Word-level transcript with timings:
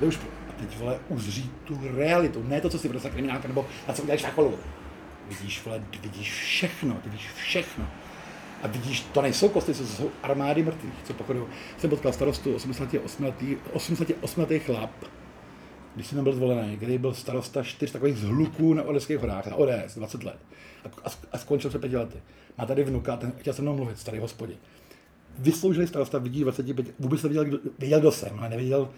Jde 0.00 0.06
už, 0.06 0.18
a 0.48 0.52
teď 0.60 0.78
vole, 0.78 0.98
uzří 1.08 1.50
tu 1.64 1.80
realitu, 1.96 2.42
ne 2.42 2.60
to, 2.60 2.70
co 2.70 2.78
si 2.78 2.88
prostě 2.88 3.10
kriminálka, 3.10 3.48
nebo 3.48 3.66
na 3.88 3.94
co 3.94 4.02
uděláš 4.02 4.20
šakolu. 4.20 4.58
Vidíš, 5.28 5.64
vole, 5.64 5.82
vidíš 6.02 6.32
všechno, 6.32 6.96
vidíš 7.04 7.32
všechno. 7.32 7.86
A 8.62 8.66
vidíš, 8.66 9.00
to 9.00 9.22
nejsou 9.22 9.48
kosty, 9.48 9.74
to 9.74 9.86
jsou 9.86 10.10
armády 10.22 10.62
mrtvých, 10.62 10.92
co 11.04 11.14
pochodu. 11.14 11.48
Jsem 11.78 11.90
potkal 11.90 12.12
starostu 12.12 12.54
88 12.54 13.24
letý, 13.24 13.56
88 13.72 14.40
letý 14.40 14.58
chlap, 14.58 14.90
když 15.94 16.06
jsem 16.06 16.24
byl 16.24 16.32
zvolený, 16.32 16.76
kdy 16.76 16.98
byl 16.98 17.14
starosta 17.14 17.62
čtyř 17.62 17.90
takových 17.90 18.16
zhluků 18.16 18.74
na 18.74 18.82
Odeských 18.82 19.18
horách, 19.18 19.46
na 19.46 19.56
ODS, 19.56 19.94
20 19.96 20.24
let. 20.24 20.38
A, 21.04 21.10
a, 21.32 21.38
skončil 21.38 21.70
před 21.70 21.78
pěti 21.78 21.96
lety. 21.96 22.18
Má 22.58 22.66
tady 22.66 22.84
vnuka, 22.84 23.16
ten 23.16 23.32
chtěl 23.38 23.52
se 23.52 23.62
mnou 23.62 23.76
mluvit, 23.76 23.98
starý 23.98 24.18
hospodě. 24.18 24.54
Vysloužilý 25.38 25.86
starosta 25.86 26.18
vidí 26.18 26.40
25, 26.40 26.86
vůbec 26.98 27.22
nevěděl, 27.22 27.44
kdo, 27.44 27.58
věděl, 27.78 28.00
kdo 28.00 28.12
jsem, 28.12 28.38
ale 28.38 28.48
nevěděl, 28.48 28.88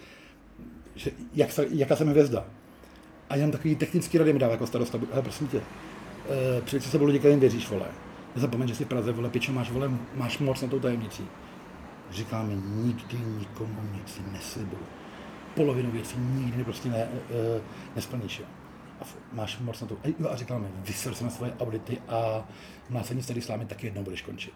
že, 0.99 1.11
jak 1.33 1.49
jaká 1.69 1.95
jsem 1.95 2.07
hvězda. 2.07 2.45
A 3.29 3.35
jenom 3.35 3.51
takový 3.51 3.75
technický 3.75 4.17
rady 4.17 4.33
mi 4.33 4.39
dává 4.39 4.51
jako 4.51 4.67
starosta, 4.67 4.99
ale 5.13 5.21
prosím 5.21 5.47
tě, 5.47 5.61
přijď 6.65 6.83
se 6.83 6.89
sebou 6.89 7.05
lidi, 7.05 7.19
kterým 7.19 7.39
věříš, 7.39 7.69
vole. 7.69 7.85
Nezapomeň, 8.35 8.67
že 8.67 8.75
jsi 8.75 8.85
v 8.85 8.87
Praze, 8.87 9.11
vole, 9.11 9.29
pičo, 9.29 9.51
máš, 9.51 9.71
vole, 9.71 9.91
máš 10.15 10.37
moc 10.37 10.61
na 10.61 10.67
tou 10.67 10.79
tajemnicí. 10.79 11.27
Říká 12.11 12.43
mi, 12.43 12.55
nikdy 12.55 13.17
nikomu 13.39 13.81
nic 13.93 14.21
neslibuju. 14.31 14.81
Polovinu 15.55 15.91
věcí 15.91 16.15
nikdy 16.17 16.63
prostě 16.63 16.89
ne, 16.89 17.07
uh, 17.13 17.61
nesplníš. 17.95 18.39
Jo. 18.39 18.45
A 18.99 19.03
f- 19.03 19.17
máš 19.33 19.59
moc 19.59 19.81
na 19.81 19.87
to. 19.87 19.97
A, 20.03 20.29
a 20.29 20.35
říkal 20.35 20.59
mi, 20.59 20.67
vyser 20.85 21.13
se 21.13 21.23
na 21.23 21.29
svoje 21.29 21.53
audity 21.59 21.97
a 22.07 22.47
mlácení 22.89 23.23
starý 23.23 23.41
slámy 23.41 23.65
taky 23.65 23.87
jednou 23.87 24.03
budeš 24.03 24.21
končit. 24.21 24.53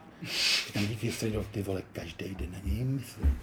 Říkám, 0.68 0.88
díky, 0.88 1.12
středo, 1.12 1.44
ty 1.52 1.64
vole, 1.64 1.82
každý 1.94 2.36
den 2.36 2.52
na 2.52 2.58
něj 2.64 2.84
myslím. 2.84 3.40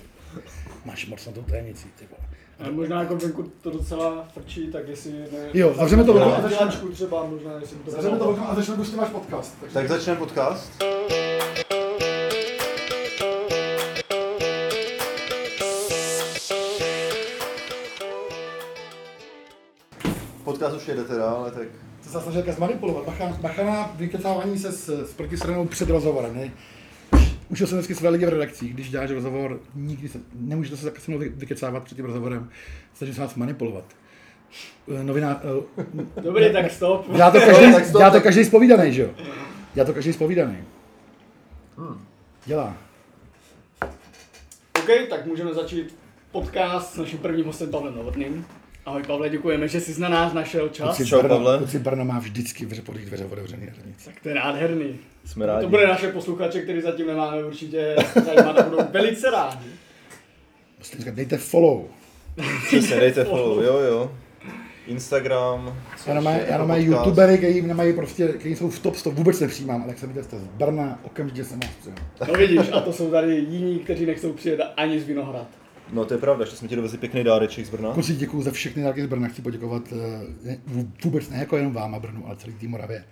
Máš 0.85 1.07
moc 1.07 1.27
na 1.27 1.33
tou 1.33 1.43
tajemnicí, 1.43 1.89
ty 1.99 2.07
vole. 2.11 2.30
Ale 2.63 2.73
možná 2.73 3.01
jako 3.01 3.17
venku 3.17 3.53
to 3.63 3.71
docela 3.71 4.29
frčí, 4.35 4.67
tak 4.67 4.89
jestli 4.89 5.13
ne... 5.13 5.27
Jo, 5.55 5.75
zavřeme 5.77 6.05
to 6.05 6.13
okno 6.13 6.37
a 6.37 6.41
začneme. 6.41 6.93
třeba 6.93 7.27
možná, 7.27 7.53
jestli 7.61 7.77
to 7.77 7.91
Zavřeme 7.91 8.19
to 8.19 8.31
okno 8.31 8.51
a 8.51 8.55
začneme 8.55 8.77
pustit 8.77 8.97
váš 8.97 9.09
podcast. 9.09 9.55
Takže... 9.61 9.75
Tak 9.75 9.89
začneme 9.89 10.19
podcast. 10.19 10.73
Podcast 20.45 20.77
už 20.77 20.89
jede 20.89 21.05
teda, 21.05 21.31
ale 21.31 21.51
tak 21.51 21.69
To 22.05 22.11
se 22.11 22.21
snažil 22.21 22.53
zmanipulovat. 22.53 23.05
Bacha, 23.05 23.37
bacha 23.41 23.65
na 23.65 23.91
vykecávání 23.97 24.59
se 24.59 24.73
s, 24.73 24.89
s 24.89 25.13
protistranou 25.13 25.67
před 25.67 25.89
rozhovorem. 25.89 26.37
Ne? 26.37 26.51
Učil 27.51 27.67
jsem 27.67 27.79
vždycky 27.79 27.95
své 27.95 28.09
lidi 28.09 28.27
v 28.27 28.29
redakcích, 28.29 28.75
když 28.75 28.91
děláš 28.91 29.11
rozhovor, 29.11 29.61
nikdy 29.75 30.09
se, 30.09 30.19
nemůžete 30.35 30.77
se 30.77 30.85
tak 30.91 31.01
se 31.01 31.11
mnou 31.11 31.19
vy- 31.21 31.29
vykecávat 31.29 31.83
před 31.83 31.95
tím 31.95 32.05
rozhovorem, 32.05 32.51
snažím 32.95 33.15
se 33.15 33.21
vás 33.21 33.35
manipulovat. 33.35 33.85
Eh, 35.01 35.05
Novina, 35.05 35.41
eh, 36.17 36.21
Dobrý, 36.21 36.53
tak 36.53 36.71
stop. 36.71 37.13
dělá 37.17 37.31
to 37.31 37.39
tak 37.41 37.49
každý, 37.49 37.73
stop. 37.73 37.99
dělá 37.99 38.11
to 38.11 38.21
každý 38.21 38.45
spovídaný, 38.45 38.93
že 38.93 39.03
jo? 39.03 39.11
Dělá 39.75 39.87
to 39.87 39.93
každý 39.95 40.13
spovídaný. 40.13 40.57
Dělá. 42.47 42.77
OK, 44.79 44.89
tak 45.11 45.27
můžeme 45.27 45.55
začít 45.55 45.95
podcast 46.33 46.95
s 46.95 46.97
naším 46.97 47.19
prvním 47.19 47.47
hostem 47.47 47.71
Pavlem 47.71 47.95
Novotným. 47.95 48.47
Ahoj 48.91 49.03
Pavle, 49.03 49.29
děkujeme, 49.29 49.69
že 49.69 49.81
jsi 49.81 50.01
na 50.01 50.09
nás 50.09 50.33
našel 50.33 50.69
čas. 50.69 51.07
Čau, 51.07 51.19
Brno, 51.19 51.29
Pavle. 51.37 51.59
kluci 51.59 51.79
Brno 51.79 52.05
má 52.05 52.19
vždycky 52.19 52.67
v 52.67 52.83
podých 52.83 53.07
dveře 53.07 53.25
otevřený 53.25 53.67
hranice. 53.67 54.11
Tak 54.11 54.21
to 54.23 54.29
je 54.29 54.35
nádherný. 54.35 54.99
jsme 55.25 55.47
rádi. 55.47 55.63
To 55.63 55.69
bude 55.69 55.87
naše 55.87 56.09
posluchače, 56.09 56.63
který 56.63 56.81
zatím 56.81 57.07
nemáme 57.07 57.45
určitě 57.45 57.97
zajímat 58.25 58.59
a 58.59 58.63
budou 58.63 58.79
velice 58.91 59.31
rádi. 59.31 59.67
Musíte 60.79 60.99
říkat, 60.99 61.15
dejte 61.15 61.37
follow. 61.37 61.85
Přesně, 62.67 62.97
dejte 62.97 63.25
follow, 63.25 63.63
jo 63.65 63.79
jo. 63.79 64.13
Instagram. 64.87 65.77
Já 66.07 66.21
na 66.21 66.31
ještě 66.31 66.53
já 66.53 66.59
na 66.59 66.65
podcast. 66.65 66.87
youtubery, 66.87 67.39
který 67.39 67.63
nemají 67.63 67.93
prostě, 67.93 68.29
který 68.29 68.57
jsou 68.57 68.71
v 68.71 68.79
top 68.79 68.97
100, 68.97 69.11
vůbec 69.11 69.41
nepřijímám, 69.41 69.83
ale 69.83 69.91
jak 69.91 69.99
se 69.99 70.07
vidíte, 70.07 70.25
jste 70.25 70.39
z 70.39 70.47
Brna, 70.47 70.99
okamžitě 71.03 71.45
jsem 71.45 71.61
vás 71.61 71.71
přijel. 71.81 71.97
No 72.29 72.35
vidíš, 72.35 72.73
a 72.73 72.81
to 72.81 72.93
jsou 72.93 73.11
tady 73.11 73.35
jiní, 73.35 73.79
kteří 73.79 74.07
nechcou 74.07 74.33
přijet 74.33 74.61
ani 74.77 75.01
z 75.01 75.07
Vinohrad. 75.07 75.60
No 75.93 76.05
to 76.05 76.15
je 76.15 76.19
pravda, 76.19 76.45
že 76.45 76.57
jsme 76.57 76.69
ti 76.69 76.77
dovezli 76.77 76.99
pěkný 76.99 77.25
dáreček 77.25 77.67
z 77.67 77.71
Brna. 77.71 77.93
Kluci, 77.93 78.15
děkuji 78.15 78.43
za 78.43 78.51
všechny 78.51 78.83
dárky 78.83 79.03
z 79.03 79.07
Brna, 79.07 79.29
chci 79.29 79.43
poděkovat 79.43 79.83
eh, 80.47 80.59
vůbec 81.05 81.31
ne 81.31 81.39
jako 81.39 81.57
jenom 81.57 81.73
vám 81.73 81.95
a 81.95 81.99
Brnu, 81.99 82.27
ale 82.27 82.37
celý 82.37 82.53
tým 82.53 82.71
Moravě, 82.71 83.05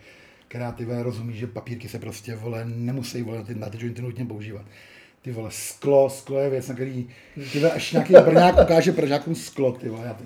ty 0.76 0.84
vole 0.84 1.02
rozumí, 1.02 1.34
že 1.34 1.46
papírky 1.46 1.88
se 1.88 1.98
prostě 1.98 2.36
vole 2.36 2.64
nemusí 2.64 3.22
vole 3.22 3.44
ty, 3.44 3.54
na 3.54 3.68
ty 3.68 3.78
jointy 3.80 4.02
nutně 4.02 4.24
používat. 4.24 4.66
Ty 5.22 5.32
vole, 5.32 5.50
sklo, 5.50 6.10
sklo 6.10 6.38
je 6.38 6.50
věc, 6.50 6.68
na 6.68 6.74
který, 6.74 7.08
ty 7.52 7.58
vole, 7.58 7.72
až 7.72 7.92
nějaký 7.92 8.12
Brňák 8.12 8.62
ukáže 8.62 8.92
Pražákům 8.92 9.34
sklo, 9.34 9.72
ty 9.72 9.88
vole, 9.88 10.06
já, 10.06 10.14
to, 10.14 10.24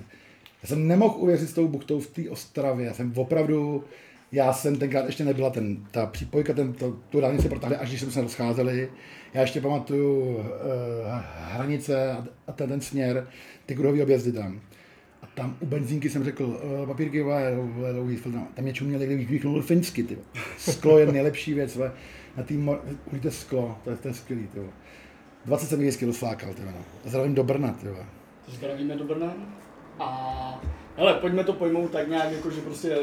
já 0.63 0.69
jsem 0.69 0.87
nemohl 0.87 1.15
uvěřit 1.17 1.49
s 1.49 1.53
tou 1.53 1.67
buchtou 1.67 1.99
v 1.99 2.07
té 2.07 2.29
Ostravě, 2.29 2.85
já 2.85 2.93
jsem 2.93 3.13
opravdu, 3.15 3.83
já 4.33 4.53
jsem 4.53 4.75
tenkrát 4.75 5.05
ještě 5.05 5.25
nebyla 5.25 5.49
ten, 5.49 5.77
ta 5.91 6.05
přípojka, 6.05 6.53
ten, 6.53 6.73
to, 6.73 6.97
tu 7.09 7.21
dálnici 7.21 7.49
protáhli, 7.49 7.75
až 7.77 7.89
když 7.89 8.01
jsme 8.01 8.11
se 8.11 8.21
rozcházeli. 8.21 8.89
Já 9.33 9.41
ještě 9.41 9.61
pamatuju 9.61 10.35
uh, 10.35 10.43
hranice 11.37 12.11
a, 12.11 12.25
a 12.47 12.51
ten, 12.51 12.69
ten 12.69 12.81
směr, 12.81 13.27
ty 13.65 13.75
kruhový 13.75 14.01
objezdy 14.01 14.31
tam. 14.31 14.61
A 15.21 15.27
tam 15.35 15.57
u 15.59 15.65
benzínky 15.65 16.09
jsem 16.09 16.23
řekl, 16.23 16.43
uh, 16.43 16.87
papírky, 16.87 17.21
vole, 17.21 17.51
dlouhý 17.91 18.15
filtr, 18.15 18.37
tam 18.53 18.63
mě 18.63 18.73
čuměli, 18.73 19.05
kdybych 19.05 19.29
vychnul 19.29 19.61
finsky, 19.61 20.03
ty. 20.03 20.17
Sklo 20.57 20.99
je 20.99 21.11
nejlepší 21.11 21.53
věc, 21.53 21.75
vole. 21.75 21.91
na 22.37 22.43
tým, 22.43 22.71
uhlíte 23.05 23.31
sklo, 23.31 23.77
to 23.83 23.89
je, 23.89 23.95
to 23.95 24.07
je 24.07 24.13
skvělý, 24.13 24.47
ty. 24.47 24.59
vole. 24.59 24.71
27 25.45 25.83
whisky 25.83 26.05
rozflákal, 26.05 26.53
ty. 26.53 26.61
no. 26.65 26.71
Zdravím 27.05 27.35
do 27.35 27.43
Brna, 27.43 27.73
ty. 27.73 27.87
Zdravíme 28.47 28.95
do 28.95 29.03
Brna. 29.03 29.33
A 29.99 30.61
hele, 30.97 31.13
pojďme 31.13 31.43
to 31.43 31.53
pojmout 31.53 31.91
tak 31.91 32.07
nějak, 32.07 32.31
jako 32.31 32.51
že 32.51 32.61
prostě 32.61 32.97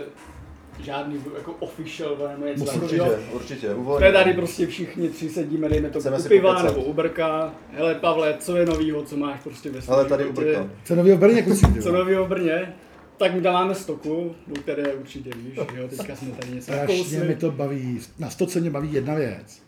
žádný 0.85 1.21
jako 1.37 1.53
official 1.53 2.17
nebo 2.33 2.47
něco 2.47 2.65
Musím 2.65 2.83
Určitě, 2.83 2.99
takového. 3.03 3.33
určitě, 3.33 3.69
To 3.69 3.77
uvolně. 3.77 4.07
je 4.07 4.13
tady 4.13 4.33
prostě 4.33 4.67
všichni 4.67 5.09
tři 5.09 5.29
sedíme, 5.29 5.69
dejme 5.69 5.91
to 5.91 6.01
Chceme 6.01 6.17
u 6.19 6.21
si 6.23 6.29
piva 6.29 6.63
nebo 6.63 6.85
u 6.85 6.93
brka. 6.93 7.55
Hele 7.73 7.95
Pavle, 7.95 8.35
co 8.39 8.57
je 8.57 8.67
novýho, 8.67 9.03
co 9.03 9.17
máš 9.17 9.41
prostě 9.41 9.71
ve 9.71 9.83
svém 9.83 9.95
Ale 9.95 10.05
tady 10.09 10.25
u? 10.27 10.33
Brka. 10.33 10.71
Co 10.85 10.95
nového 10.95 11.17
v 11.17 11.21
Brně, 11.21 11.43
ty. 11.43 11.83
Co 11.83 11.93
novýho 11.93 12.25
v 12.25 12.29
Brně? 12.29 12.75
Tak 13.17 13.35
my 13.35 13.41
tam 13.41 13.53
máme 13.55 13.75
stoku, 13.75 14.35
o 14.53 14.55
které 14.61 14.95
určitě 14.95 15.31
víš, 15.37 15.59
jo, 15.77 15.89
teďka 15.89 16.17
jsme 16.17 16.31
tady 16.31 16.53
něco 16.55 16.73
Strašně 16.73 17.21
mi 17.21 17.35
to 17.37 17.51
baví, 17.51 18.01
na 18.19 18.31
stoce 18.31 18.61
mě 18.61 18.71
baví 18.71 18.93
jedna 18.93 19.15
věc. 19.15 19.63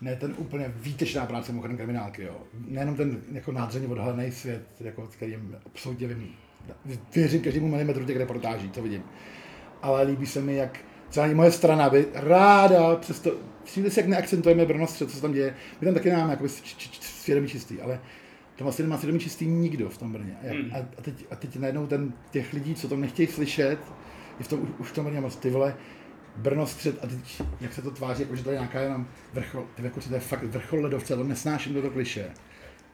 Ne 0.00 0.16
ten 0.16 0.34
úplně 0.38 0.72
výtečná 0.76 1.26
práce 1.26 1.52
mimochodem 1.52 1.76
kriminálky, 1.76 2.22
jo. 2.22 2.36
Nejenom 2.68 2.94
ten 2.96 3.20
jako 3.32 3.52
nádherně 3.52 3.88
odhalený 3.88 4.32
svět, 4.32 4.62
jako, 4.80 5.08
s 5.12 5.16
kterým 5.16 5.56
absolutně. 5.66 6.08
Věřím 7.14 7.40
každému 7.40 7.68
milimetru 7.68 8.04
těch 8.04 8.16
reportáží, 8.16 8.70
co 8.70 8.82
vidím. 8.82 9.02
Ale 9.82 10.02
líbí 10.02 10.26
se 10.26 10.40
mi, 10.40 10.56
jak 10.56 10.78
třeba 11.08 11.26
i 11.26 11.34
moje 11.34 11.50
strana 11.52 11.90
by 11.90 12.06
ráda, 12.14 12.96
přesto, 12.96 13.32
si, 13.64 13.84
jak 13.96 14.06
neakcentujeme 14.06 14.66
Brno 14.66 14.86
střed, 14.86 15.10
co 15.10 15.16
se 15.16 15.22
tam 15.22 15.32
děje. 15.32 15.54
My 15.80 15.84
tam 15.84 15.94
taky 15.94 16.10
máme 16.12 16.30
jako 16.30 16.44
svědomí 17.00 17.48
čistý, 17.48 17.80
ale 17.80 18.00
to 18.56 18.64
vlastně 18.64 18.82
nemá 18.84 18.96
svědomí 18.98 19.20
čistý 19.20 19.46
nikdo 19.46 19.88
v 19.88 19.98
tom 19.98 20.12
Brně. 20.12 20.36
A, 20.42 20.52
Hmm. 20.52 20.70
a, 20.74 20.78
a, 20.98 21.02
teď, 21.02 21.26
a 21.30 21.36
teď 21.36 21.56
najednou 21.56 21.86
ten, 21.86 22.12
těch 22.30 22.52
lidí, 22.52 22.74
co 22.74 22.88
to 22.88 22.96
nechtějí 22.96 23.26
slyšet, 23.28 23.78
je 24.38 24.44
v 24.44 24.48
tom, 24.48 24.60
už- 24.62 24.68
už 24.78 24.88
v 24.88 24.92
tom 24.92 25.04
Brně 25.04 25.20
moc, 25.20 25.36
ty 25.36 25.50
vole, 25.50 25.74
Brno 26.36 26.66
střed 26.66 27.04
a 27.04 27.06
teď, 27.06 27.42
jak 27.60 27.72
se 27.72 27.82
to 27.82 27.90
tváří, 27.90 28.22
jako 28.22 28.36
že 28.36 28.42
to 28.44 28.50
je 28.50 28.56
nějaká 28.58 28.80
jenom 28.80 29.06
vrchol, 29.32 29.64
ty 29.74 29.82
jako, 29.84 30.00
to 30.00 30.14
je 30.14 30.20
fakt 30.20 30.42
vrchol 30.44 30.80
ledovce, 30.80 31.14
ale 31.14 31.24
nesnáším 31.24 31.74
toto 31.74 31.90
kliše. 31.90 32.30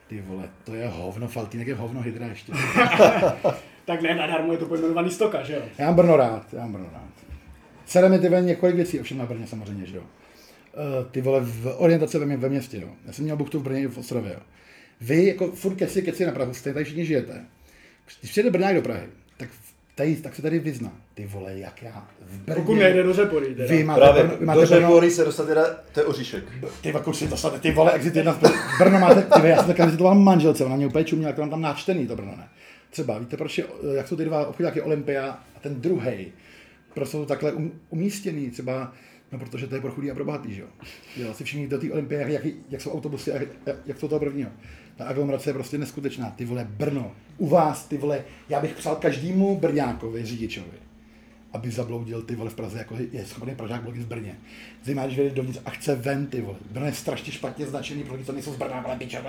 Ty 0.07 0.21
vole, 0.21 0.49
to 0.63 0.75
je 0.75 0.87
hovno, 0.87 1.27
Faltýnek 1.27 1.67
je 1.67 1.75
hovno, 1.75 2.01
Hydra 2.01 2.25
ještě. 2.27 2.53
Tak 3.85 4.01
ne, 4.01 4.15
nadarmo 4.15 4.51
je 4.51 4.57
to 4.57 4.65
pojmenovaný 4.65 5.11
stoka, 5.11 5.43
že 5.43 5.53
jo? 5.53 5.61
Já 5.77 5.85
mám 5.85 5.95
Brno 5.95 6.17
rád, 6.17 6.53
já 6.53 6.59
mám 6.59 6.71
Brno 6.71 6.89
rád. 6.93 7.09
Sere 7.85 8.09
mi 8.09 8.19
ty 8.19 8.29
vole 8.29 8.41
několik 8.41 8.75
věcí, 8.75 8.99
ovšem 8.99 9.17
na 9.17 9.25
Brně 9.25 9.47
samozřejmě, 9.47 9.85
že 9.85 9.97
jo. 9.97 10.03
Uh, 10.03 11.11
ty 11.11 11.21
vole, 11.21 11.39
v 11.43 11.75
orientace 11.77 12.19
ve, 12.19 12.25
mě, 12.25 12.37
ve 12.37 12.49
městě, 12.49 12.77
jo. 12.81 12.89
Já 13.05 13.13
jsem 13.13 13.23
měl 13.25 13.37
buchtu 13.37 13.59
v 13.59 13.63
Brně 13.63 13.81
i 13.81 13.87
v 13.87 13.97
Ostravě, 13.97 14.33
jo. 14.33 14.39
Vy 15.01 15.25
jako 15.25 15.51
furt 15.51 15.75
keci, 15.75 16.01
keci 16.01 16.25
na 16.25 16.31
Prahu, 16.31 16.53
jste 16.53 16.73
tady 16.73 16.85
všichni 16.85 17.05
žijete. 17.05 17.45
Když 18.19 18.31
přijde 18.31 18.51
Brňák 18.51 18.75
do 18.75 18.81
Prahy, 18.81 19.03
tak, 19.37 19.49
tady, 19.95 20.15
tak 20.15 20.35
se 20.35 20.41
tady 20.41 20.59
vyzná. 20.59 20.91
Ty 21.13 21.25
vole, 21.25 21.59
jak 21.59 21.83
já 21.83 22.07
v 22.21 22.37
Brně... 22.37 22.55
Pokud 22.55 22.75
nejde 22.75 23.03
do 23.03 23.13
Řepory, 23.13 23.55
teda. 23.55 23.67
Vy 23.69 23.83
máte, 23.83 23.99
Právě, 23.99 24.23
Brno, 24.23 24.37
máte 24.45 24.61
do 24.61 24.67
Brno, 24.67 24.79
Řepory 24.81 25.11
se 25.11 25.25
dostat 25.25 25.45
teda, 25.45 25.65
to 25.91 25.99
je 25.99 26.05
oříšek. 26.05 26.43
ty 26.81 26.91
vole, 26.91 27.13
si 27.13 27.27
dostat, 27.27 27.61
ty 27.61 27.71
vole, 27.71 27.91
exit 27.91 28.15
jedna, 28.15 28.39
Brno 28.79 28.99
máte, 28.99 29.21
ty 29.21 29.39
vole, 29.39 29.49
já 29.49 29.57
jsem 29.57 29.67
takhle 29.67 29.85
vizitoval 29.85 30.15
manželce, 30.15 30.65
ona 30.65 30.75
mě 30.75 30.87
úplně 30.87 31.05
čuměla, 31.05 31.29
jak 31.29 31.35
to 31.35 31.41
mám 31.41 31.49
tam 31.49 31.61
načtený, 31.61 32.07
to 32.07 32.15
Brno, 32.15 32.35
ne. 32.37 32.47
Třeba, 32.93 33.17
víte, 33.17 33.37
proč 33.37 33.57
je, 33.57 33.65
jak 33.95 34.07
jsou 34.07 34.15
ty 34.15 34.25
dva 34.25 34.47
obchodáky 34.47 34.81
Olympia 34.81 35.39
a 35.55 35.59
ten 35.59 35.81
druhý, 35.81 36.31
proč 36.93 37.09
jsou 37.09 37.25
takhle 37.25 37.51
um, 37.51 37.71
umístěný, 37.89 38.49
třeba, 38.49 38.93
no 39.31 39.39
protože 39.39 39.67
to 39.67 39.75
je 39.75 39.81
pro 39.81 39.91
chudý 39.91 40.11
a 40.11 40.15
pro 40.15 40.25
bohatý, 40.25 40.53
že 40.53 40.61
jo. 40.61 40.67
Jo, 41.17 41.33
si 41.33 41.43
všimni 41.43 41.67
do 41.67 41.79
té 41.79 41.91
Olympie, 41.91 42.25
jak, 42.27 42.45
jak, 42.69 42.81
jsou 42.81 42.91
autobusy 42.91 43.29
jak, 43.29 43.47
jak 43.85 43.99
jsou 43.99 44.07
toho 44.07 44.19
prvního. 44.19 44.51
Ta 44.95 45.05
aglomerace 45.05 45.49
je 45.49 45.53
prostě 45.53 45.77
neskutečná, 45.77 46.29
ty 46.29 46.45
vole, 46.45 46.67
Brno, 46.69 47.15
u 47.37 47.47
vás, 47.47 47.85
ty 47.85 47.97
vole, 47.97 48.23
já 48.49 48.61
bych 48.61 48.73
přál 48.73 48.95
každému 48.95 49.59
Brňákovi, 49.59 50.25
řidičovi, 50.25 50.77
aby 51.53 51.71
zabloudil 51.71 52.21
ty 52.21 52.35
vole 52.35 52.49
v 52.49 52.55
Praze, 52.55 52.77
jako 52.77 52.95
je 53.11 53.25
schopný 53.25 53.55
Pražák 53.55 53.81
bloudit 53.81 54.03
v 54.03 54.07
Brně. 54.07 54.35
Zajímá, 54.83 55.05
když 55.05 55.17
vejde 55.17 55.35
dovnitř 55.35 55.59
a 55.65 55.69
chce 55.69 55.95
ven 55.95 56.25
ty 56.27 56.41
vole. 56.41 56.57
Brno 56.71 56.85
je 56.85 56.93
strašně 56.93 57.33
špatně 57.33 57.65
značený 57.65 58.03
pro 58.03 58.13
lidi, 58.13 58.25
co 58.25 58.31
nejsou 58.31 58.53
z 58.53 58.55
Brna, 58.57 58.83
ale 58.85 58.95
piče, 58.95 59.21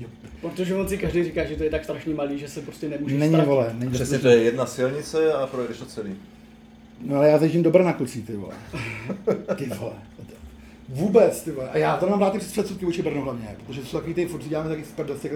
jak 0.00 0.10
to. 0.22 0.48
Protože 0.48 0.74
on 0.74 0.88
si 0.88 0.98
každý 0.98 1.24
říká, 1.24 1.44
že 1.44 1.56
to 1.56 1.64
je 1.64 1.70
tak 1.70 1.84
strašně 1.84 2.14
malý, 2.14 2.38
že 2.38 2.48
se 2.48 2.60
prostě 2.60 2.88
nemůže 2.88 3.18
Není 3.18 3.30
ztratit. 3.32 3.48
vole, 3.48 3.74
není 3.78 3.92
Přesně 3.92 4.18
to 4.18 4.28
je 4.28 4.42
jedna 4.42 4.66
silnice 4.66 5.32
a 5.32 5.46
projedeš 5.46 5.78
to 5.78 5.86
celý. 5.86 6.14
No 7.06 7.16
ale 7.16 7.28
já 7.28 7.38
zajíždím 7.38 7.62
do 7.62 7.70
Brna 7.70 7.92
kluci, 7.92 8.22
ty 8.22 8.36
vole. 8.36 8.54
Ty 9.56 9.64
vole. 9.64 9.94
Vůbec, 10.88 11.42
ty 11.42 11.50
vole. 11.50 11.68
A 11.70 11.78
já 11.78 11.96
to 11.96 12.08
mám 12.08 12.20
rád 12.20 12.30
ty 12.32 12.38
předsudky 12.38 12.84
vůči 12.84 13.02
Brnu 13.02 13.22
hlavně, 13.22 13.56
protože 13.66 13.84
jsou 13.84 13.96
takový 13.96 14.14
ty, 14.14 14.26
furt 14.26 14.42
si 14.42 14.48
děláme 14.48 14.68
taky 14.68 14.84
z 14.84 15.20
těch 15.20 15.32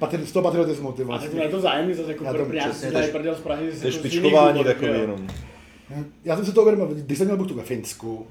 patri, 0.00 0.26
z 0.26 0.32
toho 0.32 0.42
patriotismu, 0.42 0.92
ty 0.92 1.02
A 1.02 1.04
vole. 1.04 1.18
tak 1.18 1.32
je 1.34 1.48
to 1.48 1.58
vzájemný 1.58 1.94
zase 1.94 2.08
jako 2.12 2.24
Já 2.24 2.32
to 2.32 2.36
pro 2.36 2.46
Brňáci 2.46 2.80
to 2.80 2.86
je 2.86 2.92
dají 2.92 3.12
prdel 3.12 3.34
z 3.34 3.40
Prahy. 3.40 3.70
To 3.80 3.86
je 3.86 3.92
z 3.92 3.94
špičkování 3.94 4.64
takový 4.64 4.90
jenom. 4.90 5.26
Já 6.24 6.36
jsem 6.36 6.44
si 6.44 6.52
to 6.52 6.62
uvědomil, 6.62 6.88
když 6.94 7.18
jsem 7.18 7.26
měl 7.26 7.36
buchtu 7.36 7.54
ve 7.54 7.62
Finsku, 7.62 8.26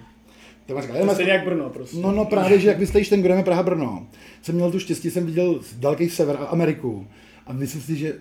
tak 0.66 0.78
jsem 0.78 0.82
říkal, 0.82 1.02
To 1.02 1.10
je 1.10 1.14
stejně 1.14 1.32
jak 1.32 1.46
Brno 1.46 1.70
prostě. 1.70 1.98
No, 1.98 2.12
no 2.12 2.26
právě, 2.26 2.60
že 2.60 2.68
jak 2.68 2.80
vy 2.80 2.88
stojíš 2.88 3.10
ten 3.10 3.22
Grojeme 3.22 3.44
Praha 3.44 3.64
Brno, 3.64 4.08
jsem 4.42 4.56
měl 4.56 4.72
tu 4.72 4.80
štěstí, 4.80 5.12
jsem 5.12 5.26
viděl 5.26 5.60
daleký 5.78 6.10
sever 6.10 6.38
a 6.40 6.46
Ameriku 6.46 7.08
a 7.48 7.54
myslím 7.54 7.82
si, 7.82 7.96
že 7.96 8.14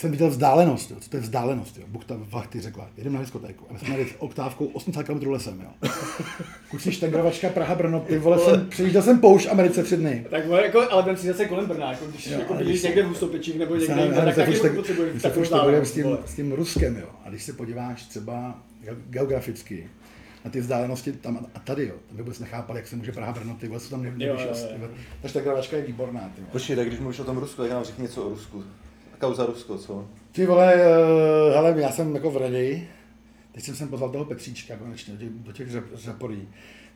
jsem 0.00 0.10
viděl 0.10 0.30
vzdálenost, 0.30 0.90
jo. 0.90 0.96
co 1.00 1.10
to 1.10 1.16
je 1.16 1.20
vzdálenost, 1.20 1.78
jo. 1.78 1.84
Buchta 1.88 2.14
Vachty 2.18 2.60
řekla, 2.60 2.88
jedeme 2.96 3.14
na 3.14 3.20
diskotéku 3.20 3.64
a 3.70 3.72
my 3.72 3.78
jsme 3.78 3.88
měli 3.88 4.06
oktávkou 4.18 4.66
80 4.66 5.02
km 5.02 5.30
lesem, 5.30 5.60
jo. 5.60 5.90
Kucí 6.70 6.92
štengrovačka 6.92 7.48
Praha 7.48 7.74
Brno, 7.74 8.00
ty 8.00 8.18
vole, 8.18 8.38
jsem, 8.38 8.66
přejížděl 8.70 9.02
jsem 9.02 9.20
poušť 9.20 9.46
v 9.48 9.50
Americe 9.50 9.82
tři 9.82 9.96
dny. 9.96 10.26
Tak 10.30 10.46
vole, 10.46 10.62
jako, 10.66 10.80
ale 10.90 11.02
ten 11.02 11.16
si 11.16 11.26
zase 11.26 11.44
kolem 11.44 11.66
Brna, 11.66 11.92
jako 11.92 12.06
když 12.06 12.26
Jo, 12.26 12.38
jako 12.38 12.54
když- 12.54 12.82
někde 12.82 13.02
v 13.02 13.10
Ústopečích 13.10 13.58
nebo 13.58 13.76
někde 13.76 14.02
jinde, 14.02 14.32
tak 14.36 14.46
furt 14.46 14.62
tak- 14.62 14.74
potřebuješ 14.74 15.22
tak 15.22 15.62
budeme 15.62 15.84
s 15.86 15.92
tím, 15.92 16.04
vole. 16.04 16.18
s 16.26 16.34
tím 16.34 16.52
Ruskem, 16.52 16.96
jo. 16.96 17.08
A 17.24 17.28
když 17.30 17.42
se 17.42 17.52
podíváš 17.52 18.02
třeba 18.02 18.58
ge- 18.84 18.96
geograficky 19.10 19.90
na 20.44 20.50
ty 20.50 20.60
vzdálenosti 20.60 21.12
tam 21.12 21.46
a 21.54 21.58
tady, 21.58 21.86
jo, 21.86 21.94
tam 22.08 22.16
by 22.16 22.22
vůbec 22.22 22.38
nechápal, 22.38 22.76
jak 22.76 22.86
se 22.86 22.96
může 22.96 23.12
Praha 23.12 23.32
Brno, 23.32 23.54
ty 23.60 23.68
vole, 23.68 23.80
co 23.80 23.90
tam 23.90 24.02
nevíš, 24.02 24.24
jo, 24.26 24.36
jo. 24.80 24.88
ta 25.22 25.28
štengrovačka 25.28 25.76
je 25.76 25.82
výborná, 25.82 26.32
ty. 26.36 26.42
Počkej, 26.52 26.76
tak 26.76 26.86
když 26.86 27.00
mluvíš 27.00 27.18
o 27.20 27.24
tom 27.24 27.38
Rusku, 27.38 27.62
tak 27.62 27.70
nám 27.70 27.84
řekni 27.84 28.02
něco 28.02 28.22
o 28.22 28.28
Rusku. 28.28 28.64
Kauza 29.18 29.46
Rusko, 29.46 29.78
co? 29.78 30.04
Ty 30.32 30.46
vole, 30.46 30.74
uh, 30.74 31.54
hele, 31.54 31.80
já 31.80 31.90
jsem 31.90 32.14
jako 32.14 32.30
v 32.30 32.36
ready. 32.36 32.88
Teď 33.52 33.64
jsem 33.64 33.74
sem 33.74 33.88
pozval 33.88 34.10
toho 34.10 34.24
Petříčka 34.24 34.76
konečně 34.76 35.14
do 35.30 35.52
těch, 35.52 35.72
do. 35.72 35.82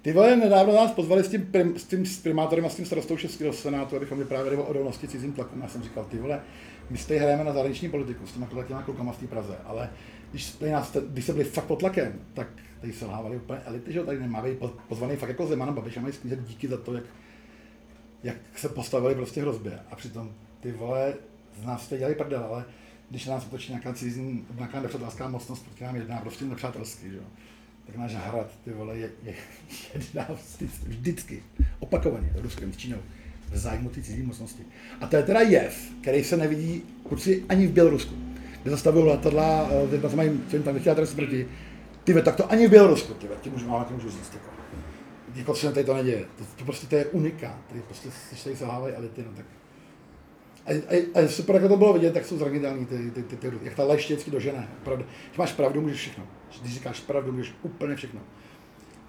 Ty 0.03 0.13
vole, 0.13 0.37
nedávno 0.37 0.75
nás 0.75 0.91
pozvali 0.91 1.25
s 1.25 1.29
tím, 1.29 1.47
prim, 1.47 1.79
s 1.79 1.85
tím 1.85 2.07
s 2.07 2.19
primátorem 2.19 2.67
a 2.67 2.69
s 2.69 2.77
tím 2.77 2.87
starostou 2.87 3.17
Českého 3.17 3.53
senátu, 3.53 3.97
abychom 3.97 4.19
vyprávěli 4.19 4.57
o 4.57 4.65
odolnosti 4.65 5.09
cizím 5.09 5.33
tlakům. 5.33 5.61
Já 5.61 5.69
jsem 5.69 5.83
říkal, 5.83 6.05
ty 6.05 6.19
vole, 6.19 6.41
my 6.91 6.99
stej 6.99 7.19
hrajeme 7.19 7.45
na 7.45 7.53
zahraniční 7.53 7.89
politiku 7.89 8.27
s 8.27 8.33
těma, 8.33 8.49
těma 8.67 8.83
klukama 8.83 9.13
v 9.13 9.19
té 9.19 9.27
Praze, 9.27 9.57
ale 9.65 9.91
když, 10.31 10.59
nás, 10.59 10.97
když 11.09 11.25
se 11.25 11.33
byli 11.33 11.45
fakt 11.45 11.65
pod 11.65 11.79
tlakem, 11.79 12.21
tak 12.35 12.49
tady 12.81 12.93
selhávali 12.93 13.37
úplně 13.37 13.61
elity, 13.61 13.93
že 13.93 14.01
tady 14.01 14.21
nemá 14.21 14.43
být 14.43 14.59
po- 14.59 14.73
pozvaný 14.89 15.17
fakt 15.17 15.29
jako 15.29 15.47
Zeman 15.47 15.69
a 15.69 15.73
Babiš 15.73 15.97
a 15.97 16.01
mají 16.01 16.15
sklízet 16.15 16.45
díky 16.45 16.69
za 16.69 16.77
to, 16.77 16.95
jak, 16.95 17.05
jak 18.23 18.37
se 18.57 18.69
postavili 18.69 19.15
prostě 19.15 19.41
hrozbě. 19.41 19.79
A 19.91 19.97
přitom 19.97 20.31
ty 20.61 20.73
vole, 20.73 21.15
z 21.61 21.65
nás 21.65 21.85
jste 21.85 21.99
dělali 21.99 22.15
prdel, 22.15 22.45
ale 22.45 22.65
když 23.11 23.27
nás 23.27 23.47
otočí 23.47 23.73
nějaká 23.73 23.93
cizí, 23.93 24.45
nějaká 24.57 24.81
nepřátelská 24.81 25.29
mocnost, 25.29 25.65
proti 25.65 25.85
nám 25.85 25.97
jedná 25.97 26.19
prostě 26.19 26.45
nepřátelsky, 26.45 27.11
že. 27.11 27.19
Tak 27.87 27.97
náš 27.97 28.15
hrad, 28.15 28.47
ty 28.65 28.71
vole, 28.71 28.99
je, 28.99 29.11
je 29.23 29.35
jedná 29.95 30.27
vždy- 30.29 30.71
vždycky, 30.83 31.43
opakovaně, 31.79 32.33
Ruskem, 32.35 32.73
s 32.73 32.77
Čínou, 32.77 32.99
v 33.51 33.57
zájmu 33.57 33.91
té 33.91 34.03
cizí 34.03 34.23
mocnosti. 34.23 34.63
A 35.01 35.07
to 35.07 35.17
je 35.17 35.23
teda 35.23 35.41
jev, 35.41 35.93
který 36.01 36.25
se 36.25 36.37
nevidí 36.37 36.83
kluci 37.09 37.45
ani 37.49 37.67
v 37.67 37.73
Bělorusku, 37.73 38.15
kde 38.63 38.71
zastavují 38.71 39.05
letadla, 39.07 39.69
eh, 39.71 39.87
kde 39.87 39.99
tam 39.99 40.17
mají, 40.17 40.41
co 40.51 40.57
jim 40.57 40.63
tam 40.63 40.75
vychýlá 40.75 40.95
trest 40.95 41.15
proti. 41.15 41.49
Ty 42.05 42.23
tak 42.23 42.37
to 42.37 42.53
ani 42.53 42.67
v 42.67 42.71
Bělorusku, 42.71 43.15
ty 43.15 43.27
ti 43.41 43.51
můžu, 43.51 43.69
málo 43.69 43.87
můžu 43.91 44.11
říct, 44.11 44.33
jako. 44.35 44.53
Jako 45.35 45.55
se 45.55 45.73
tady 45.73 45.87
to 45.87 45.95
neděje. 45.95 46.25
To, 46.39 46.45
to 46.57 46.65
prostě 46.65 46.87
to 46.87 46.97
je 46.97 47.07
unika. 47.07 47.59
Tady 47.69 47.81
prostě, 47.81 48.09
když 48.31 48.43
tady 48.43 48.57
selhávají 48.57 48.95
elity, 48.95 49.25
no 49.27 49.33
tak 49.37 49.47
a, 50.67 50.71
a, 50.71 51.21
a 51.25 51.29
super, 51.29 51.57
jak 51.57 51.69
to 51.69 51.77
bylo 51.77 51.93
vidět, 51.93 52.15
tak 52.15 52.25
jsou 52.25 52.39
zranitelní 52.39 52.87
ty, 52.87 53.11
ty, 53.11 53.23
ty, 53.23 53.37
ty, 53.37 53.51
ty 53.51 53.57
jak 53.63 53.75
ta 53.75 53.85
lež 53.85 54.05
vždycky 54.05 54.31
dožene. 54.31 54.69
Pravda. 54.85 55.05
Když 55.27 55.39
máš 55.39 55.53
pravdu, 55.53 55.81
můžeš 55.81 55.99
všechno. 55.99 56.27
Když 56.61 56.75
říkáš 56.75 57.01
pravdu, 57.01 57.33
můžeš 57.33 57.55
úplně 57.63 57.97
všechno. 57.97 58.21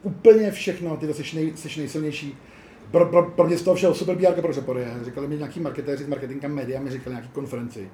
Úplně 0.04 0.52
všechno, 0.52 0.98
ty 0.98 1.14
jsi, 1.14 1.36
nej, 1.36 1.54
jsi 1.56 1.80
nejsilnější. 1.80 2.38
Pro, 2.92 3.06
pro, 3.06 3.24
pro 3.24 3.48
mě 3.48 3.58
z 3.58 3.62
toho 3.62 3.76
všeho 3.76 3.96
super 3.96 4.18
PR 4.18 4.42
pro 4.42 4.54
Řepory. 4.54 4.86
Říkali 5.02 5.28
mi 5.28 5.38
nějaký 5.38 5.60
marketéři 5.60 6.04
z 6.04 6.08
marketinga 6.08 6.48
média, 6.48 6.82
mi 6.82 6.92
říkali 6.92 7.16
nějaký 7.16 7.30
konferenci, 7.30 7.90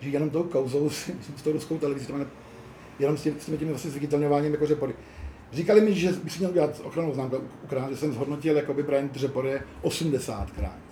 že 0.00 0.08
jenom 0.08 0.30
tou 0.30 0.42
kouzou 0.42 0.90
s, 0.90 1.10
s 1.36 1.42
tou 1.42 1.52
ruskou 1.52 1.78
televizí, 1.78 2.06
to 2.06 2.14
jenom 2.98 3.16
s, 3.16 3.22
tím, 3.22 3.34
s 3.40 3.58
tím, 3.58 3.72
zase 3.72 3.90
zviditelňováním 3.90 4.52
jako 4.52 4.66
Řepory. 4.66 4.94
Říkali 5.52 5.80
mi, 5.80 5.94
že 5.94 6.12
bych 6.12 6.32
si 6.32 6.38
měl 6.38 6.50
udělat 6.50 6.80
ochranou 6.84 7.14
známku, 7.14 7.36
ukrát, 7.64 7.90
že 7.90 7.96
jsem 7.96 8.12
zhodnotil 8.12 8.56
jakoby 8.56 8.82
brand 8.82 9.16
Řepory 9.16 9.60
80krát. 9.82 10.89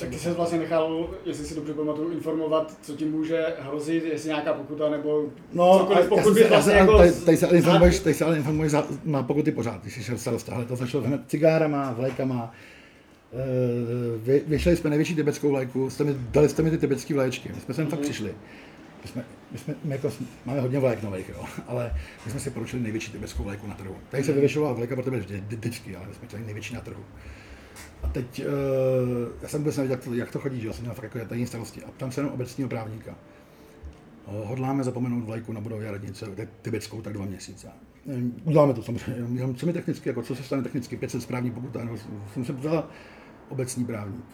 Tak 0.00 0.08
ty 0.08 0.18
jsi 0.18 0.30
vlastně 0.30 0.58
nechal, 0.58 1.10
jestli 1.24 1.44
si 1.44 1.54
dobře 1.54 1.74
pamatuju, 1.74 2.10
informovat, 2.10 2.78
co 2.82 2.96
ti 2.96 3.04
může 3.04 3.46
hrozit, 3.58 4.04
jestli 4.04 4.28
nějaká 4.28 4.52
pokuta 4.52 4.90
nebo 4.90 5.24
No, 5.52 5.78
cokoliv, 5.78 6.08
pokud 6.08 6.34
se, 6.34 6.40
já 6.40 6.48
vlastně 6.48 6.72
jako... 6.72 6.98
tady, 6.98 7.12
tady, 7.12 7.36
se 7.36 7.46
ale 7.46 7.56
informuješ, 7.56 7.94
zná- 7.94 8.02
tady 8.04 8.14
se 8.14 8.24
ale 8.24 8.36
informuješ 8.36 8.72
za, 8.72 8.86
na 9.04 9.22
pokuty 9.22 9.52
pořád, 9.52 9.82
když 9.82 9.94
jsi 9.94 10.02
šel 10.02 10.18
starosta, 10.18 10.54
ale 10.54 10.64
to 10.64 10.76
začalo 10.76 11.04
hned 11.04 11.20
cigárama, 11.26 11.92
vlajkama, 11.92 12.52
Eh, 13.32 14.18
vy, 14.18 14.42
vyšli 14.46 14.76
jsme 14.76 14.90
největší 14.90 15.14
tibetskou 15.14 15.50
vlajku, 15.50 15.90
jste 15.90 16.04
mi, 16.04 16.14
dali 16.18 16.48
jste 16.48 16.62
mi 16.62 16.70
ty 16.70 16.78
tibetské 16.78 17.14
vlaječky, 17.14 17.48
my 17.54 17.60
jsme 17.60 17.74
sem 17.74 17.86
fakt 17.86 18.00
přišli. 18.00 18.34
My, 19.02 19.08
jsme, 19.08 19.24
my, 19.52 19.58
jsme, 19.58 19.74
my 19.84 19.92
jako, 19.92 20.12
máme 20.44 20.60
hodně 20.60 20.78
vlajek 20.78 21.02
nových, 21.02 21.28
jo, 21.28 21.44
ale 21.66 21.94
my 22.24 22.30
jsme 22.30 22.40
si 22.40 22.50
poručili 22.50 22.82
největší 22.82 23.12
tibetskou 23.12 23.42
vlajku 23.44 23.66
na 23.66 23.74
trhu. 23.74 23.96
Tady 24.08 24.24
se 24.24 24.32
vyvěšovala 24.32 24.72
vlajka 24.72 24.94
pro 24.94 25.04
tebe 25.04 25.18
vždy, 25.18 25.42
vždycky, 25.48 25.96
ale 25.96 26.06
my 26.08 26.14
jsme 26.14 26.28
chtěli 26.28 26.42
největší 26.44 26.74
na 26.74 26.80
trhu. 26.80 27.04
A 28.02 28.08
teď, 28.08 28.46
uh, 28.46 29.32
já 29.42 29.48
jsem 29.48 29.60
vůbec 29.60 29.76
nevěděl, 29.76 29.96
jak 29.96 30.04
to, 30.04 30.14
jak 30.14 30.32
to 30.32 30.38
chodí, 30.38 30.60
že 30.60 30.72
jsem 30.72 30.82
měl 30.82 30.94
fakt 30.94 31.04
jako 31.04 31.28
tajní 31.28 31.46
starosti. 31.46 31.82
A 31.82 31.90
tam 31.96 32.12
se 32.12 32.20
jenom 32.20 32.34
obecního 32.34 32.68
právníka. 32.68 33.14
Eh, 34.28 34.46
Hodláme 34.46 34.84
zapomenout 34.84 35.24
vlajku 35.24 35.52
na 35.52 35.60
budově 35.60 35.90
radnice, 35.90 36.26
tibetskou, 36.62 37.02
tak 37.02 37.12
dva 37.12 37.24
měsíce. 37.24 37.68
Uděláme 38.44 38.74
to 38.74 38.82
samozřejmě, 38.82 39.54
co 39.56 39.66
mi 39.66 39.72
technicky, 39.72 40.08
jako 40.08 40.22
co 40.22 40.34
se 40.34 40.42
stane 40.42 40.62
technicky, 40.62 40.96
500 40.96 41.22
správní 41.22 41.50
pokuta, 41.50 41.84
nebo 41.84 41.98
jsem 42.34 42.44
se 42.44 42.52
ptal 42.52 42.88
obecní 43.48 43.84
právník. 43.84 44.24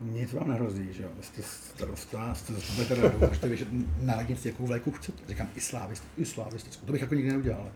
Nic 0.00 0.32
vám 0.32 0.48
nehrozí, 0.48 0.88
že 0.92 1.02
jo, 1.02 1.08
jste 1.20 1.42
starosta, 1.42 2.34
jste 2.34 2.52
zastupitelé 2.52 3.02
radu, 3.02 3.18
můžete 3.28 3.48
věšet 3.48 3.68
na 4.02 4.14
radnici, 4.14 4.48
jakou 4.48 4.66
vlajku 4.66 4.90
chcete. 4.90 5.22
Říkám, 5.28 5.48
islávist, 5.56 6.04
islavistickou, 6.16 6.86
to 6.86 6.92
bych 6.92 7.00
jako 7.00 7.14
nikdy 7.14 7.30
neudělal, 7.30 7.72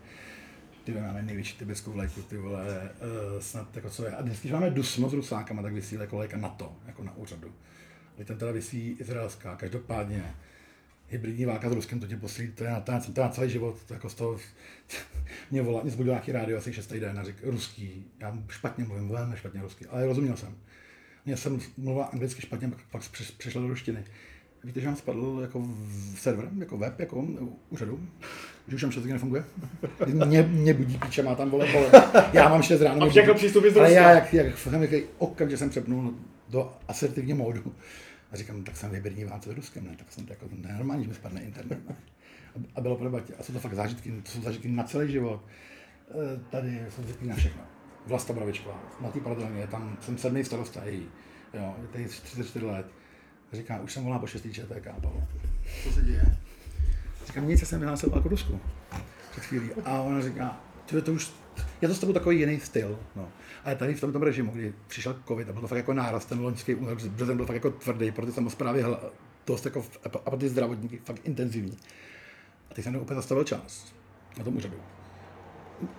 ty 0.85 0.93
máme 0.93 1.23
největší 1.23 1.59
tibetskou 1.59 1.93
vlajku, 1.93 2.23
ty 2.23 2.37
vole, 2.37 2.91
uh, 3.35 3.41
snad 3.41 3.77
jako 3.77 3.91
co 3.91 4.05
je. 4.05 4.11
A 4.11 4.23
vždycky, 4.23 4.49
když 4.49 4.53
máme 4.53 4.71
dusno 4.71 5.09
s 5.09 5.13
rusákama, 5.13 5.63
tak 5.63 5.73
vysí 5.73 5.95
jako 5.95 6.17
vlajka 6.17 6.37
NATO, 6.37 6.77
jako 6.87 7.05
na 7.05 7.17
úřadu. 7.17 7.53
Ale 8.17 8.25
tam 8.25 8.37
teda 8.37 8.53
vysí 8.53 8.97
izraelská, 9.01 9.57
každopádně 9.57 10.35
hybridní 11.09 11.45
válka 11.45 11.71
s 11.71 11.73
Ruskem, 11.73 12.01
to 12.01 12.07
tě 12.07 12.17
posílí, 12.17 12.53
to 12.53 12.65
je 12.65 12.71
na, 12.71 12.81
to 12.81 12.93
na, 13.17 13.29
celý 13.29 13.51
život, 13.51 13.83
to 13.87 13.95
jako 13.95 14.09
z 14.09 14.15
toho, 14.15 14.39
mě 15.51 15.63
volá, 15.63 15.83
mě 15.83 15.91
zbudil 15.91 16.13
nějaký 16.13 16.33
rádio 16.33 16.59
asi 16.59 16.73
šestý 16.73 17.01
den 17.01 17.19
a 17.19 17.25
řekl, 17.25 17.51
ruský, 17.51 18.05
já 18.21 18.39
špatně 18.49 18.85
mluvím, 18.85 19.09
velmi 19.09 19.37
špatně 19.37 19.63
rusky, 19.63 19.87
ale 19.87 20.07
rozuměl 20.07 20.37
jsem. 20.37 20.57
Já 21.27 21.37
jsem 21.37 21.61
mluvil 21.77 22.07
anglicky 22.13 22.43
špatně, 22.43 22.69
pak, 22.69 22.81
pak 22.91 23.03
přešel 23.39 23.63
do 23.63 23.69
ruštiny. 23.69 24.05
Víte, 24.65 24.81
že 24.81 24.87
vám 24.87 24.97
spadl 24.97 25.39
jako 25.43 25.69
server, 26.15 26.49
jako 26.59 26.79
web, 26.79 27.01
jako 27.01 27.27
úřadu? 27.71 28.09
Že 28.69 28.75
už 28.77 28.81
tam 28.81 28.91
všechno 28.91 29.13
nefunguje? 29.13 29.45
Mě, 30.07 30.43
mě 30.43 30.75
budí 30.75 30.99
píče, 30.99 31.23
má 31.23 31.35
tam 31.35 31.51
vole, 31.51 31.73
vole. 31.73 31.91
Já 32.33 32.49
mám 32.49 32.63
6 32.63 32.81
ráno. 32.83 33.07
A 33.07 33.09
všechno 33.11 33.33
budí. 33.35 33.39
přístupy 33.45 33.71
z 33.71 33.77
Ale 33.77 33.89
Ruska. 33.89 34.03
já, 34.03 34.11
jak, 34.11 34.33
jak 34.35 34.59
jsem 34.59 34.83
jaký 34.83 35.03
okamžitě 35.19 35.57
jsem 35.59 35.71
přepnul 35.71 36.15
do 36.49 36.73
asertivního 36.89 37.39
módu. 37.39 37.75
A 38.33 38.37
říkám, 38.37 38.63
tak 38.65 38.77
jsem 38.77 38.91
v 38.91 38.93
hybridní 38.95 39.25
válce 39.25 39.51
s 39.51 39.57
Ruskem, 39.57 39.85
ne? 39.85 39.91
Tak 39.97 40.13
jsem 40.13 40.27
to 40.27 40.33
jako 40.33 40.47
nenormální, 40.57 41.03
že 41.05 41.09
mi 41.09 41.15
spadne 41.15 41.43
internet. 41.43 41.89
Ne? 41.89 41.97
A, 42.75 42.81
bylo 42.81 42.97
po 42.97 43.05
debatě. 43.05 43.35
A 43.39 43.43
jsou 43.43 43.53
to 43.53 43.59
fakt 43.61 43.75
zážitky, 43.75 44.11
to 44.23 44.31
jsou 44.31 44.41
zážitky 44.43 44.69
na 44.69 44.85
celý 44.85 45.13
život. 45.13 45.41
E, 46.11 46.41
Tady 46.51 46.81
jsou 46.97 47.03
zvyklí 47.03 47.29
na 47.29 47.37
všechno. 47.37 47.63
Vlasta 48.07 48.33
Bravičková, 48.33 48.81
na 49.01 49.11
té 49.11 49.21
paralelně, 49.21 49.67
tam 49.67 49.97
jsem 50.01 50.19
sedmý 50.19 50.45
starosta 50.45 50.85
její. 50.85 51.07
Jo, 51.55 51.75
je 51.83 51.89
tady 51.89 52.05
34 52.05 52.65
let. 52.67 52.87
Říká, 53.53 53.81
už 53.81 53.93
jsem 53.93 54.05
volá 54.05 54.19
po 54.19 54.27
šestý 54.27 54.53
ČTK, 54.53 54.85
Pavel. 55.03 55.25
Co 55.85 55.93
se 55.93 56.03
děje? 56.03 56.37
Říkám, 57.33 57.49
nic, 57.49 57.61
já 57.61 57.67
jsem 57.67 57.81
vyhlásil 57.81 58.13
jako 58.15 58.29
Rusku. 58.29 58.61
Před 59.31 59.45
chvílí. 59.45 59.71
A 59.85 60.01
ona 60.01 60.21
říká, 60.21 60.61
tyhle, 60.87 61.03
to 61.03 61.13
už, 61.13 61.33
je 61.83 61.89
to 61.89 61.95
s 61.95 61.99
tebou 61.99 62.13
takový 62.13 62.39
jiný 62.39 62.61
styl. 62.61 62.99
No. 63.17 63.29
Ale 63.65 63.77
tady 63.77 63.95
v 63.95 64.01
tomto 64.01 64.19
režimu, 64.19 64.53
kdy 64.53 64.75
přišel 64.87 65.17
covid 65.29 65.49
a 65.49 65.53
byl 65.53 65.61
to 65.61 65.69
fakt 65.69 65.77
jako 65.77 65.93
náraz, 65.93 66.25
ten 66.25 66.41
loňský 66.41 66.75
únor, 66.75 66.97
březen 67.09 67.37
byl 67.37 67.47
fakt 67.47 67.55
jako 67.55 67.71
tvrdý, 67.71 68.11
pro 68.11 68.27
ty 68.27 68.33
samosprávy 68.33 68.85
hla- 68.85 68.99
dost 69.47 69.65
jako, 69.65 69.85
a 70.25 70.31
pro 70.31 70.37
ty 70.37 70.49
zdravotníky 70.49 71.01
fakt 71.05 71.21
intenzivní. 71.25 71.79
A 72.71 72.75
teď 72.75 72.85
jsem 72.85 72.97
opět 72.97 73.17
zastavil 73.17 73.45
čas 73.45 73.95
na 74.39 74.45
tom 74.45 74.57
úřadu. 74.57 74.77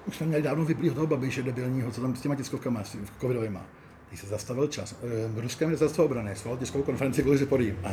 Už 0.06 0.18
jsme 0.18 0.28
měli 0.28 0.44
dávno 0.44 0.66
vyplýho 0.66 0.96
toho 0.96 1.08
babiše 1.08 1.44
debilního, 1.44 1.92
co 1.92 2.02
tam 2.02 2.16
s 2.16 2.22
těma 2.22 2.36
tiskovkama, 2.36 2.84
s 2.84 2.98
covidovýma. 3.22 3.66
Teď 4.10 4.20
se 4.20 4.28
zastavil 4.28 4.68
čas. 4.68 4.96
Eh, 5.38 5.42
Ruské 5.42 5.66
ministerstvo 5.66 6.06
obrany 6.06 6.36
svolalo 6.36 6.60
tiskovou 6.60 6.84
konferenci 6.84 7.22
kvůli 7.22 7.38
Řeporím. 7.38 7.80
A 7.84 7.90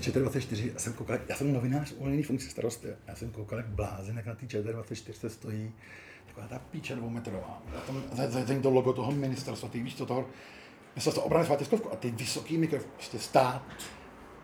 ty 0.00 0.10
ČT24, 0.10 0.70
já 0.72 0.78
jsem 0.78 0.92
koukal, 0.92 1.18
já 1.28 1.36
jsem 1.36 1.52
novinář 1.52 1.92
uvolněný 1.92 2.22
funkci 2.22 2.50
starosty, 2.50 2.88
já 3.06 3.16
jsem 3.16 3.30
koukal 3.30 3.58
jak 3.58 3.68
blázen, 3.68 4.16
jak 4.16 4.26
na 4.26 4.34
té 4.34 4.46
ČT24 4.46 5.12
se 5.12 5.30
stojí 5.30 5.72
taková 6.26 6.46
ta 6.46 6.58
píče 6.58 6.94
dvoumetrová. 6.94 7.62
Za, 8.12 8.30
za, 8.30 8.44
za 8.44 8.60
to 8.60 8.70
logo 8.70 8.92
toho 8.92 9.12
ministerstva, 9.12 9.68
ty 9.68 9.82
víš, 9.82 9.96
co 9.96 10.06
toho, 10.06 10.26
ministerstvo 10.94 11.22
obrany 11.22 11.46
svá 11.46 11.56
tiskovku 11.56 11.92
a 11.92 11.96
ty 11.96 12.10
vysoký 12.10 12.58
mikro, 12.58 12.78
prostě 12.94 13.18
stát. 13.18 13.62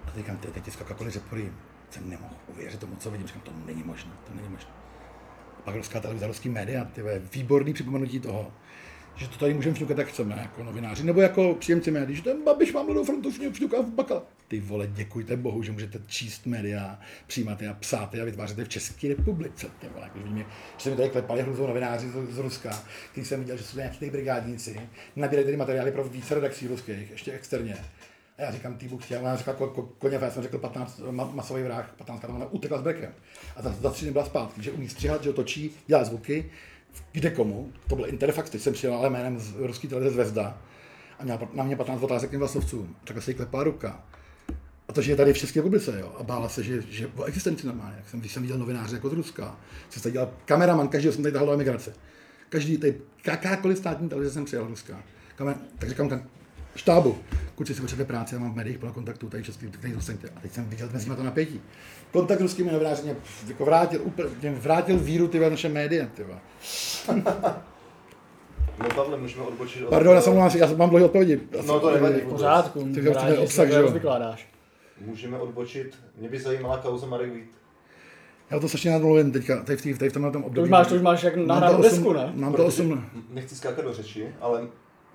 A 0.04 0.10
teď 0.10 0.16
říkám, 0.16 0.36
ty, 0.36 0.48
teď 0.48 0.64
tiska 0.64 0.84
Coca-Cola 0.84 1.10
Řepory, 1.10 1.52
jsem 1.90 2.10
nemohl 2.10 2.34
uvěřit 2.48 2.80
tomu, 2.80 2.96
co 2.96 3.10
vidím, 3.10 3.26
říkám, 3.26 3.42
to 3.42 3.52
není 3.66 3.82
možné, 3.82 4.12
to 4.26 4.34
není 4.34 4.48
možné. 4.48 4.70
Pak 5.64 5.74
ruská 5.74 6.00
televize, 6.00 6.26
ruský 6.26 6.48
média, 6.48 6.84
ty 6.84 7.02
výborný 7.32 7.72
připomenutí 7.72 8.20
toho, 8.20 8.52
že 9.16 9.28
to 9.28 9.38
tady 9.38 9.54
můžeme 9.54 9.74
vnukat, 9.74 9.98
jak 9.98 10.08
chceme, 10.08 10.38
jako 10.40 10.64
novináři, 10.64 11.04
nebo 11.04 11.20
jako 11.20 11.54
příjemci 11.54 11.90
médií, 11.90 12.16
že 12.16 12.22
ten 12.22 12.44
Babiš 12.44 12.72
vám 12.72 12.94
do 12.94 13.04
frontu 13.04 13.30
vnuká 13.30 13.80
v 13.80 13.90
bakala. 13.90 14.22
Ty 14.48 14.60
vole, 14.60 14.86
děkujte 14.86 15.36
Bohu, 15.36 15.62
že 15.62 15.72
můžete 15.72 16.00
číst 16.06 16.46
média, 16.46 16.98
přijímat 17.26 17.62
je 17.62 17.68
a 17.68 17.74
psát 17.74 18.14
je 18.14 18.22
a 18.22 18.24
vytvářet 18.24 18.58
je 18.58 18.64
v 18.64 18.68
České 18.68 19.08
republice. 19.08 19.66
Ty 19.78 19.86
vole, 19.88 20.04
jako, 20.04 20.18
mě, 20.28 20.46
že 20.76 20.82
se 20.84 20.90
mi 20.90 20.96
tady 20.96 21.08
klepali 21.08 21.42
hruzou 21.42 21.66
novináři 21.66 22.08
z, 22.08 22.34
z 22.34 22.38
Ruska, 22.38 22.82
když 23.14 23.28
jsem 23.28 23.40
viděl, 23.40 23.56
že 23.56 23.64
jsou 23.64 23.78
nějaký 23.78 24.10
brigádníci, 24.10 24.80
nabírají 25.16 25.44
tady 25.44 25.56
materiály 25.56 25.92
pro 25.92 26.04
více 26.04 26.34
redakcí 26.34 26.66
ruských, 26.66 27.10
ještě 27.10 27.32
externě. 27.32 27.76
A 28.38 28.42
já 28.42 28.50
říkám, 28.50 28.74
ty 28.74 28.88
Bůh, 28.88 29.10
já 29.10 29.22
mám 29.22 29.36
říkal 29.36 29.54
ko, 29.54 29.66
ko, 29.66 29.82
koně, 29.82 30.18
já 30.22 30.30
jsem 30.30 30.42
řekl 30.42 30.58
15 30.58 31.00
ma, 31.10 31.24
masový 31.24 31.62
vrah, 31.62 31.94
15 31.96 32.20
katamana, 32.20 32.46
utekla 32.50 32.78
s 32.78 32.82
brekem. 32.82 33.14
A 33.56 33.62
za, 33.62 33.72
za 33.72 33.90
tři 33.90 34.10
byla 34.10 34.24
zpátky, 34.24 34.62
že 34.62 34.70
umí 34.70 34.88
stříhat, 34.88 35.22
že 35.22 35.32
točí, 35.32 35.70
dělá 35.86 36.04
zvuky, 36.04 36.50
kde 37.12 37.30
komu, 37.30 37.72
to 37.88 37.96
byl 37.96 38.06
Interfax, 38.06 38.50
teď 38.50 38.60
jsem 38.60 38.72
přijel 38.72 38.94
ale 38.94 39.10
jménem 39.10 39.38
z 39.38 39.54
ruský 39.56 39.88
televize 39.88 40.14
Zvezda 40.14 40.58
a 41.18 41.24
měl 41.24 41.48
na 41.52 41.64
mě 41.64 41.76
15 41.76 42.02
otázek 42.02 42.30
k 42.30 42.34
vlastnovcům, 42.34 42.96
takhle 43.04 43.22
se 43.22 43.30
jí 43.30 43.34
klepá 43.34 43.64
ruka. 43.64 44.04
A 44.88 44.92
to, 44.92 45.02
že 45.02 45.12
je 45.12 45.16
tady 45.16 45.32
v 45.32 45.38
České 45.38 45.60
republice, 45.60 46.00
jo, 46.00 46.12
a 46.18 46.22
bála 46.22 46.48
se, 46.48 46.62
že, 46.62 46.82
že 46.90 47.06
o 47.16 47.24
existenci 47.24 47.66
normálně, 47.66 47.96
jak 47.96 48.08
jsem, 48.08 48.20
když 48.20 48.32
jsem 48.32 48.42
viděl 48.42 48.58
novináře 48.58 48.96
jako 48.96 49.08
z 49.08 49.12
Ruska, 49.12 49.56
se 49.90 50.02
tady 50.02 50.12
dělal 50.12 50.30
kameraman, 50.44 50.88
každý 50.88 51.12
jsem 51.12 51.22
tady 51.22 51.32
dal 51.32 51.46
do 51.46 51.52
emigrace. 51.52 51.94
Každý, 52.48 52.78
tady, 52.78 53.00
jakákoliv 53.26 53.78
státní 53.78 54.08
televize 54.08 54.32
jsem 54.34 54.44
přijel 54.44 54.66
Ruska. 54.66 55.02
Kamer, 55.36 55.56
tak 55.78 55.88
říkám, 55.88 56.08
štábu, 56.76 57.18
kluci 57.54 57.74
si 57.74 57.80
potřebuje 57.80 58.06
práci, 58.06 58.34
já 58.34 58.40
mám 58.40 58.52
v 58.52 58.56
médiích 58.56 58.78
plno 58.78 58.92
kontaktů, 58.92 59.28
tady 59.28 59.44
český, 59.44 59.66
tady 59.66 59.94
zůstaňte. 59.94 60.28
A 60.36 60.40
teď 60.40 60.52
jsem 60.52 60.64
viděl 60.64 60.88
mezi 60.92 61.10
to 61.16 61.22
napětí. 61.22 61.60
Kontakt 62.12 62.38
s 62.38 62.42
ruskými 62.42 62.72
novináři 62.72 63.02
mě 63.02 63.16
jako 63.48 63.64
vrátil, 63.64 64.00
úplně, 64.04 64.28
mě 64.40 64.50
vrátil 64.50 64.98
víru 64.98 65.28
ty 65.28 65.38
naše 65.38 65.68
média. 65.68 66.06
Ty 66.14 66.24
No 68.78 68.88
Pavle, 68.94 69.16
můžeme 69.18 69.42
odbočit 69.42 69.82
od... 69.82 69.90
Pardon, 69.90 70.14
já 70.14 70.20
jsem 70.20 70.36
já 70.36 70.50
jsem 70.50 70.78
mám 70.78 70.88
dlouhé 70.90 71.04
odpovědi. 71.04 71.40
No 71.66 71.80
to 71.80 71.90
nevadí 71.90 72.20
V 72.20 72.28
pořádku, 72.28 72.88
Tak 72.94 73.04
rád, 73.04 73.20
to 73.20 73.26
je 73.30 73.34
že 73.36 73.38
obsah, 73.38 73.68
že 73.68 73.74
jo? 73.74 73.86
to 73.86 73.92
vykládáš. 73.92 74.48
Můžeme 75.06 75.38
odbočit, 75.38 75.98
mě 76.18 76.28
by 76.28 76.40
zajímala 76.40 76.78
kauza 76.78 77.06
Marek 77.06 77.32
Vít. 77.32 77.50
Já 78.50 78.60
to 78.60 78.68
strašně 78.68 78.90
nadmluvím 78.90 79.32
teďka, 79.32 79.62
tady 79.62 79.76
v, 79.76 79.82
tý, 79.82 79.94
tady 79.94 80.10
v 80.10 80.12
tomhle 80.12 80.32
tom 80.32 80.42
To 80.42 80.46
období. 80.48 80.64
už 80.64 80.70
máš, 80.70 80.86
to 80.86 80.94
už 80.94 81.00
máš 81.00 81.22
jak 81.22 81.36
Mám 81.36 81.60
to 81.62 81.78
osm- 81.78 81.82
desku, 81.82 82.12
ne? 82.12 82.32
Mám 82.34 82.54
to 82.54 82.66
8, 82.66 83.04
Nechci 83.30 83.56
skákat 83.56 83.84
do 83.84 83.92
řeči, 83.92 84.28
ale 84.40 84.66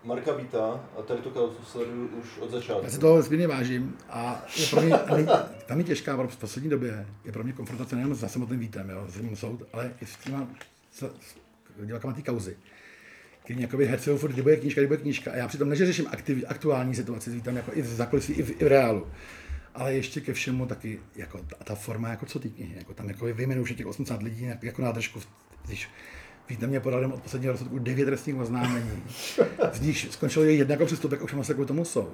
Marka 0.04 0.34
Víta 0.34 0.86
a 1.00 1.02
tady 1.02 1.22
tu 1.22 1.30
kauzu 1.30 1.64
sleduju 1.66 2.08
už 2.08 2.28
od 2.40 2.52
začátku. 2.52 2.84
já 2.86 2.90
si 2.92 3.00
toho 3.00 3.18
nesmírně 3.18 3.48
vážím 3.48 3.98
a 4.10 4.46
je 4.58 4.68
pro 4.68 4.82
mě, 4.82 4.96
tam 5.66 5.78
je 5.78 5.84
těžká 5.84 6.16
v 6.16 6.38
poslední 6.38 6.70
době, 6.70 7.06
je 7.26 7.32
pro 7.32 7.44
mě 7.44 7.54
konfrontace 7.54 7.96
nejen 7.96 8.16
s 8.16 8.28
samotným 8.32 8.60
Vítem, 8.60 8.90
jo, 8.90 9.06
s 9.10 9.40
soud, 9.40 9.64
ale 9.74 9.94
i 10.02 10.06
s 10.06 10.16
těma 10.18 10.48
dělakama 11.86 12.14
té 12.14 12.22
kauzy. 12.22 12.58
Kdy 13.46 13.62
jakoby 13.62 13.88
hercujou 13.88 14.18
furt, 14.18 14.32
kdy 14.32 14.58
knížka, 14.58 14.82
kdy 14.82 14.98
knížka. 14.98 15.32
A 15.32 15.36
já 15.36 15.48
přitom 15.48 15.70
než 15.70 15.80
řeším 15.80 16.08
aktiv, 16.12 16.44
aktuální 16.48 16.96
situaci 16.96 17.32
s 17.32 17.34
Vítem, 17.34 17.56
jako 17.56 17.72
i 17.74 17.82
v 17.82 17.88
zákulisí, 17.88 18.34
i 18.34 18.44
v, 18.44 18.62
i 18.62 18.66
v 18.66 18.68
reálu. 18.68 19.08
Ale 19.76 19.94
ještě 19.94 20.22
ke 20.22 20.34
všemu 20.34 20.66
taky, 20.66 21.00
jako 21.16 21.38
ta, 21.38 21.56
ta 21.64 21.76
forma, 21.76 22.10
jako 22.10 22.26
co 22.26 22.40
ty 22.40 22.50
knihy, 22.50 22.76
jako 22.78 22.94
tam 22.94 23.08
jako 23.08 23.26
vyjmenuju 23.26 23.66
těch 23.76 23.86
80 23.88 24.24
lidí 24.24 24.44
jak- 24.46 24.64
jako 24.64 24.82
nádržku, 24.82 25.20
když 25.66 25.90
Mě 26.66 26.80
podal 26.80 27.06
od 27.14 27.24
posledního 27.24 27.52
rozsudku 27.52 27.80
devět 27.80 28.06
trestních 28.06 28.36
oznámení. 28.36 29.04
Z 29.74 29.82
nich 29.82 30.08
skončilo 30.12 30.46
je 30.46 30.54
jedna 30.54 30.74
jako 30.74 30.86
přestupek, 30.86 31.24
už 31.24 31.36
se 31.42 31.54
kvůli 31.54 31.68
tomu 31.68 31.86
soud. 31.86 32.14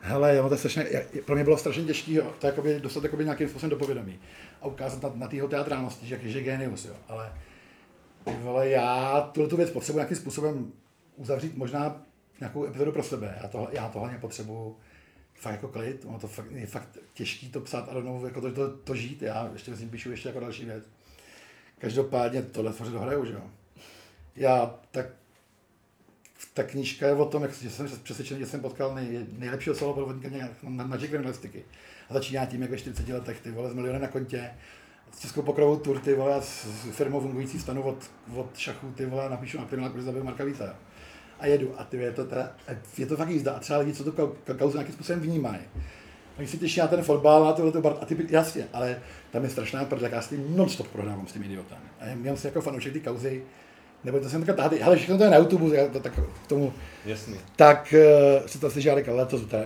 Hele, 0.00 0.36
jo, 0.36 0.48
to 0.48 0.54
je 0.54 0.58
strašně, 0.58 0.86
pro 1.24 1.34
mě 1.34 1.44
bylo 1.44 1.58
strašně 1.58 1.84
těžké 1.84 2.20
to 2.38 2.46
jakoby 2.46 2.80
dostat 2.80 3.04
jakoby 3.04 3.24
nějakým 3.24 3.48
způsobem 3.48 3.70
do 3.70 3.76
povědomí 3.76 4.18
a 4.62 4.66
ukázat 4.66 5.02
na, 5.02 5.12
na 5.14 5.28
tého 5.28 5.48
teatrálnosti, 5.48 6.06
že, 6.06 6.20
že 6.22 6.38
je 6.38 6.44
genius, 6.44 6.84
jo. 6.84 6.94
Ale 7.08 7.32
vole, 8.40 8.68
já 8.68 9.20
tuhle 9.20 9.48
tu 9.48 9.56
věc 9.56 9.70
potřebuji 9.70 9.98
nějakým 9.98 10.16
způsobem 10.16 10.72
uzavřít 11.16 11.56
možná 11.56 12.02
nějakou 12.40 12.66
epizodu 12.66 12.92
pro 12.92 13.02
sebe. 13.02 13.38
Já 13.42 13.48
to, 13.48 13.68
já 13.72 13.88
to 13.88 13.98
hlavně 13.98 14.18
potřebuji 14.18 14.76
fakt 15.34 15.52
jako 15.52 15.68
klid, 15.68 16.04
ono 16.04 16.18
to 16.18 16.28
fakt, 16.28 16.50
je 16.50 16.66
fakt 16.66 16.98
těžký 17.14 17.48
to 17.48 17.60
psát 17.60 17.88
a 17.88 17.94
rovnou 17.94 18.24
jako 18.24 18.40
to, 18.40 18.52
to, 18.52 18.76
to, 18.76 18.94
žít. 18.94 19.22
Já 19.22 19.50
ještě 19.52 19.74
s 19.74 19.80
ním 19.80 19.90
píšu 19.90 20.10
ještě 20.10 20.28
jako 20.28 20.40
další 20.40 20.64
věc. 20.64 20.84
Každopádně 21.78 22.42
tohle 22.42 22.72
tvořit 22.72 22.92
dohraju, 22.92 23.24
že 23.24 23.32
jo. 23.32 23.42
Já 24.36 24.74
tak 24.90 25.06
ta 26.54 26.62
knížka 26.62 27.06
je 27.06 27.14
o 27.14 27.24
tom, 27.24 27.42
jak 27.42 27.54
že 27.54 27.70
jsem 27.70 27.88
přesvědčený, 28.02 28.40
že 28.40 28.46
jsem 28.46 28.60
potkal 28.60 28.94
nej, 28.94 29.26
nejlepšího 29.38 29.74
soloprovodníka 29.76 30.48
na, 30.62 30.86
na 30.86 30.96
kriminalistiky. 30.96 31.64
A 32.10 32.14
začíná 32.14 32.46
tím, 32.46 32.62
jak 32.62 32.70
ve 32.70 32.78
40 32.78 33.08
letech, 33.08 33.40
ty 33.40 33.50
vole, 33.50 33.70
s 33.70 33.74
milionem 33.74 34.02
na 34.02 34.08
kontě, 34.08 34.50
s 35.12 35.20
českou 35.20 35.42
pokrovou 35.42 35.76
tur, 35.76 35.98
ty 35.98 36.14
vole, 36.14 36.42
s, 36.42 36.64
s 36.64 36.96
firmou 36.96 37.20
fungující 37.20 37.60
stanu 37.60 37.82
od, 37.82 38.10
od 38.34 38.56
šachu, 38.56 38.92
ty 38.92 39.06
vole, 39.06 39.30
napíšu 39.30 39.58
na 39.58 39.64
kriminálku, 39.64 39.98
že 39.98 40.04
zabiju 40.04 40.24
Marka 40.24 40.44
Víta. 40.44 40.76
A 41.40 41.46
jedu. 41.46 41.80
A 41.80 41.84
ty 41.84 41.96
je 41.96 42.12
to, 42.12 42.24
teda, 42.24 42.56
je 42.98 43.06
to 43.06 43.16
fakt 43.16 43.28
jízda. 43.28 43.52
A 43.52 43.60
třeba 43.60 43.78
lidi, 43.78 43.92
co 43.92 44.04
kau- 44.04 44.56
kauzu 44.58 44.76
nějakým 44.76 44.94
způsobem 44.94 45.20
vnímají. 45.20 45.60
Oni 46.38 46.46
si 46.46 46.58
těší 46.58 46.80
na 46.80 46.86
ten 46.86 47.02
fotbal, 47.02 47.44
na 47.44 47.52
tohle, 47.52 47.72
to, 47.72 48.02
a 48.02 48.04
ty, 48.04 48.16
jasně, 48.30 48.68
ale 48.72 49.00
tam 49.30 49.44
je 49.44 49.50
strašná 49.50 49.84
prdel, 49.84 50.10
já 50.12 50.22
s 50.22 50.28
tím 50.28 50.56
non-stop 50.56 50.88
prohrávám 50.88 51.26
s 51.26 51.32
tím 51.32 51.42
idiotem. 51.42 51.78
A 52.00 52.04
já 52.06 52.36
jsem 52.36 52.48
jako 52.48 52.60
fanoušek 52.60 52.92
ty 52.92 53.00
kauzy, 53.00 53.42
nebo 54.04 54.20
to 54.20 54.28
jsem 54.28 54.44
taková 54.44 54.68
tady, 54.68 54.82
hele, 54.82 54.96
všechno 54.96 55.18
to 55.18 55.24
je 55.24 55.30
na 55.30 55.36
YouTube, 55.36 55.76
já 55.76 55.88
to 55.88 56.00
tak 56.00 56.12
k 56.44 56.46
tomu, 56.46 56.72
Jasný. 57.04 57.34
tak 57.56 57.94
uh, 58.40 58.46
si 58.46 58.58
to 58.58 58.70
si 58.70 58.90
ale 58.90 59.02
letos, 59.06 59.42
teda, 59.46 59.64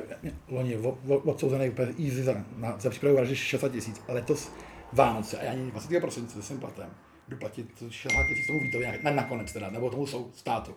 loni, 0.48 0.76
o- 0.76 0.98
o- 1.08 1.14
odsouzený 1.18 1.68
úplně 1.70 1.88
easy 2.04 2.22
za, 2.22 2.34
na, 2.56 2.76
za 2.78 2.90
přípravu 2.90 3.16
vraždy 3.16 3.36
60 3.36 3.68
tisíc, 3.72 4.02
a 4.08 4.12
letos 4.12 4.52
Vánoce, 4.92 5.38
a 5.38 5.44
já 5.44 5.52
ani 5.52 5.70
20. 5.70 6.00
prosince 6.00 6.42
jsem 6.42 6.58
platem, 6.58 6.90
jdu 7.28 7.36
platit 7.36 7.66
60 7.90 8.22
tisíc 8.28 8.46
tomu 8.46 8.60
Vítovi, 8.60 9.00
na, 9.04 9.10
nakonec 9.10 9.52
teda, 9.52 9.70
nebo 9.70 9.90
tomu 9.90 10.06
sou, 10.06 10.30
státu. 10.34 10.74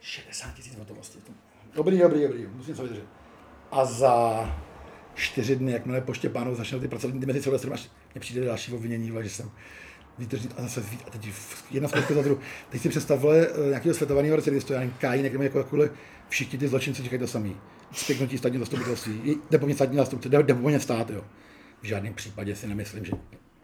60 0.00 0.54
tisíc 0.54 0.78
hotovosti. 0.78 1.18
To- 1.18 1.32
Dobrý, 1.74 1.98
dobrý, 1.98 2.22
dobrý, 2.22 2.46
musím 2.52 2.76
se 2.76 2.82
vydržet. 2.82 3.04
A 3.72 3.84
za 3.84 4.44
čtyři 5.18 5.56
dny, 5.56 5.72
jakmile 5.72 6.00
po 6.00 6.14
Štěpánu 6.14 6.54
začnou 6.54 6.80
ty 6.80 6.88
pracovní 6.88 7.26
mezi 7.26 7.42
Silvestrem, 7.42 7.72
až 7.72 7.90
mě 8.14 8.20
přijde 8.20 8.44
další 8.44 8.72
obvinění, 8.72 9.12
že 9.22 9.30
jsem 9.30 9.50
výtržný 10.18 10.50
a 10.56 10.62
zase 10.62 10.80
víc, 10.80 11.00
a 11.06 11.10
teď 11.10 11.28
jedna 11.70 11.88
zkouška 11.88 12.14
za 12.14 12.22
druhou. 12.22 12.40
Teď 12.70 12.82
si 12.82 12.88
představ, 12.88 13.20
vole, 13.20 13.46
eh, 13.46 13.68
nějakého 13.68 13.94
světovaného 13.94 14.36
recidivistu, 14.36 14.72
já 14.72 14.78
nevím, 14.78 14.94
Kajín, 15.00 15.24
jak 15.24 15.32
jako, 15.32 15.58
jako, 15.58 15.88
všichni 16.28 16.58
ty 16.58 16.68
zločinci 16.68 17.02
říkají 17.02 17.20
to 17.20 17.26
samý. 17.26 17.56
Spěknutí 17.92 18.38
státního 18.38 18.64
zastupitelství, 18.64 19.20
po 19.58 19.66
mě 19.66 19.74
státní 19.74 19.96
jde 20.42 20.54
po 20.54 20.68
mě 20.68 20.80
stát, 20.80 21.10
jo. 21.10 21.24
V 21.82 21.84
žádném 21.84 22.14
případě 22.14 22.56
si 22.56 22.66
nemyslím, 22.66 23.04
že 23.04 23.12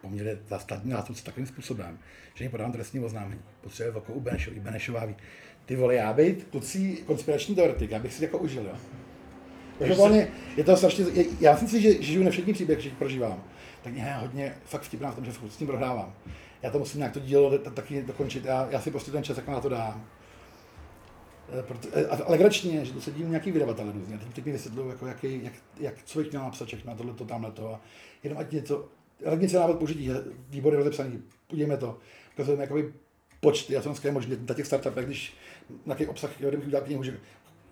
po 0.00 0.08
mně 0.08 0.24
jde 0.24 0.38
za 0.48 0.58
státní 0.58 0.90
zástupce 0.90 1.24
takovým 1.24 1.46
způsobem, 1.46 1.98
že 2.34 2.44
jim 2.44 2.50
podám 2.50 2.72
trestní 2.72 3.00
oznámení. 3.00 3.40
Potřebuje 3.60 3.96
oku 3.96 4.12
u 4.12 4.20
Benešový, 4.20 4.60
Benešová 4.60 5.04
ví. 5.04 5.16
Ty 5.66 5.76
vole, 5.76 5.94
já 5.94 6.12
být 6.12 6.46
klucí 6.50 6.96
konspirační 7.06 7.54
teoretik, 7.54 7.90
já 7.90 7.98
bych 7.98 8.14
si 8.14 8.24
jako 8.24 8.38
užil, 8.38 8.62
jo. 8.62 8.76
Každopádně 9.78 10.28
je 10.56 10.64
to 10.64 10.76
strašně, 10.76 11.04
je- 11.12 11.24
já 11.40 11.56
si 11.56 11.64
myslím, 11.64 11.82
že, 11.82 11.92
že 11.92 12.02
žiju 12.02 12.24
na 12.24 12.30
všechny 12.30 12.52
příběh, 12.52 12.80
že 12.80 12.90
prožívám. 12.90 13.42
Tak 13.82 13.92
mě 13.92 14.02
je 14.02 14.12
hodně 14.14 14.54
fakt 14.64 14.82
vtipná 14.82 15.10
v 15.10 15.14
tom, 15.14 15.24
že 15.24 15.32
furt 15.32 15.50
s 15.50 15.56
tím 15.56 15.66
prohrávám. 15.66 16.14
Já 16.62 16.70
to 16.70 16.78
musím 16.78 16.98
nějak 16.98 17.12
to 17.12 17.20
dílo 17.20 17.58
taky 17.58 18.02
dokončit, 18.02 18.44
já, 18.44 18.68
já 18.70 18.80
si 18.80 18.90
prostě 18.90 19.10
ten 19.10 19.24
čas 19.24 19.36
jako 19.36 19.50
na 19.50 19.60
to 19.60 19.68
dám. 19.68 20.04
Eh, 21.58 21.62
proto- 21.62 21.88
eh, 21.92 22.06
A 22.06 22.30
legračně, 22.30 22.84
že 22.84 22.92
to 22.92 23.00
sedí 23.00 23.24
nějaký 23.24 23.52
vydavatel 23.52 23.92
různě. 23.92 24.18
Teď, 24.18 24.34
teď 24.34 24.44
mi 24.44 24.52
vysvětlují, 24.52 24.88
jako 24.88 25.06
jaký, 25.06 25.40
jak, 25.44 25.52
jak 25.80 26.04
člověk 26.04 26.32
měl 26.32 26.42
napsat 26.44 26.66
všechno, 26.68 26.94
tohle, 26.96 27.14
to, 27.14 27.24
tamhle 27.24 27.50
to. 27.52 27.74
A 27.74 27.80
jenom 28.22 28.38
ať 28.38 28.52
něco, 28.52 28.88
ale 29.26 29.36
něco 29.36 29.60
návod 29.60 29.78
použití, 29.78 30.04
je 30.04 30.14
výbor 30.48 30.72
je 30.72 30.76
rozepsaný, 30.78 31.22
podívejme 31.46 31.76
to. 31.76 31.98
Ukazujeme 32.34 32.62
jakoby 32.62 32.92
počty, 33.40 33.76
a 33.76 33.82
co 33.82 33.88
dneska 33.88 34.08
je 34.08 34.12
možné 34.12 34.36
na 34.48 34.54
těch 34.54 34.66
startupech, 34.66 35.06
když 35.06 35.34
na 35.86 35.94
těch 35.94 36.08
obsah, 36.08 36.40
jo, 36.40 36.48
kdybych 36.48 36.66
udělal 36.66 36.86
knihu, 36.86 37.02
že 37.02 37.18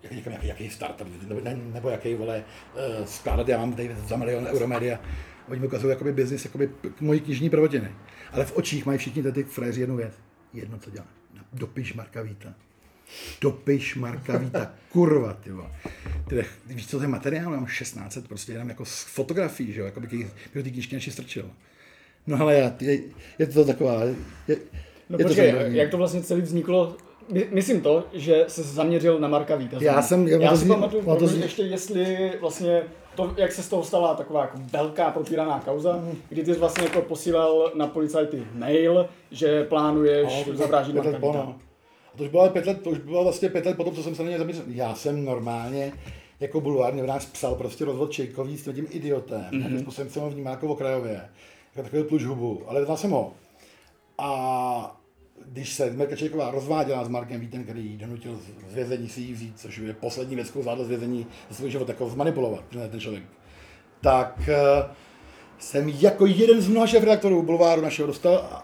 jak, 0.03 0.11
jaký, 0.11 0.29
jaký, 0.31 0.47
jaký 0.47 0.69
startup, 0.69 1.07
nebo, 1.27 1.41
ne, 1.41 1.57
nebo 1.73 1.89
jaký, 1.89 2.15
vole, 2.15 2.43
uh, 2.99 3.05
skládat, 3.05 3.47
já 3.47 3.57
mám 3.57 3.73
tady 3.73 3.95
za 4.07 4.15
milion 4.15 4.47
euro 4.47 4.67
média. 4.67 4.99
Oni 5.49 5.59
mi 5.59 5.67
ukazují 5.67 5.89
jakoby 5.91 6.13
business, 6.13 6.45
jakoby 6.45 6.69
mojí 6.99 7.19
knižní 7.19 7.49
prvotiny. 7.49 7.91
Ale 8.31 8.45
v 8.45 8.57
očích 8.57 8.85
mají 8.85 8.97
všichni 8.97 9.31
ty 9.31 9.43
frajeři 9.43 9.81
jednu 9.81 9.95
věc. 9.95 10.13
Jedno, 10.53 10.79
co 10.79 10.91
dělá. 10.91 11.05
Dopiš 11.53 11.93
Marka 11.93 12.21
Víta. 12.21 12.53
Dopiš 13.41 13.95
Marka 13.95 14.37
Víta. 14.37 14.73
Kurva, 14.89 15.33
ty 15.33 15.51
vole. 15.51 15.71
Ty, 16.29 16.45
víš, 16.65 16.87
co 16.87 16.97
to 16.97 17.03
je 17.03 17.07
materiál? 17.07 17.51
Mám 17.51 17.65
1600, 17.65 18.27
prostě 18.27 18.51
jenom 18.51 18.69
jako 18.69 18.85
z 18.85 19.03
fotografií, 19.03 19.73
že 19.73 19.79
jo, 19.79 19.85
jako 19.85 19.99
by 19.99 20.07
ty 20.63 20.71
knížky 20.71 20.95
naši 20.95 21.11
strčil. 21.11 21.51
No 22.27 22.41
ale 22.41 22.55
já, 22.55 22.75
je, 22.79 22.99
je, 23.39 23.47
to 23.47 23.65
taková, 23.65 24.03
je, 24.47 24.57
No 25.09 25.17
je 25.19 25.23
to 25.23 25.29
počkej, 25.29 25.51
zajímavý. 25.51 25.75
jak 25.75 25.91
to 25.91 25.97
vlastně 25.97 26.21
celý 26.23 26.41
vzniklo 26.41 26.97
My, 27.29 27.47
myslím 27.51 27.81
to, 27.81 28.03
že 28.13 28.45
se 28.47 28.63
zaměřil 28.63 29.19
na 29.19 29.27
Marka 29.27 29.55
Víta. 29.55 29.77
Já 29.81 30.01
jsem- 30.01 30.27
já 30.27 30.37
já 30.41 30.49
to 30.49 30.57
si 30.57 30.67
pamatuju, 30.67 31.15
to 31.19 31.27
zní- 31.27 31.41
ještě 31.41 31.63
jestli 31.63 32.31
vlastně 32.41 32.83
to, 33.15 33.33
jak 33.37 33.51
se 33.51 33.63
z 33.63 33.69
toho 33.69 33.83
stala 33.83 34.13
taková 34.15 34.41
jako 34.41 34.57
velká 34.71 35.11
propíraná 35.11 35.59
kauza, 35.59 35.93
Mhm. 35.97 36.17
kdy 36.29 36.43
ty 36.43 36.53
jsi 36.53 36.59
vlastně 36.59 36.83
jako 36.83 37.01
posílal 37.01 37.71
na 37.75 37.87
policajty 37.87 38.43
mail, 38.53 39.09
že 39.31 39.63
plánuješ 39.63 40.45
No, 40.47 40.53
let 40.59 40.71
Marka 40.93 41.17
Víta. 41.17 41.17
no. 41.21 41.55
A 42.13 42.17
to 42.17 42.23
už 42.23 42.29
bylo 42.29 42.49
pět 42.49 42.65
let, 42.65 42.81
to 42.81 42.89
už 42.89 42.97
bylo 42.97 43.23
vlastně 43.23 43.49
pět 43.49 43.65
let 43.65 43.77
potom, 43.77 43.95
co 43.95 44.03
jsem 44.03 44.15
se 44.15 44.23
na 44.23 44.29
něj 44.29 44.37
zaměřil. 44.37 44.63
Já 44.67 44.95
jsem 44.95 45.25
normálně 45.25 45.93
jako 46.39 46.61
bulvární 46.61 46.97
novinář 46.97 47.25
psal 47.31 47.55
prostě 47.55 47.85
rozvod 47.85 48.11
Čejkový 48.11 48.57
s 48.57 48.73
tím 48.73 48.87
idiotem. 48.89 49.45
Mm-hmm. 49.51 49.79
Způsobem 49.81 50.09
jsem 50.09 50.21
ho 50.23 50.29
vnímal 50.29 50.53
jako 50.53 50.67
okrajově. 50.67 51.21
Jako 51.75 51.89
takový 51.89 52.03
tluč 52.09 52.23
hubu, 52.23 52.61
ale 52.67 52.85
znal 52.85 52.97
jsem 52.97 53.11
ho. 53.11 53.31
A 54.17 55.01
když 55.45 55.73
se 55.73 55.91
Mirka 55.91 56.15
Čejková 56.15 56.51
rozváděla 56.51 57.05
s 57.05 57.07
Markem 57.07 57.39
Vítem, 57.39 57.63
který 57.63 57.85
ji 57.85 57.97
donutil 57.97 58.39
z 58.69 58.73
vězení 58.73 59.09
si 59.09 59.21
ji 59.21 59.33
vzít, 59.33 59.59
což 59.59 59.77
je 59.77 59.93
poslední 59.93 60.35
věc, 60.35 60.49
kterou 60.49 60.63
zvládl 60.63 60.83
z 60.83 60.89
vězení 60.89 61.27
za 61.49 61.55
svůj 61.55 61.71
život 61.71 61.89
jako 61.89 62.09
zmanipulovat, 62.09 62.63
ten 62.89 62.99
člověk, 62.99 63.23
tak 64.01 64.49
eh, 64.49 64.85
jsem 65.59 65.89
jako 65.89 66.25
jeden 66.25 66.61
z 66.61 66.67
mnoha 66.67 66.87
šéf-redaktorů 66.87 67.43
Bulváru 67.43 67.81
našeho 67.81 68.07
dostal 68.07 68.63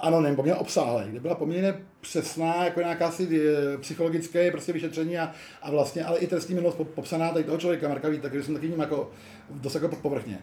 anonym, 0.00 0.36
poměrně 0.36 0.60
obsáhlý, 0.60 1.10
kde 1.10 1.20
byla 1.20 1.34
poměrně 1.34 1.74
přesná, 2.00 2.64
jako 2.64 2.80
nějaká 2.80 3.10
si 3.10 3.40
eh, 3.40 3.78
psychologické 3.78 4.50
prostě 4.50 4.72
vyšetření 4.72 5.18
a, 5.18 5.32
a 5.62 5.70
vlastně, 5.70 6.04
ale 6.04 6.18
i 6.18 6.26
trestní 6.26 6.54
minulost 6.54 6.78
pop- 6.78 6.94
popsaná 6.94 7.30
tady 7.30 7.44
toho 7.44 7.58
člověka, 7.58 7.88
Marka 7.88 8.08
Víta, 8.08 8.28
který 8.28 8.42
jsem 8.42 8.54
taky 8.54 8.68
ním 8.68 8.80
jako 8.80 9.10
dost 9.50 9.74
jako 9.74 9.88
povrchně. 9.88 10.38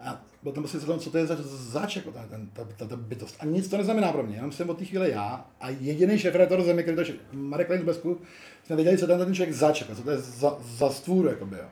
A 0.00 0.22
byl 0.42 0.52
tam 0.52 0.62
prostě 0.62 0.80
co, 0.80 1.10
to 1.10 1.18
je 1.18 1.26
za 1.26 1.36
záč, 1.42 1.96
jako 1.96 2.10
ta, 2.10 2.26
ta, 2.52 2.64
ta, 2.76 2.86
ta, 2.86 2.96
bytost. 2.96 3.36
A 3.40 3.44
nic 3.44 3.68
to 3.68 3.76
neznamená 3.76 4.12
pro 4.12 4.22
mě, 4.22 4.36
jenom 4.36 4.52
jsem 4.52 4.70
od 4.70 4.78
té 4.78 4.84
chvíle 4.84 5.10
já 5.10 5.46
a 5.60 5.70
jediný 5.70 6.18
šéf 6.18 6.34
redaktor 6.34 6.62
zemi, 6.62 6.82
který 6.82 6.96
to 6.96 7.02
je 7.02 7.18
Marek 7.32 7.80
z 7.80 7.84
Besku, 7.84 8.20
jsme 8.64 8.76
věděli, 8.76 8.98
co 8.98 9.06
ten, 9.06 9.18
ten 9.18 9.34
člověk 9.34 9.56
zač, 9.56 9.80
jako, 9.80 9.94
co 9.94 10.02
to 10.02 10.10
je 10.10 10.18
za, 10.18 10.58
za 10.60 10.90
stvůr, 10.90 11.26
jakoby, 11.26 11.56
jo. 11.56 11.66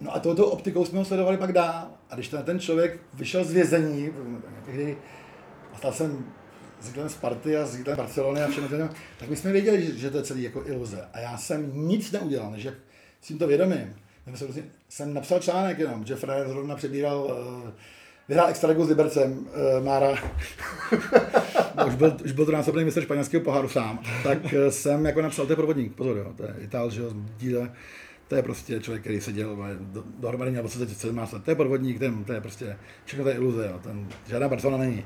No 0.00 0.14
a 0.14 0.18
touto 0.18 0.50
optikou 0.50 0.84
jsme 0.84 0.98
ho 0.98 1.04
sledovali 1.04 1.36
pak 1.36 1.52
dál. 1.52 1.90
A 2.10 2.14
když 2.14 2.28
ten, 2.28 2.42
ten 2.42 2.60
člověk 2.60 3.00
vyšel 3.14 3.44
z 3.44 3.52
vězení, 3.52 4.10
kdy 4.66 4.96
stal 5.78 5.92
jsem 5.92 6.24
ředitelem 6.82 7.08
Sparty 7.08 7.56
a 7.56 7.66
ředitelem 7.66 7.96
Barcelony 7.96 8.42
a 8.42 8.48
všechno 8.48 8.88
tak 9.18 9.28
my 9.28 9.36
jsme 9.36 9.52
věděli, 9.52 9.86
že, 9.86 9.98
že 9.98 10.10
to 10.10 10.16
je 10.16 10.22
celý 10.22 10.42
jako 10.42 10.62
iluze. 10.66 11.08
A 11.12 11.18
já 11.18 11.38
jsem 11.38 11.88
nic 11.88 12.12
neudělal, 12.12 12.50
než 12.50 12.64
jak 12.64 12.74
s 13.20 13.26
tímto 13.26 13.46
vědomím. 13.46 13.94
Jsem, 14.34 14.52
se 14.52 14.62
jsem 14.88 15.14
napsal 15.14 15.40
článek 15.40 15.78
jenom, 15.78 16.04
že 16.04 16.16
Frajer 16.16 16.48
zrovna 16.48 16.76
přebíral, 16.76 17.18
uh, 17.18 17.70
vyhrál 18.28 18.48
extraligu 18.48 18.84
s 18.84 18.88
Libercem, 18.88 19.38
uh, 19.38 19.84
Mára, 19.84 20.10
už 21.86 21.94
byl, 21.94 22.16
už 22.24 22.32
byl 22.32 22.46
to 22.46 22.52
násobný 22.52 22.84
mistr 22.84 23.00
španělského 23.00 23.44
poháru 23.44 23.68
sám, 23.68 23.98
tak 24.22 24.44
uh, 24.44 24.50
jsem 24.68 25.06
jako 25.06 25.22
napsal, 25.22 25.46
to 25.46 25.52
je 25.52 25.56
provodník, 25.56 25.94
pozor, 25.94 26.16
jo, 26.16 26.32
to 26.36 26.42
je 26.42 26.54
Itál, 26.60 26.90
že 26.90 27.02
jo, 27.02 27.10
díle, 27.38 27.72
to 28.28 28.34
je 28.34 28.42
prostě 28.42 28.80
člověk, 28.80 29.02
který 29.02 29.20
seděl 29.20 29.56
do, 29.80 30.04
dohromady 30.18 30.50
měl 30.50 30.68
17 30.68 31.32
let, 31.32 31.44
to 31.44 31.50
je 31.50 31.54
podvodník, 31.54 31.98
ten, 31.98 32.24
to 32.24 32.32
je 32.32 32.40
prostě, 32.40 32.76
všechno 33.04 33.24
to 33.24 33.30
je 33.30 33.36
iluze, 33.36 33.66
jo, 33.66 33.78
ten, 33.82 34.08
žádná 34.28 34.48
persona 34.48 34.76
není. 34.76 35.04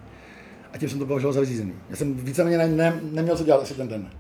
A 0.73 0.79
tím 0.79 0.88
jsem 0.88 0.99
to 0.99 1.07
považoval 1.07 1.33
za 1.33 1.41
vyřízený. 1.41 1.75
Já 1.91 1.97
jsem 1.97 2.14
víceméně 2.14 2.59
ne, 2.59 2.69
ne, 2.69 3.00
neměl 3.02 3.37
co 3.37 3.45
dělat 3.45 3.62
asi 3.62 3.75
ten 3.75 3.88
den. 3.88 4.11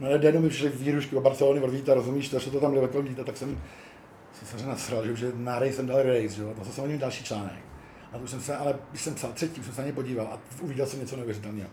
No 0.00 0.08
jednou 0.08 0.40
mi 0.40 0.48
přišly 0.48 0.68
výrušky 0.68 1.16
o 1.16 1.20
Barcelony 1.20 1.60
od 1.60 1.70
Víta, 1.70 1.94
rozumíš, 1.94 2.28
to, 2.28 2.38
že 2.38 2.50
to 2.50 2.60
tam 2.60 2.72
bylo 2.72 2.88
tak 3.24 3.36
jsem 3.36 3.58
si 4.46 4.58
se 4.58 4.66
nasral, 4.66 5.06
že 5.06 5.12
už 5.12 5.20
je 5.20 5.32
na 5.34 5.58
race 5.58 5.72
jsem 5.72 5.86
dal 5.86 6.02
race, 6.02 6.28
že 6.28 6.42
jo, 6.42 6.54
to 6.64 6.64
jsem 6.72 6.84
o 6.84 6.86
něm 6.86 6.98
další 6.98 7.24
článek. 7.24 7.58
A 8.12 8.18
to 8.18 8.24
už 8.24 8.30
jsem 8.30 8.40
se, 8.40 8.56
ale 8.56 8.74
když 8.90 9.02
jsem 9.02 9.14
psal 9.14 9.32
třetí, 9.32 9.60
už 9.60 9.66
jsem 9.66 9.74
se 9.74 9.80
na 9.80 9.86
ně 9.86 9.92
podíval 9.92 10.26
a 10.26 10.38
uviděl 10.60 10.86
jsem 10.86 11.00
něco 11.00 11.16
neuvěřitelného. 11.16 11.68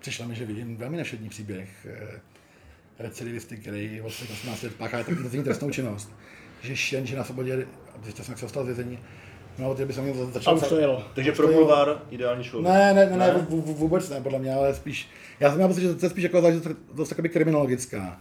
Přišlo 0.00 0.28
mi, 0.28 0.34
že 0.34 0.44
vidím 0.46 0.76
velmi 0.76 0.96
našední 0.96 1.28
příběh 1.28 1.68
eh, 1.90 2.20
recidivisty, 2.98 3.56
který 3.56 4.00
od 4.00 4.10
svých 4.10 4.30
18 4.30 4.62
let 4.62 4.74
páchá 4.74 4.96
tak 4.98 5.14
trestnou 5.44 5.70
činnost, 5.70 6.10
že 6.62 6.76
šen, 6.76 7.06
že 7.06 7.16
na 7.16 7.24
svobodě, 7.24 7.66
a 7.94 8.02
zjistil 8.04 8.24
jsem, 8.24 8.32
jak 8.32 8.38
se 8.38 8.44
dostal 8.44 8.62
z 8.62 8.66
vězení, 8.66 8.98
no 9.58 9.70
a 9.70 9.74
té 9.74 9.86
by 9.86 9.92
se 9.92 10.00
měl 10.02 10.22
A 10.22 10.30
začal 10.30 10.56
už 10.56 10.68
to 10.68 10.78
jelo. 10.78 11.04
Takže 11.14 11.32
pro 11.32 11.48
bulvár 11.48 12.02
ideální 12.10 12.44
člověk. 12.44 12.74
ne, 12.74 12.94
ne, 12.94 13.06
ne, 13.06 13.10
ne, 13.10 13.16
Ne? 13.16 13.34
vů- 13.34 13.62
vů- 13.62 13.74
vůbec 13.74 14.10
ne, 14.10 14.20
podle 14.20 14.38
mě, 14.38 14.54
ale 14.54 14.74
spíš, 14.74 15.08
já 15.40 15.48
jsem 15.48 15.56
měl 15.56 15.68
pocit, 15.68 15.80
že 15.80 15.94
to 15.94 16.06
je 16.06 16.10
spíš 16.10 16.24
jako 16.24 16.40
záležitost 16.40 16.76
dost 16.94 17.14
kriminologická. 17.32 18.20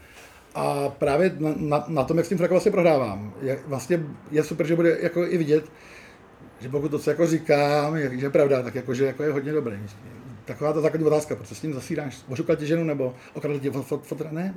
A 0.56 0.90
právě 0.90 1.36
na, 1.40 1.54
na, 1.58 1.86
na 1.88 2.04
tom, 2.04 2.18
jak 2.18 2.26
s 2.26 2.30
tím 2.30 2.38
Frakem 2.38 2.54
vlastně 2.54 2.72
prohrávám, 2.72 3.34
je, 3.42 3.60
vlastně 3.68 4.04
je 4.32 4.44
super, 4.44 4.68
že 4.68 4.76
bude 4.76 4.98
jako 5.02 5.28
i 5.28 5.38
vidět, 5.38 5.66
že 6.60 6.70
pokud 6.70 6.90
to, 6.90 7.00
co 7.00 7.10
jako 7.10 7.28
říkám, 7.28 7.96
je, 7.96 8.20
že 8.20 8.26
je 8.26 8.30
pravda, 8.30 8.62
tak 8.62 8.76
jako, 8.76 8.94
že 8.94 9.06
jako 9.06 9.24
je 9.24 9.32
hodně 9.32 9.52
dobrý. 9.52 9.80
Taková 10.46 10.74
ta 10.74 10.82
základní 10.82 11.08
otázka, 11.08 11.36
proč 11.36 11.48
se 11.48 11.56
s 11.56 11.60
tím 11.60 11.74
zasíráš? 11.74 12.18
Ošukal 12.30 12.56
tě 12.56 12.65
ženu 12.65 12.84
nebo 12.84 13.15
okradl 13.34 13.60
tě 13.60 13.72
fot, 13.72 13.86
fot, 13.86 14.06
fot, 14.06 14.32
ne? 14.32 14.56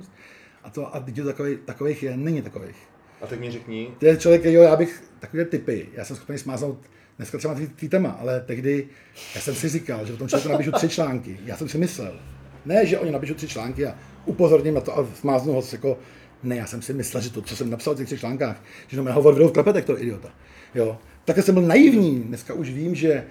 A 0.64 0.70
to 0.70 0.96
a 0.96 1.00
teď 1.00 1.20
takových, 1.24 1.58
takových 1.64 2.02
je, 2.02 2.16
není 2.16 2.42
takových. 2.42 2.76
A 3.20 3.26
tak 3.26 3.40
mi 3.40 3.50
řekni, 3.50 3.90
To 3.98 4.06
je 4.06 4.16
člověk, 4.16 4.44
jo, 4.44 4.62
já 4.62 4.76
bych 4.76 5.04
takové 5.18 5.44
typy, 5.44 5.88
já 5.92 6.04
jsem 6.04 6.16
schopný 6.16 6.38
smáznout 6.38 6.78
dneska 7.16 7.38
třeba 7.38 7.56
ty 7.76 7.88
téma, 7.88 8.10
ale 8.10 8.40
tehdy 8.40 8.88
já 9.34 9.40
jsem 9.40 9.54
si 9.54 9.68
říkal, 9.68 10.06
že 10.06 10.12
o 10.12 10.16
tom 10.16 10.28
člověku 10.28 10.52
napíšu 10.52 10.72
tři 10.72 10.88
články. 10.88 11.40
Já 11.44 11.56
jsem 11.56 11.68
si 11.68 11.78
myslel, 11.78 12.20
ne, 12.66 12.86
že 12.86 12.98
oni 12.98 13.10
napíšu 13.10 13.34
tři 13.34 13.48
články 13.48 13.86
a 13.86 13.94
upozorním 14.28 14.74
na 14.74 14.80
to 14.80 14.98
a 14.98 15.06
smáznu 15.14 15.52
ho 15.52 15.62
jako, 15.72 15.98
ne, 16.42 16.56
já 16.56 16.66
jsem 16.66 16.82
si 16.82 16.92
myslel, 16.92 17.22
že 17.22 17.30
to, 17.30 17.42
co 17.42 17.56
jsem 17.56 17.70
napsal 17.70 17.94
v 17.94 18.04
těch 18.04 18.20
článkách, 18.20 18.62
že 18.88 18.96
to 18.96 19.02
mě 19.02 19.12
hovor 19.12 19.34
vedou 19.34 19.48
v 19.48 19.52
klepetech, 19.52 19.84
to 19.84 20.02
idiota. 20.02 20.28
Jo. 20.74 20.98
Také 21.24 21.42
jsem 21.42 21.54
byl 21.54 21.62
naivní, 21.62 22.20
dneska 22.20 22.54
už 22.54 22.70
vím, 22.70 22.94
že 22.94 23.24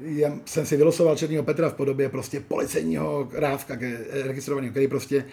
já 0.00 0.32
jsem 0.44 0.66
si 0.66 0.76
vylosoval 0.76 1.16
Černýho 1.16 1.42
Petra 1.42 1.68
v 1.68 1.74
podobě 1.74 2.08
prostě 2.08 2.40
policejního 2.40 3.28
rávka 3.32 3.76
ke- 3.76 3.98
registrovaného, 4.10 4.70
který 4.70 4.88
prostě 4.88 5.24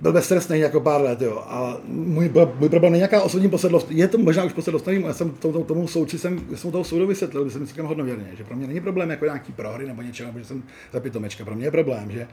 byl 0.00 0.12
beztrestný 0.12 0.58
jako 0.58 0.80
pár 0.80 1.00
let, 1.00 1.22
jo. 1.22 1.44
A 1.46 1.80
můj, 1.84 2.30
můj 2.58 2.68
problém 2.68 2.92
není 2.92 2.96
nějaká 2.96 3.22
osobní 3.22 3.48
posedlost, 3.48 3.90
je 3.90 4.08
to 4.08 4.18
možná 4.18 4.44
už 4.44 4.52
posedlost, 4.52 4.86
nevím, 4.86 5.02
já 5.02 5.14
jsem 5.14 5.30
tomu, 5.30 5.64
tomu 5.64 5.88
souči, 5.88 6.18
jsem, 6.18 6.56
jsem 6.56 6.70
toho 6.70 6.84
soudu 6.84 7.06
vysvětlil, 7.06 7.42
když 7.42 7.52
jsem 7.52 7.66
říkal 7.66 7.86
hodnověrně, 7.86 8.26
že 8.38 8.44
pro 8.44 8.56
mě 8.56 8.66
není 8.66 8.80
problém 8.80 9.10
jako 9.10 9.24
nějaký 9.24 9.52
prohry 9.52 9.86
nebo 9.86 10.02
něčeho, 10.02 10.26
nebo 10.26 10.38
že 10.38 10.44
jsem 10.44 10.62
za 10.92 11.00
pitomečka, 11.00 11.44
pro 11.44 11.54
mě 11.54 11.66
je 11.66 11.70
problém, 11.70 12.10
že 12.10 12.26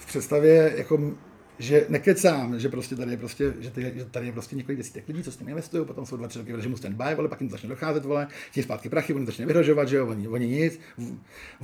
v 0.00 0.06
představě 0.06 0.72
jako 0.76 1.14
že 1.58 1.86
nekecám, 1.88 2.58
že 2.58 2.68
prostě 2.68 2.96
tady 2.96 3.10
je 3.10 3.16
prostě, 3.16 3.54
že 3.60 3.70
tady, 3.70 3.92
že 3.96 4.04
tady 4.04 4.26
je 4.26 4.32
prostě 4.32 4.56
několik 4.56 4.78
desítek 4.78 5.08
lidí, 5.08 5.22
co 5.22 5.32
s 5.32 5.36
tím 5.36 5.48
investují, 5.48 5.86
potom 5.86 6.06
jsou 6.06 6.16
dva, 6.16 6.28
tři 6.28 6.38
roky 6.38 6.52
v 6.52 6.56
režimu 6.56 6.76
stand 6.76 6.96
by, 6.96 7.14
vole, 7.14 7.28
pak 7.28 7.40
jim 7.40 7.50
začne 7.50 7.68
docházet, 7.68 8.04
vole, 8.04 8.28
chtějí 8.50 8.64
zpátky 8.64 8.88
prachy, 8.88 9.14
oni 9.14 9.26
začne 9.26 9.46
vyhrožovat, 9.46 9.88
že 9.88 9.96
jo, 9.96 10.06
oni, 10.06 10.28
oni 10.28 10.46
nic, 10.46 10.80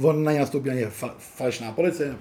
on 0.03 0.25
na 0.25 0.33
ně 0.33 0.39
nastoupí 0.39 0.69
na 0.69 0.75
ně 0.75 0.87
fa, 0.87 1.15
falešná 1.19 1.73
policie, 1.73 2.17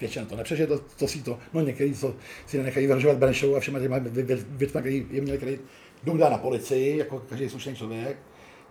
většina 0.00 0.24
to 0.24 0.36
nepřežije, 0.36 0.66
to, 0.66 0.78
to 0.78 1.08
si 1.08 1.22
to, 1.22 1.38
no 1.52 1.60
některý, 1.60 1.94
co 1.94 2.16
si 2.46 2.58
nenechají 2.58 2.86
vyhrožovat 2.86 3.18
Benešou 3.18 3.56
a 3.56 3.60
všema 3.60 3.80
těma 3.80 3.98
vě- 3.98 4.24
vě- 4.26 4.44
věcmi, 4.48 4.80
který 4.80 5.06
je 5.10 5.20
měli 5.20 5.58
jdou 6.04 6.16
dát 6.16 6.30
na 6.30 6.38
policii, 6.38 6.98
jako 6.98 7.22
každý 7.28 7.48
slušný 7.48 7.76
člověk, 7.76 8.16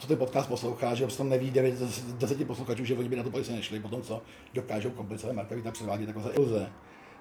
co 0.04 0.08
ten 0.08 0.18
podcast 0.18 0.50
poslouchá, 0.50 0.96
že 0.96 1.04
prostě 1.04 1.24
neví 1.24 1.52
9 1.52 1.78
z 1.78 2.14
10 2.14 2.48
posluchačů, 2.48 2.86
že 2.86 2.96
oni 2.96 3.10
by 3.10 3.16
na 3.16 3.24
tu 3.24 3.32
policii 3.32 3.56
nešli, 3.56 3.80
potom 3.80 4.02
co 4.02 4.22
dokážou 4.54 4.90
komplicové 4.90 5.34
Marka 5.34 5.56
Víta 5.56 5.72
předvádět 5.72 6.06
takové 6.06 6.32
iluze 6.32 6.70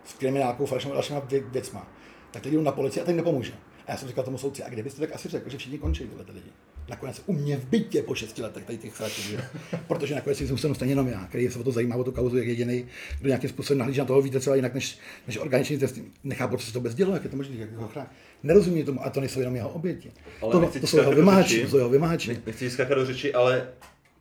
s 0.05 0.12
kriminálkou, 0.14 0.66
falešnou 0.66 0.90
a 0.90 0.95
dalšíma 0.95 1.21
vě- 1.21 1.51
věcma. 1.51 1.87
Tak 2.31 2.42
teď 2.42 2.53
jdou 2.53 2.62
na 2.62 2.73
policii 2.73 3.03
a 3.03 3.07
teď 3.07 3.16
nepomůže. 3.16 3.53
A 3.87 3.90
já 3.90 3.97
jsem 3.97 4.09
říkal 4.09 4.25
tomu 4.25 4.38
soudci, 4.38 4.62
a 4.62 4.68
kdybyste 4.68 5.01
tak 5.01 5.14
asi 5.14 5.29
řekl, 5.29 5.51
že 5.51 5.59
všichni 5.59 5.79
končí 5.79 6.05
tyhle 6.05 6.25
ty 6.25 6.33
lidi. 6.33 6.51
Nakonec 6.88 7.23
u 7.27 7.33
mě 7.33 7.57
v 7.57 7.64
bytě 7.64 8.03
po 8.03 8.14
6 8.14 8.38
letech 8.38 8.64
tady 8.64 8.79
těch 8.79 8.97
sraček, 8.97 9.25
že? 9.25 9.45
protože 9.88 10.14
nakonec 10.14 10.38
si 10.38 10.47
zůstanu 10.47 10.75
stejně 10.75 10.92
jenom 10.92 11.09
já, 11.09 11.27
který 11.27 11.51
se 11.51 11.59
o 11.59 11.64
to 11.64 11.73
zajímá, 11.73 11.97
o 11.97 12.05
tu 12.05 12.12
kauzu, 12.12 12.37
jak 12.37 12.47
jediný, 12.47 12.87
kdo 13.18 13.29
nějakým 13.29 13.51
způsobem 13.51 13.79
nahlíží 13.79 13.99
na 13.99 14.05
toho 14.05 14.23
víte 14.23 14.40
třeba 14.40 14.57
jinak 14.57 14.75
než, 14.75 14.99
než 15.27 15.38
organiční 15.38 15.79
test. 15.79 15.99
Nechápu, 16.25 16.57
co 16.57 16.66
se 16.66 16.73
to 16.73 16.79
vůbec 16.79 16.95
dělo, 16.95 17.14
jak 17.14 17.25
je 17.25 17.31
to 17.31 17.37
možné, 17.37 17.57
jak 17.57 17.77
ho 17.77 17.88
chrání. 17.88 18.09
Nerozumí 18.42 18.85
tomu, 18.85 19.07
a 19.07 19.11
to 19.11 19.20
nejsou 19.20 19.40
jenom 19.40 19.57
jeho 19.57 19.68
oběti. 19.68 20.12
Ale 20.42 20.52
to, 20.52 20.81
to 20.81 20.87
jsou 20.87 20.98
jeho 20.98 21.12
vymáči, 21.12 21.66
jsou 21.68 21.76
jeho 21.76 21.90
vymáči. 21.90 22.42
nechci 22.46 22.70
skákat 22.70 22.98
do 22.98 23.07
řeči, 23.07 23.35
ale 23.35 23.68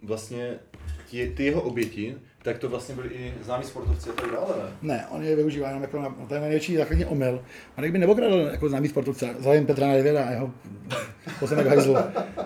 vlastně 0.03 0.59
ti, 1.07 1.29
ty 1.29 1.45
jeho 1.45 1.61
oběti, 1.61 2.15
tak 2.43 2.57
to 2.57 2.69
vlastně 2.69 2.95
byli 2.95 3.09
i 3.09 3.33
známí 3.41 3.63
sportovci 3.63 4.09
a 4.09 4.13
tak 4.13 4.31
dále, 4.31 4.47
ne? 4.57 4.71
Ne, 4.81 5.07
on 5.09 5.23
je 5.23 5.35
využívá 5.35 5.67
jenom 5.67 5.81
jako 5.81 6.01
na, 6.01 6.15
to 6.27 6.33
je 6.33 6.39
největší 6.41 6.77
základní 6.77 7.05
omyl. 7.05 7.43
Marek 7.77 7.91
by 7.91 7.97
neokradl 7.97 8.49
jako 8.51 8.69
známý 8.69 8.87
sportovce, 8.87 9.35
zájem 9.39 9.65
Petra 9.65 9.87
Nedvěda 9.87 10.25
a 10.25 10.31
jeho 10.31 10.51
pozemek 11.39 11.67
hajzlu. 11.67 11.95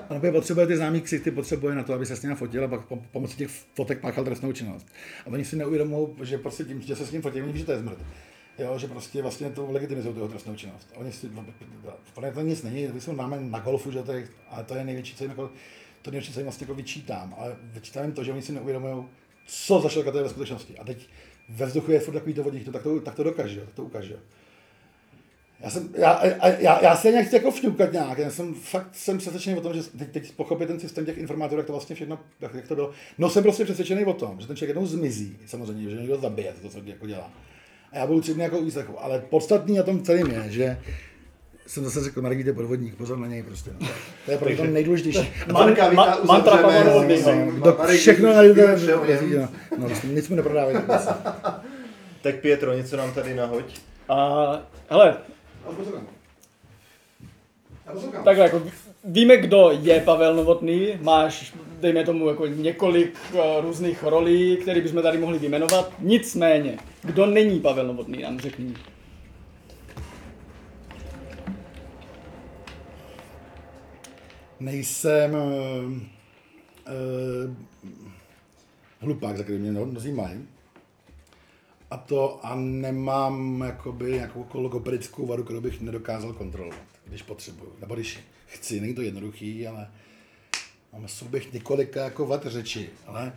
On 0.09 0.19
by 0.19 0.31
potřebuje 0.31 0.67
ty 0.67 0.77
známý 0.77 1.01
ksichty, 1.01 1.31
potřebuje 1.31 1.75
na 1.75 1.83
to, 1.83 1.93
aby 1.93 2.05
se 2.05 2.15
s 2.15 2.21
ním 2.21 2.35
fotil 2.35 2.63
a 2.63 2.67
pak 2.67 2.85
po, 2.85 2.97
pomocí 3.11 3.38
těch 3.38 3.49
fotek 3.73 3.99
páchal 3.99 4.23
trestnou 4.23 4.51
činnost. 4.51 4.88
A 5.25 5.27
oni 5.27 5.45
si 5.45 5.55
neuvědomují, 5.55 6.07
že 6.23 6.38
prostě 6.38 6.63
tím, 6.63 6.81
že 6.81 6.95
se 6.95 7.05
s 7.05 7.11
ním 7.11 7.21
fotí, 7.21 7.41
oni 7.41 7.51
ví, 7.51 7.59
že 7.59 7.65
to 7.65 7.71
je 7.71 7.79
zmrt. 7.79 7.97
Jo, 8.60 8.78
že 8.78 8.88
prostě 8.88 9.22
vlastně 9.22 9.50
to 9.50 9.72
legitimizují 9.72 10.15
tu 10.15 10.28
trestnou 10.28 10.56
činnost. 10.56 10.89
Oni 10.96 11.12
si, 11.12 11.30
ně 12.22 12.32
to 12.32 12.41
nic 12.41 12.63
není, 12.63 12.88
my 12.88 13.02
jsme 13.02 13.13
máme 13.13 13.39
na 13.39 13.60
golfu, 13.60 13.91
že 13.91 14.04
to 14.04 14.12
je, 14.12 14.28
ale 14.50 14.63
to 14.63 14.76
je 14.76 14.84
největší, 14.84 15.15
co 15.15 15.24
jim 15.24 15.32
jako, 15.32 15.52
to 16.02 16.12
největší, 16.12 16.34
co 16.34 16.39
jim 16.39 16.46
vlastně 16.46 16.63
jako 16.63 16.74
vyčítám. 16.74 17.36
Ale 17.38 17.56
vyčítám 17.63 18.04
jim 18.04 18.13
to, 18.13 18.24
že 18.24 18.32
oni 18.32 18.41
si 18.41 18.52
neuvědomují, 18.52 19.06
co 19.46 19.82
za 19.82 19.89
člověka 19.89 20.12
to 20.12 20.18
je 20.18 20.24
ve 20.24 20.30
skutečnosti. 20.30 20.78
A 20.78 20.84
teď 20.84 21.08
ve 21.50 21.65
vzduchu 21.65 21.91
je 21.91 22.00
furt 22.00 22.13
takový 22.13 22.34
to 22.34 22.44
vodík, 22.44 22.68
no, 22.68 22.74
tak 22.74 22.84
to, 22.84 23.00
tak 23.00 23.15
to 23.15 23.24
dokáže, 23.24 23.68
to 23.74 23.84
ukáže. 23.84 24.15
Já, 25.60 25.70
jsem, 25.70 25.89
já, 25.98 26.26
já, 26.60 26.84
já 26.84 26.96
se 26.96 27.12
nechci 27.12 27.36
jako 27.36 27.52
vňukat 27.52 27.94
nějak, 27.94 28.18
já 28.18 28.30
jsem 28.30 28.54
fakt 28.54 28.96
jsem 28.96 29.18
přesvědčený 29.18 29.58
o 29.58 29.62
tom, 29.62 29.74
že 29.74 29.84
teď, 29.84 30.12
teď 30.12 30.32
pochopit 30.32 30.68
ten 30.68 30.80
systém 30.80 31.06
těch 31.06 31.18
informátorů, 31.18 31.60
jak 31.60 31.68
to 31.68 31.74
vlastně 31.74 31.96
všechno, 31.96 32.20
jak, 32.41 32.54
jak 32.54 32.68
to 32.68 32.76
bylo. 32.76 32.91
No 33.18 33.30
jsem 33.30 33.44
prostě 33.44 33.63
přesvědčený 33.63 34.06
o 34.06 34.13
tom, 34.13 34.41
že 34.41 34.48
ten 34.48 34.56
člověk 34.56 34.76
jednou 34.76 34.86
zmizí, 34.86 35.38
samozřejmě, 35.46 35.89
že 35.89 35.96
někdo 35.96 36.18
zabije, 36.18 36.54
to, 36.62 36.70
co 36.70 36.82
jako 36.86 37.08
dělá. 37.08 37.32
A 37.91 37.98
já 37.98 38.08
budu 38.08 38.21
tři 38.21 38.34
dny 38.34 38.43
jako 38.43 38.62
výslechu. 38.62 39.04
Ale 39.04 39.19
podstatný 39.30 39.78
na 39.78 39.84
tom 39.84 40.04
celém 40.04 40.32
je, 40.32 40.43
že 40.48 40.78
jsem 41.67 41.84
zase 41.84 42.04
řekl, 42.04 42.21
Margit 42.21 42.48
je 42.48 42.54
podvodník, 42.54 42.95
pozor 42.95 43.17
na 43.17 43.28
něj 43.28 43.43
prostě. 43.43 43.71
No. 43.80 43.88
To 44.26 44.32
je 44.32 44.38
pro 44.38 44.48
mě 44.50 44.58
to 44.58 44.63
nejdůležitější. 44.63 45.30
Marka, 45.52 45.88
Ma- 45.88 45.89
vítá, 45.91 46.17
mantra. 46.26 46.58
Pavla 46.58 46.84
Marek, 47.78 48.00
všechno 48.00 48.30
o 48.30 48.43
něm. 49.06 49.39
no, 49.39 49.50
no, 49.78 49.88
prostě 49.88 50.08
nic 50.08 50.30
mu 50.30 50.36
neprodávají. 50.36 50.78
Tak 52.21 52.36
Pietro, 52.36 52.74
něco 52.74 52.98
nám 52.98 53.13
tady 53.13 53.36
nahoď. 53.36 53.80
A 54.10 54.45
hele, 54.89 55.17
takhle 58.24 58.43
jako 58.43 58.62
víme, 59.04 59.38
kdo 59.38 59.71
je 59.82 60.02
Pavel 60.02 60.36
Novotný, 60.36 60.93
máš, 61.02 61.54
dejme 61.86 62.04
tomu, 62.04 62.28
jako 62.28 62.48
několik 62.48 63.17
uh, 63.34 63.39
různých 63.62 64.04
rolí, 64.04 64.58
které 64.58 64.82
bychom 64.82 65.02
tady 65.02 65.17
mohli 65.17 65.39
vyjmenovat. 65.39 65.93
Nicméně, 66.00 66.78
kdo 67.04 67.26
není 67.26 67.60
Pavel 67.60 67.88
Novotný, 67.88 68.21
nám 68.21 68.39
řekni. 68.39 68.74
nejsem 74.60 75.34
uh, 75.34 75.41
uh, 75.91 76.02
hlupák, 79.00 79.38
za 79.38 79.43
který 79.43 79.60
mě 79.60 79.71
no- 79.71 79.86
mnozí 79.86 80.12
mají. 80.12 80.48
A 81.91 81.98
to 81.98 82.39
a 82.45 82.56
nemám 82.56 83.63
jakoby 83.65 84.12
nějakou 84.12 84.45
logopedickou 84.54 85.26
vadu, 85.26 85.43
kterou 85.43 85.62
bych 85.62 85.82
nedokázal 85.82 86.34
kontrolovat, 86.34 86.80
když 87.06 87.21
potřebuju. 87.21 87.74
Nebo 87.80 87.95
když 87.95 88.19
chci, 88.48 88.82
není 88.82 88.93
to 88.93 89.02
jednoduchý, 89.02 89.67
ale 89.67 89.88
mám 90.95 91.08
souběh 91.08 91.53
několika 91.53 92.03
jako 92.03 92.25
vad 92.25 92.45
řeči, 92.45 92.89
ale 93.08 93.34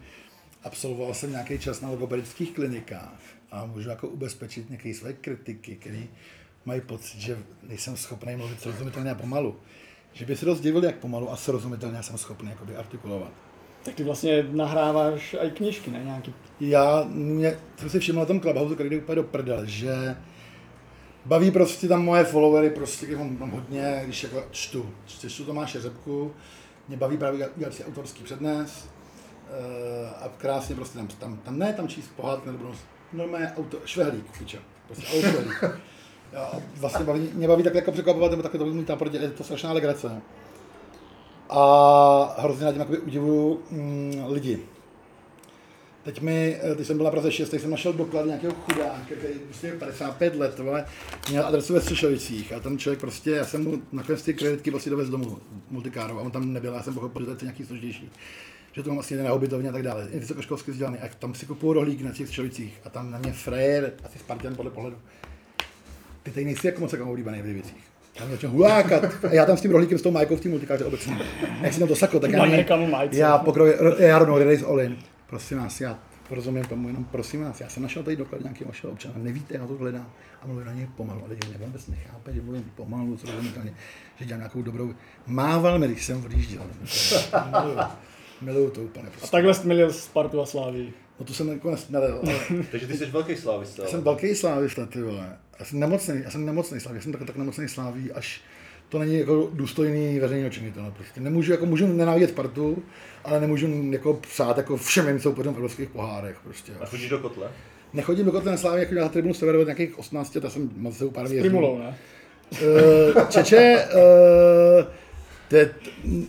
absolvoval 0.65 1.15
jsem 1.15 1.31
nějaký 1.31 1.59
čas 1.59 1.81
na 1.81 1.91
logopedických 1.91 2.55
klinikách 2.55 3.21
a 3.51 3.67
můžu 3.67 3.89
jako 3.89 4.09
ubezpečit 4.09 4.71
nějaké 4.71 4.95
své 4.95 5.13
kritiky, 5.13 5.77
který 5.77 6.09
mají 6.65 6.81
pocit, 6.81 7.21
že 7.21 7.39
nejsem 7.63 7.97
schopný 7.97 8.37
mluvit 8.37 8.61
srozumitelně 8.61 9.11
a 9.11 9.15
pomalu. 9.15 9.57
Že 10.13 10.25
by 10.25 10.37
se 10.37 10.45
dost 10.45 10.61
divili, 10.61 10.87
jak 10.87 10.97
pomalu 10.97 11.33
a 11.33 11.37
srozumitelně 11.37 12.03
jsem 12.03 12.19
schopný 12.19 12.51
jakoby 12.51 12.77
artikulovat. 12.77 13.33
Tak 13.83 13.95
ty 13.95 14.05
vlastně 14.05 14.47
nahráváš 14.51 15.37
i 15.43 15.51
knížky, 15.51 15.91
ne? 15.91 16.03
Nějaký. 16.05 16.35
Já 16.61 17.05
mě, 17.09 17.59
jsem 17.77 17.91
si 17.91 17.99
všiml 18.01 18.19
na 18.19 18.27
tom 18.27 18.41
Clubhouse, 18.41 18.75
který 18.75 18.91
jde 18.91 18.97
úplně 18.97 19.17
do 19.17 19.23
prdele, 19.23 19.67
že 19.67 20.17
baví 21.27 21.51
prostě 21.51 21.89
tam 21.89 22.05
moje 22.05 22.25
followery, 22.25 22.71
prostě 22.71 23.07
když 23.07 23.19
mám, 23.19 23.39
mám 23.39 23.51
hodně, 23.51 24.03
když 24.05 24.23
jako 24.23 24.45
čtu, 24.51 24.91
čtu 25.07 25.45
Tomáše 25.45 25.81
Řepku, 25.81 26.35
mě 26.89 26.97
baví 26.97 27.17
právě 27.17 27.49
dělat 27.57 27.75
si 27.75 27.85
autorský 27.85 28.25
přednes 28.25 28.89
eh, 29.51 30.11
a 30.25 30.29
krásně 30.39 30.75
prostě 30.75 30.99
tam, 30.99 31.07
tam, 31.07 31.37
tam 31.37 31.59
ne 31.59 31.73
tam 31.73 31.89
číst 31.89 32.11
pohádky 32.17 32.51
nebo 32.51 32.73
normálně 33.13 33.53
auto, 33.57 33.79
švehlík, 33.85 34.39
pičo, 34.39 34.59
prostě 34.87 35.07
auto 35.07 35.29
švehlík. 35.29 35.65
A 36.37 36.51
vlastně 36.77 37.05
baví, 37.05 37.31
mě 37.35 37.49
baví 37.49 37.63
takhle 37.63 37.81
jako 37.81 37.93
překvapovat, 37.93 38.31
nebo 38.31 38.43
takhle 38.43 38.59
to 38.59 38.67
mít 38.67 38.87
tam, 38.87 38.99
protože 38.99 39.19
je 39.19 39.31
to 39.31 39.45
strašná 39.45 39.73
legrace. 39.73 40.09
no. 40.09 40.23
A 41.51 42.35
hrozně 42.39 42.67
na 42.67 42.73
tím 42.73 42.97
udivuju 43.07 43.63
mm, 43.71 44.25
lidi. 44.27 44.67
Teď 46.09 46.21
mi, 46.21 46.57
eh, 46.63 46.75
když 46.75 46.87
jsem 46.87 46.97
byl 46.97 47.05
na 47.05 47.11
Praze 47.11 47.33
6, 47.33 47.49
tak 47.49 47.61
jsem 47.61 47.71
našel 47.71 47.93
doklad 47.93 48.27
nějakého 48.27 48.55
chudáka, 48.55 49.01
který 49.05 49.39
prostě 49.39 49.73
55 49.73 50.35
let, 50.35 50.59
vole, 50.59 50.85
měl 51.31 51.47
adresu 51.47 51.75
ve 51.75 51.81
Střešovicích 51.81 52.53
a 52.53 52.61
ten 52.61 52.79
člověk 52.79 53.01
prostě, 53.01 53.31
já 53.31 53.45
jsem 53.45 53.65
mu 53.65 53.83
nakonec 53.93 54.23
ty 54.23 54.35
kreditky 54.35 54.71
prostě 54.71 54.91
dovez 54.91 55.09
domů 55.09 55.39
multikáru 55.71 56.19
a 56.19 56.23
on 56.23 56.31
tam 56.31 56.53
nebyl, 56.53 56.73
já 56.75 56.83
jsem 56.83 56.95
pochopil, 56.95 57.23
že 57.23 57.27
to 57.27 57.33
je 57.33 57.39
nějaký 57.43 57.65
složitější 57.65 58.11
že 58.73 58.83
to 58.83 58.91
mám 58.91 58.99
asi 58.99 59.17
na 59.17 59.31
hobbytovně 59.31 59.69
a 59.69 59.73
tak 59.73 59.83
dále. 59.83 60.09
Je 60.11 60.21
vysokoškolsky 60.21 60.71
vzdělaný. 60.71 60.99
A 60.99 61.09
tam 61.19 61.35
si 61.35 61.47
kupuju 61.47 61.73
rohlík 61.73 62.01
na 62.01 62.13
těch 62.13 62.27
Střešovicích 62.27 62.81
a 62.85 62.91
tam 62.91 63.11
na 63.11 63.19
mě 63.19 63.33
frajer, 63.33 63.93
asi 64.05 64.19
Spartan 64.19 64.55
podle 64.55 64.71
pohledu. 64.71 64.97
Ty 66.23 66.31
tady 66.31 66.45
nejsi 66.45 66.67
jako 66.67 66.81
moc 66.81 66.93
jako 66.93 67.11
oblíbený 67.11 67.43
v 67.43 67.45
věcích. 67.45 67.85
Tam 68.19 68.31
začal 68.31 68.51
hulákat. 68.51 69.05
A 69.05 69.35
já 69.35 69.47
tam 69.47 69.57
s 69.57 69.61
tím 69.61 69.71
rohlíkem 69.71 69.99
s 69.99 70.03
tou 70.03 70.11
majkou 70.11 70.37
v 70.37 70.41
té 70.41 70.49
multikáře 70.49 70.85
obecně. 70.85 71.19
Jak 71.63 71.73
si 71.73 71.79
tam 71.79 71.89
to 71.89 71.97
sako, 71.97 72.21
tak 72.21 72.31
já, 72.31 72.47
já 73.13 73.39
pokroj, 73.39 73.75
já 73.99 74.19
rovnou 74.19 74.39
Race 74.39 74.65
All 74.65 74.81
In. 74.81 74.97
Prosím 75.29 75.59
vás, 75.59 75.81
já 75.81 75.99
rozumím 76.31 76.65
tomu, 76.65 76.89
jenom 76.89 77.05
prosím 77.05 77.45
vás, 77.45 77.61
já 77.61 77.69
jsem 77.69 77.83
našel 77.83 78.03
tady 78.03 78.17
doklad 78.17 78.43
nějakého 78.43 78.69
vašeho 78.69 78.93
občana, 78.93 79.15
nevíte, 79.19 79.55
já 79.55 79.67
to 79.67 79.75
hledám 79.75 80.13
a 80.43 80.47
mluvím 80.47 80.67
na 80.67 80.73
něj 80.73 80.87
pomalu, 80.97 81.21
ale 81.25 81.31
lidi 81.31 81.65
vůbec 81.67 81.87
nechápe, 81.87 82.33
že 82.35 82.43
mluvím 82.43 82.73
pomalu, 82.75 83.19
srozumitelně, 83.19 83.75
že 84.19 84.25
dělám 84.25 84.41
nějakou 84.41 84.63
dobrou, 84.63 84.95
mával 85.27 85.79
mi, 85.79 85.89
když 85.89 86.05
jsem 86.05 86.25
odjížděl. 86.25 86.63
Miluju, 88.41 88.71
to 88.71 88.81
úplně. 88.83 89.07
A 89.07 89.11
Prostě. 89.11 89.31
takhle 89.31 89.55
jsi 89.55 89.67
milil 89.67 89.93
Spartu 89.93 90.41
a 90.41 90.47
Slávii. 90.47 90.93
No 91.21 91.27
to 91.27 91.35
jsem 91.35 91.47
nakonec 91.47 91.89
nedal. 91.89 92.23
Takže 92.71 92.87
ty 92.87 92.97
jsi 92.97 93.07
velký 93.07 93.37
slávista. 93.37 93.83
Já 93.83 93.89
jsem 93.89 94.03
velký 94.03 94.35
slávista, 94.35 94.87
ty 94.87 95.03
vole. 95.03 95.37
Já 95.59 95.65
jsem 95.65 95.79
nemocný, 95.81 96.21
já 96.25 96.31
jsem 96.31 96.47
nemocný 96.47 96.81
slávy, 96.81 96.99
já 96.99 97.03
jsem 97.03 97.13
tak, 97.13 97.25
tak 97.27 97.37
nemocný 97.37 97.69
sláví, 97.69 98.13
až 98.13 98.41
to 98.89 98.99
není 98.99 99.19
jako 99.19 99.51
důstojný 99.53 100.19
veřejného 100.19 100.51
činitele. 100.51 100.91
Prostě 100.91 101.21
nemůžu, 101.21 101.53
jako 101.53 101.67
můžu 101.67 101.87
nenávidět 101.87 102.31
Spartu, 102.31 102.83
ale 103.25 103.41
nemůžu 103.41 103.93
jako 103.93 104.15
přát 104.15 104.57
jako 104.57 104.77
všem 104.77 105.07
mým 105.07 105.21
soupeřům 105.21 105.55
v 105.55 105.57
evropských 105.57 105.89
pohárech. 105.89 106.41
Prostě. 106.45 106.73
A 106.81 106.87
chodíš 106.87 107.09
do 107.09 107.19
kotle? 107.19 107.49
Nechodím 107.93 108.27
do 108.27 108.33
Kotle 108.33 108.51
na 108.51 108.59
Slávy, 108.59 108.81
jako 108.81 108.95
na 108.95 109.09
tribunu 109.09 109.35
Severu 109.35 109.61
od 109.61 109.65
nějakých 109.65 109.99
18 109.99 110.35
let, 110.35 110.45
já 110.45 110.51
jsem 110.51 110.71
moc 110.77 110.97
se 110.97 111.09
pár 111.09 111.27
S 111.27 111.31
věcí. 111.31 111.49
Primulou, 111.49 111.79
ne? 111.79 111.97
Eh, 112.53 113.27
Čeče, 113.29 113.85
te, 115.49 115.75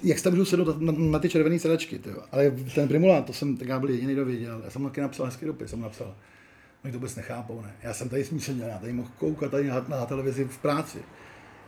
jak 0.03 0.17
se 0.17 0.23
tam 0.23 0.33
můžu 0.33 0.45
sednout 0.45 0.81
na, 0.81 0.93
na, 0.97 1.19
ty 1.19 1.29
červené 1.29 1.59
sedačky, 1.59 1.99
tyjo. 1.99 2.23
ale 2.31 2.51
ten 2.75 2.87
Primula, 2.87 3.21
to 3.21 3.33
jsem, 3.33 3.57
tak 3.57 3.67
já 3.67 3.79
byl 3.79 3.89
jediný, 3.89 4.13
kdo 4.13 4.25
věděl, 4.25 4.61
já 4.63 4.69
jsem 4.69 4.83
taky 4.83 5.01
napsal 5.01 5.25
hezký 5.25 5.45
dopis, 5.45 5.69
jsem 5.69 5.81
napsal, 5.81 6.15
oni 6.83 6.91
to 6.93 6.99
vůbec 6.99 7.15
nechápou, 7.15 7.61
ne, 7.61 7.75
já 7.83 7.93
jsem 7.93 8.09
tady 8.09 8.25
smíšeně, 8.25 8.63
já 8.63 8.77
tady 8.77 8.93
mohl 8.93 9.09
koukat 9.17 9.51
tady 9.51 9.67
na, 9.67 9.85
na 9.89 10.05
televizi 10.05 10.43
v 10.43 10.57
práci, 10.57 10.97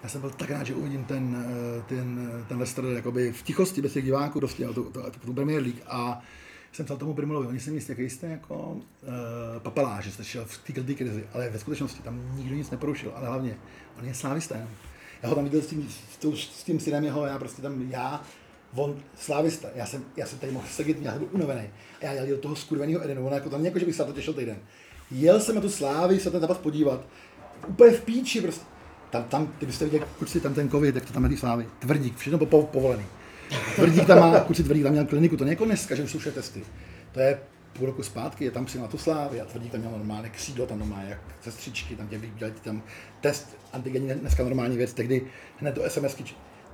já 0.03 0.09
jsem 0.09 0.21
byl 0.21 0.29
tak 0.29 0.49
rád, 0.49 0.63
že 0.63 0.75
uvidím 0.75 1.03
ten, 1.03 1.45
eh, 1.47 1.83
ten, 1.87 2.29
ten 2.47 2.57
Leicester 2.57 2.85
jakoby 2.85 3.31
v 3.31 3.43
tichosti, 3.43 3.81
bez 3.81 3.93
těch 3.93 4.05
diváků, 4.05 4.39
prostě, 4.39 4.67
to, 4.67 4.83
to, 4.83 5.11
to, 5.25 5.33
Premier 5.33 5.61
League 5.61 5.81
a 5.87 6.21
jsem 6.71 6.85
psal 6.85 6.97
tomu 6.97 7.13
Primulovi, 7.13 7.47
oni 7.47 7.59
mi 7.67 7.73
jistě, 7.73 7.91
jaký 7.91 8.09
jste 8.09 8.27
jako 8.27 8.55
uh, 8.71 8.79
papaláš, 9.59 10.05
že 10.05 10.11
jste 10.11 10.23
šel 10.23 10.45
v 10.45 10.57
té 10.57 10.93
krizi, 10.93 11.23
ale 11.33 11.49
ve 11.49 11.59
skutečnosti 11.59 12.03
tam 12.03 12.37
nikdo 12.37 12.55
nic 12.55 12.71
neporušil, 12.71 13.11
ale 13.15 13.27
hlavně, 13.27 13.57
on 13.99 14.05
je 14.05 14.13
slávista. 14.13 14.55
Já 15.23 15.29
ho 15.29 15.35
tam 15.35 15.43
viděl 15.43 15.61
s 15.61 15.67
tím, 15.67 15.89
s, 16.35 16.63
tím 16.63 16.79
synem 16.79 17.03
jeho, 17.03 17.25
já 17.25 17.39
prostě 17.39 17.61
tam, 17.61 17.91
já, 17.91 18.23
on 18.75 18.99
slávista, 19.15 19.67
já 19.75 19.85
jsem, 19.85 20.05
já 20.17 20.25
jsem 20.25 20.39
tady 20.39 20.51
mohl 20.51 20.67
sedět, 20.69 20.97
já 21.01 21.17
byl 21.17 21.27
unavený. 21.31 21.69
A 22.01 22.05
já 22.05 22.11
jel 22.11 22.27
do 22.27 22.37
toho 22.37 22.55
skurveného 22.55 23.03
Edenu, 23.03 23.25
ono 23.25 23.35
jako 23.35 23.49
tam 23.49 23.65
jako, 23.65 23.79
že 23.79 23.85
bych 23.85 23.95
se 23.95 24.05
to 24.05 24.13
těšil 24.13 24.33
týden. 24.33 24.57
Jel 25.11 25.39
jsem 25.39 25.55
na 25.55 25.61
tu 25.61 25.69
slávy 25.69 26.19
se 26.19 26.31
ten 26.31 26.41
zápas 26.41 26.57
podívat, 26.57 27.05
úplně 27.67 27.91
v 27.91 28.03
píči 28.03 28.41
prostě. 28.41 28.70
Tam, 29.11 29.23
tam, 29.23 29.53
ty 29.59 29.65
byste 29.65 29.85
viděli, 29.85 30.03
kluci, 30.17 30.39
tam 30.39 30.53
ten 30.53 30.69
covid, 30.69 30.95
jak 30.95 31.05
to 31.05 31.13
tam 31.13 31.29
té 31.29 31.37
slávy. 31.37 31.65
Tvrdík, 31.79 32.17
všechno 32.17 32.39
po, 32.39 32.45
po, 32.45 32.63
povolený. 32.63 33.05
Tvrdík 33.75 34.05
tam 34.05 34.19
má, 34.19 34.39
kluci 34.39 34.63
tvrdík 34.63 34.83
tam 34.83 34.91
měl 34.91 35.05
kliniku, 35.05 35.37
to 35.37 35.43
není 35.43 35.51
jako 35.51 35.65
dneska, 35.65 35.95
že 35.95 36.03
už 36.03 36.11
jsou 36.11 36.19
vše 36.19 36.31
testy. 36.31 36.63
To 37.11 37.19
je 37.19 37.39
půl 37.73 37.85
roku 37.85 38.03
zpátky, 38.03 38.45
je 38.45 38.51
tam 38.51 38.65
přijel 38.65 38.81
na 38.81 38.91
tu 38.91 38.97
slávy 38.97 39.41
a 39.41 39.45
tvrdík 39.45 39.71
tam 39.71 39.81
měl 39.81 39.91
normálně 39.91 40.29
křídlo, 40.29 40.65
tam 40.65 40.79
normálně 40.79 41.09
jak 41.09 41.19
sestřičky, 41.41 41.95
tam 41.95 42.07
tě 42.07 42.17
vydělali 42.17 42.55
tam 42.63 42.83
test 43.21 43.57
antigenní, 43.73 44.09
dneska 44.13 44.43
normální 44.43 44.77
věc, 44.77 44.93
tehdy 44.93 45.21
hned 45.57 45.75
do 45.75 45.81
SMSky, 45.89 46.23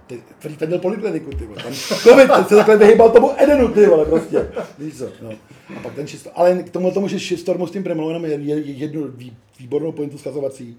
ty, 0.08 0.24
tvrdík 0.40 0.60
tam 0.60 0.68
měl 0.68 0.80
polikliniku, 0.80 1.30
ty 1.32 1.46
vole, 1.46 1.64
tam 1.64 1.74
covid, 1.74 2.32
teď 2.38 2.48
se 2.48 2.56
takhle 2.56 2.78
vyhýbal 2.78 3.10
tomu 3.10 3.32
Edenu, 3.44 3.68
ty 3.68 3.86
vole, 3.86 4.06
prostě, 4.06 4.50
víš 4.78 4.98
co, 4.98 5.10
no. 5.22 5.32
A 5.78 5.80
pak 5.80 5.94
ten 5.94 6.08
šisto, 6.08 6.30
ale 6.36 6.64
k 6.64 6.70
tomu 6.70 6.92
tomu, 6.92 7.08
že 7.08 7.20
Šistormu 7.20 7.68
s 7.68 7.72
tím 7.72 7.86
je, 8.26 8.34
je, 8.34 8.60
jednu 8.60 9.08
vý- 9.08 9.38
výbornou 9.60 9.92
pointu 9.92 10.18
zkazovací, 10.18 10.78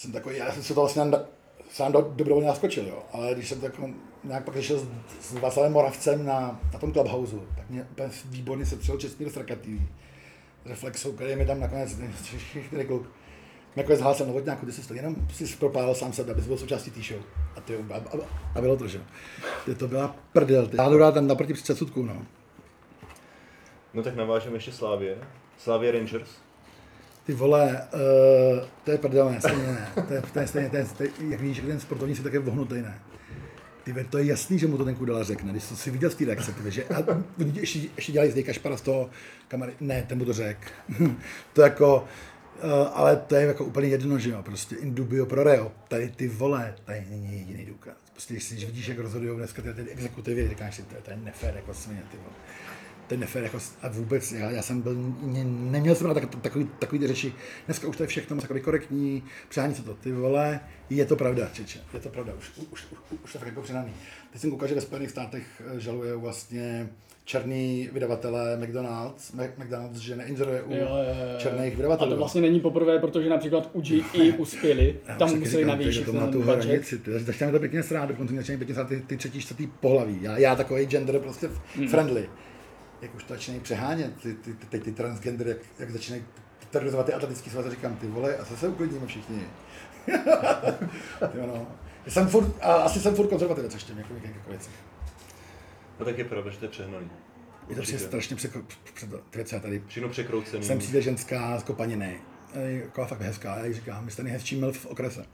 jsem 0.00 0.12
takový, 0.12 0.36
já 0.36 0.52
jsem 0.52 0.62
se 0.62 0.74
to 0.74 0.80
vlastně 0.80 1.04
na- 1.04 1.24
sám 1.70 1.92
do, 1.92 2.12
dobrovolně 2.16 2.48
naskočil, 2.48 2.86
jo. 2.86 3.02
ale 3.12 3.34
když 3.34 3.48
jsem 3.48 3.60
tak 3.60 3.80
nějak 4.24 4.44
pak 4.44 4.60
šel 4.60 4.78
s, 4.78 4.86
s 5.20 5.32
Václavem 5.32 5.72
Moravcem 5.72 6.26
na, 6.26 6.60
na 6.72 6.78
tom 6.78 6.92
Clubhouse, 6.92 7.36
tak 7.56 7.70
mě 7.70 7.86
úplně 7.90 8.08
výborně 8.24 8.66
se 8.66 8.76
přijel 8.76 8.98
Čestmír 8.98 9.30
Srakatý, 9.30 9.80
Reflexou, 10.66 11.12
který 11.12 11.36
mi 11.36 11.46
tam 11.46 11.60
nakonec, 11.60 11.96
který 12.66 12.86
kluk, 12.86 13.10
nakonec 13.76 14.00
hlásil 14.00 14.26
Novotňáku, 14.26 14.66
ty 14.66 14.72
jsi 14.72 14.88
to 14.88 14.94
jenom 14.94 15.16
si 15.32 15.56
propálil 15.56 15.94
sám 15.94 16.12
sebe, 16.12 16.32
abys 16.32 16.46
byl 16.46 16.58
součástí 16.58 16.90
té 16.90 17.00
show. 17.00 17.22
A, 17.56 17.60
ty, 17.60 17.76
a, 17.76 17.96
a, 17.96 18.00
a, 18.54 18.60
bylo 18.60 18.76
to, 18.76 18.88
že? 18.88 19.02
Ty, 19.64 19.74
to 19.74 19.88
byla 19.88 20.16
prdel. 20.32 20.66
Ty. 20.66 20.76
Já 20.76 21.10
tam 21.10 21.26
naproti 21.26 21.54
před 21.54 21.78
sudku, 21.78 22.02
no. 22.02 22.26
No 23.94 24.02
tak 24.02 24.14
navážeme 24.16 24.56
ještě 24.56 24.72
Slávě. 24.72 25.18
Slávě 25.58 25.92
Rangers. 25.92 26.30
Ty 27.30 27.36
vole, 27.36 27.88
uh, 27.94 28.64
to 28.84 28.90
je 28.90 28.98
prdel, 28.98 29.30
ne, 29.30 29.40
stejně 29.40 29.66
ne. 29.66 29.88
To 30.08 30.14
je, 30.14 30.22
to 30.32 30.38
je 30.38 30.46
stejně, 30.46 30.70
je, 31.00 31.10
jak 31.28 31.40
víš, 31.40 31.62
ten 31.66 31.80
sportovní 31.80 32.14
svět 32.14 32.24
tak 32.24 32.32
je 32.32 32.38
vohnutý, 32.38 32.74
ne. 32.74 32.98
Ty 33.84 33.92
ve, 33.92 34.04
to 34.04 34.18
je 34.18 34.24
jasný, 34.24 34.58
že 34.58 34.66
mu 34.66 34.78
to 34.78 34.84
ten 34.84 34.94
Kudela 34.94 35.22
řekne, 35.22 35.52
když 35.52 35.64
jsi 35.64 35.76
si 35.76 35.90
viděl 35.90 36.10
z 36.10 36.14
té 36.14 36.24
reakce, 36.24 36.52
ty, 36.52 36.62
ve, 36.62 36.70
že 36.70 36.84
a 36.84 37.02
oni 37.40 37.60
ještě, 37.60 37.80
ještě 37.96 38.12
dělají 38.12 38.30
z 38.30 38.42
Kašpara 38.42 38.76
z 38.76 38.80
toho 38.80 39.10
kamery, 39.48 39.72
ne, 39.80 40.04
ten 40.08 40.18
mu 40.18 40.24
to 40.24 40.32
řek. 40.32 40.72
to 41.52 41.62
jako, 41.62 42.04
uh, 42.64 42.70
ale 42.92 43.16
to 43.16 43.34
je 43.34 43.46
jako 43.46 43.64
úplně 43.64 43.88
jedno, 43.88 44.18
že 44.18 44.30
jo, 44.30 44.42
prostě 44.42 44.76
in 44.76 44.94
dubio 44.94 45.26
pro 45.26 45.44
reo, 45.44 45.72
tady 45.88 46.10
ty 46.10 46.28
vole, 46.28 46.74
tady 46.84 47.06
není 47.10 47.38
jediný 47.38 47.66
důkaz. 47.66 47.94
Prostě 48.12 48.34
když, 48.34 48.52
když 48.52 48.64
vidíš, 48.64 48.88
jak 48.88 48.98
rozhodují 48.98 49.36
dneska 49.36 49.62
ty, 49.62 49.74
ty 49.74 49.90
exekutivy, 49.90 50.48
říkáš 50.48 50.76
si, 50.76 50.82
to 50.82 50.94
je, 50.94 51.00
to 51.02 51.10
je 51.10 51.16
nefér 51.16 51.56
jako 51.56 51.74
svině, 51.74 52.02
ty 52.10 52.16
vole. 52.16 52.34
To 53.10 53.14
je 53.14 53.18
nefér, 53.18 53.42
jako, 53.42 53.58
a 53.82 53.88
vůbec, 53.88 54.32
já, 54.32 54.50
já 54.50 54.62
jsem 54.62 54.80
byl, 54.80 54.94
ne, 55.22 55.44
neměl 55.44 55.94
jsem 55.94 56.06
na 56.08 56.14
tak, 56.14 56.34
takový, 56.34 56.68
takový 56.78 56.98
ty 56.98 57.06
řeči, 57.06 57.32
dneska 57.66 57.88
už 57.88 57.96
to 57.96 58.02
je 58.02 58.06
všechno 58.06 58.36
moc 58.36 58.42
takový 58.42 58.60
korektní, 58.60 59.22
přání 59.48 59.74
se 59.74 59.82
to, 59.82 59.94
ty 59.94 60.12
vole, 60.12 60.60
je 60.90 61.04
to 61.04 61.16
pravda, 61.16 61.48
čeče, 61.52 61.78
je 61.94 62.00
to 62.00 62.08
pravda, 62.08 62.32
už, 62.38 62.50
už, 62.58 62.66
už, 62.72 62.98
už 63.24 63.32
to 63.32 63.38
je 63.38 63.40
fakt 63.40 63.46
jako 63.48 63.62
přenaný. 63.62 63.92
Teď 64.32 64.40
jsem 64.40 64.50
koukal, 64.50 64.68
že 64.68 64.74
ve 64.74 64.80
Spojených 64.80 65.10
státech 65.10 65.62
eh, 65.76 65.80
žaluje 65.80 66.16
vlastně 66.16 66.88
černý 67.24 67.88
vydavatele 67.92 68.56
McDonald's, 68.56 69.32
McDonald's, 69.58 69.98
že 70.00 70.16
neinzeruje 70.16 70.62
u 70.62 70.72
Jo, 70.72 70.78
jo, 70.80 70.86
jo. 70.88 71.38
černých 71.38 71.72
A 71.74 71.76
vydavatelů. 71.76 72.10
to 72.10 72.16
vlastně 72.16 72.40
není 72.40 72.60
poprvé, 72.60 72.98
protože 72.98 73.28
například 73.28 73.70
u 73.72 73.80
GE 73.80 74.32
uspěli, 74.38 74.96
Já 75.08 75.16
tam 75.16 75.38
museli 75.38 75.64
navýšit 75.64 76.04
to 76.04 76.12
na 76.12 76.26
tu 76.26 76.42
hranici, 76.42 76.98
ty, 76.98 77.18
začne 77.20 77.46
mi 77.46 77.52
to 77.52 77.58
pěkně 77.58 77.82
srát, 77.82 78.06
dokonce 78.06 78.32
mě 78.32 78.42
začínají 78.42 78.58
pěkně 78.58 78.74
srát 78.74 78.88
ty, 78.88 79.00
ty 79.00 79.16
třetí, 79.16 79.40
čtvrtý 79.40 79.66
pohlaví. 79.66 80.18
Já, 80.22 80.38
já 80.38 80.56
takový 80.56 80.86
gender 80.86 81.18
prostě 81.18 81.50
Hmm. 81.76 81.88
friendly. 81.88 82.28
Jak 83.02 83.14
už 83.14 83.24
to 83.24 83.34
začínají 83.34 83.60
přehánět, 83.60 84.22
ty, 84.22 84.34
ty, 84.34 84.54
ty, 84.54 84.80
ty, 84.80 84.92
transgender, 84.92 85.48
jak, 85.48 85.58
jak 85.78 85.90
začínají 85.90 86.24
terorizovat 86.70 87.06
ty 87.06 87.12
atletický 87.12 87.50
svazy, 87.50 87.70
říkám, 87.70 87.96
ty 87.96 88.06
vole, 88.06 88.36
asi 88.36 88.56
se 88.56 88.68
uklidníme 88.68 89.06
všichni. 89.06 89.42
jo, 91.34 91.46
no. 91.46 91.66
Jsem 92.08 92.28
furt, 92.28 92.54
a 92.62 92.72
asi 92.72 93.00
jsem 93.00 93.14
furt 93.14 93.28
konzervativec 93.28 93.74
ještě 93.74 93.92
v 93.92 93.96
několik 93.96 94.22
věcech. 94.48 94.72
No 95.98 96.04
tak 96.04 96.18
je 96.18 96.24
pravda, 96.24 96.50
že 96.50 96.58
to 96.58 96.64
je 96.64 96.68
přehnaný. 96.68 97.10
Je 97.68 97.74
to 97.74 97.80
Určitě. 97.80 97.98
strašně 97.98 98.36
před, 98.36 98.52
já 99.52 99.60
tady 99.60 99.82
Všechno 99.86 100.08
překroucený. 100.08 100.64
Sem 100.64 100.78
přijde 100.78 101.02
ženská 101.02 101.58
z 101.58 101.62
kopaniny, 101.62 102.20
jako 102.54 103.06
fakt 103.06 103.20
hezká, 103.20 103.56
já 103.56 103.64
jí 103.64 103.74
říkám, 103.74 104.04
vy 104.04 104.10
jste 104.10 104.22
nejhezčí 104.22 104.56
milf 104.56 104.78
v 104.78 104.86
okrese. 104.86 105.24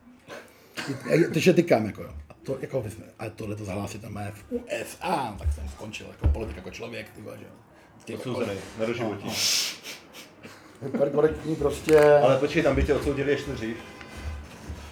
Je 1.11 1.55
tykám, 1.55 1.87
jako 1.87 2.03
jo. 2.03 2.15
A 2.47 2.49
to, 2.49 2.57
jako, 2.61 2.85
ale 3.19 3.31
tohle 3.31 3.57
to 3.57 3.65
zahlásit 3.65 4.03
tam 4.03 4.17
je 4.17 4.33
v 4.33 4.53
USA, 4.53 5.37
tak 5.39 5.53
jsem 5.53 5.69
skončil 5.69 6.07
jako 6.07 6.29
politik, 6.29 6.57
jako 6.57 6.71
člověk, 6.71 7.11
ty 7.11 7.23
vole, 7.23 7.39
že 7.39 7.45
jo. 7.45 7.51
Odsouzený 8.19 8.59
na 8.79 8.87
doživotí. 8.87 9.31
kore- 10.99 11.11
Korektní 11.11 11.57
prostě, 11.57 12.01
Ale 12.01 12.39
počkej, 12.39 12.63
tam 12.63 12.75
by 12.75 12.85
tě 12.85 12.95
odsoudili 12.95 13.31
ještě 13.31 13.53
dřív. 13.53 13.77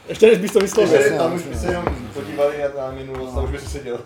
Ještě 0.08 0.26
než 0.26 0.38
bys 0.38 0.52
to 0.52 0.60
vyslovil. 0.60 1.18
Tam 1.18 1.34
už 1.34 1.42
by 1.42 1.56
se 1.56 1.66
jenom 1.66 1.84
podívali 2.14 2.56
na 2.76 2.90
minulost 2.90 3.36
a 3.36 3.42
už 3.42 3.50
by 3.50 3.58
se 3.58 3.68
seděl. 3.68 4.00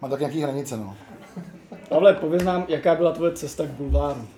má 0.00 0.08
tak 0.08 0.20
nějaký 0.20 0.42
hranice, 0.42 0.76
no. 0.76 0.96
Pavle, 1.88 2.14
pověz 2.14 2.42
nám, 2.42 2.64
jaká 2.68 2.94
byla 2.94 3.12
tvoje 3.12 3.32
cesta 3.32 3.66
k 3.66 3.70
bulváru. 3.70 4.28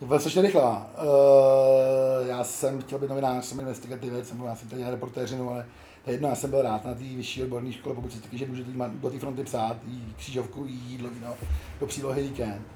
Byla 0.00 0.18
strašně 0.18 0.42
rychlá. 0.42 0.90
Uh, 1.02 2.26
já 2.28 2.44
jsem 2.44 2.80
chtěl 2.80 2.98
být 2.98 3.08
novinář, 3.10 3.44
jsem 3.44 3.60
investigativec, 3.60 4.28
jsem, 4.28 4.44
já 4.44 4.56
jsem 4.56 4.68
tady 4.68 4.84
reportéřinu, 4.90 5.50
ale 5.50 5.66
je 6.06 6.12
jedno, 6.12 6.28
já 6.28 6.34
jsem 6.34 6.50
byl 6.50 6.62
rád 6.62 6.84
na 6.84 6.94
té 6.94 7.04
vyšší 7.04 7.42
odborné 7.42 7.72
škole, 7.72 7.94
pokud 7.94 8.12
si 8.12 8.20
taky, 8.20 8.38
že 8.38 8.46
můžete 8.46 8.70
jít 8.70 8.76
do 8.76 9.10
té 9.10 9.18
fronty 9.18 9.44
psát, 9.44 9.76
jí 9.86 10.14
křížovku, 10.16 10.64
jí 10.64 10.80
jídlo, 10.86 11.10
víno, 11.10 11.34
do 11.80 11.86
přílohy 11.86 12.22
víkend. 12.22 12.66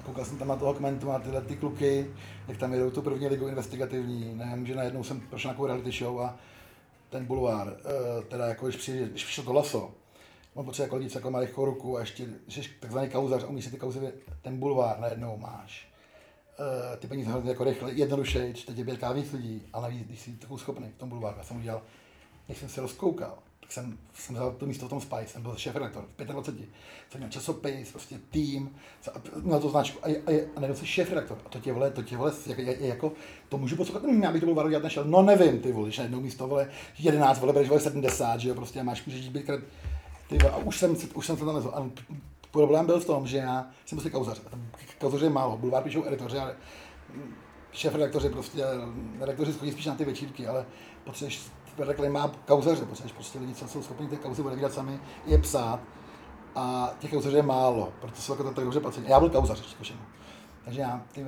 A 0.00 0.02
koukal 0.02 0.24
jsem 0.24 0.38
tam 0.38 0.48
na 0.48 0.56
toho 0.56 0.74
kmentu, 0.74 1.08
na 1.08 1.18
tyhle 1.18 1.40
ty 1.40 1.56
kluky, 1.56 2.10
jak 2.48 2.56
tam 2.56 2.72
jedou 2.72 2.90
tu 2.90 3.02
první 3.02 3.28
ligu 3.28 3.48
investigativní, 3.48 4.34
ne, 4.34 4.58
že 4.64 4.74
najednou 4.74 5.04
jsem 5.04 5.20
prošel 5.20 5.48
na 5.48 5.52
takovou 5.52 5.66
reality 5.66 5.90
show 5.92 6.20
a 6.20 6.36
ten 7.10 7.26
bulvár, 7.26 7.66
uh, 7.66 8.24
teda 8.24 8.46
jako 8.46 8.66
když, 8.66 8.76
přijde, 8.76 9.08
když 9.08 9.24
přišlo 9.24 9.44
to 9.44 9.52
laso, 9.52 9.90
on 10.54 10.64
potřebuje 10.64 10.86
jako 10.86 10.96
lidi, 10.96 11.10
jako 11.14 11.30
má 11.30 11.38
lehkou 11.38 11.64
ruku 11.64 11.96
a 11.96 12.00
ještě, 12.00 12.26
že 12.46 12.62
takzvaný 12.80 13.08
kauzař, 13.08 13.44
a 13.44 13.46
umíš 13.46 13.64
si 13.64 13.70
ty 13.70 13.76
kauzy, 13.76 14.12
ten 14.42 14.58
bulvár 14.58 15.00
najednou 15.00 15.36
máš. 15.36 15.88
Eh, 16.58 16.96
ty 16.96 17.06
peníze 17.06 17.30
hrozně 17.30 17.50
jako 17.50 17.64
rychle, 17.64 17.92
jednoduše, 17.92 18.52
teď 18.66 18.78
je 18.78 18.84
běrká 18.84 19.12
víc 19.12 19.32
lidí, 19.32 19.62
ale 19.72 19.82
navíc, 19.82 20.06
když 20.06 20.20
jsi 20.20 20.32
takovou 20.32 20.58
schopný 20.58 20.88
v 20.88 20.98
tom 20.98 21.08
bulváru, 21.08 21.36
já 21.38 21.44
jsem 21.44 21.56
udělal, 21.56 21.82
když 22.46 22.58
jsem 22.58 22.68
se 22.68 22.80
rozkoukal, 22.80 23.38
tak 23.60 23.72
jsem, 23.72 23.98
jsem 24.14 24.34
vzal 24.34 24.52
to 24.52 24.66
místo 24.66 24.86
v 24.86 24.88
tom 24.88 25.00
Spice, 25.00 25.26
jsem 25.26 25.42
byl 25.42 25.56
šéf 25.56 25.74
redaktor 25.74 26.04
v 26.18 26.24
25, 26.24 26.68
jsem 27.10 27.20
měl 27.20 27.30
časopis, 27.30 27.90
prostě 27.90 28.18
tým, 28.30 28.76
a 29.14 29.38
měl 29.40 29.60
to 29.60 29.68
značku 29.68 29.98
a, 30.02 30.08
a, 30.08 30.48
a 30.56 30.60
najednou 30.60 30.76
jsi 30.76 30.86
šéf 30.86 31.08
redaktor. 31.08 31.38
A 31.46 31.48
to 31.48 31.60
tě 31.60 31.72
vole, 31.72 31.90
to 31.90 32.02
tě 32.02 32.16
vole, 32.16 32.32
jak, 32.46 32.58
je, 32.58 32.86
jako, 32.86 33.12
to 33.48 33.58
můžu 33.58 33.76
poslouchat, 33.76 34.02
hm, 34.02 34.22
já 34.22 34.32
bych 34.32 34.40
to 34.40 34.46
bulváru 34.46 34.68
dělat 34.68 34.84
nešel, 34.84 35.04
no 35.04 35.22
nevím, 35.22 35.60
ty 35.60 35.72
vole, 35.72 35.86
když 35.86 35.98
najednou 35.98 36.20
místo 36.20 36.48
vole 36.48 36.70
11, 36.98 37.40
vole, 37.40 37.52
bereš 37.52 37.68
vole 37.68 37.80
70, 37.80 38.40
že 38.40 38.48
jo, 38.48 38.54
prostě 38.54 38.82
máš, 38.82 39.06
můžeš 39.06 39.28
být 39.28 39.46
krát, 39.46 39.60
ty 40.28 40.38
vole, 40.38 40.52
a 40.52 40.56
už 40.56 40.78
jsem, 40.78 40.96
se- 40.96 41.08
už 41.14 41.26
jsem 41.26 41.36
se 41.36 41.44
tam 41.44 41.54
nezval. 41.54 41.74
A 41.74 41.90
problém 42.50 42.86
byl 42.86 43.00
v 43.00 43.04
tom, 43.04 43.26
že 43.26 43.36
já 43.36 43.66
jsem 43.86 43.98
prostě 43.98 44.10
kauzař. 44.10 44.40
A 44.46 44.50
tam 44.50 44.68
je 45.22 45.30
málo. 45.30 45.56
Bulvár 45.56 45.82
píšou 45.82 46.06
editoři, 46.06 46.38
ale 46.38 46.56
šéf 47.72 47.94
redaktoři 47.94 48.28
prostě, 48.28 48.62
redaktoři 49.20 49.52
chodí 49.52 49.72
spíš 49.72 49.86
na 49.86 49.94
ty 49.94 50.04
večírky, 50.04 50.46
ale 50.46 50.66
potřebuješ, 51.04 51.46
redaktor 51.78 52.10
má 52.10 52.32
kauzaře, 52.46 52.84
potřebuješ 52.84 53.12
prostě 53.12 53.38
lidi, 53.38 53.54
co 53.54 53.68
jsou 53.68 53.82
schopni 53.82 54.08
ty 54.08 54.16
kauzy 54.16 54.42
odevírat 54.42 54.72
sami, 54.72 55.00
je 55.26 55.38
psát. 55.38 55.80
A 56.56 56.94
těch 56.98 57.10
kauzařů 57.10 57.36
je 57.36 57.42
málo, 57.42 57.92
proto 58.00 58.20
jsou 58.20 58.32
jako 58.32 58.44
tak 58.44 58.64
dobře 58.64 58.80
placení. 58.80 59.06
Já 59.08 59.20
byl 59.20 59.30
kauzař 59.30 59.76
všemu. 59.80 60.00
Takže 60.64 60.80
já, 60.80 61.02
ty 61.12 61.24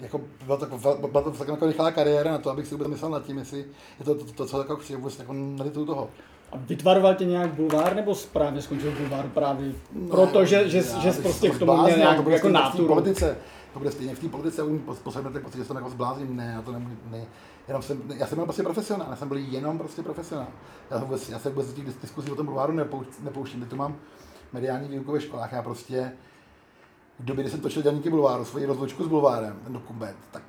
jako 0.00 0.20
byla 0.44 0.56
to, 0.56 0.66
byla 1.08 1.22
to 1.22 1.30
taková 1.30 1.54
jako 1.54 1.66
rychlá 1.66 1.90
kariéra 1.90 2.30
na 2.32 2.38
to, 2.38 2.50
abych 2.50 2.66
si 2.66 2.74
vůbec 2.74 2.88
myslel 2.88 3.10
nad 3.10 3.24
tím, 3.24 3.38
jestli 3.38 3.58
je 3.98 4.04
to, 4.04 4.14
to, 4.14 4.24
to, 4.24 4.32
to 4.32 4.46
co 4.46 4.58
jako 4.58 4.76
chci 4.76 4.96
vůbec 4.96 5.18
jako 5.18 5.32
nalitu 5.32 5.86
toho. 5.86 6.10
A 6.52 6.56
vytvaroval 6.56 7.14
tě 7.14 7.24
nějak 7.24 7.54
bulvár, 7.54 7.96
nebo 7.96 8.14
právě 8.32 8.62
skončil 8.62 8.92
bulvár 8.98 9.28
právě 9.28 9.72
proto, 10.10 10.44
že, 10.44 10.68
že, 10.68 10.78
Já 10.78 11.00
že 11.00 11.10
bych 11.10 11.20
prostě 11.20 11.50
k 11.50 11.58
tomu 11.58 11.82
měl 11.82 11.98
nějak 11.98 12.24
to 12.24 12.30
jako 12.30 12.48
politice, 12.86 13.36
to 13.72 13.78
bude 13.78 13.90
stejně 13.90 14.14
v 14.14 14.18
té 14.18 14.28
politice, 14.28 14.62
u 14.62 14.78
poslední 14.78 15.32
tak 15.32 15.42
pocit, 15.42 15.58
že 15.58 15.64
jsem 15.64 15.76
jako 15.76 15.90
zblázním, 15.90 16.36
ne, 16.36 16.52
já 16.54 16.62
to 16.62 16.72
nemůžu, 16.72 16.96
ne. 17.10 17.24
Jenom 17.68 17.82
jsem, 17.82 18.02
já 18.16 18.26
jsem 18.26 18.36
byl 18.36 18.44
prostě 18.44 18.62
profesionál, 18.62 19.06
já 19.10 19.16
jsem 19.16 19.28
byl 19.28 19.36
jenom 19.36 19.78
prostě 19.78 20.02
profesionál. 20.02 20.48
Já, 20.90 20.98
vůbec, 20.98 21.28
já 21.28 21.38
se 21.38 21.48
vůbec 21.48 21.66
do 21.66 21.72
těch 21.72 21.86
dis- 21.86 22.00
diskusí 22.02 22.30
o 22.30 22.36
tom 22.36 22.46
bulváru 22.46 22.72
nepouš, 22.72 23.06
nepouštím, 23.20 23.66
tu 23.66 23.76
mám 23.76 23.96
mediální 24.52 24.88
výuku 24.88 25.12
ve 25.12 25.20
školách, 25.20 25.52
já 25.52 25.62
prostě 25.62 26.12
v 27.18 27.24
době, 27.24 27.44
kdy 27.44 27.50
jsem 27.50 27.60
točil 27.60 27.82
dělníky 27.82 28.10
bulváru, 28.10 28.44
svoji 28.44 28.66
rozlučku 28.66 29.04
s 29.04 29.08
bulvárem, 29.08 29.60
ten 29.64 29.72
dokument, 29.72 30.16
tak 30.30 30.42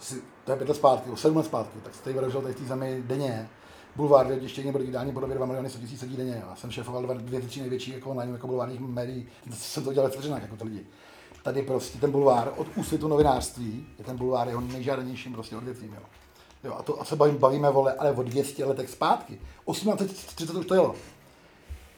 si, 0.00 0.22
to 0.44 0.52
je 0.52 0.56
pět 0.56 0.68
let 0.68 0.74
zpátky, 0.74 1.10
o 1.10 1.16
sedm 1.16 1.36
let 1.36 1.46
zpátky, 1.46 1.78
tak 1.82 1.94
jste 1.94 2.12
vyražil 2.12 2.42
tady 2.42 2.54
v 2.54 2.56
té 2.56 2.64
zemi 2.64 3.02
denně. 3.06 3.48
Bulvár, 3.96 4.26
kde 4.26 4.34
ještě 4.34 4.62
někdo 4.62 4.78
digitální 4.78 5.12
podobě 5.12 5.36
2 5.36 5.46
miliony 5.46 5.70
100 5.70 5.78
tisíc 5.78 6.02
lidí 6.02 6.16
denně. 6.16 6.42
Já 6.48 6.56
jsem 6.56 6.70
šéfoval 6.70 7.06
dvě 7.16 7.40
tři 7.40 7.60
největší 7.60 7.92
jako 7.92 8.10
online 8.10 8.32
jako 8.32 8.46
bulvárních 8.46 8.80
médií, 8.80 9.28
jsem 9.50 9.84
to 9.84 9.92
dělal 9.92 10.10
ve 10.10 10.28
jako 10.28 10.56
ty 10.56 10.64
lidi. 10.64 10.86
Tady 11.44 11.62
prostě 11.62 11.98
ten 11.98 12.10
bulvár 12.10 12.52
od 12.56 12.66
úsvitu 12.76 13.08
novinářství 13.08 13.86
je 13.98 14.04
ten 14.04 14.16
bulvár 14.16 14.48
jeho 14.48 14.60
nejžádanějším 14.60 15.32
prostě 15.32 15.56
odvětvím. 15.56 15.94
Jo. 15.94 16.02
Jo, 16.64 16.74
a, 16.78 16.82
to, 16.82 17.00
a 17.00 17.04
se 17.04 17.16
bavíme, 17.16 17.38
bavíme, 17.38 17.70
vole, 17.70 17.92
ale 17.92 18.12
o 18.12 18.22
200 18.22 18.64
letech 18.64 18.90
zpátky. 18.90 19.38
1830 19.66 20.54
už 20.54 20.66
to 20.66 20.74
jelo 20.74 20.94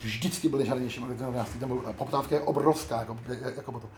vždycky 0.01 0.49
byly 0.49 0.67
žádnější 0.67 1.01
novinářství, 1.01 1.61
tam 1.61 1.69
byla 1.69 1.93
poptávka 1.93 2.35
je 2.35 2.41
obrovská, 2.41 2.99
jako, 2.99 3.19
jako 3.57 3.73
potom. 3.73 3.91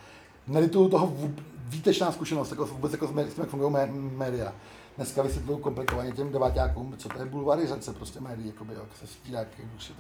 Nelituju 0.46 0.88
toho 0.88 1.12
výtečná 1.58 2.12
zkušenost, 2.12 2.50
jako 2.50 2.66
vůbec 2.66 2.92
jako 2.92 3.06
s 3.06 3.10
tím, 3.10 3.18
jak 3.38 3.48
fungují 3.48 3.72
mé, 3.72 3.86
média. 3.92 4.52
Dneska 4.98 5.22
vysvětluju 5.22 5.58
komplikovaně 5.58 6.12
těm 6.12 6.32
deváťákům, 6.32 6.94
co 6.98 7.08
to 7.08 7.18
je 7.18 7.26
bulvarizace 7.26 7.92
prostě 7.92 8.20
médií, 8.20 8.46
jakoby, 8.46 8.74
jak 8.74 8.96
se 9.00 9.06
stírá, 9.06 9.38
jak 9.38 9.48
už 9.76 9.90
je 9.90 9.94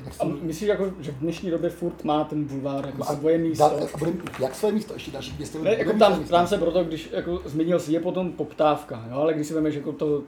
to 0.00 0.10
A 0.10 0.12
se, 0.12 0.32
myslíš, 0.42 0.68
jako, 0.68 0.90
že 1.00 1.12
v 1.12 1.14
dnešní 1.18 1.50
době 1.50 1.70
furt 1.70 2.04
má 2.04 2.24
ten 2.24 2.44
bulvár 2.44 2.86
jako 2.86 3.02
a- 3.02 3.16
svoje 3.16 3.38
místo? 3.38 3.64
dá- 3.64 3.88
a 3.94 3.98
bude, 3.98 4.12
jak 4.40 4.54
své 4.54 4.72
místo, 4.72 4.94
ještě 4.94 5.10
další 5.10 5.32
200 5.32 5.58
let? 5.58 5.64
Ne, 5.64 5.74
jako 5.74 5.98
tam, 5.98 6.24
tam 6.24 6.46
se 6.46 6.58
proto, 6.58 6.84
když 6.84 7.08
jako 7.12 7.42
zmínil 7.44 7.80
si, 7.80 7.92
je 7.92 8.00
potom 8.00 8.32
poptávka, 8.32 9.04
jo, 9.10 9.16
ale 9.16 9.34
když 9.34 9.46
si 9.46 9.54
vemeš 9.54 9.74
jako 9.74 9.92
to, 9.92 10.22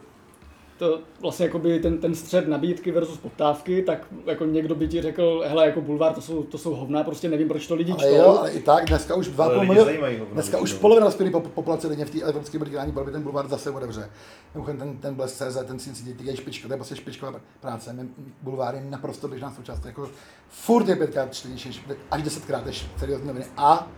to 0.79 1.01
vlastně 1.21 1.47
jakoby 1.47 1.79
ten, 1.79 1.99
ten 1.99 2.14
střed 2.14 2.49
nabídky 2.49 2.91
versus 2.91 3.19
poptávky, 3.19 3.83
tak 3.83 4.07
jako 4.27 4.45
někdo 4.45 4.75
by 4.75 4.88
ti 4.88 5.03
řekl, 5.03 5.45
hele, 5.47 5.67
jako 5.67 5.81
bulvár, 5.81 6.14
to 6.14 6.21
jsou, 6.21 6.43
to 6.43 6.59
jsou 6.59 6.75
hovna, 6.75 7.05
prostě 7.05 7.29
nevím, 7.29 7.49
proč 7.49 7.67
to 7.67 7.75
lidi 7.75 7.93
Ale 7.93 8.01
čtou. 8.03 8.14
jo, 8.17 8.37
ale 8.38 8.53
i 8.53 8.61
tak, 8.61 8.85
dneska 8.87 9.14
už 9.14 9.29
2,5 9.29 9.43
Ale 9.43 9.61
lidi 9.61 9.73
milionu, 9.73 10.25
dneska 10.33 10.59
už 10.59 10.73
polovina 10.73 11.07
dospělé 11.07 11.31
po- 11.31 11.41
populace 11.41 11.88
denně 11.88 12.05
v 12.05 12.11
té 12.11 12.21
evropské 12.23 12.59
mediální 12.59 12.93
barvě 12.93 13.12
ten 13.12 13.23
bulvár 13.23 13.49
zase 13.49 13.71
otevře. 13.71 14.11
Mimochodem 14.55 14.79
ten, 14.79 14.97
ten 14.97 15.14
Blesk 15.14 15.35
CZ, 15.37 15.59
ten 15.67 15.79
si 15.79 16.14
ty 16.14 16.25
je 16.27 16.37
špička, 16.37 16.69
to 16.69 16.75
je 16.75 16.77
prostě 16.77 16.97
špičková 16.97 17.41
práce. 17.61 17.97
Bulvár 18.43 18.75
je 18.75 18.81
naprosto 18.91 19.29
běžná 19.29 19.53
součást, 19.57 19.85
jako 19.87 20.11
furt 20.49 20.88
je 20.88 20.97
pětkrát 20.97 21.35
čtenější, 21.35 21.81
až 22.11 22.23
desetkrát 22.23 22.67
než 22.67 22.87
seriózní 22.99 23.27
noviny. 23.27 23.47
A 23.57 23.88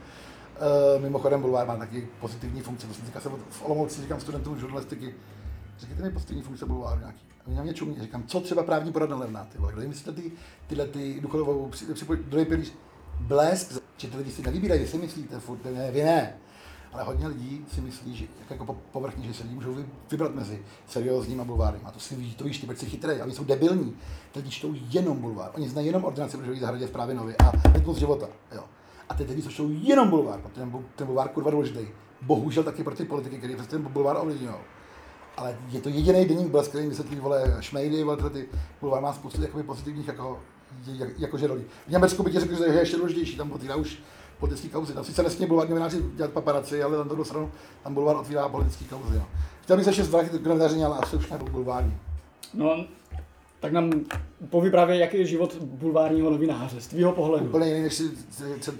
Uh, 0.97 1.03
mimochodem 1.03 1.43
Bulvár 1.43 1.66
má 1.66 1.77
taky 1.77 2.09
pozitivní 2.21 2.61
funkce, 2.61 2.87
to 2.87 2.95
jsem 2.95 3.07
říkal, 3.07 3.23
jsem 3.23 3.33
v 3.51 3.64
Olomouci 3.64 4.01
říkám 4.03 4.21
studentům 4.21 4.59
žurnalistiky, 4.59 5.14
řekněte 5.81 6.03
mi 6.03 6.11
pozitivní 6.11 6.43
funkce 6.43 6.66
Bulváru 6.66 7.01
nějaký. 7.01 7.21
A 7.40 7.47
oni 7.47 7.57
na 7.57 7.62
mě 7.62 7.75
čumí, 7.75 7.97
říkám, 8.01 8.23
co 8.27 8.40
třeba 8.40 8.62
právní 8.62 8.93
poradna 8.93 9.16
levná, 9.16 9.45
ty 9.45 9.59
vole, 9.59 9.73
kdo 9.73 9.81
jim 9.81 9.90
myslíte 9.90 10.12
ty, 10.12 10.33
tyhle 10.66 10.87
ty 10.87 11.21
důchodovou, 11.21 11.69
při, 11.69 11.85
druhý 12.29 12.45
pilíř, 12.45 12.73
blesk, 13.21 13.73
že 13.97 14.09
ty 14.09 14.16
lidi 14.16 14.31
si 14.31 14.43
nevybírají, 14.43 14.87
si 14.87 14.99
myslíte, 14.99 15.40
furt, 15.40 15.64
ne, 15.64 15.90
vy 15.90 16.03
ne. 16.03 16.37
Ale 16.93 17.03
hodně 17.03 17.27
lidí 17.29 17.64
si 17.75 17.81
myslí, 17.81 18.16
že 18.16 18.25
jako 18.51 18.64
po- 18.64 18.79
povrchně, 18.93 19.27
že 19.27 19.35
se 19.35 19.43
lidi 19.43 19.55
můžou 19.55 19.75
vy- 19.75 19.87
vybrat 20.11 20.35
mezi 20.35 20.62
seriózním 20.87 21.40
a 21.40 21.45
bulvárem. 21.45 21.81
A 21.85 21.90
to 21.90 22.01
si 22.01 22.16
ví, 22.16 22.35
to 22.35 22.45
víš, 22.45 22.59
ty 22.59 22.66
proč 22.66 22.79
si 22.79 22.87
chytrý, 22.87 23.21
a 23.21 23.25
oni 23.25 23.35
jsou 23.35 23.45
debilní. 23.45 23.97
Ty 24.33 24.38
lidi 24.38 24.51
čtou 24.51 24.75
jenom 24.90 25.21
bulvár. 25.21 25.51
Oni 25.55 25.69
znají 25.69 25.87
jenom 25.87 26.05
ordinaci 26.05 26.37
v 26.37 26.40
růžové 26.40 26.61
zahradě 26.61 26.87
v 26.87 26.90
právě 26.90 27.14
nově 27.14 27.37
a 27.37 27.53
rytmus 27.73 27.97
života. 27.99 28.29
Jo. 28.55 28.64
A 29.09 29.14
ty 29.14 29.23
lidi, 29.23 29.43
co 29.43 29.51
čtou 29.51 29.69
jenom 29.71 30.11
bulvár, 30.11 30.40
protože 30.40 30.55
ten, 30.55 30.71
bu- 30.71 30.85
ten 30.97 31.07
bulvár 31.07 31.29
kurva 31.29 31.51
důležitý. 31.51 31.81
Bohužel 32.23 32.62
taky 32.64 32.85
pro 32.85 32.95
ty 32.97 33.05
politiky, 33.05 33.38
který 33.38 33.55
prostě 33.55 33.71
ten 33.77 33.83
bulvár 33.83 34.16
ovlivňují. 34.16 34.55
Ale 35.40 35.57
je 35.70 35.81
to 35.81 35.88
jediný 35.88 36.24
denník 36.24 36.48
blesk, 36.48 36.70
který 36.70 36.88
vysvětlí, 36.88 37.16
vole, 37.16 37.57
šmejdy, 37.61 38.05
vole, 38.05 38.16
tyhle 38.16 38.31
ty 38.31 38.48
bulvár 38.81 39.03
má 39.03 39.12
spoustu 39.12 39.42
jakoby 39.42 39.62
pozitivních, 39.62 40.09
jako, 40.09 40.38
jak, 40.87 41.09
jakože 41.18 41.46
rolí. 41.46 41.64
V 41.87 41.90
Německu 41.90 42.22
by 42.22 42.31
ti 42.31 42.40
řekl, 42.40 42.57
že 42.57 42.64
je 42.64 42.81
ještě 42.81 42.96
důležitější, 42.96 43.37
tam 43.37 43.53
otírá 43.53 43.76
už 43.76 43.98
politické 44.38 44.68
kauzy. 44.68 44.92
Tam 44.92 45.05
sice 45.05 45.22
nesmí 45.22 45.46
bulvární 45.46 45.70
novináři 45.70 46.03
dělat 46.14 46.33
paparaci, 46.33 46.83
ale 46.83 46.96
na 46.96 47.05
druhou 47.05 47.24
stranu 47.24 47.50
tam 47.83 47.94
bulvár 47.94 48.16
otvírá 48.16 48.48
politické 48.48 48.85
kauzy. 48.85 49.16
Jo. 49.16 49.22
Chtěl 49.62 49.76
bych 49.76 49.85
se 49.85 49.90
ještě 49.90 50.05
zvrátit 50.05 50.42
k 50.42 50.46
novinářině, 50.46 50.87
ale 50.87 50.98
asi 50.98 51.16
už 51.16 51.31
nebudu 51.31 51.53
bulvární. 51.53 51.96
No, 52.55 52.85
tak 53.61 53.72
nám 53.72 53.92
povyprávěj, 54.50 54.98
jaký 55.00 55.18
je 55.18 55.26
život 55.26 55.55
bulvárního 55.62 56.31
novináře 56.31 56.81
z 56.81 56.87
tvýho 56.87 57.12
pohledu. 57.12 57.46
Úplně 57.46 57.68
jiný, 57.68 57.83
než 57.83 57.94
si, 57.94 58.11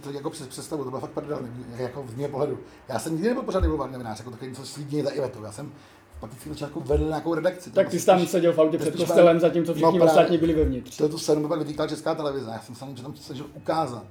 to 0.01 0.11
jako 0.11 0.31
přes 0.31 0.47
představu, 0.47 0.85
to 0.85 0.91
bylo 0.91 1.01
fakt 1.01 1.11
prdel, 1.11 1.41
jako 1.77 2.05
z 2.09 2.15
mého 2.15 2.29
pohledu. 2.29 2.59
Já 2.89 2.99
jsem 2.99 3.13
nikdy 3.13 3.29
nebyl 3.29 3.43
pořádný 3.43 3.69
bulvární 3.69 3.93
novinář, 3.93 4.19
jako 4.19 4.31
takový 4.31 4.51
něco 4.51 4.67
slídně 4.67 5.03
za 5.03 5.11
Ivetou. 5.11 5.45
Já 5.45 5.53
jsem 5.53 5.73
pak 6.21 6.31
vždycky 6.31 6.49
začátku 6.49 6.81
vedl 6.81 7.07
nějakou 7.07 7.35
redakci. 7.35 7.71
Tak 7.71 7.89
ty 7.89 8.01
jsi 8.01 8.07
tam 8.07 8.27
seděl 8.27 8.53
v 8.53 8.61
autě 8.61 8.79
před 8.79 8.97
kostelem, 8.97 9.41
zatímco 9.41 9.75
všichni 9.75 9.99
No, 9.99 10.05
ostatní 10.05 10.39
byli 10.39 10.55
vevnitř. 10.55 10.97
To 10.97 11.09
tu 11.09 11.19
scénu 11.19 11.41
mi 11.41 11.49
pak 11.49 11.59
vytýkala 11.59 11.89
česká 11.89 12.15
televize. 12.15 12.51
Já 12.51 12.61
jsem 12.61 12.75
se 12.75 13.03
tam 13.03 13.17
snažil 13.17 13.47
ukázat, 13.55 14.05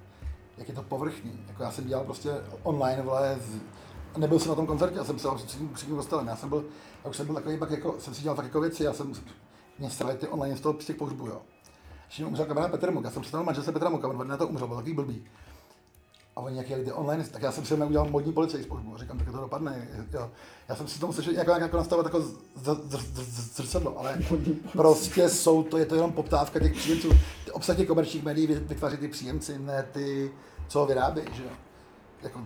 jak 0.57 0.67
je 0.69 0.73
to 0.73 0.81
povrchní. 0.81 1.45
Jako 1.47 1.63
já 1.63 1.71
jsem 1.71 1.85
dělal 1.85 2.05
prostě 2.05 2.29
online, 2.63 3.01
vole, 3.01 3.37
z... 3.41 4.17
nebyl 4.17 4.39
jsem 4.39 4.49
na 4.49 4.55
tom 4.55 4.67
koncertě, 4.67 4.97
já 4.97 5.03
jsem 5.03 5.19
se 5.19 5.27
před 5.35 5.57
tím, 5.57 5.95
kostelem. 5.95 6.27
Já 6.27 6.35
jsem 6.35 6.49
byl, 6.49 6.65
já 7.03 7.09
už 7.09 7.17
jsem 7.17 7.25
byl 7.25 7.35
takový, 7.35 7.57
pak 7.57 7.71
jako, 7.71 7.95
jsem 7.99 8.13
si 8.13 8.21
dělal 8.21 8.35
tak 8.35 8.45
jako 8.45 8.61
věci, 8.61 8.83
já 8.83 8.93
jsem 8.93 9.13
mě 9.79 9.89
strali 9.89 10.15
ty 10.15 10.27
online 10.27 10.57
z 10.57 10.61
toho 10.61 10.75
z 10.79 10.85
těch 10.85 10.95
pohřbů, 10.95 11.27
jo. 11.27 11.41
Ještě 12.07 12.25
umřel 12.25 12.45
kamarád 12.45 12.71
Petr 12.71 12.91
Muk, 12.91 13.03
já 13.03 13.11
jsem 13.11 13.21
představil 13.21 13.45
manželce 13.45 13.71
Petra 13.71 13.89
Muka, 13.89 14.07
on 14.07 14.27
na 14.27 14.37
to 14.37 14.47
umřel, 14.47 14.67
byl 14.67 14.77
takový 14.77 14.93
blbý. 14.93 15.23
A 16.39 16.41
oni 16.41 16.57
jak 16.57 16.69
jeli 16.69 16.85
ty 16.85 16.91
online, 16.91 17.23
tak 17.31 17.41
já 17.41 17.51
jsem 17.51 17.65
si 17.65 17.73
udělal 17.73 18.07
modní 18.09 18.33
pohřbu. 18.33 18.95
A 18.95 18.97
říkám, 18.97 19.17
tak 19.17 19.31
to 19.31 19.37
dopadne. 19.37 19.87
Jo. 20.13 20.29
Já 20.69 20.75
jsem 20.75 20.87
si 20.87 20.99
tomu 20.99 21.13
slyšel 21.13 21.33
jako, 21.33 21.51
jako 21.51 21.77
nastavovat 21.77 22.13
jako 22.13 22.27
zrcadlo, 23.55 23.99
ale 23.99 24.17
prostě 24.71 25.29
jsou 25.29 25.63
to, 25.63 25.77
je 25.77 25.85
to 25.85 25.95
jenom 25.95 26.11
poptávka 26.11 26.59
těch 26.59 26.73
příjemců. 26.73 27.09
Ty 27.45 27.51
obsah 27.51 27.77
těch 27.77 27.87
komerčních 27.87 28.23
médií 28.23 28.47
vy- 28.47 28.55
vytváří 28.55 28.97
ty 28.97 29.07
příjemci, 29.07 29.59
ne 29.59 29.85
ty, 29.91 30.31
co 30.67 30.79
ho 30.79 30.85
vyrábějí, 30.85 31.27
že 31.33 31.43
jo. 31.43 31.49
Jako, 32.23 32.39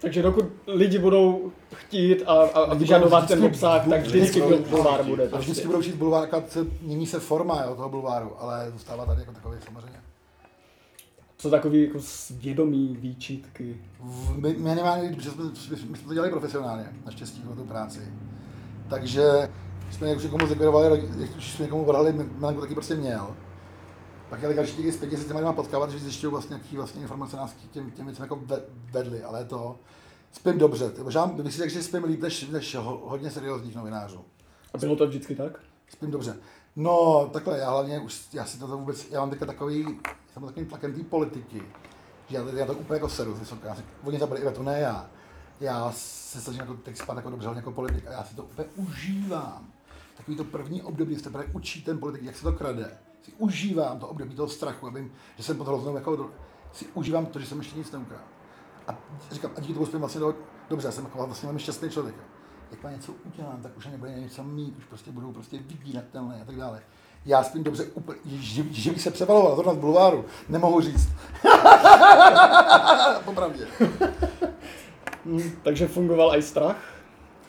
Takže 0.00 0.22
dokud 0.22 0.44
lidi 0.66 0.98
budou 0.98 1.52
chtít 1.74 2.22
a, 2.26 2.32
a, 2.32 2.42
a 2.42 2.62
Lidi 2.72 2.78
vyžadovat 2.78 3.28
ten 3.28 3.44
obsah, 3.44 3.88
tak 3.88 4.02
vždycky 4.02 4.40
bulvár 4.70 5.04
bude. 5.04 5.22
a 5.22 5.26
vždycky 5.26 5.46
Prostě. 5.46 5.66
budou 5.66 5.82
šít 5.82 5.94
bulvár, 5.94 6.28
se 6.48 6.66
mění 6.80 7.06
se 7.06 7.20
forma 7.20 7.62
jo, 7.62 7.74
toho 7.74 7.88
bulváru, 7.88 8.32
ale 8.38 8.70
zůstává 8.70 9.06
tady 9.06 9.20
jako 9.20 9.32
takový 9.32 9.58
samozřejmě. 9.64 10.03
Co 11.44 11.50
takový 11.50 11.82
jako 11.82 12.00
svědomí 12.00 12.96
výčitky. 13.00 13.80
My, 14.36 14.54
minimálně, 14.58 15.12
protože 15.16 15.30
jsme, 15.30 15.44
my 15.90 15.98
jsme 15.98 16.08
to 16.08 16.14
dělali 16.14 16.30
profesionálně, 16.30 16.92
naštěstí 17.04 17.44
o 17.52 17.56
tu 17.56 17.64
práci. 17.64 18.00
Takže 18.88 19.50
jsme 19.90 20.16
už 20.16 20.22
někomu 20.22 20.46
zlikvidovali, 20.46 21.02
už 21.36 21.52
jsme 21.52 21.64
někomu 21.64 21.84
vrhali, 21.84 22.12
Milanku 22.12 22.60
taky 22.60 22.74
prostě 22.74 22.94
měl. 22.94 23.36
Pak 24.30 24.42
jeli 24.42 24.54
další 24.54 24.76
lidi 24.76 24.92
zpětně 24.92 25.18
se 25.18 25.24
s 25.24 25.26
těma 25.26 25.38
lidma 25.38 25.52
potkávat, 25.52 25.90
že 25.90 25.98
zjišťují 25.98 26.30
vlastně, 26.30 26.56
jaký 26.56 26.76
vlastně 26.76 27.02
informace 27.02 27.36
nás 27.36 27.52
k 27.52 27.70
těm, 27.70 27.90
těm 27.90 28.06
věcem 28.06 28.22
jako 28.22 28.36
ve- 28.36 28.62
vedly, 28.92 29.22
ale 29.22 29.44
to 29.44 29.78
spím 30.32 30.58
dobře. 30.58 30.92
Možná 31.02 31.26
bych 31.26 31.52
si 31.52 31.58
řekl, 31.58 31.72
že 31.72 31.82
spím 31.82 32.04
líp 32.04 32.22
než, 32.22 32.48
než 32.48 32.74
ho, 32.74 33.02
hodně 33.04 33.30
seriózních 33.30 33.76
novinářů. 33.76 34.24
A 34.74 34.78
bylo 34.78 34.96
to 34.96 35.06
vždycky 35.06 35.34
tak? 35.34 35.60
Spím 35.88 36.10
dobře. 36.10 36.36
No, 36.76 37.28
takhle, 37.32 37.58
já 37.58 37.70
hlavně 37.70 38.00
už, 38.00 38.28
já 38.32 38.44
si 38.44 38.58
to 38.58 38.66
vůbec, 38.66 39.10
já 39.10 39.20
mám 39.20 39.30
teďka 39.30 39.46
takový, 39.46 40.00
jsem 40.32 40.42
takovým 40.42 40.68
tlakem 40.68 40.94
té 40.94 41.04
politiky, 41.04 41.62
že 42.26 42.36
já, 42.36 42.42
já 42.54 42.66
to 42.66 42.72
úplně 42.72 42.96
jako 42.96 43.08
seru 43.08 43.34
vysoká. 43.34 43.68
Já 43.68 43.74
si, 43.74 43.82
oni 44.04 44.18
zabili 44.18 44.40
i 44.40 44.52
to 44.52 44.62
ne 44.62 44.80
já. 44.80 45.10
Já 45.60 45.92
se 45.92 46.40
snažím 46.40 46.60
jako 46.60 46.74
teď 46.74 46.96
spát 46.96 47.16
jako 47.16 47.30
dobře, 47.30 47.48
jako 47.54 47.72
politik 47.72 48.06
a 48.06 48.12
já 48.12 48.24
si 48.24 48.36
to 48.36 48.44
úplně 48.44 48.68
užívám. 48.76 49.72
Takový 50.16 50.36
to 50.36 50.44
první 50.44 50.82
období, 50.82 51.14
kdy 51.14 51.22
se 51.22 51.30
teprve 51.30 51.44
učí 51.52 51.82
ten 51.82 51.98
politik, 51.98 52.22
jak 52.22 52.36
se 52.36 52.42
to 52.42 52.52
krade. 52.52 52.98
Si 53.22 53.32
užívám 53.38 53.98
to 53.98 54.08
období 54.08 54.34
toho 54.34 54.48
strachu, 54.48 54.86
abym, 54.86 55.12
že 55.36 55.42
jsem 55.42 55.56
pod 55.56 55.66
hroznou 55.66 55.94
jako, 55.94 56.30
si 56.72 56.86
užívám 56.94 57.26
to, 57.26 57.38
že 57.38 57.46
jsem 57.46 57.58
ještě 57.58 57.78
nic 57.78 57.92
neukradl. 57.92 58.24
A 58.88 58.98
říkám, 59.30 59.50
a 59.56 59.60
díky 59.60 59.74
tomu 59.74 59.86
spím 59.86 60.00
vlastně 60.00 60.20
do, 60.20 60.34
dobře, 60.68 60.88
já 60.88 60.92
jsem 60.92 61.04
jako 61.04 61.26
vlastně 61.26 61.46
velmi 61.46 61.60
šťastný 61.60 61.90
člověk. 61.90 62.14
Jak 62.16 62.33
má 62.82 62.90
něco 62.90 63.12
udělám, 63.24 63.62
tak 63.62 63.76
už 63.76 63.86
nebude 63.86 64.12
něco 64.20 64.44
mít, 64.44 64.78
už 64.78 64.84
prostě 64.84 65.10
budou 65.12 65.32
prostě 65.32 65.58
vydíratelné 65.58 66.42
a 66.42 66.44
tak 66.44 66.56
dále. 66.56 66.80
Já 67.26 67.42
spím 67.44 67.64
dobře 67.64 67.84
úplně, 67.84 68.18
že, 68.24 68.62
že 68.70 68.90
bych 68.90 69.02
se 69.02 69.10
převaloval 69.10 69.54
zrovna 69.56 69.74
z 69.74 69.78
bulváru, 69.78 70.24
nemohu 70.48 70.80
říct. 70.80 71.08
Popravdě. 73.24 73.66
Takže 75.62 75.88
fungoval 75.88 76.36
i 76.36 76.42
strach 76.42 76.76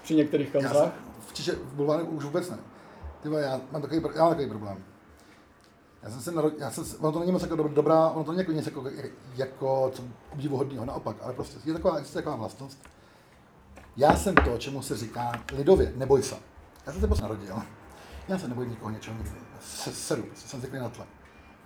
při 0.03 0.15
některých 0.15 0.51
kauzách. 0.51 0.91
v, 1.27 1.33
Čiže 1.33 1.51
v 1.51 1.73
bulváru 1.73 2.05
už 2.05 2.23
vůbec 2.23 2.49
ne. 2.49 2.57
Ty 3.23 3.29
vole, 3.29 3.41
já 3.41 3.61
mám 3.71 3.81
takový, 3.81 4.01
já 4.15 4.21
mám 4.23 4.29
takový 4.29 4.49
problém. 4.49 4.77
Já 6.03 6.09
jsem 6.09 6.21
se 6.21 6.31
narodil, 6.31 6.59
já 6.59 6.71
jsem, 6.71 6.85
se- 6.85 6.97
ono 6.97 7.11
to 7.11 7.19
není 7.19 7.31
moc 7.31 7.41
jako 7.41 7.55
dob- 7.55 7.73
dobrá, 7.73 8.09
ono 8.09 8.23
to 8.23 8.31
není 8.31 8.39
jako 8.39 8.51
něco 8.51 8.69
jako, 8.69 8.83
jako 9.35 9.91
co 9.93 10.03
obdivuhodného, 10.33 10.85
naopak, 10.85 11.15
ale 11.21 11.33
prostě 11.33 11.57
je 11.65 11.73
taková, 11.73 11.99
je 11.99 12.05
taková 12.05 12.35
vlastnost. 12.35 12.79
Já 13.97 14.15
jsem 14.15 14.35
to, 14.35 14.57
čemu 14.57 14.81
se 14.81 14.97
říká 14.97 15.43
lidově, 15.57 15.93
neboj 15.95 16.23
se. 16.23 16.35
Já 16.85 16.91
jsem 16.91 17.01
se 17.01 17.07
prostě 17.07 17.23
narodil. 17.23 17.55
Já 18.27 18.37
se 18.39 18.47
nebojím 18.47 18.71
nikoho 18.71 18.91
něčeho 18.91 19.17
nikdy. 19.17 19.31
Se, 19.61 19.91
seru, 19.91 20.23
prostě 20.23 20.49
jsem 20.49 20.59
zvyklý 20.59 20.79
na 20.79 20.89
tlak. 20.89 21.07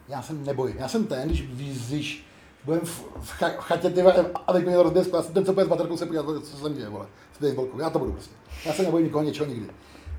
Já 0.08 0.22
jsem 0.22 0.46
nebojím. 0.46 0.78
Já 0.78 0.88
jsem 0.88 1.08
ten, 1.08 1.28
když 1.28 1.42
víš, 1.42 2.26
budem 2.66 2.82
v, 2.82 3.06
v, 3.22 3.32
cha, 3.32 3.50
v 3.50 3.64
chatě, 3.64 3.90
ty 3.90 4.02
a 4.48 4.54
teď 4.54 4.66
mě 4.66 4.76
to 4.76 4.84
rozběsku, 4.84 5.16
já 5.16 5.22
jsem 5.22 5.34
ten, 5.34 5.46
co 5.46 5.54
bude 5.54 5.66
s 5.66 5.70
baterkou 5.70 5.98
se 5.98 6.06
podívat, 6.06 6.26
co 6.26 6.58
se 6.58 6.74
děje, 6.74 6.90
vole, 6.90 7.08
s 7.34 7.42
baseballkou. 7.42 7.80
Já 7.80 7.90
to 7.90 8.00
budu 8.00 8.12
prostě. 8.12 8.36
Já 8.66 8.74
se 8.74 8.84
nebojím 8.84 9.06
nikoho 9.06 9.24
něčeho 9.24 9.50
nikdy. 9.50 9.70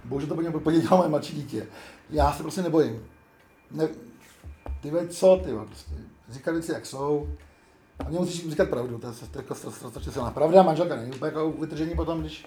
Bohužel 0.04 0.28
to 0.28 0.34
po 0.34 0.42
něm 0.42 0.52
podělalo 0.52 0.96
moje 0.96 1.08
mladší 1.08 1.34
dítě. 1.34 1.66
Já 2.10 2.32
se 2.32 2.42
prostě 2.42 2.62
nebojím. 2.62 3.06
Ne, 3.70 3.88
ty 4.80 4.90
vole, 4.90 5.08
co, 5.08 5.40
ty 5.44 5.50
prostě. 5.52 5.94
Říkat 6.28 6.52
věci, 6.52 6.72
jak 6.72 6.86
jsou. 6.86 7.28
A 8.06 8.08
mě 8.08 8.18
musíš 8.18 8.50
říkat 8.50 8.68
pravdu, 8.68 8.98
to 8.98 9.06
je, 9.06 9.12
jako 9.36 9.54
strašně 9.54 10.12
silná. 10.12 10.30
Pravda, 10.30 10.62
manželka 10.62 10.96
není 10.96 11.12
úplně 11.12 11.28
jako 11.28 11.52
vytržení 11.52 11.94
potom, 11.94 12.20
když 12.20 12.46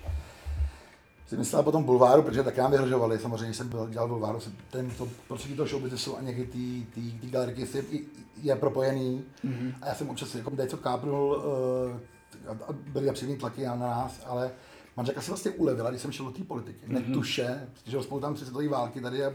si 1.27 1.37
myslela 1.37 1.63
potom 1.63 1.83
bulváru, 1.83 2.21
protože 2.21 2.43
tak 2.43 2.57
nám 2.57 2.71
vyhrožovali, 2.71 3.19
samozřejmě, 3.19 3.53
jsem 3.53 3.69
byl, 3.69 3.89
dělal 3.89 4.07
bulváru, 4.07 4.39
ten, 4.69 4.89
to 4.89 5.07
prostředí 5.27 5.55
toho 5.55 5.67
showbiznesu 5.67 6.17
a 6.17 6.21
někdy 6.21 6.45
ty, 6.45 6.85
ty, 6.93 7.11
ty 7.21 7.27
galerky 7.27 7.67
je, 7.73 7.99
je 8.41 8.55
propojený. 8.55 9.23
Mm-hmm. 9.45 9.73
A 9.81 9.87
já 9.87 9.95
jsem 9.95 10.09
občas 10.09 10.35
jako 10.35 10.51
něco 10.55 10.77
kápnul 10.77 11.35
uh, 11.35 12.51
a, 12.51 12.51
a 12.51 12.73
byly 12.73 13.11
přímý 13.11 13.35
tlaky 13.35 13.65
na 13.65 13.75
nás, 13.75 14.21
ale 14.25 14.51
manželka 14.97 15.21
se 15.21 15.31
vlastně 15.31 15.51
ulevila, 15.51 15.89
když 15.89 16.01
jsem 16.01 16.11
šel 16.11 16.25
do 16.25 16.31
té 16.31 16.43
politiky. 16.43 16.87
Mm-hmm. 16.87 16.93
Netuše, 16.93 17.67
že 17.85 18.03
spolu 18.03 18.21
tam 18.21 18.33
třicetové 18.33 18.67
války 18.67 19.01
tady 19.01 19.25
a 19.25 19.29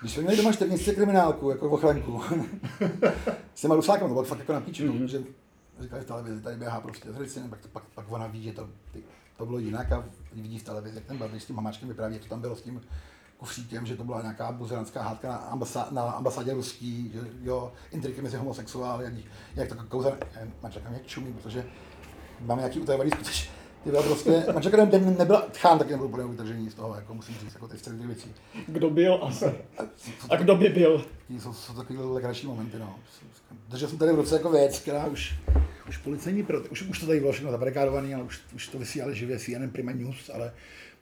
když 0.00 0.12
jsme 0.12 0.22
měli 0.22 0.36
doma 0.36 0.52
4 0.52 0.68
měsíce 0.68 0.94
kriminálku, 0.94 1.50
jako 1.50 1.70
ochranku, 1.70 2.22
s 3.54 3.60
těma 3.60 3.74
rusákama, 3.74 4.08
to 4.08 4.14
bylo 4.14 4.24
fakt 4.24 4.38
jako 4.38 4.52
na 4.52 4.60
píči, 4.60 4.88
mm-hmm. 4.88 5.04
že 5.04 5.22
říkali 5.80 6.02
v 6.02 6.06
televizi, 6.06 6.42
tady 6.42 6.56
běhá 6.56 6.80
prostě 6.80 7.12
z 7.12 7.20
Ricin, 7.20 7.50
pak, 7.50 7.66
pak, 7.66 7.84
pak 7.94 8.12
ona 8.12 8.26
ví, 8.26 8.42
že 8.42 8.52
to, 8.52 8.68
ty, 8.92 9.02
to 9.36 9.46
bylo 9.46 9.58
jinak 9.58 9.92
a 9.92 10.04
vidí 10.32 10.58
v 10.58 10.62
televizi, 10.62 10.96
jak 10.96 11.04
ten 11.04 11.18
Babiš 11.18 11.42
s 11.42 11.46
tím 11.46 11.56
mamáčkem 11.56 11.88
vypráví, 11.88 12.14
jak 12.14 12.22
to 12.22 12.28
tam 12.28 12.40
bylo 12.40 12.56
s 12.56 12.62
tím 12.62 12.80
kufříkem, 13.36 13.86
že 13.86 13.96
to 13.96 14.04
byla 14.04 14.22
nějaká 14.22 14.52
buzeranská 14.52 15.02
hádka 15.02 15.28
na, 15.28 15.36
ambasá, 15.36 15.88
na 15.90 16.02
ambasádě 16.02 16.54
ruský, 16.54 17.10
že 17.14 17.20
jo, 17.42 17.72
intriky 17.90 18.22
mezi 18.22 18.36
homosexuály, 18.36 19.04
jak, 19.04 19.14
jak 19.54 19.68
to 19.68 19.74
kouza, 19.88 20.12
manželka 20.62 20.90
mě 20.90 21.00
čumí, 21.06 21.32
protože 21.32 21.66
máme 22.40 22.60
nějaký 22.60 22.80
utajovaný 22.80 23.10
skutečně, 23.10 23.50
ty 23.84 23.90
byla 23.90 24.02
prostě, 24.02 24.44
manželka 24.52 24.84
ne, 24.84 25.00
nebyla, 25.18 25.46
Chán 25.56 25.78
taky 25.78 25.90
nebyl 25.90 26.06
úplně 26.06 26.24
utržení 26.24 26.70
z 26.70 26.74
toho, 26.74 26.94
jako 26.94 27.14
musím 27.14 27.34
říct, 27.34 27.54
jako 27.54 27.68
ty 27.68 27.78
střední 27.78 28.06
věcí. 28.06 28.34
Kdo 28.66 28.90
byl 28.90 29.18
asi? 29.22 29.44
A, 29.44 29.82
A 30.30 30.36
kdo 30.36 30.56
by 30.56 30.68
byl? 30.68 31.04
jsou, 31.38 31.52
jsou 31.52 31.74
takové 31.74 32.04
legrační 32.04 32.48
momenty, 32.48 32.78
no. 32.78 32.98
Držel 33.68 33.88
jsem 33.88 33.98
tady 33.98 34.12
v 34.12 34.16
ruce 34.16 34.34
jako 34.34 34.50
věc, 34.50 34.78
která 34.78 35.06
už, 35.06 35.34
už 35.88 35.96
policejní, 35.96 36.46
už, 36.70 36.82
už 36.82 37.00
to 37.00 37.06
tady 37.06 37.20
bylo 37.20 37.32
všechno 37.32 37.50
zabarikádovaný, 37.50 38.14
ale 38.14 38.24
už, 38.24 38.40
už 38.54 38.68
to 38.68 38.78
vysílali 38.78 39.14
živě 39.14 39.38
CNN 39.38 39.70
Prima 39.70 39.92
News, 39.92 40.30
ale 40.34 40.52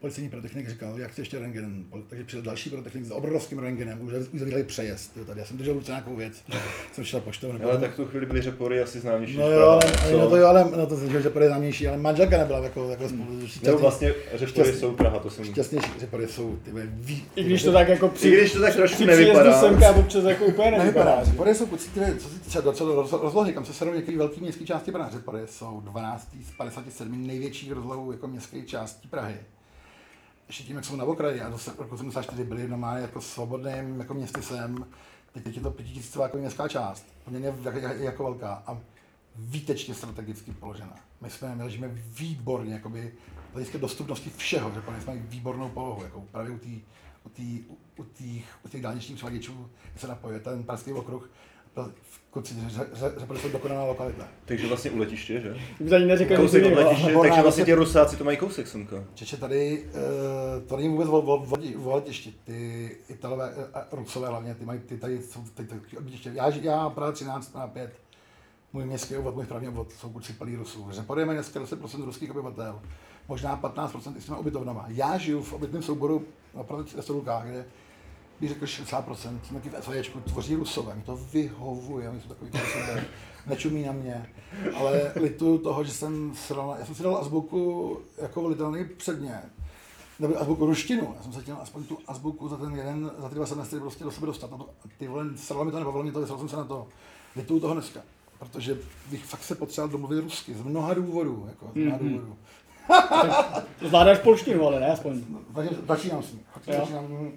policejní 0.00 0.30
pyrotechnik 0.30 0.68
říkal, 0.68 0.98
jak 0.98 1.10
chce 1.10 1.20
ještě 1.20 1.38
rengen, 1.38 1.84
takže 2.08 2.24
přišel 2.24 2.42
další 2.42 2.70
pyrotechnik 2.70 3.04
s 3.04 3.10
obrovským 3.10 3.58
rengenem, 3.58 4.00
už, 4.02 4.12
už 4.32 4.40
zavírali 4.40 4.64
přejezd, 4.64 5.16
jo, 5.16 5.24
tady 5.24 5.40
já 5.40 5.46
jsem 5.46 5.56
držel 5.56 5.74
ruce 5.74 5.92
nějakou 5.92 6.16
věc, 6.16 6.42
jsem 6.92 7.04
šel 7.04 7.20
poštou, 7.20 7.52
nebo 7.52 7.64
Ale 7.70 7.78
tak 7.80 7.92
v 7.92 7.96
tu 7.96 8.04
chvíli 8.04 8.26
byly 8.26 8.42
řepory 8.42 8.80
asi 8.82 9.00
známější. 9.00 9.36
No 9.36 9.50
jo, 9.50 9.68
ale, 9.68 9.80
co? 10.10 10.18
no 10.18 10.28
to 10.30 10.36
jo, 10.36 10.46
ale 10.46 10.70
no 10.76 10.86
to 10.86 10.96
že 10.96 11.22
Řepory 11.22 11.46
známější, 11.46 11.88
ale 11.88 11.96
manželka 11.98 12.38
nebyla 12.38 12.58
jako, 12.64 12.90
jako 12.90 13.08
spolu, 13.08 13.26
Nebo 13.62 13.78
vlastně 13.78 14.14
řepory 14.34 14.46
šťastný- 14.70 14.78
jsou 14.80 14.92
Praha, 14.92 15.18
to 15.18 15.30
jsem... 15.30 15.44
šťastnější 15.44 15.90
Řepory 16.00 16.28
jsou, 16.28 16.56
ty 16.62 16.70
ví, 16.90 17.24
I 17.36 17.44
když 17.44 17.62
to 17.62 17.72
tak 17.72 17.88
jako 17.88 18.08
při, 18.08 18.28
I 18.28 18.36
když 18.36 18.52
to 18.52 18.60
tak 18.60 18.74
trošku 18.74 18.96
při 18.96 19.06
nevypadá. 19.06 19.60
semka 19.60 19.90
občas 19.90 20.24
jako 20.24 20.44
úplně 20.44 20.70
Nevypadá. 20.78 21.24
Řepory 21.24 21.54
jsou 21.54 21.66
poctivé, 21.66 22.14
co 22.16 22.28
se 22.28 22.38
týče 22.40 22.62
do 22.62 22.72
rozlohy, 23.22 23.52
kam 23.52 23.64
se 23.64 23.72
serou 23.72 23.94
některé 23.94 24.18
velké 24.18 24.40
městské 24.40 24.64
části 24.64 24.92
Prahy. 24.92 25.10
Řepory 25.12 25.40
jsou 25.46 25.80
12 25.80 26.28
z 26.46 26.50
57 26.56 27.26
největších 27.26 27.72
rozlohou 27.72 28.12
jako 28.12 28.28
městské 28.28 28.62
části 28.62 29.08
Prahy. 29.08 29.34
Ještě 30.50 30.64
tím, 30.64 30.76
jak 30.76 30.84
jsou 30.84 30.96
na 30.96 31.04
okraji, 31.04 31.40
a 31.40 31.48
do 31.50 31.58
se- 31.58 31.72
roku 31.78 31.96
74 31.96 32.44
byli 32.44 32.68
normálně 32.68 33.02
jako 33.02 33.20
svobodným 33.20 33.98
jako 34.00 34.14
městysem, 34.14 34.86
teď, 35.32 35.56
je 35.56 35.62
to 35.62 35.70
pětitisícová 35.70 36.24
jako 36.24 36.38
městská 36.38 36.68
část, 36.68 37.06
poměrně 37.24 37.54
jak- 37.64 37.74
jak- 37.82 38.00
jako 38.00 38.22
velká 38.24 38.62
a 38.66 38.78
výtečně 39.36 39.94
strategicky 39.94 40.52
položená. 40.52 40.96
My 41.20 41.30
jsme 41.30 41.54
my 41.56 41.62
ležíme 41.62 41.88
výborně, 41.94 42.74
jakoby, 42.74 43.12
hlediska 43.52 43.78
dostupnosti 43.78 44.30
všeho, 44.30 44.70
že 44.74 44.82
jsme 45.02 45.14
mají 45.14 45.20
výbornou 45.28 45.68
polohu, 45.68 46.02
jako 46.04 46.20
právě 46.32 46.50
u 46.50 46.58
té 46.58 46.68
u, 47.24 47.28
tý, 47.28 47.64
u, 47.98 48.04
těch, 48.04 48.44
u 48.64 48.68
těch 48.68 48.82
dálničních 48.82 49.16
převaděčů 49.16 49.70
se 49.96 50.06
napojuje 50.08 50.40
ten 50.40 50.62
pražský 50.62 50.92
okruh, 50.92 51.30
Kluci, 51.74 51.90
Řepady 53.16 53.40
jsou 53.40 53.48
dokonalá 53.48 53.84
lokalita. 53.84 54.28
Takže 54.44 54.66
vlastně 54.68 54.90
u 54.90 54.98
letiště, 54.98 55.40
že? 55.40 55.56
Už 55.80 55.92
ani 55.92 56.06
neříkal 56.06 56.36
nic 56.36 56.46
Kousek 56.50 56.64
od 56.64 56.72
letiště, 56.72 57.12
Horná 57.12 57.22
takže 57.22 57.42
vlastně 57.42 57.64
Rusi- 57.64 57.66
ti 57.66 57.74
Rusáci 57.74 58.16
to 58.16 58.24
mají 58.24 58.36
kousek 58.36 58.66
semka. 58.66 59.04
Čeče 59.14 59.36
tady, 59.36 59.84
uh, 59.84 60.68
to 60.68 60.76
není 60.76 60.88
vůbec 60.88 61.08
o, 61.08 61.18
o, 61.18 61.34
o, 61.36 61.56
o 61.84 61.94
letišti, 61.94 62.34
ty 62.44 62.90
Italové, 63.08 63.54
uh, 63.54 63.98
Rusové 63.98 64.28
hlavně, 64.28 64.54
ty 64.54 64.64
mají, 64.64 64.80
ty 64.80 64.98
tady 64.98 65.22
jsou 65.22 65.42
ty, 65.54 65.64
ty, 65.64 65.80
ty 65.80 65.96
letiště. 65.96 66.30
Já, 66.34 66.48
já 66.48 66.90
Praha 66.90 67.12
13, 67.12 67.52
Praha 67.52 67.66
5, 67.66 67.92
můj 68.72 68.84
městský 68.84 69.16
obvod, 69.16 69.34
můj 69.34 69.44
správní 69.44 69.68
obvod, 69.68 69.92
jsou 69.92 70.10
kluci 70.10 70.32
plný 70.32 70.56
Rusů. 70.56 70.88
Mají 71.08 71.36
dneska 71.36 71.60
10% 71.60 72.04
ruských 72.04 72.30
obyvatel, 72.30 72.80
možná 73.28 73.60
15% 73.62 74.16
i 74.16 74.20
s 74.20 74.24
těmi 74.24 74.38
ubytovnama. 74.38 74.84
Já 74.88 75.18
žiju 75.18 75.42
v 75.42 75.52
obytném 75.52 75.82
souboru 75.82 76.24
na 76.54 76.62
Praze 76.62 76.96
ve 76.96 77.02
Stolukách, 77.02 77.46
kde 77.46 77.64
bych 78.40 78.48
řekl 78.50 78.64
60%, 78.64 79.38
taky 79.52 79.68
v 79.70 79.74
SVJčku 79.84 80.20
tvoří 80.20 80.54
Rusové, 80.54 80.94
mi 80.94 81.02
to 81.02 81.16
vyhovuje, 81.32 82.08
oni 82.08 82.20
jsou 82.20 82.28
takový 82.28 82.50
super, 82.50 83.04
nečumí 83.46 83.82
na 83.84 83.92
mě, 83.92 84.30
ale 84.74 85.12
lituju 85.16 85.58
toho, 85.58 85.84
že 85.84 85.92
jsem 85.92 86.34
si 86.34 86.54
dal, 86.54 86.76
já 86.78 86.86
jsem 86.86 86.94
si 86.94 87.02
dal 87.02 87.16
azbuku 87.16 87.98
jako 88.22 88.42
volitelný 88.42 88.84
předmět, 88.96 89.42
nebo 90.18 90.40
azbuku 90.40 90.66
ruštinu, 90.66 91.14
já 91.16 91.22
jsem 91.22 91.32
se 91.32 91.40
chtěl 91.42 91.56
aspoň 91.62 91.84
tu 91.84 91.98
azbuku 92.06 92.48
za 92.48 92.56
ten 92.56 92.74
jeden, 92.76 93.10
za 93.18 93.28
ty 93.28 93.34
dva 93.34 93.46
semestry 93.46 93.80
prostě 93.80 94.04
do 94.04 94.10
sebe 94.10 94.26
dostat, 94.26 94.50
no 94.50 94.58
to, 94.58 94.68
ty 94.98 95.08
vole, 95.08 95.24
sralo 95.36 95.64
mi 95.64 95.70
to, 95.72 95.78
nebavilo 95.78 96.02
mě 96.02 96.12
to, 96.12 96.20
vysral 96.20 96.38
jsem 96.38 96.48
se 96.48 96.56
na 96.56 96.64
to, 96.64 96.86
lituju 97.36 97.60
toho 97.60 97.74
dneska, 97.74 98.00
protože 98.38 98.78
bych 99.10 99.24
fakt 99.24 99.42
se 99.42 99.54
potřeboval 99.54 99.88
domluvit 99.92 100.20
rusky, 100.20 100.54
z 100.54 100.62
mnoha 100.62 100.94
důvodů, 100.94 101.44
jako, 101.48 101.70
z 101.72 101.74
mnoha 101.76 101.96
Mhm. 102.00 102.08
důvodů. 102.08 102.36
Zvládáš 103.88 104.18
polštinu, 104.18 104.66
ale 104.66 104.80
ne 104.80 104.86
aspoň. 104.92 105.20
Takže 105.54 105.70
začínám 105.88 106.22
s 106.22 106.32
ní, 106.32 106.40
začínám, 106.66 107.32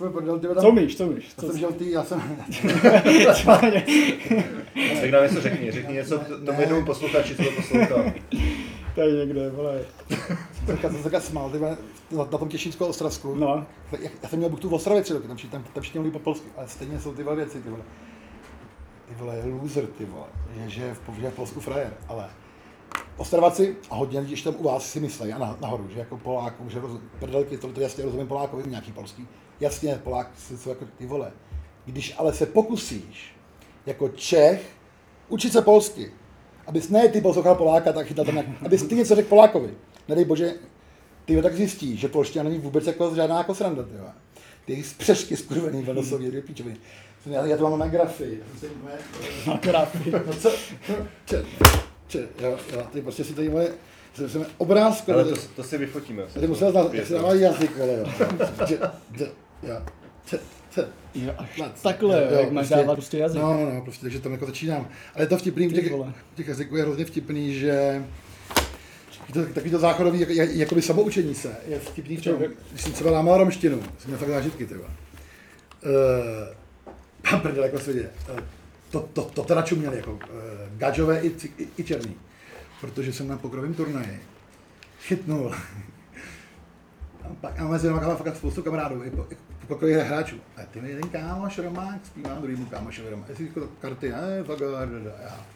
hm. 0.00 0.10
Tvoj 0.10 0.10
prdel, 0.10 0.38
ty 0.38 0.46
tam, 0.46 0.56
Co 0.56 0.68
umíš, 0.68 0.96
co 0.96 1.04
já 1.36 1.42
Co, 1.42 1.46
jsem 1.46 1.58
žil 1.58 1.72
ty, 1.72 1.90
já 1.90 2.04
jsem, 2.04 2.20
Tak 5.00 5.10
nám 5.10 5.22
něco 5.22 5.40
řekni, 5.40 5.72
řekni 5.72 5.94
něco 5.94 6.18
tomu 6.46 6.60
jednomu 6.60 6.86
posluchači, 6.86 7.36
co 7.36 7.42
to 7.44 7.50
poslouchá. 7.50 8.12
tady 8.94 9.12
někde, 9.12 9.50
vole. 9.50 9.80
jsem 10.90 10.96
se 10.96 11.02
takhle 11.02 11.20
smál, 11.20 11.50
ty 11.50 11.58
vole, 11.58 11.76
na, 12.10 12.18
na 12.18 12.38
tom 12.38 12.48
Těšínsko 12.48 12.86
ostravsku. 12.88 13.34
No, 13.34 13.66
Já, 13.92 14.08
já 14.22 14.28
jsem 14.28 14.38
měl 14.38 14.50
buchtu 14.50 14.68
v 14.68 14.74
Ostravě 14.74 15.02
tři 15.02 15.12
roky, 15.12 15.28
tam, 15.28 15.36
všichni- 15.36 15.50
tam, 15.50 15.64
tam 15.74 15.82
všichni 15.82 16.00
mluví 16.00 16.12
po 16.12 16.18
polsku, 16.18 16.48
ale 16.56 16.68
stejně 16.68 17.00
jsou 17.00 17.14
ty 17.14 17.22
věci, 17.36 17.62
ty 17.62 17.70
vole. 17.70 17.82
Ty 19.08 19.14
vole, 19.18 19.42
loser, 19.62 19.86
ty 19.86 20.04
vole, 20.04 20.26
že, 20.54 20.70
že, 20.70 20.94
v 21.30 21.34
Polsku 21.34 21.60
frajer, 21.60 21.92
ale 22.08 22.24
Ostravaci 23.16 23.76
a 23.90 23.94
hodně 23.94 24.20
lidí 24.20 24.30
ještě 24.32 24.50
tam 24.50 24.60
u 24.60 24.62
vás 24.64 24.90
si 24.90 25.00
myslí 25.00 25.32
a 25.32 25.38
na, 25.38 25.56
nahoru, 25.60 25.88
že 25.88 25.98
jako 25.98 26.16
Poláků, 26.16 26.68
že 26.68 26.80
roz, 26.80 27.00
prdelky, 27.18 27.58
to, 27.58 27.68
to 27.68 27.80
jasně 27.80 28.04
rozumím 28.04 28.26
Polákovi, 28.26 28.70
nějaký 28.70 28.92
polský. 28.92 29.28
Jasně, 29.60 30.00
Polák 30.04 30.30
si 30.38 30.58
jsou 30.58 30.70
jako 30.70 30.84
ty 30.98 31.06
vole. 31.06 31.32
Když 31.84 32.14
ale 32.18 32.32
se 32.32 32.46
pokusíš 32.46 33.34
jako 33.86 34.08
Čech 34.08 34.62
učit 35.28 35.52
se 35.52 35.62
polsky, 35.62 36.12
abys 36.66 36.88
ne 36.88 37.08
ty 37.08 37.20
poslouchal 37.20 37.54
Poláka, 37.54 37.92
tak 37.92 38.06
chytal 38.06 38.24
tam 38.24 38.34
nějak, 38.34 38.46
abys 38.64 38.82
ty 38.82 38.94
něco 38.94 39.14
řekl 39.14 39.28
Polákovi. 39.28 39.74
Nedej 40.08 40.24
bože, 40.24 40.54
ty 41.24 41.42
tak 41.42 41.54
zjistíš, 41.54 42.00
že 42.00 42.08
polština 42.08 42.44
není 42.44 42.58
vůbec 42.58 42.86
jako 42.86 43.14
žádná 43.14 43.38
jako 43.38 43.54
sranda, 43.54 43.82
ty 43.82 43.96
vole. 43.96 44.12
Ty 44.64 44.82
spřešky 44.82 45.36
skurvený, 45.36 45.86
jsou 46.02 46.18
dvě 46.18 46.42
píčoviny. 46.42 46.76
Já, 47.26 47.46
já 47.46 47.56
to 47.56 47.70
mám 47.70 47.78
na 47.78 47.88
grafy. 47.88 48.40
akorát. 49.54 49.96
No 50.26 50.34
co? 50.40 50.50
Če, 52.10 52.28
jo, 52.40 52.58
jo, 52.72 52.82
ty 52.92 53.02
prostě 53.02 53.24
si 53.24 53.34
tady 53.34 53.48
moje, 53.48 53.68
jsem, 54.14 54.28
jsem 54.28 54.46
obrázko, 54.58 55.12
Ale 55.12 55.24
to, 55.24 55.36
to 55.56 55.62
si 55.62 55.78
vyfotíme. 55.78 56.22
tady 56.34 56.46
musel 56.46 56.70
znát, 56.70 56.94
jak 56.94 57.06
se 57.06 57.14
dává 57.14 57.34
jazyk, 57.34 57.70
ale 57.80 57.92
jo. 57.92 58.04
Če, 58.66 58.78
če, 59.18 59.26
jo, 59.62 59.76
če, 60.26 60.38
če. 60.74 60.84
Jo, 61.14 61.32
až 61.38 61.62
takhle, 61.82 62.28
Jo, 62.32 62.38
jak 62.40 62.50
máš 62.50 62.68
dávat 62.68 62.94
prostě 62.94 63.18
jazyk. 63.18 63.42
No, 63.42 63.52
no, 63.52 63.74
no, 63.74 63.82
prostě, 63.82 64.02
takže 64.02 64.20
tam 64.20 64.32
jako 64.32 64.46
začínám. 64.46 64.88
Ale 65.14 65.24
je 65.24 65.28
to 65.28 65.38
vtipný, 65.38 65.72
těch, 65.72 65.92
těch 66.34 66.48
jazyků 66.48 66.76
je 66.76 66.82
hrozně 66.82 67.04
vtipný, 67.04 67.54
že 67.54 68.04
to, 69.32 69.46
takový 69.46 69.70
to 69.70 69.78
záchodový, 69.78 70.20
jak, 70.20 70.30
jak, 70.30 70.50
jakoby 70.50 70.82
samoučení 70.82 71.34
se, 71.34 71.56
je 71.66 71.78
vtipný 71.78 72.16
v 72.16 72.24
tom, 72.24 72.36
když 72.70 72.82
jsem 72.82 72.92
třeba 72.92 73.10
lámal 73.10 73.38
romštinu, 73.38 73.82
jsem 73.98 74.06
měl 74.06 74.18
fakt 74.18 74.28
zážitky, 74.28 74.66
ty 74.66 74.74
vole. 74.74 74.88
Uh, 74.88 76.54
pan 77.30 77.40
prdel, 77.40 77.64
jako 77.64 77.78
se 77.78 77.92
vidět. 77.92 78.12
Uh, 78.32 78.40
to, 78.90 79.08
to, 79.12 79.24
to 79.24 79.44
teda 79.44 79.62
čuměli, 79.62 79.96
jako 79.96 80.12
uh, 80.12 80.18
gadžové 80.76 81.20
i, 81.20 81.36
i, 81.58 81.68
i 81.76 81.84
černý. 81.84 82.14
Protože 82.80 83.12
jsem 83.12 83.28
na 83.28 83.38
pokrovém 83.38 83.74
turnaji 83.74 84.20
chytnul 85.00 85.54
a 87.24 87.28
pak 87.40 87.60
a 87.60 87.68
mezi 87.68 87.88
náma 87.88 88.16
fakt 88.16 88.36
spoustu 88.36 88.62
kamarádů, 88.62 89.04
i, 89.04 89.10
po, 89.10 89.26
pokrojí 89.66 89.94
hráčů. 89.94 90.36
A 90.56 90.62
ty 90.62 90.80
mi 90.80 90.88
jeden 90.88 91.08
kámoš 91.08 91.58
Romák 91.58 92.06
zpívá 92.06 92.34
druhýmu 92.34 92.66
kámošovi 92.66 93.10
Romák. 93.10 93.28
Jestli 93.28 93.46
jako 93.46 93.68
karty, 93.80 94.10
ne, 94.10 94.44
Fagar, 94.44 94.88
a 95.18 95.22
já. 95.22 95.46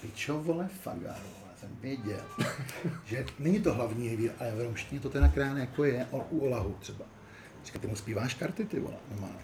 Pičo, 0.00 0.38
vole, 0.38 0.68
Fagar, 0.82 1.16
vole, 1.22 1.52
jsem 1.60 1.68
věděl, 1.80 2.20
že 3.04 3.24
není 3.38 3.60
to 3.60 3.74
hlavní 3.74 4.06
jeví, 4.06 4.30
ale 4.30 4.50
v 4.50 4.60
romštině 4.60 5.00
to 5.00 5.10
ten 5.10 5.30
krán 5.30 5.56
jako 5.56 5.84
je 5.84 6.06
u 6.12 6.38
Olahu 6.38 6.76
třeba. 6.80 7.04
Říká, 7.64 7.78
ty 7.78 7.86
mu 7.86 7.96
zpíváš 7.96 8.34
karty, 8.34 8.64
ty 8.64 8.80
vole, 8.80 8.96
normálně. 9.10 9.38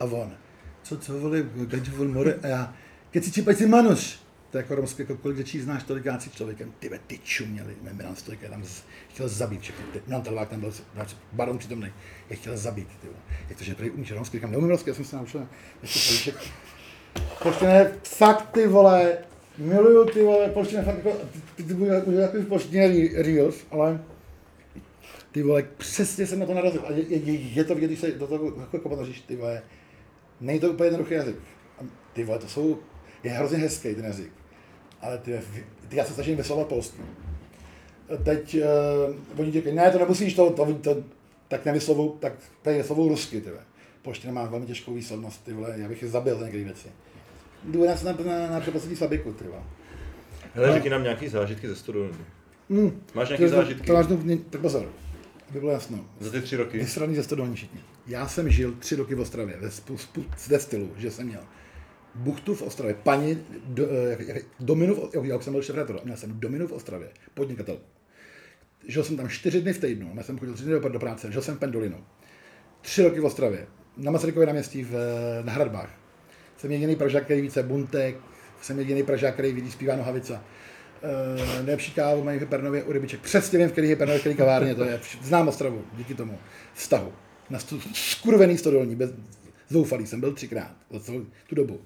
A 0.00 0.04
on, 0.04 0.36
co, 0.84 0.98
co 0.98 1.18
vole, 1.18 1.42
gaďu 1.66 1.96
vol 1.96 2.08
more, 2.08 2.34
a 2.42 2.46
já, 2.46 2.74
keď 3.10 3.24
si 3.24 3.32
čipaj 3.32 3.54
si 3.54 3.66
manuš, 3.66 4.18
to 4.50 4.58
je 4.58 4.62
jako 4.62 4.74
romské, 4.74 5.02
jako 5.02 5.16
kolik 5.16 5.36
řečí 5.36 5.60
znáš, 5.60 5.82
tolikát 5.82 6.22
si 6.22 6.30
člověkem, 6.30 6.72
ty 6.78 6.88
ve, 6.88 6.98
ty 6.98 7.18
čuměli, 7.18 7.74
Stolik, 8.14 8.42
já 8.42 8.50
tam 8.50 8.64
z, 8.64 8.82
chtěl 9.08 9.28
zabít 9.28 9.60
všechny, 9.60 9.84
ty, 9.92 10.02
Milan 10.06 10.22
Telvák 10.22 10.48
tam 10.48 10.60
byl 10.60 10.72
baron 11.32 11.58
přítomný, 11.58 11.88
je 12.30 12.36
chtěl 12.36 12.56
zabít, 12.56 12.88
ty 13.00 13.06
vole. 13.06 13.18
Jak 13.48 13.58
to, 13.58 13.64
že 13.64 13.74
prý 13.74 13.90
umíš 13.90 14.12
romsky, 14.12 14.36
říkám, 14.36 14.50
neumím 14.50 14.70
romsky, 14.70 14.90
já 14.90 14.94
jsem 14.94 15.04
se 15.04 15.16
naučil, 15.16 15.48
ještě 15.82 16.08
políček. 16.08 16.52
Polština 17.42 17.72
je 17.72 17.98
fakt, 18.02 18.50
ty 18.50 18.66
vole, 18.66 19.18
miluju 19.58 20.04
ty 20.04 20.22
vole, 20.22 20.48
polština 20.48 20.80
je 20.80 20.86
fakt 20.86 20.96
jako, 20.96 21.12
ty, 21.56 21.62
ty, 21.62 21.74
ty 21.74 22.16
takový 22.16 22.44
polštině 22.44 22.88
re- 22.88 23.22
reels, 23.22 23.56
ale 23.70 24.00
ty 25.32 25.42
vole, 25.42 25.64
přesně 25.76 26.26
jsem 26.26 26.38
na 26.38 26.46
to 26.46 26.54
narazil. 26.54 26.82
A 26.86 26.92
je, 26.92 27.02
je, 27.08 27.18
je, 27.18 27.32
je 27.32 27.64
to 27.64 27.74
vidět, 27.74 27.86
když 27.86 28.00
se 28.00 28.10
do 28.10 28.26
toho 28.26 28.44
jako, 28.44 28.68
jako 28.72 28.88
ponoříš, 28.88 29.20
ty 29.20 29.36
vole, 29.36 29.62
není 30.44 30.60
to 30.60 30.70
úplně 30.70 30.86
jednoduchý 30.86 31.14
jazyk. 31.14 31.36
Ty 32.12 32.24
vole, 32.24 32.38
to 32.38 32.48
jsou, 32.48 32.78
je 33.22 33.30
hrozně 33.30 33.58
hezký 33.58 33.94
ten 33.94 34.04
jazyk. 34.04 34.32
Ale 35.00 35.18
ty, 35.18 35.40
ty 35.88 35.96
já 35.96 36.04
se 36.04 36.12
snažím 36.14 36.36
vyslovovat 36.36 36.68
polsky. 36.68 37.02
Teď 38.24 38.56
uh, 39.36 39.40
oni 39.40 39.52
říkají, 39.52 39.74
ne, 39.76 39.90
to 39.90 39.98
nemusíš, 39.98 40.34
to, 40.34 40.50
to, 40.50 40.74
to 40.74 40.96
tak 41.48 41.64
nevyslovu, 41.64 42.16
tak 42.20 42.32
tady 42.62 42.76
vyslovu 42.76 43.08
rusky, 43.08 43.40
ty 43.40 43.50
vole. 43.50 43.62
Polština 44.02 44.32
má 44.32 44.44
velmi 44.44 44.66
těžkou 44.66 44.94
výslovnost, 44.94 45.44
ty 45.44 45.52
vole, 45.52 45.74
já 45.76 45.88
bych 45.88 46.02
je 46.02 46.08
zabil 46.08 46.38
za 46.38 46.42
některé 46.44 46.64
věci. 46.64 46.88
Jdu 47.64 47.86
na, 47.86 47.94
na, 48.04 48.12
na, 48.24 48.50
na 48.50 48.60
přeposlední 48.60 48.96
slabiku, 48.96 49.32
ty 49.32 49.44
vole. 49.44 49.62
Hele, 50.54 50.72
řekni 50.72 50.90
nám 50.90 51.02
nějaký 51.02 51.28
zážitky 51.28 51.68
ze 51.68 51.76
studiu. 51.76 52.12
Mm. 52.68 53.02
Máš 53.14 53.28
nějaký 53.28 53.44
To- 53.44 53.50
zážitky 53.50 53.86
To 53.86 53.92
máš, 53.92 54.06
tak 54.50 54.60
pozor, 54.60 54.88
aby 55.50 55.60
bylo 55.60 55.72
jasno. 55.72 56.04
za 56.20 56.30
ty 56.30 56.40
tři 56.40 56.56
roky? 56.56 56.78
Vysraný 56.78 57.14
ze 57.14 57.22
stodolní 57.22 57.54
všichni. 57.56 57.80
Já 58.06 58.28
jsem 58.28 58.50
žil 58.50 58.74
tři 58.78 58.96
roky 58.96 59.14
v 59.14 59.20
Ostravě, 59.20 59.56
ve, 59.56 59.70
ve 60.48 60.58
stylu, 60.58 60.92
že 60.96 61.10
jsem 61.10 61.26
měl 61.26 61.40
buchtu 62.14 62.54
v 62.54 62.62
Ostravě, 62.62 62.94
paní 62.94 63.46
do, 63.64 63.86
eh, 63.90 64.40
Dominu, 64.60 64.94
v, 64.94 65.24
jak 65.24 65.42
jsem 65.42 65.52
byl 65.52 65.62
šéf 65.62 65.76
měl 66.04 66.16
jsem 66.16 66.40
Dominu 66.40 66.66
v 66.66 66.72
Ostravě, 66.72 67.08
podnikatel. 67.34 67.78
Žil 68.86 69.04
jsem 69.04 69.16
tam 69.16 69.28
čtyři 69.28 69.60
dny 69.60 69.72
v 69.72 69.78
týdnu, 69.78 70.12
já 70.16 70.22
jsem 70.22 70.38
chodil 70.38 70.54
tři 70.54 70.64
dny 70.64 70.80
do, 70.80 70.98
práce, 70.98 71.32
žil 71.32 71.42
jsem 71.42 71.56
v 71.56 71.58
Pendolinu. 71.58 72.04
Tři 72.80 73.02
roky 73.02 73.20
v 73.20 73.24
Ostravě, 73.24 73.66
na 73.96 74.10
Masarykově 74.10 74.46
náměstí 74.46 74.84
v, 74.84 74.92
na 75.42 75.52
Hradbách. 75.52 75.90
Jsem 76.56 76.70
jediný 76.70 76.96
Pražák, 76.96 77.24
který 77.24 77.40
více 77.40 77.62
buntek, 77.62 78.16
jsem 78.62 78.78
jediný 78.78 79.02
Pražák, 79.02 79.34
který 79.34 79.52
vidí 79.52 79.70
zpívá 79.70 79.96
Nohavica. 79.96 80.44
Uh, 81.54 81.64
nejlepší 81.64 81.92
kávu 81.92 82.24
mají 82.24 82.38
v 82.38 82.40
Hypernově 82.40 82.82
u 82.82 82.92
rybiček. 82.92 83.20
Přesně 83.20 83.58
vím, 83.58 83.68
v 83.68 83.72
který 83.72 83.88
Hypernově, 83.88 84.18
v 84.18 84.20
který 84.22 84.34
kavárně 84.34 84.74
to 84.74 84.84
je. 84.84 85.00
Znám 85.22 85.48
Ostravu, 85.48 85.84
díky 85.96 86.14
tomu 86.14 86.38
vztahu. 86.74 87.12
Na 87.50 87.58
stu, 87.58 87.80
skurvený 87.94 88.58
stodolní, 88.58 88.96
bez, 88.96 89.10
zoufalý 89.70 90.06
jsem 90.06 90.20
byl 90.20 90.32
třikrát 90.32 90.76
celou 91.00 91.26
tu 91.48 91.54
dobu. 91.54 91.80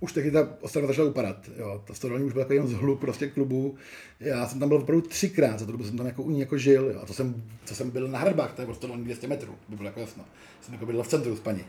Už 0.00 0.12
tehdy 0.12 0.30
ta 0.30 0.48
Ostrava 0.60 0.86
začala 0.86 1.08
upadat. 1.08 1.50
Jo. 1.56 1.82
Ta 1.86 1.94
stodolní 1.94 2.24
už 2.24 2.32
byl 2.32 2.42
takový 2.42 2.56
jenom 2.56 2.70
zhluk 2.70 3.00
prostě 3.00 3.26
klubů. 3.26 3.74
Já 4.20 4.48
jsem 4.48 4.60
tam 4.60 4.68
byl 4.68 4.78
opravdu 4.78 5.08
třikrát, 5.08 5.58
za 5.58 5.66
tu 5.66 5.72
dobu 5.72 5.84
jsem 5.84 5.96
tam 5.96 6.06
jako 6.06 6.22
u 6.22 6.30
ní 6.30 6.40
jako 6.40 6.58
žil. 6.58 6.90
Jo. 6.90 7.00
A 7.02 7.06
to 7.06 7.12
jsem, 7.12 7.42
to 7.68 7.74
jsem 7.74 7.90
byl 7.90 8.08
na 8.08 8.18
Hradbách, 8.18 8.52
to 8.54 8.62
je 8.62 8.66
prostě 8.66 8.86
200 8.86 9.28
metrů, 9.28 9.54
by 9.68 9.76
bylo 9.76 9.88
jako 9.88 10.00
jasno. 10.00 10.24
Jsem 10.60 10.74
jako 10.74 10.86
byl 10.86 11.02
v 11.02 11.08
centru 11.08 11.36
s 11.36 11.40
paní. 11.40 11.64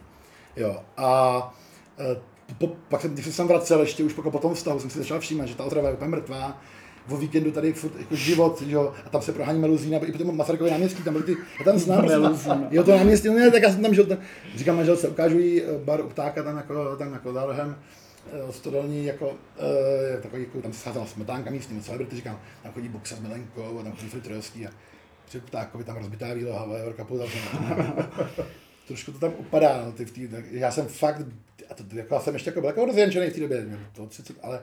Jo. 0.56 0.84
A 0.98 1.60
eh, 2.00 2.22
po, 2.58 2.68
pak 2.68 3.02
jsem, 3.02 3.14
když 3.14 3.36
jsem 3.36 3.48
vracel, 3.48 3.82
ještě 3.82 4.04
už 4.04 4.14
po, 4.14 4.32
po 4.32 4.40
tom 4.40 4.54
vztahu, 4.54 4.80
jsem 4.80 4.90
si 4.90 5.00
začal 5.00 5.20
všímat, 5.20 5.48
že 5.48 5.56
ta 5.56 5.64
Ostrava 5.64 5.88
je 5.88 5.94
úplně 5.94 6.10
mrtvá. 6.10 6.62
O 7.10 7.18
víkendu 7.18 7.52
tady 7.52 7.74
furt 7.74 8.00
jako 8.00 8.16
život, 8.16 8.62
že 8.62 8.76
jo, 8.76 8.94
a 9.06 9.10
tam 9.10 9.22
se 9.22 9.34
prohání 9.34 9.60
Meluzína, 9.60 9.98
i 9.98 10.12
potom 10.12 10.38
Masarykově 10.38 10.72
náměstí, 10.72 11.04
tam 11.04 11.14
byly 11.14 11.26
ty, 11.26 11.38
já 11.60 11.66
tam 11.66 11.80
znám, 11.80 12.06
Meluzína. 12.06 12.68
jo, 12.72 12.84
to 12.84 12.92
náměstí, 12.92 13.28
no 13.28 13.34
ne, 13.34 13.52
tak 13.52 13.64
já 13.64 13.72
jsem 13.72 13.82
tam 13.82 13.94
žil, 13.94 14.06
tam, 14.06 14.18
říkám 14.56 14.76
manželce, 14.76 15.08
ukážu 15.08 15.40
jí 15.40 15.62
eh, 15.64 15.66
bar 15.84 16.02
u 16.02 16.10
ptáka 16.10 16.44
tam 16.44 16.58
jako, 16.58 16.96
tam 16.96 17.14
jako 17.14 17.34
za 17.34 17.46
rohem, 17.46 17.80
eh, 18.34 18.54
stodolní, 18.54 19.06
jako, 19.06 19.28
uh, 19.30 20.22
takový, 20.22 20.44
jako, 20.44 20.62
tam 20.62 20.74
se 20.74 20.80
scházela 20.80 21.06
smetánka 21.06 21.52
místní, 21.52 21.82
celebrity, 21.82 22.16
říkám, 22.16 22.40
tam 22.64 22.72
chodí 22.72 22.90
Boxa 22.90 23.16
s 23.16 23.20
Milenkou, 23.20 23.80
a 23.80 23.84
tam 23.84 23.92
chodí 23.92 24.10
Fritrojovský 24.10 24.68
a 24.68 24.70
při 25.26 25.40
ptákovi 25.40 25.84
tam 25.84 25.98
rozbitá 25.98 26.34
výloha, 26.34 26.68
Jorka 26.84 27.04
Pouza, 27.04 27.26
trošku 28.88 29.12
to 29.12 29.20
tam 29.20 29.34
upadá, 29.38 29.82
no, 29.86 29.92
ty, 29.92 30.06
v 30.06 30.12
tý, 30.12 30.30
já 30.52 30.72
jsem 30.72 30.88
fakt, 30.88 31.22
a 31.70 31.74
to, 31.74 31.84
jako 31.94 32.14
já 32.14 32.22
jsem 32.22 32.34
ještě 32.34 32.50
jako 32.50 32.62
byl 32.62 32.70
jako 32.70 32.86
rozjenčený 32.86 33.30
v 33.30 33.34
té 33.34 33.40
době, 33.40 33.62
měl 33.62 33.80
to 33.94 34.06
30, 34.06 34.36
ale 34.44 34.62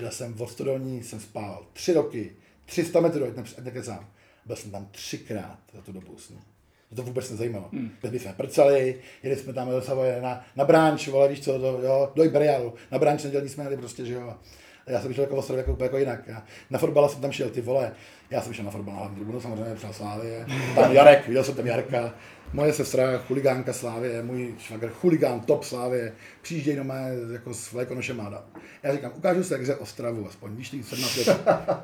byl 0.00 0.10
jsem 0.10 0.34
v 0.34 0.42
Ostodolní, 0.42 1.02
jsem 1.02 1.20
spál 1.20 1.66
tři 1.72 1.92
roky, 1.92 2.32
300 2.64 3.00
metrů, 3.00 3.24
ať 3.24 3.36
ne- 3.36 3.42
ať 3.58 3.64
nekecám. 3.64 4.08
Byl 4.46 4.56
jsem 4.56 4.70
tam 4.70 4.88
třikrát 4.90 5.58
za 5.74 5.80
tu 5.80 5.92
dobu 5.92 6.18
s. 6.18 6.30
Mě 6.30 6.96
to 6.96 7.02
vůbec 7.02 7.30
nezajímalo. 7.30 7.68
Hmm. 7.72 7.90
My 8.10 8.18
jsme 8.18 8.32
prcali, 8.32 9.00
jeli 9.22 9.36
jsme 9.36 9.52
tam 9.52 9.70
do 9.70 9.82
Savoje 9.82 10.20
na, 10.20 10.44
na 10.56 10.64
bránč, 10.64 11.08
vole, 11.08 11.28
víš 11.28 11.40
co, 11.40 11.58
do, 11.58 11.80
jo, 11.82 12.12
do 12.14 12.24
Imperialu. 12.24 12.74
Na 12.90 12.98
bránč 12.98 13.22
nedělní 13.24 13.48
jsme 13.48 13.64
jeli 13.64 13.76
prostě, 13.76 14.04
že 14.04 14.14
jo. 14.14 14.28
A 14.28 14.38
já 14.86 15.00
jsem 15.00 15.14
šel 15.14 15.24
jako 15.24 15.36
v 15.36 15.38
Ostrově 15.38 15.60
jako, 15.60 15.72
úplně 15.72 15.84
jako 15.84 15.98
jinak. 15.98 16.20
Já, 16.26 16.42
na 16.70 16.78
fotbale 16.78 17.08
jsem 17.08 17.20
tam 17.20 17.32
šel, 17.32 17.50
ty 17.50 17.60
vole. 17.60 17.92
Já 18.30 18.42
jsem 18.42 18.52
šel 18.52 18.64
na 18.64 18.70
fotbal 18.70 18.94
na 18.94 19.00
hlavní 19.00 19.16
tribunu, 19.16 19.40
samozřejmě 19.40 19.74
přál 19.74 19.92
Slávě. 19.92 20.46
Tam 20.74 20.92
Jarek, 20.92 21.26
viděl 21.28 21.44
jsem 21.44 21.54
tam 21.54 21.66
Jarka. 21.66 22.14
Moje 22.52 22.72
sestra, 22.72 23.18
chuligánka 23.18 23.72
Slávě, 23.72 24.22
můj 24.22 24.54
švagr, 24.58 24.88
chuligán, 24.88 25.40
top 25.40 25.64
Slávě, 25.64 26.12
přijíždějí 26.42 26.76
doma 26.76 26.94
jako 27.32 27.54
s 27.54 27.72
vlajkonošem 27.72 28.20
a 28.20 28.44
Já 28.82 28.92
říkám, 28.92 29.12
ukážu 29.16 29.44
se, 29.44 29.54
jak 29.54 29.62
hře 29.62 29.74
Ostravu, 29.74 30.26
aspoň 30.28 30.56
víš, 30.56 30.70
ty 30.70 30.82
17 30.82 31.16
let, 31.16 31.40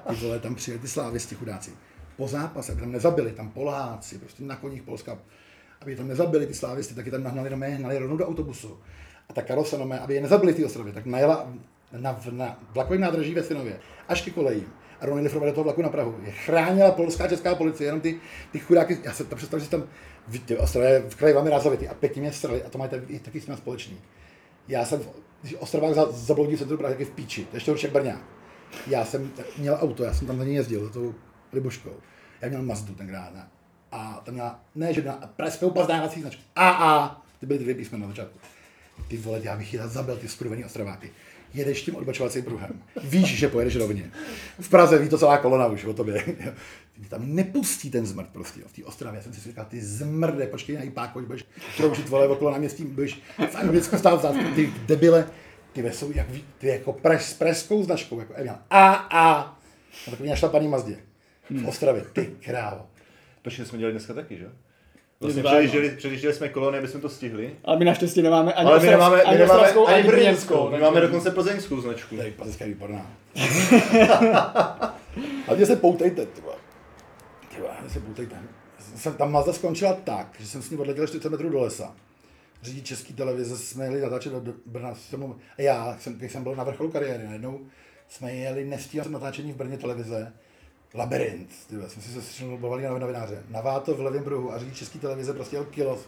ty 0.09 0.15
vole, 0.15 0.39
tam 0.39 0.55
přijeli 0.55 0.81
ty 0.81 0.89
Slávisti 0.89 1.35
chudáci. 1.35 1.71
Po 2.17 2.29
zápase, 2.29 2.73
aby 2.73 2.81
tam 2.81 2.93
nezabili, 2.93 3.33
tam 3.33 3.51
Poláci, 3.51 4.19
prostě 4.19 4.43
na 4.43 4.57
koních 4.57 4.83
Polska, 4.83 5.19
aby 5.81 5.97
tam 5.97 6.09
nezabili 6.09 6.47
ty 6.47 6.55
Slávisty, 6.55 6.95
tak 6.95 7.07
je 7.07 7.13
tam 7.13 7.23
nahnali, 7.23 7.51
doma, 7.51 7.67
hnali 7.67 7.99
rovnou 7.99 8.17
do 8.17 8.29
autobusu. 8.29 8.79
A 9.29 9.33
ta 9.33 9.43
karosa, 9.43 9.77
doma, 9.77 9.97
aby 9.97 10.15
je 10.15 10.21
nezabili 10.21 10.53
v 10.53 10.57
té 10.57 10.67
Ostravě, 10.67 10.93
tak 10.93 11.07
najela 11.07 11.53
na, 11.97 12.21
na 12.31 12.59
vlakovém 12.71 13.01
nádraží 13.01 13.35
ve 13.35 13.43
Synově, 13.43 13.79
až 14.09 14.23
ke 14.23 14.31
kolejím. 14.31 14.73
A 15.01 15.07
rovnou 15.07 15.23
nefrovali 15.23 15.51
do 15.51 15.55
toho 15.55 15.65
vlaku 15.65 15.83
na 15.83 15.89
Prahu. 15.89 16.17
Je 16.23 16.33
chránila 16.33 16.91
polská 16.91 17.29
česká 17.29 17.55
policie, 17.55 17.89
jenom 17.89 18.01
ty, 18.01 18.21
ty 18.53 18.59
chudáky, 18.59 18.99
já 19.05 19.13
se 19.13 19.25
tam 19.25 19.37
představuji, 19.37 19.65
že 19.65 19.71
tam 19.71 19.85
v 20.29 20.39
ty 20.39 20.57
Ostravě 20.57 21.03
v 21.09 21.17
kraji 21.17 21.35
velmi 21.35 21.51
rázovitý 21.51 21.89
a 21.89 21.95
pěkně 21.95 22.23
mě 22.23 22.33
strali 22.33 22.63
a 22.63 22.69
to 22.69 22.79
mají 22.79 22.91
taky, 22.91 23.19
taky 23.19 23.41
s 23.41 23.57
společný. 23.57 23.99
Já 24.69 24.85
jsem, 24.85 25.01
když 25.43 25.55
Ostravák 25.59 25.95
za, 25.95 26.11
zabloudil 26.11 26.59
centru 26.59 26.77
Prahy, 26.77 26.95
tak 26.95 27.01
je 27.01 27.07
v 27.07 27.11
píči, 27.11 27.45
to 27.45 27.57
ještě 27.57 27.71
jak 27.83 27.93
Brňák. 27.93 28.21
Já 28.87 29.05
jsem 29.05 29.31
měl 29.59 29.79
auto, 29.81 30.05
já 30.05 30.15
jsem 30.15 30.27
tam 30.27 30.39
na 30.39 30.45
ní 30.45 30.55
jezdil, 30.55 30.85
za 30.85 30.91
tou 30.91 31.15
Libuškou. 31.53 31.97
Já 32.41 32.49
měl 32.49 32.63
Mazdu 32.63 32.95
tenkrát, 32.95 33.35
ne? 33.35 33.49
A 33.93 34.23
tam 34.25 34.35
měla, 34.35 34.61
ne, 34.75 34.95
že 34.95 35.01
měla 35.01 35.17
Pražskou 35.37 35.71
poznávací 35.71 36.21
značku. 36.21 36.43
AA, 36.57 37.23
ty 37.41 37.47
byly 37.47 37.59
dvě 37.59 37.75
písmena 37.75 38.03
na 38.03 38.09
začátku. 38.09 38.39
Ty 39.09 39.17
vole, 39.17 39.41
já 39.43 39.57
bych 39.57 39.75
je 39.75 39.89
zabil, 39.89 40.17
ty 40.17 40.29
skurvený 40.29 40.65
Ostraváky. 40.65 41.11
Jedeš 41.55 41.83
tím 41.83 41.97
odbočovacím 41.97 42.43
pruhem. 42.43 42.83
Víš, 43.05 43.39
že 43.39 43.49
pojedeš 43.49 43.77
rovně. 43.77 44.11
V 44.61 44.69
Praze 44.69 44.99
ví 44.99 45.09
to 45.09 45.19
celá 45.19 45.39
kolona 45.39 45.67
už 45.67 45.85
o 45.85 45.95
tobě. 45.95 46.25
Ty 47.03 47.09
tam 47.09 47.35
nepustí 47.35 47.91
ten 47.91 48.07
zmrt 48.07 48.29
prostě. 48.33 48.61
V 48.67 48.73
té 48.73 48.85
Ostravě 48.85 49.23
jsem 49.23 49.33
si 49.33 49.41
říkal, 49.41 49.65
ty 49.65 49.81
zmrde, 49.81 50.47
počkej 50.47 50.77
na 50.77 50.83
Ipáku, 50.83 51.19
až 51.19 51.25
budeš 51.25 51.45
kroužit 51.77 52.09
vole 52.09 52.29
okolo 52.29 52.51
na 52.51 52.59
městí, 52.59 52.85
budeš 52.85 53.23
v 53.51 53.55
Anglicku 53.55 53.99
stát 53.99 54.15
vzát, 54.15 54.35
ty 54.55 54.73
debile, 54.87 55.29
ty 55.73 55.93
jsou 55.93 56.13
jak, 56.15 56.27
ty 56.59 56.67
jako 56.67 56.93
praž, 56.93 57.25
s 57.25 57.35
pražskou 57.35 57.85
značkou, 57.85 58.19
jako 58.19 58.33
Evian. 58.33 58.59
A, 58.71 58.93
a, 58.95 59.59
na 60.07 60.11
takový 60.11 60.29
našlapaný 60.29 60.69
Mazdě. 60.69 60.97
V 61.51 61.69
Ostravě, 61.69 62.05
ty 62.13 62.27
krávo. 62.45 62.87
Počkej, 63.43 63.65
jsme 63.65 63.79
dělali 63.79 63.93
dneska 63.93 64.15
taky, 64.15 64.39
že? 64.39 64.51
Vlastně 65.23 65.43
předjížděli, 65.43 65.91
předjížděli 65.91 66.35
jsme 66.35 66.49
kolony, 66.49 66.79
aby 66.79 66.89
jsme 66.89 67.01
to 67.01 67.09
stihli. 67.09 67.57
Ale 67.65 67.79
my 67.79 67.85
naštěstí 67.85 68.23
nemáme 68.23 68.53
ani, 68.53 68.69
Ale 68.69 68.81
my 68.81 68.87
nemáme, 68.87 69.17
my 69.17 69.23
ani 69.23 69.39
nemáme 69.39 69.61
ostravskou, 69.61 69.87
ani 69.87 70.03
brněnskou, 70.03 70.17
brněnskou. 70.17 70.65
my 70.65 70.71
takže- 70.71 70.85
máme 70.85 71.01
dokonce 71.01 71.31
plzeňskou 71.31 71.81
značku. 71.81 72.17
Tady 72.17 72.31
plzeňská 72.31 72.65
je 72.65 72.69
výborná. 72.69 73.07
A 75.49 75.55
mě 75.55 75.67
se 75.67 75.77
poutejte, 75.77 76.27
ty 76.27 76.41
vole. 76.41 76.55
Ty 77.55 77.61
vole, 77.61 77.73
mě 77.81 77.91
se 77.91 78.01
poutejte. 78.01 78.37
Jsem, 78.97 79.15
tam 79.15 79.33
Mazda 79.33 79.53
skončila 79.53 79.93
tak, 80.05 80.37
že 80.41 80.47
jsem 80.47 80.63
s 80.63 80.71
ní 80.71 80.79
odletěl 80.79 81.07
40 81.07 81.29
metrů 81.29 81.49
do 81.51 81.61
lesa. 81.61 81.95
Řidič 82.63 82.87
český 82.87 83.15
televize 83.15 83.59
jsme 83.59 83.85
jeli 83.85 84.01
natáčet 84.01 84.33
do, 84.33 84.53
Brna. 84.67 84.95
A 85.59 85.63
já, 85.63 85.97
jsem, 86.01 86.15
když 86.15 86.33
jsem 86.33 86.43
byl 86.43 86.57
na 86.57 86.65
vrcholu 86.65 86.91
kariéry, 86.91 87.25
najednou 87.27 87.61
jsme 88.09 88.33
jeli, 88.35 88.65
nestíhal 88.65 89.05
jsem 89.05 89.13
natáčení 89.13 89.53
v 89.53 89.57
Brně 89.57 89.79
televize, 89.79 90.33
Labyrint, 90.95 91.49
ty 91.69 91.75
jsme 91.89 92.03
si 92.03 92.13
se 92.13 92.23
střelnou 92.23 92.59
bavili 92.59 92.83
na 92.83 92.99
novináře. 92.99 93.43
Na 93.49 93.61
Váto 93.61 93.95
v 93.95 94.01
levém 94.01 94.25
pruhu 94.25 94.53
a 94.53 94.59
řidič 94.59 94.79
český 94.79 94.99
televize 94.99 95.33
prostě 95.33 95.57
jel 95.57 95.65
kilo, 95.65 95.99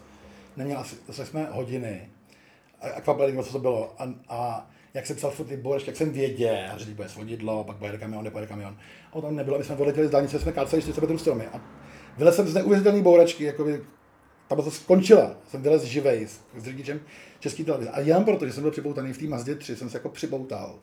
neměl 0.57 0.79
asi, 0.79 0.97
jsme 1.25 1.49
hodiny, 1.51 2.09
a- 2.81 2.89
akvaplaning, 2.89 3.45
co 3.45 3.53
to 3.53 3.59
bylo. 3.59 3.95
A, 3.99 4.09
a 4.29 4.71
jak 4.95 5.07
jsem 5.07 5.17
psal 5.17 5.31
furt 5.31 5.47
ty 5.47 5.57
borečky, 5.57 5.91
jak 5.91 5.97
jsem 5.97 6.11
věděl, 6.11 6.79
že 6.79 6.95
bude 6.95 7.09
svodidlo, 7.09 7.65
pak 7.65 7.77
pojede 7.77 7.99
kamion, 7.99 8.25
nepojede 8.25 8.47
kamion. 8.49 8.77
A 9.13 9.21
tam 9.21 9.37
nebylo, 9.37 9.59
my 9.59 9.65
jsme 9.65 9.77
odletěli 9.77 10.09
z 10.09 10.11
dálnice, 10.11 10.39
jsme 10.39 10.53
káceli 10.53 10.83
40 10.83 11.01
metrů 11.01 11.19
stromy. 11.19 11.47
A 11.47 11.61
vylez 12.19 12.37
jsem 12.37 12.49
z 12.49 12.55
neuvěřitelné 12.55 13.03
bouračky, 13.03 13.45
jako 13.45 13.65
by, 13.65 13.85
ta 14.49 14.57
to 14.57 14.71
skončila. 14.71 15.37
Jsem 15.51 15.63
vylez 15.63 15.83
živej 15.83 16.27
s, 16.27 16.41
s 16.57 16.65
řidičem 16.65 17.01
český 17.41 17.65
televize. 17.65 17.91
A 17.91 18.01
jen 18.01 18.25
proto, 18.25 18.47
že 18.47 18.53
jsem 18.53 18.63
byl 18.63 18.73
připoutaný 18.73 19.13
v 19.13 19.19
té 19.19 19.27
Mazdě 19.27 19.55
3, 19.55 19.77
jsem 19.77 19.91
se 19.91 19.97
jako 19.97 20.09
připoutal. 20.09 20.79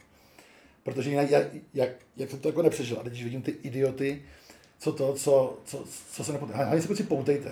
Protože 0.83 1.09
jinak, 1.09 1.31
jak, 1.31 1.47
jak, 1.73 1.89
jak 2.17 2.29
jsem 2.29 2.39
to 2.39 2.49
jako 2.49 2.61
nepřežil. 2.61 2.97
A 2.99 3.03
teď, 3.03 3.13
když 3.13 3.23
vidím 3.23 3.41
ty 3.41 3.51
idioty, 3.51 4.21
co 4.79 4.91
to, 4.91 5.13
co, 5.13 5.57
co, 5.65 5.83
co 6.11 6.23
se 6.23 6.33
nepoutejte. 6.33 6.63
Hlavně 6.63 6.81
se 6.81 6.87
kluci 6.87 7.03
poutejte. 7.03 7.51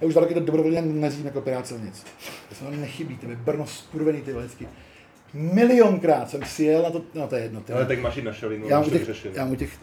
Já 0.00 0.06
už 0.06 0.12
dva 0.12 0.22
roky 0.22 0.34
dobrovolně 0.34 0.82
neřídím 0.82 1.26
jako 1.26 1.40
pirát 1.40 1.66
silnic. 1.66 2.04
To 2.48 2.54
se 2.54 2.64
nám 2.64 2.80
nechybí, 2.80 3.16
ty 3.16 3.26
Brno 3.26 3.66
skurvený 3.66 4.22
ty 4.22 4.32
vždycky. 4.32 4.68
Milionkrát 5.34 6.30
jsem 6.30 6.42
si 6.42 6.64
jel 6.64 6.82
na 6.82 6.90
to, 6.90 7.02
no 7.14 7.28
to 7.28 7.36
je 7.36 7.42
jedno. 7.42 7.60
Ty, 7.60 7.72
Ale 7.72 7.86
tak 7.86 8.00
máš 8.00 8.16
jít 8.16 8.22
na 8.22 8.32
šalinu, 8.32 8.64
já 8.64 8.70
já 8.70 8.76
mám 8.80 8.88
u 8.88 8.90
to 8.90 8.98
těch, 8.98 9.24
já 9.34 9.44
mám 9.44 9.52
u 9.52 9.56
těch, 9.56 9.78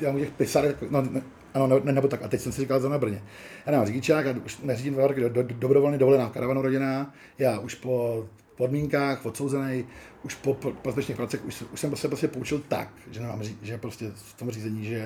já 0.00 0.08
mám 0.08 0.16
u 0.16 0.24
těch 0.24 0.30
pisarek, 0.30 0.76
no, 0.90 1.02
ne, 1.02 1.22
ano, 1.54 1.66
ne, 1.66 1.80
ne, 1.84 1.92
nebo 1.92 2.08
tak, 2.08 2.22
a 2.22 2.28
teď 2.28 2.40
jsem 2.40 2.52
si 2.52 2.60
říkal 2.60 2.80
za 2.80 2.88
na 2.88 2.98
Brně. 2.98 3.22
Já 3.66 3.72
nemám 3.72 3.86
řidičák, 3.86 4.26
já 4.26 4.34
už 4.44 4.58
neřídím 4.58 4.94
dva 4.94 5.06
roky 5.06 5.20
do, 5.20 5.28
do, 5.28 5.42
dobrovolně 5.42 5.98
dovolená 5.98 6.30
karavanu 6.30 6.62
rodina, 6.62 7.14
já 7.38 7.58
už 7.58 7.74
po 7.74 8.26
podmínkách, 8.62 9.26
odsouzený, 9.26 9.86
už 10.22 10.34
po, 10.34 10.56
zbytečných 10.90 11.16
pracech, 11.16 11.44
už, 11.44 11.64
už, 11.72 11.80
jsem 11.80 11.96
se 11.96 12.08
prostě 12.08 12.28
poučil 12.28 12.62
tak, 12.68 12.88
že 13.10 13.20
nemám, 13.20 13.42
že 13.62 13.78
prostě 13.78 14.10
v 14.14 14.34
tom 14.38 14.50
řízení, 14.50 14.84
že 14.84 14.98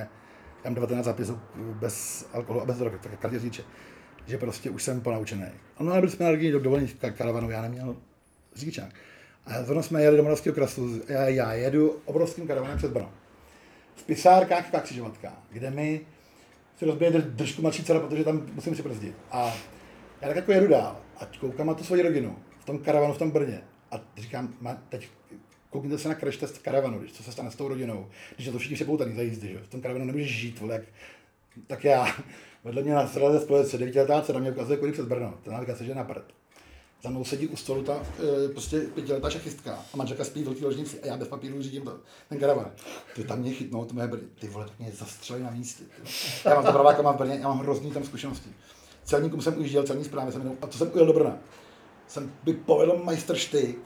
já 0.65 0.71
mám 0.71 0.75
19 0.75 1.05
zápisů 1.05 1.41
bez 1.55 2.27
alkoholu 2.33 2.63
a 2.63 2.67
bez 2.67 2.79
drogy, 2.79 2.99
tak 3.03 3.19
kartě 3.19 3.39
řidiče, 3.39 3.63
že 4.27 4.39
prostě 4.39 4.71
už 4.71 4.83
jsem 4.83 5.01
ponaučený. 5.01 5.47
No 5.81 5.93
ale 5.93 6.01
byli 6.01 6.13
jsme 6.13 6.25
na 6.25 6.31
rodinní 6.31 6.53
do 6.53 6.61
dovolení 6.61 6.89
karavanu, 6.89 7.51
já 7.51 7.63
neměl 7.63 7.97
řidičák. 8.55 8.91
A 9.47 9.63
zrovna 9.63 9.83
jsme 9.83 10.03
jeli 10.03 10.17
do 10.17 10.23
Moravského 10.23 10.55
krasu, 10.55 11.03
já, 11.09 11.29
já 11.29 11.53
jedu 11.53 12.01
obrovským 12.05 12.47
karavanem 12.47 12.79
přes 12.79 12.91
Brno 12.91 13.13
v 13.95 14.03
pisárkách 14.03 14.67
v 14.73 14.81
křižovatka, 14.81 15.33
kde 15.51 15.71
mi 15.71 16.01
si 16.79 16.85
rozbije 16.85 17.11
drž- 17.11 17.31
držku 17.31 17.63
mladší 17.63 17.85
dcera, 17.85 18.01
protože 18.01 18.25
tam 18.25 18.47
musím 18.53 18.73
přibrzdit. 18.73 19.15
A 19.31 19.55
já 20.21 20.29
tak 20.29 20.37
jako 20.37 20.53
jedu 20.53 20.69
dál 20.69 20.97
a 21.21 21.27
koukám 21.41 21.67
na 21.67 21.75
tu 21.75 21.85
svoji 21.85 22.03
rodinu 22.03 22.37
tom 22.67 22.79
karavanu 22.79 23.15
v 23.15 23.19
tom 23.19 23.31
Brně 23.31 23.63
a 23.91 24.01
říkám, 24.17 24.55
má, 24.61 24.83
teď 24.89 25.09
koukněte 25.71 25.99
se 25.99 26.09
na 26.09 26.15
crash 26.15 26.37
test 26.37 26.59
karavanu, 26.59 26.99
když 26.99 27.13
co 27.13 27.23
se 27.23 27.33
stane 27.33 27.51
s 27.51 27.57
tou 27.57 27.69
rodinou, 27.69 28.07
když 28.35 28.47
je 28.47 28.53
to 28.53 28.59
všichni 28.59 28.75
přepoutaný 28.75 29.17
za 29.17 29.23
jízdy, 29.23 29.49
že? 29.49 29.59
v 29.59 29.69
tom 29.69 29.81
karavanu 29.81 30.05
nemůžeš 30.05 30.41
žít, 30.41 30.61
vole, 30.61 30.75
jak, 30.75 30.83
tak 31.67 31.85
já, 31.85 32.07
vedle 32.65 32.83
mě 32.83 32.95
na 32.95 33.09
srade 33.09 33.41
společce, 33.41 33.79
devítiletá 33.79 34.23
dcera 34.23 34.39
mě 34.39 34.51
ukazuje 34.51 34.79
kudy 34.79 34.93
přes 34.93 35.07
Brno, 35.07 35.35
to 35.43 35.51
navigace, 35.51 35.85
že 35.85 35.91
je 35.91 35.95
na 35.95 36.05
prd. 36.05 36.25
Za 37.03 37.11
mnou 37.11 37.25
sedí 37.25 37.49
u 37.49 37.57
stolu 37.57 37.83
ta 37.83 38.03
e, 38.47 38.49
prostě 38.49 38.81
pětiletá 38.81 39.31
šachistka 39.31 39.85
a 39.95 39.97
manželka 39.97 40.25
spí 40.25 40.43
v 40.43 40.45
velký 40.45 40.65
ložnici 40.65 41.01
a 41.01 41.07
já 41.07 41.17
bez 41.17 41.29
papíru 41.29 41.63
řídím 41.63 41.83
to, 41.83 41.99
ten 42.29 42.39
karavan. 42.39 42.71
Ty 43.15 43.25
tam 43.25 43.39
mě 43.39 43.53
chytnou, 43.53 43.85
to 43.85 43.95
moje 43.95 44.09
brdy. 44.09 44.27
Ty 44.41 44.49
vole, 44.49 44.67
tak 44.67 44.79
mě 44.79 44.93
zastřelili 44.93 45.45
na 45.45 45.51
místě. 45.51 45.85
Ty. 45.85 46.09
Já 46.49 46.55
mám 46.55 46.65
to 46.65 46.73
praváka 46.73 47.03
mám 47.03 47.15
v 47.15 47.19
Brně, 47.19 47.35
já 47.35 47.49
mám 47.49 47.59
hrozný 47.59 47.91
tam 47.91 48.05
zkušenosti. 48.05 48.51
Celníkům 49.05 49.43
jsem 49.43 49.59
ujížděl, 49.59 49.83
celní 49.83 50.05
správě 50.05 50.33
jsem 50.33 50.41
jenom, 50.41 50.57
a 50.63 50.67
to 50.67 50.79
jsem 50.79 50.91
ujel 50.95 51.07
do 51.07 51.13
Brna. 51.13 51.39
Jsem 52.09 52.33
by 52.45 52.53
povedl 52.53 53.01
majstrštyk, 53.05 53.79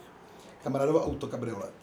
kamarádovo 0.63 1.05
auto, 1.05 1.27
kabriolet. 1.27 1.75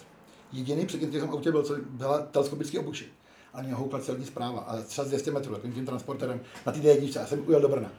Jediný 0.51 0.85
předtím, 0.85 1.09
který 1.09 1.21
jsem 1.21 1.29
autě 1.29 1.51
byl, 1.51 1.63
co 1.63 1.75
byla 1.89 2.19
teleskopický 2.19 2.79
obušek. 2.79 3.07
A 3.53 3.61
mě 3.61 3.73
houpla 3.73 3.99
celní 3.99 4.25
zpráva, 4.25 4.59
ale 4.59 4.83
třeba 4.83 5.05
z 5.05 5.07
200 5.09 5.31
metrů, 5.31 5.53
takovým 5.53 5.75
tím 5.75 5.85
transporterem 5.85 6.41
na 6.65 6.71
té 6.71 6.79
D1, 6.79 7.19
já 7.19 7.25
jsem 7.25 7.47
ujel 7.47 7.61
do 7.61 7.69
Brna. 7.69 7.91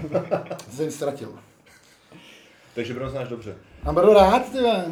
jsem 0.70 0.90
ztratil. 0.90 1.38
Takže 2.74 2.94
Brno 2.94 3.10
znáš 3.10 3.28
dobře. 3.28 3.56
Mám 3.84 3.94
Brno 3.94 4.14
rád, 4.14 4.52
ty 4.52 4.60
vole. 4.60 4.84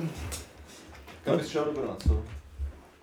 Kam 1.25 1.37
bys 1.37 1.49
šel 1.49 1.65
do 1.65 1.73
Brna, 1.73 1.97
co? 2.09 2.23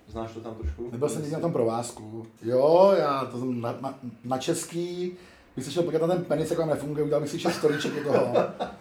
Znáš 0.08 0.32
to 0.32 0.40
tam 0.40 0.54
trošku? 0.54 0.90
Nebyl 0.92 1.08
jsem 1.08 1.22
nikdy 1.22 1.34
na 1.34 1.40
tom 1.40 1.52
provázku. 1.52 2.26
Jo, 2.42 2.94
já 2.98 3.24
to 3.24 3.38
jsem 3.38 3.60
na, 3.60 3.74
na, 3.80 3.98
na 4.24 4.38
český, 4.38 5.12
bych 5.56 5.64
se 5.64 5.70
šel 5.70 5.82
podívat 5.82 6.06
na 6.06 6.14
ten 6.14 6.24
penis, 6.24 6.50
jak 6.50 6.58
vám 6.58 6.68
nefunguje, 6.68 7.04
udělal 7.04 7.20
bych 7.20 7.30
si 7.30 7.38
šest 7.38 7.54
storíček 7.54 7.94
do 8.04 8.12
toho. 8.12 8.34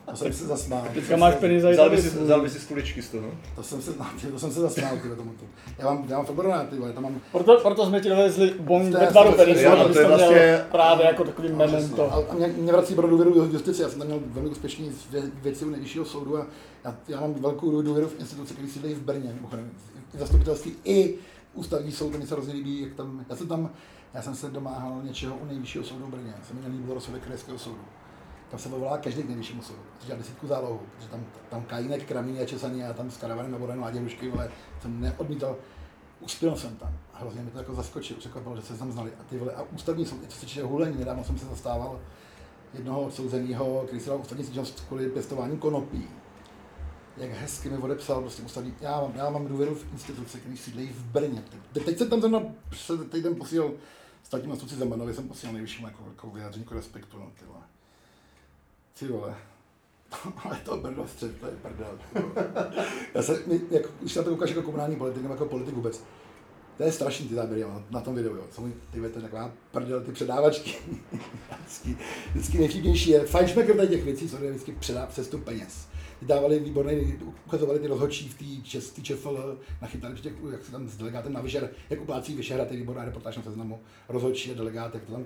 To 0.09 0.15
jsem 0.15 0.33
se 0.33 0.45
zasmál. 0.47 0.83
Teďka 0.93 1.17
máš 1.17 1.35
peníze 1.35 1.71
Vzal 1.71 1.89
by 1.89 2.01
si, 2.01 2.09
vzal 2.09 2.41
by 2.41 2.49
si 2.49 2.59
z 2.59 2.65
kuličky 2.65 3.01
z 3.01 3.09
toho. 3.09 3.27
To 3.55 3.63
jsem 3.63 3.81
se, 3.81 3.91
to 4.31 4.39
jsem 4.39 4.51
se 4.51 4.59
zasmál, 4.61 4.97
ty 4.97 5.09
tomu. 5.15 5.31
Já 5.77 5.85
mám, 5.85 6.05
já 6.09 6.17
mám 6.17 6.25
fakt 6.25 6.37
rád, 6.45 6.69
ty 6.69 6.75
vole, 6.75 6.93
tam 6.93 7.03
mám, 7.03 7.21
Proto, 7.31 7.59
proto 7.61 7.85
jsme 7.85 8.01
ti 8.01 8.09
dovezli 8.09 8.53
bon 8.59 8.91
To 8.91 8.97
ve 8.99 9.07
tvaru 9.07 9.31
to 9.31 9.35
penisu, 9.37 9.63
to 9.63 9.71
abys 9.71 9.97
to 9.97 10.03
měl 10.03 10.17
vlastně- 10.17 10.65
právě 10.71 11.05
jako 11.05 11.23
takový 11.23 11.49
memento. 11.51 12.13
a, 12.13 12.23
a 12.29 12.33
mě, 12.35 12.47
mě 12.47 12.71
vrací 12.71 12.95
pro 12.95 13.07
důvěru 13.07 13.45
v 13.47 13.53
justici, 13.53 13.81
já 13.81 13.89
jsem 13.89 13.99
tam 13.99 14.07
měl 14.07 14.19
velmi 14.25 14.49
úspěšný 14.49 14.91
vě- 15.13 15.29
věci 15.41 15.65
u 15.65 15.69
nejvyššího 15.69 16.05
soudu 16.05 16.37
a 16.37 16.47
já, 16.83 16.95
já 17.07 17.19
mám 17.21 17.33
velkou 17.33 17.81
důvěru 17.81 18.07
v 18.07 18.19
instituce, 18.19 18.53
které 18.53 18.67
sídlí 18.69 18.93
v 18.93 19.01
Brně, 19.01 19.31
mimochodem, 19.35 19.71
i 20.15 20.17
zastupitelství, 20.19 20.71
i 20.85 21.15
ústavní 21.53 21.91
soud, 21.91 22.09
to 22.11 22.17
mi 22.17 22.27
se 22.27 22.33
hrozně 22.35 22.53
líbí, 22.53 22.81
jak 22.81 22.93
tam, 22.93 23.25
já 23.29 23.35
jsem 23.35 23.47
tam, 23.47 23.69
já 24.13 24.21
jsem 24.21 24.35
se 24.35 24.49
domáhal 24.49 25.03
něčeho 25.03 25.35
u 25.35 25.45
nejvyššího 25.45 25.83
soudu 25.83 26.05
v 26.05 26.09
Brně, 26.09 26.33
se 26.47 26.53
mi 26.53 26.61
nelíbilo 26.61 26.93
rozsudek 26.93 27.23
krajského 27.23 27.57
soudu. 27.57 27.81
kam 28.51 28.59
se 28.59 28.69
volá 28.69 28.97
každý 28.97 29.23
k 29.23 29.27
nejvyššímu 29.27 29.61
soudu. 29.61 29.79
Dělat 30.05 30.17
desítku 30.17 30.47
zálohu, 30.47 30.79
protože 30.95 31.07
tam, 31.07 31.25
tam 31.49 31.63
Kajínek, 31.63 32.07
Kramín 32.07 32.41
a 32.41 32.45
Česaný 32.45 32.83
a 32.83 32.93
tam 32.93 33.11
s 33.11 33.17
Karavanem 33.17 33.51
na 33.51 33.57
Boren 33.57 33.79
Ládě 33.79 33.99
Rušky, 33.99 34.29
vole, 34.29 34.51
jsem 34.81 35.01
neodmítal. 35.01 35.55
Uspěl 36.19 36.55
jsem 36.55 36.75
tam. 36.75 36.93
A 37.13 37.19
hrozně 37.19 37.41
mi 37.41 37.51
to 37.51 37.57
jako 37.57 37.73
zaskočilo, 37.73 38.19
překvapilo, 38.19 38.55
že 38.55 38.61
se 38.61 38.77
tam 38.77 38.91
znali. 38.91 39.11
A 39.19 39.23
ty 39.23 39.37
vole, 39.37 39.53
a 39.53 39.61
ústavní 39.61 40.05
soud, 40.05 40.19
co 40.27 40.35
se 40.35 40.41
týče 40.41 40.63
hulení, 40.63 40.97
nedávno 40.97 41.23
jsem 41.23 41.37
se 41.37 41.45
zastával 41.45 41.99
jednoho 42.73 43.01
odsouzeného, 43.01 43.83
který 43.85 43.99
se 43.99 44.09
dal 44.09 44.19
ústavní 44.19 44.43
stížnost 44.43 44.83
kvůli 44.87 45.09
pěstování 45.09 45.57
konopí. 45.57 46.07
Jak 47.17 47.31
hezky 47.31 47.69
mi 47.69 47.77
odepsal 47.77 48.21
prostě 48.21 48.43
ústavní, 48.43 48.75
já 48.81 49.01
mám, 49.01 49.13
já 49.15 49.29
mám 49.29 49.47
důvěru 49.47 49.75
v 49.75 49.93
instituce, 49.93 50.39
který 50.39 50.57
sídlí 50.57 50.87
v 50.87 51.03
Brně. 51.03 51.43
Teď, 51.73 51.85
teď 51.85 51.97
jsem 51.97 52.09
tam 52.09 52.19
zrovna 52.19 52.41
před 52.69 53.11
týden 53.11 53.35
posílal 53.35 53.71
státním 54.23 54.49
nástupci 54.49 54.75
Zemanovi, 54.75 55.13
jsem 55.13 55.27
posílal 55.27 55.53
nejvyššímu 55.53 55.87
jako, 55.87 56.03
jako 56.09 56.29
vyjádření 56.29 56.63
jako 56.63 56.75
respektu, 56.75 57.19
no 57.19 57.31
ty 57.39 57.45
vole. 57.45 57.63
Ty 58.99 59.07
vole. 59.07 59.35
Ale 60.43 60.59
to 60.65 60.77
Brno 60.77 61.07
střed, 61.07 61.39
to 61.39 61.45
je 61.45 61.51
prdel. 61.51 61.99
Já 63.13 63.23
se, 63.23 63.43
my, 63.47 63.61
jako, 63.71 63.89
když 63.99 64.15
na 64.15 64.23
to 64.23 64.29
koukáš 64.29 64.49
jako 64.49 64.61
komunální 64.61 64.95
politik, 64.95 65.21
nebo 65.21 65.33
jako 65.33 65.45
politik 65.45 65.75
vůbec, 65.75 66.03
to 66.77 66.83
je 66.83 66.91
strašný 66.91 67.27
ty 67.27 67.35
záběry 67.35 67.65
na 67.89 68.01
tom 68.01 68.15
videu, 68.15 68.35
jo. 68.35 68.43
Jsou 68.51 68.67
ty 68.91 68.99
to 68.99 69.05
je 69.05 69.09
taková 69.09 69.51
prdel, 69.71 70.01
ty 70.01 70.11
předávačky. 70.11 70.75
vždycky, 71.59 71.97
vždycky 72.31 72.57
nejvtipnější 72.57 73.09
je 73.09 73.25
Fajnšmekr 73.25 73.75
tady 73.75 73.87
těch 73.87 74.03
věcí, 74.03 74.29
co 74.29 74.37
vždycky 74.37 74.71
předá 74.71 75.09
tu 75.31 75.37
peněz. 75.37 75.87
Dávali 76.25 76.59
výborné, 76.59 76.93
ukazovali 77.45 77.79
ty 77.79 77.87
rozhodčí 77.87 78.29
v 78.29 78.37
té 78.37 78.67
čes, 78.67 78.93
ČFL, 79.01 79.59
nachytali 79.81 80.15
těch, 80.15 80.33
jak 80.51 80.65
se 80.65 80.71
tam 80.71 80.89
s 80.89 80.97
delegátem 80.97 81.33
na 81.33 81.41
Vyšer, 81.41 81.69
jak 81.89 82.01
uplácí 82.01 82.35
Vyšehra, 82.35 82.65
ty 82.65 82.77
výborná 82.77 83.05
reportáž 83.05 83.37
na 83.37 83.43
seznamu, 83.43 83.79
rozhodčí 84.09 84.51
a 84.51 84.53
delegát, 84.53 84.93
jak 84.93 85.03
to 85.03 85.11
tam 85.11 85.25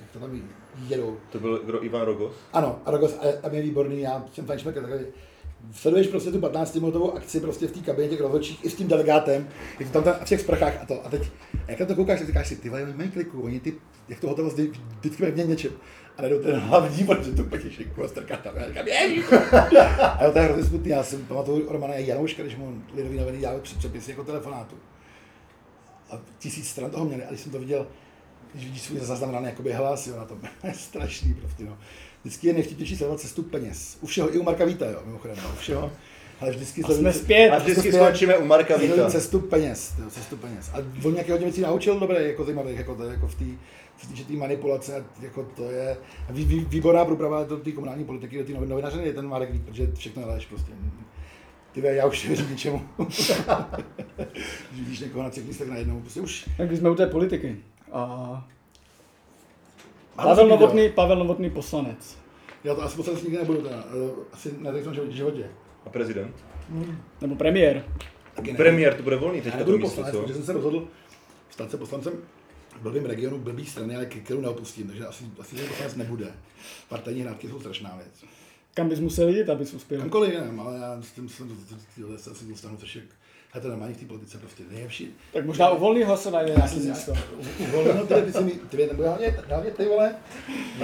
jak 0.00 0.10
to 0.10 0.18
tam 0.18 0.42
jedou. 0.88 1.16
To 1.32 1.40
byl 1.40 1.62
kdo, 1.64 1.84
Ivan 1.84 2.02
Rogos? 2.02 2.34
Ano, 2.52 2.80
a 2.84 2.90
Rogos 2.90 3.14
a 3.20 3.40
tam 3.42 3.54
je 3.54 3.62
výborný, 3.62 4.00
já 4.00 4.24
jsem 4.32 4.46
Fajnšmekr, 4.46 4.82
takový 4.82 5.04
sleduješ 5.72 6.06
prostě 6.06 6.32
tu 6.32 6.40
15 6.40 6.74
minutovou 6.74 7.12
akci 7.12 7.40
prostě 7.40 7.66
v 7.66 7.72
té 7.72 7.80
kabině 7.80 8.08
těch 8.08 8.20
rozhodčích 8.20 8.64
i 8.64 8.70
s 8.70 8.74
tím 8.74 8.88
delegátem, 8.88 9.48
jak 9.80 9.90
to 9.90 10.02
tam 10.02 10.14
v 10.14 10.24
těch 10.24 10.40
sprchách 10.40 10.82
a 10.82 10.86
to. 10.86 11.06
A 11.06 11.08
teď, 11.08 11.22
jak 11.68 11.80
na 11.80 11.86
to 11.86 11.94
koukáš, 11.94 12.18
tak 12.18 12.28
říkáš 12.28 12.48
si, 12.48 12.56
ty 12.56 12.68
vole, 12.68 12.92
mají 12.96 13.10
kliku, 13.10 13.42
oni 13.42 13.60
ty, 13.60 13.74
jak 14.08 14.20
to 14.20 14.28
hotovost 14.28 14.58
vždycky 14.58 15.30
ve 15.30 15.44
něčem. 15.44 15.72
A 16.18 16.22
najednou 16.22 16.42
ten 16.42 16.60
hlavní, 16.60 17.04
protože 17.04 17.32
to 17.32 17.44
petěšinku 17.44 18.04
a 18.04 18.08
strká 18.08 18.36
tam. 18.36 18.54
A 18.56 18.68
říkám, 18.68 19.42
A 20.00 20.24
jo, 20.24 20.32
to 20.32 20.38
je 20.38 20.44
hrozně 20.44 20.64
smutný. 20.64 20.90
Já 20.90 21.02
jsem 21.02 21.24
pamatuju 21.24 21.72
Romana 21.72 21.94
Janouška, 21.94 22.42
když 22.42 22.56
mu 22.56 22.82
lidový 22.94 23.18
noviny 23.18 23.38
dělali 23.38 23.60
přepisy 23.60 24.10
jako 24.10 24.24
telefonátu. 24.24 24.76
A 26.10 26.20
tisíc 26.38 26.68
stran 26.68 26.90
toho 26.90 27.04
měli, 27.04 27.24
a 27.24 27.28
když 27.28 27.40
jsem 27.40 27.52
to 27.52 27.58
viděl, 27.58 27.86
když 28.54 28.64
vidíš 28.64 28.82
svůj 28.82 29.00
zaznamenaný 29.00 29.46
jakoby 29.46 29.72
hlas, 29.72 30.06
jo, 30.06 30.16
na 30.16 30.24
tom, 30.24 30.38
je 30.64 30.74
strašný 30.74 31.34
prostě, 31.34 31.64
no. 31.64 31.78
Vždycky 32.24 32.46
je 32.46 32.52
nejvtipnější 32.52 32.96
sledovat 32.96 33.20
cestu 33.20 33.42
peněz. 33.42 33.98
U 34.00 34.06
všeho, 34.06 34.34
i 34.34 34.38
u 34.38 34.42
Marka 34.42 34.64
Víta, 34.64 34.86
jo, 34.86 35.02
mimochodem, 35.04 35.36
no, 35.42 35.50
u 35.52 35.56
všeho. 35.56 35.92
Ale 36.40 36.50
vždycky 36.50 36.82
a 36.82 36.92
jsme 36.92 37.12
zpět. 37.12 37.50
A 37.50 37.58
vždycky 37.58 37.92
skončíme 37.92 38.36
u 38.36 38.46
Marka 38.46 38.76
Víta. 38.76 39.10
Cestu 39.10 39.40
peněz, 39.40 39.94
jo, 39.98 40.10
cestu 40.10 40.36
peněz. 40.36 40.70
A 40.72 40.78
on 41.04 41.12
nějaké 41.12 41.32
hodně 41.32 41.46
věcí 41.46 41.60
naučil 41.60 42.00
dobré, 42.00 42.22
jako 42.22 42.44
zajímavé, 42.44 42.72
jako, 42.72 42.96
jako 43.10 43.26
v 43.26 43.34
té 43.34 43.44
se 43.98 44.08
týče 44.08 44.24
té 44.24 44.32
manipulace, 44.32 45.04
jako 45.20 45.46
to 45.56 45.70
je 45.70 45.96
vý, 46.30 46.44
vý, 46.44 46.60
výborná 46.60 47.04
průprava 47.04 47.44
do 47.44 47.56
té 47.56 47.72
komunální 47.72 48.04
politiky, 48.04 48.38
do 48.38 48.44
té 48.44 48.52
novinaře 48.66 49.02
je 49.02 49.12
ten 49.12 49.28
Marek 49.28 49.50
Vít, 49.50 49.64
protože 49.64 49.92
všechno 49.94 50.22
nedáš 50.26 50.46
prostě. 50.46 50.72
Ty 51.72 51.80
já 51.80 52.06
už 52.06 52.22
nevěřím 52.22 52.50
ničemu. 52.50 52.82
Vidíš 54.72 55.00
někoho 55.00 55.24
na 55.24 55.30
těch 55.30 55.44
místech 55.44 55.68
najednou, 55.68 56.00
prostě 56.00 56.20
už. 56.20 56.50
Tak 56.56 56.66
když 56.66 56.78
jsme 56.78 56.90
u 56.90 56.94
té 56.94 57.06
politiky. 57.06 57.56
A 57.92 58.46
Pavel 60.16 60.48
Novotný, 60.48 60.88
Pavel 60.88 61.18
Novotný 61.18 61.50
poslanec. 61.50 62.18
Já 62.64 62.74
to 62.74 62.82
asi 62.82 62.96
poslanec 62.96 63.22
nikdy 63.22 63.38
nebudu, 63.38 63.62
teda. 63.62 63.84
Eh, 63.88 64.24
asi 64.32 64.54
na 64.58 64.70
v 64.70 65.10
životě. 65.10 65.50
A 65.86 65.90
prezident? 65.90 66.34
Hmm. 66.70 66.98
Nebo 67.20 67.36
premiér. 67.36 67.84
Premiér, 68.56 68.94
to 68.94 69.02
bude 69.02 69.16
volný 69.16 69.40
teďka 69.40 69.64
to 69.64 69.70
místo, 69.70 69.88
poslanec, 69.88 70.14
co? 70.14 70.20
protože 70.20 70.34
jsem 70.34 70.44
se 70.44 70.52
rozhodl 70.52 70.88
stát 71.50 71.70
se 71.70 71.76
poslancem 71.76 72.12
blbým 72.80 73.04
regionu 73.04 73.38
blbý 73.38 73.66
strany, 73.66 73.96
ale 73.96 74.06
kterou 74.06 74.40
neopustím, 74.40 74.86
takže 74.86 75.06
asi, 75.06 75.24
asi 75.40 75.56
ten 75.56 75.68
poslanec 75.68 75.96
nebude. 75.96 76.32
Partajní 76.88 77.20
hrátky 77.20 77.48
jsou 77.48 77.60
strašná 77.60 77.96
věc. 77.96 78.30
Kam 78.74 78.88
bys 78.88 79.00
musel 79.00 79.28
jít, 79.28 79.48
abys 79.48 79.74
uspěl? 79.74 80.00
Kamkoliv 80.00 80.32
jinam, 80.32 80.60
ale 80.60 80.78
já 80.78 81.02
s 81.02 81.12
tím 81.12 81.28
se 82.16 82.30
asi 82.30 82.44
dostanu, 82.44 82.76
což 82.76 82.96
je 82.96 83.02
a 83.56 83.60
to 83.60 83.76
v 83.76 83.98
té 83.98 84.06
politice 84.06 84.38
prostě 84.38 84.62
nejlepší. 84.70 85.14
Tak 85.32 85.46
možná 85.46 85.70
u 85.70 85.80
volný 85.80 86.02
hlasování 86.02 86.50
já 86.50 86.68
si 86.68 86.88
místo. 86.88 87.12
U 87.58 87.66
volného 87.66 88.06
ty, 88.06 88.14
ty, 88.14 88.32
si 88.32 88.44
mi, 88.44 88.52
ty, 88.52 88.86
nebo 88.86 89.02
hlavně, 89.02 89.38
hlavně 89.48 89.70
ty 89.70 89.84
vole. 89.84 90.14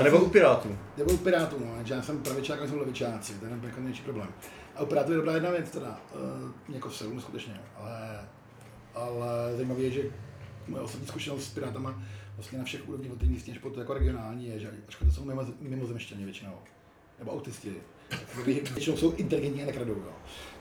A 0.00 0.02
nebo 0.02 0.18
u 0.18 0.28
Pirátů. 0.28 0.78
Nebo 0.98 1.12
u 1.12 1.16
Pirátů, 1.16 1.56
no, 1.60 1.74
já 1.86 2.02
jsem 2.02 2.22
pravičák 2.22 2.62
a 2.62 2.66
jsem 2.66 2.78
levičáci, 2.78 3.32
to 3.32 3.46
je 3.46 3.52
jako 3.62 3.80
největší 3.80 4.02
problém. 4.02 4.28
A 4.76 4.82
u 4.82 4.86
Pirátů 4.86 5.10
je 5.10 5.16
dobrá 5.16 5.34
jedna 5.34 5.50
věc 5.50 5.70
teda, 5.70 6.00
uh, 6.14 6.74
jako 6.74 6.90
se 6.90 7.04
skutečně, 7.18 7.60
ale, 7.76 8.20
ale 8.94 9.56
zajímavé 9.56 9.82
je, 9.82 9.90
že 9.90 10.02
moje 10.68 10.82
osobní 10.82 11.06
zkušenost 11.06 11.44
s 11.44 11.54
Pirátama 11.54 12.02
vlastně 12.36 12.58
na 12.58 12.64
všech 12.64 12.88
úrovních 12.88 13.12
od 13.12 13.22
místní 13.22 13.52
až 13.52 13.58
po 13.58 13.70
to 13.70 13.80
jako 13.80 13.94
regionální 13.94 14.46
je, 14.46 14.58
že 14.58 14.70
to 14.98 15.10
jsou 15.10 15.24
mimo, 15.24 15.42
mimozemštěni 15.60 16.24
většinou, 16.24 16.52
nebo 17.18 17.32
autisti, 17.32 17.72
většinou 18.44 18.96
jsou 18.96 19.12
inteligentní 19.12 19.62
a 19.62 19.66
nekradou, 19.66 19.92
jo. 19.92 20.12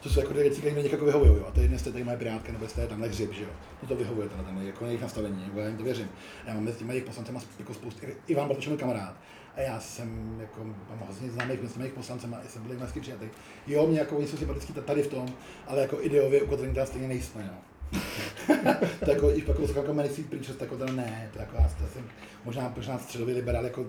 To 0.04 0.10
jsou 0.10 0.20
jako 0.20 0.34
dvě 0.34 0.43
věci, 0.43 0.60
které 0.60 0.74
mě 0.74 0.84
někako 0.84 1.06
vyhovují, 1.06 1.32
jo. 1.32 1.45
A 1.47 1.52
to 1.52 1.60
je 1.60 1.70
jestli 1.70 1.91
tady 1.91 2.04
má 2.04 2.16
pirátka, 2.16 2.52
nebo 2.52 2.66
jestli 2.66 2.82
je 2.82 2.88
tamhle 2.88 3.08
hřib, 3.08 3.34
že 3.34 3.43
jo. 3.43 3.49
No 3.82 3.88
to 3.88 3.95
vyhovuje, 3.95 4.30
tenhle, 4.30 4.45
ten, 4.45 4.68
jako 4.68 4.86
jejich 4.86 5.02
nastavení, 5.02 5.43
jako 5.43 5.60
já 5.60 5.68
jim 5.68 5.78
to 5.78 5.84
věřím. 5.84 6.10
Já 6.47 6.54
mám 6.54 6.64
mezi 6.64 6.78
těmi 6.78 6.93
jejich 6.93 7.06
poslancema 7.06 7.41
jako 7.60 7.74
spoustu, 7.74 8.08
Ivan 8.28 8.47
Bartoš 8.47 8.68
můj 8.68 8.78
kamarád, 8.78 9.16
a 9.56 9.62
já 9.62 9.80
jsem 9.80 10.38
jako, 10.39 10.64
mám 10.64 11.04
hodně 11.08 11.32
známých 11.32 11.62
mezi 11.62 11.80
mých 11.80 11.93
poslancema, 11.93 12.38
jsem 12.47 12.64
byl 12.64 12.80
hezky 12.80 13.02
přijatý. 13.02 13.26
Jo, 13.68 13.88
mě 13.88 13.99
jako 13.99 14.18
oni 14.18 14.28
jsou 14.28 14.38
sympatický 14.38 14.74
tady 14.74 15.04
v 15.04 15.08
tom, 15.08 15.34
ale 15.68 15.82
jako 15.82 16.02
ideově 16.02 16.41
ukotvení 16.41 16.74
teda 16.74 16.86
stejně 16.86 17.08
nejsme, 17.08 17.49
jo. 17.54 17.70
to 19.06 19.12
jako, 19.12 19.32
i 19.32 19.42
pak 19.42 19.60
jako 19.76 19.94
Manic 19.94 20.20
Preachers, 20.30 20.58
tak 20.58 20.70
teda 20.70 20.94
ne, 20.94 21.30
to 21.34 21.39
jako 21.39 21.56
já, 21.56 21.64
to 21.64 21.88
jsem 21.94 22.10
možná, 22.46 22.74
možná 22.76 23.00
středový 23.00 23.34
liberál, 23.34 23.64
jako, 23.64 23.86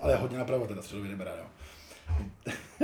ale 0.00 0.16
hodně 0.16 0.38
napravo 0.38 0.66
teda 0.66 0.82
středový 0.82 1.08
liberál, 1.08 1.36
jo. 1.38 1.46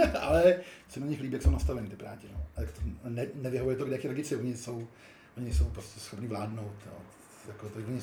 ale 0.20 0.56
se 0.88 1.00
na 1.00 1.06
nich 1.06 1.20
líbí, 1.20 1.32
jak 1.32 1.42
jsou 1.42 1.50
nastaveny 1.50 1.88
ty 1.88 1.96
práti. 1.96 2.28
No. 2.32 2.46
A 2.56 2.60
to 2.60 3.08
ne, 3.08 3.26
nevyhovuje 3.34 3.76
to, 3.76 3.84
kde 3.84 3.96
jak 3.96 4.04
rodiče, 4.04 4.36
oni 4.36 4.56
jsou, 4.56 4.88
oni 5.36 5.54
jsou 5.54 5.64
prostě 5.64 6.00
schopni 6.00 6.26
vládnout. 6.26 6.76
Jo. 6.86 6.92
Jako 7.48 7.68
to, 7.68 7.78
oni 7.78 8.00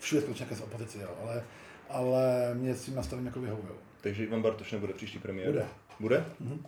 všude 0.00 0.20
společně 0.20 0.46
z 0.56 0.60
opozici, 0.60 0.98
jo. 0.98 1.10
Ale, 1.22 1.44
ale 1.88 2.54
mě 2.54 2.74
s 2.74 2.84
tím 2.84 2.94
nastavením 2.94 3.26
jako 3.26 3.40
vyhovují. 3.40 3.74
Takže 4.00 4.24
Ivan 4.24 4.42
Bartoš 4.42 4.72
nebude 4.72 4.92
příští 4.92 5.18
premiér? 5.18 5.50
Bude. 5.50 5.66
Bude? 6.00 6.24
Mhm. 6.40 6.66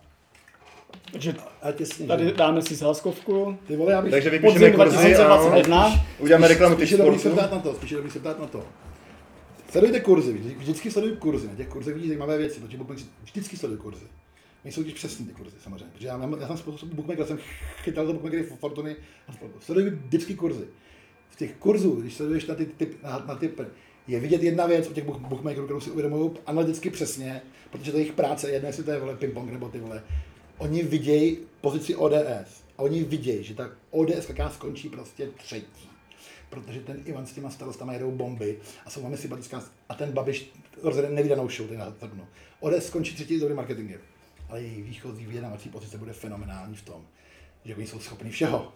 Takže 1.12 1.34
a 1.62 1.72
těsně, 1.72 2.06
tady 2.06 2.32
dáme 2.32 2.62
si 2.62 2.76
sáskovku. 2.76 3.58
Ty 3.66 3.76
vole, 3.76 3.92
já 3.92 4.02
bych 4.02 4.10
Takže 4.10 4.30
vypíšeme 4.30 4.70
kurzy 4.70 5.16
a 5.16 5.92
uděláme 6.18 6.48
reklamu 6.48 6.76
Spíše 6.76 6.96
dobrý 6.96 7.18
se 7.18 7.30
ptát 7.30 7.52
na 7.52 7.58
to, 7.58 7.74
spíše 7.74 7.94
dobrý 7.94 8.10
se 8.10 8.18
ptát 8.18 8.40
na 8.40 8.46
to. 8.46 8.64
Sledujte 9.70 10.00
kurzy, 10.00 10.32
vždycky 10.32 10.90
sleduju 10.90 11.16
kurzy, 11.16 11.48
na 11.48 11.54
těch 11.54 11.68
kurzech 11.68 11.94
vidíte 11.94 12.08
zajímavé 12.08 12.38
věci, 12.38 12.60
protože 12.60 13.04
vždycky 13.24 13.56
sleduju 13.56 13.82
kurzy. 13.82 14.06
Nejsou 14.64 14.82
když 14.82 14.94
přesný 14.94 15.26
ty 15.26 15.32
kurzy, 15.32 15.56
samozřejmě. 15.62 15.90
Protože 15.92 16.06
já, 16.06 16.16
mám, 16.16 16.40
já 16.40 16.46
jsem 16.46 16.56
způsob 16.56 16.88
bookmaker, 16.88 17.26
jsem 17.26 17.38
chytal 17.82 18.06
za 18.06 18.12
bookmakery 18.12 18.42
Fortuny 18.42 18.96
a 19.28 19.32
Sleduju 19.60 19.96
vždycky 19.96 20.34
kurzy. 20.34 20.64
V 21.30 21.36
těch 21.36 21.54
kurzů, 21.54 21.94
když 22.00 22.14
sleduješ 22.14 22.46
na 22.46 22.54
ty, 22.54 22.66
typ, 22.66 23.02
na, 23.02 23.24
na 23.26 23.34
ty 23.34 23.50
je 24.08 24.20
vidět 24.20 24.42
jedna 24.42 24.66
věc 24.66 24.90
u 24.90 24.92
těch 24.92 25.04
bookmakerů, 25.04 25.64
kterou 25.64 25.80
si 25.80 25.90
uvědomují 25.90 26.30
analyticky 26.46 26.90
přesně, 26.90 27.42
protože 27.70 27.90
to 27.90 27.98
je 27.98 28.02
jejich 28.02 28.14
práce, 28.14 28.50
jedno 28.50 28.68
jestli 28.68 28.84
to 28.84 28.90
je 28.90 29.00
vole 29.00 29.14
ping-pong 29.14 29.52
nebo 29.52 29.68
ty 29.68 29.78
vole. 29.78 30.02
Oni 30.58 30.82
vidějí 30.82 31.38
pozici 31.60 31.96
ODS 31.96 32.64
a 32.78 32.82
oni 32.82 33.04
vidějí, 33.04 33.44
že 33.44 33.54
ta 33.54 33.70
ODS 33.90 34.28
jaká 34.28 34.50
skončí 34.50 34.88
prostě 34.88 35.26
třetí. 35.26 35.90
Protože 36.50 36.80
ten 36.80 37.02
Ivan 37.04 37.26
s 37.26 37.32
těma 37.32 37.50
starostama 37.50 37.92
jedou 37.92 38.10
bomby 38.10 38.58
a 38.86 38.90
jsou 38.90 39.00
velmi 39.00 39.16
sympatická 39.16 39.64
a 39.88 39.94
ten 39.94 40.12
Babiš 40.12 40.50
rozjede 40.82 41.10
nevydanou 41.10 41.48
show, 41.48 41.70
na 41.70 41.94
ODS 42.60 42.86
skončí 42.86 43.14
třetí 43.14 43.38
s 43.38 43.40
dobrým 43.40 43.56
marketingem. 43.56 44.00
Ale 44.48 44.62
její 44.62 44.82
výchozí 44.82 45.26
vyjednávací 45.26 45.68
pozice 45.68 45.98
bude 45.98 46.12
fenomenální 46.12 46.76
v 46.76 46.82
tom, 46.82 47.06
že 47.64 47.76
oni 47.76 47.86
jsou 47.86 47.98
schopni 47.98 48.30
všeho. 48.30 48.72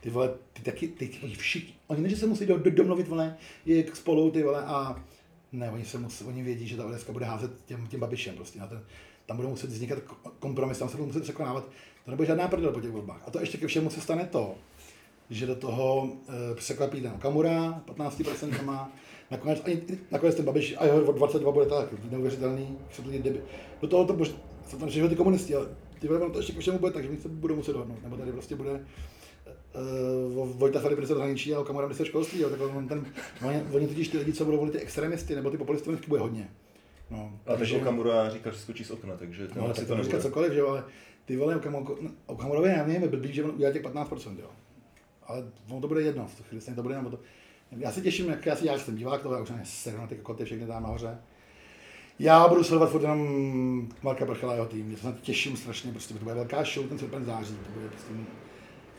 Ty 0.00 0.10
vole, 0.10 0.34
ty 0.52 0.62
taky, 0.62 0.88
ty, 0.88 1.08
ty 1.08 1.34
všichni, 1.34 1.74
oni 1.86 2.02
ne, 2.02 2.08
že 2.08 2.16
se 2.16 2.26
musí 2.26 2.46
do, 2.46 2.58
do, 2.58 2.70
domluvit, 2.70 3.08
vole, 3.08 3.36
je 3.66 3.84
spolu, 3.94 4.30
ty 4.30 4.42
vole, 4.42 4.64
a 4.64 5.04
ne, 5.52 5.70
oni 5.70 5.84
se 5.84 5.98
musí, 5.98 6.24
oni 6.24 6.42
vědí, 6.42 6.66
že 6.68 6.76
ta 6.76 6.86
ODS 6.86 7.10
bude 7.10 7.24
házet 7.24 7.64
těm, 7.64 7.86
těm 7.86 8.00
babišem 8.00 8.34
prostě 8.34 8.58
na 8.58 8.66
ten, 8.66 8.84
tam 9.26 9.36
budou 9.36 9.48
muset 9.48 9.70
vznikat 9.70 9.98
kompromis, 10.38 10.78
tam 10.78 10.88
se 10.88 10.96
budou 10.96 11.06
muset 11.06 11.22
překonávat, 11.22 11.64
to 12.04 12.10
nebude 12.10 12.26
žádná 12.26 12.48
prdel 12.48 12.72
po 12.72 12.80
těch 12.80 12.90
volbách. 12.90 13.22
A 13.26 13.30
to 13.30 13.40
ještě 13.40 13.58
ke 13.58 13.66
všemu 13.66 13.90
se 13.90 14.00
stane 14.00 14.24
to, 14.24 14.54
že 15.30 15.46
do 15.46 15.54
toho 15.54 16.08
e, 16.28 16.54
překvapí 16.54 17.00
ten 17.00 17.10
Kamura 17.10 17.82
15% 17.86 18.88
nakonec, 19.30 19.62
ani, 19.64 19.82
nakonec 20.10 20.34
ten 20.34 20.44
Babiš 20.44 20.74
a 20.78 20.84
jeho 20.84 21.12
22 21.12 21.52
bude 21.52 21.66
tak 21.66 22.10
neuvěřitelný, 22.10 22.78
do 23.80 23.88
toho 23.88 24.04
to 24.04 24.24
jsou 24.68 24.78
tam 24.78 24.88
všechny 24.88 25.08
ty 25.08 25.16
komunisti, 25.16 25.54
ale 25.54 25.68
ty 25.98 26.08
vole, 26.08 26.30
to 26.30 26.38
ještě 26.38 26.52
k 26.52 26.58
všemu 26.58 26.78
bude 26.78 26.92
tak, 26.92 27.04
že 27.04 27.10
my 27.10 27.16
se 27.16 27.28
budou 27.28 27.56
muset 27.56 27.72
dohodnout, 27.72 28.02
nebo 28.02 28.16
tady 28.16 28.32
prostě 28.32 28.56
bude 28.56 28.86
uh, 30.36 30.48
Vojta 30.48 30.80
Filip 30.80 30.96
minister 30.96 31.16
zahraničí 31.16 31.54
a 31.54 31.60
Okamura 31.60 31.86
minister 31.86 32.06
školství, 32.06 32.40
jo, 32.40 32.50
tak 32.50 32.60
on 32.60 32.88
ten, 32.88 33.06
oni, 33.46 33.62
oni 33.72 33.86
totiž 33.86 34.08
ty 34.08 34.18
lidi, 34.18 34.32
co 34.32 34.44
budou 34.44 34.58
volit 34.58 34.72
ty 34.72 34.78
extremisty 34.78 35.34
nebo 35.34 35.50
ty 35.50 35.58
populisty, 35.58 35.90
bude 36.08 36.20
hodně. 36.20 36.50
No, 37.10 37.38
A 37.46 37.56
takže 37.56 37.76
Okamura 37.76 38.30
říká, 38.30 38.50
že 38.50 38.58
skočí 38.58 38.84
z 38.84 38.90
okna, 38.90 39.16
takže 39.16 39.48
ten 39.48 39.62
No, 39.62 39.68
asi 39.70 39.80
tak 39.80 39.88
to 39.88 39.96
nebude. 39.96 40.20
cokoliv, 40.22 40.52
že 40.52 40.58
jo, 40.58 40.68
ale 40.68 40.84
ty 41.24 41.36
vole, 41.36 41.60
Okamurovi, 42.26 42.68
já 42.68 42.86
nevím, 42.86 43.08
blbý, 43.10 43.32
že 43.32 43.44
on 43.44 43.50
udělá 43.50 43.72
těch 43.72 43.82
15%, 43.82 44.38
jo. 44.40 44.50
Ale 45.26 45.44
on 45.70 45.80
to 45.82 45.88
bude 45.88 46.02
jedno, 46.02 46.26
v 46.26 46.34
tu 46.36 46.42
chvíli 46.42 46.64
to 46.74 46.82
bude 46.82 46.94
jenom 46.94 47.10
to. 47.10 47.18
Já 47.76 47.92
se 47.92 48.00
těším, 48.00 48.28
jak 48.28 48.46
já 48.46 48.56
si 48.56 48.66
já 48.66 48.78
jsem 48.78 48.96
divák 48.96 49.22
toho, 49.22 49.34
já 49.34 49.40
už 49.40 49.48
jsem 49.48 49.60
seru 49.64 49.98
na 49.98 50.06
ty 50.06 50.16
kokoty 50.16 50.44
všechny 50.44 50.66
tam 50.66 50.82
nahoře. 50.82 51.18
Já 52.18 52.48
budu 52.48 52.64
sledovat 52.64 52.90
furt 52.90 53.02
jenom 53.02 53.88
Marka 54.02 54.26
Prchala 54.26 54.52
a 54.52 54.56
jeho 54.56 54.66
tým, 54.66 54.90
já 54.90 54.96
se 54.96 55.06
na 55.06 55.12
to 55.12 55.18
těším 55.18 55.56
strašně, 55.56 55.92
prostě 55.92 56.14
to 56.14 56.20
bude 56.24 56.34
velká 56.34 56.64
show, 56.64 56.88
ten 56.88 56.98
srpen 56.98 57.24
září, 57.24 57.54
to 57.66 57.70
bude 57.70 57.88
prostě 57.88 58.12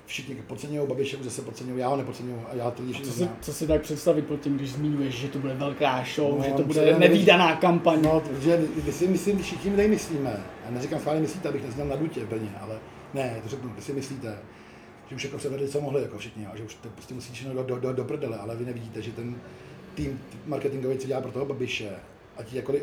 všichni 0.08 0.36
podceňují, 0.36 0.88
Babiše 0.88 1.18
už 1.18 1.24
zase 1.24 1.42
podceňují, 1.42 1.80
já 1.80 1.88
ho 1.88 1.98
nepodceňuju 1.98 2.46
a 2.52 2.56
já 2.56 2.72
to 2.72 2.84
lidi 2.84 3.04
Co 3.04 3.12
si, 3.12 3.30
co 3.42 3.54
si 3.54 3.68
tak 3.68 3.82
představit 3.82 4.28
pod 4.28 4.42
tím, 4.42 4.58
když 4.58 4.72
zmiňuješ, 4.72 5.16
že 5.16 5.28
to 5.28 5.40
bude 5.40 5.54
velká 5.54 6.06
show, 6.16 6.38
No, 6.38 6.44
že 6.44 6.52
to 6.52 6.64
bude 6.64 7.00
nevýdaná 7.00 7.56
kampaň. 7.56 8.02
No, 8.02 8.20
protože 8.20 8.62
my 8.86 8.92
si 8.92 9.08
myslím, 9.08 9.40
všichni 9.40 9.70
my 9.70 9.76
tady 9.76 9.88
myslíme, 9.88 10.44
já 10.66 10.72
neříkám 10.72 11.00
schválně 11.00 11.22
myslíte, 11.22 11.50
abych 11.50 11.64
nezněl 11.64 11.88
na 11.88 11.96
dutě 11.96 12.26
v 12.26 12.30
Brně, 12.30 12.52
ale 12.62 12.80
ne, 13.14 13.40
to 13.44 13.50
řeknu, 13.50 13.70
vy 13.76 13.82
si 13.82 13.94
myslíte, 13.94 14.40
že 15.10 15.16
už 15.16 15.24
jako 15.24 15.38
předvedli, 15.38 15.68
co 15.68 15.82
mohli, 15.82 16.02
jako 16.02 16.18
všichni, 16.18 16.46
a 16.46 16.58
že 16.58 16.64
už 16.64 16.76
to 16.76 16.90
prostě 16.90 17.14
musí 17.14 17.34
všechno 17.34 17.54
do, 17.54 17.64
do, 17.64 17.80
do, 17.80 17.94
do 17.94 18.04
prdele, 18.04 18.38
ale 18.38 18.56
vy 18.56 18.66
nevidíte, 18.66 19.02
že 19.02 19.12
ten 19.12 19.36
tým 19.96 20.22
marketingový, 20.46 20.98
co 20.98 21.08
dělá 21.08 21.22
pro 21.22 21.32
toho 21.32 21.46
Babiše, 21.46 21.90
a 22.38 22.44
ti 22.44 22.58
jako 22.58 22.74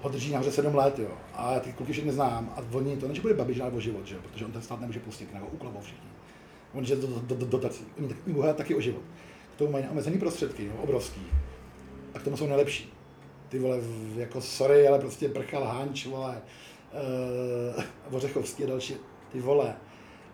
ho 0.00 0.08
drží 0.10 0.32
nahoře 0.32 0.50
7 0.50 0.74
let, 0.74 0.98
jo. 0.98 1.10
A 1.34 1.52
já 1.54 1.60
ty 1.60 1.72
kluky 1.72 1.92
všechny 1.92 2.12
znám 2.12 2.52
a 2.56 2.76
oni 2.76 2.96
to 2.96 3.08
ne, 3.08 3.14
že 3.14 3.22
bude 3.22 3.34
Babiš 3.34 3.56
žádný 3.56 3.78
o 3.78 3.80
život, 3.80 4.06
že 4.06 4.16
protože 4.16 4.44
on 4.44 4.52
ten 4.52 4.62
stát 4.62 4.80
nemůže 4.80 5.00
pustit, 5.00 5.34
nebo 5.34 5.46
uklobou 5.46 5.80
všichni. 5.80 6.08
On 6.74 6.84
že 6.84 6.96
do, 6.96 7.06
do, 7.06 7.34
do, 7.34 7.46
dotací. 7.46 7.84
Oni 7.98 8.08
tak, 8.08 8.26
můžou 8.26 8.52
taky 8.52 8.74
o 8.74 8.80
život. 8.80 9.02
K 9.54 9.58
tomu 9.58 9.72
mají 9.72 9.84
neomezený 9.84 10.18
prostředky, 10.18 10.64
jo, 10.64 10.72
obrovský. 10.82 11.20
A 12.14 12.18
k 12.18 12.22
tomu 12.22 12.36
jsou 12.36 12.46
nejlepší. 12.46 12.92
Ty 13.48 13.58
vole, 13.58 13.80
jako 14.16 14.40
sorry, 14.40 14.88
ale 14.88 14.98
prostě 14.98 15.28
Prchal, 15.28 15.64
Hanč, 15.64 16.06
vole, 16.06 16.42
uh, 18.08 18.16
Ořechovský 18.16 18.64
a 18.64 18.66
další, 18.66 18.94
ty 19.32 19.40
vole. 19.40 19.74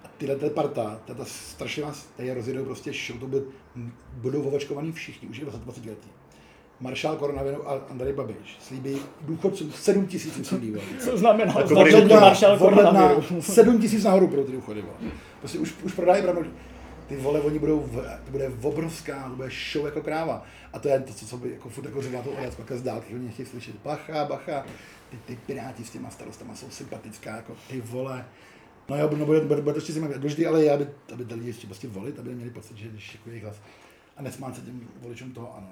A 0.05 0.09
tyhle 0.19 0.37
ta 0.37 0.51
parta, 0.51 1.01
ta, 1.05 1.15
ta 1.15 1.25
strašně 1.25 1.83
vás, 1.83 2.07
tady 2.17 2.35
rozjedou 2.35 2.65
prostě 2.65 2.93
show, 2.93 3.21
to 3.21 3.41
budou 4.13 4.43
ovočkovaný 4.43 4.93
všichni, 4.93 5.29
už 5.29 5.37
je 5.37 5.45
20, 5.45 5.61
20 5.61 5.87
letý. 5.87 6.09
Maršál 6.85 7.17
koronaviru 7.17 7.69
a 7.71 7.81
Andrej 7.91 8.13
Babiš 8.13 8.57
slíbí 8.61 8.99
důchodcům 9.21 9.73
7 9.73 10.07
tisíc 10.07 10.49
slíbí, 10.49 10.71
vole. 10.71 10.85
Co 11.01 11.19
znamená 11.19 11.53
bude- 11.53 12.07
maršal 12.21 12.53
Od 12.53 12.61
ledna 12.61 12.93
koronaviru? 12.93 13.43
7 13.43 13.79
tisíc 13.81 14.05
nahoru 14.05 14.29
pro 14.29 14.45
ty 14.45 14.53
důchody, 14.53 14.83
vole. 14.83 15.13
Prostě 15.41 15.59
už, 15.59 15.75
už 15.83 15.93
prodají 15.95 16.23
pravdu. 16.23 16.45
Ty 17.07 17.17
vole, 17.17 17.41
oni 17.41 17.59
budou, 17.59 17.81
v, 17.81 17.97
to 18.25 18.31
bude 18.31 18.53
obrovská, 18.63 19.29
to 19.29 19.37
bude 19.37 19.49
show 19.73 19.85
jako 19.85 20.01
kráva. 20.03 20.43
A 20.73 20.79
to 20.79 20.89
je 20.89 21.01
to, 21.01 21.13
co, 21.15 21.27
co 21.27 21.37
by 21.37 21.51
jako 21.51 21.69
furt 21.69 21.85
jako 21.85 22.03
říká 22.03 22.23
to 22.23 22.31
jako 22.59 22.77
z 22.77 22.83
dálky, 22.83 23.15
oni 23.15 23.25
nechtějí 23.25 23.47
slyšet. 23.47 23.75
Bacha, 23.85 24.25
bacha, 24.25 24.65
ty, 25.11 25.17
ty 25.27 25.39
piráti 25.47 25.85
s 25.85 25.91
těma 25.91 26.11
starostama 26.11 26.55
jsou 26.55 26.71
sympatická, 26.71 27.37
jako 27.37 27.53
ty 27.69 27.81
vole. 27.81 28.25
No 28.89 28.97
jo, 28.97 29.11
no, 29.17 29.27
bude, 29.27 29.41
bude, 29.41 29.63
bude 29.63 29.73
to 29.75 29.79
ještě 29.79 29.93
zajímavé. 29.93 30.19
Důležité, 30.19 30.47
ale 30.47 30.65
je, 30.65 30.73
aby, 30.73 30.87
aby 31.13 31.25
dali 31.25 31.47
ještě 31.47 31.67
prostě 31.67 31.89
volit, 31.89 32.19
aby 32.19 32.35
měli 32.35 32.51
pocit, 32.51 32.77
že 32.77 32.89
když 32.89 33.15
jako 33.15 33.29
jejich 33.29 33.45
hlas. 33.45 33.57
A 34.17 34.23
nesmát 34.23 34.55
se 34.57 34.61
těm 34.61 34.89
voličům 35.03 35.33
toho, 35.33 35.57
ano. 35.57 35.69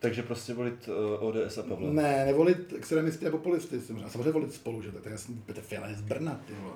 Takže 0.00 0.22
prostě 0.22 0.54
volit 0.54 0.88
uh, 0.88 1.28
ODS 1.28 1.58
a 1.58 1.62
Pavla. 1.62 1.90
Ne, 1.90 2.24
nevolit 2.26 2.72
extremisty 2.76 3.26
a 3.26 3.30
populisty, 3.30 3.80
samozřejmě. 3.80 4.04
A 4.04 4.08
samozřejmě 4.08 4.32
volit 4.32 4.54
spolu, 4.54 4.82
že 4.82 4.92
tak 4.92 5.12
jasný, 5.12 5.42
Petr 5.46 5.60
Fiala 5.60 5.86
je 5.86 5.94
z 5.94 6.00
Brna, 6.00 6.40
ty 6.46 6.52
vole. 6.62 6.74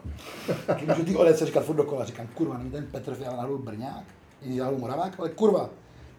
Můžu 0.87 1.05
ty 1.05 1.17
ODS 1.17 1.43
říkat 1.43 1.65
furt 1.65 1.77
dokola, 1.77 2.05
říkám, 2.05 2.27
kurva, 2.27 2.59
není 2.59 2.71
ten 2.71 2.87
Petr 2.87 3.15
Fiala 3.15 3.37
náhodou 3.37 3.59
Brňák, 3.59 4.05
je 4.43 4.61
náhodou 4.61 4.79
Moravák, 4.79 5.21
ale 5.21 5.29
kurva, 5.31 5.71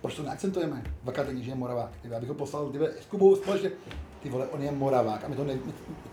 proč 0.01 0.16
to 0.16 0.24
neakcentujeme? 0.24 0.84
Vakatení, 1.03 1.43
že 1.43 1.51
je 1.51 1.56
Moravák, 1.56 1.91
ty 2.01 2.08
vole, 2.08 2.18
abych 2.18 2.30
ho 2.30 2.36
poslal, 2.36 2.70
ty 2.70 2.78
vole, 2.78 2.91
s 3.01 3.06
Kubou 3.06 3.36
společně, 3.36 3.72
ty 4.24 4.30
vole, 4.30 4.47
on 4.47 4.62
je 4.62 4.72
Moravák, 4.72 5.24
a 5.24 5.28
my 5.28 5.36
to 5.36 5.43
ne, 5.43 5.60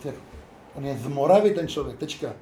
ty, 0.03 0.13
on 0.75 0.85
je 0.85 0.99
z 0.99 1.07
Moravy 1.07 1.51
ten 1.51 1.69
člověk, 1.69 1.99
tečka. 1.99 2.33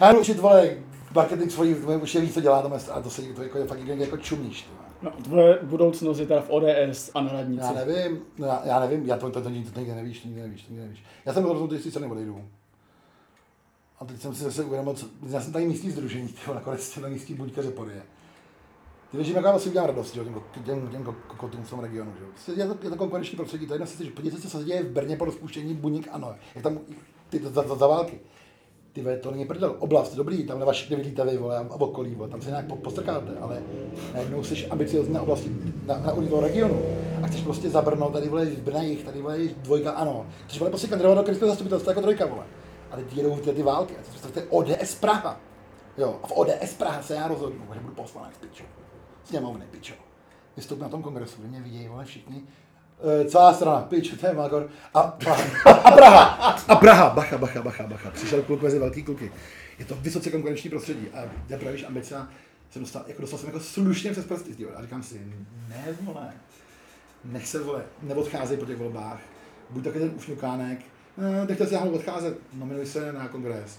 A 0.00 0.06
já 0.06 0.18
učit, 0.18 0.38
vole, 0.38 0.76
marketing 1.14 1.50
svojí, 1.50 1.74
už 1.74 2.14
je 2.14 2.20
ví, 2.20 2.32
co 2.32 2.40
dělá, 2.40 2.58
a 2.92 3.00
to 3.02 3.10
se 3.10 3.22
to 3.22 3.42
jako, 3.42 3.66
fakt 3.66 3.78
jako 3.78 4.16
čumíš, 4.16 4.62
ty. 4.62 4.77
No, 5.02 5.10
tvoje 5.10 5.58
budoucnost 5.62 6.18
je 6.18 6.26
teda 6.26 6.40
v 6.40 6.50
ODS 6.50 7.10
a 7.14 7.20
na 7.20 7.32
radnici. 7.32 7.64
Já 7.64 7.72
nevím, 7.72 8.22
no 8.38 8.46
já, 8.46 8.62
já 8.64 8.80
nevím, 8.80 9.06
já 9.06 9.16
to, 9.16 9.30
to, 9.30 9.40
to, 9.40 9.42
to, 9.42 9.50
nikdy 9.50 9.94
nevíš, 9.94 10.24
nikdy 10.24 10.40
nevíš, 10.42 10.68
nikdy 10.68 10.84
nevíš. 10.84 11.04
Já 11.24 11.32
jsem 11.32 11.42
byl 11.42 11.52
rozhodnutý, 11.52 11.74
jestli 11.74 11.90
se 11.90 12.00
neodejdu. 12.00 12.44
A 14.00 14.04
teď 14.04 14.20
jsem 14.20 14.34
si 14.34 14.44
zase 14.44 14.64
uvědomil, 14.64 14.94
co, 14.94 15.06
já 15.28 15.40
jsem 15.40 15.52
tady 15.52 15.66
místní 15.66 15.90
združení, 15.90 16.28
tyho, 16.28 16.54
nakonec 16.54 16.90
těm 16.94 17.10
místní 17.10 17.34
buďkaře 17.34 17.70
poryje. 17.70 18.02
Ty 19.10 19.16
víš, 19.16 19.26
že 19.26 19.34
jaká 19.34 19.50
vlastně 19.50 19.70
udělám 19.70 19.88
radost, 19.88 20.14
že, 20.14 20.20
jo, 20.20 20.24
těm, 20.24 20.64
těm, 20.64 20.88
těm 20.88 21.04
kokotům 21.04 21.64
v 21.64 21.70
tom 21.70 21.80
regionu. 21.80 22.12
Že? 22.18 22.24
Prostě 22.24 22.52
Je, 22.52 22.66
to, 22.66 22.76
je 22.82 22.90
to 22.90 22.96
konkurenční 22.96 23.36
prostředí, 23.36 23.66
to 23.66 23.72
je 23.72 23.74
jedna 23.74 23.86
si, 23.86 24.04
že 24.04 24.10
podívejte 24.10 24.42
se, 24.42 24.48
co 24.48 24.58
se 24.58 24.64
děje 24.64 24.82
v 24.82 24.90
Brně 24.90 25.16
po 25.16 25.24
rozpuštění 25.24 25.74
buník, 25.74 26.08
ano, 26.12 26.34
jak 26.54 26.64
tam 26.64 26.78
ty 27.28 27.38
za, 27.38 27.62
za, 27.62 27.74
za 27.74 27.86
války. 27.86 28.20
Ty 28.98 29.04
vole, 29.04 29.16
to 29.16 29.30
není 29.30 29.44
prdel. 29.44 29.76
Oblast, 29.78 30.14
dobrý, 30.16 30.44
tam 30.44 30.58
vaši 30.60 30.90
nevydlíte 30.90 31.24
vy, 31.24 31.36
vole, 31.36 31.58
a 31.58 31.66
okolí, 31.70 32.14
vole, 32.14 32.28
tam 32.28 32.42
se 32.42 32.50
nějak 32.50 32.66
po- 32.66 32.76
postrkáte, 32.76 33.32
ale 33.40 33.62
najednou 34.14 34.44
jsi 34.44 34.66
ambiciozní 34.66 35.14
na 35.14 35.22
oblasti, 35.22 35.50
na, 35.86 35.98
na 35.98 36.12
úrovni 36.12 36.28
toho 36.28 36.42
regionu. 36.42 36.82
A 37.22 37.26
chceš 37.26 37.40
prostě 37.40 37.70
za 37.70 37.82
Brno, 37.82 38.10
tady 38.10 38.28
vole, 38.28 38.46
v 38.46 38.62
Brně 38.62 38.88
jich, 38.88 39.04
tady 39.04 39.22
vole, 39.22 39.38
dvojka, 39.38 39.90
ano. 39.90 40.26
Chceš 40.46 40.58
vole, 40.58 40.70
prostě 40.70 40.88
kandidovat 40.88 41.14
do 41.14 41.22
krajského 41.22 41.50
zastupitelstva 41.50 41.90
jako 41.90 42.02
trojka, 42.02 42.26
vole. 42.26 42.44
Ale 42.90 43.04
ty 43.04 43.16
jedou 43.16 43.36
ty, 43.36 43.52
ty 43.52 43.62
války, 43.62 43.94
a 43.96 44.28
to 44.28 44.38
je 44.40 44.46
ODS 44.50 44.94
Praha. 44.94 45.40
Jo, 45.98 46.16
a 46.22 46.26
v 46.26 46.32
ODS 46.32 46.74
Praha 46.78 47.02
se 47.02 47.14
já 47.14 47.28
rozhodnu, 47.28 47.60
že 47.74 47.80
budu 47.80 47.94
poslanec, 47.94 48.34
pičo. 48.40 48.64
Sněmovny, 49.24 49.64
pičo. 49.70 49.94
Vystoupím 50.56 50.82
na 50.82 50.88
tom 50.88 51.02
kongresu, 51.02 51.40
kde 51.40 51.48
mě 51.48 51.60
vidějí, 51.60 51.88
vole, 51.88 52.04
všichni. 52.04 52.42
E, 53.02 53.24
celá 53.24 53.54
strana, 53.54 53.80
pič, 53.80 54.14
to 54.20 54.26
je 54.26 54.34
Magor. 54.34 54.68
A, 54.94 55.02
Praha. 55.02 55.42
a 55.72 55.90
Praha, 55.90 56.24
a 56.68 56.76
Praha, 56.76 57.10
bacha, 57.10 57.38
bacha, 57.38 57.62
bacha, 57.62 57.86
bacha. 57.86 58.10
Přišel 58.10 58.42
kluk 58.42 58.62
mezi 58.62 58.78
velký 58.78 59.02
kluky. 59.02 59.32
Je 59.78 59.84
to 59.84 59.94
vysoce 59.94 60.30
konkurenční 60.30 60.70
prostředí 60.70 61.08
a 61.14 61.24
jde 61.48 61.56
právě, 61.58 61.78
že 61.78 61.86
ambice 61.86 62.26
jsem 62.70 62.82
dostal, 62.82 63.04
jako 63.06 63.20
dostal 63.20 63.38
jsem 63.38 63.48
jako 63.48 63.60
slušně 63.60 64.12
přes 64.12 64.24
prsty, 64.24 64.66
a 64.76 64.82
říkám 64.82 65.02
si, 65.02 65.22
ne 65.68 65.84
vole, 66.00 66.32
nech 67.24 67.46
se 67.46 67.62
vole, 67.62 67.82
neodcházej 68.02 68.56
po 68.56 68.66
těch 68.66 68.76
volbách, 68.76 69.20
buď 69.70 69.84
taky 69.84 69.98
ten 69.98 70.12
ušňukánek, 70.16 70.78
no, 71.18 71.44
nechte 71.44 71.66
si 71.66 71.74
náhodou 71.74 71.92
odcházet, 71.92 72.38
nominuj 72.52 72.86
se 72.86 73.12
na 73.12 73.28
kongres. 73.28 73.78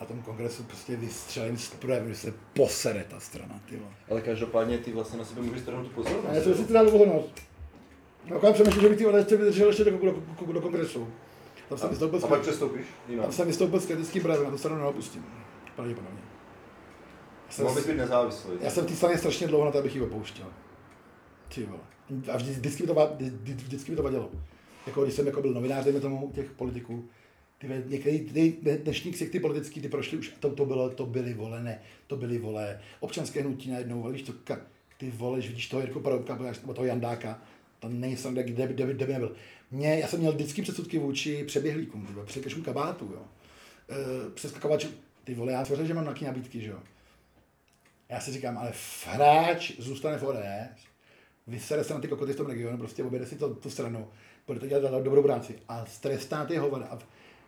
A 0.00 0.04
tom 0.04 0.22
kongresu 0.22 0.62
prostě 0.62 0.96
vystřelím 0.96 1.58
z 1.58 1.70
projevu, 1.70 2.14
se 2.14 2.34
posere 2.52 3.04
ta 3.04 3.20
strana, 3.20 3.60
ty 3.68 3.76
vole. 3.76 3.90
Ale 4.10 4.20
každopádně 4.20 4.78
ty 4.78 4.92
vlastně 4.92 5.18
na 5.18 5.24
sebe 5.24 5.42
můžeš 5.42 5.62
strhnout 5.62 5.86
tu 5.86 5.92
pozornost. 5.92 6.26
A 6.30 6.34
já 6.34 6.42
jsem 6.42 6.54
si 6.54 6.64
teda 6.64 6.84
pozornost. 6.84 7.47
No, 8.30 8.40
kam 8.40 8.52
přemýšlím, 8.52 8.82
že 8.82 8.88
bych 8.88 8.98
ty 8.98 9.06
ODS 9.06 9.30
vydržel 9.30 9.68
ještě 9.68 9.84
do, 9.84 9.90
do, 9.90 10.22
do, 10.46 10.52
do 10.52 10.60
kongresu. 10.60 11.08
Tam 11.68 11.78
jsem 11.78 11.88
vystoupil, 11.90 12.20
A 12.24 12.26
pak 12.28 12.40
přestoupíš? 12.40 12.86
Jinam. 13.08 13.22
tam 13.24 13.32
jsem 13.32 13.46
vystoupil 13.46 13.80
s 13.80 13.86
kritickým 13.86 14.22
projevem, 14.22 14.44
na 14.46 14.50
tu 14.50 14.58
stranu 14.58 14.78
neopustím. 14.78 15.24
Pravděpodobně. 15.76 16.18
Já 17.46 17.52
jsem, 17.52 17.64
Mohl 17.64 17.76
bys 17.76 17.86
být 17.86 17.96
nezávislý. 17.96 18.50
já 18.60 18.70
jsem 18.70 18.84
v 18.84 18.88
té 18.88 18.94
straně 18.96 19.18
strašně 19.18 19.46
dlouho 19.46 19.64
na 19.64 19.70
to, 19.70 19.78
abych 19.78 19.94
ji 19.94 20.00
opouštěl. 20.02 20.46
Ty 21.54 21.64
vole. 21.64 21.80
A 22.32 22.36
vždy, 22.36 22.50
vždycky, 22.52 22.82
mi 22.82 22.86
to, 22.86 23.10
vždy, 23.14 23.30
vždy- 23.30 23.54
vždycky 23.54 23.90
mi 23.90 23.96
to 23.96 24.02
vadilo. 24.02 24.30
Jako 24.86 25.02
když 25.02 25.14
jsem 25.14 25.26
jako 25.26 25.42
byl 25.42 25.52
novinář, 25.54 25.84
dejme 25.84 26.00
tomu, 26.00 26.30
těch 26.34 26.50
politiků, 26.50 27.04
ty 27.58 27.82
některý 27.86 28.20
ty 28.20 28.56
dnešní 28.82 29.12
ksichty 29.12 29.40
politický, 29.40 29.80
ty 29.80 29.88
prošly 29.88 30.18
už, 30.18 30.32
to, 30.40 30.50
to, 30.50 30.64
bylo, 30.66 30.90
to 30.90 31.06
byly 31.06 31.34
vole, 31.34 31.62
ne, 31.62 31.80
to 32.06 32.16
byly 32.16 32.38
vole, 32.38 32.80
občanské 33.00 33.40
hnutí 33.42 33.70
najednou, 33.70 34.12
víš 34.12 34.22
to, 34.22 34.32
ka, 34.44 34.60
ty 34.98 35.10
vole, 35.10 35.40
že 35.40 35.48
vidíš 35.48 35.68
toho 35.68 35.80
Jirku 35.82 36.00
Paroubka, 36.00 36.38
nebo 36.60 36.74
toho 36.74 36.86
Jandáka, 36.86 37.42
to 37.78 37.88
nejsem, 37.88 38.32
kde, 38.32 38.42
kde, 38.42 38.66
kde, 38.66 38.94
kde 38.94 39.06
by 39.06 39.12
nebyl. 39.12 39.34
Mě, 39.70 39.98
já 39.98 40.08
jsem 40.08 40.20
měl 40.20 40.32
vždycky 40.32 40.62
předsudky 40.62 40.98
vůči 40.98 41.44
přeběhlíkům, 41.44 42.06
ty 42.06 42.12
vole, 42.12 42.26
překešům 42.26 42.62
kabátu, 42.62 43.10
jo. 43.14 43.22
E, 43.90 44.30
přeskakovačům, 44.30 44.90
ty 45.24 45.34
vole, 45.34 45.52
já 45.52 45.64
tvořil, 45.64 45.86
že 45.86 45.94
mám 45.94 46.04
nějaký 46.04 46.24
nabídky, 46.24 46.60
že 46.60 46.70
jo. 46.70 46.78
Já 48.08 48.20
si 48.20 48.32
říkám, 48.32 48.58
ale 48.58 48.72
hráč 49.06 49.72
zůstane 49.78 50.18
v 50.18 50.22
ODS, 50.22 50.84
vysere 51.46 51.84
se 51.84 51.94
na 51.94 52.00
ty 52.00 52.08
kokoty 52.08 52.32
v 52.32 52.36
tom 52.36 52.46
regionu, 52.46 52.78
prostě 52.78 53.04
objede 53.04 53.26
si 53.26 53.36
to, 53.36 53.54
tu 53.54 53.70
stranu, 53.70 54.08
bude 54.46 54.60
to 54.60 54.66
dělat 54.66 54.90
do- 54.90 55.02
dobrou 55.02 55.22
práci 55.22 55.58
a 55.68 55.86
strestá 55.86 56.44
ty 56.44 56.56
hovada. 56.56 56.86
A 56.86 56.98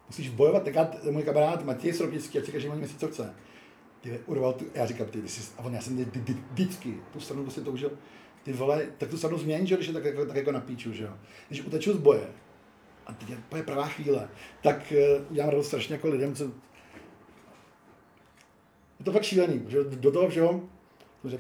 musíš 0.07 0.29
bojovat, 0.29 0.65
tak 0.65 1.05
můj 1.11 1.23
kamarád 1.23 1.65
Matěj 1.65 1.93
Sropnický, 1.93 2.39
ať 2.39 2.45
si 2.45 2.53
každý 2.53 2.69
měsíc 2.69 3.01
co 3.01 3.09
chce. 3.09 3.35
Ty 4.01 4.19
urval 4.27 4.53
tu, 4.53 4.65
já 4.75 4.87
říkám, 4.87 5.07
ty, 5.07 5.29
jsi, 5.29 5.53
a 5.59 5.63
on, 5.65 5.75
já 5.75 5.81
jsem 5.81 5.97
vždy- 5.97 6.21
vždy- 6.21 6.37
vždycky 6.53 6.95
tu 7.13 7.21
stranu 7.21 7.43
prostě 7.43 7.61
toužil, 7.61 7.91
ty 8.43 8.53
vole, 8.53 8.87
tak 8.99 9.09
tu 9.09 9.19
stranu 9.19 9.39
změň, 9.39 9.67
že 9.67 9.77
když 9.77 9.89
je 9.89 9.95
tak, 9.95 10.05
jako, 10.05 10.27
tak 10.27 10.37
jako 10.37 10.53
na 10.53 10.61
píču, 10.61 10.93
že 10.93 11.05
jo. 11.05 11.13
Když 11.49 11.63
uteču 11.63 11.93
z 11.93 11.97
boje, 11.97 12.27
a 13.07 13.13
teď 13.13 13.29
je 13.57 13.63
pravá 13.63 13.87
chvíle, 13.87 14.29
tak 14.63 14.93
uh, 14.93 15.31
udělám 15.31 15.51
radost 15.51 15.67
strašně 15.67 15.95
jako 15.95 16.09
lidem, 16.09 16.35
co... 16.35 16.45
Je 18.99 19.05
to 19.05 19.13
fakt 19.13 19.23
šílený, 19.23 19.63
že 19.69 19.85
do 19.85 20.13
toho 20.13 20.29
všeho, 20.29 20.61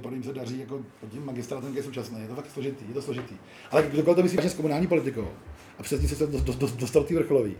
podle 0.02 0.12
jim 0.12 0.22
se 0.22 0.32
daří 0.32 0.60
jako 0.60 0.84
pod 1.00 1.10
tím 1.10 1.24
magistrátem, 1.24 1.76
je 1.76 1.82
současný, 1.82 2.20
je 2.20 2.28
to 2.28 2.34
fakt 2.34 2.50
složitý, 2.50 2.88
je 2.88 2.94
to 2.94 3.02
složitý. 3.02 3.34
Ale 3.70 3.82
kdokoliv 3.82 4.16
to 4.16 4.22
myslí 4.22 4.36
vážně 4.36 4.50
s 4.50 4.54
komunální 4.54 4.86
politikou 4.86 5.28
a 5.78 5.82
přes 5.82 6.00
ní 6.00 6.08
se 6.08 6.26
do, 6.26 6.40
do, 6.40 6.52
do, 6.52 6.66
dostal 6.66 7.04
ty 7.04 7.14
vrcholový, 7.14 7.56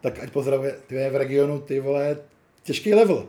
tak 0.00 0.18
ať 0.18 0.30
pozdravuje, 0.30 0.76
ty 0.86 0.94
je 0.94 1.10
v 1.10 1.16
regionu, 1.16 1.60
ty 1.60 1.80
vole, 1.80 2.16
těžký 2.62 2.94
level. 2.94 3.28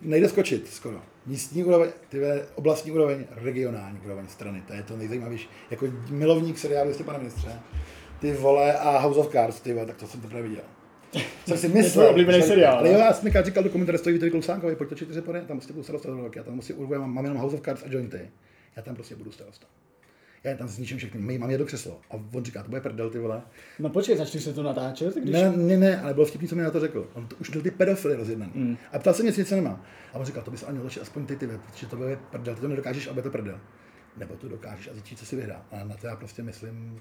Nejde 0.00 0.28
skočit 0.28 0.68
skoro. 0.68 1.11
Místní 1.26 1.64
úroveň, 1.64 1.90
ty 2.08 2.20
vole, 2.20 2.42
oblastní 2.54 2.90
úroveň, 2.92 3.24
regionální 3.30 4.00
úroveň 4.04 4.26
strany. 4.28 4.62
To 4.66 4.72
je 4.72 4.82
to 4.82 4.96
nejzajímavější. 4.96 5.48
Jako 5.70 5.86
milovník 6.10 6.58
seriálu, 6.58 6.88
jestli 6.88 7.04
pane 7.04 7.18
ministře, 7.18 7.60
ty 8.20 8.32
vole, 8.32 8.78
a 8.78 8.98
House 8.98 9.20
of 9.20 9.32
Cards, 9.32 9.60
ty 9.60 9.72
vole, 9.72 9.86
tak 9.86 9.96
to 9.96 10.06
jsem 10.06 10.20
teprve 10.20 10.42
viděl. 10.42 10.62
Jsem 11.46 11.58
si 11.58 11.68
myslel. 11.78 12.08
oblíbený 12.10 12.38
že- 12.40 12.46
seriál, 12.46 12.78
Ale 12.78 12.92
jo, 12.92 12.98
já 12.98 13.12
jsem 13.12 13.28
říkal, 13.28 13.44
říkal 13.44 13.62
dokumentary 13.64 13.98
stojí 13.98 14.12
Vítej 14.14 14.30
Klusánkovi, 14.30 14.76
pojďte 14.76 14.96
čtyři 14.96 15.20
pony, 15.20 15.40
tam 15.40 15.56
prostě 15.56 15.72
budu 15.72 15.82
starosta 15.82 16.10
dva 16.10 16.20
roky, 16.22 16.38
já 16.38 16.42
tam 16.44 16.54
prostě 16.54 16.74
urvuji, 16.74 16.98
mám, 17.00 17.14
mám 17.14 17.24
jenom 17.24 17.38
House 17.40 17.56
of 17.56 17.62
Cards 17.62 17.82
a 17.82 17.86
jointy. 17.88 18.30
Já 18.76 18.82
tam 18.82 18.94
prostě 18.94 19.16
budu 19.16 19.32
starosta. 19.32 19.66
Já 20.44 20.56
tam 20.56 20.68
zničím 20.68 20.98
všechny, 20.98 21.20
Mej- 21.20 21.38
mám 21.38 21.50
je 21.50 21.58
do 21.58 21.66
křeslo. 21.66 22.00
A 22.10 22.14
on 22.32 22.44
říká, 22.44 22.62
to 22.62 22.68
bude 22.68 22.80
prdel, 22.80 23.10
ty 23.10 23.18
vole. 23.18 23.42
No 23.78 23.90
počkej, 23.90 24.16
začni 24.16 24.40
se 24.40 24.52
to 24.52 24.62
natáčet, 24.62 25.16
když... 25.16 25.32
Ne, 25.32 25.52
ne, 25.56 25.76
ne, 25.76 26.00
ale 26.00 26.14
bylo 26.14 26.26
vtipný, 26.26 26.48
co 26.48 26.56
mi 26.56 26.62
na 26.62 26.70
to 26.70 26.80
řekl. 26.80 27.10
On 27.14 27.26
to 27.26 27.36
už 27.36 27.50
měl 27.50 27.62
ty 27.62 27.70
pedofily 27.70 28.16
rozjednaný. 28.16 28.52
Mm. 28.54 28.76
A 28.92 28.98
ptal 28.98 29.14
se 29.14 29.22
mě, 29.22 29.28
jestli 29.28 29.42
něco 29.42 29.54
nemá. 29.54 29.84
A 30.12 30.18
on 30.18 30.26
říkal, 30.26 30.42
to 30.42 30.50
bys 30.50 30.62
ani 30.62 30.80
začít 30.80 31.00
aspoň 31.00 31.26
ty, 31.26 31.36
ty, 31.36 31.46
protože 31.46 31.86
to 31.86 31.96
bude 31.96 32.18
prdel, 32.30 32.54
ty 32.54 32.60
to 32.60 32.68
nedokážeš, 32.68 33.06
aby 33.06 33.22
to 33.22 33.30
prdel. 33.30 33.60
Nebo 34.16 34.34
to 34.34 34.48
dokážeš 34.48 34.88
a 34.88 34.92
zjistíš, 34.92 35.18
co 35.18 35.26
si 35.26 35.36
vyhrál. 35.36 35.62
A 35.70 35.84
na 35.84 35.96
to 35.96 36.06
já 36.06 36.16
prostě 36.16 36.42
myslím 36.42 37.00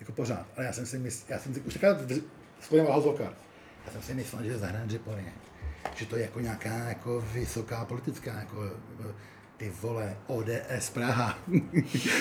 jako 0.00 0.12
pořád. 0.12 0.46
Ale 0.56 0.66
já 0.66 0.72
jsem 0.72 0.86
si 0.86 0.98
myslel, 0.98 1.26
já 1.28 1.38
jsem 1.38 1.54
si 1.54 1.60
už 1.60 1.74
of 1.74 3.16
Cards. 3.16 3.38
Já 3.86 3.92
jsem 3.92 4.02
si 4.02 4.14
myslel, 4.14 4.42
že 4.42 4.58
Řepovi, 4.86 5.24
že 5.94 6.06
to 6.06 6.16
je 6.16 6.22
jako 6.22 6.40
nějaká 6.40 6.74
jako 6.88 7.24
vysoká 7.32 7.84
politická, 7.84 8.38
jako 8.38 8.70
eh, 9.00 9.14
ty 9.58 9.72
vole, 9.82 10.16
ODS 10.26 10.90
Praha, 10.92 11.38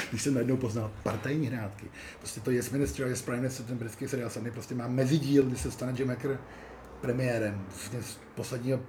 když 0.10 0.22
jsem 0.22 0.34
najednou 0.34 0.58
poznal 0.58 0.92
partajní 1.04 1.48
hrádky. 1.48 1.86
Prostě 2.20 2.40
to 2.40 2.52
Yes 2.52 2.70
Minister 2.70 3.06
a 3.06 3.10
Yes 3.10 3.22
Prime 3.22 3.42
Minister, 3.42 3.66
ten 3.66 3.78
britský 3.78 4.08
seriál 4.08 4.30
samý 4.30 4.52
prostě 4.52 4.76
má 4.76 4.88
mezidíl, 4.88 5.44
kdy 5.44 5.58
se 5.58 5.72
stane 5.72 5.94
Jim 5.98 6.10
Hacker 6.10 6.40
premiérem 7.02 7.66
vlastně 7.70 8.02
z 8.02 8.20
posledního 8.36 8.80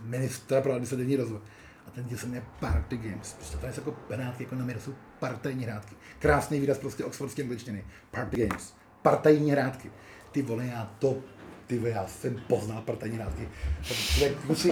ministra 0.00 0.60
pro 0.60 0.72
administrativní 0.72 1.16
rozvoj. 1.16 1.40
A 1.86 1.90
ten 1.90 2.04
díl 2.04 2.18
se 2.18 2.26
jmenuje 2.26 2.46
Party 2.60 2.96
Games. 2.96 3.32
Prostě 3.32 3.56
to 3.56 3.66
je 3.66 3.72
jako 3.76 3.96
hrádky 4.10 4.44
ekonomie, 4.44 4.74
to 4.74 4.84
jsou 4.84 4.94
partajní 5.18 5.64
hrádky. 5.64 5.94
Krásný 6.18 6.60
výraz 6.60 6.78
prostě 6.78 7.04
oxfordské 7.04 7.42
angličtiny. 7.42 7.84
Party 8.10 8.46
Games. 8.46 8.74
Partajní 9.02 9.50
hrádky. 9.50 9.90
Ty 10.32 10.42
vole, 10.42 10.66
já 10.66 10.94
to 10.98 11.18
ty 11.66 11.80
já 11.84 12.06
jsem 12.06 12.40
poznal 12.48 12.82
partajní 12.82 13.16
hrádky. 13.16 13.48
Tak 13.88 13.96
Člověk 13.96 14.44
musí 14.44 14.70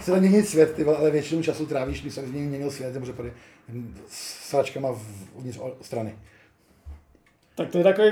se 0.00 0.10
tam 0.10 0.20
měnit 0.20 0.48
svět, 0.48 0.72
ty 0.74 0.84
ale 0.84 1.10
většinu 1.10 1.42
času 1.42 1.66
trávíš, 1.66 2.00
když 2.02 2.14
se 2.14 2.22
měnil 2.22 2.70
svět, 2.70 2.94
nebo 2.94 3.06
že 3.06 3.12
pady 3.12 3.32
s 4.08 4.48
sračkama 4.48 4.88
uvnitř 5.34 5.58
strany. 5.82 6.14
Tak 7.54 7.68
to 7.70 7.78
je 7.78 7.84
takový 7.84 8.10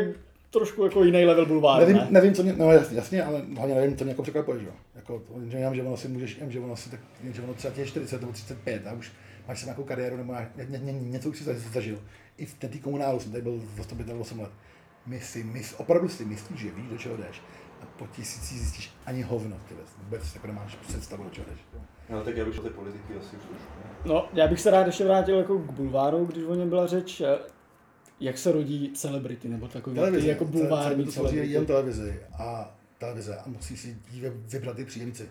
trošku 0.50 0.84
jako 0.84 1.04
jiný 1.04 1.24
level 1.24 1.46
bulváru, 1.46 1.80
Nevím, 1.80 1.96
ne? 1.96 2.06
nevím, 2.10 2.34
co 2.34 2.42
mě, 2.42 2.52
no 2.52 2.72
jasně, 2.72 2.96
jasně, 2.96 3.24
ale 3.24 3.42
hlavně 3.56 3.74
nevím, 3.74 3.96
co 3.96 4.04
mě 4.04 4.10
jako 4.10 4.22
překvapuje, 4.22 4.58
že 4.60 4.66
jo. 4.66 4.72
Jako, 4.94 5.22
že 5.48 5.58
jenom, 5.58 5.74
že 5.74 5.82
ono 5.82 5.96
si 5.96 6.08
můžeš, 6.08 6.34
jenom, 6.36 6.50
že 6.52 6.60
ono 6.60 6.76
si 6.76 6.90
tak, 6.90 7.00
že 7.32 7.42
ono 7.42 7.54
třeba 7.54 7.74
těch 7.74 7.88
40 7.88 8.20
nebo 8.20 8.32
35 8.32 8.86
a 8.86 8.92
už 8.92 9.12
máš 9.48 9.58
si 9.60 9.64
nějakou 9.66 9.82
kariéru 9.84 10.16
nebo 10.16 10.34
ně, 10.56 10.66
ně, 10.68 10.78
ně, 10.78 10.92
něco 10.92 11.28
už 11.28 11.38
si 11.38 11.44
za- 11.44 11.52
zažil. 11.72 11.98
I 12.38 12.46
v 12.46 12.54
té 12.54 12.68
komunálu 12.68 13.20
jsem 13.20 13.30
tady 13.32 13.42
byl 13.42 13.62
zastupitel 13.76 14.20
8 14.20 14.40
let. 14.40 14.50
My 15.06 15.20
si, 15.20 15.44
my, 15.44 15.62
opravdu 15.76 16.08
si 16.08 16.24
myslíš, 16.24 16.60
že 16.60 16.70
víš, 16.70 16.86
do 16.90 16.98
čeho 16.98 17.16
jdeš. 17.16 17.40
A 17.86 17.98
po 17.98 18.06
tisíci 18.06 18.58
zjistíš 18.58 18.90
ani 19.06 19.22
hovno, 19.22 19.56
ty 19.68 19.74
vůbec 20.04 20.34
jako 20.34 20.46
nemáš 20.46 20.74
představu, 20.74 21.24
do 21.24 21.30
čeho 21.30 21.46
jdeš. 21.50 21.58
No 22.10 22.24
tak 22.24 22.36
já 22.36 22.44
bych 22.44 22.54
šel 22.54 22.64
té 22.64 22.70
politiky 22.70 23.14
asi 23.18 23.36
už 23.36 23.42
trošku. 23.42 23.68
No, 24.04 24.28
já 24.32 24.48
bych 24.48 24.60
se 24.60 24.70
rád 24.70 24.86
ještě 24.86 25.04
vrátil 25.04 25.38
jako 25.38 25.58
k 25.58 25.70
bulváru, 25.70 26.24
když 26.24 26.44
o 26.44 26.54
něm 26.54 26.68
byla 26.68 26.86
řeč, 26.86 27.20
eh, 27.20 27.38
jak 28.20 28.38
se 28.38 28.52
rodí 28.52 28.92
celebrity, 28.94 29.48
nebo 29.48 29.68
takový 29.68 29.96
Televize, 29.96 30.22
ty 30.22 30.28
jako 30.28 30.44
bulvární 30.44 31.04
to 31.04 31.12
tvoří 31.12 31.36
jen 31.36 31.46
celebrity. 31.46 31.66
televizi 31.66 32.20
a 32.38 32.74
televize 32.98 33.36
a 33.36 33.42
musí 33.48 33.76
si 33.76 33.98
vybrat 34.46 34.76
ty 34.76 34.84
příjemci. 34.84 35.28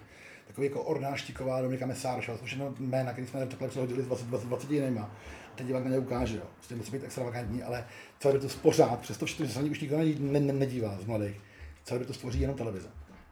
Takový 0.48 0.68
jako 0.68 0.82
Orná 0.84 1.16
Štiková, 1.16 1.62
Dominika 1.62 1.86
Mesárošová, 1.86 2.38
to 2.38 2.46
všechno 2.46 2.74
jména, 2.80 3.12
který 3.12 3.28
jsme 3.28 3.46
takhle 3.46 3.68
přehodili 3.68 4.04
s 4.04 4.06
20, 4.06 4.28
20, 4.28 4.48
20 4.48 4.72
jinýma. 4.72 5.02
A 5.02 5.56
teď 5.56 5.68
divák 5.68 5.84
na 5.84 5.90
ně 5.92 6.00
ukáže, 6.00 6.38
jo. 6.38 6.44
Prostě 6.56 6.76
musí 6.76 6.92
být 6.92 7.04
extravagantní, 7.04 7.64
ale 7.64 7.86
celebritus 8.20 8.56
pořád, 8.56 9.00
přesto 9.00 9.26
všechno, 9.26 9.46
že 9.46 9.52
se 9.52 9.60
na 9.60 9.64
ní 9.64 9.70
už 9.72 9.82
nikdo 9.82 9.98
ne, 9.98 10.06
ne, 10.20 10.40
ne, 10.40 10.54
nedívá 10.54 10.98
z 11.02 11.06
mladých, 11.06 11.42
celebritus 11.86 12.18
tvoří 12.18 12.40
jenom 12.40 12.58
televize. 12.58 12.90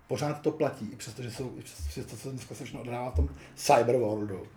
Pořád 0.08 0.42
to 0.42 0.52
platí, 0.52 0.90
i 0.94 0.96
přesto, 0.96 1.24
že 1.24 1.32
jsou, 1.32 1.54
i 1.58 1.62
přes, 1.62 2.06
to, 2.06 2.18
co 2.18 2.32
dneska 2.32 2.56
se 2.56 2.64
všechno 2.64 2.82
odhrává 2.82 3.12
v 3.12 3.16
tom 3.16 3.30
cyberworldu, 3.56 4.48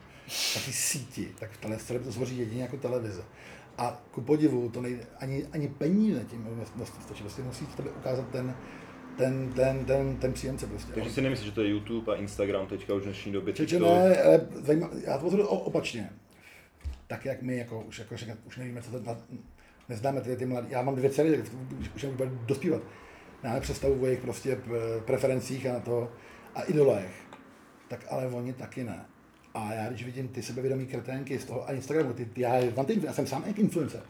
na 0.57 0.63
ty 0.65 0.73
síti, 0.73 1.35
tak 1.39 1.57
tohle 1.57 1.77
celebritus 1.77 2.15
tvoří 2.15 2.39
jedině 2.39 2.63
jako 2.63 2.77
televize. 2.77 3.23
A 3.79 4.03
ku 4.11 4.21
podivu, 4.21 4.69
to 4.69 4.81
nejde, 4.81 5.07
ani, 5.21 5.47
ani 5.53 5.69
peníze 5.69 6.25
tím 6.31 6.49
vlastně 6.75 6.85
stačí, 7.03 7.23
prostě 7.23 7.43
musí 7.43 7.67
tebe 7.67 7.91
ukázat 7.91 8.29
ten, 8.33 8.57
ten, 9.17 9.53
ten, 9.53 9.85
ten, 9.85 10.17
ten 10.17 10.33
příjemce 10.33 10.67
prostě. 10.67 10.93
Takže 10.93 11.11
si 11.11 11.23
nemyslíš, 11.23 11.49
že 11.49 11.55
to 11.55 11.63
je 11.63 11.71
YouTube 11.71 12.13
a 12.13 12.17
Instagram 12.17 12.67
teďka 12.67 12.95
už 12.95 13.03
v 13.03 13.05
dnešní 13.05 13.33
době? 13.33 13.55
Čiže 13.55 13.67
TikTok? 13.67 13.89
ne, 13.89 14.23
ale 14.23 14.49
zajímá, 14.55 14.91
já 15.07 15.19
to 15.19 15.25
pozor 15.25 15.47
opačně. 15.49 16.11
Tak 17.07 17.25
jak 17.25 17.43
my, 17.43 17.57
jako, 17.57 17.81
už, 17.81 17.99
jako, 17.99 18.17
říkám, 18.17 18.37
už 18.47 18.57
nevíme, 18.57 18.83
co 18.83 18.91
to, 18.91 19.01
na, 19.01 19.17
neznáme 19.89 20.21
ty, 20.21 20.37
ty 20.37 20.47
mladí, 20.47 20.67
já 20.71 20.83
mám 20.83 20.97
dvě 20.97 21.11
dcery, 21.11 21.37
tak 21.37 21.47
už, 21.97 22.05
bude 22.05 22.31
dospívat. 22.47 22.83
Máme 23.45 23.61
představu 23.61 24.03
o 24.03 24.07
jejich 24.07 24.21
prostě 24.21 24.59
preferencích 25.05 25.67
a 25.67 25.73
na 25.73 25.81
to, 25.81 26.11
a 26.55 26.63
idolech. 26.63 27.11
Tak 27.89 28.01
ale 28.11 28.27
oni 28.27 28.53
taky 28.53 28.85
ne. 28.85 29.05
A 29.55 29.73
já 29.75 29.89
když 29.89 30.05
vidím 30.05 30.29
ty 30.29 30.43
sebevědomí 30.43 30.87
kreténky 30.87 31.39
z 31.39 31.45
toho 31.45 31.69
a 31.69 31.73
Instagramu, 31.73 32.13
ty, 32.13 32.25
ty, 32.25 32.41
já, 32.41 32.53
mám 32.77 32.87
ty, 32.87 33.01
já 33.05 33.13
jsem 33.13 33.27
sám 33.27 33.45
jak 33.47 33.59
influencer. 33.59 34.01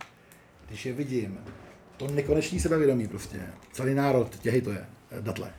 Když 0.68 0.87
je 0.87 0.93
vidím, 0.93 1.39
to 1.97 2.07
nekonečný 2.09 2.61
sebevědomí 2.61 3.09
prostě, 3.09 3.41
celý 3.72 3.95
národ 3.95 4.37
tě 4.39 4.51
hejtuje, 4.51 4.79
eh, 5.11 5.20
datle. 5.22 5.51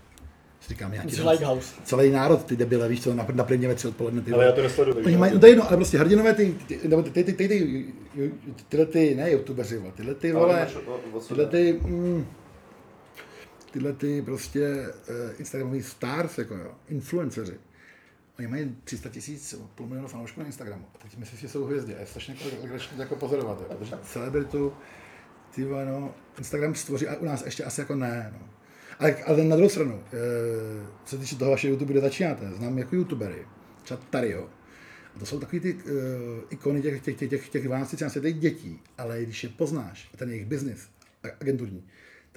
Si 0.61 0.69
říkám, 0.69 0.93
já 0.93 1.03
ti 1.03 1.21
Lighthouse. 1.21 1.73
celý 1.83 2.11
národ, 2.11 2.43
ty 2.45 2.55
debile, 2.55 2.87
víš 2.89 3.03
co, 3.03 3.13
na, 3.13 3.27
na 3.33 3.43
plyně 3.43 3.67
ve 3.67 3.75
tři 3.75 3.87
odpoledne. 3.87 4.21
Ty 4.21 4.31
Ale 4.31 4.37
vole. 4.37 4.45
já 4.49 4.55
to 4.55 4.61
nesleduju. 4.63 4.93
takže 4.95 5.07
Oni 5.09 5.17
mají, 5.17 5.33
no 5.33 5.39
to 5.39 5.45
je 5.45 5.51
jedno, 5.51 5.67
ale 5.67 5.77
prostě 5.77 5.97
hrdinové 5.97 6.33
ty, 6.33 6.55
ty, 6.67 6.79
nebo 6.87 7.03
ty, 7.03 7.09
ty, 7.09 7.23
ty, 7.23 7.33
ty, 7.33 7.47
ty, 7.47 7.85
ty, 8.15 8.31
tyhle 8.69 8.85
ty, 8.85 9.15
ne 9.15 9.31
youtubeři, 9.31 9.77
vole, 9.77 9.91
tyhle 9.95 10.15
ty, 10.15 10.31
Ale 10.31 10.39
vole, 10.45 10.59
máš 10.59 10.75
o- 10.75 11.17
o 11.17 11.19
co 11.19 11.27
tyhle 11.35 11.45
jde? 11.45 11.51
ty, 11.73 11.79
mm, 11.87 12.25
tyhle 13.77 13.93
ty 13.93 14.21
prostě 14.21 14.87
uh, 15.09 15.39
Instagramoví 15.39 15.83
stars, 15.83 16.37
jako 16.37 16.55
jo, 16.55 16.71
influenceři. 16.87 17.53
Oni 18.39 18.47
mají 18.47 18.77
300 18.83 19.09
tisíc, 19.09 19.55
půl 19.75 19.87
milionu 19.87 20.07
fanoušků 20.07 20.39
na 20.39 20.45
Instagramu. 20.45 20.85
A 20.95 20.97
teď 20.97 21.17
myslíš, 21.17 21.39
že 21.39 21.49
jsou 21.49 21.65
hvězdy. 21.65 21.95
A 21.95 21.99
je 21.99 22.05
strašně 22.05 22.35
jako, 22.41 22.61
legrační 22.61 22.99
jako 22.99 23.15
pozorovat, 23.15 23.61
jo, 23.61 23.77
protože 23.77 23.95
celebritu, 24.03 24.73
ty 25.55 25.65
no, 25.65 26.15
Instagram 26.37 26.75
stvoří, 26.75 27.07
a 27.07 27.15
u 27.15 27.25
nás 27.25 27.45
ještě 27.45 27.63
asi 27.63 27.81
jako 27.81 27.95
ne, 27.95 28.33
no. 28.39 28.49
Ale, 28.99 29.23
ale 29.23 29.43
na 29.43 29.55
druhou 29.55 29.69
stranu, 29.69 30.03
e, 30.13 30.17
co 31.05 31.15
se 31.15 31.21
týče 31.21 31.35
toho 31.35 31.51
vašeho 31.51 31.71
YouTube, 31.71 31.91
kde 31.91 32.01
začínáte, 32.01 32.51
znám 32.51 32.77
jako 32.77 32.95
youtubery, 32.95 33.45
třeba 33.83 33.99
Tario. 34.09 34.49
A 35.15 35.19
to 35.19 35.25
jsou 35.25 35.39
takový 35.39 35.59
ty 35.59 35.73
uh, 35.73 35.81
ikony 36.49 36.81
těch, 36.81 37.01
těch, 37.01 37.17
těch, 37.17 37.29
těch, 37.29 37.49
těch 37.49 37.63
12, 37.63 37.87
13 37.87 38.15
letých 38.15 38.39
dětí, 38.39 38.79
ale 38.97 39.23
když 39.23 39.43
je 39.43 39.49
poznáš, 39.49 40.09
ten 40.15 40.29
jejich 40.29 40.45
biznis, 40.45 40.89
agenturní, 41.39 41.83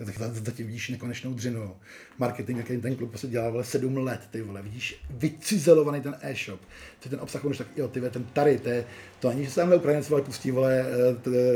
tak 0.07 0.19
za- 0.19 0.33
zatím 0.45 0.67
vidíš 0.67 0.89
nekonečnou 0.89 1.35
dřinu. 1.35 1.77
Marketing, 2.19 2.59
jaký 2.59 2.77
ten 2.77 2.97
klub 2.97 3.09
prostě 3.11 3.29
dělal 3.29 3.53
vole, 3.53 3.65
sedm 3.65 3.97
let, 3.97 4.21
ty 4.31 4.43
vole, 4.43 4.63
vidíš 4.63 5.01
vycizelovaný 5.11 6.01
ten 6.01 6.17
e-shop, 6.21 6.61
ty 7.01 7.09
ten 7.09 7.21
obsah 7.21 7.43
tak, 7.59 7.67
jo, 7.77 7.89
ty 7.89 8.01
ten 8.01 8.25
tady, 8.25 8.59
to, 8.59 8.69
je, 8.69 8.85
to 9.21 9.29
ani, 9.29 9.45
že 9.45 9.51
se 9.51 9.57
tamhle 9.57 9.77
Ukrajinec 9.77 10.09
vole, 10.09 10.23
pustí, 10.23 10.51
vole, 10.51 10.85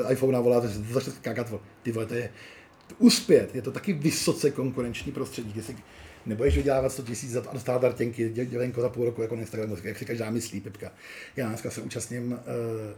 eh, 0.08 0.12
iPhone, 0.12 0.38
a 0.38 0.60
začne 0.92 1.12
skákat, 1.12 1.50
vole, 1.50 1.62
ty 1.82 1.92
vole, 1.92 2.06
to 2.06 2.14
je, 2.14 2.30
uspět, 2.98 3.54
je 3.54 3.62
to 3.62 3.72
taky 3.72 3.92
vysoce 3.92 4.50
konkurenční 4.50 5.12
prostředí, 5.12 5.52
kde 5.52 5.62
si 5.62 5.76
nebudeš 6.26 6.56
vydělávat 6.56 6.92
100 6.92 7.02
tisíc 7.02 7.30
za 7.30 7.40
to 7.40 7.50
a 7.50 7.52
dostávat 7.52 7.82
dartěnky, 7.82 8.30
dě- 8.30 8.44
dělenko 8.46 8.80
za 8.80 8.88
půl 8.88 9.04
roku 9.04 9.22
jako 9.22 9.34
na 9.34 9.40
Instagramu, 9.40 9.76
jak 9.84 9.98
si 9.98 10.04
každá 10.04 10.30
myslí, 10.30 10.60
Pipka. 10.60 10.92
Já 11.36 11.48
dneska 11.48 11.70
se 11.70 11.80
účastním, 11.80 12.38
eh, 12.40 12.94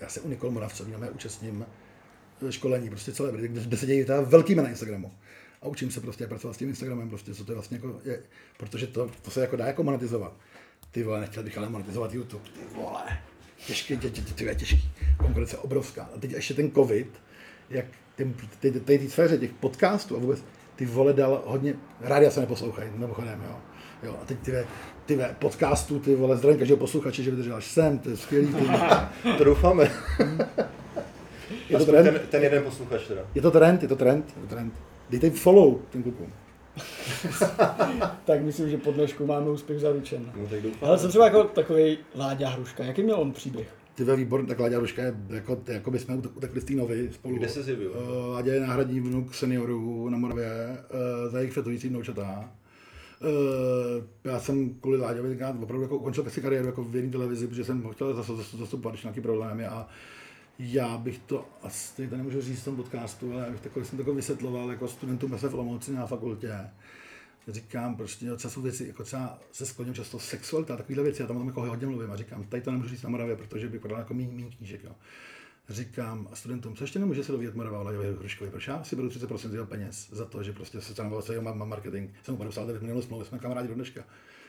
já 0.00 0.08
se 0.08 0.20
u 0.20 0.28
Nikol 0.28 0.50
Moravcový, 0.50 0.92
já 0.92 0.98
účastním 1.10 1.66
školení, 2.50 2.90
prostě 2.90 3.12
celé, 3.12 3.32
kde, 3.32 3.48
kde 3.48 3.76
se 3.76 3.86
dějí 3.86 4.04
teda 4.04 4.20
velký 4.20 4.54
na 4.54 4.68
Instagramu. 4.68 5.12
A 5.62 5.66
učím 5.66 5.90
se 5.90 6.00
prostě 6.00 6.26
pracovat 6.26 6.54
s 6.54 6.56
tím 6.56 6.68
Instagramem, 6.68 7.08
prostě, 7.08 7.34
co 7.34 7.44
to 7.44 7.52
je 7.52 7.54
vlastně 7.54 7.76
jako, 7.76 8.00
je, 8.04 8.20
protože 8.56 8.86
to, 8.86 9.10
to 9.22 9.30
se 9.30 9.40
jako 9.40 9.56
dá 9.56 9.66
jako 9.66 9.82
monetizovat. 9.82 10.32
Ty 10.90 11.02
vole, 11.02 11.20
nechtěl 11.20 11.42
bych 11.42 11.58
ale 11.58 11.68
monetizovat 11.68 12.14
YouTube, 12.14 12.44
ty 12.44 12.74
vole. 12.74 13.02
Těžký, 13.66 13.98
tě, 13.98 14.10
tě, 14.10 14.22
tě, 14.22 14.34
tě, 14.34 14.54
těžký. 14.54 14.90
Konkurence 15.18 15.58
obrovská. 15.58 16.10
A 16.16 16.18
teď 16.18 16.30
ještě 16.32 16.54
ten 16.54 16.70
covid, 16.70 17.08
jak 17.70 17.84
ty, 18.16 18.24
ty, 18.60 18.70
ty, 18.70 18.80
ty, 18.80 18.98
ty 18.98 19.10
sféře 19.10 19.38
těch 19.38 19.52
podcastů 19.52 20.16
a 20.16 20.18
vůbec 20.18 20.44
ty 20.76 20.86
vole 20.86 21.12
dal 21.12 21.42
hodně, 21.46 21.74
rádia 22.00 22.30
se 22.30 22.40
neposlouchají, 22.40 22.90
mimochodem, 22.94 23.42
jo. 23.48 23.56
Jo, 24.02 24.18
a 24.22 24.24
teď 24.24 24.38
ty, 24.38 24.52
ty 25.06 25.18
podcastů, 25.38 25.98
ty 25.98 26.14
vole, 26.14 26.36
zdravím 26.36 26.58
každého 26.58 26.78
posluchače, 26.78 27.22
že 27.22 27.30
vydržel 27.30 27.56
až 27.56 27.70
sem, 27.70 27.98
to 27.98 28.10
je 28.10 28.16
skvělý. 28.16 28.54
Ty, 28.54 28.64
To 29.38 29.44
doufáme. 29.44 29.90
je, 31.68 31.78
to 31.78 31.84
trend, 31.84 32.04
ten, 32.04 32.20
ten 32.30 32.42
jeden 32.42 32.62
posluchač 32.62 33.06
teda. 33.06 33.22
je 33.34 33.42
to 33.42 33.50
trend, 33.50 33.82
je 33.82 33.88
to 33.88 33.96
trend, 33.96 34.32
je 34.36 34.42
to 34.42 34.54
trend. 34.54 34.74
Dejte 35.10 35.30
follow 35.30 35.78
těm 35.90 36.02
klukům. 36.02 36.32
Tak 38.24 38.42
myslím, 38.42 38.70
že 38.70 38.76
po 38.78 38.92
dnešku 38.92 39.26
máme 39.26 39.50
úspěch 39.50 39.80
zaručen. 39.80 40.32
No 40.36 40.46
tak 40.46 40.62
doufám. 40.62 40.88
Ale 40.88 40.98
jsem 40.98 41.10
třeba 41.10 41.24
jako 41.24 41.44
takový 41.44 41.98
Láďa 42.14 42.48
Hruška. 42.48 42.84
Jaký 42.84 43.02
měl 43.02 43.16
on 43.16 43.32
příběh? 43.32 43.68
Ty 43.94 44.04
ve 44.04 44.16
výbor, 44.16 44.46
tak 44.46 44.60
Láďa 44.60 44.78
Ruška 44.78 45.02
je, 45.02 45.14
jako, 45.28 45.58
jako 45.66 45.90
by 45.90 45.98
jsme 45.98 46.16
utekli 46.16 46.60
z 46.60 46.64
té 46.64 46.72
novy 46.74 47.10
spolu. 47.12 47.36
Kde 47.36 47.48
se 47.48 47.62
zjevil? 47.62 47.90
Uh, 47.90 48.32
Láďa 48.34 48.52
je 48.54 48.60
náhradní 48.60 49.00
vnuk 49.00 49.34
seniorů 49.34 50.08
na 50.08 50.18
Moravě, 50.18 50.46
uh, 50.46 51.32
za 51.32 51.38
jejich 51.38 51.52
fetující 51.52 51.88
vnoučata. 51.88 52.50
Uh, 53.20 54.04
já 54.32 54.40
jsem 54.40 54.74
kvůli 54.74 54.98
Láďovi 54.98 55.38
opravdu 55.62 55.82
jako 55.82 55.96
ukončil 55.96 56.30
si 56.30 56.40
kariéru 56.40 56.66
jako 56.66 56.84
v 56.84 56.96
jedné 56.96 57.10
televizi, 57.10 57.46
protože 57.48 57.64
jsem 57.64 57.82
ho 57.82 57.92
chtěl 57.92 58.14
zas- 58.14 58.36
zas- 58.36 58.58
zastupovat, 58.58 58.92
když 58.94 59.02
nějaký 59.02 59.20
problémy 59.20 59.66
a 59.66 59.88
Já 60.58 60.98
bych 60.98 61.18
to 61.18 61.48
asi 61.62 62.08
to 62.08 62.16
nemůžu 62.16 62.40
říct 62.40 62.60
v 62.60 62.64
tom 62.64 62.76
podcastu, 62.76 63.32
ale 63.32 63.54
takhle 63.62 63.84
jsem 63.84 64.04
to 64.04 64.14
vysvětloval 64.14 64.70
jako 64.70 64.88
studentům 64.88 65.38
se 65.38 65.48
v 65.48 65.54
Olomouci 65.54 65.92
na 65.92 66.06
fakultě. 66.06 66.70
Říkám 67.48 67.96
prostě 67.96 68.32
o 68.32 68.36
času 68.36 68.62
věci, 68.62 68.86
jako 68.86 69.04
třeba 69.04 69.38
se 69.52 69.66
skloním 69.66 69.94
často 69.94 70.18
sexualita, 70.18 70.76
takovéhle 70.76 71.04
věci, 71.04 71.22
já 71.22 71.28
tam 71.28 71.36
o 71.36 71.40
tom 71.40 71.48
jako 71.48 71.60
hodně 71.60 71.86
mluvím 71.86 72.10
a 72.10 72.16
říkám, 72.16 72.44
tady 72.44 72.62
to 72.62 72.70
nemůžu 72.70 72.88
říct 72.88 73.02
na 73.02 73.10
Moravě, 73.10 73.36
protože 73.36 73.68
bych 73.68 73.80
prodal 73.80 73.98
jako 73.98 74.14
méně 74.14 74.50
knížek. 74.56 74.84
Jo. 74.84 74.92
Říkám 75.68 76.28
studentům, 76.34 76.76
co 76.76 76.84
ještě 76.84 76.98
nemůže 76.98 77.24
se 77.24 77.32
dovědět 77.32 77.54
Morava 77.54 77.80
o 77.80 77.84
Laďovi 77.84 78.14
Hruškovi, 78.18 78.50
proč 78.50 78.68
já 78.68 78.84
si 78.84 78.96
beru 78.96 79.08
30% 79.08 79.50
z 79.50 79.54
jeho 79.54 79.66
peněz 79.66 80.08
za 80.12 80.24
to, 80.24 80.42
že 80.42 80.52
prostě 80.52 80.80
se 80.80 80.92
stanoval 80.92 81.22
se 81.22 81.32
jeho 81.34 81.54
marketing, 81.54 82.10
jsem 82.22 82.34
mu 82.34 82.38
podepsal 82.38 82.66
9 82.66 82.82
milionů 82.82 83.02
smlouvy, 83.02 83.24
jsme 83.24 83.38
kamarádi 83.38 83.68
do 83.68 83.74
dneška. 83.74 84.04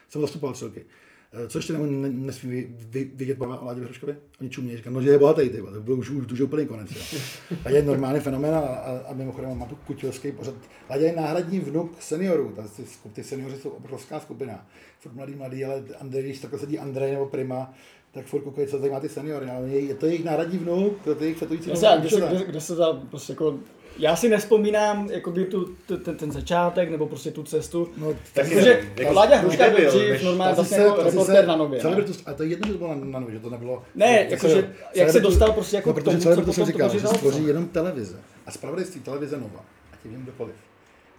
Jsem 0.09 0.21
zastupoval 0.21 0.55
roky. 0.61 0.85
Eh, 1.33 1.47
Co 1.47 1.57
ještě 1.57 1.73
ne, 1.73 2.09
nesmí 2.09 2.67
vidět 3.15 3.41
o 3.41 3.45
Láďovi 3.45 3.85
Hruškovi? 3.85 4.15
Oni 4.41 4.49
čumějí, 4.49 4.77
říkají, 4.77 4.93
no 4.95 5.01
že 5.01 5.09
je 5.09 5.19
bohatý, 5.19 5.49
ty, 5.49 5.61
to 5.61 5.81
byl 5.81 5.99
už, 5.99 6.09
už, 6.09 6.31
už 6.31 6.41
úplný 6.41 6.65
konec. 6.65 6.89
Jo. 6.91 7.19
A 7.65 7.69
je 7.69 7.83
normální 7.83 8.19
fenomén 8.19 8.55
a, 8.55 8.59
a, 8.59 8.97
a 8.97 9.13
mimochodem 9.13 9.57
má 9.57 9.65
tu 9.65 9.75
kutilský 9.75 10.31
pořad. 10.31 10.55
Láďa 10.89 11.05
je 11.05 11.15
náhradní 11.15 11.59
vnuk 11.59 11.91
seniorů, 11.99 12.55
ty, 12.75 12.83
ty 13.13 13.23
seniori 13.23 13.55
jsou 13.55 13.69
obrovská 13.69 14.19
skupina. 14.19 14.67
Furt 14.99 15.13
mladý, 15.13 15.35
mladý, 15.35 15.65
ale 15.65 15.83
Andrej, 15.99 16.23
když 16.23 16.39
takhle 16.39 16.59
sedí 16.59 16.79
Andrej 16.79 17.11
nebo 17.11 17.25
Prima, 17.25 17.73
tak 18.11 18.25
furt 18.25 18.41
koukají, 18.41 18.67
co 18.67 18.79
zajímá 18.79 18.99
ty 18.99 19.09
seniory, 19.09 19.45
ale 19.45 19.69
je, 19.69 19.79
je 19.79 19.95
to 19.95 20.05
jejich 20.05 20.23
náhradní 20.23 20.57
vnuk, 20.57 21.01
to 21.03 21.09
je 21.09 21.15
jejich 21.19 21.37
fetující 21.37 21.69
kde, 21.69 21.77
se, 22.09 22.17
kde, 22.17 22.45
kde 22.45 22.61
se 22.61 22.75
dá 22.75 22.93
prostě 22.93 23.31
jako 23.31 23.59
já 23.97 24.15
si 24.15 24.29
nespomínám 24.29 25.09
jakoby 25.11 25.45
tu, 25.45 25.75
ten, 26.03 26.17
ten 26.17 26.31
začátek 26.31 26.89
nebo 26.91 27.07
prostě 27.07 27.31
tu 27.31 27.43
cestu. 27.43 27.89
No, 27.97 28.07
Tak 28.13 28.19
Takže 28.33 28.69
je- 28.69 28.91
jako 28.97 29.13
Láďa 29.13 29.35
Hruška 29.37 29.69
byl 29.69 29.89
dřív 29.91 30.23
normálně 30.23 30.55
vlastně 30.55 30.77
zase- 30.77 30.87
jako 30.87 30.97
to 30.97 31.03
zase- 31.03 31.15
reportér 31.17 31.47
na 31.47 31.55
nově. 31.55 31.77
ne? 31.77 31.81
Celebritu, 31.81 32.13
a 32.25 32.33
to 32.33 32.43
je 32.43 32.49
jedno, 32.49 32.67
že 32.67 32.73
to 32.73 32.77
bylo 32.77 32.95
na, 32.95 33.05
na 33.05 33.19
nově, 33.19 33.33
že 33.35 33.39
to 33.39 33.49
nebylo... 33.49 33.83
Ne, 33.95 34.11
jako 34.29 34.31
jakože, 34.31 34.73
jak 34.95 35.09
se 35.09 35.19
dostal 35.19 35.51
prostě 35.53 35.75
jako 35.75 35.89
no, 35.89 35.93
protože 35.93 36.03
tomu, 36.05 36.17
co 36.17 36.23
celebritu 36.23 36.45
potom 36.51 36.65
jsem 36.65 36.73
říkal, 36.73 36.89
že 36.89 36.99
se 36.99 37.05
Alfa. 37.07 37.17
stvoří 37.17 37.47
jenom 37.47 37.67
televize. 37.67 38.19
A 38.45 38.51
zpravodajství 38.51 39.01
televize 39.01 39.37
Nova, 39.37 39.65
ať 39.93 39.99
je 40.05 40.11
vím 40.11 40.21
kdokoliv, 40.23 40.55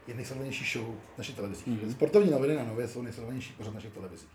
je 0.08 0.14
nejsledovanější 0.14 0.78
show 0.78 0.94
našich 1.18 1.34
televizí. 1.36 1.62
Mm-hmm. 1.68 1.90
Sportovní 1.92 2.30
noviny 2.30 2.54
na 2.56 2.64
Nově 2.64 2.88
jsou 2.88 3.02
nejsledovanější 3.02 3.52
pořad 3.58 3.74
našich 3.74 3.92
televizí. 3.92 4.26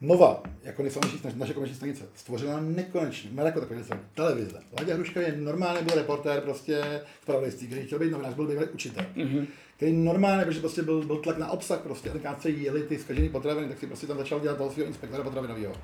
Nova, 0.00 0.42
jako 0.62 0.82
nejsledovanější 0.82 1.24
naše, 1.24 1.38
naše 1.38 1.54
komerční 1.54 1.76
stanice, 1.76 2.04
stvořila 2.14 2.60
nekonečně, 2.60 3.30
má 3.32 3.42
jako 3.42 3.60
takové 3.60 3.76
věci. 3.76 3.92
Televize. 4.14 4.60
Láďa 4.78 4.94
Hruška 4.94 5.20
je 5.20 5.36
normálně 5.36 5.82
byl 5.82 5.94
reportér 5.94 6.40
prostě 6.40 7.02
zpravodajství, 7.22 7.66
který 7.66 7.86
chtěl 7.86 7.98
být 7.98 8.10
novinář, 8.10 8.34
byl 8.34 8.46
bývalý 8.46 8.68
učitel. 8.68 9.04
Mm-hmm. 9.16 9.46
Který 9.76 9.92
normálně, 9.92 10.44
protože 10.44 10.60
prostě 10.60 10.82
byl, 10.82 11.06
byl 11.06 11.16
tlak 11.16 11.38
na 11.38 11.50
obsah, 11.50 11.80
prostě, 11.80 12.10
a 12.10 12.40
se 12.40 12.50
jeli 12.50 12.82
ty 12.82 12.98
zkažené 12.98 13.28
potraviny, 13.28 13.68
tak 13.68 13.78
si 13.78 13.86
prostě 13.86 14.06
tam 14.06 14.18
začal 14.18 14.40
dělat 14.40 14.56
toho 14.56 14.70
svého 14.70 14.88
inspektora 14.88 15.22
potravinového. 15.22 15.74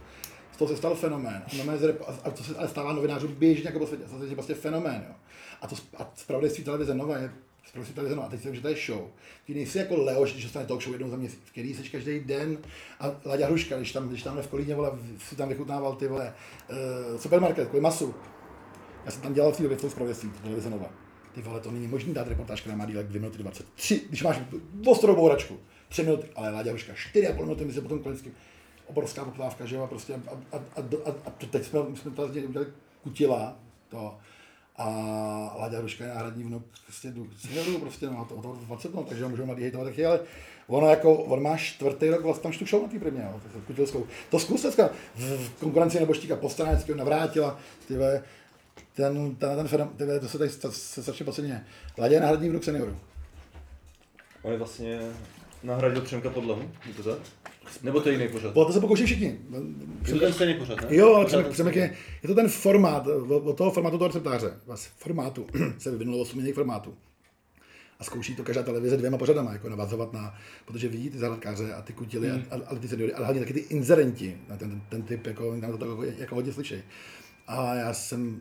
Z 0.53 0.57
toho 0.57 0.69
se 0.69 0.77
stal 0.77 0.95
fenomén. 0.95 1.43
A, 1.47 1.77
z 1.77 1.89
a 2.25 2.31
to 2.31 2.45
se 2.45 2.57
ale 2.57 2.69
stává 2.69 2.93
novinářům 2.93 3.35
běžně 3.35 3.67
jako 3.67 3.79
po 3.79 3.87
světě. 3.87 4.05
To 4.19 4.25
je 4.25 4.35
prostě 4.35 4.55
fenomén. 4.55 5.05
Jo. 5.09 5.15
A 5.63 5.67
to 5.67 5.77
a 5.97 6.13
zpravodajství 6.15 6.65
televize 6.65 6.95
Nova 6.95 7.19
je 7.19 7.33
zpravodajství 7.75 7.95
televize 7.95 8.17
Nova. 8.17 8.27
A 8.27 8.31
teď 8.31 8.45
vím, 8.45 8.55
že 8.55 8.61
to 8.61 8.69
je 8.69 8.77
show. 8.87 9.09
Ty 9.47 9.55
nejsi 9.55 9.79
jako 9.79 9.97
Leoš, 9.97 10.33
když 10.33 10.45
dostane 10.45 10.67
talk 10.67 10.83
show 10.83 10.95
jednou 10.95 11.11
za 11.11 11.17
měsíc, 11.17 11.41
v 11.45 11.51
který 11.51 11.75
jsi 11.75 11.83
každý 11.83 12.21
den. 12.21 12.59
A 13.01 13.11
Láďa 13.25 13.47
Hruška, 13.47 13.77
když 13.77 13.93
tam, 13.93 14.09
když 14.09 14.23
tam 14.23 14.43
v 14.43 14.49
Kolíně 14.49 14.75
vole, 14.75 14.91
si 15.19 15.37
tam 15.37 15.49
vychutnával 15.49 15.95
ty 15.95 16.09
vole, 16.09 16.35
uh, 16.71 17.21
supermarket, 17.21 17.69
kvůli 17.69 17.83
masu. 17.83 18.15
Já 19.05 19.11
jsem 19.11 19.23
tam 19.23 19.35
dělal 19.35 19.53
v 19.53 19.57
té 19.57 19.63
době 19.63 19.79
zpravodajství 19.79 20.31
televize 20.43 20.71
Nova. 20.71 20.91
Ty 21.35 21.43
vole, 21.43 21.61
to 21.61 21.71
není 21.71 21.87
možné 21.87 22.15
dát 22.15 22.29
reportáž, 22.29 22.61
která 22.61 22.77
má 22.77 22.87
dílek 22.87 23.07
2 23.07 23.21
minuty 23.21 23.39
23, 23.39 24.03
když 24.09 24.23
máš 24.23 24.41
ostrou 24.87 25.17
bouračku, 25.17 25.59
3 25.89 26.03
minuty, 26.03 26.29
ale 26.37 26.51
Láďa 26.51 26.71
Hruška 26.71 26.93
4,5 26.93 27.41
minuty, 27.41 27.65
my 27.65 27.73
se 27.73 27.81
potom 27.81 27.99
klinicky 27.99 28.33
obrovská 28.87 29.25
poptávka, 29.25 29.67
že 29.67 29.77
jo, 29.77 29.83
a 29.83 29.87
prostě 29.87 30.15
a, 30.15 30.57
a, 30.57 30.57
a, 30.57 30.81
a, 31.05 31.15
a 31.27 31.31
teď 31.51 31.65
jsme, 31.65 31.81
jsme 31.95 32.11
to 32.11 32.23
vlastně 32.23 32.43
udělali 32.43 32.71
kutila, 33.03 33.57
to, 33.89 34.19
a 34.77 34.89
Láďa 35.59 35.79
Hruška 35.79 36.05
je 36.05 36.11
náhradní 36.11 36.45
vnuk 36.45 36.63
prostě 36.85 37.11
jdu, 37.11 37.29
seniorů, 37.39 37.79
prostě 37.79 38.07
no, 38.07 38.27
to, 38.29 38.35
to 38.35 38.59
20 38.67 38.95
no, 38.95 39.03
takže 39.03 39.25
ho 39.25 39.31
můžou 39.31 39.47
mladý 39.47 39.63
hejtovat 39.63 39.89
taky, 39.89 40.07
ale 40.07 40.21
ono 40.67 40.89
jako, 40.89 41.15
on 41.15 41.43
má 41.43 41.57
čtvrtý 41.57 42.11
rok 42.11 42.23
vlastně 42.23 42.43
tam 42.43 42.53
tu 42.53 42.67
show 42.67 42.83
na 42.83 42.89
té 42.89 42.99
primě, 42.99 43.29
jo, 43.33 43.41
to, 43.53 43.59
kutilskou. 43.61 44.07
To 44.31 44.39
zkus 44.39 44.63
dneska 44.63 44.91
v, 45.15 45.51
konkurenci 45.61 46.01
nebo 46.01 46.15
štíka 46.15 46.37
Postráneckého 46.37 46.99
navrátila, 46.99 47.59
ty 47.89 47.97
vole, 47.97 48.23
ten, 48.95 49.37
ten, 49.37 49.57
ten 49.57 49.69
fenom, 49.69 49.89
ty 49.89 50.05
vole, 50.05 50.21
to 50.21 50.29
se 50.29 50.39
tady 50.39 50.51
se 50.51 51.03
strašně 51.03 51.25
podceňuje. 51.25 51.65
Láďa 51.99 52.15
je 52.15 52.21
náhradní 52.21 52.49
vnuk 52.49 52.65
seniorů. 52.65 52.97
On 54.43 54.53
je 54.53 54.59
vlastně 54.59 55.01
nahradil 55.65 56.01
Přemka 56.03 56.31
Podlahu, 56.31 56.71
je 56.87 56.95
to 56.95 57.03
tak? 57.03 57.19
Nebo 57.83 58.01
to 58.01 58.09
je 58.09 58.15
jiný 58.15 58.29
pořad? 58.29 58.57
O 58.57 58.65
to 58.65 58.73
se 58.73 58.81
pokouší 58.81 59.05
všichni. 59.05 59.39
Je 60.07 60.13
to 60.13 60.21
ten 60.21 60.33
stejný 60.33 60.55
pořad, 60.55 60.81
ne? 60.81 60.97
Jo, 60.97 61.15
ale 61.15 61.27
Přemek, 61.27 61.49
Přemek 61.49 61.77
je, 61.77 61.97
je 62.23 62.29
to 62.29 62.35
ten 62.35 62.49
formát, 62.49 63.07
od 63.31 63.57
toho 63.57 63.71
formátu 63.71 63.99
toho 63.99 64.09
receptáře, 64.09 64.53
vlastně 64.67 64.93
formátu, 64.97 65.47
se 65.79 65.91
vyvinulo 65.91 66.19
8 66.19 66.39
jiných 66.39 66.55
formátů. 66.55 66.95
A 67.99 68.05
zkouší 68.05 68.37
to 68.37 68.43
každá 68.43 68.63
televize 68.63 68.97
dvěma 68.97 69.19
pořadama, 69.19 69.53
jako 69.53 69.69
navazovat 69.69 70.13
na, 70.13 70.39
protože 70.65 70.89
vidí 70.89 71.11
ty 71.11 71.19
zahrádkáře 71.19 71.75
a 71.75 71.83
ty 71.83 71.93
kutily, 71.93 72.31
hmm. 72.31 72.45
a, 72.51 72.55
a, 72.67 72.75
ty 72.75 72.89
seniory, 72.89 73.13
ale 73.13 73.25
hlavně 73.25 73.41
taky 73.41 73.53
ty 73.53 73.61
inzerenti, 73.61 74.39
na 74.49 74.57
ten, 74.57 74.71
ten, 74.71 74.81
ten 74.81 75.03
typ, 75.03 75.27
jako, 75.27 75.57
na 75.57 75.77
to 75.77 75.87
jako, 75.87 76.05
jako 76.05 76.35
hodně 76.35 76.53
slyšej. 76.53 76.83
A 77.47 77.75
já 77.75 77.95
jsem, 77.95 78.41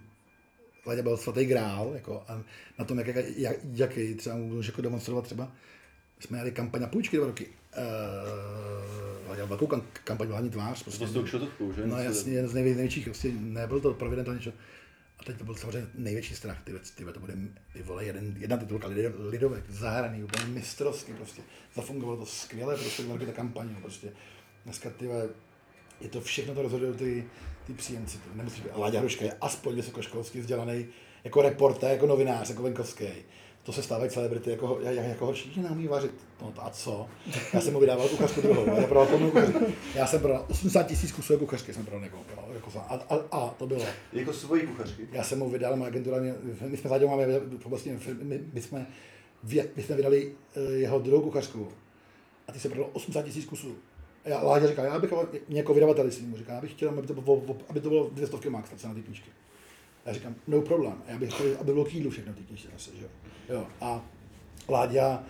Láďa 0.85 1.01
byl 1.01 1.17
svatý 1.17 1.45
grál, 1.45 1.91
jako, 1.93 2.23
a 2.27 2.41
na 2.79 2.85
tom, 2.85 2.99
jak, 2.99 3.07
jak, 3.37 3.55
jaký 3.73 4.15
třeba 4.15 4.35
můžu 4.35 4.71
jako 4.71 4.81
demonstrovat 4.81 5.23
třeba, 5.23 5.51
jsme 6.23 6.37
jeli 6.37 6.51
kampaň 6.51 6.81
na 6.81 6.87
půjčky 6.87 7.17
dva 7.17 7.25
roky. 7.27 7.47
Uh, 7.77 9.29
Láďa 9.29 9.45
velkou 9.45 9.67
kam, 9.67 9.81
kampaň 10.03 10.27
hlavní 10.27 10.49
tvář. 10.49 10.83
Prostě, 10.83 11.07
To 11.07 11.23
kšotovkou, 11.23 11.73
že? 11.73 11.87
No 11.87 11.97
jasně, 11.97 12.33
jeden 12.33 12.49
z 12.49 12.53
největší, 12.53 12.75
největších, 12.75 13.05
prostě 13.05 13.31
nebyl 13.39 13.79
to 13.79 13.93
provident 13.93 14.29
ani 14.29 14.37
něco. 14.37 14.51
A 15.19 15.23
teď 15.23 15.37
to 15.37 15.43
byl 15.43 15.55
samozřejmě 15.55 15.87
největší 15.95 16.35
strach, 16.35 16.61
ty, 16.63 16.71
věc, 16.71 16.91
ty, 16.91 17.05
to 17.05 17.19
bude, 17.19 17.33
ty 17.73 17.83
vole, 17.83 18.05
jeden, 18.05 18.35
jedna 18.37 18.57
titulka 18.57 18.87
Lid- 18.87 19.29
Lidovek, 19.29 19.63
zahraný, 19.69 20.23
úplně 20.23 20.45
mistrovsky 20.45 21.13
prostě. 21.13 21.41
Zafungovalo 21.75 22.17
to 22.17 22.25
skvěle, 22.25 22.75
prostě 22.77 23.03
velké 23.03 23.25
ta 23.25 23.31
kampaň, 23.31 23.75
prostě. 23.81 24.11
Dneska, 24.63 24.89
ty 24.89 25.09
je 26.01 26.09
to 26.09 26.21
všechno 26.21 26.53
to 26.53 26.61
rozhodují 26.61 26.93
ty, 26.93 27.25
ty 27.67 27.73
příjemci. 27.73 28.17
Nemusí 28.35 28.61
být. 28.61 28.69
Láďa 28.75 28.99
Hruška 28.99 29.25
je 29.25 29.33
aspoň 29.41 29.75
vysokoškolsky 29.75 30.39
vzdělaný 30.41 30.85
jako 31.23 31.41
reportér, 31.41 31.91
jako 31.91 32.07
novinář, 32.07 32.49
jako 32.49 32.63
venkovský. 32.63 33.05
To 33.63 33.73
se 33.73 33.83
stávají 33.83 34.11
celebrity 34.11 34.49
jako, 34.51 34.79
jako, 34.81 35.01
jako 35.01 35.25
horší, 35.25 35.51
že 35.53 35.61
neumí 35.61 35.87
vařit. 35.87 36.11
No 36.41 36.53
a 36.57 36.69
co? 36.69 37.07
Já 37.53 37.61
jsem 37.61 37.73
mu 37.73 37.79
vydával 37.79 38.09
kuchařku 38.09 38.41
druhou, 38.41 38.65
já, 38.65 38.87
prodal 38.87 39.05
plnou 39.05 39.31
kuchařku. 39.31 39.59
já 39.95 40.07
jsem 40.07 40.19
prodal 40.19 40.45
80 40.49 40.83
tisíc 40.83 41.11
kusů 41.11 41.37
kuchařky, 41.37 41.73
jsem 41.73 41.85
prodal 41.85 42.01
někoho. 42.01 42.23
jo, 42.37 42.53
Jako, 42.53 42.71
a, 42.79 42.81
a, 43.09 43.37
a, 43.37 43.49
to 43.49 43.67
bylo. 43.67 43.85
Jako 44.13 44.33
svoji 44.33 44.67
kuchařky. 44.67 45.07
Já 45.11 45.23
jsem 45.23 45.39
mu 45.39 45.49
vydal, 45.49 45.75
moje 45.75 45.91
agentura, 45.91 46.19
mě, 46.19 46.35
my 46.67 46.77
jsme 46.77 46.89
záděl, 46.89 47.07
máme 47.07 47.25
vlastně, 47.65 47.99
my, 48.21 48.39
my, 48.53 48.61
jsme, 48.61 48.87
my 49.75 49.83
jsme 49.83 49.95
vydali 49.95 50.31
eh, 50.55 50.59
jeho 50.73 50.99
druhou 50.99 51.21
kuchařku 51.21 51.67
a 52.47 52.51
ty 52.51 52.59
se 52.59 52.69
prodal 52.69 52.89
80 52.93 53.21
tisíc 53.21 53.45
kusů. 53.45 53.75
A 54.25 54.29
já, 54.29 54.43
Láďa 54.43 54.67
říká, 54.67 54.83
já 54.83 54.99
bych 54.99 55.13
mě 55.47 55.57
jako 55.57 55.73
vydavateli 55.73 56.11
svým 56.11 56.35
říká, 56.37 56.53
já 56.53 56.61
bych 56.61 56.71
chtěl, 56.71 56.89
aby 56.89 57.07
to 57.07 57.13
bylo, 57.13 57.43
aby 57.69 57.79
to 57.79 57.89
bylo 57.89 58.09
dvě 58.09 58.27
stovky 58.27 58.49
max, 58.49 58.69
tak 58.69 58.79
se 58.79 58.87
na 58.87 58.93
ty 58.93 59.01
knížky. 59.01 59.29
Já 60.05 60.13
říkám, 60.13 60.35
no 60.47 60.61
problém. 60.61 61.03
Já 61.07 61.17
bych 61.17 61.33
chtěl, 61.33 61.45
aby 61.59 61.73
bylo 61.73 61.85
k 61.85 61.93
jídlu 61.93 62.11
všechno 62.11 62.33
ty 62.33 62.43
knížky 62.43 62.67
zase, 62.73 62.91
že 62.99 63.05
jo. 63.53 63.67
A 63.81 64.05
Láďa, 64.69 65.23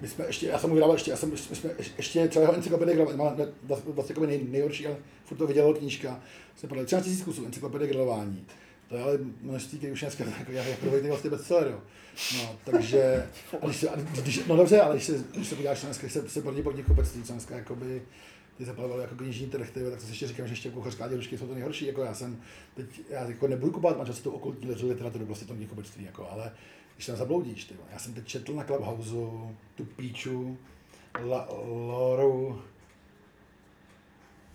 my 0.00 0.08
jsme 0.08 0.26
ještě, 0.26 0.46
já 0.46 0.58
jsem 0.58 0.74
vydával 0.74 0.94
ještě, 0.94 1.10
já 1.10 1.16
jsem, 1.16 1.30
my 1.30 1.36
jsme 1.36 1.70
ještě, 1.96 2.28
celého 2.28 2.54
encyklopedie 2.54 2.94
grilování, 2.94 3.18
má 3.18 3.34
vlastně, 3.62 3.92
vlastně 3.92 4.12
jako 4.12 4.26
nej, 4.26 4.46
nejhorší, 4.48 4.86
ale 4.86 4.96
furt 5.24 5.36
to 5.38 5.46
vydělalo 5.46 5.74
knížka, 5.74 6.20
jsme 6.56 6.68
podali 6.68 6.86
13 6.86 7.06
000 7.06 7.24
kusů 7.24 7.46
encyklopedie 7.46 7.88
grilování. 7.88 8.46
To 8.88 8.96
je 8.96 9.02
ale 9.02 9.18
množství, 9.40 9.78
který 9.78 9.92
už 9.92 10.00
dneska 10.00 10.24
jako, 10.38 10.52
jak 10.52 10.78
prodej 10.78 11.00
vlastně 11.02 11.30
bestseller, 11.30 11.68
jo. 11.68 11.80
No, 12.36 12.56
takže, 12.64 13.26
a 13.62 13.66
když 13.66 13.76
se, 13.76 13.88
a 13.88 13.96
když, 14.22 14.46
no 14.46 14.56
dobře, 14.56 14.80
ale 14.80 14.94
když 14.94 15.06
se, 15.06 15.24
když 15.34 15.48
se 15.48 15.54
podíváš, 15.54 15.82
dneska, 15.82 16.00
když 16.00 16.12
se, 16.12 16.28
se 16.28 16.42
proti 16.42 16.62
podnikopectví, 16.62 17.22
co 17.22 17.32
dneska 17.32 17.56
jakoby, 17.56 18.02
ty 18.60 18.66
zapalovaly 18.66 19.02
jako 19.02 19.14
knižní 19.14 19.46
trh, 19.46 19.70
ty, 19.70 19.80
tak 19.90 20.00
to 20.00 20.04
si 20.04 20.10
ještě 20.10 20.26
říkám, 20.26 20.46
že 20.46 20.52
ještě 20.52 20.70
kuchařská 20.70 21.08
děrušky 21.08 21.38
jsou 21.38 21.46
to 21.46 21.54
nejhorší, 21.54 21.86
jako 21.86 22.02
já 22.02 22.14
jsem, 22.14 22.40
teď, 22.74 23.00
já 23.10 23.28
jako 23.28 23.48
nebudu 23.48 23.72
kupovat 23.72 23.96
manželství 23.96 24.24
tu 24.24 24.30
okultní 24.30 24.70
literaturu, 24.70 25.26
prostě 25.26 25.44
to 25.44 25.54
knihkupectví, 25.54 26.04
jako, 26.04 26.28
ale 26.30 26.52
když 26.94 27.06
tam 27.06 27.16
zabloudíš, 27.16 27.64
ty, 27.64 27.74
vole. 27.74 27.88
já 27.92 27.98
jsem 27.98 28.14
teď 28.14 28.26
četl 28.26 28.54
na 28.54 28.64
Clubhouse 28.64 29.14
tu 29.74 29.84
píču, 29.84 30.58
La, 31.24 31.48
Loru, 31.66 32.62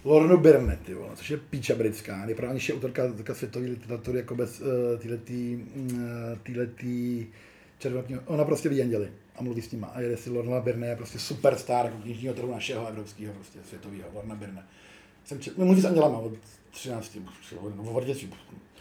Lornu 0.04 0.38
Byrne, 0.38 0.80
ty 0.86 0.94
vole, 0.94 1.16
což 1.16 1.30
je 1.30 1.38
píča 1.38 1.76
britská, 1.76 2.26
nejprávnější 2.26 2.74
autorka, 2.74 3.04
světové 3.34 3.66
literatury, 3.66 4.18
jako 4.18 4.36
bez 4.36 4.62
uh, 4.62 4.68
týhletý, 5.00 5.56
uh, 5.76 6.00
týhletý 6.44 7.28
červenotního, 7.78 8.22
ona 8.26 8.46
prostě 8.46 8.70
ví 8.70 8.82
anděli 8.82 9.10
a 9.38 9.44
mluví 9.44 9.62
s 9.62 9.72
nima 9.72 9.88
a 9.88 10.02
jede 10.02 10.18
si 10.18 10.30
Lorna 10.30 10.60
Byrne, 10.60 10.88
je 10.88 10.96
prostě 10.96 11.20
superstar 11.20 11.86
jako 11.86 11.98
knižního 11.98 12.34
trhu 12.34 12.52
našeho 12.52 12.88
evropského, 12.88 13.34
prostě 13.34 13.60
světového, 13.68 14.10
Lorna 14.14 14.36
Byrne. 14.36 14.66
Jsem 15.26 15.40
no, 15.58 15.66
mluví 15.66 15.82
s 15.82 15.86
andělama 15.86 16.18
od 16.18 16.34
13, 16.72 17.18
nebo 17.76 17.92
od 17.92 18.04
dětství. 18.04 18.34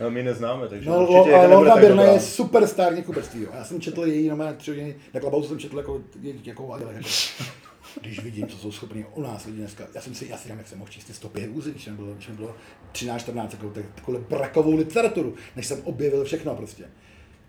A 0.06 0.08
my 0.08 0.22
neznáme, 0.22 0.68
takže 0.68 0.90
No, 0.90 1.06
určitě 1.06 1.34
ale 1.34 1.48
nebude 1.48 1.70
Lorna 1.70 1.88
dobrá. 1.88 2.12
je 2.12 2.20
superstar 2.20 2.92
knihkupectví. 2.92 3.42
jo. 3.42 3.48
Já 3.54 3.64
jsem 3.64 3.80
četl 3.80 4.04
její 4.04 4.28
no, 4.28 4.54
tři 4.56 4.70
hodiny, 4.70 4.96
na 5.14 5.20
Clubhouse 5.20 5.48
jsem 5.48 5.58
četl 5.58 5.78
jako, 5.78 6.00
jako 6.44 6.72
anděle. 6.72 6.94
Jako. 6.94 7.08
když 8.00 8.20
vidím, 8.20 8.46
co 8.48 8.56
jsou 8.58 8.72
schopni 8.72 9.06
u 9.14 9.22
nás 9.22 9.44
lidi 9.46 9.58
dneska, 9.58 9.84
já 9.94 10.00
jsem 10.00 10.14
si, 10.14 10.26
já 10.28 10.36
si 10.36 10.42
říkám, 10.42 10.58
jak 10.58 10.68
jsem 10.68 10.78
mohl 10.78 10.90
číst 10.90 11.04
ty 11.04 11.12
stopy 11.12 11.46
růzy, 11.46 11.70
když 11.70 11.86
mi 11.86 11.92
bylo, 11.92 12.14
když 12.14 12.28
mi 12.28 12.34
bylo 12.34 12.54
13, 12.92 13.20
14, 13.22 13.50
takovou, 13.50 13.72
takovou 13.94 14.18
brakovou 14.18 14.74
literaturu, 14.76 15.34
než 15.56 15.66
jsem 15.66 15.80
objevil 15.84 16.24
všechno 16.24 16.54
prostě. 16.56 16.84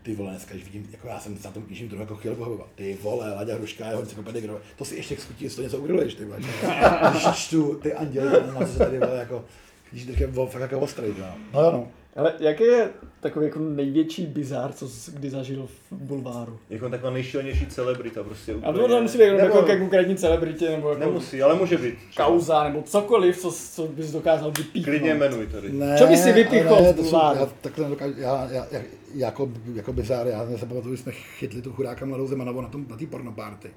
Ty 0.05 0.15
vole, 0.15 0.29
dneska, 0.29 0.53
když 0.53 0.65
vidím, 0.65 0.87
jako 0.91 1.07
já 1.07 1.19
jsem 1.19 1.37
na 1.45 1.51
tom 1.51 1.63
knižním 1.63 1.89
trhu 1.89 2.01
jako 2.01 2.15
chvíli 2.15 2.35
pohovoval. 2.35 2.67
Ty 2.75 2.97
vole, 3.01 3.33
Laďa 3.33 3.55
Hruška, 3.55 3.87
jeho 3.87 4.01
encyklopedie, 4.01 4.49
to 4.77 4.85
si 4.85 4.95
ještě 4.95 5.17
skutí, 5.17 5.49
to 5.49 5.61
něco 5.61 5.77
ugriluješ, 5.77 6.13
ty 6.15 6.25
vole. 6.25 6.39
Když 7.11 7.23
čtu 7.35 7.79
ty 7.83 7.93
anděly, 7.93 8.29
na 8.53 8.65
co 8.65 8.73
se 8.73 8.77
tady 8.79 8.99
vole, 8.99 9.17
jako, 9.19 9.45
když 9.91 10.05
je 10.05 10.27
fakt 10.27 10.61
jako 10.61 10.79
ostrý, 10.79 11.07
no. 11.19 11.25
No 11.53 11.61
jo, 11.61 11.71
no. 11.71 11.87
Ale 12.15 12.33
jaký 12.39 12.63
je 12.63 12.89
takový 13.19 13.45
jako 13.45 13.59
největší 13.59 14.25
bizár, 14.25 14.73
co 14.73 14.89
jsi 14.89 15.11
kdy 15.11 15.29
zažil 15.29 15.67
v 15.67 15.95
bulváru? 15.95 16.59
Jako 16.69 16.89
taková 16.89 17.09
nejšilnější 17.11 17.65
celebrita 17.65 18.23
prostě 18.23 18.55
A 18.63 18.73
to 18.73 18.87
nemusí 18.87 19.17
být 19.17 19.23
jenom 19.23 19.41
nebo, 19.41 19.55
jako 19.55 19.67
ke 19.67 19.79
konkrétní 19.79 20.15
celebritě, 20.15 20.69
nebo 20.69 20.89
jako 20.89 20.99
Nemusí, 20.99 21.41
ale 21.41 21.55
může 21.55 21.77
být. 21.77 21.95
kauza, 22.17 22.63
nebo 22.63 22.81
cokoliv, 22.81 23.37
co, 23.37 23.51
co 23.51 23.87
bys 23.87 24.11
dokázal 24.11 24.51
vypíchnout. 24.57 24.85
Klidně 24.85 25.11
jmenuj 25.11 25.47
tady. 25.47 25.71
Ne, 25.71 25.97
Co 25.97 26.07
by 26.07 26.17
si 26.17 26.33
vypíchl 26.33 26.75
ne, 26.81 26.93
z 26.93 26.95
to 26.95 27.03
jsou, 27.03 27.09
bulváru? 27.09 27.39
já 27.39 27.45
takhle 27.61 27.83
nedokážu, 27.83 28.13
já, 28.19 28.47
já, 28.51 28.67
já, 28.71 28.81
jako, 29.15 29.51
jako 29.73 29.93
bizár, 29.93 30.27
já 30.27 30.57
se 30.57 30.65
pamatuju, 30.65 30.95
že 30.95 31.03
jsme 31.03 31.11
chytli 31.11 31.61
tu 31.61 31.73
chudáka 31.73 32.05
mladou 32.05 32.27
Zemanovou 32.27 32.61
na, 32.61 32.67
tom, 32.67 32.85
na 32.89 32.97
té 32.97 33.05
pornoparty. 33.05 33.69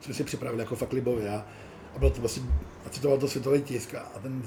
Jsme 0.00 0.14
si 0.14 0.24
připravili 0.24 0.62
jako 0.62 0.76
fakt 0.76 0.92
libově 0.92 1.30
a, 1.30 1.46
a 1.94 1.98
bylo 1.98 2.10
to 2.10 2.20
vlastně, 2.20 2.42
a 2.86 2.88
citoval 2.88 3.18
to 3.18 3.28
světový 3.28 3.62
tisk 3.62 3.94
a, 3.94 4.00
a 4.00 4.18
ten 4.18 4.42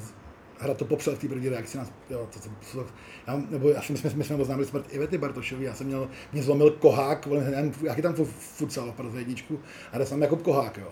hra 0.59 0.73
to 0.73 0.85
popsal 0.85 1.15
v 1.15 1.19
té 1.19 1.27
první 1.27 1.49
reakci 1.49 1.77
na, 1.77 1.87
jo, 2.09 2.27
to, 2.33 2.39
to, 2.39 2.49
to, 2.71 2.85
já, 3.27 3.41
nebo 3.49 3.69
já 3.69 3.81
jsem, 3.81 3.93
my 3.93 3.99
jsme, 3.99 4.11
my 4.15 4.23
jsme 4.23 4.35
oznámili 4.35 4.67
smrt 4.67 4.85
Ivety 4.93 5.17
Bartošový, 5.17 5.65
já 5.65 5.73
jsem 5.75 5.87
měl, 5.87 6.09
mě 6.33 6.43
zlomil 6.43 6.71
kohák, 6.71 7.25
vole, 7.25 7.51
nevím, 7.51 7.73
jaký 7.83 8.01
tam 8.01 8.13
futsal, 8.29 8.93
v 8.97 9.17
jedničku, 9.17 9.59
a 9.91 9.97
jde 9.97 10.05
jsem 10.05 10.21
jako 10.21 10.35
kohák, 10.35 10.77
jo. 10.77 10.87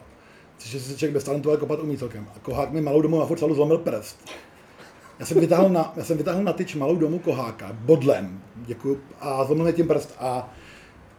Což 0.58 0.82
se 0.82 0.98
člověk 0.98 1.14
bez 1.14 1.24
talentu 1.24 1.50
ale 1.50 1.58
kopat 1.58 1.80
umí 1.80 1.98
celkem. 1.98 2.28
A 2.36 2.40
kohák 2.40 2.72
mi 2.72 2.82
malou 2.82 3.02
domů 3.02 3.20
na 3.20 3.26
futsalu 3.26 3.56
zlomil 3.56 3.78
prst. 3.78 4.30
Já 5.20 5.26
jsem 5.26 5.40
vytáhl 5.40 5.70
na, 5.70 5.94
já 5.96 6.04
jsem 6.04 6.18
vytáhl 6.18 6.44
na 6.44 6.54
tyč 6.54 6.76
malou 6.76 6.96
domu 6.96 7.20
koháka, 7.20 7.74
bodlem, 7.74 8.42
děkuju, 8.56 9.02
a 9.20 9.46
zlomil 9.46 9.66
mi 9.66 9.74
tím 9.74 9.88
prst. 9.88 10.16
A 10.20 10.54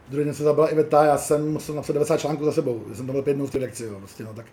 druhý 0.09 0.25
den 0.25 0.33
se 0.33 0.43
zabila 0.43 0.69
Iveta, 0.69 1.05
já 1.05 1.17
jsem 1.17 1.51
musel 1.51 1.75
napsat 1.75 1.93
90 1.93 2.17
článků 2.17 2.45
za 2.45 2.51
sebou, 2.51 2.83
já 2.89 2.95
jsem 2.95 3.05
to 3.07 3.11
byl 3.11 3.21
pět 3.21 3.33
dnů 3.33 3.47
v 3.47 3.53
lekci, 3.53 3.83
jo, 3.83 3.99
prostě, 3.99 4.23
no, 4.23 4.33
tak, 4.33 4.45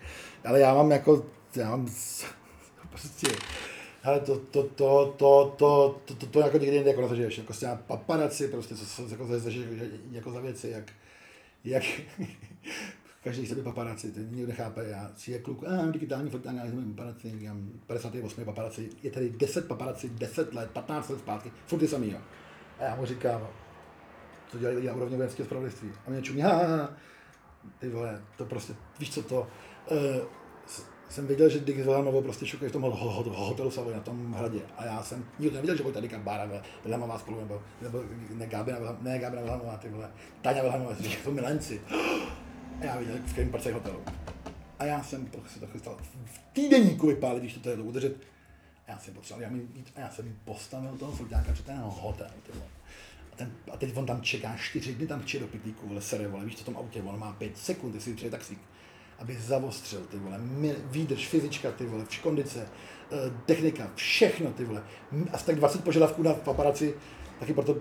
ale 0.44 0.60
já 0.60 0.74
mám 0.74 0.90
jako, 0.90 1.24
já 1.56 1.70
mám, 1.70 1.86
prostě, 2.90 3.26
ale 4.04 4.20
to, 4.20 4.36
to, 4.38 4.62
to, 4.62 5.14
to, 5.16 5.54
to, 5.56 5.96
to, 6.06 6.14
to, 6.14 6.26
to 6.26 6.40
jako 6.40 6.58
nikdy 6.58 6.82
jako 6.86 7.00
nezažiješ, 7.00 7.38
jako 7.38 7.52
s 7.52 7.58
těma 7.58 7.76
paparaci, 7.86 8.48
prostě, 8.48 8.74
co 8.74 8.86
se 8.86 9.02
jako 9.10 9.26
zažiješ 9.26 9.68
jako 10.12 10.30
za 10.30 10.40
věci, 10.40 10.68
jak, 10.68 10.92
jak, 11.64 11.82
každý 13.26 13.46
chce 13.46 13.54
být 13.54 13.64
paparaci, 13.64 14.12
to 14.12 14.20
nikdo 14.20 14.46
nechápe, 14.46 14.84
já 14.88 15.10
si 15.16 15.32
je 15.32 15.38
kluk, 15.38 15.64
a 15.64 15.90
digitální 15.90 16.30
fotání, 16.30 16.58
já 16.58 16.64
jsem 16.64 16.94
paparaci, 16.94 17.30
říkám 17.38 17.70
58 17.86 18.44
paparaci, 18.44 18.90
je 19.02 19.10
tady 19.10 19.30
10 19.30 19.68
paparaci, 19.68 20.08
10 20.08 20.54
let, 20.54 20.70
15 20.70 21.08
let 21.08 21.18
zpátky, 21.18 21.52
furt 21.66 21.78
ty 21.78 21.88
samý, 21.88 22.10
jo. 22.10 22.18
A 22.78 22.84
já 22.84 22.96
mu 22.96 23.06
říkám, 23.06 23.48
to 24.50 24.58
dělají 24.58 24.76
lidi 24.76 24.88
na 24.88 24.94
úrovni 24.94 25.16
vojenského 25.16 25.46
spravodajství. 25.46 25.92
A 26.06 26.10
mě 26.10 26.22
čumí, 26.22 26.42
ty 27.78 27.88
vole, 27.88 28.22
to 28.36 28.44
prostě, 28.44 28.74
víš 28.98 29.14
co 29.14 29.22
to, 29.22 29.48
uh, 29.90 29.98
jsem 31.08 31.26
věděl, 31.26 31.48
že 31.48 31.60
Dick 31.60 31.78
Vilanovo 31.78 32.22
prostě 32.22 32.46
šukuje 32.46 32.70
v 32.70 32.72
tom 32.72 32.82
ho, 32.82 32.90
ho, 32.90 33.22
ho, 33.22 33.46
hotelu 33.46 33.70
Savoy 33.70 33.94
na 33.94 34.00
tom 34.00 34.32
hradě. 34.32 34.60
A 34.76 34.84
já 34.84 35.02
jsem 35.02 35.24
nikdy 35.38 35.54
nevěděl, 35.54 35.76
že 35.76 35.82
bude 35.82 35.94
tady 35.94 36.08
Bára 36.18 36.50
Vilhamová 36.84 37.18
spolu, 37.18 37.40
nebo, 37.40 37.62
nebo 37.82 38.02
ne 38.34 38.46
Gábina, 38.46 38.78
ne 39.00 39.18
Gábina 39.18 39.42
Vilhamová, 39.42 39.76
ty 39.76 39.88
vole, 39.88 40.10
Táňa 40.42 40.62
Vilhamová, 40.62 40.94
že 41.00 41.18
jsou 41.24 41.32
milenci. 41.32 41.80
A 42.80 42.84
já 42.84 42.98
viděl, 42.98 43.14
v 43.24 43.32
kterém 43.32 43.50
parce 43.50 43.72
hotelu. 43.72 44.02
A 44.78 44.84
já 44.84 45.02
jsem 45.02 45.26
prostě 45.26 45.60
to 45.60 45.66
chystal 45.66 45.96
v 46.24 46.38
týdeníku 46.52 47.06
vypálit, 47.06 47.42
když 47.42 47.54
to 47.54 47.60
tady 47.60 47.82
udržet. 47.82 48.16
A 48.86 48.90
já 48.90 48.98
jsem 48.98 49.14
potřeboval, 49.14 49.42
já, 49.42 49.50
mít, 49.50 49.92
a 49.96 50.00
já 50.00 50.10
jsem 50.10 50.36
postavil 50.44 50.96
toho 50.98 51.12
foťáka 51.12 51.52
před 51.52 51.66
ten 51.66 51.76
hotel, 51.78 52.30
ty 52.42 52.52
vole. 52.52 52.70
A, 53.32 53.36
ten, 53.36 53.52
a 53.72 53.76
teď 53.76 53.96
on 53.96 54.06
tam 54.06 54.22
čeká 54.22 54.56
čtyři 54.56 54.94
dny, 54.94 55.06
tam 55.06 55.24
čtyři 55.24 55.40
do 55.40 55.46
pitlíku, 55.46 55.88
vole, 55.88 56.00
sere, 56.00 56.28
vole, 56.28 56.44
víš, 56.44 56.56
co 56.56 56.62
v 56.62 56.66
tom 56.66 56.76
autě, 56.76 57.02
on 57.02 57.18
má 57.18 57.32
pět 57.32 57.58
sekund, 57.58 57.94
jestli 57.94 58.14
přijde 58.14 58.30
taxík 58.30 58.58
aby 59.18 59.36
zavostřil, 59.36 60.00
ty 60.00 60.18
vole, 60.18 60.40
výdrž, 60.90 61.28
fyzička, 61.28 61.72
ty 61.72 61.86
vole, 61.86 62.04
kondice, 62.22 62.68
technika, 63.46 63.90
všechno, 63.94 64.52
ty 64.52 64.64
vole. 64.64 64.82
Asi 65.32 65.46
tak 65.46 65.56
20 65.56 65.84
požadavků 65.84 66.22
na 66.22 66.34
paparaci, 66.34 66.94
taky 67.40 67.54
proto 67.54 67.76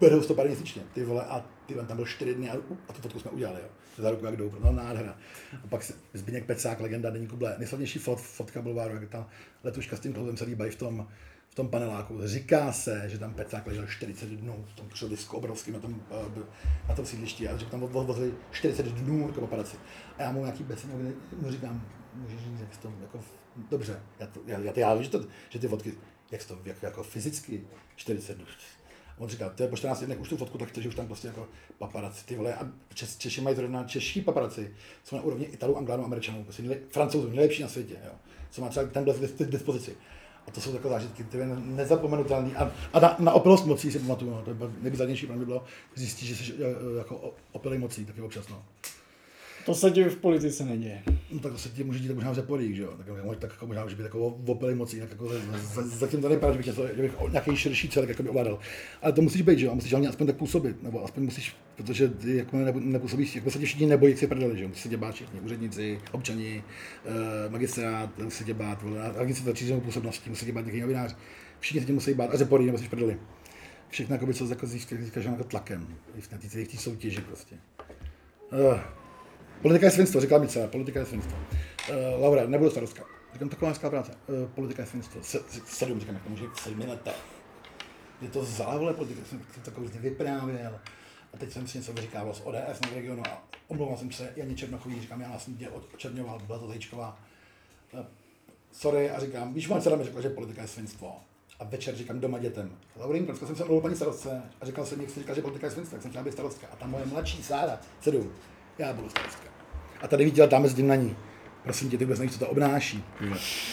berou 0.00 0.22
100 0.22 0.34
měsíčně, 0.34 0.82
ty 0.94 1.04
vole, 1.04 1.24
a 1.24 1.44
ty 1.66 1.74
vole, 1.74 1.86
tam 1.86 1.96
byl 1.96 2.06
4 2.06 2.34
dny 2.34 2.50
a, 2.50 2.54
a 2.88 2.92
tu 2.92 3.02
fotku 3.02 3.20
jsme 3.20 3.30
udělali, 3.30 3.60
jo. 3.60 3.68
Za 4.00 4.10
ruku 4.10 4.24
jak 4.24 4.36
jdou, 4.36 4.52
no 4.64 4.72
nádhera. 4.72 5.16
A 5.64 5.66
pak 5.66 5.92
Zbigněk 6.14 6.44
Pecák, 6.44 6.80
legenda 6.80 7.10
Deníku 7.10 7.36
Ble, 7.36 7.54
nejslavnější 7.58 7.98
fot, 7.98 8.20
fotka 8.20 8.62
Bulváru, 8.62 8.94
jak 8.94 9.08
tam 9.08 9.26
letuška 9.64 9.96
s 9.96 10.00
tím 10.00 10.12
klouzem 10.12 10.36
se 10.36 10.44
líbají 10.44 10.70
v 10.70 10.76
tom, 10.76 11.08
v 11.48 11.54
tom 11.54 11.68
paneláku. 11.68 12.18
Říká 12.24 12.72
se, 12.72 13.04
že 13.08 13.18
tam 13.18 13.34
Pecák 13.34 13.66
ležel 13.66 13.86
40 13.86 14.28
dnů 14.28 14.64
v 14.72 14.76
tom 14.76 14.88
křovisku 14.88 15.36
obrovským 15.36 15.74
na 15.74 15.80
tom, 15.80 16.02
na 16.88 16.94
tom 16.94 17.06
sídlišti 17.06 17.48
a 17.48 17.56
že 17.56 17.66
tam 17.66 17.82
odvozili 17.82 18.34
40 18.50 18.86
dnů 18.86 19.26
jako 19.26 19.40
paparaci. 19.40 19.76
A 20.18 20.22
já 20.22 20.32
mu 20.32 20.40
nějaký 20.40 20.64
besed, 20.64 20.90
mu 21.42 21.50
říkám, 21.50 21.86
můžeš 22.14 22.40
říct, 22.40 22.60
jak 22.60 22.76
to, 22.76 22.92
jako, 23.02 23.20
dobře, 23.70 24.00
já, 24.20 24.26
to, 24.26 24.40
já, 24.46 24.58
já, 24.58 24.72
já 24.76 24.94
vím, 24.94 25.02
že, 25.02 25.10
to, 25.10 25.24
že 25.48 25.58
ty 25.58 25.68
fotky, 25.68 25.92
jak 26.30 26.44
to, 26.44 26.58
jako, 26.64 26.86
jako 26.86 27.02
fyzicky 27.02 27.64
40 27.96 28.36
dnů. 28.36 28.46
On 29.20 29.28
říká, 29.28 29.48
to 29.48 29.62
je 29.62 29.68
po 29.68 29.76
14 29.76 30.02
dnech 30.02 30.20
už 30.20 30.28
tu 30.28 30.36
fotku, 30.36 30.58
tak 30.58 30.68
chceš 30.68 30.86
už 30.86 30.94
tam 30.94 31.06
prostě 31.06 31.28
jako 31.28 31.48
paparaci, 31.78 32.26
ty 32.26 32.36
vole, 32.36 32.54
a 32.54 32.68
Čes, 32.94 33.16
Češi 33.16 33.40
mají 33.40 33.56
zrovna 33.56 33.84
čeští 33.84 34.20
paparaci, 34.20 34.74
jsou 35.04 35.16
na 35.16 35.22
úrovni 35.22 35.44
Italů, 35.44 35.76
Anglánů, 35.76 36.04
Američanů, 36.04 36.44
prostě 36.44 36.62
nejlep, 36.62 36.90
Francouzů, 36.90 37.28
nejlepší 37.28 37.62
na 37.62 37.68
světě, 37.68 37.94
jo. 38.04 38.12
Co 38.50 38.60
má 38.60 38.68
třeba 38.68 38.86
ten 38.86 39.04
k 39.38 39.50
dispozici. 39.50 39.96
A 40.46 40.50
to 40.50 40.60
jsou 40.60 40.72
takové 40.72 40.94
zážitky, 40.94 41.24
které 41.24 41.46
nezapomenutelné. 41.46 42.56
A, 42.56 42.72
a 42.92 43.00
na, 43.00 43.16
na 43.18 43.32
opilost 43.32 43.66
mocí 43.66 43.92
si 43.92 43.98
pamatuju, 43.98 44.30
no, 44.30 44.42
to 44.42 44.70
nejbizarnější 44.80 45.26
pro 45.26 45.36
mě 45.36 45.44
bylo 45.44 45.64
zjistit, 45.94 46.26
že 46.26 46.36
jsi 46.36 46.54
jako 46.98 47.34
opilý 47.52 47.78
mocí, 47.78 48.06
taky 48.06 48.20
občas. 48.20 48.48
No. 48.48 48.62
To 49.66 49.74
se 49.74 49.90
ti 49.90 50.04
v 50.04 50.16
politice 50.16 50.64
neděje. 50.64 51.02
No 51.32 51.40
tak 51.40 51.52
to 51.52 51.58
se 51.58 51.68
ti 51.68 51.84
může 51.84 51.98
dít 51.98 52.12
možná 52.12 52.30
v 52.30 52.34
Zeporík, 52.34 52.74
že 52.74 52.82
jo? 52.82 52.94
Tak, 52.96 53.06
tak 53.38 53.50
jako 53.50 53.66
možná 53.66 53.82
může 53.84 53.96
být 53.96 54.02
jako 54.02 54.26
opilý 54.26 54.74
mocí, 54.74 55.00
tak 55.00 55.10
jako 55.10 55.30
zatím 55.84 56.20
to 56.20 56.28
nevypadá, 56.28 56.52
že 56.52 56.58
bych, 56.58 56.66
něco, 56.66 56.86
že 56.96 57.02
bych 57.02 57.12
nějaký 57.30 57.56
širší 57.56 57.88
celek 57.88 58.08
jako 58.08 58.22
by 58.22 58.28
ovládal. 58.28 58.58
Ale 59.02 59.12
to 59.12 59.22
musíš 59.22 59.42
být, 59.42 59.58
že 59.58 59.66
jo? 59.66 59.74
Musíš 59.74 59.92
hlavně 59.92 60.08
aspoň 60.08 60.26
tak 60.26 60.36
působit, 60.36 60.82
nebo 60.82 61.04
aspoň 61.04 61.22
musíš, 61.24 61.56
protože 61.76 62.08
ty 62.08 62.36
jako 62.36 62.56
nepůsobíš, 62.74 63.36
jako 63.36 63.50
se 63.50 63.58
tě 63.58 63.66
všichni 63.66 63.86
nebojí, 63.86 64.16
si 64.16 64.26
prdeli, 64.26 64.56
že 64.56 64.62
jo? 64.62 64.68
Musí 64.68 64.80
se 64.80 64.88
tě 64.88 64.96
bát 64.96 65.14
všichni, 65.14 65.40
úředníci, 65.40 66.00
občani, 66.12 66.62
eh, 67.04 67.50
magistrát, 67.50 68.18
musí 68.18 68.38
se 68.38 68.44
tě 68.44 68.54
bát, 68.54 68.82
hlavně 69.14 69.34
se 69.34 69.44
začínou 69.44 69.80
působností, 69.80 70.30
musí 70.30 70.46
tě 70.46 70.52
bát 70.52 70.60
nějaký 70.60 70.80
novinář. 70.80 71.16
Všichni 71.60 71.80
se 71.80 71.86
tě 71.86 71.92
musí 71.92 72.14
bát 72.14 72.34
a 72.34 72.36
Zeporík, 72.36 72.66
nebo 72.66 72.78
jsi 72.78 72.88
prdeli. 72.88 73.16
Všechno, 73.88 74.14
jako 74.14 74.26
by, 74.26 74.34
co 74.34 74.48
jako 74.48 74.66
získáš 74.66 75.24
jako 75.24 75.44
tlakem, 75.44 75.96
v 76.20 76.28
té 76.66 76.76
soutěži 76.76 77.20
prostě. 77.20 77.56
Uh. 78.52 78.99
Politika 79.62 79.86
je 79.86 79.90
svinstvo, 79.90 80.20
říkala 80.20 80.42
mi 80.42 80.48
celá, 80.48 80.66
politika 80.66 81.00
je 81.00 81.06
svinstvo. 81.06 81.38
Uh, 81.90 82.22
Laura, 82.22 82.46
nebudu 82.46 82.70
starostka. 82.70 83.04
Říkám, 83.32 83.48
taková 83.48 83.68
hezká 83.68 83.90
práce. 83.90 84.12
Uh, 84.12 84.48
politika 84.48 84.82
je 84.82 84.86
svinstvo. 84.86 85.22
Se, 85.22 85.38
sedm, 85.66 86.00
říkám, 86.00 86.14
jak 86.14 86.24
to 86.24 86.30
může 86.30 86.44
sedmi 86.62 86.86
letech. 86.86 87.16
Je 88.22 88.28
to 88.28 88.44
zálevole 88.44 88.94
politika, 88.94 89.20
jsem 89.24 89.38
to 89.38 89.60
takový 89.64 89.88
vyprávěl. 89.94 90.80
A 91.34 91.36
teď 91.36 91.52
jsem 91.52 91.68
si 91.68 91.78
něco 91.78 91.92
vyříkával 91.92 92.34
z 92.34 92.40
ODS 92.44 92.80
na 92.86 92.94
regionu 92.94 93.22
a 93.28 93.48
omlouval 93.68 93.96
jsem 93.96 94.12
se 94.12 94.32
Janě 94.36 94.54
Černochový, 94.54 95.00
říkám, 95.00 95.20
já 95.20 95.28
vlastně 95.28 95.54
tě 95.54 95.68
odčerňoval, 95.68 96.38
byla 96.46 96.58
to 96.58 96.66
Zajíčková. 96.68 97.18
Uh, 97.92 98.00
sorry, 98.72 99.10
a 99.10 99.20
říkám, 99.20 99.54
víš, 99.54 99.68
moje 99.68 99.82
dcera 99.82 99.96
mi 99.96 100.04
řekla, 100.04 100.20
že 100.20 100.30
politika 100.30 100.62
je 100.62 100.68
svinstvo. 100.68 101.16
A 101.58 101.64
večer 101.64 101.94
říkám 101.96 102.20
doma 102.20 102.38
dětem. 102.38 102.76
Laurin, 102.96 103.26
proč 103.26 103.38
jsem 103.38 103.56
se 103.56 103.64
omlouval 103.64 103.82
paní 103.82 103.96
starostce 103.96 104.42
a 104.60 104.66
říkal 104.66 104.86
jsem, 104.86 105.00
jak 105.00 105.10
říkal, 105.10 105.34
že 105.34 105.42
politika 105.42 105.66
je 105.66 105.70
svinstvo, 105.70 105.96
tak 105.96 106.02
jsem 106.02 106.10
chtěla 106.10 106.24
být 106.24 106.32
starostka. 106.32 106.66
A 106.72 106.76
tam 106.76 106.90
moje 106.90 107.06
mladší 107.06 107.42
Sára, 107.42 107.80
sedm, 108.00 108.32
já 108.78 108.92
budu 108.92 109.08
starostka. 109.08 109.49
A 110.02 110.08
ta 110.08 110.16
devítiletá 110.16 110.58
mezi 110.58 110.82
na 110.82 110.94
ní. 110.94 111.16
Prosím 111.62 111.90
tě, 111.90 111.98
ty 111.98 112.04
vůbec 112.04 112.18
nevíš, 112.18 112.32
co 112.32 112.38
to 112.38 112.48
obnáší. 112.48 113.04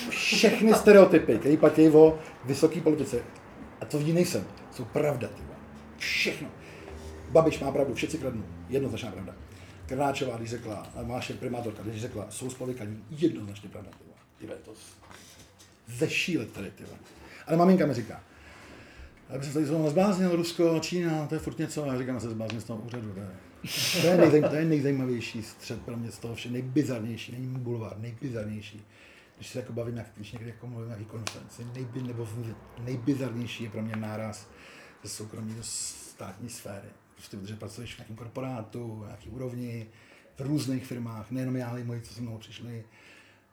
Všechny 0.10 0.74
stereotypy, 0.74 1.40
které 1.40 1.58
platí 1.58 1.90
o 1.90 2.20
vysoké 2.45 2.82
politice, 2.82 3.24
a 3.82 3.86
to 3.86 3.98
vidí 3.98 4.14
nejsem, 4.14 4.45
jsou 4.72 4.86
pravda. 4.86 5.28
Ty 5.28 5.41
Všechno. 5.98 6.48
Babiš 7.30 7.60
má 7.60 7.72
pravdu, 7.72 7.94
všetci 7.94 8.18
kradnou. 8.18 8.44
Jednoznačná 8.70 9.12
pravda. 9.12 9.36
Krnáčová, 9.86 10.38
když 10.38 10.49
řekla, 10.49 10.88
máš 11.04 11.32
primátorka, 11.40 11.84
když 11.84 12.02
řekla, 12.02 12.26
jsou 12.30 12.49
spolikaní, 12.49 13.04
jednoznačně 13.10 13.70
pravda. 13.70 13.90
Ty 14.38 14.48
to 14.48 14.72
ze 15.88 16.10
šílet 16.10 16.52
tady, 16.52 16.72
ty 16.72 16.84
Ale 17.48 17.58
maminka 17.58 17.86
mi 17.86 17.94
říká, 17.94 18.24
aby 19.30 19.45
se 19.45 19.54
tady 19.54 19.66
zbláznil 19.66 20.36
Rusko, 20.36 20.80
Čína, 20.80 21.28
to 21.28 21.36
je 21.36 21.40
furt 21.40 21.60
něco, 21.60 21.84
a 21.84 21.88
já 21.88 21.98
říkám, 21.98 22.20
se 22.20 22.30
zbláznil 22.30 22.62
z 22.62 22.64
toho 22.64 22.82
úřadu. 22.82 23.14
To 23.14 23.20
je. 23.20 23.47
To 24.01 24.07
je, 24.07 24.17
nejzaj, 24.17 24.41
to 24.41 24.55
je 24.55 24.65
nejzajímavější 24.65 25.43
střed 25.43 25.81
pro 25.81 25.97
mě 25.97 26.11
z 26.11 26.17
toho 26.17 26.35
vše, 26.35 26.49
nejbizarnější, 26.49 27.31
není 27.31 27.59
bulvár, 27.59 27.99
nejbizarnější. 27.99 28.85
Když 29.35 29.47
se 29.47 29.59
jako 29.59 29.73
bavím, 29.73 29.97
jak, 29.97 30.07
když 30.15 30.31
někdy 30.31 30.49
jako 30.49 30.67
mluvím 30.67 30.88
nějaký 30.88 31.05
konferenci, 31.05 31.65
nejby, 31.73 32.01
nebo 32.01 32.27
nejbizarnější 32.84 33.63
je 33.63 33.69
pro 33.69 33.81
mě 33.81 33.95
náraz 33.95 34.49
ze 35.03 35.09
soukromí 35.09 35.53
do 35.53 35.63
státní 35.63 36.49
sféry. 36.49 36.88
Prostě 37.15 37.38
protože 37.38 37.55
pracuješ 37.55 37.95
v 37.95 37.97
nějakém 37.97 38.15
korporátu, 38.15 39.03
nějaký 39.05 39.29
úrovni, 39.29 39.88
v 40.35 40.41
různých 40.41 40.85
firmách, 40.85 41.31
nejenom 41.31 41.55
já, 41.55 41.69
ale 41.69 41.81
i 41.81 41.84
moji, 41.84 42.01
co 42.01 42.13
se 42.13 42.21
mnou 42.21 42.38
přišli, 42.38 42.84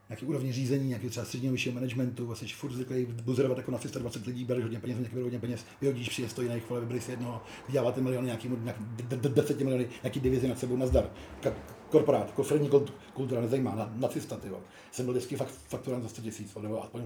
nějaký 0.09 0.25
úrovni 0.25 0.51
řízení, 0.51 0.87
nějaký 0.87 1.09
třeba 1.09 1.25
středního 1.25 1.51
vyššího 1.51 1.75
managementu, 1.75 2.25
vlastně 2.25 2.47
furt 2.47 2.71
zvyklý 2.71 3.05
buzerovat 3.05 3.57
jako 3.57 3.71
na 3.71 3.77
320 3.77 4.25
lidí, 4.25 4.45
bereš 4.45 4.63
hodně 4.63 4.79
peněz, 4.79 4.97
nějaký 4.97 5.21
hodně 5.21 5.39
peněz, 5.39 5.65
vyhodíš, 5.81 6.09
přijde 6.09 6.29
stojí 6.29 6.49
na 6.49 6.55
jich, 6.55 6.69
vole, 6.69 6.81
vybrali 6.81 7.01
si 7.01 7.11
jednoho, 7.11 7.41
vyděláváte 7.67 8.01
miliony, 8.01 8.25
nějaký, 8.25 8.49
nějaký 8.63 8.83
10 9.27 9.59
miliony, 9.59 9.89
nějaký 10.03 10.19
divizi 10.19 10.47
nad 10.47 10.59
sebou, 10.59 10.77
nazdar. 10.77 11.09
Ka- 11.41 11.53
korporát, 11.89 12.33
firmní 12.43 12.69
kultura 13.13 13.41
nezajímá, 13.41 13.75
na, 13.75 13.93
nacista, 13.95 14.37
ty 14.37 14.49
vole. 14.49 14.61
Jsem 14.91 15.05
byl 15.05 15.13
vždycky 15.13 15.35
fakt, 15.35 15.51
fakturant 15.67 16.03
za 16.03 16.09
100 16.09 16.21
tisíc, 16.21 16.55
nebo 16.61 16.83
aspoň 16.83 17.03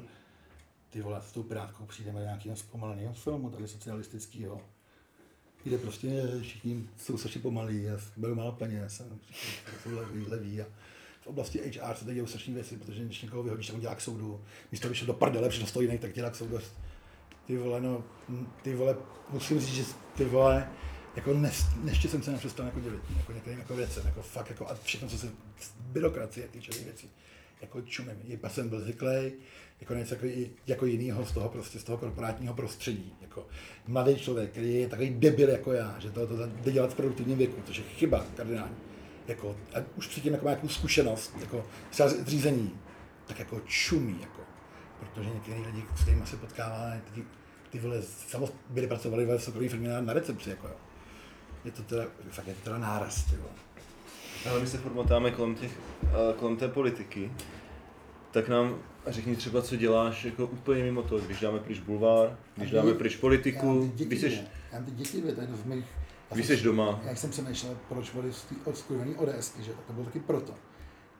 ty 0.89 1.01
vole, 1.01 1.21
s 1.21 1.31
tou 1.31 1.43
pirátkou 1.43 1.85
přijdeme 1.85 2.19
do 2.19 2.25
nějakého 2.25 2.55
zpomaleného 2.55 3.13
filmu, 3.13 3.49
tady 3.49 3.67
socialistického, 3.67 4.61
kde 5.63 5.77
prostě 5.77 6.23
všichni 6.41 6.89
jsou 6.97 7.17
strašně 7.17 7.41
pomalí 7.41 7.89
a 7.89 7.99
berou 8.17 8.35
málo 8.35 8.51
peněz 8.51 9.01
a 9.01 9.03
jsou 9.83 9.95
leví, 9.95 10.25
leví 10.27 10.61
a 10.61 10.65
oblasti 11.29 11.59
HR 11.59 11.95
se 11.95 12.05
tady 12.05 12.15
dějí 12.15 12.27
strašné 12.27 12.53
věci, 12.53 12.77
protože 12.77 13.05
když 13.05 13.21
někoho 13.21 13.43
vyhodíš, 13.43 13.67
tak 13.67 13.75
on 13.75 13.81
dělá 13.81 13.95
k 13.95 14.01
soudu. 14.01 14.41
Místo, 14.71 14.87
aby 14.87 14.95
šel 14.95 15.07
do 15.07 15.13
prdele, 15.13 15.49
protože 15.49 15.65
stojí 15.65 15.87
jinak, 15.87 16.01
tak 16.01 16.13
dělá 16.13 16.29
k 16.29 16.35
soudu. 16.35 16.59
Ty 17.47 17.57
vole, 17.57 17.81
no, 17.81 18.03
ty 18.61 18.75
vole, 18.75 18.97
musím 19.29 19.59
říct, 19.59 19.73
že 19.73 19.83
ty 20.17 20.25
vole, 20.25 20.69
jako 21.15 21.33
ne, 21.33 21.51
ještě 21.85 22.09
jsem 22.09 22.23
se 22.23 22.31
nepřestal 22.31 22.65
jako 22.65 22.79
dělit, 22.79 23.01
jako 23.17 23.31
některým 23.31 23.59
jako 23.59 23.75
věcem, 23.75 24.05
jako 24.05 24.21
fakt, 24.21 24.49
jako 24.49 24.67
a 24.67 24.75
všechno, 24.75 25.07
co 25.07 25.17
se 25.17 25.31
byrokracie 25.79 26.47
týče 26.47 26.71
věcí, 26.83 27.09
jako 27.61 27.81
čumím. 27.81 28.15
Já 28.43 28.49
jsem 28.49 28.69
byl 28.69 28.81
zvyklý, 28.81 29.31
jako 29.81 29.93
něco 29.93 30.15
jako, 30.15 30.27
jako 30.67 30.85
jinýho 30.85 31.25
z 31.25 31.31
toho, 31.31 31.49
prostě 31.49 31.79
z 31.79 31.83
toho 31.83 31.97
korporátního 31.97 32.53
prostředí. 32.53 33.13
Jako 33.21 33.47
mladý 33.87 34.15
člověk, 34.15 34.51
který 34.51 34.75
je 34.75 34.87
takový 34.87 35.09
debil 35.09 35.49
jako 35.49 35.73
já, 35.73 35.95
že 35.99 36.11
to, 36.11 36.27
to 36.27 36.35
jde 36.45 36.71
dělat 36.71 36.93
v 36.93 36.95
produktivním 36.95 37.37
věku, 37.37 37.61
což 37.65 37.77
je 37.77 37.83
chyba 37.83 38.25
kardinální. 38.35 38.75
Jako, 39.29 39.55
a 39.75 39.77
už 39.95 40.07
předtím 40.07 40.33
jako 40.33 40.45
má 40.45 40.51
nějakou 40.51 40.67
zkušenost, 40.67 41.33
jako 41.39 41.65
třeba 41.89 42.09
řízení, 42.27 42.79
tak 43.27 43.39
jako 43.39 43.61
čumí, 43.65 44.17
jako, 44.21 44.41
protože 44.99 45.29
některý 45.29 45.61
lidi, 45.61 45.83
s 45.95 46.01
kterými 46.01 46.27
se 46.27 46.37
potkává, 46.37 46.91
ty, 47.13 47.23
ty 47.69 47.79
vole, 47.79 48.01
samozřejmě 48.01 48.53
byli 48.69 48.87
pracovali 48.87 49.25
ve 49.25 49.39
soukromé 49.39 49.69
firmě 49.69 49.89
na, 49.89 50.01
na 50.01 50.13
recepci, 50.13 50.49
jako 50.49 50.67
jo. 50.67 50.73
Je 51.65 51.71
to 51.71 51.83
teda, 51.83 52.03
fakt 52.29 52.47
je 52.47 52.53
to 52.53 52.61
teda 52.63 52.77
náraz, 52.77 53.23
ty 53.23 53.35
vole. 53.35 53.51
Ale 54.49 54.59
my 54.59 54.67
se 54.67 54.77
formotáme 54.77 55.31
kolem, 55.31 55.55
těch, 55.55 55.71
eh, 56.03 56.33
kolem 56.39 56.57
té 56.57 56.67
politiky, 56.67 57.31
tak 58.31 58.49
nám 58.49 58.75
řekni 59.07 59.35
třeba, 59.35 59.61
co 59.61 59.75
děláš 59.75 60.25
jako 60.25 60.45
úplně 60.45 60.83
mimo 60.83 61.03
to, 61.03 61.19
když 61.19 61.39
dáme 61.39 61.59
pryč 61.59 61.79
bulvár, 61.79 62.37
když 62.55 62.71
dáme 62.71 62.93
pryč 62.93 63.15
politiku, 63.15 63.91
když 63.95 64.19
jsi... 64.19 64.41
Já 64.71 64.79
mám 64.79 64.85
ty 64.85 64.91
děti, 64.91 65.21
to 65.21 65.27
je 65.27 65.35
jedno 65.41 65.57
z 65.57 65.63
mých... 65.63 65.85
Když 66.31 66.47
jsi 66.47 66.61
doma. 66.61 67.01
Já 67.03 67.15
jsem 67.15 67.29
přemýšlel, 67.29 67.77
proč 67.89 68.13
vody 68.13 68.31
od 68.65 68.77
skurvený 68.77 69.15
ODSky, 69.15 69.63
že 69.63 69.71
to 69.87 69.93
bylo 69.93 70.05
taky 70.05 70.19
proto. 70.19 70.53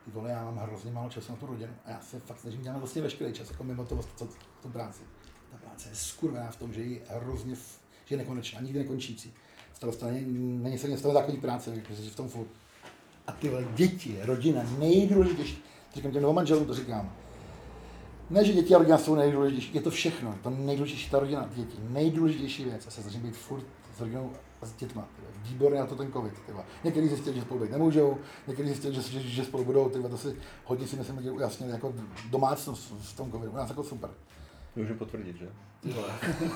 Ty 0.06 0.12
vole, 0.12 0.30
já 0.32 0.44
mám 0.44 0.58
hrozně 0.58 0.92
málo 0.92 1.10
času 1.10 1.32
na 1.32 1.38
tu 1.38 1.46
rodinu 1.46 1.74
a 1.86 1.90
já 1.90 2.00
se 2.02 2.20
fakt 2.20 2.40
snažím 2.40 2.62
dělat 2.62 2.78
vlastně 2.78 3.02
veškerý 3.02 3.34
čas, 3.34 3.50
jako 3.50 3.64
mimo 3.64 3.86
to, 3.86 4.00
co, 4.16 4.28
tu 4.62 4.70
práci. 4.70 5.02
Ta 5.52 5.58
práce 5.58 5.90
je 5.90 5.96
skurvená 5.96 6.52
v 6.52 6.56
tom, 6.56 6.74
že 6.74 6.82
je 6.82 7.00
hrozně, 7.10 7.56
že 8.06 8.16
je 8.16 8.18
nekonečná, 8.18 8.62
nikdy 8.62 8.80
nekončící. 8.80 9.34
Toho 9.80 9.94
straně 9.94 10.22
není 10.38 10.78
se 10.78 10.90
něco 10.90 11.14
takový 11.14 11.38
práce, 11.38 11.76
že 11.90 12.10
v 12.10 12.16
tom 12.16 12.30
furt. 12.30 12.48
A 13.28 13.32
ty 13.32 13.50
vole, 13.50 13.68
děti, 13.76 14.20
rodina, 14.22 14.64
nejdůležitější. 14.80 15.64
Říkám 15.96 16.12
těm 16.12 16.34
manželům, 16.34 16.66
to 16.66 16.74
říkám, 16.74 17.16
ne, 18.30 18.46
že 18.46 18.54
děti 18.54 18.76
a 18.76 18.78
rodina 18.78 18.98
jsou 18.98 19.16
nejdůležitější, 19.16 19.72
je 19.74 19.82
to 19.82 19.92
všechno. 19.92 20.36
To 20.44 20.50
nejdůležitější 20.50 21.10
ta 21.10 21.20
rodina, 21.20 21.50
děti. 21.56 21.78
Nejdůležitější 21.90 22.64
věc. 22.64 22.86
Já 22.86 22.92
se 22.92 23.02
snažím 23.02 23.22
být 23.22 23.38
furt 23.38 23.66
s 23.98 24.00
rodinou 24.00 24.32
a 24.62 24.66
s 24.66 24.74
dětma. 24.74 25.08
Výborně 25.44 25.80
na 25.80 25.86
to 25.86 25.96
ten 25.96 26.12
covid. 26.12 26.34
Tyva. 26.46 26.66
Někteří 26.84 27.08
zjistili, 27.08 27.36
že 27.36 27.42
spolu 27.42 27.60
být 27.60 27.72
nemůžou, 27.72 28.18
někteří 28.48 28.70
zjistili, 28.70 28.96
že, 28.96 29.02
že, 29.02 29.20
že 29.20 29.44
spolu 29.44 29.64
budou. 29.64 29.90
Tyva. 29.90 30.10
To 30.10 30.18
si 30.18 30.36
hodně 30.66 30.88
si 30.88 30.96
myslím, 30.96 31.22
že 31.24 31.32
ujasnili 31.32 31.72
jako 31.72 31.94
domácnost 32.30 32.94
v 33.02 33.18
tom 33.18 33.32
covidu. 33.32 33.52
U 33.52 33.56
nás 33.56 33.70
jako 33.70 33.84
super. 33.84 34.10
Můžu 34.76 34.94
potvrdit, 34.94 35.36
že? 35.38 35.50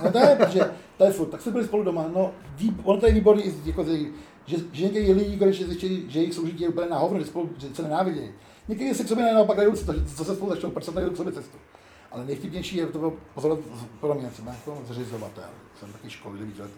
No 0.04 0.12
to 0.12 0.20
je, 0.20 0.36
protože 0.36 0.72
to 0.98 1.06
je 1.06 1.12
furt. 1.12 1.28
Tak 1.28 1.42
jsme 1.42 1.52
byli 1.52 1.66
spolu 1.66 1.84
doma. 1.84 2.06
No, 2.16 2.32
ví, 2.56 2.76
ono 2.84 3.00
to 3.00 3.08
je 3.08 3.14
výborný, 3.14 3.44
jako, 3.66 3.84
že, 4.46 4.58
že 4.72 4.84
někteří 4.84 5.14
lidi 5.14 5.38
konečně 5.38 5.66
zjistili, 5.66 6.10
že 6.10 6.20
jejich 6.20 6.34
soužití 6.34 6.64
je 6.64 6.70
úplně 6.70 6.90
na 6.90 6.98
hovno, 6.98 7.20
že, 7.20 7.26
spolu, 7.26 7.50
že 7.58 7.76
se 7.76 7.84
nenávidí. 7.84 8.32
Někteří 8.68 8.94
se 8.94 9.04
k 9.04 9.08
sobě 9.08 9.34
naopak 9.34 9.58
najdou, 9.58 9.76
co 10.16 10.26
se 10.26 10.36
spolu 10.36 10.52
začnou, 10.52 10.72
proč 10.72 10.84
se 10.84 10.92
najdou 10.92 11.12
k 11.12 11.18
sobě 11.18 11.34
cestu. 11.34 11.58
Ale 12.12 12.26
nejvtipnější 12.26 12.78
je 12.78 12.88
to 12.88 13.14
pozorovat 13.34 13.66
pro 14.00 14.14
mě, 14.14 14.30
třeba 14.30 14.52
jako 14.52 14.82
zřizovatel. 14.88 15.50
Jsem 15.80 15.94
taky 15.94 16.10
školy 16.10 16.40
devítiletý. 16.40 16.74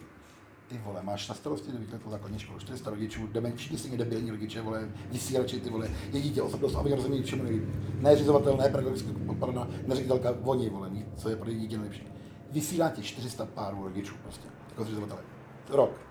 Ty 0.67 0.77
vole, 0.77 1.03
máš 1.03 1.27
na 1.27 1.35
starosti 1.35 1.71
devítiletou 1.71 2.09
základní 2.09 2.39
školu, 2.39 2.59
400 2.59 2.89
rodičů, 2.89 3.27
demen, 3.27 3.55
všichni 3.55 3.77
stejně 3.77 3.97
debilní 3.97 4.31
rodiče, 4.31 4.61
vole, 4.61 4.89
vysílači, 5.11 5.59
ty 5.61 5.69
vole, 5.69 5.89
je 6.11 6.21
dítě, 6.21 6.41
osobnost, 6.41 6.75
aby 6.75 6.95
rozumí, 6.95 7.23
čemu 7.23 7.43
neví. 7.43 7.61
Ne 7.99 8.15
zřizovatel, 8.15 8.57
ne 8.57 8.69
pedagogický 8.69 9.11
podporná, 9.25 9.67
ne 9.87 9.95
ředitelka, 9.95 10.35
oni, 10.43 10.69
vole, 10.69 10.91
co 11.17 11.29
je 11.29 11.35
pro 11.35 11.51
dítě 11.51 11.77
nejlepší. 11.77 12.07
Vysílá 12.51 12.89
ti 12.89 13.03
400 13.03 13.45
párů 13.45 13.83
rodičů 13.83 14.15
prostě, 14.23 14.47
jako 14.69 14.83
zřizovatele. 14.83 15.21
Rok, 15.69 16.01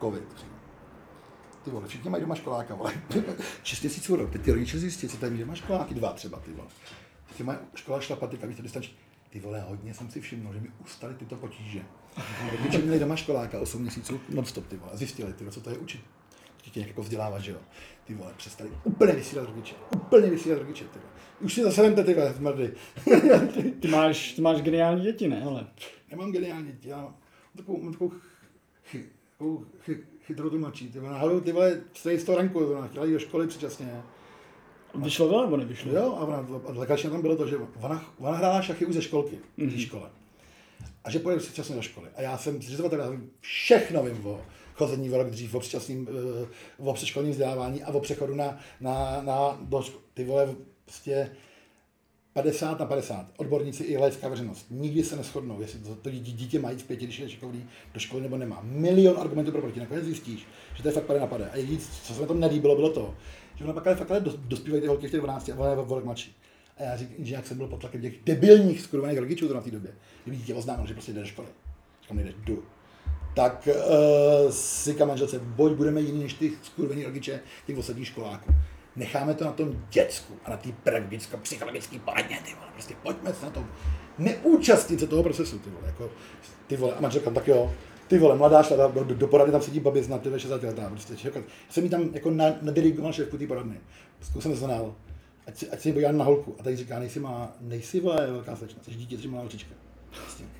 covid, 0.00 0.24
přímo 0.34 0.58
ty 1.68 1.74
vole, 1.74 1.88
všichni 1.88 2.10
mají 2.10 2.20
doma 2.20 2.34
školáka, 2.34 2.74
vole. 2.74 2.92
6 3.62 3.82
měsíců 3.82 4.16
rok, 4.16 4.30
teď 4.30 4.42
ty 4.42 4.52
rodiče 4.52 4.78
zjistí, 4.78 5.08
co 5.08 5.16
tady 5.16 5.38
doma 5.38 5.54
školáky, 5.54 5.94
dva 5.94 6.12
třeba, 6.12 6.38
ty 6.38 6.52
vole. 6.52 6.68
Ty 7.36 7.42
mají 7.42 7.58
škola 7.74 8.00
šlapatika, 8.00 8.46
víte, 8.46 8.62
distanční. 8.62 8.94
Ty 9.30 9.40
vole, 9.40 9.60
hodně 9.60 9.94
jsem 9.94 10.10
si 10.10 10.20
všiml, 10.20 10.52
že 10.52 10.60
mi 10.60 10.68
ustaly 10.84 11.14
tyto 11.14 11.36
potíže. 11.36 11.80
Rodiče 12.50 12.78
měli 12.78 12.98
doma 12.98 13.16
školáka 13.16 13.60
8 13.60 13.82
měsíců 13.82 14.20
non-stop, 14.28 14.66
ty 14.66 14.76
vole, 14.76 14.92
zjistili, 14.94 15.32
ty 15.32 15.44
vole, 15.44 15.52
co 15.52 15.60
to 15.60 15.70
je 15.70 15.78
učit. 15.78 16.00
Dítě 16.64 16.80
nějak 16.80 16.88
jako 16.88 17.02
vzdělávat, 17.02 17.38
že 17.38 17.52
jo. 17.52 17.58
Ty 18.04 18.14
vole, 18.14 18.32
přestali 18.36 18.70
úplně 18.84 19.12
vysílat 19.12 19.48
rodiče, 19.48 19.74
úplně 19.96 20.30
vysílat 20.30 20.58
rodiče, 20.58 20.84
ty 20.84 20.98
vole. 20.98 21.10
Už 21.40 21.54
si 21.54 21.62
zase 21.62 21.82
vemte, 21.82 22.04
ty 22.04 22.14
vole, 22.14 22.32
zmrdy. 22.32 22.74
ty, 23.80 23.88
máš, 23.88 24.32
ty 24.32 24.42
máš 24.42 24.62
geniální 24.62 25.02
děti, 25.02 25.28
ne, 25.28 25.42
ale? 25.42 25.66
Nemám 26.10 26.32
geniální 26.32 26.66
děti, 26.66 26.88
já 26.88 26.96
mám 26.96 27.14
takovou, 27.56 27.82
mám 27.82 27.92
takovou, 27.92 28.12
chy, 28.84 29.04
takovou 29.32 29.64
chy, 29.78 29.98
chytrou 30.20 30.50
tu 30.50 30.58
mladší, 30.58 30.88
ty 30.88 30.98
vole, 30.98 31.12
náhodou, 31.12 31.40
ty 31.40 31.52
vole, 31.52 31.80
z 32.16 32.24
toho 32.24 32.38
ranku, 32.38 32.60
chtěla 32.90 33.04
jít 33.06 33.12
do 33.12 33.18
školy 33.18 33.46
předčasně. 33.46 34.02
Vyšlo 34.94 35.28
to 35.28 35.44
nebo 35.44 35.56
nevyšlo? 35.56 35.92
Jo, 35.92 36.14
a, 36.18 36.20
ona, 36.20 36.36
a 36.92 36.96
tam 36.96 37.22
bylo 37.22 37.36
to, 37.36 37.46
že 37.46 37.56
ona, 37.80 38.04
ona 38.18 38.36
hrála 38.36 38.62
šachy 38.62 38.86
už 38.86 38.94
ze 38.94 39.02
školky, 39.02 39.38
mm-hmm. 39.58 39.76
v 39.76 39.80
škole. 39.80 40.10
A 41.04 41.10
že 41.10 41.18
pojede 41.18 41.42
předčasně 41.42 41.76
do 41.76 41.82
školy. 41.82 42.08
A 42.16 42.22
já 42.22 42.38
jsem 42.38 42.62
zřizovatel, 42.62 43.00
já 43.00 43.12
všechno 43.40 44.02
vím 44.02 44.26
o 44.26 44.40
chození 44.74 45.10
o 45.10 45.18
rok 45.18 45.30
dřív, 45.30 45.54
o 45.54 45.60
předčasným, 45.60 46.08
o 46.78 46.92
předškolním 46.92 47.32
vzdělávání 47.32 47.82
a 47.82 47.88
o 47.88 48.00
přechodu 48.00 48.34
na, 48.34 48.58
na, 48.80 49.22
na 49.22 49.58
do 49.62 49.82
školy. 49.82 50.02
Ty 50.14 50.24
vole, 50.24 50.54
prostě 50.84 51.30
50 52.32 52.78
na 52.78 52.86
50. 52.86 53.26
Odborníci 53.36 53.84
i 53.84 53.96
laická 53.96 54.28
veřejnost. 54.28 54.66
Nikdy 54.70 55.04
se 55.04 55.16
neschodnou, 55.16 55.60
jestli 55.60 55.78
to, 55.78 55.94
to 55.94 56.10
dítě 56.10 56.58
mají 56.58 56.78
v 56.78 56.84
pěti, 56.84 57.04
když 57.04 57.18
je 57.18 57.28
šikovný 57.28 57.66
do 57.94 58.00
školy 58.00 58.22
nebo 58.22 58.36
nemá. 58.36 58.60
Milion 58.62 59.20
argumentů 59.20 59.52
pro 59.52 59.60
proti. 59.60 59.80
Nakonec 59.80 60.04
zjistíš, 60.04 60.46
že 60.74 60.82
to 60.82 60.88
je 60.88 60.92
fakt 60.92 61.04
pade 61.04 61.20
na 61.20 61.26
pade. 61.26 61.50
A 61.50 61.56
jediné, 61.56 61.80
co 62.02 62.14
se 62.14 62.20
mi 62.20 62.26
tam 62.26 62.40
nelíbilo, 62.40 62.76
bylo 62.76 62.90
to, 62.90 63.14
že 63.58 63.64
ona 63.64 63.72
pak 63.72 63.86
ale 63.86 63.96
fakt 63.96 64.10
ale 64.10 64.20
dospívají 64.20 64.82
ty 64.82 64.88
holky 64.88 65.08
v 65.08 65.10
těch 65.10 65.20
12 65.20 65.48
a 65.48 65.54
ona 65.54 65.70
je 65.70 65.76
volek 65.76 66.04
mladší. 66.04 66.36
A 66.76 66.82
já 66.82 66.96
říkám, 66.96 67.24
že 67.24 67.34
jak 67.34 67.46
jsem 67.46 67.56
byl 67.56 67.66
pod 67.66 67.80
tlakem 67.80 68.00
těch 68.00 68.24
debilních 68.24 68.80
skurvených 68.80 69.18
rodičů 69.18 69.54
na 69.54 69.60
té 69.60 69.70
době, 69.70 69.90
kdyby 70.24 70.36
dítě 70.36 70.54
oznámil, 70.54 70.86
že 70.86 70.94
prostě 70.94 71.12
jde 71.12 71.20
do 71.20 71.26
školy. 71.26 71.48
Říkám, 72.02 72.16
nejde, 72.16 72.32
jdu. 72.44 72.62
Tak 73.34 73.68
uh, 73.68 74.50
si 74.50 74.96
manželce, 75.04 75.38
buď 75.38 75.72
budeme 75.72 76.00
jiní 76.00 76.22
než 76.22 76.34
ty 76.34 76.52
skurvený 76.62 77.04
rodiče 77.04 77.40
těch 77.66 77.78
ostatních 77.78 78.08
školáků 78.08 78.54
necháme 78.98 79.34
to 79.34 79.44
na 79.44 79.52
tom 79.52 79.84
děcku 79.90 80.34
a 80.44 80.50
na 80.50 80.56
té 80.56 80.68
pedagogicko-psychologické 80.84 81.98
poradně, 81.98 82.38
ty 82.44 82.54
vole, 82.54 82.66
prostě 82.72 82.94
pojďme 83.02 83.32
se 83.34 83.44
na 83.44 83.50
tom 83.50 83.68
neúčastnit 84.18 85.00
se 85.00 85.06
toho 85.06 85.22
procesu, 85.22 85.58
ty 85.58 85.70
vole, 85.70 85.86
jako, 85.86 86.10
ty 86.66 86.76
vole, 86.76 86.94
a 86.94 87.00
manželka, 87.00 87.30
tak 87.30 87.48
jo, 87.48 87.72
ty 88.08 88.18
vole, 88.18 88.36
mladá 88.36 88.62
šla 88.62 88.86
do, 88.86 89.04
do, 89.04 89.14
do 89.14 89.28
porady, 89.28 89.52
tam 89.52 89.62
sedí 89.62 89.80
babě 89.80 90.08
na 90.08 90.18
ty 90.18 90.30
60 90.36 90.62
letá, 90.62 90.88
prostě, 90.90 91.16
čekat. 91.16 91.44
jsem 91.70 91.84
jí 91.84 91.90
tam 91.90 92.10
jako 92.12 92.30
na, 92.30 92.44
nadirigoval 92.62 93.12
šéfku 93.12 93.38
té 93.38 93.46
poradny, 93.46 93.80
zkusím 94.20 94.54
znal, 94.54 94.94
ať 95.46 95.64
ať 95.72 95.80
si 95.80 95.92
podívám 95.92 96.18
na 96.18 96.24
holku, 96.24 96.56
a 96.60 96.62
tady 96.62 96.76
říká, 96.76 96.98
nejsi 96.98 97.20
má, 97.20 97.52
nejsi 97.60 98.00
vole, 98.00 98.26
velká 98.26 98.56
slečna, 98.56 98.82
jsi 98.82 98.90
dítě, 98.90 99.18
jsi 99.18 99.28
malá 99.28 99.40
holčička. 99.40 99.74
Prostě. 100.10 100.57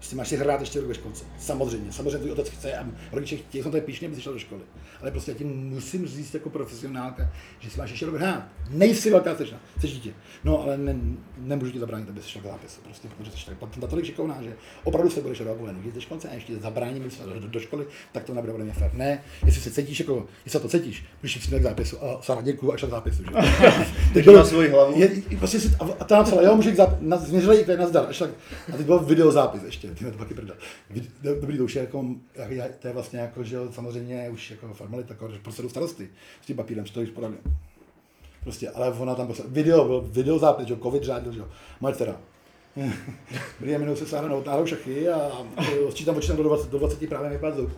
Prostě 0.00 0.16
máš 0.16 0.28
si 0.28 0.36
hrát 0.36 0.60
ještě 0.60 0.80
rok 0.80 0.88
ve 0.88 0.94
školce. 0.94 1.24
Samozřejmě, 1.38 1.92
samozřejmě 1.92 2.18
tvůj 2.18 2.30
otec 2.30 2.48
chce 2.48 2.76
a 2.76 2.86
rodiče 3.12 3.36
chtějí, 3.36 3.62
jsem 3.62 3.72
tady 3.72 3.82
píšně, 3.82 4.08
aby 4.08 4.20
šel 4.20 4.32
do 4.32 4.38
školy. 4.38 4.60
Ale 5.00 5.10
prostě 5.10 5.30
já 5.30 5.36
ti 5.36 5.44
musím 5.44 6.06
říct 6.06 6.34
jako 6.34 6.50
profesionálka, 6.50 7.28
že 7.58 7.70
si 7.70 7.78
máš 7.78 7.90
ještě 7.90 8.06
rok 8.06 8.14
hrát. 8.14 8.44
Nejsi 8.70 9.10
velká 9.10 9.36
slečna, 9.36 9.58
jsi 9.80 9.88
dítě. 9.88 10.12
No, 10.44 10.62
ale 10.62 10.78
ne, 10.78 10.96
nemůžu 11.38 11.72
ti 11.72 11.78
zabránit, 11.78 12.08
aby 12.08 12.20
šel 12.22 12.42
k 12.42 12.44
zápisu, 12.44 12.80
prostě, 12.80 13.08
protože 13.18 13.30
jsi 13.30 13.50
tak 13.60 13.76
natolik 13.76 14.04
šikovná, 14.04 14.42
že 14.42 14.56
opravdu 14.84 15.10
se 15.10 15.20
budeš 15.20 15.40
rok 15.40 15.58
jít 15.84 15.94
do 15.94 16.00
školce 16.00 16.28
a 16.28 16.34
ještě 16.34 16.56
zabráním 16.56 17.02
do, 17.02 17.40
do, 17.40 17.48
do, 17.48 17.60
školy, 17.60 17.86
tak 18.12 18.24
to 18.24 18.34
nebude 18.34 18.64
mě 18.64 18.72
fér. 18.72 18.90
Ne, 18.94 19.22
jestli 19.46 19.62
se 19.62 19.70
cítíš 19.70 20.00
jako, 20.00 20.26
jestli 20.44 20.60
to 20.60 20.68
cítíš, 20.68 21.04
můžeš 21.22 21.46
jít 21.46 21.58
k 21.58 21.62
zápisu 21.62 22.04
a 22.04 22.22
Sara, 22.22 22.42
děkuju 22.42 22.72
a 22.72 22.76
šel 22.76 22.88
k 22.88 22.92
zápisu. 22.92 23.22
Že? 23.22 23.30
teď 24.14 24.24
byl, 24.24 24.34
na 24.34 24.44
svoji 24.44 24.68
hlavu. 24.68 25.00
Je, 25.00 25.22
prostě 25.38 25.60
si, 25.60 25.76
a 26.00 26.04
ta 26.04 26.16
napsala, 26.16 26.42
jo, 26.42 26.56
můžu 26.56 26.68
jít 26.68 26.80
změřili 27.16 27.56
i 27.56 27.76
na 27.76 27.86
zdar, 27.86 28.06
a, 28.08 28.12
šla, 28.12 28.28
a 28.74 28.76
teď 28.76 28.86
byl 28.86 28.98
videozápis 28.98 29.62
ještě 29.62 29.89
ty 29.94 30.04
to 30.04 30.18
taky 30.18 30.34
prdel. 30.34 30.56
Dobrý, 31.22 31.58
to 31.58 31.64
už 31.64 31.74
je 31.74 31.80
jako, 31.80 32.04
jak- 32.48 32.76
to 32.76 32.86
je 32.88 32.94
vlastně 32.94 33.18
jako, 33.18 33.44
že 33.44 33.58
samozřejmě 33.70 34.30
už 34.30 34.50
jako 34.50 34.74
formalita, 34.74 35.14
jako, 35.14 35.30
prostě 35.42 35.68
starosty 35.68 36.08
s 36.42 36.46
tím 36.46 36.56
papírem, 36.56 36.86
že 36.86 36.92
to 36.92 37.00
už 37.00 37.10
podávně. 37.10 37.38
Prostě, 38.42 38.70
ale 38.70 38.90
ona 38.92 39.14
tam 39.14 39.26
poslala, 39.26 39.50
video, 39.52 39.84
byl 39.84 40.00
video 40.00 40.38
zápis, 40.38 40.66
že 40.66 40.76
covid 40.76 41.02
řádil, 41.02 41.32
že 41.32 41.38
jo, 41.38 41.48
dcera. 41.92 42.20
Dobrý, 43.60 43.78
minul 43.78 43.96
se 43.96 44.06
sáhne 44.06 44.28
náhodou 44.46 44.66
šachy 44.66 45.08
a 45.08 45.46
odčítám, 45.88 46.14
počítám 46.14 46.36
do 46.36 46.42
20, 46.42 46.70
do 46.70 46.78
20 46.78 47.08
právě 47.08 47.30
vypadl 47.30 47.56
zub. 47.56 47.72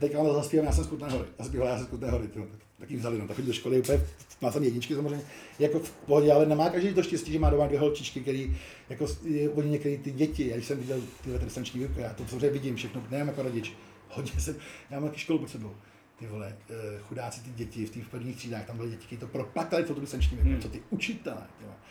Teďka 0.00 0.18
ona 0.18 0.32
zaspívám, 0.32 0.66
já 0.66 0.72
jsem 0.72 0.84
z 0.84 0.86
Kutné 0.86 1.08
hory. 1.08 1.28
Já 1.38 1.44
jsem 1.76 1.86
z 1.86 1.88
Kutné 1.88 2.10
hory, 2.10 2.28
tyjo, 2.28 2.44
tak, 2.50 2.60
taky 2.78 2.96
vzali, 2.96 3.18
no, 3.18 3.28
tak 3.28 3.40
do 3.40 3.52
školy, 3.52 3.80
úplně, 3.80 4.00
má 4.40 4.50
tam 4.50 4.62
jedničky 4.62 4.94
samozřejmě, 4.94 5.24
jako 5.58 5.78
v 5.78 5.90
pohodě, 5.90 6.32
ale 6.32 6.46
nemá 6.46 6.70
každý 6.70 6.94
to 6.94 7.02
štěstí, 7.02 7.32
že 7.32 7.38
má 7.38 7.50
doma 7.50 7.66
dvě 7.66 7.78
holčičky, 7.78 8.20
který, 8.20 8.56
jako 8.90 9.06
oni 9.54 9.70
některé 9.70 9.96
ty 9.96 10.10
děti, 10.10 10.48
já 10.48 10.54
když 10.56 10.66
jsem 10.66 10.78
viděl 10.78 11.00
tyhle 11.24 11.38
trestnační 11.38 11.80
výuky, 11.80 12.00
já 12.00 12.12
to 12.12 12.26
samozřejmě 12.28 12.50
vidím 12.50 12.76
všechno, 12.76 13.02
nejenom 13.10 13.28
jako 13.28 13.42
rodič, 13.42 13.72
hodně 14.10 14.40
jsem, 14.40 14.56
já 14.90 15.00
mám 15.00 15.08
taky 15.08 15.20
školu 15.20 15.38
pod 15.38 15.50
sebou. 15.50 15.70
Ty 16.18 16.26
vole, 16.26 16.56
eh, 16.70 16.98
chudáci 17.08 17.40
ty 17.40 17.50
děti 17.50 17.86
v 17.86 17.90
těch 17.90 18.08
prvních 18.08 18.36
třídách, 18.36 18.66
tam 18.66 18.76
byly 18.76 18.90
děti, 18.90 19.06
které 19.06 19.20
to 19.20 19.26
proplakali 19.26 19.84
výuku, 20.36 20.50
Hmm. 20.50 20.60
co 20.60 20.68
ty 20.68 20.82
učitelé. 20.90 21.42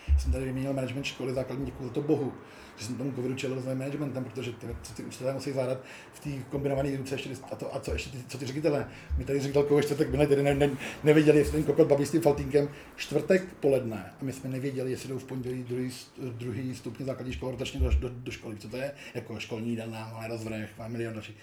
Já 0.10 0.20
jsem 0.20 0.32
tady 0.32 0.46
vyměnil 0.46 0.74
management 0.74 1.04
školy 1.06 1.34
základní, 1.34 1.66
děkuji 1.66 1.84
za 1.84 1.90
to 1.90 2.02
bohu, 2.02 2.34
že 2.78 2.86
jsem 2.86 2.96
tomu 2.96 3.12
covidu 3.12 3.36
čelil 3.36 3.62
s 3.62 3.66
managementem, 3.66 4.24
protože 4.24 4.52
ty, 4.52 4.68
co 4.82 4.94
ty 4.94 5.04
učitelé 5.04 5.34
musí 5.34 5.52
zvládat 5.52 5.78
v 6.14 6.20
té 6.20 6.30
kombinované 6.50 6.90
výuce 6.92 7.16
ještě, 7.16 7.30
a, 7.52 7.56
to, 7.56 7.76
a 7.76 7.80
co 7.80 7.94
ještě 7.94 8.10
ty, 8.10 8.18
co 8.28 8.38
ty 8.38 8.46
ředitelé. 8.46 8.88
My 9.18 9.26
tady 9.26 9.40
ředitelkou 9.40 9.76
ve 9.76 9.84
čtvrtek 9.84 10.10
byli, 10.10 10.28
tady 10.28 10.44
ne, 10.44 10.56
ne, 10.56 10.70
nevěděli, 11.04 11.38
jestli 11.38 11.54
ten 11.54 11.64
kokot 11.64 11.88
baví 11.88 12.06
s 12.06 12.12
tím 12.12 12.22
faltínkem 12.22 12.70
čtvrtek 12.96 13.44
poledne 13.60 14.14
a 14.22 14.24
my 14.24 14.34
jsme 14.34 14.50
nevěděli, 14.50 14.92
jestli 14.92 15.10
jdou 15.10 15.20
v 15.20 15.24
pondělí 15.24 15.64
druhý, 15.64 15.92
druhý 16.18 16.76
stupně 16.76 17.06
základní 17.06 17.34
školy 17.34 17.52
rotačně 17.52 17.80
do, 17.80 17.90
do, 17.90 18.10
do, 18.10 18.32
školy. 18.32 18.58
Co 18.58 18.70
to 18.70 18.78
je? 18.78 18.92
Jako 19.14 19.40
školní 19.40 19.70
jídelná, 19.70 20.10
máme 20.14 20.28
rozvrh, 20.28 20.70
máme 20.78 20.90
milion 20.90 21.14
dalších. 21.14 21.36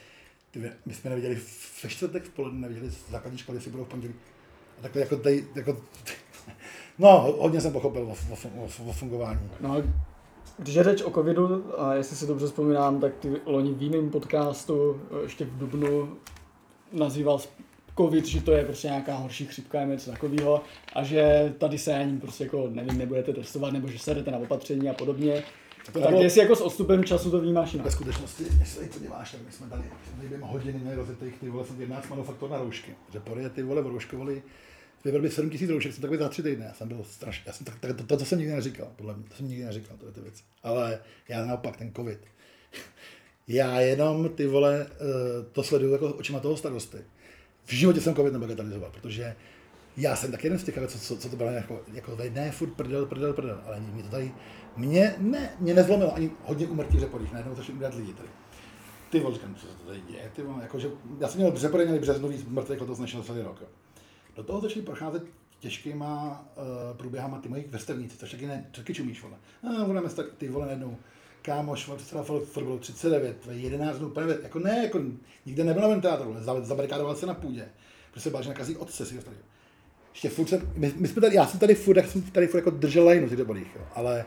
My 0.86 0.94
jsme 0.94 1.10
nevěděli 1.10 1.40
ve 1.82 1.88
čtvrtek 1.88 2.24
v 2.24 2.30
poledne, 2.30 2.60
nevěděli 2.60 2.92
základní 3.10 3.38
školy, 3.38 3.56
jestli 3.56 3.70
budou 3.70 3.84
v 3.84 3.88
pondělí. 3.88 4.14
A 4.78 4.82
takhle 4.82 5.00
jako 5.00 5.16
tady, 5.16 5.44
jako, 5.54 5.80
no, 6.98 7.20
hodně 7.38 7.60
jsem 7.60 7.72
pochopil 7.72 8.02
o, 8.02 8.16
o, 8.30 8.64
o, 8.64 8.88
o 8.88 8.92
fungování. 8.92 9.50
No, 9.60 9.82
když 10.58 10.74
je 10.74 10.84
řeč 10.84 11.02
o 11.02 11.10
covidu, 11.10 11.64
a 11.78 11.94
jestli 11.94 12.16
si 12.16 12.26
dobře 12.26 12.46
vzpomínám, 12.46 13.00
tak 13.00 13.12
ty 13.14 13.40
loni 13.46 13.74
v 13.74 13.82
jiném 13.82 14.10
podcastu 14.10 15.00
eh, 15.10 15.22
ještě 15.22 15.44
v 15.44 15.58
Dubnu 15.58 16.16
nazýval 16.92 17.40
covid, 17.96 18.26
že 18.26 18.42
to 18.42 18.52
je 18.52 18.64
prostě 18.64 18.88
nějaká 18.88 19.14
horší 19.14 19.46
chřipka 19.46 19.80
nebo 19.80 19.92
něco 19.92 20.10
takového 20.10 20.62
a 20.92 21.02
že 21.02 21.54
tady 21.58 21.78
se 21.78 21.94
ani 21.94 22.20
prostě 22.20 22.44
jako, 22.44 22.68
nevím, 22.70 22.98
nebudete 22.98 23.32
testovat 23.32 23.72
nebo 23.72 23.88
že 23.88 23.98
se 23.98 24.14
jdete 24.14 24.30
na 24.30 24.38
opatření 24.38 24.90
a 24.90 24.94
podobně. 24.94 25.42
To 25.92 26.00
Tak 26.00 26.14
jestli 26.14 26.40
jako 26.40 26.56
s 26.56 26.60
odstupem 26.60 27.04
času 27.04 27.30
to 27.30 27.40
vnímáš 27.40 27.72
jinak. 27.72 27.84
Ve 27.84 27.90
skutečnosti, 27.90 28.44
se 28.64 28.76
tady 28.76 28.88
podíváš, 28.88 29.32
tak 29.32 29.40
my 29.46 29.52
jsme 29.52 29.66
tady, 29.66 29.82
během 30.20 30.40
hodiny 30.40 30.78
měli 30.78 30.96
rozjetých 30.96 31.34
ty 31.38 31.50
vole, 31.50 31.64
jsem 31.64 31.80
11 31.80 32.08
manufaktur 32.08 32.50
na 32.50 32.58
roušky. 32.58 32.94
Že 33.12 33.20
pory 33.20 33.50
ty 33.50 33.62
vole 33.62 33.82
rouškovali 33.82 34.42
v 35.02 35.04
výrobě 35.04 35.30
7 35.30 35.50
000 35.60 35.72
roušek, 35.72 35.92
jsem 35.92 36.02
takový 36.02 36.18
za 36.18 36.28
tři 36.28 36.42
týdny, 36.42 36.64
já 36.64 36.74
jsem 36.74 36.88
byl 36.88 37.04
strašný, 37.04 37.42
já 37.46 37.52
jsem 37.52 37.66
tak, 37.66 37.80
tak, 37.80 37.96
to, 37.96 38.04
to, 38.04 38.16
to, 38.16 38.24
jsem 38.24 38.38
nikdy 38.38 38.54
neříkal, 38.54 38.92
podle 38.96 39.14
mě, 39.14 39.24
to 39.28 39.34
jsem 39.36 39.48
nikdy 39.48 39.64
neříkal, 39.64 39.96
tyhle 39.96 40.12
ty 40.12 40.20
věci. 40.20 40.42
Ale 40.62 40.98
já 41.28 41.44
naopak, 41.46 41.76
ten 41.76 41.92
covid. 41.94 42.18
Já 43.48 43.80
jenom 43.80 44.28
ty 44.28 44.46
vole, 44.46 44.86
eh, 44.90 44.96
to 45.52 45.62
sleduju 45.62 45.92
jako 45.92 46.08
očima 46.08 46.40
toho 46.40 46.56
starosty. 46.56 46.98
V 47.64 47.72
životě 47.72 48.00
jsem 48.00 48.14
covid 48.14 48.32
nebagatelizoval, 48.32 48.90
protože 48.90 49.36
já 49.96 50.16
jsem 50.16 50.30
tak 50.30 50.44
jeden 50.44 50.58
z 50.58 50.64
těch, 50.64 50.78
co, 50.88 50.98
co, 50.98 51.16
co 51.16 51.28
to 51.28 51.36
bylo 51.36 51.50
jako, 51.50 51.80
jako 51.92 52.16
tady, 52.16 52.30
ne, 52.30 52.50
furt 52.50 52.70
prdel, 52.70 53.06
prdel, 53.06 53.32
prdel, 53.32 53.60
ale 53.66 53.80
mě 53.80 54.02
to 54.02 54.08
tady, 54.08 54.32
mě, 54.76 55.14
ne, 55.18 55.56
mě 55.58 55.74
nezlomilo 55.74 56.14
ani 56.14 56.30
hodně 56.44 56.66
umrtí 56.66 57.00
řeporých, 57.00 57.32
najednou 57.32 57.54
začali 57.54 57.74
umírat 57.74 57.94
lidi 57.94 58.12
tady. 58.14 58.28
Ty 59.10 59.20
vole, 59.20 59.34
říkám, 59.34 59.54
co 59.54 59.66
se 59.66 59.74
to 59.74 59.84
tady 59.84 60.00
děje, 60.00 60.30
ty 60.36 60.42
vole, 60.42 60.62
jakože, 60.62 60.90
já 61.20 61.28
jsem 61.28 61.40
měl 61.40 61.56
řepory, 61.56 61.84
měli 61.84 62.00
březnový 62.00 62.44
mrtvých 62.48 62.80
letos 62.80 62.98
našel 62.98 63.22
celý 63.22 63.42
rok. 63.42 63.58
jo. 63.60 63.66
Do 64.36 64.42
toho 64.42 64.60
začali 64.60 64.82
procházet 64.82 65.22
těžkýma 65.60 66.44
uh, 66.56 66.96
průběhama 66.96 67.38
ty 67.38 67.48
moji 67.48 67.68
vrstevníci, 67.70 68.16
což 68.16 68.30
taky, 68.30 68.46
ne, 68.46 68.66
taky 68.76 68.94
čumíš, 68.94 69.22
vole. 69.22 69.36
A 69.62 69.84
budeme 69.84 70.08
tak, 70.08 70.26
ty 70.38 70.48
vole, 70.48 70.66
najednou, 70.66 70.96
kámoš, 71.42 71.88
fot- 71.88 72.44
fotbalu 72.44 72.78
39, 72.78 73.36
tvoje 73.36 73.58
11 73.58 73.98
dnů, 73.98 74.12
jako 74.42 74.58
ne, 74.58 74.80
jako 74.82 75.00
nikde 75.46 75.64
nebyl 75.64 75.82
na 75.82 75.88
ventilátoru, 75.88 76.28
vole, 76.30 76.42
za- 76.42 76.60
zabarikadoval 76.60 77.16
se 77.16 77.26
na 77.26 77.34
půdě, 77.34 77.68
protože 78.10 78.20
se 78.20 78.30
bál, 78.30 78.42
že 78.42 78.48
nakazí 78.48 78.76
otce 78.76 79.06
si 79.06 79.14
dostali. 79.14 79.36
Ještě 80.12 80.28
furt 80.28 80.48
jsem, 80.48 80.72
my, 80.74 80.92
my, 80.96 81.08
jsme 81.08 81.20
tady, 81.22 81.36
já 81.36 81.46
jsem 81.46 81.60
tady 81.60 81.74
furt, 81.74 81.96
jak 81.96 82.06
jsem 82.06 82.22
tady 82.22 82.46
furt 82.46 82.58
jako 82.58 82.70
držel 82.70 83.04
lejnu 83.04 83.28
těch 83.28 83.38
dobrých, 83.38 83.76
jo, 83.76 83.82
ale 83.94 84.24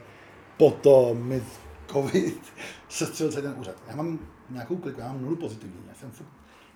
potom 0.58 1.24
mi 1.28 1.44
covid 1.92 2.42
se 2.90 3.08
celý 3.08 3.36
ten 3.36 3.56
úřad. 3.60 3.76
Já 3.88 3.96
mám 3.96 4.20
nějakou 4.50 4.78
kliku, 4.78 5.00
já 5.00 5.08
mám 5.08 5.22
nulu 5.22 5.36
pozitivní, 5.36 5.76
já 5.88 5.94
jsem 5.94 6.12
furt, 6.12 6.28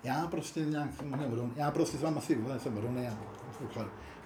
já 0.04 0.28
prostě 0.28 0.66
nějak 0.66 0.90
odolný, 1.32 1.54
já 1.56 1.72
prostě 1.72 1.98
jsem 1.98 2.06
vám 2.06 2.18
asi 2.18 2.36
vole, 2.36 2.60
jsem 2.60 2.78
odolný 2.78 3.08
a. 3.08 3.18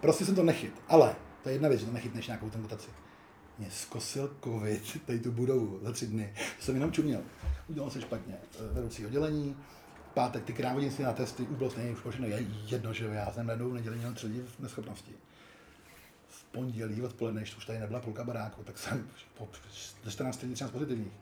Prostě 0.02 0.26
jsem 0.26 0.36
to 0.36 0.44
nechyt, 0.44 0.82
ale 0.88 1.16
to 1.44 1.50
je 1.50 1.56
jedna 1.56 1.70
věc, 1.70 1.80
že 1.80 1.86
to 1.86 1.94
nechytneš 1.94 2.28
nějakou 2.28 2.50
ten 2.50 2.62
mutaci. 2.62 2.90
Mě 3.58 3.72
zkosil 3.72 4.36
covid, 4.44 5.06
tady 5.06 5.20
tu 5.20 5.32
budovu 5.32 5.80
za 5.84 5.92
tři 5.92 6.08
dny, 6.08 6.34
jsem 6.60 6.76
jenom 6.76 6.92
čuměl. 6.92 7.22
Udělal 7.68 7.90
se 7.90 8.02
špatně, 8.02 8.36
eh, 8.36 8.74
vedoucí 8.74 9.06
oddělení, 9.06 9.56
pátek 10.14 10.44
ty 10.44 10.54
krávodnictví 10.54 11.04
na 11.04 11.14
testy, 11.14 11.44
úblast 11.44 11.78
není 11.78 11.92
už 11.92 12.00
všechno 12.00 12.28
je 12.28 12.46
jedno, 12.66 12.94
že 12.94 13.06
já 13.06 13.32
jsem 13.32 13.48
najednou 13.48 13.70
v 13.70 13.74
neděli 13.74 13.98
měl 13.98 14.14
tři 14.14 14.28
v 14.28 14.60
neschopnosti. 14.60 15.12
V 16.28 16.44
pondělí 16.44 17.02
odpoledne, 17.02 17.42
když 17.42 17.56
už 17.56 17.66
tady 17.66 17.80
nebyla 17.80 18.00
půlka 18.00 18.24
baráku, 18.24 18.64
tak 18.64 18.78
jsem 18.78 19.10
po 19.38 19.50
ze 20.04 20.12
14 20.12 20.42
lidí 20.42 20.54
13 20.54 20.72
pozitivních. 20.72 21.14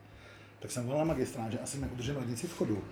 Tak 0.60 0.70
jsem 0.70 0.86
volal 0.86 1.04
magistrát, 1.04 1.52
že 1.52 1.58
asi 1.58 1.78
neudržím 1.78 2.16
radnici 2.16 2.46
v 2.46 2.56
chodu, 2.56 2.84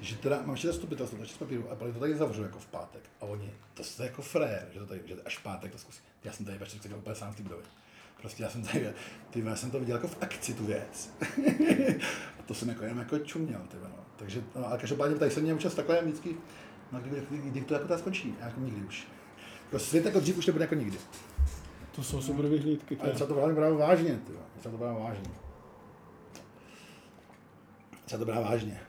že 0.00 0.16
teda 0.16 0.40
mám 0.40 0.50
ještě 0.50 0.68
zastupitelstvo, 0.68 1.18
takže 1.18 1.34
papíru, 1.38 1.70
a 1.70 1.74
pak 1.74 1.92
to 1.92 2.00
tady 2.00 2.16
zavřu 2.16 2.42
jako 2.42 2.58
v 2.58 2.66
pátek. 2.66 3.02
A 3.20 3.24
oni, 3.24 3.50
to 3.74 3.82
je 3.82 4.06
jako 4.08 4.22
frér, 4.22 4.68
že 4.72 4.78
to 4.78 4.86
tady, 4.86 5.00
že 5.04 5.14
až 5.24 5.38
v 5.38 5.42
pátek 5.42 5.72
to 5.72 5.78
zkusí. 5.78 6.00
Já 6.24 6.32
jsem 6.32 6.46
tady 6.46 6.58
ve 6.58 6.66
čtvrtek 6.66 6.96
úplně 6.96 7.16
sám 7.16 7.32
v 7.32 7.36
té 7.36 7.42
budově. 7.42 7.66
Prostě 8.20 8.42
já 8.42 8.50
jsem 8.50 8.62
tady, 8.62 8.92
ty, 9.30 9.40
já 9.40 9.56
jsem 9.56 9.70
to 9.70 9.80
viděl 9.80 9.96
jako 9.96 10.08
v 10.08 10.16
akci 10.20 10.54
tu 10.54 10.66
věc. 10.66 11.10
a 12.38 12.42
to 12.46 12.54
jsem 12.54 12.68
jako 12.68 12.84
jenom 12.84 12.98
jako 12.98 13.18
čuměl, 13.18 13.60
ty, 13.68 13.76
no. 13.82 14.04
Takže, 14.16 14.42
no, 14.56 14.66
ale 14.66 14.78
každopádně 14.78 15.16
tady 15.16 15.30
jsem 15.30 15.42
měl 15.42 15.58
čas 15.58 15.74
takhle 15.74 15.98
a 15.98 16.02
vždycky, 16.02 16.36
no 16.92 17.00
kdy, 17.00 17.22
kdy, 17.30 17.38
kdy 17.38 17.60
to 17.60 17.74
jako 17.74 17.86
teda 17.86 17.98
skončí, 17.98 18.34
Já 18.40 18.46
jako 18.46 18.60
nikdy 18.60 18.82
už. 18.82 19.06
Jako 19.64 19.78
svět 19.78 20.04
jako 20.04 20.20
dřív 20.20 20.38
už 20.38 20.46
nebude 20.46 20.64
jako 20.64 20.74
nikdy. 20.74 20.98
To 21.92 22.02
jsou 22.02 22.22
super 22.22 22.46
vyhlídky. 22.46 22.96
Ale 22.96 23.12
třeba 23.12 23.28
to 23.28 23.34
brát 23.34 23.54
brát 23.54 23.72
vážně, 23.72 24.20
ty, 24.26 24.32
třeba 24.58 24.72
to 24.72 24.78
brát 24.78 24.92
vážně. 24.92 25.30
Třeba 28.04 28.18
to 28.18 28.24
brát 28.24 28.40
vážně. 28.40 28.80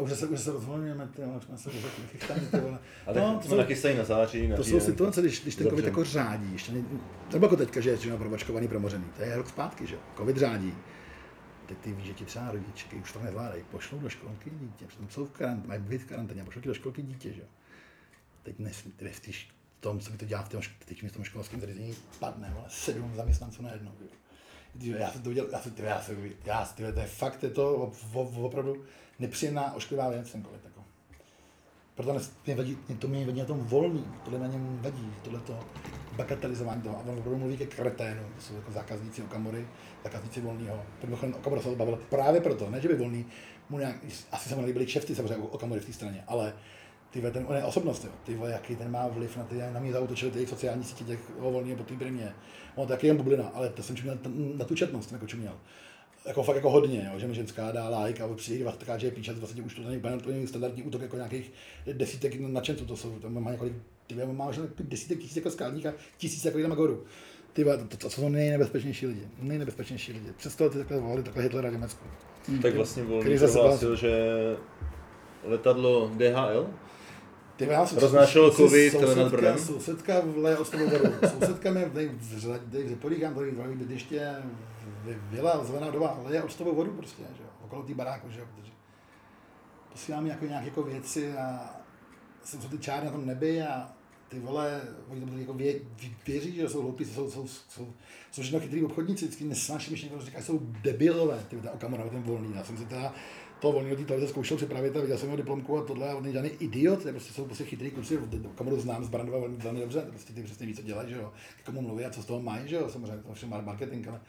A 0.00 0.02
už 0.02 0.12
se, 0.12 0.26
už 0.26 0.40
se 0.40 0.52
rozvolňujeme, 0.52 1.08
ty, 1.16 1.22
vole, 1.22 1.36
už 1.36 1.44
jsme 1.44 1.58
se 1.58 1.70
chychtáni, 2.10 2.46
ty 2.46 2.60
vole. 2.60 2.78
A 3.06 3.12
tak 3.12 3.22
No, 3.22 3.38
to 3.42 3.48
jsme 3.48 3.56
nachystají 3.56 3.98
na 3.98 4.04
září. 4.04 4.48
Na 4.48 4.56
To 4.56 4.64
jsou 4.64 4.80
situace, 4.80 5.20
když, 5.20 5.42
když 5.42 5.56
ten 5.56 5.68
covid 5.68 5.84
jako 5.84 6.04
řádí. 6.04 6.52
Ještě 6.52 6.72
ne, 6.72 6.84
třeba 7.28 7.46
jako 7.46 7.56
teďka, 7.56 7.80
že 7.80 7.90
je 7.90 7.96
třeba 7.96 8.16
provačkovaný, 8.16 8.68
promořený. 8.68 9.04
To 9.16 9.22
je 9.22 9.36
rok 9.36 9.48
zpátky, 9.48 9.86
že. 9.86 9.98
Covid 10.16 10.36
řádí. 10.36 10.74
Teď 11.66 11.78
ty 11.78 11.92
víš, 11.92 12.06
že 12.06 12.12
ti 12.12 12.24
třeba 12.24 12.50
rodičky 12.52 12.96
už 12.96 13.12
to 13.12 13.22
nezvládají. 13.22 13.62
Pošlou 13.70 13.98
do 13.98 14.08
školky 14.08 14.50
dítě, 14.50 14.86
přitom 14.86 15.08
jsou 15.08 15.24
v 15.26 15.30
karanténě, 15.30 15.68
mají 15.68 15.80
být 15.80 16.02
v 16.02 16.06
karanténě, 16.06 16.44
pošlou 16.44 16.62
ti 16.62 16.68
do 16.68 16.74
školky 16.74 17.02
dítě, 17.02 17.32
že 17.32 17.40
jo. 17.40 17.46
Teď 18.42 18.58
nesmí, 18.58 18.92
nesmíš 19.00 19.48
v 19.78 19.80
tom, 19.80 20.00
co 20.00 20.10
mi 20.10 20.18
to 20.18 20.24
dělá 20.24 20.42
v 20.42 20.48
tom, 20.48 20.60
teď 20.84 21.02
mi 21.02 21.08
v 21.08 21.12
tom 21.12 21.24
školském 21.24 21.60
zařízení 21.60 21.94
padne, 22.18 22.52
ale 22.56 22.64
sedm 22.68 23.12
zaměstnanců 23.16 23.62
na 23.62 23.72
jednou. 23.72 23.92
jo. 24.80 24.96
Já 24.98 25.10
jsem 25.10 25.22
to 25.22 25.28
viděl, 25.28 25.48
já 25.52 25.58
jsem, 25.60 25.72
já 25.78 26.02
jsem, 26.02 26.30
já, 26.44 26.64
ty, 26.64 26.92
to 26.92 27.00
je 27.00 27.06
fakt, 27.06 27.42
je 27.42 27.50
to 27.50 27.92
opravdu 28.36 28.84
nepříjemná, 29.20 29.74
ošklivá 29.74 30.08
věc, 30.08 30.32
ten 30.32 30.44
covid. 30.44 30.64
Jako. 30.64 30.84
Proto 31.94 32.20
mě 32.46 32.54
vadí, 32.54 32.78
mě 32.88 32.96
to 32.96 33.08
mě 33.08 33.26
vadí 33.26 33.38
na 33.38 33.44
tom 33.44 33.60
volný, 33.60 34.04
tohle 34.24 34.38
na 34.38 34.46
něm 34.46 34.78
vadí, 34.82 35.12
tohle 35.22 35.40
to 35.40 35.58
bagatelizování 36.16 36.82
toho. 36.82 36.96
A 36.96 37.00
on 37.00 37.18
opravdu 37.18 37.38
mluví 37.38 37.56
ke 37.56 37.66
kreténu, 37.66 38.22
to 38.36 38.42
jsou 38.42 38.54
jako 38.54 38.72
zákazníci 38.72 39.22
Okamory, 39.22 39.66
zákazníci 40.04 40.40
volného. 40.40 40.82
Mimochodem 41.04 41.34
Okamura 41.34 41.62
se 41.62 41.68
o 41.68 41.70
to 41.70 41.76
bavil 41.76 41.98
právě 42.10 42.40
proto, 42.40 42.70
ne 42.70 42.80
že 42.80 42.88
by 42.88 42.96
volný, 42.96 43.26
mu 43.68 43.78
nějak, 43.78 43.96
asi 44.32 44.48
se 44.48 44.54
mu 44.54 44.60
nelíbili 44.60 44.86
kšefty 44.86 45.14
samozřejmě 45.14 45.36
u 45.36 45.46
Okamury 45.46 45.80
v 45.80 45.86
té 45.86 45.92
straně, 45.92 46.24
ale 46.26 46.54
ty 47.10 47.20
ten, 47.20 47.44
on 47.48 47.56
je 47.56 47.64
osobnost, 47.64 48.04
jo. 48.04 48.10
ty 48.24 48.38
jaký 48.46 48.76
ten 48.76 48.90
má 48.90 49.08
vliv 49.08 49.36
na 49.36 49.44
ty, 49.44 49.58
na 49.72 49.80
mě 49.80 49.92
zautočili 49.92 50.30
ty 50.30 50.46
sociální 50.46 50.84
sítě 50.84 51.04
těch 51.04 51.30
volného 51.38 51.76
po 51.76 51.84
té. 51.84 52.34
On 52.74 52.88
taky 52.88 53.06
jen 53.06 53.16
bublina, 53.16 53.48
ale 53.54 53.68
to 53.68 53.82
jsem 53.82 53.96
ten- 53.96 54.58
na 54.58 54.64
tu 54.64 54.74
četnost, 54.74 55.12
jako 55.12 55.26
čuměl 55.26 55.54
jako 56.24 56.42
fakt 56.42 56.56
jako 56.56 56.70
hodně, 56.70 57.10
jo, 57.12 57.18
že 57.18 57.26
mi 57.26 57.34
ženská 57.34 57.72
dá 57.72 57.98
like 58.04 58.22
a 58.22 58.28
přijde 58.28 58.64
taká, 58.78 58.98
že 58.98 59.06
je 59.06 59.10
píče, 59.10 59.32
vlastně 59.32 59.62
už 59.62 59.74
to 59.74 59.82
není 59.82 59.96
úplně 59.96 60.16
to 60.18 60.30
není 60.30 60.46
standardní 60.46 60.82
útok 60.82 61.02
jako 61.02 61.16
nějakých 61.16 61.52
desítek 61.92 62.40
nadšenců, 62.40 62.86
to 62.86 62.96
jsou, 62.96 63.10
tam 63.18 63.42
má 63.42 63.50
několik, 63.50 63.72
ty 64.06 64.14
má 64.14 64.24
možná 64.44 64.64
desítek 64.80 65.18
tisíc 65.18 65.36
jako 65.36 65.50
skálník 65.50 65.86
a 65.86 65.92
tisíc 66.16 66.44
jako 66.44 66.58
na 66.58 66.68
Magoru. 66.68 67.04
Ty 67.52 67.64
to, 67.64 67.76
to, 67.88 67.96
to, 67.96 68.10
jsou 68.10 68.28
nejnebezpečnější 68.28 69.06
lidi, 69.06 69.28
nejnebezpečnější 69.38 70.12
lidi. 70.12 70.26
Představte 70.36 70.78
takhle 70.78 71.00
volili 71.00 71.22
takhle 71.22 71.42
Hitlera 71.42 71.70
v 71.70 71.72
Německu. 71.72 72.04
Tak 72.62 72.74
vlastně 72.74 73.02
volný 73.02 73.38
prohlásil, 73.38 73.96
že 73.96 74.10
letadlo 75.44 76.10
DHL 76.16 76.70
Ty 77.56 77.64
já 77.66 77.86
jsem- 77.86 77.98
Roznášelo 77.98 78.50
si 78.50 78.56
covid 78.56 78.94
sousedka- 78.94 79.16
nad 79.16 79.32
Brnem? 79.32 79.58
Sousedka 79.58 80.20
vleje 80.20 80.56
ostovou 80.58 80.86
vodu. 80.88 81.04
Sousedka 81.30 81.70
mi 81.70 81.84
v, 81.84 82.08
v, 82.18 82.38
řadě- 82.38 82.84
v 82.96 82.98
tady 83.34 83.50
dvojí 83.50 83.76
bydliště, 83.76 84.28
vy- 84.79 84.79
vila 85.04 85.64
zelená 85.64 85.90
doba, 85.90 86.20
leje 86.24 86.42
ostovou 86.42 86.74
vodu 86.74 86.92
prostě, 86.92 87.22
že 87.36 87.42
jo. 87.42 87.48
okolo 87.64 87.82
té 87.82 87.94
baráku, 87.94 88.30
že 88.30 88.40
jo, 88.40 88.46
protože 88.54 88.72
posílám 89.92 90.26
jako 90.26 90.44
nějaké 90.44 90.66
jako 90.66 90.82
věci 90.82 91.32
a 91.32 91.70
jsem 92.44 92.62
jsou 92.62 92.68
ty 92.68 92.78
čáry 92.78 93.06
na 93.06 93.12
tom 93.12 93.26
nebi 93.26 93.62
a 93.62 93.92
ty 94.28 94.40
vole, 94.40 94.80
oni 95.08 95.20
tomu 95.20 95.38
jako 95.38 95.54
vě, 95.54 95.74
věří, 96.26 96.54
že 96.54 96.68
jsou 96.68 96.82
hloupí, 96.82 97.04
jsou, 97.04 97.30
jsou, 97.30 97.46
jsou, 97.46 97.92
jsou 98.30 98.42
všechno 98.42 98.60
chytrý 98.60 98.84
obchodníci, 98.84 99.24
vždycky 99.24 99.44
nesnáším, 99.44 99.90
když 99.90 100.02
někdo 100.02 100.20
říká, 100.20 100.42
jsou 100.42 100.58
debilové, 100.62 101.44
ty 101.48 101.56
ta 101.56 101.70
Okamura, 101.70 102.08
ten 102.08 102.22
volný. 102.22 102.52
Já 102.54 102.64
jsem 102.64 102.76
si 102.76 102.86
teda 102.86 103.14
to 103.60 103.72
volný 103.72 103.96
té 103.96 104.04
televize 104.04 104.28
zkoušel 104.28 104.56
připravit 104.56 104.96
a 104.96 105.00
viděl 105.00 105.18
jsem 105.18 105.28
jeho 105.28 105.36
diplomku 105.36 105.78
a 105.78 105.84
tohle 105.84 106.14
on 106.14 106.22
není 106.22 106.32
žádný 106.32 106.50
idiot, 106.50 107.02
to 107.02 107.08
prostě 107.08 107.32
jsou 107.32 107.44
prostě 107.44 107.64
chytrý 107.64 107.90
kluci, 107.90 108.18
Okamuru 108.50 108.80
znám 108.80 109.04
z 109.04 109.08
Brandova 109.08 109.38
velmi, 109.38 109.56
velmi 109.56 109.80
dobře, 109.80 110.00
prostě 110.00 110.32
ty 110.32 110.42
přesně 110.42 110.66
ví, 110.66 110.74
co 110.74 110.82
dělají, 110.82 111.08
že 111.08 111.16
jo, 111.16 111.32
k 111.62 111.66
komu 111.66 111.82
mluví 111.82 112.04
a 112.04 112.10
co 112.10 112.22
z 112.22 112.26
toho 112.26 112.42
mají, 112.42 112.68
že 112.68 112.76
jo, 112.76 112.88
samozřejmě 112.88 113.16
to 113.16 113.34
všechno 113.34 113.62
marketing, 113.62 114.08
ale 114.08 114.20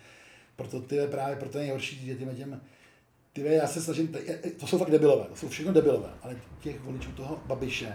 proto 0.61 0.81
ty 0.81 0.99
právě 1.11 1.35
proto 1.35 1.57
je 1.57 1.61
nejhorší, 1.61 2.05
že 2.05 2.15
těm, 2.15 2.35
těm 2.35 2.61
ty 3.33 3.41
já 3.41 3.67
se 3.67 3.81
snažím, 3.81 4.15
to 4.59 4.67
jsou 4.67 4.77
fakt 4.77 4.91
debilové, 4.91 5.23
to 5.23 5.35
jsou 5.35 5.49
všechno 5.49 5.73
debilové, 5.73 6.09
ale 6.21 6.35
těch 6.59 6.81
voličů 6.81 7.11
toho 7.11 7.39
Babiše, 7.45 7.93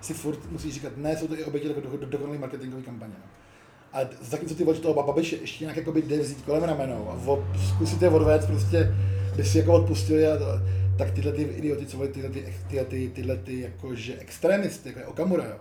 si 0.00 0.14
furt 0.14 0.50
musí 0.50 0.72
říkat, 0.72 0.92
ne, 0.96 1.16
jsou 1.16 1.26
to 1.26 1.38
i 1.38 1.44
oběti 1.44 1.68
jako 1.68 1.96
dokonalý 1.96 2.38
marketingový 2.38 2.82
kampaně. 2.82 3.14
No. 3.18 3.24
A 3.92 3.98
zatímco 4.20 4.54
ty 4.54 4.64
voliči 4.64 4.82
toho 4.82 5.02
Babiše 5.02 5.36
ještě 5.36 5.64
nějak 5.64 5.76
jako 5.76 5.92
by 5.92 6.02
jde 6.02 6.18
vzít 6.18 6.42
kolem 6.42 6.62
ramenou 6.62 7.08
a 7.10 7.14
vo, 7.14 7.48
zkusit 7.68 8.02
je 8.02 8.08
odvést, 8.08 8.46
prostě 8.46 8.94
by 9.36 9.44
si 9.44 9.58
jako 9.58 9.72
odpustili 9.72 10.26
a 10.26 10.36
to, 10.36 10.44
tak 10.98 11.10
tyhle 11.10 11.32
ty 11.32 11.42
idioti, 11.42 11.86
co 11.86 11.96
volí 11.96 12.08
tyhle, 12.08 12.30
ty, 12.30 12.54
tyhle, 12.68 12.84
ty, 12.84 13.08
tyhle 13.14 13.36
ty 13.36 13.60
jakože 13.60 14.16
extremisty, 14.18 14.88
jako 14.88 14.98
je 14.98 15.06
Okamura, 15.06 15.44
jo, 15.44 15.56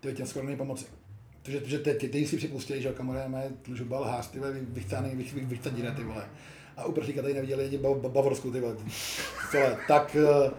ty 0.00 0.12
těm 0.12 0.26
skoro 0.26 0.46
nepomoci. 0.46 0.84
Protože, 1.44 1.60
protože 1.60 1.78
ty, 1.78 1.94
ty, 1.94 2.08
ty 2.08 2.26
si 2.26 2.36
připustili, 2.36 2.82
že 2.82 2.90
Okamura 2.90 3.28
má 3.28 3.38
tlužoba 3.62 4.00
lhář, 4.00 4.30
ty 4.30 4.38
vole, 4.38 4.52
vychcány, 4.52 5.28
vychcadíra, 5.34 5.90
ty 5.90 6.04
vole. 6.04 6.28
A 6.76 6.84
uprchlíka 6.84 7.22
tady 7.22 7.34
neviděli 7.34 7.64
ani 7.64 7.78
Bavorsku, 8.08 8.50
ty 8.50 8.60
vole. 8.60 8.76
Tak, 9.88 10.16
eh, 10.16 10.50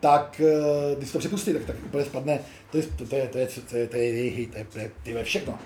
tak 0.00 0.40
eh, 0.40 0.96
když 0.96 1.12
to 1.12 1.18
připustí, 1.18 1.52
tak, 1.52 1.64
tak 1.64 1.76
úplně 1.86 2.04
spadne, 2.04 2.40
to 2.70 2.76
je, 2.76 2.82
to, 2.82 3.06
to 3.06 3.16
je, 3.16 3.28
to 3.28 3.38
je, 3.38 3.46
to 3.46 3.60
je, 3.60 3.66
to 3.66 3.76
je, 3.76 3.88
to 3.88 3.96
je, 3.96 4.46
to 4.46 4.78
je, 4.78 4.88
to 4.88 5.00
to 5.04 5.10
je 5.10 5.24
všechno. 5.24 5.58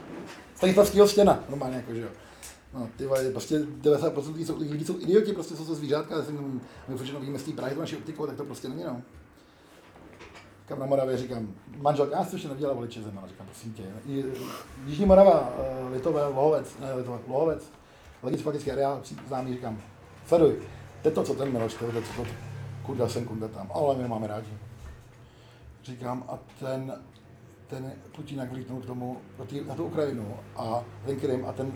Stanislavského 0.54 1.08
stěna, 1.08 1.44
normálně 1.48 1.76
jako, 1.76 1.94
že 1.94 2.00
jo. 2.00 2.08
No, 2.74 2.88
ty 2.96 3.06
vole, 3.06 3.30
prostě 3.30 3.58
90% 3.58 4.32
lidí 4.32 4.44
jsou, 4.44 4.58
lidí 4.58 4.84
jsou 4.84 5.00
idioti, 5.00 5.32
prostě 5.32 5.56
jsou 5.56 5.64
to 5.64 5.74
zvířátka, 5.74 6.16
já 6.16 6.22
jsem, 6.22 6.60
my 6.88 6.96
vidíme 7.20 7.38
z 7.38 7.42
té 7.42 7.52
Prahy, 7.52 7.76
naší 7.76 7.96
optikou, 7.96 8.26
tak 8.26 8.36
to 8.36 8.44
prostě 8.44 8.68
není, 8.68 8.84
no. 8.84 9.02
Kam 10.66 10.78
na 10.78 10.86
Moravě 10.86 11.16
říkám, 11.16 11.48
manželka, 11.76 12.16
já 12.16 12.24
jsem 12.24 12.32
ještě 12.32 12.48
neviděla 12.48 12.72
voliče 12.72 13.02
země, 13.02 13.20
říkám, 13.28 13.46
prosím 13.46 13.72
tě. 13.72 13.82
Jižní 14.86 15.06
Morava, 15.06 15.52
eh, 15.58 15.88
Litové, 15.94 16.26
Lohovec, 16.26 16.78
ne, 16.78 16.94
Litové, 16.94 17.18
Lohovec, 17.28 17.70
legislativní 18.22 18.72
areál, 18.72 19.00
známý, 19.28 19.52
říkám, 19.52 19.78
sleduj, 20.26 20.56
to 21.02 21.08
je 21.08 21.12
to, 21.12 21.22
co 21.22 21.34
ten 21.34 21.52
Miloš, 21.52 21.74
to 21.74 21.84
je 21.86 21.92
to, 21.92 22.02
co 22.02 22.22
to, 22.22 22.28
kurda 22.82 23.08
jsem, 23.08 23.24
kurda 23.24 23.48
tam, 23.48 23.70
ale 23.74 23.96
my 23.96 24.08
máme 24.08 24.26
rádi. 24.26 24.52
Říkám, 25.84 26.24
a 26.28 26.38
ten, 26.60 26.92
ten 27.66 27.92
Putin 28.16 28.38
jak 28.38 28.52
vlítnul 28.52 28.80
k 28.80 28.86
tomu, 28.86 29.16
tý, 29.46 29.60
na 29.68 29.74
tu 29.74 29.84
Ukrajinu 29.84 30.36
a 30.56 30.84
ten 31.06 31.20
Krym 31.20 31.44
a 31.48 31.52
ten 31.52 31.72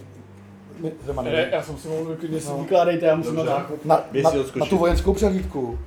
Zeman. 1.05 1.25
Ne, 1.25 1.49
já 1.53 1.63
jsem 1.63 1.77
si 1.77 1.89
mohl 1.89 2.17
klidně 2.17 2.41
si 2.41 2.49
no. 2.49 2.59
vykládejte, 2.59 3.07
já 3.07 3.17
musím 3.17 3.37
Dobře. 3.37 3.51
na, 3.51 3.71
na, 3.85 4.05
na, 4.23 4.31
na, 4.57 4.67
tu 4.67 4.79
vojenskou 4.79 5.15
přehlídku. 5.15 5.79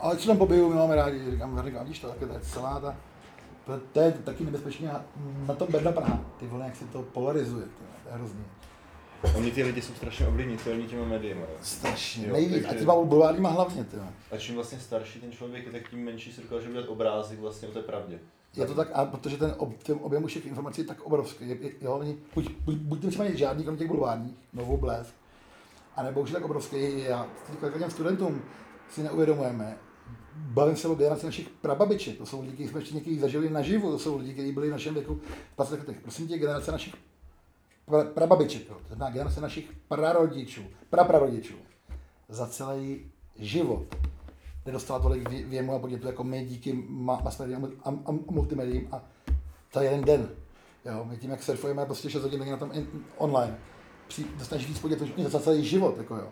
Ale 0.00 0.16
tam 0.16 0.38
pobiju, 0.38 0.68
my 0.68 0.74
máme 0.74 0.96
rádi, 0.96 1.30
říkám, 1.30 1.62
říkám, 1.64 1.86
víš 1.86 1.98
to, 1.98 2.08
tak 2.08 2.18
to 2.18 2.24
je 2.24 2.40
celá 2.40 2.80
ta, 2.80 2.96
to, 3.66 3.80
to 3.92 4.00
je 4.00 4.12
taky 4.12 4.44
nebezpečné 4.44 5.00
na 5.48 5.54
tom 5.54 5.68
Berna 5.72 5.92
Praha, 5.92 6.20
ty 6.38 6.46
vole, 6.46 6.64
jak 6.64 6.76
se 6.76 6.84
to 6.84 7.02
polarizuje, 7.02 7.64
to 7.64 8.08
je 8.08 8.14
hrozný. 8.14 8.44
Oni 9.36 9.50
ty 9.50 9.62
lidi 9.62 9.82
jsou 9.82 9.94
strašně 9.94 10.26
ovlivnitelní 10.26 10.86
těma 10.86 11.04
médiima. 11.04 11.42
Strašně, 11.62 12.26
jo, 12.26 12.32
nejvíc. 12.32 12.66
A 12.68 12.74
těma 12.74 12.94
bulvárníma 12.94 13.48
hlavně. 13.50 13.84
Tyjo. 13.84 14.02
A 14.32 14.36
čím 14.36 14.54
vlastně 14.54 14.78
starší 14.78 15.20
ten 15.20 15.32
člověk 15.32 15.66
je, 15.66 15.72
tak 15.72 15.90
tím 15.90 16.04
menší 16.04 16.32
se 16.32 16.40
dokáže 16.40 16.68
udělat 16.68 16.88
obrázek 16.88 17.40
vlastně 17.40 17.68
o 17.68 17.70
té 17.70 17.82
pravdě. 17.82 18.18
Je 18.56 18.66
to 18.66 18.74
tak, 18.74 18.88
a 18.92 19.04
protože 19.04 19.36
ten, 19.36 19.54
ob, 19.58 19.82
ten 19.82 19.98
objem 20.02 20.26
všech 20.26 20.46
informací 20.46 20.80
je 20.80 20.86
tak 20.86 21.00
obrovský. 21.00 21.48
Je, 21.48 21.56
je, 21.60 21.70
jo, 21.80 21.98
není, 21.98 22.18
buď, 22.34 22.50
buď, 22.64 22.76
buď 22.76 23.06
třeba 23.08 23.24
žádný, 23.34 23.64
kromě 23.64 23.78
těch 23.78 23.88
bulvárních, 23.88 24.34
novou 24.52 24.76
blesk, 24.76 25.14
a 25.96 26.02
nebo 26.02 26.20
už 26.20 26.28
je 26.28 26.34
tak 26.34 26.44
obrovský. 26.44 27.00
Já 27.00 27.26
těm 27.78 27.90
studentům 27.90 28.42
si 28.90 29.02
neuvědomujeme, 29.02 29.76
bavím 30.36 30.76
se 30.76 30.88
o 30.88 30.94
generaci 30.94 31.26
našich 31.26 31.48
prababiček, 31.48 32.18
to 32.18 32.26
jsou 32.26 32.40
lidi, 32.40 32.52
kteří 32.52 32.68
jsme 32.68 32.80
ještě 32.80 32.94
někdy 32.94 33.18
zažili 33.18 33.50
naživu, 33.50 33.90
to 33.90 33.98
jsou 33.98 34.18
lidi, 34.18 34.32
kteří 34.32 34.52
byli 34.52 34.68
v 34.68 34.72
našem 34.72 34.94
věku 34.94 35.14
v 35.14 35.56
20 35.56 35.78
letech. 35.78 36.00
Prosím 36.00 36.28
tě, 36.28 36.38
generace 36.38 36.72
našich 36.72 36.94
prababiček, 38.14 38.66
to 38.66 38.76
znamená 38.86 39.10
generace 39.10 39.40
našich 39.40 39.72
prarodičů, 39.88 40.62
praprarodičů, 40.90 41.54
za 42.28 42.46
celý 42.46 43.04
život 43.36 43.86
nedostala 44.66 45.00
tolik 45.00 45.28
věmu 45.28 45.74
a 45.74 45.78
podnětu 45.78 46.06
jako 46.06 46.24
my 46.24 46.44
díky 46.44 46.84
mass 46.88 47.40
a, 47.40 47.44
a, 47.84 47.88
a 48.06 48.12
multimediím 48.30 48.88
a 48.92 49.02
za 49.74 49.82
jeden 49.82 50.04
den. 50.04 50.28
Jo, 50.84 51.04
my 51.04 51.16
tím, 51.16 51.30
jak 51.30 51.42
surfujeme 51.42 51.86
prostě 51.86 52.10
6 52.10 52.22
hodin 52.22 52.50
na 52.50 52.56
tom 52.56 52.70
in, 52.72 52.86
online, 53.16 53.58
při, 54.08 54.24
dostaneš 54.38 54.66
víc 54.66 54.78
podnětu 54.78 55.04
za 55.28 55.40
celý 55.40 55.64
život. 55.64 55.98
Jako 55.98 56.16
jo. 56.16 56.28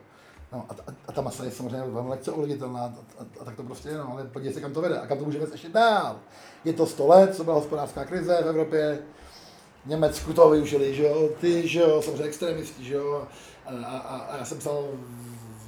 No, 0.52 0.66
a, 0.68 0.72
a, 0.72 0.94
a, 1.08 1.12
ta 1.12 1.20
masa 1.20 1.44
je 1.44 1.50
samozřejmě 1.50 1.82
velmi 1.86 2.08
lehce 2.08 2.32
ovlivnitelná 2.32 2.80
a, 2.80 2.84
a, 3.18 3.26
a, 3.40 3.44
tak 3.44 3.56
to 3.56 3.62
prostě 3.62 3.88
je, 3.88 3.98
no, 3.98 4.12
ale 4.12 4.24
podívej 4.24 4.54
se, 4.54 4.60
kam 4.60 4.72
to 4.72 4.80
vede 4.80 4.98
a 4.98 5.06
kam 5.06 5.18
to 5.18 5.24
můžeme 5.24 5.46
ještě 5.52 5.68
dál. 5.68 6.16
Je 6.64 6.72
to 6.72 6.86
100 6.86 7.06
let, 7.06 7.36
co 7.36 7.44
byla 7.44 7.56
hospodářská 7.56 8.04
krize 8.04 8.42
v 8.42 8.48
Evropě, 8.48 8.98
Německu 9.86 10.32
to 10.32 10.50
využili, 10.50 10.94
že 10.94 11.02
jo, 11.02 11.28
ty, 11.40 11.68
že 11.68 11.80
jo, 11.80 12.02
samozřejmě 12.02 12.24
extremisti, 12.24 12.84
že 12.84 12.94
jo, 12.94 13.28
a, 13.66 13.70
a, 13.86 14.18
a 14.18 14.36
já 14.36 14.44
jsem 14.44 14.58
psal 14.58 14.88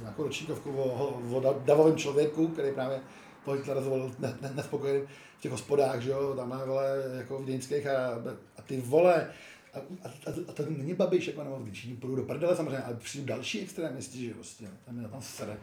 nějakou 0.01 0.23
ročníkovku 0.23 0.71
o, 0.71 1.21
o 1.33 1.53
davovém 1.65 1.97
člověku, 1.97 2.47
který 2.47 2.71
právě 2.71 2.99
to 3.45 3.51
Hitlera 3.51 3.81
zvolil 3.81 4.11
ne, 4.19 4.37
ne, 4.41 4.51
nespokojený 4.55 5.01
v 5.37 5.41
těch 5.41 5.51
hospodách, 5.51 6.01
že 6.01 6.09
jo, 6.09 6.33
tam 6.35 6.61
vole, 6.65 6.95
jako 7.17 7.39
v 7.39 7.45
Děňských 7.45 7.87
a, 7.87 8.09
a 8.57 8.61
ty 8.61 8.81
vole, 8.81 9.27
a, 9.73 9.77
a, 9.79 10.09
a, 10.09 10.33
a 10.47 10.53
to 10.53 10.63
není 10.69 10.93
babiš, 10.93 11.27
jako 11.27 11.43
nebo 11.43 11.65
jim 11.83 11.97
půjdu 11.97 12.15
do 12.15 12.23
prdele 12.23 12.55
samozřejmě, 12.55 12.79
ale 12.79 12.95
přijdu 12.95 13.25
další 13.25 13.61
extrémisti, 13.61 14.17
že 14.17 14.27
jo, 14.27 14.33
prostě, 14.33 14.67
tam 14.85 15.01
je 15.01 15.07
tam 15.07 15.21
sere, 15.21 15.57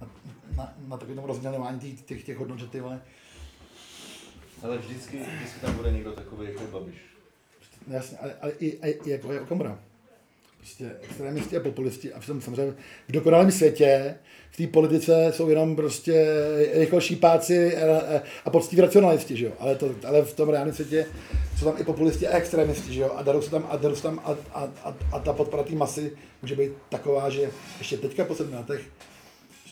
na, 0.00 0.10
na, 0.56 0.74
na 0.88 0.96
takovém 0.96 1.24
rozdělování 1.24 1.80
těch, 1.80 2.02
těch, 2.02 2.24
těch 2.24 2.36
hodnot, 2.36 2.58
že 2.58 2.66
ty 2.66 2.80
vole. 2.80 3.02
Ale 4.62 4.78
vždycky, 4.78 5.18
vždycky 5.36 5.60
tam 5.60 5.76
bude 5.76 5.92
někdo 5.92 6.12
takový 6.12 6.46
jako 6.48 6.66
babiš. 6.78 6.96
Jasně, 7.86 8.18
ale, 8.18 8.34
ale 8.40 8.52
i, 8.52 8.66
i, 8.66 8.90
i 8.90 9.10
jako 9.10 9.32
je 9.32 9.40
Okamura. 9.40 9.78
Prostě 10.58 10.90
extrémisti 11.02 11.56
a 11.56 11.60
populisti 11.60 12.12
a 12.12 12.20
v 12.20 12.26
tom 12.26 12.40
samozřejmě 12.40 12.74
v 13.08 13.12
dokonalém 13.12 13.50
světě 13.50 14.14
v 14.50 14.56
té 14.56 14.66
politice 14.66 15.32
jsou 15.34 15.48
jenom 15.48 15.76
prostě 15.76 16.26
jako 16.72 17.00
šípáci 17.00 17.76
a, 18.44 18.50
poctiví 18.50 18.82
racionalisti, 18.82 19.36
že 19.36 19.46
jo? 19.46 19.52
Ale, 19.58 19.74
to, 19.74 19.94
ale 20.04 20.22
v 20.22 20.34
tom 20.34 20.48
reálném 20.48 20.74
světě 20.74 21.06
jsou 21.58 21.64
tam 21.64 21.80
i 21.80 21.84
populisti 21.84 22.26
a 22.26 22.36
extrémisti, 22.36 22.92
že 22.94 23.00
jo? 23.00 23.12
A 23.16 23.22
darou 23.22 23.42
se 23.42 23.50
tam, 23.50 23.66
a, 23.70 23.76
darou 23.76 23.94
se 23.94 24.02
tam 24.02 24.20
a, 24.24 24.36
a, 24.52 24.68
a, 24.84 24.96
a, 25.12 25.18
ta 25.18 25.32
podpora 25.32 25.62
té 25.62 25.74
masy 25.74 26.12
může 26.42 26.56
být 26.56 26.72
taková, 26.88 27.30
že 27.30 27.50
ještě 27.78 27.96
teďka 27.96 28.24
po 28.24 28.34
sedmi 28.34 28.56
letech 28.56 28.80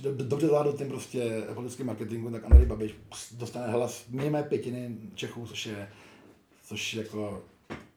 že 0.03 0.09
dobře 0.13 0.47
zvládl 0.47 0.73
tím 0.73 0.89
prostě 0.89 1.43
politickým 1.55 1.87
marketingu, 1.87 2.31
tak 2.31 2.45
Andrej 2.45 2.67
Babiš 2.67 2.95
dostane 3.39 3.73
hlas 3.73 4.05
minimálně 4.11 4.49
pětiny 4.49 4.97
Čechů, 5.15 5.47
což 5.47 5.67
je, 5.67 5.89
což 6.69 6.95
jako 6.95 7.43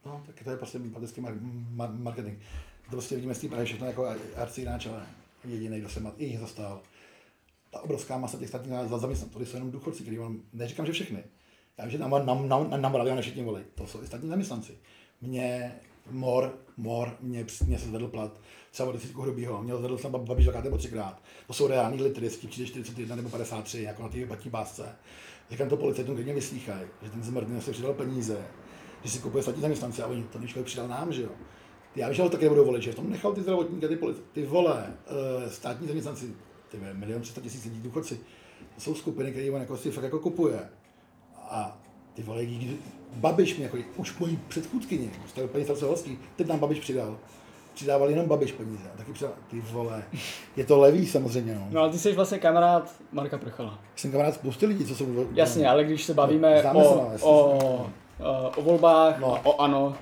No, 0.06 0.22
tak 0.26 0.44
to 0.44 0.50
je 0.50 0.56
prostě 0.56 0.78
politický 0.78 1.24
marketing. 1.76 2.38
Prostě 2.90 3.14
vidíme 3.14 3.34
z 3.34 3.38
té 3.38 3.48
Prahy 3.48 3.64
všechno 3.64 3.86
jako 3.86 4.06
arcináč, 4.36 4.86
ale 4.86 5.06
jediný, 5.44 5.80
kdo 5.80 5.88
se 5.88 6.02
i 6.16 6.38
zastal. 6.38 6.80
Ta 7.70 7.80
obrovská 7.80 8.18
masa 8.18 8.38
těch 8.38 8.48
státních 8.48 8.74
zaměstnanců, 8.86 9.38
to 9.38 9.46
jsou 9.46 9.56
jenom 9.56 9.70
důchodci, 9.70 10.02
který 10.02 10.18
mám, 10.18 10.42
neříkám, 10.52 10.86
že 10.86 10.92
všechny. 10.92 11.24
Já 11.78 11.84
vím, 11.84 11.92
že 11.92 11.98
na, 11.98 12.08
na, 12.08 12.34
na, 12.34 12.76
na 12.76 12.88
Moravě 12.88 13.14
ne 13.14 13.22
všichni 13.22 13.44
volí, 13.44 13.62
to 13.74 13.86
jsou 13.86 14.02
i 14.02 14.06
státní 14.06 14.28
zaměstnanci. 14.28 14.72
Mě, 15.20 15.74
mor, 16.10 16.58
mor, 16.76 17.16
mě, 17.20 17.46
mě 17.66 17.78
se 17.78 17.86
zvedl 17.86 18.08
plat, 18.08 18.40
třeba 18.70 18.88
o 18.88 18.92
10 18.92 19.14
hrubýho, 19.14 19.62
měl 19.62 19.78
zvedl 19.78 19.98
jsem 19.98 20.12
babiš 20.12 20.44
dvakrát 20.44 20.64
nebo 20.64 20.78
třikrát. 20.78 21.22
To 21.46 21.52
jsou 21.52 21.66
reální 21.66 22.02
litry, 22.02 22.30
s 22.30 22.38
tím 22.38 22.50
přijde 22.50 22.68
41 22.68 23.16
nebo 23.16 23.28
53, 23.28 23.82
jako 23.82 24.02
na 24.02 24.08
té 24.08 24.26
batí 24.26 24.50
básce. 24.50 24.96
Říkám 25.50 25.68
to 25.68 25.76
policajtům, 25.76 26.14
když 26.14 26.24
mě 26.24 26.34
vyslýchají, 26.34 26.86
že 27.02 27.10
ten 27.10 27.22
zmrdný 27.22 27.60
si 27.60 27.70
přidal 27.72 27.94
peníze, 27.94 28.46
že 29.04 29.10
si 29.10 29.18
kupuje 29.18 29.42
státní 29.42 29.62
zaměstnance 29.62 30.02
a 30.02 30.06
oni 30.06 30.22
to 30.22 30.38
člověk 30.38 30.66
přidal 30.66 30.88
nám, 30.88 31.12
že 31.12 31.22
jo. 31.22 31.30
Já 31.96 32.12
že 32.12 32.22
ho 32.22 32.28
taky 32.28 32.44
nebudou 32.44 32.64
volit, 32.64 32.82
že 32.82 32.92
v 32.92 32.94
tom 32.94 33.10
nechal 33.10 33.32
ty 33.32 33.42
zdravotníky, 33.42 33.88
ty, 33.88 33.98
ty 34.32 34.46
vole, 34.46 34.94
uh, 35.42 35.50
státní 35.50 35.86
zaměstnanci, 35.86 36.34
ty 36.68 36.78
milion 36.92 37.22
300 37.22 37.40
tisíc 37.40 37.64
lidí 37.64 37.80
důchodci, 37.80 38.20
to 38.74 38.80
jsou 38.80 38.94
skupiny, 38.94 39.30
které 39.30 39.50
on 39.50 39.60
jako 39.60 39.76
si 39.76 39.90
fakt 39.90 40.04
jako 40.04 40.18
kupuje. 40.18 40.68
A 41.36 41.78
ty 42.14 42.22
vole, 42.22 42.42
Babiš 43.14 43.56
mi 43.56 43.64
jako, 43.64 43.78
už 43.96 44.18
mojí 44.18 44.38
předchůdkyně, 44.48 45.10
jste 45.28 45.44
úplně 45.44 45.64
starcovalský, 45.64 46.18
teď 46.36 46.46
nám 46.46 46.58
Babiš 46.58 46.80
přidal. 46.80 47.18
Přidával 47.74 48.10
jenom 48.10 48.26
Babiš 48.26 48.52
peníze, 48.52 48.84
taky 48.96 49.12
přidal, 49.12 49.32
ty 49.50 49.60
vole, 49.60 50.04
je 50.56 50.64
to 50.64 50.78
levý 50.78 51.06
samozřejmě. 51.06 51.54
No, 51.54 51.68
no 51.70 51.80
ale 51.80 51.90
ty 51.90 51.98
jsi 51.98 52.12
vlastně 52.12 52.38
kamarád 52.38 52.94
Marka 53.12 53.38
Prchala. 53.38 53.78
Jsem 53.96 54.12
kamarád 54.12 54.34
spousty 54.34 54.66
lidí, 54.66 54.84
co 54.84 54.94
jsou... 54.94 55.26
Jasně, 55.32 55.68
ale 55.68 55.84
když 55.84 56.04
se 56.04 56.14
bavíme 56.14 56.62
no, 56.72 56.80
o, 56.80 57.18
se, 57.18 57.24
o 57.24 57.90
uh, 58.20 58.52
o 58.56 58.62
volbách 58.62 59.20
no. 59.20 59.34
a 59.34 59.46
o 59.46 59.60
ano. 59.60 59.96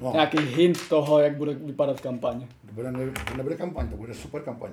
No. 0.00 0.12
Nějaký 0.12 0.38
hint 0.38 0.88
toho, 0.88 1.18
jak 1.18 1.36
bude 1.36 1.54
vypadat 1.54 2.00
kampaň. 2.00 2.46
To, 2.66 2.72
bude, 2.72 2.92
ne, 2.92 3.10
to 3.10 3.36
nebude 3.36 3.56
kampaň, 3.56 3.88
to 3.88 3.96
bude 3.96 4.14
super 4.14 4.42
kampaň. 4.42 4.70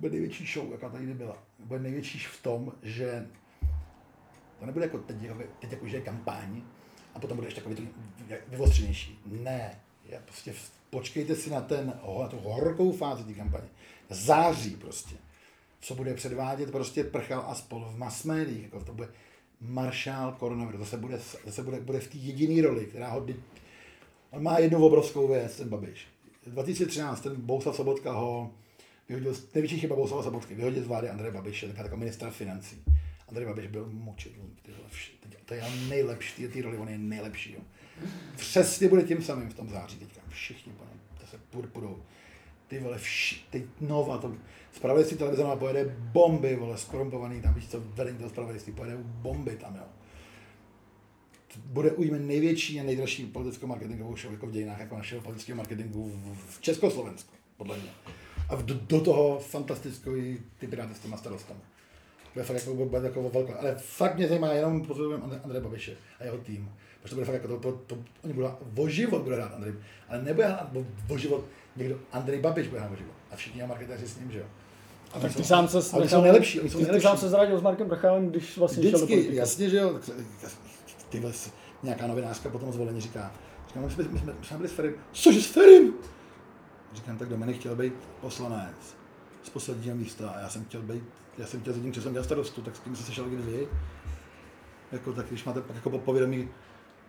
bude 0.00 0.12
největší 0.12 0.46
show, 0.46 0.72
jaká 0.72 0.88
tady 0.88 1.06
byla. 1.06 1.36
Bude 1.58 1.80
největší 1.80 2.18
v 2.18 2.42
tom, 2.42 2.72
že 2.82 3.26
to 4.58 4.66
nebude 4.66 4.84
jako 4.84 4.98
teď, 4.98 5.22
jako, 5.22 5.42
teď 5.58 5.72
jako, 5.72 5.88
že 5.88 5.96
je 5.96 6.00
kampaň 6.00 6.62
a 7.14 7.18
potom 7.20 7.36
bude 7.36 7.48
ještě 7.48 7.60
takový 7.60 7.88
vyvostřenější. 8.48 9.18
Ne, 9.26 9.80
je 10.08 10.20
prostě 10.24 10.54
počkejte 10.90 11.34
si 11.34 11.50
na, 11.50 11.60
ten, 11.60 11.94
na 12.20 12.28
tu 12.28 12.36
horkou 12.36 12.92
fázi 12.92 13.24
té 13.24 13.34
kampaně. 13.34 13.68
Září 14.10 14.76
prostě. 14.76 15.16
Co 15.80 15.94
bude 15.94 16.14
předvádět 16.14 16.70
prostě 16.70 17.04
prchal 17.04 17.44
a 17.48 17.54
spol 17.54 17.88
v 17.92 17.98
mass 17.98 18.24
médiích. 18.24 18.62
Jako 18.62 18.84
to 18.84 18.92
bude 18.94 19.08
maršál 19.60 20.32
koronaviru. 20.32 20.78
Zase 20.78 20.96
bude, 20.96 21.20
zase 21.44 21.62
bude, 21.62 21.80
bude 21.80 22.00
v 22.00 22.08
té 22.08 22.18
jediné 22.18 22.62
roli, 22.62 22.86
která 22.86 23.08
ho... 23.08 23.26
On 24.30 24.42
má 24.42 24.58
jednu 24.58 24.84
obrovskou 24.84 25.28
věc, 25.28 25.56
ten 25.56 25.68
Babiš. 25.68 26.06
2013 26.46 27.20
ten 27.20 27.36
Bohuslav 27.36 27.76
Sobotka 27.76 28.12
ho 28.12 28.50
vyhodil, 29.08 29.34
největší 29.54 29.80
chyba 29.80 29.96
Bohuslava 29.96 30.22
Sobotky, 30.22 30.54
vyhodil 30.54 30.82
z 30.82 30.86
vlády 30.86 31.08
Andreje 31.08 31.32
Babiše, 31.32 31.66
tenkrát 31.66 31.84
jako 31.84 31.96
ministra 31.96 32.30
financí. 32.30 32.82
Andrej 33.28 33.46
Babiš 33.46 33.66
byl 33.66 33.88
mučedník, 33.92 34.60
ty 34.62 34.72
to 35.50 35.54
je 35.54 35.64
nejlepší, 35.88 36.32
ty, 36.42 36.48
ty 36.48 36.62
roli, 36.62 36.78
on 36.78 36.88
je 36.88 36.98
nejlepší. 36.98 37.52
Jo. 37.52 37.60
Přesně 38.36 38.88
bude 38.88 39.02
tím 39.02 39.22
samým 39.22 39.50
v 39.50 39.54
tom 39.54 39.70
září 39.70 39.98
teďka, 39.98 40.20
všichni 40.28 40.72
pane, 40.72 40.90
to 41.20 41.26
se 41.26 41.38
půjdou. 41.72 42.02
Ty 42.68 42.78
vole, 42.78 42.98
vši, 42.98 43.36
teď 43.50 43.64
nova, 43.80 44.18
to 44.18 44.34
spravedlivství 44.72 45.18
televize 45.18 45.44
pojede 45.58 45.96
bomby, 45.98 46.56
vole, 46.56 46.78
skorumpovaný, 46.78 47.42
tam 47.42 47.54
víš 47.54 47.68
co, 47.68 47.80
vedení 47.80 48.18
toho 48.18 48.30
spravedlivství, 48.30 48.72
pojede 48.72 48.96
bomby 49.02 49.56
tam, 49.56 49.76
jo. 49.76 49.82
Bude 51.64 51.92
ujme 51.92 52.18
největší 52.18 52.80
a 52.80 52.82
nejdražší 52.82 53.26
politickou 53.26 53.66
marketingovou 53.66 54.16
show 54.16 54.32
jako 54.32 54.46
v 54.46 54.50
dějinách 54.50 54.80
jako 54.80 54.96
našeho 54.96 55.20
politického 55.22 55.56
marketingu 55.56 56.12
v, 56.48 56.60
Československu, 56.60 57.34
podle 57.56 57.76
mě. 57.76 57.90
A 58.48 58.54
do, 58.54 58.74
do 58.74 59.00
toho 59.00 59.38
fantastický 59.38 60.38
ty 60.58 60.66
piráty 60.66 60.94
s 60.94 60.98
těma 60.98 61.16
starostami. 61.16 61.60
Bude 62.34 62.44
fakt 62.44 62.56
jako, 62.56 62.74
bude 62.86 63.02
jako 63.08 63.30
velké. 63.30 63.54
Ale 63.54 63.74
fakt 63.78 64.16
mě 64.16 64.28
zajímá 64.28 64.52
jenom 64.52 64.86
pozorujeme 64.86 65.24
Andre, 65.24 65.40
Andreje 65.44 65.62
Babiše 65.62 65.96
a 66.20 66.24
jeho 66.24 66.38
tým. 66.38 66.72
Protože 67.02 67.10
to 67.10 67.14
bude 67.14 67.26
fakt 67.26 67.34
jako 67.34 67.48
to, 67.48 67.56
to, 67.58 67.72
to 67.86 67.98
oni 68.24 68.32
budou 68.32 68.48
o 68.76 68.88
život 68.88 69.22
bude 69.22 69.36
hrát 69.36 69.54
Andrej, 69.54 69.74
ale 70.08 70.22
nebude 70.22 70.46
hrát 70.46 70.70
o, 71.10 71.18
život 71.18 71.44
někdo, 71.76 71.98
Andrej 72.12 72.40
Babiš 72.40 72.68
bude 72.68 72.80
hrát 72.80 72.92
o 72.92 72.96
život. 72.96 73.14
A 73.30 73.36
všichni 73.36 73.62
marketéři 73.66 74.08
s 74.08 74.18
ním, 74.18 74.30
že 74.30 74.38
jo. 74.38 74.44
A 75.12 75.20
Tak 75.20 75.36
ty 75.36 75.44
sám 75.44 75.68
se 75.68 75.96
nejlepší, 76.22 76.58
ty, 76.60 76.68
ty 76.68 76.76
nejlepší. 76.76 77.02
sám 77.02 77.16
se 77.18 77.28
zradil 77.28 77.58
s 77.58 77.62
Markem 77.62 77.88
Prchálem, 77.88 78.28
když 78.30 78.58
vlastně 78.58 78.82
šel 78.82 78.90
do 78.90 78.96
Vždycky, 78.98 79.14
politiky. 79.14 79.36
jasně, 79.36 79.70
že 79.70 79.76
jo, 79.76 79.92
tak 79.92 80.04
se- 80.04 80.12
ty 81.10 81.20
vole, 81.20 81.32
nějaká 81.82 82.06
novinářka 82.06 82.48
potom 82.48 82.72
zvolení 82.72 83.00
říká, 83.00 83.32
říkám, 83.68 83.84
my 83.84 83.90
jsme, 83.90 84.04
my 84.04 84.18
jsme, 84.18 84.32
my 84.40 84.46
jsme 84.46 84.56
byli 84.56 84.68
s 84.68 84.72
Ferim, 84.72 84.94
cože 85.12 85.42
s 85.42 85.46
Ferim? 85.46 85.94
Říkám, 86.92 87.18
tak 87.18 87.28
Dominik 87.28 87.58
chtěl 87.58 87.76
být 87.76 87.94
poslanec 88.20 88.96
z 89.42 89.50
posledního 89.50 89.96
místa 89.96 90.30
a 90.30 90.40
já 90.40 90.48
jsem 90.48 90.64
chtěl 90.64 90.82
být, 90.82 91.04
já 91.38 91.46
jsem 91.46 91.60
chtěl 91.60 91.72
s 91.72 91.76
jedním 91.76 91.92
křeslem 91.92 92.12
dělat 92.12 92.24
starostu, 92.24 92.62
tak 92.62 92.76
s 92.76 92.80
tím 92.80 92.96
se 92.96 93.02
sešel 93.02 93.24
kdy 93.24 93.42
vy. 93.42 93.68
Jako, 94.92 95.12
tak 95.12 95.26
když 95.28 95.44
máte 95.44 95.60
pak 95.60 95.76
jako 95.76 95.98
povědomí, 95.98 96.48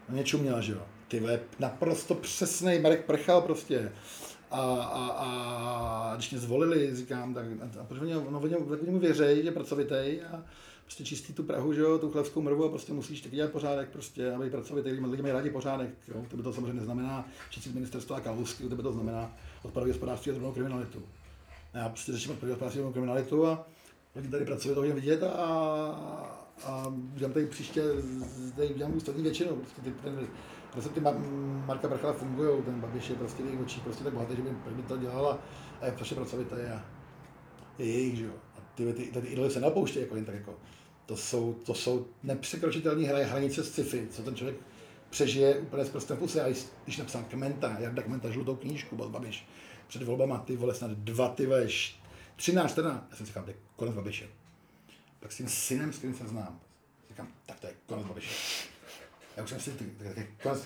no 0.10 0.16
něčím 0.16 0.40
měla, 0.40 0.62
že 0.62 0.72
jo. 0.72 0.82
Ty 1.08 1.20
vole, 1.20 1.40
naprosto 1.60 2.16
přesný 2.16 2.80
Marek 2.80 3.06
Prchal 3.06 3.42
prostě. 3.42 3.92
A, 4.52 4.62
a, 4.62 5.08
a, 5.08 6.16
když 6.16 6.32
mě 6.32 6.40
zvolili, 6.40 6.96
říkám, 6.96 7.34
tak 7.34 7.46
a, 7.46 7.82
a 7.82 7.84
proč 7.84 8.02
oni, 8.02 8.14
no, 8.14 8.40
oni, 8.40 8.56
oni 8.56 8.92
mu 8.92 9.00
věřejí, 9.00 9.44
že 9.44 9.52
pracovitej 9.52 10.22
a 10.32 10.44
prostě 10.92 11.04
čistí 11.04 11.34
tu 11.34 11.44
Prahu, 11.44 11.74
že 11.74 11.82
jo, 11.82 11.98
tu 11.98 12.12
chlebskou 12.12 12.42
mrvu 12.42 12.66
a 12.66 12.70
prostě 12.70 12.94
musíš 12.94 13.22
taky 13.22 13.36
dělat 13.36 13.52
pořádek, 13.52 13.90
prostě, 13.90 14.32
aby 14.32 14.50
pracovitý, 14.50 14.90
lidi, 14.90 15.06
lidi 15.06 15.22
mají 15.22 15.34
rádi 15.34 15.50
pořádek, 15.50 15.90
jo. 16.08 16.26
To 16.30 16.38
by 16.38 16.44
to 16.44 16.54
samozřejmě 16.54 16.74
neznamená 16.74 17.28
čistit 17.50 17.74
ministerstva 17.74 18.18
a 18.18 18.20
kalousky, 18.20 18.64
to 18.64 18.76
by 18.76 18.84
to 18.84 18.94
znamená 18.94 19.38
odpadové 19.64 19.92
hospodářství 19.92 20.32
a 20.32 20.34
drobnou 20.34 20.52
kriminalitu. 20.52 21.04
A 21.74 21.78
já 21.78 21.90
prostě 21.90 22.12
řeším 22.12 22.32
odpadové 22.32 22.54
hospodářství 22.54 22.84
a 22.84 22.92
kriminalitu 22.92 23.48
a 23.48 23.68
lidi 24.16 24.28
tady 24.28 24.46
pracují, 24.46 24.76
to 24.76 24.82
vidět 24.82 25.24
a, 25.24 25.30
a 26.66 26.94
udělám 27.16 27.34
tady 27.34 27.46
příště, 27.46 27.84
tady 28.56 28.68
udělám 28.68 28.96
ústavní 28.96 29.24
většinu, 29.24 29.56
prostě 29.56 29.82
ty, 29.82 29.92
ten, 29.92 30.28
prostě 30.72 30.90
ty 30.90 31.02
Ma- 31.02 31.66
Marka 31.66 31.88
Prchala 31.88 32.14
fungují, 32.14 32.64
ten 32.64 32.82
Babiš 32.82 33.10
je 33.10 33.16
prostě 33.16 33.44
v 33.44 33.46
jejich 33.46 33.62
očích 33.62 33.84
prostě 33.84 34.04
tak 34.04 34.14
bohatý, 34.14 34.36
že 34.36 34.42
by, 34.42 34.50
by 34.72 34.82
to 34.82 34.98
dělala 34.98 35.40
a 35.82 35.86
je 35.86 35.92
prostě 35.92 36.16
pracovitý 36.16 36.56
a 36.56 36.86
je 37.78 37.86
jejich, 37.86 38.18
že 38.18 38.26
jo. 38.26 38.34
A 38.58 38.62
ty, 38.76 38.94
ty, 38.94 39.04
ty, 39.04 39.22
ty 39.22 39.28
idoly 39.28 39.52
se 39.52 39.60
napouštějí 39.60 40.04
jako 40.06 40.16
jen 40.16 40.26
tak 40.26 40.36
jako. 40.36 40.56
To 41.06 41.18
jsou, 41.18 41.54
to 41.54 41.74
jsou 41.74 42.08
nepřekročitelné 42.24 43.08
hra, 43.08 43.26
hranice 43.28 43.64
sci-fi, 43.64 44.08
co 44.12 44.24
ten 44.24 44.36
člověk 44.36 44.58
přežije 45.10 45.60
úplně 45.60 45.86
s 45.86 45.90
prstem 45.90 46.18
puse. 46.18 46.44
A 46.44 46.54
když, 46.84 46.98
napsal 46.98 47.24
Kmenta, 47.30 47.78
Jarda 47.80 48.02
Kmenta, 48.02 48.30
žlutou 48.30 48.56
knížku, 48.56 48.96
Boz 48.96 49.10
Babiš, 49.10 49.48
před 49.88 50.04
volbama, 50.04 50.40
ty 50.40 50.56
vole, 50.56 50.76
snad 50.76 50.92
dva, 50.92 51.30
ty 51.30 51.46
veš, 51.46 52.00
13, 52.36 52.72
14, 52.72 53.08
já 53.12 53.18
jsem 53.18 53.26
říkal, 53.26 53.44
to 53.44 53.50
je 53.50 53.56
konec 53.76 53.96
Babiše. 53.96 54.28
Pak 55.20 55.32
s 55.32 55.38
tím 55.38 55.50
synem, 55.50 55.94
s 55.94 55.98
kterým 55.98 56.16
se 56.16 56.28
znám, 56.28 56.60
říkám, 57.10 57.28
tak 57.46 57.60
to 57.60 57.68
je 57.68 57.74
konec 57.86 58.08
Babiše. 58.08 58.36
Já 59.38 59.44
už 59.44 59.50
jsem 59.50 59.60
si, 59.60 59.72
tak, 59.72 59.88
tak, 59.98 60.16
tak 60.16 60.26
konec, 60.44 60.62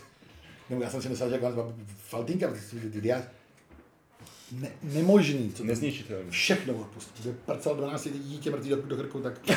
nebo 0.69 0.81
já 0.83 0.89
jsem 0.89 1.01
si 1.01 1.09
myslel, 1.09 1.29
že 1.29 1.37
konec 1.37 1.55
Babiše, 1.55 1.85
Faltínka, 1.97 2.47
protože 2.47 3.07
já, 3.07 3.23
ne, 4.51 4.71
nemožný, 4.83 5.51
co 5.51 5.57
to 5.57 5.67
Nezničitelný. 5.67 6.29
všechno 6.29 6.73
odpustit. 6.73 7.21
Kdyby 7.21 7.37
prcal 7.45 7.75
12 7.75 8.05
lidí 8.05 8.19
dítě 8.29 8.51
mrtvý 8.51 8.69
do, 8.69 8.81
do 8.81 8.95
krku, 8.97 9.21
tak... 9.21 9.39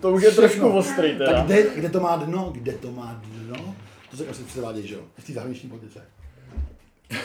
To 0.00 0.12
už 0.12 0.22
je 0.22 0.30
trošku 0.30 0.68
ostrý 0.68 1.18
teda. 1.18 1.32
Tak 1.32 1.44
kde, 1.44 1.66
kde, 1.74 1.88
to 1.88 2.00
má 2.00 2.16
dno? 2.16 2.50
Kde 2.54 2.72
to 2.72 2.90
má 2.92 3.22
dno? 3.24 3.74
To 4.10 4.16
se 4.16 4.26
asi 4.28 4.42
předvádějí, 4.44 4.86
že 4.88 4.94
jo? 4.94 5.00
V 5.18 5.26
té 5.26 5.32
zahraniční 5.32 5.68
politice. 5.68 6.04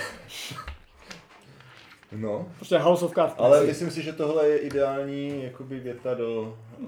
No, 2.11 2.47
Prostě 2.55 2.77
House 2.77 3.05
of 3.05 3.13
Cards. 3.13 3.33
ale 3.37 3.63
myslím 3.65 3.91
si, 3.91 4.01
že 4.01 4.13
tohle 4.13 4.47
je 4.47 4.57
ideální 4.57 5.43
jakoby 5.43 5.79
věta 5.79 6.13
do, 6.13 6.57
uh, 6.79 6.87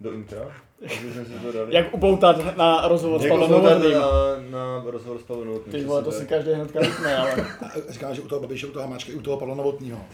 do 0.00 0.12
intra. 0.12 0.52
Aby 0.82 1.12
jsme 1.12 1.24
si 1.24 1.30
to 1.30 1.52
dali. 1.52 1.74
Jak 1.74 1.94
upoutat 1.94 2.56
na 2.56 2.88
rozhovor 2.88 3.20
s 3.20 3.28
Pavlem 3.28 3.50
Novotným. 3.50 3.92
na, 3.92 4.04
na 4.50 4.82
rozhovor 4.86 5.18
s 5.18 5.22
Pavlem 5.22 5.46
Novotným. 5.46 5.72
Ty 5.72 5.84
vole, 5.84 6.02
to 6.02 6.12
si 6.12 6.26
každý 6.26 6.52
hnedka 6.52 6.80
vypne, 6.80 7.16
ale... 7.16 7.32
A 7.60 7.92
říká, 7.92 8.14
že 8.14 8.22
u 8.22 8.28
toho 8.28 8.40
Babiše, 8.40 8.66
u 8.66 8.70
toho 8.70 8.84
Hamáčka, 8.84 9.12
i 9.12 9.14
u 9.14 9.20
toho 9.20 9.36
Pavla 9.36 9.54
Novotního. 9.54 10.04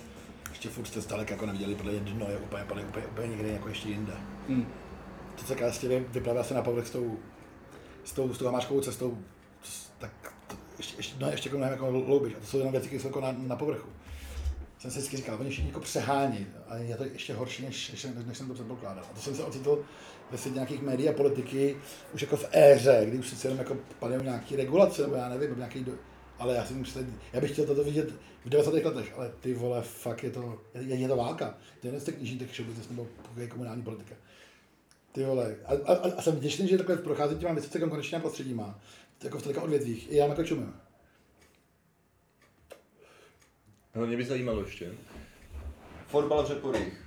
Ještě 0.48 0.68
furt 0.68 0.86
jste 0.86 1.00
zdaleka 1.00 1.34
jako 1.34 1.46
neviděli, 1.46 1.74
protože 1.74 2.00
dno 2.00 2.26
je 2.30 2.36
úplně, 2.36 2.64
úplně, 2.64 2.84
úplně, 2.84 3.06
úplně 3.06 3.28
někde 3.28 3.48
jako 3.48 3.68
ještě 3.68 3.88
jinde. 3.88 4.12
Hmm. 4.48 4.66
To 5.40 5.46
se 5.46 5.54
krásně 5.54 6.04
vyplavá 6.08 6.42
se 6.42 6.54
na 6.54 6.62
povrch 6.62 6.86
s 6.86 6.90
tou, 6.90 7.18
s 8.04 8.12
tou, 8.12 8.34
s 8.34 8.38
tou 8.38 8.44
Hamáčkovou 8.44 8.80
cestou, 8.80 9.18
tak 9.98 10.10
to, 10.46 10.56
ještě, 10.78 10.96
ještě, 10.96 11.14
no, 11.20 11.30
ještě 11.30 11.48
jako 11.48 11.58
mnohem 11.58 11.72
jako 11.72 11.86
hloubiš. 11.86 12.34
A 12.34 12.40
to 12.40 12.46
jsou 12.46 12.58
jenom 12.58 12.72
věci, 12.72 12.86
které 12.86 13.00
jsou 13.02 13.08
jako 13.08 13.20
na, 13.20 13.34
na 13.38 13.56
povrchu. 13.56 13.88
Jsem 14.80 14.90
si 14.90 14.98
vždycky 14.98 15.16
říkal, 15.16 15.36
oni 15.40 15.50
všichni 15.50 15.68
jako 15.68 15.80
přehání, 15.80 16.46
ale 16.68 16.84
je 16.84 16.96
to 16.96 17.04
ještě 17.04 17.34
horší, 17.34 17.62
než, 17.64 17.90
než, 17.90 18.06
než 18.26 18.38
jsem 18.38 18.48
to 18.48 18.54
předpokládal. 18.54 19.04
A 19.10 19.14
to 19.14 19.20
jsem 19.20 19.34
se 19.34 19.44
ocitl 19.44 19.84
ve 20.30 20.38
světě 20.38 20.54
nějakých 20.54 20.82
médií 20.82 21.08
a 21.08 21.12
politiky, 21.12 21.76
už 22.14 22.22
jako 22.22 22.36
v 22.36 22.48
éře, 22.52 23.02
kdy 23.08 23.18
už 23.18 23.28
sice 23.28 23.48
jenom 23.48 23.58
jako 23.58 23.76
padají 23.98 24.22
nějaký 24.22 24.56
regulace, 24.56 25.02
nebo 25.02 25.14
já 25.14 25.28
nevím, 25.28 25.48
nebo 25.48 25.58
nějaký 25.58 25.84
do... 25.84 25.92
ale 26.38 26.54
já 26.54 26.64
si 26.64 26.74
myslím, 26.74 27.20
já 27.32 27.40
bych 27.40 27.52
chtěl 27.52 27.66
toto 27.66 27.84
vidět 27.84 28.10
v 28.44 28.48
90. 28.48 28.74
letech, 28.74 29.14
ale 29.16 29.32
ty 29.40 29.54
vole, 29.54 29.82
fakt 29.82 30.24
je 30.24 30.30
to, 30.30 30.60
je, 30.74 30.96
je 30.96 31.08
to 31.08 31.16
válka. 31.16 31.54
To 31.80 31.86
je 31.86 31.92
jeden 31.92 32.14
knižní 32.14 32.38
těch 32.38 32.56
show 32.56 32.66
business 32.66 32.88
nebo 32.88 33.08
komunální 33.48 33.82
politika. 33.82 34.14
Ty 35.12 35.24
vole, 35.24 35.56
a, 35.64 35.72
a, 35.72 35.94
a, 35.94 36.12
a 36.18 36.22
jsem 36.22 36.36
vděčný, 36.36 36.68
že 36.68 36.76
takhle 36.76 36.96
prochází 36.96 37.36
těma 37.36 37.52
vysoce 37.52 37.80
konkurenčníma 37.80 38.20
prostředíma, 38.20 38.80
jako 39.24 39.38
v 39.38 39.42
tolika 39.42 39.62
odvětvích. 39.62 40.12
I 40.12 40.16
já 40.16 40.26
jako 40.26 40.44
čumím. 40.44 40.74
No, 43.94 44.06
mě 44.06 44.16
by 44.16 44.24
zajímalo 44.24 44.60
ještě. 44.62 44.92
Fotbal 46.06 46.42
v 46.42 46.46
Řeporích. 46.48 47.00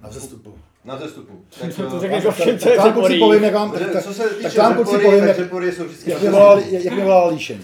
Na 0.00 0.08
vzestupu. 0.08 0.58
Na 0.84 0.98
zestupu. 0.98 1.44
Tak, 1.60 1.76
To 1.76 1.96
eh, 1.96 2.00
řekl 2.00 2.14
jako 2.14 2.30
všem, 2.30 2.58
co 2.58 2.68
je 2.68 2.76
Tak 2.76 2.84
vám 2.84 2.94
kluci 2.94 3.18
povím, 3.18 3.44
jak 3.44 3.54
vám, 3.54 3.72
tak, 3.72 4.04
co 4.04 4.14
se 4.14 4.22
tak 4.28 4.36
týče 4.50 4.60
vám 4.60 4.74
kluci 4.74 4.90
Řepory, 4.90 5.04
povím, 5.06 5.20
tak 5.20 5.28
jak, 5.28 5.36
Řepory 5.36 5.72
jsou 5.72 5.84
vždycky 5.84 6.10
jak, 6.10 6.20
mě 6.20 6.30
volal, 6.30 6.58
jak 6.60 6.94
mě 6.94 7.04
volal 7.04 7.28
Líšeň. 7.28 7.60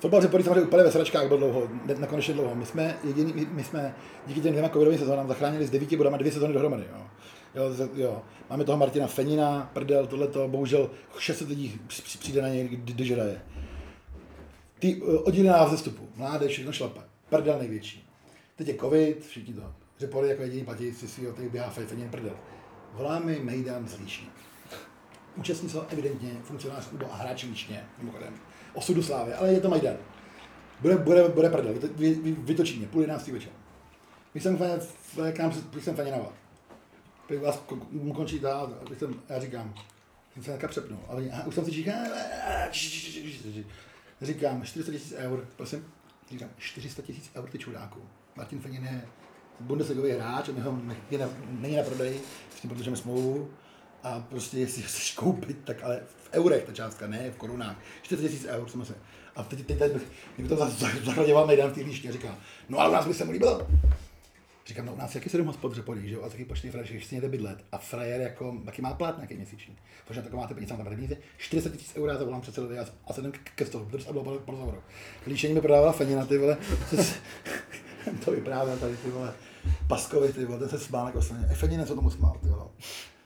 Fotbal 0.00 0.20
Řepory 0.20 0.42
samozřejmě 0.42 0.62
úplně 0.62 0.82
ve 0.82 0.92
sračkách 0.92 1.28
byl 1.28 1.38
dlouho, 1.38 1.68
ne- 1.86 1.94
nekonečně 1.94 2.34
dlouho. 2.34 2.54
My 2.54 2.66
jsme 2.66 2.98
jediný, 3.04 3.32
my, 3.32 3.46
my 3.50 3.64
jsme 3.64 3.94
díky 4.26 4.40
těm 4.40 4.50
dvěma 4.52 4.68
covidovým 4.68 4.98
sezónám 4.98 5.28
zachránili 5.28 5.66
s 5.66 5.70
devíti 5.70 5.96
bodama 5.96 6.16
dvě 6.16 6.32
sezóny 6.32 6.52
dohromady. 6.54 6.84
Jo. 6.92 7.02
Jo, 7.54 7.72
z- 7.72 7.88
jo. 7.94 8.22
Máme 8.50 8.64
toho 8.64 8.78
Martina 8.78 9.06
Fenina, 9.06 9.70
prdel, 9.72 10.06
tohleto, 10.06 10.48
bohužel 10.48 10.90
600 11.18 11.48
lidí 11.48 11.80
při- 11.86 12.02
při- 12.02 12.18
přijde 12.18 12.42
na 12.42 12.48
něj, 12.48 12.68
kdy- 12.68 12.92
když 12.92 13.12
hraje. 13.12 13.40
Ty 14.78 15.02
oddíly 15.02 15.48
na 15.48 15.64
vzestupu, 15.64 16.08
mládež, 16.16 16.52
všechno 16.52 16.72
šlape, 16.72 17.00
prdel 17.34 17.58
největší. 17.58 18.10
Teď 18.56 18.68
je 18.68 18.74
covid, 18.74 19.26
všichni 19.26 19.54
to. 19.54 19.74
Řepory 19.98 20.28
jako 20.28 20.42
jediný 20.42 20.64
platí 20.64 20.92
si 20.92 21.08
svýho, 21.08 21.32
teď 21.32 21.50
běhá 21.50 21.70
Fenin 21.70 22.08
prdel. 22.08 22.36
Volá 22.92 23.18
mi 23.18 23.38
Mejdan 23.38 23.88
z 23.88 23.98
Líšní. 23.98 24.28
Účastní 25.36 25.68
se 25.68 25.78
evidentně 25.88 26.30
funkcionář 26.42 26.88
klubu 26.88 27.06
a 27.12 27.16
hráč 27.16 27.42
Líšně, 27.42 27.86
mimochodem. 27.98 28.34
Osudu 28.74 29.02
Slávy, 29.02 29.34
ale 29.34 29.52
je 29.52 29.60
to 29.60 29.68
Majdan. 29.68 29.96
Bude, 30.80 30.96
bude, 30.96 31.28
bude 31.28 31.50
prdel, 31.50 31.74
vy, 31.74 31.88
vy, 31.88 32.14
vy, 32.14 32.32
vytočí 32.32 32.78
mě, 32.78 32.86
půl 32.86 33.00
jedenáctý 33.00 33.32
večer. 33.32 33.52
Když 34.32 34.42
jsem, 34.42 34.56
faně, 34.56 35.32
k 35.32 35.38
nám, 35.38 35.52
když 35.70 35.84
jsem 35.84 35.96
faněnoval. 35.96 36.32
Prý 37.28 37.36
vás 37.36 37.64
mu 37.90 38.12
končí 38.12 38.38
dál, 38.38 38.78
když 38.86 38.98
jsem, 38.98 39.14
já 39.28 39.40
říkám, 39.40 39.74
jsem 40.34 40.42
se 40.42 40.50
nějaká 40.50 40.68
přepnul. 40.68 41.00
A 41.08 41.10
oni, 41.10 41.30
a 41.30 41.46
už 41.46 41.54
jsem 41.54 41.64
si 41.64 41.70
říkal, 41.70 41.94
říkám, 44.22 44.62
40 44.62 44.92
tisíc 44.92 45.14
eur, 45.16 45.48
prosím, 45.56 45.84
Říkám, 46.30 46.48
400 46.58 47.02
tisíc 47.02 47.30
eur 47.34 47.48
ty 47.50 47.58
čuráku. 47.58 48.00
Martin 48.36 48.60
Fenin 48.60 48.84
je 48.84 49.04
Bundesligový 49.60 50.10
hráč, 50.10 50.48
my 50.48 50.60
ho 50.60 50.78
je 51.10 51.18
na, 51.18 51.28
není 51.48 51.76
na 51.76 51.82
prodej, 51.82 52.20
s 52.56 52.60
tím 52.60 52.70
protože 52.70 52.96
smlouvu. 52.96 53.50
A 54.02 54.20
prostě 54.20 54.58
jestli 54.58 54.82
chceš 54.82 55.14
koupit, 55.14 55.58
tak 55.64 55.82
ale 55.82 56.00
v 56.06 56.30
eurech 56.32 56.64
ta 56.64 56.72
částka, 56.72 57.06
ne 57.06 57.30
v 57.30 57.36
korunách. 57.36 57.76
40 58.02 58.28
tisíc 58.28 58.46
eur 58.48 58.68
jsem 58.68 58.84
se. 58.84 58.94
A 59.36 59.42
teď, 59.42 59.66
teď, 59.66 59.78
teď 59.78 59.92
mě 60.38 60.48
to 60.48 60.56
zahraděval 61.04 61.46
Mejdan 61.46 61.70
v 61.70 61.74
té 61.74 62.12
říká, 62.12 62.38
no 62.68 62.78
ale 62.78 62.92
nás 62.92 63.06
by 63.06 63.14
se 63.14 63.24
mu 63.24 63.32
líbilo. 63.32 63.66
Říkám, 64.66 64.86
no 64.86 64.94
u 64.94 64.96
nás 64.96 65.14
jaký 65.14 65.28
se 65.28 65.38
doma 65.38 65.50
hospod 65.50 65.74
řepolí, 65.74 66.08
že 66.08 66.14
jo, 66.14 66.22
a 66.22 66.28
taky 66.28 66.44
počty 66.44 66.70
frajer, 66.70 66.86
že 66.86 66.98
někde 67.12 67.28
bydlet. 67.28 67.58
A 67.72 67.78
frajer 67.78 68.20
jako, 68.20 68.56
taky 68.64 68.82
má 68.82 68.94
plát 68.94 69.16
nějaký 69.16 69.34
měsíční. 69.34 69.76
Protože 70.06 70.22
na 70.22 70.28
to 70.28 70.36
máte 70.36 70.54
peníze, 70.54 70.74
tam 70.76 70.86
peníze, 70.86 71.16
40 71.38 71.76
tisíc 71.76 71.96
eur, 71.96 72.08
já 72.08 72.18
zavolám 72.18 72.40
předsedovi 72.40 72.78
a, 72.78 73.12
jsem 73.12 73.32
ke 73.54 73.66
stolu, 73.66 73.84
protože 73.84 74.12
bylo 74.12 74.24
po 74.24 74.52
rozhovoru. 74.52 74.78
Líšení 75.26 75.54
mi 75.54 75.60
prodávala 75.60 75.92
Fenina, 75.92 76.26
ty 76.26 76.38
vole, 76.38 76.56
to 78.24 78.30
vyprávěl 78.30 78.76
tady, 78.76 78.96
ty 78.96 79.10
vole, 79.10 79.32
Paskovi, 79.86 80.32
ty 80.32 80.44
vole, 80.44 80.58
ten 80.58 80.68
se 80.68 80.78
smál 80.78 81.06
jako 81.06 81.22
straně. 81.22 81.46
E, 81.50 81.54
Fenina, 81.54 81.84
co 81.84 81.94
tomu 81.94 82.10
smál, 82.10 82.36
ty 82.42 82.48
vole. 82.48 82.64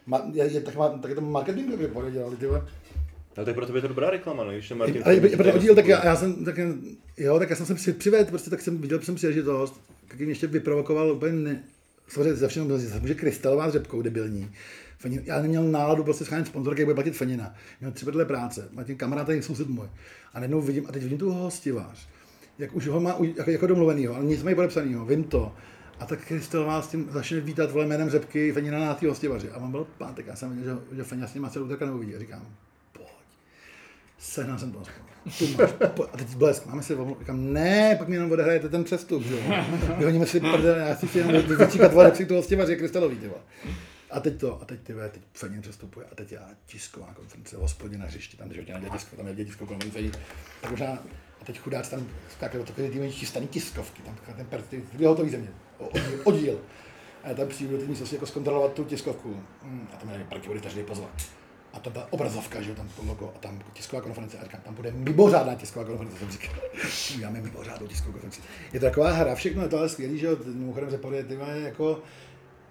Ma, 0.07 0.23
je, 0.33 0.53
je, 0.53 0.61
tak, 0.61 0.77
má, 0.77 0.89
tak 0.89 1.09
je 1.09 1.15
to 1.15 1.21
marketing, 1.21 1.71
že 1.81 1.91
dělali, 2.11 2.37
ty 2.37 2.47
vole. 2.47 2.69
No 3.37 3.45
tak 3.45 3.55
pro 3.55 3.67
tebe 3.67 3.79
je 3.79 3.83
to 3.83 3.89
dobrá 3.89 4.11
reklama, 4.11 4.45
no, 4.45 4.51
když 4.51 4.69
ten 4.69 4.79
Martin... 4.79 5.03
Ale 5.05 5.21
protože 5.21 5.53
oddíl, 5.53 5.75
tak 5.75 5.87
já, 5.87 6.05
já, 6.05 6.17
jsem, 6.17 6.45
tak, 6.45 6.57
jo, 7.17 7.39
tak 7.39 7.51
já 7.51 7.57
jsem 7.57 7.77
se 7.77 7.93
přivedl, 7.93 8.31
prostě 8.31 8.51
tak 8.51 8.61
jsem 8.61 8.79
viděl 8.79 9.01
jsem 9.01 9.15
příležitost, 9.15 9.81
tak 10.09 10.21
jim 10.21 10.29
ještě 10.29 10.47
vyprovokoval 10.47 11.13
úplně 11.13 11.33
ne, 11.33 11.63
samozřejmě 12.09 12.49
všem, 12.49 12.81
že 12.81 13.01
může 13.01 13.15
krystalová 13.15 13.71
s 13.71 13.73
řepkou 13.73 14.03
debilní. 14.03 14.51
Fenin, 14.99 15.23
já 15.25 15.43
neměl 15.43 15.65
náladu 15.65 16.05
prostě 16.05 16.25
schánět 16.25 16.47
sponzor, 16.47 16.75
který 16.75 16.85
bude 16.85 16.95
platit 16.95 17.17
Fenina. 17.17 17.55
Měl 17.81 17.93
tři 17.93 18.05
vedle 18.05 18.25
práce, 18.25 18.69
Martin 18.73 18.97
kamarád 18.97 19.29
je 19.29 19.43
soused 19.43 19.69
můj. 19.69 19.87
A 20.35 20.41
najednou 20.41 20.61
vidím, 20.61 20.87
a 20.89 20.93
teď 20.93 21.03
vidím 21.03 21.19
tu 21.19 21.33
hostivář, 21.33 22.09
jak 22.59 22.75
už 22.75 22.87
ho 22.87 23.01
má 23.01 23.17
jako, 23.37 23.51
jako 23.51 23.67
domluvenýho, 23.67 24.15
ale 24.15 24.25
nic 24.25 24.43
mají 24.43 24.57
podepsanýho, 24.57 25.07
vím 25.07 25.25
to. 25.25 25.55
A 26.01 26.07
tak 26.07 26.27
Krystalová 26.27 26.83
s 26.83 26.89
tím 26.89 27.09
začne 27.11 27.41
vítat 27.41 27.71
vole 27.71 27.87
jménem 27.87 28.11
řepky 28.11 28.53
Fenina 28.53 28.79
na 28.79 28.95
té 28.95 29.09
hostivaři. 29.09 29.51
A 29.51 29.57
on 29.57 29.71
byl 29.71 29.87
pátek, 29.99 30.27
já 30.27 30.37
jsem 30.37 30.57
viděl, 30.57 30.83
že, 30.91 30.97
že 30.97 31.05
Fenina 31.05 31.29
s 31.29 31.35
ním 31.35 31.43
má 31.43 31.51
celou 31.51 31.69
tak 31.69 31.81
neuvidí. 31.81 32.15
A 32.15 32.19
říkám, 32.19 32.47
sehnal 34.19 34.59
jsem 34.59 34.73
to 34.73 34.81
aspoň. 34.81 35.08
A 36.13 36.17
teď 36.17 36.37
blesk, 36.37 36.67
máme 36.67 36.83
si 36.83 36.95
omluv. 36.95 37.19
Říkám, 37.19 37.53
ne, 37.53 37.97
pak 37.99 38.09
mi 38.09 38.17
jenom 38.17 38.33
odehrajete 38.33 38.69
ten 38.69 38.85
přestup, 38.85 39.23
že 39.23 39.35
jo. 39.35 39.41
Vyhoníme 39.99 40.27
si 40.27 40.41
prdele, 40.41 40.79
já 40.79 40.97
si 40.97 41.09
si 41.09 41.19
jenom 41.19 41.43
vyčíkat 41.43 41.93
vole, 41.93 42.15
si 42.15 42.27
tu 42.27 42.35
hostivaři 42.35 42.77
krystalový, 42.77 43.17
ty 43.17 43.31
A 44.11 44.21
teď 44.21 44.41
to, 44.41 44.63
a 44.63 44.65
teď 44.65 44.81
ty 44.81 44.95
teď 45.13 45.23
Fenin 45.33 45.63
přestupuje, 45.63 46.07
a 46.13 46.15
teď 46.15 46.33
já 46.33 46.49
tisková 46.67 47.15
konference, 47.15 47.57
hospodě 47.57 47.99
na 47.99 48.07
hřišti, 48.07 48.37
tam 48.37 48.53
že 48.53 48.73
na 48.73 48.79
dětisko, 48.79 49.17
tam 49.17 49.27
je 49.27 49.35
dětiskou 49.35 49.67
konference, 49.67 50.19
tak 50.61 50.71
možná, 50.71 50.99
a 51.41 51.45
teď 51.45 51.59
chudák 51.59 51.89
tam 51.89 52.07
skákají 52.33 52.65
takové 52.65 52.89
ty 52.89 53.11
chystaný 53.11 53.47
tiskovky, 53.47 54.03
tam 54.03 54.17
ten 54.37 54.47
per, 54.47 54.63
ty, 54.63 54.83
ty 54.99 55.05
hotový 55.05 55.31
země, 55.31 55.49
oddíl, 55.79 56.21
oddíl. 56.25 56.61
A 57.23 57.29
já 57.29 57.35
tam 57.35 57.49
přijdu 57.49 57.73
do 57.73 57.79
té 57.79 57.89
místnosti 57.89 58.17
jako 58.17 58.27
zkontrolovat 58.27 58.73
tu 58.73 58.85
tiskovku. 58.85 59.37
Hmm, 59.63 59.89
a 59.93 59.97
tam 59.97 60.11
je 60.11 60.27
parky 60.29 60.61
takže 60.61 60.83
pozvat 60.83 61.38
a 61.73 61.81
tam 61.81 61.93
ta 61.93 62.07
obrazovka, 62.11 62.63
že 62.63 62.71
jo, 62.71 62.77
tam 62.77 62.89
to 62.89 63.03
logo 63.07 63.33
a 63.37 63.39
tam 63.39 63.63
tisková 63.73 64.03
konference 64.03 64.39
a 64.39 64.45
říkám, 64.45 64.61
tam 64.61 64.75
bude 64.75 64.91
mimořádná 64.93 65.55
tisková 65.55 65.85
konference, 65.85 66.19
jsem 66.19 66.31
říkal, 66.31 66.55
uděláme 67.15 67.41
mimořádnou 67.41 67.87
tiskovou 67.87 68.13
konferenci. 68.13 68.41
Je 68.73 68.81
to 68.81 68.87
taková 68.87 69.11
hra, 69.11 69.35
všechno 69.35 69.63
je 69.63 69.69
to 69.69 69.79
ale 69.79 69.89
skvělý, 69.89 70.19
že 70.19 70.27
jo, 70.27 70.37
mimochodem 70.47 70.91
Zepory, 70.91 71.25
ty 71.25 71.39
jako, 71.63 72.03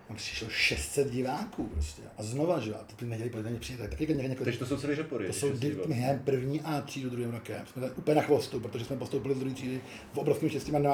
tam 0.08 0.18
přišlo 0.18 0.50
600 0.50 1.12
diváků 1.12 1.64
prostě. 1.68 2.02
A 2.18 2.24
znova, 2.24 2.60
že 2.60 2.70
jo, 2.70 2.76
a 2.82 2.84
ty 2.96 3.06
neděli 3.06 3.30
podle 3.30 3.50
mě 3.50 3.60
přijde, 3.60 3.88
taky 3.88 4.08
někde 4.08 4.24
několik. 4.24 4.44
Takže 4.44 4.60
to 4.60 4.66
jsou 4.66 4.78
celý 4.78 4.96
řepory. 4.96 5.28
To 5.28 5.34
jsou 5.34 5.48
my 5.88 6.20
první 6.24 6.62
a 6.62 6.82
třídu 6.82 7.10
druhým 7.10 7.32
rokem. 7.32 7.62
Jsme 7.66 7.82
tady 7.82 7.94
úplně 7.94 8.16
na 8.16 8.22
chvostu, 8.22 8.60
protože 8.60 8.86
jsme 8.86 8.98
postoupili 8.98 9.36
z 9.36 9.40
druhé 9.40 9.56
třídy 9.56 9.82
v 10.14 10.18
obrovském 10.18 10.50
štěstí 10.50 10.72
a, 10.72 10.94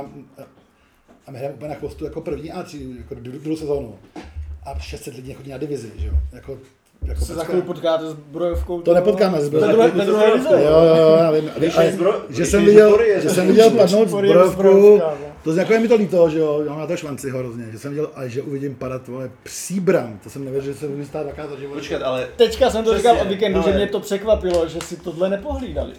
a 1.26 1.32
my 1.32 1.38
hrajeme 1.38 1.56
úplně 1.56 1.70
na 1.70 1.76
chvostu 1.76 2.06
jako 2.06 2.22
první 2.22 2.52
a 2.52 2.64
třídu, 2.64 2.98
jako 2.98 3.16
druhou 3.16 3.58
sezónu. 3.58 4.00
A 4.64 4.80
600 4.80 5.16
lidí 5.16 5.34
chodí 5.34 5.52
na 5.52 5.58
divizi, 5.58 5.92
že 5.96 6.08
jo. 6.08 6.14
Jako 6.32 6.60
jako 7.06 7.26
se 7.26 7.36
za 7.36 7.44
chvíli 7.44 7.62
potkáte 7.62 8.10
s 8.10 8.14
brojovkou. 8.14 8.82
To 8.82 8.94
nepotkáme 8.94 9.42
s 9.42 9.50
brojovkou. 9.50 10.00
To 10.00 10.06
druhé 10.06 10.32
Jo, 10.64 10.96
jo, 10.98 11.18
já 11.20 11.32
vím. 11.32 11.52
Že 12.30 12.46
jsem 12.46 12.66
viděl, 12.66 13.00
že 13.18 13.30
jsem 13.30 13.48
viděl 13.48 13.70
padnout 13.70 14.10
s 14.10 14.12
brojovkou, 14.12 15.02
to 15.44 15.52
jako 15.54 15.74
je 15.74 15.80
mi 15.80 15.88
to 15.88 15.96
líto, 15.96 16.30
že 16.30 16.40
jo, 16.40 16.64
já 16.66 16.74
mám 16.74 16.88
to 16.88 16.98
švanci 16.98 17.30
hrozně, 17.30 17.66
že 17.72 17.80
jsem 17.80 17.92
viděl, 17.92 18.10
a 18.16 18.28
že 18.28 18.42
uvidím 18.42 18.76
padat 18.76 19.02
tvoje 19.02 19.32
příbram, 19.44 20.20
to 20.24 20.30
jsem 20.30 20.46
nevěřil, 20.46 20.74
že 20.74 20.80
se 20.80 20.88
může 20.88 21.06
stát 21.06 21.26
taká 21.26 21.56
život. 21.60 21.74
Počkat, 21.74 22.02
ale... 22.02 22.28
Teďka 22.36 22.70
jsem 22.70 22.84
to 22.84 22.98
říkal 22.98 23.18
o 23.22 23.26
víkendu, 23.26 23.62
že 23.62 23.74
mě 23.74 23.88
to 23.88 24.00
překvapilo, 24.00 24.68
že 24.68 24.82
si 24.82 24.98
tohle 24.98 25.30
nepohlídali. 25.30 25.94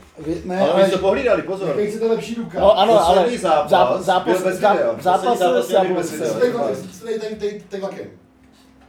Ne, 0.45 0.61
ale, 0.61 0.73
ale 0.73 0.89
to 0.89 0.99
pohlídali, 0.99 1.43
pozor. 1.43 1.75
Jaký 1.79 1.99
to 1.99 2.09
lepší 2.09 2.35
důkaz. 2.35 2.61
No 2.61 2.79
ano, 2.79 3.07
ale 3.07 3.39
zápas, 3.39 3.71
zápas, 3.71 4.05
zápas, 4.05 4.39
zápas, 5.03 5.39
zápas, 5.69 6.13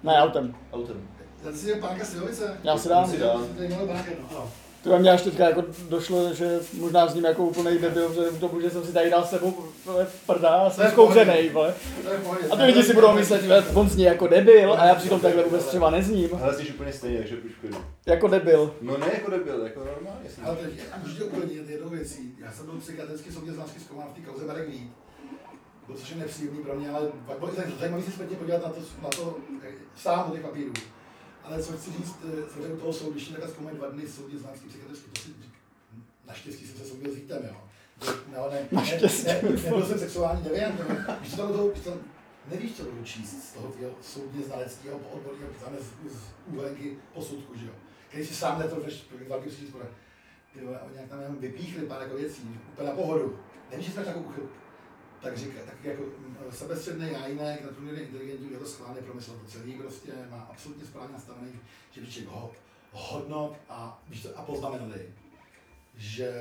Ne, 0.04 0.14
autem. 0.14 0.54
Autem. 0.74 1.15
Ten 1.46 1.58
si 1.58 1.70
je 1.70 1.76
pánka 1.76 2.06
Slivovice? 2.06 2.58
Já 2.64 2.78
si 2.78 2.90
dám. 2.90 3.12
Si 3.12 3.18
dám. 3.18 3.48
No. 4.32 4.52
To 4.84 5.00
mě 5.00 5.12
až 5.12 5.22
teďka 5.22 5.50
jako 5.50 5.64
došlo, 5.90 6.34
že 6.34 6.60
možná 6.74 7.08
s 7.08 7.14
ním 7.16 7.26
jako 7.26 7.44
úplný 7.44 7.78
debil, 7.78 8.14
že 8.14 8.40
tomu, 8.40 8.62
že 8.62 8.70
jsem 8.70 8.84
si 8.84 8.94
tady 8.94 9.10
dal 9.10 9.26
s 9.26 9.30
sebou 9.30 9.54
prda 10.28 10.50
a 10.50 10.70
jsem 10.70 10.92
zkouřenej, 10.92 11.50
vole. 11.50 11.74
A 12.52 12.56
ty 12.56 12.64
lidi 12.64 12.84
si 12.84 12.94
budou 12.94 13.14
myslet, 13.14 13.44
že 13.44 13.64
on 13.74 13.90
zní 13.90 14.04
jako 14.04 14.28
debil 14.28 14.74
a 14.74 14.86
já 14.86 14.96
přitom 14.96 15.20
takhle 15.20 15.44
vůbec 15.44 15.66
třeba 15.66 15.90
nezním. 15.90 16.30
Ale 16.42 16.56
jsi 16.56 16.74
úplně 16.74 16.94
stejně, 16.94 17.18
takže 17.18 17.38
už 17.38 17.52
Jako 18.06 18.28
debil. 18.28 18.76
No 18.82 18.98
ne 18.98 19.08
jako 19.14 19.32
debil, 19.32 19.64
jako 19.64 19.80
normálně. 19.80 20.30
Ale 20.44 20.56
teď 20.56 20.72
můžete 21.04 21.24
uklidnit 21.24 21.70
jednou 21.70 21.90
věcí. 21.90 22.36
Já 22.40 22.52
jsem 22.52 22.66
byl 22.66 22.76
psychiatricky 22.76 23.32
soudně 23.32 23.54
znalský 23.54 23.80
zkoumán 23.80 24.08
v 24.14 24.16
té 24.16 24.32
kauze 24.32 24.46
Marek 24.46 24.70
Vít. 24.70 24.92
Bylo 25.86 25.98
což 25.98 26.10
je 26.10 26.16
nepříjemný 26.16 26.60
pro 26.60 26.76
mě, 26.76 26.90
ale 26.90 27.08
pak 27.26 27.40
bylo 27.40 27.52
zajímavé 27.80 28.04
si 28.04 28.12
zpětně 28.12 28.38
podívat 28.38 28.64
na 28.66 28.70
to, 28.70 28.80
na 29.04 29.10
to 29.10 29.38
sám 29.96 30.26
do 30.28 30.34
těch 30.34 30.46
papírů. 30.46 30.74
Ale 31.46 31.64
co 31.64 31.78
chci 31.78 31.92
říct, 31.92 32.16
eh, 32.24 32.50
samozřejmě 32.54 32.74
u 32.74 32.78
toho 32.78 32.94
soudiště 32.94 33.34
takhle 33.34 33.52
zkoumají 33.52 33.78
dva 33.78 33.90
dny 33.90 34.08
soudně 34.08 34.40
znalský 34.40 34.70
psychiatrický, 34.70 35.12
to 35.12 35.22
si 35.22 35.30
naštěstí 36.28 36.68
jsem 36.68 36.78
se 36.78 36.86
soudil 36.86 37.12
s 37.12 37.16
Vítem, 37.16 37.44
jo. 37.46 37.62
No, 38.36 38.50
ne, 38.52 38.68
naštěstí. 38.72 39.28
Ne, 39.28 39.40
ne, 39.44 39.50
nebyl 39.50 39.86
jsem 39.86 40.00
sexuální 40.00 40.44
deviant, 40.44 40.82
když 41.20 41.34
to 41.34 41.48
toho, 41.48 41.68
když 41.68 41.84
to, 41.84 41.98
nevíš, 42.52 42.78
co 42.78 42.84
budu 42.84 43.04
číst 43.04 43.50
z 43.50 43.54
toho 43.54 43.72
těho 43.72 43.92
soudně 44.02 44.44
znaleckého 44.44 45.00
odborného 45.14 45.54
psáme 45.60 45.78
z, 45.78 46.14
z 46.14 46.20
úhlenky 46.46 46.98
posudku, 47.14 47.58
že 47.58 47.66
jo. 47.66 47.72
Když 48.14 48.28
si 48.28 48.36
sám 48.36 48.60
netrofeš 48.60 49.06
velký 49.28 49.50
příští 49.50 49.68
spore. 49.68 49.86
Ty 50.54 50.66
vole, 50.66 50.80
oni 50.80 50.94
nějak 50.94 51.10
tam 51.10 51.22
jenom 51.22 51.38
vypíchli 51.38 51.86
pár 51.86 52.02
jako 52.02 52.16
věcí, 52.16 52.60
úplně 52.74 52.90
na 52.90 52.96
pohodu. 52.96 53.40
Nevíš, 53.72 53.86
že 53.86 53.92
jsi 53.92 53.98
takovou 53.98 54.26
uchyl 54.26 54.50
tak 55.22 55.38
říká, 55.38 55.60
tak 55.66 55.84
jako 55.84 56.04
sebestředný 56.52 57.12
jájnek, 57.12 57.64
nadprůměrně 57.64 58.02
inteligentní, 58.02 58.52
je 58.52 58.58
to 58.58 58.66
schválně 58.66 59.02
promyslel 59.02 59.38
to 59.38 59.46
celý, 59.46 59.74
prostě 59.74 60.12
má 60.30 60.42
absolutně 60.42 60.86
správně 60.86 61.14
nastavený 61.14 61.52
žebříček 61.92 62.28
ho, 62.28 62.52
hodnot 62.92 63.58
a, 63.70 64.04
víš 64.08 64.22
to, 64.22 64.38
a 64.38 64.42
poznamenali, 64.42 65.14
že 65.98 66.32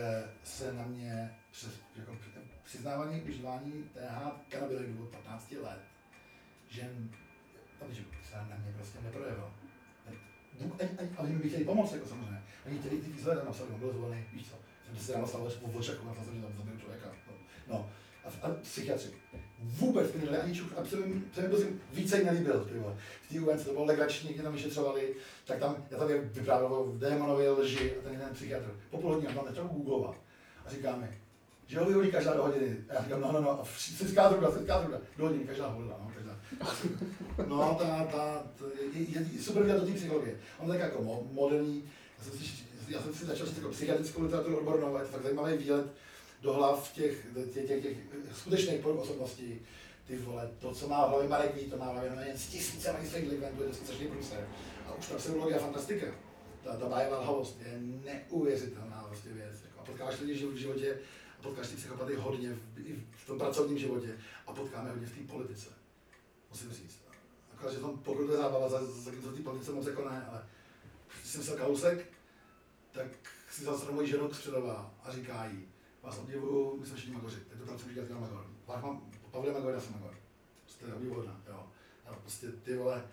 se 0.44 0.72
na 0.72 0.86
mě 0.86 1.36
přes, 1.50 1.70
jako 1.96 2.16
přiznávaný 2.64 3.22
užívání 3.22 3.72
TH 3.94 4.32
kanabiloidů 4.48 5.02
od 5.02 5.08
15 5.08 5.52
let, 5.62 5.80
že, 6.68 6.90
že 7.90 8.02
se 8.30 8.36
na 8.36 8.56
mě 8.56 8.72
prostě 8.76 8.98
neprojevil. 9.02 9.50
Ale 11.16 11.28
mi 11.28 11.38
by 11.38 11.48
chtěli 11.48 11.64
pomoct, 11.64 11.92
jako 11.92 12.06
samozřejmě. 12.06 12.42
Oni 12.66 12.78
chtěli 12.78 13.00
ty 13.00 13.10
výsledky 13.10 13.46
napsali, 13.46 13.70
on 13.70 13.80
byl 13.80 13.92
zvolený, 13.92 14.24
víš 14.32 14.48
co, 14.48 14.56
jsem 14.86 15.06
se 15.06 15.12
tam 15.12 15.26
stalo, 15.26 15.50
že 15.50 15.56
po 15.56 15.66
očeku, 15.66 16.06
na 16.06 16.14
to, 16.14 16.20
že 16.34 16.42
tam 16.42 16.56
zabil 16.56 16.80
člověka. 16.80 17.08
No. 17.26 17.34
no 17.68 17.90
a, 18.24 18.46
a 18.46 18.54
psychiatři. 18.62 19.08
Vůbec 19.62 20.10
ani 20.42 20.54
čuch, 20.54 20.72
a 20.76 20.84
jsem 20.84 21.48
byl 21.48 21.58
jsem 21.58 21.80
více 21.92 22.24
nelíbil, 22.24 22.64
ty 22.64 22.78
vole. 22.78 22.96
V 23.22 23.32
té 23.32 23.40
UNC 23.40 23.64
to 23.64 23.72
bylo 23.72 23.84
legrační, 23.84 24.28
někdy 24.28 24.42
tam 24.42 24.52
vyšetřovali, 24.52 25.14
tak 25.44 25.58
tam, 25.58 25.76
já 25.90 25.98
tady 25.98 26.18
vyprávěl 26.18 26.74
o 26.74 26.92
démonově 26.98 27.50
lži 27.50 27.94
a 27.98 28.02
ten 28.02 28.12
jeden 28.12 28.28
psychiatr. 28.32 28.70
Po 28.90 28.98
půl 28.98 29.12
hodině 29.14 29.34
tam 29.34 29.44
začal 29.48 29.64
googlovat 29.64 30.16
a 30.66 30.70
říká 30.70 30.96
mi, 30.96 31.08
že 31.66 31.78
ho 31.78 31.86
vyhodí 31.86 32.10
každá 32.10 32.34
do 32.34 32.42
hodiny. 32.42 32.76
A 32.88 32.94
já 32.94 33.02
říkám, 33.02 33.20
no, 33.20 33.32
no, 33.32 33.40
no, 33.40 33.60
a 33.60 33.64
senská 33.78 34.28
druga, 34.28 34.50
senská 34.50 34.80
druga, 34.80 34.98
do 35.16 35.24
hodiny, 35.24 35.44
každá 35.44 35.66
hodina, 35.66 35.96
no, 36.00 36.10
každá. 36.14 36.38
No, 37.46 37.76
ta, 37.78 38.04
ta, 38.04 38.42
ta 38.58 38.64
je, 38.94 39.20
je, 39.34 39.42
super 39.42 39.62
vidět 39.62 39.80
do 39.80 39.86
té 39.86 39.92
psychologie. 39.92 40.36
On 40.58 40.68
tak 40.68 40.80
jako 40.80 41.24
moderní, 41.32 41.84
já 42.18 42.24
jsem 42.24 42.38
si, 42.38 42.44
já 42.88 43.02
jsem 43.02 43.14
si 43.14 43.26
začal 43.26 43.46
číst 43.46 43.56
jako 43.56 43.68
psychiatrickou 43.68 44.22
literaturu 44.22 44.56
odbornou, 44.56 44.96
je 44.96 45.02
to 45.02 45.08
fakt 45.08 45.22
zajímavý 45.22 45.56
výlet, 45.56 45.86
do 46.44 46.52
hlav 46.52 46.92
těch, 46.92 47.26
těch, 47.54 47.66
těch, 47.66 47.82
těch 47.82 47.96
skutečných 48.34 48.86
osobností. 48.86 49.60
Ty 50.06 50.16
vole, 50.16 50.50
to, 50.58 50.74
co 50.74 50.88
má 50.88 51.06
v 51.06 51.10
hlavě 51.10 51.28
Marek 51.28 51.54
Vít, 51.54 51.70
to 51.70 51.76
má 51.76 51.92
v 51.92 51.92
hlavě 51.92 52.26
jen 52.28 52.38
z 52.38 52.46
tisíce 52.46 52.92
magistrých 52.92 53.30
likventů, 53.30 53.62
je 53.62 53.68
to 53.68 53.74
strašný 53.74 54.08
průser. 54.08 54.48
A 54.86 54.94
už 54.94 55.06
ta 55.06 55.16
psychologie 55.16 55.58
fantastika. 55.58 56.06
Ta, 56.64 56.76
ta 56.76 56.88
bájevá 56.88 57.20
lhavost 57.20 57.60
je 57.60 57.78
neuvěřitelná 57.80 59.04
vlastně 59.08 59.32
věc. 59.32 59.56
Jako, 59.64 59.80
a 59.80 59.84
potkáváš 59.84 60.20
lidi 60.20 60.46
v 60.46 60.56
životě, 60.56 60.98
a 61.38 61.42
potkáš 61.42 61.68
ty 61.68 61.76
psychopaty 61.76 62.14
hodně 62.14 62.52
v, 62.52 62.78
i 62.78 63.04
v 63.10 63.26
tom 63.26 63.38
pracovním 63.38 63.78
životě 63.78 64.18
a 64.46 64.52
potkáme 64.52 64.90
hodně 64.90 65.06
v 65.06 65.18
té 65.18 65.32
politice. 65.32 65.68
Musím 66.50 66.72
říct. 66.72 66.98
Akorát, 67.52 67.72
že 67.72 67.78
tam 67.78 67.98
pokud 67.98 68.30
je 68.30 68.36
zábava, 68.36 68.68
za, 68.68 68.84
za, 68.84 69.10
za 69.24 69.32
té 69.32 69.42
politice 69.42 69.72
moc 69.72 69.86
jako 69.86 70.08
ne, 70.08 70.26
ale 70.30 70.46
když 71.20 71.32
jsem 71.32 71.42
se 71.42 71.56
Kalousek, 71.56 72.06
tak 72.92 73.06
si 73.50 73.64
zase 73.64 73.92
moji 73.92 74.08
ženu 74.08 74.30
a 75.02 75.12
říká 75.12 75.46
jí, 75.46 75.68
Vás 76.04 76.18
obdivuju, 76.18 76.76
my 76.80 76.86
jsme 76.86 76.96
všichni 76.96 77.14
magoři. 77.14 77.36
Teď 77.36 77.58
to 77.58 77.66
tam 77.66 77.78
chci 77.78 77.94
dělat 77.94 78.20
magor. 78.20 78.46
Pak 78.64 78.82
mám, 78.82 79.10
Pavle 79.30 79.52
Magor, 79.52 79.74
já 79.74 79.80
jsem 79.80 79.92
magor. 79.92 80.18
Prostě 80.62 80.94
obdivuhodná, 80.94 81.42
jo. 81.48 81.66
A 82.06 82.14
prostě 82.14 82.52
ty 82.52 82.76
vole, 82.76 83.04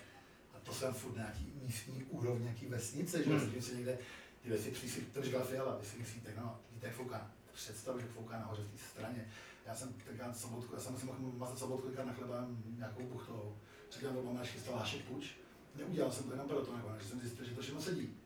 a 0.53 0.59
to 0.59 0.73
jsem 0.73 0.93
furt 0.93 1.15
nějaký 1.15 1.53
místní 1.61 2.03
úrovně, 2.03 2.43
nějaký 2.43 2.65
vesnice, 2.65 3.23
že 3.23 3.37
hmm. 3.37 3.61
se 3.61 3.75
někde, 3.75 3.97
ty 4.41 4.49
vesnice, 4.49 4.87
si, 4.87 5.01
to 5.01 5.23
říkal 5.23 5.43
Fiala, 5.43 5.77
vy 5.77 5.85
si 5.85 5.97
myslíte, 5.97 6.33
no, 6.37 6.59
víte, 6.71 6.87
jak 6.87 6.95
fouká, 6.95 7.31
představ, 7.53 7.99
že 7.99 8.07
fouká 8.07 8.39
nahoře 8.39 8.63
v 8.63 8.71
té 8.71 8.77
straně. 8.77 9.31
Já 9.65 9.75
jsem 9.75 9.93
tenkrát 9.93 10.37
sobotku, 10.37 10.75
já 10.75 10.81
jsem 10.81 10.97
si 10.97 11.05
mohl 11.05 11.19
mazat 11.37 11.59
sobotku 11.59 11.87
na 12.05 12.13
chleba 12.13 12.47
nějakou 12.77 13.03
buchtou. 13.03 13.57
Říkám, 13.91 14.15
to 14.15 14.33
máš 14.33 14.49
chystal 14.49 14.75
Hašek 14.75 15.05
Puč. 15.05 15.31
Neudělal 15.75 16.11
jsem 16.11 16.23
to 16.23 16.31
jenom 16.31 16.47
proto, 16.47 16.77
nebo, 16.77 16.89
že 16.99 17.09
jsem 17.09 17.19
zjistil, 17.19 17.45
že 17.45 17.55
to 17.55 17.61
všechno 17.61 17.81
sedí. 17.81 18.17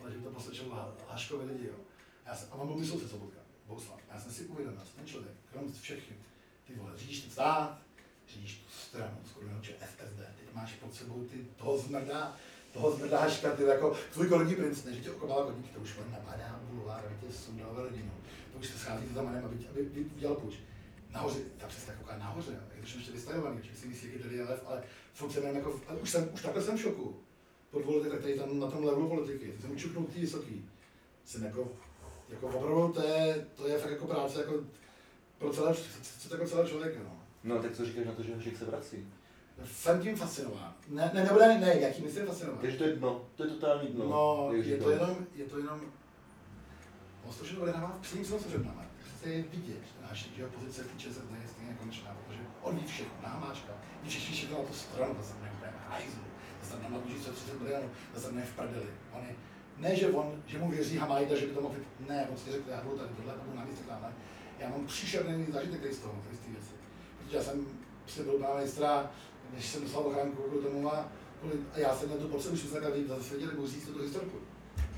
Ale 0.00 0.12
že 0.12 0.18
to 0.18 0.30
poslečil 0.30 0.94
Haškovi 1.08 1.44
lidi, 1.44 1.66
jo. 1.66 1.74
Já 2.26 2.36
jsem, 2.36 2.48
a 2.52 2.56
mám 2.56 2.78
myslel 2.78 3.00
se 3.00 3.08
Sobotka, 3.08 3.39
Bohuslav. 3.70 3.98
Já 4.14 4.20
jsem 4.20 4.32
si 4.32 4.44
uvědomil, 4.44 4.80
ten 4.96 5.06
člověk, 5.06 5.34
krom 5.52 5.72
všech, 5.72 6.04
ty 6.66 6.74
vole, 6.74 6.92
řídíš 6.96 7.20
ten 7.20 7.30
stát, 7.30 7.78
řídíš 8.28 8.58
tu 8.58 8.70
stranu, 8.70 9.16
skoro 9.30 9.46
FSD, 9.62 10.18
teď 10.18 10.54
máš 10.54 10.72
pod 10.72 10.94
sebou 10.94 11.24
ty 11.24 11.46
toho 11.56 11.78
zmrdá, 11.78 12.36
toho 12.72 12.96
zmrdáška, 12.96 13.56
ty 13.56 13.62
jako 13.62 13.96
tvůj 14.12 14.28
korodní 14.28 14.54
princ, 14.54 14.84
ne, 14.84 14.94
že 14.94 15.00
tě 15.00 15.10
okopal 15.10 15.44
koník, 15.44 15.72
to 15.74 15.80
už 15.80 15.96
on 15.98 16.12
napadá 16.12 16.60
bulvár, 16.70 17.04
aby 17.06 17.26
tě 17.26 17.32
sundal 17.32 17.74
rodinu. 17.76 18.12
To 18.52 18.58
už 18.58 18.66
se 18.66 18.78
schází 18.78 19.06
za 19.14 19.22
manem, 19.22 19.44
aby, 19.44 19.66
aby, 19.70 19.86
aby 19.86 20.00
udělal 20.00 20.36
puč. 20.36 20.54
Nahoře, 21.10 21.40
ta 21.58 21.66
přesně 21.66 21.92
kouká 21.98 22.18
nahoře, 22.18 22.52
je 22.52 22.82
to 22.82 22.98
ještě 22.98 23.12
vystajovaný, 23.12 23.60
že 23.62 23.76
si 23.76 23.88
myslí, 23.88 24.08
jaký 24.08 24.22
tady 24.22 24.36
je 24.36 24.44
lev, 24.44 24.62
ale 24.66 24.82
furt 25.14 25.32
jsem 25.32 25.56
jako, 25.56 25.80
ale 25.88 25.98
už, 25.98 26.10
jsem, 26.10 26.30
už 26.34 26.42
takhle 26.42 26.62
jsem 26.62 26.76
v 26.76 26.80
šoku. 26.80 27.20
Po 27.70 27.80
dvou 27.80 27.96
letech, 27.96 28.12
tak 28.12 28.20
tady 28.20 28.38
tam 28.38 28.58
na 28.58 28.70
tom 28.70 28.84
levelu 28.84 29.08
politiky, 29.08 29.54
jsem 29.60 29.70
učuknul 29.70 30.04
ty 30.04 30.20
vysoký. 30.20 30.68
Jsem 31.24 31.44
jako, 31.44 31.72
jako 32.30 32.46
opravdu, 32.46 32.92
to 32.92 33.02
je, 33.02 33.46
to 33.54 33.68
je 33.68 33.78
fakt 33.78 33.90
jako 33.90 34.06
práce 34.06 34.40
jako 34.40 34.54
pro 35.38 35.52
celé, 35.52 35.74
jako 36.30 36.46
celé 36.46 36.68
člověka, 36.68 37.00
no. 37.04 37.20
No, 37.44 37.62
tak 37.62 37.72
co 37.72 37.84
říkáš 37.84 38.06
na 38.06 38.12
to, 38.12 38.22
že 38.22 38.34
Hašek 38.34 38.56
se 38.56 38.64
vrací? 38.64 39.08
Jsem 39.64 40.02
tím 40.02 40.16
fascinován. 40.16 40.74
Ne, 40.88 41.10
ne, 41.14 41.24
nebude, 41.24 41.58
ne, 41.58 41.80
jakým 41.80 42.10
jsem 42.10 42.26
fascinován. 42.26 42.60
Takže 42.60 42.76
to 42.76 42.84
je 42.84 42.96
dno, 42.96 43.24
to 43.36 43.44
je 43.44 43.50
totální 43.50 43.88
dno. 43.88 44.04
No, 44.04 44.50
je 44.52 44.76
to 44.76 44.90
jenom, 44.90 45.26
je 45.34 45.44
to 45.44 45.58
jenom, 45.58 45.80
všechno 47.42 47.62
odehrává 47.62 47.96
v 47.98 48.00
přímém 48.00 48.24
slova 48.24 48.44
námi. 48.58 48.86
Přece 49.04 49.28
je 49.30 49.42
vidět, 49.42 49.82
že 49.84 50.08
naše 50.10 50.28
že 50.36 50.46
pozice 50.46 50.84
týče 50.84 51.12
se 51.12 51.20
je 51.42 51.48
stejně 51.48 51.74
konečná, 51.74 52.16
protože 52.26 52.40
on 52.62 52.76
ví 52.76 52.86
všechno, 52.86 53.14
námáčka, 53.22 53.72
ví 54.02 54.08
všechno, 54.08 54.34
všechno 54.34 54.58
na 54.58 54.64
tu 54.64 54.74
stranu, 54.74 55.14
to 55.14 55.22
se 55.22 55.34
mne 55.34 55.50
hajzlu, 55.88 56.24
to 56.60 56.66
se 56.66 56.90
na 56.90 56.98
dluží 56.98 57.14
30 57.14 57.60
milionů, 57.60 57.90
to 58.14 58.20
se 58.20 58.32
mne 58.32 58.42
v 58.42 58.56
prdeli. 58.56 58.90
On 59.12 59.22
je, 59.24 59.34
ne, 59.80 59.96
že 59.96 60.08
on, 60.08 60.42
že 60.46 60.58
mu 60.58 60.70
věří 60.70 60.96
Hamajda, 60.96 61.36
že 61.36 61.46
by 61.46 61.52
to 61.52 61.60
mohl, 61.60 61.74
ne, 62.08 62.26
on 62.30 62.36
si 62.36 62.52
řekl, 62.52 62.70
já 62.70 62.80
budu 62.82 62.96
tady 62.96 63.08
tohle, 63.16 63.34
budu 63.44 63.56
na 63.58 63.64
místě 63.64 63.84
tamhle. 63.88 64.12
Já 64.58 64.68
mám 64.68 64.86
příšerný 64.86 65.46
zážitek 65.52 65.80
tady 65.80 65.94
z 65.94 65.98
toho, 65.98 66.14
z 66.32 66.38
té 66.38 66.50
věci. 66.50 66.72
Protože 67.18 67.36
já 67.36 67.42
jsem 67.42 67.66
si 68.06 68.22
byl 68.22 68.38
pana 68.38 68.54
ministra, 68.54 69.10
než 69.54 69.66
jsem 69.66 69.82
dostal 69.82 70.02
ochránku 70.02 70.42
kvůli 70.42 70.62
tomu 70.62 70.94
a, 70.94 71.08
kvůli, 71.40 71.54
a 71.74 71.78
já 71.78 71.96
jsem 71.96 72.10
na 72.10 72.16
tu 72.16 72.28
potřebu, 72.28 72.56
že 72.56 72.68
jsme 72.68 72.80
tady 72.80 73.06
zase 73.08 73.30
věděli, 73.30 73.56
budu 73.56 73.68
říct 73.68 73.88
tu 73.88 74.02
historku 74.02 74.38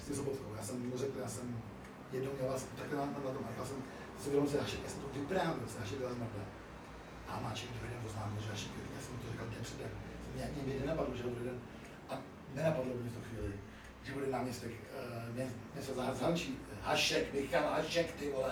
s 0.03 0.07
tím 0.07 0.17
Sobotkou. 0.17 0.55
Já 0.57 0.63
jsem 0.63 0.91
mu 0.91 0.97
řekl, 0.97 1.19
já 1.19 1.29
jsem 1.29 1.63
jednou 2.13 2.33
měl 2.33 2.49
vás 2.49 2.67
takhle 2.79 2.99
na, 2.99 3.07
na 3.07 3.31
tom, 3.35 3.45
a 3.45 3.51
já 3.59 3.65
jsem 3.65 3.77
si 4.19 4.29
uvědomil, 4.29 4.51
že 4.51 4.59
já 4.59 4.89
jsem 4.91 5.01
to 5.01 5.19
vyprávěl, 5.19 5.69
že 5.73 5.79
Hašek 5.79 5.99
byla 5.99 6.13
zmrdá. 6.13 6.45
A 7.29 7.41
Máček 7.41 7.71
jeden 7.83 8.07
oznámil, 8.07 8.43
že 8.43 8.51
Hašek, 8.51 8.71
já 8.97 9.01
jsem 9.03 9.19
to 9.19 9.33
říkal 9.33 9.47
den 9.47 9.63
předem. 9.63 9.91
Mě, 10.35 10.51
mě 10.65 10.81
nenapadlo, 10.81 11.17
že 11.17 11.23
bude 11.23 11.45
den, 11.45 11.61
a 12.11 12.19
nenapadlo 12.55 12.95
mě 12.95 13.11
v 13.11 13.15
tu 13.15 13.21
chvíli, 13.29 13.53
že 14.05 14.13
bude 14.13 14.27
náměstek 14.31 14.71
uh, 14.71 15.45
město 15.75 15.95
Zahradčí, 15.95 16.59
Hašek, 16.83 17.35
Michal 17.35 17.63
Hašek, 17.77 18.13
ty 18.13 18.31
vole. 18.31 18.51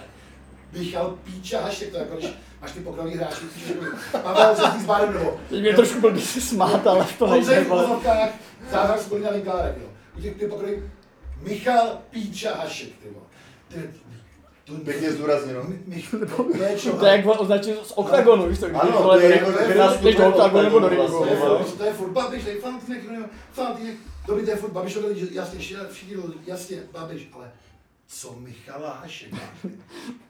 Michal 0.72 1.18
Píča 1.24 1.60
Hašek, 1.60 1.90
to 1.90 1.97
je 1.97 2.02
jako 2.02 2.16
když 2.16 2.31
máš 2.60 2.72
ty 2.72 2.81
pokrový 2.81 3.14
hráči, 3.14 3.44
Pavel 4.22 4.56
se 4.56 4.62
s 4.62 4.85
bárem 4.85 5.14
nebo. 5.14 5.40
Teď 5.48 5.60
mě 5.60 5.74
trošku 5.74 6.01
byl 6.01 6.20
si 6.20 6.40
smát, 6.40 6.86
ale 6.86 7.06
to 7.18 7.27
nejde. 7.27 7.47
Se 7.47 7.64
v 7.64 8.70
zázrak 8.70 9.01
splně 9.01 9.31
Linkárek, 9.31 9.77
jo. 9.77 9.89
U 10.18 10.20
těch 10.20 10.36
ty 10.36 10.47
pokrový 10.47 10.72
Michal 11.43 11.98
Píča 12.10 12.56
Hašek, 12.56 12.89
ty 12.89 13.09
vole. 13.10 13.27
Pěkně 14.85 15.12
zdůrazněno. 15.12 15.62
To 17.01 17.06
je 17.06 17.16
jak 17.16 17.40
označit 17.40 17.86
z 17.86 17.93
oktagonu, 17.94 18.48
víš 18.48 18.59
to, 18.59 18.66
když 18.66 18.81
ano, 18.82 19.02
to 19.02 19.18
je 19.18 19.36
jako 19.36 19.52
když 20.01 20.16
do 20.16 20.28
oktagonu 20.28 20.64
nebo 20.64 20.78
do 20.78 20.89
ringu. 20.89 21.27
To 21.78 21.85
je 21.85 21.93
furt 21.93 22.10
Babiš, 22.10 22.44
to 22.44 22.51
je 22.51 22.60
Faltýnek, 22.60 23.02
Faltýnek, 23.52 23.94
dobrý, 24.26 24.44
to 24.44 24.51
je 24.51 24.56
furt 24.56 24.72
Babiš, 24.72 24.98
jasně, 25.30 25.59
všichni, 25.90 26.16
jasně, 26.47 26.82
Babiš, 26.92 27.28
ale 27.32 27.52
co 28.06 28.32
Michala 28.32 28.94
Hašek. 28.94 29.34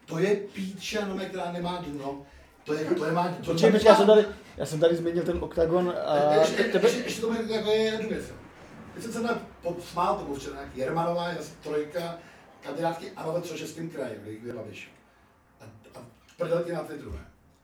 To 0.05 0.19
je 0.19 0.37
píča, 0.37 1.09
která 1.29 1.53
nemá 1.53 1.85
dno. 1.87 2.27
To 2.65 2.75
je, 2.75 2.85
to 2.85 3.05
je 3.05 3.13
má, 3.13 3.29
to 3.29 3.53
Počkej, 3.53 3.73
počkej, 3.73 3.89
já 3.89 3.97
jsem 3.97 4.07
tady, 4.07 4.25
já 4.57 4.67
jsem 4.67 4.81
tady 4.81 4.97
zmínil 4.97 5.25
ten 5.25 5.39
oktagon 5.41 5.95
a... 6.07 6.35
Ještě, 6.35 6.65
tebe... 6.65 6.89
ještě, 6.89 7.03
ještě 7.03 7.21
to 7.21 7.35
jako 7.35 7.71
je 7.71 7.77
jednu 7.77 8.09
věc. 8.09 8.25
Teď 8.95 9.03
jsem 9.03 9.13
se 9.13 9.21
na 9.21 9.39
smál, 9.91 10.17
to 10.17 10.25
byl 10.25 10.35
včera 10.35 10.57
Jermanová, 10.75 11.31
trojka, 11.63 12.19
kandidátky 12.61 13.11
ano 13.17 13.33
ve 13.33 13.41
Třešeském 13.41 13.91
kraji, 13.91 14.21
kde 14.41 14.49
je 14.49 14.55
Babiš. 14.55 14.93
A, 15.61 15.65
a 15.99 16.03
prdelky 16.37 16.73
na 16.73 16.85
Twitteru, 16.85 17.19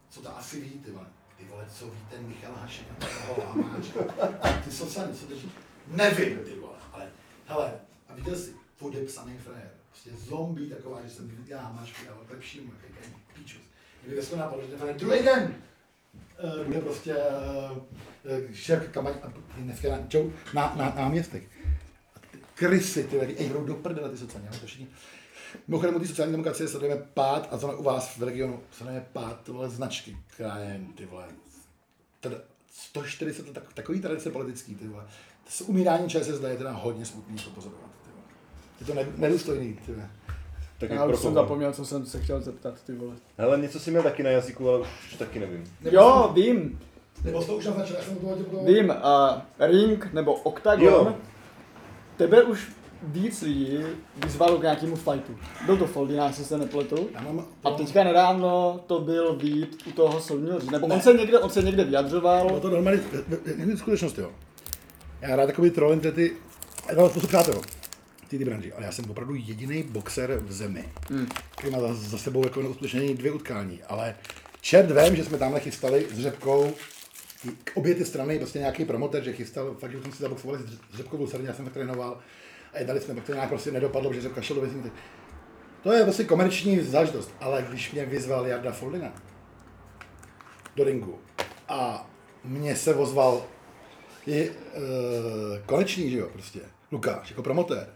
co 0.09 0.21
to 0.21 0.39
asi 0.39 0.61
ví, 0.61 0.71
ty 0.71 0.91
vole. 0.91 1.07
Ty 1.39 1.45
vole, 1.45 1.67
co 1.79 1.85
ví 1.85 1.99
ten 2.11 2.27
Michal 2.27 2.55
Hašek. 2.61 2.87
Ty 4.65 4.71
socany, 4.71 5.15
co 5.15 5.27
drží? 5.27 5.53
Nevím, 5.87 6.39
ty 6.39 6.55
vole, 6.61 6.79
ale 6.93 7.09
hele, 7.47 7.73
a 8.09 8.15
viděl 8.15 8.37
jsi, 8.37 8.55
podepsaný 8.79 9.39
frajer 9.39 9.71
prostě 10.05 10.27
zombie 10.31 10.75
taková, 10.75 11.03
že 11.03 11.11
jsem 11.11 11.29
viděl 11.29 11.59
mášku, 11.73 11.97
ale 12.09 12.19
lepšímu, 12.31 12.73
jaký 12.83 13.15
píčus. 13.35 13.61
Kdyby 14.03 14.21
ve 14.21 14.37
napadlo, 14.37 14.65
že 14.67 14.77
ten 14.77 14.97
druhý 14.97 15.23
den 15.23 15.55
uh, 16.59 16.67
bude 16.67 16.81
prostě 16.81 17.17
uh, 17.17 18.53
šéf 18.53 18.89
kampaň, 18.89 19.15
dneska 19.57 19.89
na, 19.89 19.99
na, 20.55 20.75
na, 20.77 20.95
náměstek. 20.95 21.43
Krysy, 22.55 23.05
ty 23.05 23.19
lidi, 23.19 23.37
ej, 23.39 23.49
do 23.49 23.75
prdele 23.75 24.11
ty 24.11 24.19
sociální, 24.19 24.49
to 24.61 24.67
všichni. 24.67 24.87
Mimochodem, 25.69 26.01
té 26.01 26.07
sociální 26.07 26.33
demokracie 26.33 26.69
sledujeme 26.69 27.03
pád, 27.15 27.49
a 27.51 27.59
to 27.59 27.79
u 27.79 27.83
vás 27.83 28.17
v 28.17 28.23
regionu 28.23 28.63
sledujeme 28.71 29.07
pád 29.13 29.41
tyhle 29.43 29.69
značky, 29.69 30.17
krajem, 30.37 30.93
ty 30.93 31.07
vole. 31.07 31.29
Teda 32.21 32.37
140 32.71 33.53
tak, 33.53 33.73
takový 33.73 34.01
tradice 34.01 34.31
politický, 34.31 34.75
ty 34.75 34.89
vole. 34.89 35.05
To 35.59 35.65
umírání 35.65 36.09
ČSSD 36.09 36.43
je 36.47 36.57
teda 36.57 36.73
hodně 36.73 37.05
smutný 37.05 37.37
to 37.37 37.51
pozorovat. 37.51 37.91
Je 38.81 38.87
to 38.87 39.11
nedůstojný, 39.17 39.79
ty 39.87 39.93
tak 40.79 40.91
Já 40.91 41.05
už 41.05 41.19
jsem 41.19 41.35
zapomněl, 41.35 41.73
co 41.73 41.85
jsem 41.85 42.07
se 42.07 42.21
chtěl 42.21 42.41
zeptat, 42.41 42.83
ty 42.83 42.95
vole. 42.95 43.15
Hele, 43.39 43.59
něco 43.59 43.81
si 43.81 43.91
měl 43.91 44.03
taky 44.03 44.23
na 44.23 44.31
jazyku, 44.31 44.69
ale 44.69 44.81
už 44.81 45.17
taky 45.19 45.41
nevím. 45.41 45.65
Nebo 45.81 45.97
jo, 45.97 46.31
vím. 46.35 46.81
Nebo 47.25 47.45
to 47.45 47.57
už 47.57 47.67
naznačil, 47.67 47.97
jsem 48.03 48.17
to 48.17 48.51
bylo... 48.51 48.65
Vím, 48.65 48.89
uh, 48.89 48.97
Ring 49.59 50.13
nebo 50.13 50.35
Octagon, 50.35 50.85
jo. 50.85 51.15
tebe 52.17 52.43
už 52.43 52.73
víc 53.03 53.43
lidí 53.43 53.79
vyzvalo 54.17 54.59
k 54.59 54.63
nějakému 54.63 54.97
fightu. 54.97 55.37
Byl 55.67 55.77
to 55.77 55.87
Foldina, 55.87 56.27
jestli 56.27 56.45
se 56.45 56.59
nepletu. 56.59 57.09
A 57.65 57.71
teďka 57.71 58.05
nedávno 58.05 58.81
to 58.87 59.01
byl 59.01 59.37
Vít 59.37 59.83
u 59.87 59.93
toho 59.93 60.21
soudního 60.21 60.61
řízení. 60.61 60.73
Nebo 60.73 60.87
on 60.87 61.01
se 61.01 61.13
někde, 61.13 61.39
on 61.39 61.51
se 61.51 61.63
někde 61.63 61.85
vyjadřoval. 61.85 62.47
Bylo 62.47 62.61
to 62.61 62.71
normálně, 62.71 63.01
v 63.75 63.77
skutečnosti 63.77 64.21
jo. 64.21 64.31
Já 65.21 65.37
rád 65.37 65.47
takový 65.47 65.71
trolem 65.71 66.01
ty, 66.01 66.33
to 66.95 67.21
jsou 67.21 67.27
přátel 67.27 67.63
ty, 68.29 68.39
ty 68.39 68.45
branži, 68.45 68.73
ale 68.73 68.85
já 68.87 68.93
jsem 68.93 69.11
opravdu 69.11 69.35
jediný 69.35 69.83
boxer 69.83 70.39
v 70.39 70.53
zemi, 70.53 70.85
hmm. 71.11 71.27
který 71.51 71.73
má 71.73 71.81
za, 71.81 71.95
za 71.95 72.19
sebou 72.19 72.45
jako 72.45 72.61
uskutečnění 72.61 73.15
dvě 73.15 73.33
utkání, 73.33 73.83
ale 73.83 74.15
čert 74.61 74.91
vím, 74.91 75.17
že 75.17 75.25
jsme 75.25 75.39
tamhle 75.39 75.61
chystali 75.61 76.07
s 76.15 76.21
Řepkou 76.21 76.73
obě 77.75 77.95
ty 77.95 78.05
strany, 78.05 78.39
prostě 78.39 78.59
nějaký 78.59 78.85
promoter, 78.85 79.25
že 79.25 79.33
chystal, 79.33 79.75
fakt, 79.75 79.93
že 79.93 80.03
jsme 80.03 80.13
si 80.13 80.23
zaboxovali 80.23 80.59
s 80.93 80.97
Řepkou 80.97 81.27
Srdně, 81.27 81.49
já 81.49 81.55
jsem 81.55 81.65
tak 81.65 81.75
trénoval 81.75 82.19
a 82.75 82.83
dali 82.83 83.01
jsme, 83.01 83.15
pak 83.15 83.25
to 83.25 83.35
nějak 83.35 83.49
prostě 83.49 83.71
nedopadlo, 83.71 84.13
že 84.13 84.21
Řepka 84.21 84.41
šel 84.41 84.57
do 84.57 84.63
věcí. 84.63 84.91
To 85.83 85.93
je 85.93 86.05
vlastně 86.05 86.25
komerční 86.25 86.81
záležitost, 86.81 87.35
ale 87.41 87.67
když 87.69 87.93
mě 87.93 88.07
vyzval 88.07 88.47
Jarda 88.47 88.73
Foldina 88.73 89.13
do 90.77 90.85
ringu 90.85 91.19
a 91.69 92.11
mě 92.45 92.77
se 92.77 92.95
ozval 92.95 93.43
je, 94.27 94.51
uh, 94.51 94.57
konečný, 95.67 96.11
že 96.11 96.19
jo, 96.19 96.29
prostě, 96.33 96.61
Lukáš, 96.93 97.31
jako 97.31 97.43
promotér, 97.43 97.89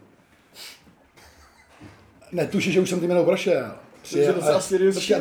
netuší, 2.33 2.73
že 2.73 2.81
už 2.81 2.91
jsem 2.91 3.01
ty 3.01 3.07
jméno 3.07 3.25
prošel. 3.25 3.73
Přijel, 4.03 4.35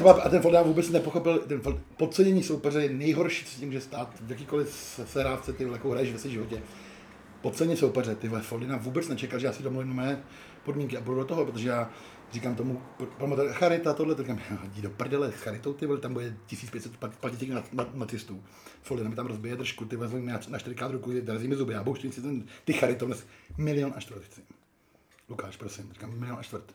a, 0.09 0.11
a, 0.11 0.21
a 0.21 0.29
ten 0.29 0.41
Foldán 0.41 0.63
vůbec 0.63 0.89
nepochopil, 0.89 1.39
ten 1.39 1.61
podcenění 1.97 2.43
soupeře 2.43 2.81
je 2.81 2.89
nejhorší 2.89 3.45
s 3.45 3.59
tím, 3.59 3.71
že 3.71 3.81
stát 3.81 4.15
v 4.21 4.31
jakýkoliv 4.31 4.99
serávce 5.05 5.53
ty 5.53 5.67
jakou 5.71 5.91
hraješ 5.91 6.11
ve 6.11 6.19
svém 6.19 6.33
životě. 6.33 6.61
Podcenění 7.41 7.77
soupeře, 7.77 8.15
ty 8.15 8.29
Foldina 8.29 8.77
vůbec 8.77 9.07
nečekal, 9.07 9.39
že 9.39 9.45
já 9.45 9.53
si 9.53 9.63
domluvím 9.63 9.93
mé 9.93 10.23
podmínky 10.63 10.97
a 10.97 11.01
budu 11.01 11.17
do 11.17 11.25
toho, 11.25 11.45
protože 11.45 11.69
já 11.69 11.89
říkám 12.31 12.55
tomu 12.55 12.81
promotor, 13.17 13.47
charita, 13.49 13.93
tohle, 13.93 14.15
tak 14.15 14.25
říkám, 14.25 14.59
jdi 14.63 14.81
do 14.81 14.89
prdele, 14.89 15.31
charitou, 15.31 15.73
ty 15.73 15.85
vole, 15.85 15.99
tam 15.99 16.13
bude 16.13 16.35
1500 16.45 16.97
platit 16.97 17.39
těch 17.39 17.49
nacistů. 17.93 18.43
Foldina 18.81 19.09
mi 19.09 19.15
tam 19.15 19.25
rozbije 19.25 19.55
držku, 19.55 19.85
ty 19.85 19.95
vezmu 19.95 20.25
na, 20.25 20.39
na 20.49 20.59
4 20.59 20.75
ruku, 20.87 21.11
darazí 21.21 21.47
mi 21.47 21.55
zuby, 21.55 21.73
já 21.73 21.83
budu 21.83 22.11
si 22.11 22.21
ten, 22.21 22.43
ty 22.65 22.73
charitou, 22.73 23.09
milion 23.57 23.93
a 23.95 23.99
čtvrt 23.99 24.23
chci. 24.23 24.41
Lukáš, 25.29 25.57
prosím, 25.57 25.89
říkám, 25.93 26.19
milion 26.19 26.39
a 26.39 26.43
čtvrt 26.43 26.73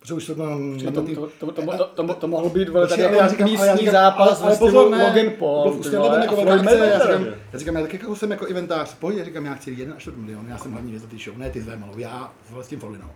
Protože 0.00 0.14
už 0.14 0.26
to 0.26 0.34
tam... 0.34 0.78
To, 0.78 0.92
to, 0.92 1.02
to, 1.02 1.52
to, 1.52 1.62
to, 1.62 2.04
to, 2.06 2.14
to 2.14 2.28
mohlo 2.28 2.50
být 2.50 2.68
vole, 2.68 2.88
tady 2.88 3.04
ale 3.04 3.16
já 3.16 3.28
říkám, 3.28 3.48
ale 3.48 3.66
já 3.66 3.72
místní 3.72 3.86
říkám, 3.86 3.92
zápas 3.92 4.42
ale 4.42 4.54
stylu 4.54 4.70
pozor, 4.70 4.90
ne, 4.90 5.08
Logan 5.08 5.30
Paul. 5.38 5.82
Ty 5.82 5.96
vole, 5.96 6.20
jako 6.20 6.40
akce, 6.40 6.50
já 6.50 6.62
Mayweather. 6.62 7.18
říkám, 7.18 7.34
já 7.52 7.58
říkám, 7.58 7.74
já 7.74 7.80
tak 7.82 7.92
jako 7.92 8.16
jsem 8.16 8.30
jako 8.30 8.46
eventář, 8.46 8.94
pojď, 8.94 9.18
já 9.18 9.24
říkám, 9.24 9.44
já 9.44 9.54
chci 9.54 9.70
1 9.70 9.96
čtvrt 9.96 10.16
milion, 10.16 10.46
já 10.48 10.58
jsem 10.58 10.72
hlavní 10.72 10.90
věc 10.90 11.02
té 11.02 11.18
show, 11.18 11.38
ne 11.38 11.50
ty 11.50 11.60
s 11.60 11.66
Vémalou, 11.66 11.98
já 11.98 12.32
s 12.60 12.68
tím 12.68 12.80
Folinou. 12.80 13.10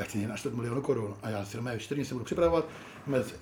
Já 0.00 0.06
chci 0.06 0.18
1 0.18 0.36
čtvrt 0.36 0.54
milionu 0.54 0.82
korun 0.82 1.14
a 1.22 1.30
já 1.30 1.44
si 1.44 1.56
doma 1.56 1.76
4 1.76 1.94
dny 1.94 2.04
se 2.04 2.14
budu 2.14 2.24
připravovat. 2.24 2.68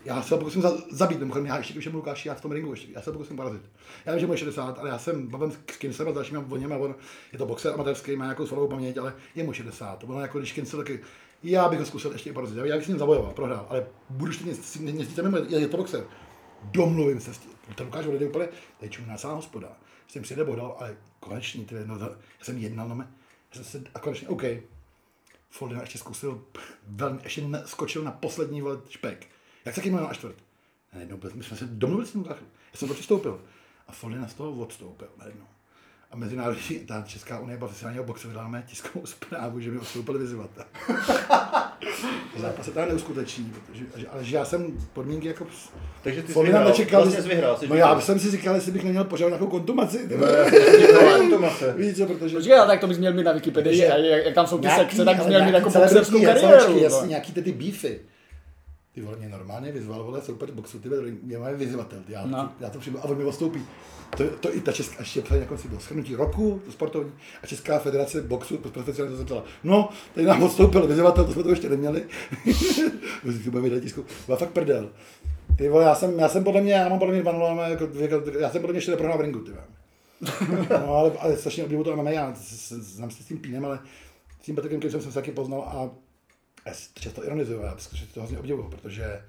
Já 0.05 0.23
se 0.23 0.37
pokusím 0.37 0.63
za, 0.63 0.73
zabít, 0.91 1.19
mimochodem, 1.19 1.47
já 1.47 1.59
ještě 1.59 1.73
když 1.73 1.85
jsem 1.85 1.95
Lukáš, 1.95 2.27
já 2.27 2.35
v 2.35 2.41
tom 2.41 2.53
ringu, 2.53 2.71
ještě, 2.71 2.93
já 2.93 3.03
se 3.03 3.13
pokusím 3.13 3.37
porazit. 3.37 3.63
Já 4.07 4.13
vím, 4.13 4.21
že 4.21 4.27
mu 4.27 4.33
je 4.33 4.39
60, 4.39 4.79
ale 4.79 4.89
já 4.89 4.99
jsem 4.99 5.27
bavím 5.27 5.53
s 5.53 5.77
Kinsem 5.77 6.09
a 6.09 6.11
s 6.11 6.15
dalšími 6.15 6.39
voněmi, 6.43 6.75
on 6.75 6.95
je 7.33 7.39
to 7.39 7.47
boxer 7.47 7.73
amatérský, 7.73 8.17
má 8.17 8.25
nějakou 8.25 8.47
svalovou 8.47 8.69
paměť, 8.69 8.97
ale 8.97 9.15
je 9.35 9.45
mu 9.45 9.53
60. 9.53 9.99
To 9.99 10.07
bylo 10.07 10.21
jako 10.21 10.39
když 10.39 10.53
Kinsel 10.53 10.79
taky, 10.79 11.01
já 11.43 11.69
bych 11.69 11.79
ho 11.79 11.87
zkusil 11.87 12.13
ještě 12.13 12.33
porazit. 12.33 12.59
Já 12.65 12.77
bych 12.77 12.85
s 12.85 12.89
ním 12.89 12.99
zabojoval, 12.99 13.33
prohrál, 13.33 13.67
ale 13.71 13.87
budu 14.11 14.31
ještě 14.31 14.45
nic, 14.45 14.79
nic, 14.79 14.95
nic, 14.95 15.19
je 15.49 15.69
to 15.69 15.77
boxer. 15.77 16.05
Domluvím 16.63 17.21
se 17.21 17.35
s 17.35 17.39
tím. 17.39 17.51
To 17.75 17.85
Lukáš 17.85 18.07
odejde 18.07 18.27
úplně, 18.27 18.49
tady 18.81 18.91
čumná 18.91 19.17
celá 19.17 19.35
hospoda. 19.35 19.69
Tím 20.07 20.23
přijde 20.23 20.45
Bohdal, 20.45 20.77
ale 20.79 20.97
konečně, 21.21 21.65
ty, 21.65 21.75
no, 21.85 21.99
já 21.99 22.11
jsem 22.43 22.59
jednal, 22.59 22.89
no, 22.89 22.97
já 22.97 23.07
jsem 23.53 23.65
se, 23.65 23.83
a 23.95 23.99
konečně, 23.99 24.29
OK, 24.29 24.43
Foldina 25.51 25.81
ještě 25.81 25.99
zkusil, 25.99 26.45
velmi, 26.87 27.21
ještě 27.23 27.43
skočil 27.65 28.03
na 28.03 28.11
poslední 28.11 28.63
vole 28.63 28.81
špek. 28.89 29.27
Jak 29.65 29.75
se 29.75 29.81
kým 29.81 29.97
na 29.97 30.15
čtvrt? 30.15 30.37
Najednou, 30.93 31.21
my 31.35 31.45
jsme 31.45 31.57
se 31.57 31.67
domluvili 31.67 32.09
s 32.09 32.13
tím. 32.13 32.25
Já 32.29 32.37
jsem 32.75 32.89
to 32.89 32.95
přistoupil. 32.95 33.45
A 33.89 33.93
Foldina 33.93 34.29
z 34.29 34.35
toho 34.35 34.53
odstoupil 34.53 35.09
najednou. 35.17 35.47
A 36.11 36.17
mezinárodní, 36.17 36.79
ta 36.79 37.05
Česká 37.07 37.39
unie 37.39 37.59
profesionálního 37.59 38.05
boxe 38.05 38.29
vydáme 38.29 38.65
tiskovou 38.67 39.07
zprávu, 39.07 39.61
že 39.61 39.71
mi 39.71 39.79
odstoupili 39.79 40.19
vyzývatel. 40.19 40.65
Zápas 42.37 42.65
se 42.65 42.71
tam 42.71 42.89
neuskuteční, 42.89 43.53
protože, 43.67 43.85
ale 44.13 44.25
že 44.25 44.37
já 44.37 44.45
jsem 44.45 44.79
podmínky 44.93 45.29
jako... 45.29 45.47
Takže 46.03 46.23
ty 46.23 46.33
jsi 46.33 46.43
vyhrál, 46.43 46.65
nečekal, 46.65 47.03
vlastně 47.03 47.23
jsi 47.23 47.29
vyhrál. 47.29 47.57
jsi 47.57 47.69
No 47.69 47.75
já 47.77 47.87
vyhrál. 47.87 48.01
jsem 48.01 48.19
si 48.19 48.31
říkal, 48.31 48.55
jestli 48.55 48.73
bych 48.73 48.85
neměl 48.85 49.05
pořád 49.05 49.27
nějakou 49.27 49.47
kontumaci. 49.47 50.09
No, 50.17 50.27
já. 50.27 50.45
Víš 51.77 51.97
co, 51.97 52.07
protože... 52.07 52.37
Počkej, 52.37 52.59
ale 52.59 52.67
tak 52.67 52.81
to 52.81 52.87
bys 52.87 52.99
měl 52.99 53.13
mít 53.13 53.23
na 53.23 53.33
Wikipedii, 53.33 53.79
jak, 53.79 54.25
jak 54.25 54.35
tam 54.35 54.47
jsou 54.47 54.59
ty 54.59 54.69
sekce, 54.69 55.05
tak 55.05 55.17
bys 55.17 55.27
měl 55.27 55.45
mít 55.45 55.55
jako 55.55 55.71
boxerskou 55.71 56.23
kariéru. 56.23 56.79
Jasně, 56.79 56.89
vole. 56.89 57.07
nějaký 57.09 57.33
ty, 57.33 57.43
ty 57.43 57.53
beefy. 57.53 58.01
Ty 58.99 59.05
vole, 59.05 59.17
mě 59.17 59.29
normálně 59.29 59.73
vyzval, 59.73 60.05
vole, 60.05 60.23
super 60.23 60.51
boxu, 60.51 60.79
ty 60.79 60.89
vole, 60.89 61.03
mě 61.23 61.39
má 61.39 61.51
vyzývatel, 61.51 61.99
ty, 62.07 62.13
já, 62.13 62.27
No. 62.27 62.53
já 62.61 62.71
to 62.71 62.79
přijdu 62.79 62.99
a 62.99 63.05
on 63.05 63.19
mi 63.19 63.25
odstoupí. 63.25 63.63
To, 64.17 64.25
to 64.41 64.57
i 64.57 64.61
ta 64.61 64.73
česká, 64.73 64.97
ještě 64.99 65.23
psali 65.23 65.41
na 65.41 65.47
konci 65.47 65.69
bylo 65.69 65.81
shrnutí 65.81 66.15
roku, 66.15 66.61
to 66.65 66.73
sportovní, 66.73 67.13
a 67.43 67.47
Česká 67.47 67.79
federace 67.79 68.23
boxu, 68.23 68.59
profesionálně 68.59 69.11
to 69.11 69.19
zeptala, 69.19 69.45
no, 69.65 69.89
tady 70.15 70.27
nám 70.27 70.43
odstoupil 70.43 70.87
vyzývatel, 70.87 71.25
to 71.25 71.33
jsme 71.33 71.43
to 71.43 71.51
ještě 71.51 71.69
neměli. 71.69 72.03
to 73.45 73.51
bude 73.51 73.63
vydat 73.63 73.81
tisku, 73.81 74.05
byla 74.27 74.39
fakt 74.39 74.51
prdel. 74.51 74.91
Ty 75.57 75.69
vole, 75.69 75.85
já 75.85 75.95
jsem, 75.95 76.19
já 76.19 76.29
jsem 76.29 76.45
podle 76.45 76.61
mě, 76.61 76.73
já 76.73 76.89
mám 76.89 76.99
podle 76.99 77.15
mě 77.15 77.23
2 77.23 77.69
jako, 77.69 77.89
jako, 77.95 78.23
já 78.39 78.51
jsem 78.51 78.61
podle 78.61 78.73
mě 78.73 78.79
ještě 78.79 78.91
neprohrál 78.91 79.19
v 79.19 79.21
ringu, 79.21 79.41
ty 79.41 79.51
vole. 79.51 79.65
No, 80.87 80.95
ale, 80.95 81.13
ale 81.19 81.37
strašně 81.37 81.65
obdivu 81.65 81.85
to 81.85 81.97
MMA, 81.97 82.11
já 82.11 82.35
znám 82.37 83.11
se 83.11 83.23
s 83.23 83.27
tím 83.27 83.39
pínem, 83.39 83.65
ale 83.65 83.81
s 84.41 84.45
tím 84.45 84.55
Patrikem 84.57 84.91
jsem 84.91 85.01
se 85.01 85.13
taky 85.13 85.31
poznal 85.31 85.63
a 85.63 85.91
já 86.67 86.73
často 86.95 87.25
ironizuju, 87.25 87.61
já 87.61 87.75
skutečně 87.79 88.07
to 88.15 88.21
hrozně 88.21 88.39
obdivuju, 88.39 88.69
protože 88.69 89.23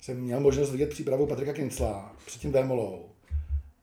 jsem 0.00 0.16
měl 0.20 0.40
možnost 0.40 0.70
vidět 0.72 0.88
přípravu 0.90 1.26
Patrika 1.26 1.52
Kincla 1.52 2.12
před 2.26 2.40
tím 2.40 2.52
Vémolou. 2.52 3.04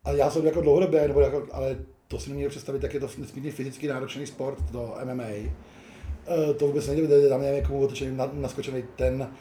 A 0.04 0.12
já 0.12 0.30
jsem 0.30 0.46
jako 0.46 0.62
dlouhodobě, 0.62 1.08
nebo 1.08 1.22
jako, 1.22 1.48
ale 1.52 1.78
to 2.08 2.20
si 2.20 2.30
neměl 2.30 2.50
představit, 2.50 2.84
jak 2.84 2.94
je 2.94 3.00
to 3.00 3.10
nesmírně 3.18 3.52
fyzicky 3.52 3.88
náročný 3.88 4.28
sport, 4.28 4.72
to 4.72 4.96
MMA. 5.04 5.24
Eh, 5.24 6.54
To 6.58 6.68
vůbec 6.68 6.88
nejde 6.88 7.30
tam 7.30 7.42
je 7.44 7.56
jako 7.56 7.80
otočený, 7.80 8.18
na- 8.18 8.30
naskočený 8.34 8.84
ten 8.96 9.32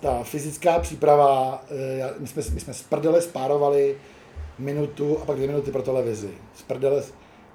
ta 0.00 0.22
fyzická 0.22 0.78
příprava, 0.78 1.64
já- 1.96 2.10
my 2.18 2.26
jsme, 2.26 2.42
my 2.54 2.60
jsme 2.60 2.74
z 2.74 2.82
prdele 2.82 3.22
spárovali 3.22 3.98
minutu 4.58 5.18
a 5.18 5.24
pak 5.24 5.36
dvě 5.36 5.48
minuty 5.48 5.70
pro 5.70 5.82
televizi. 5.82 6.30
Z 6.54 6.62
prdele 6.62 7.02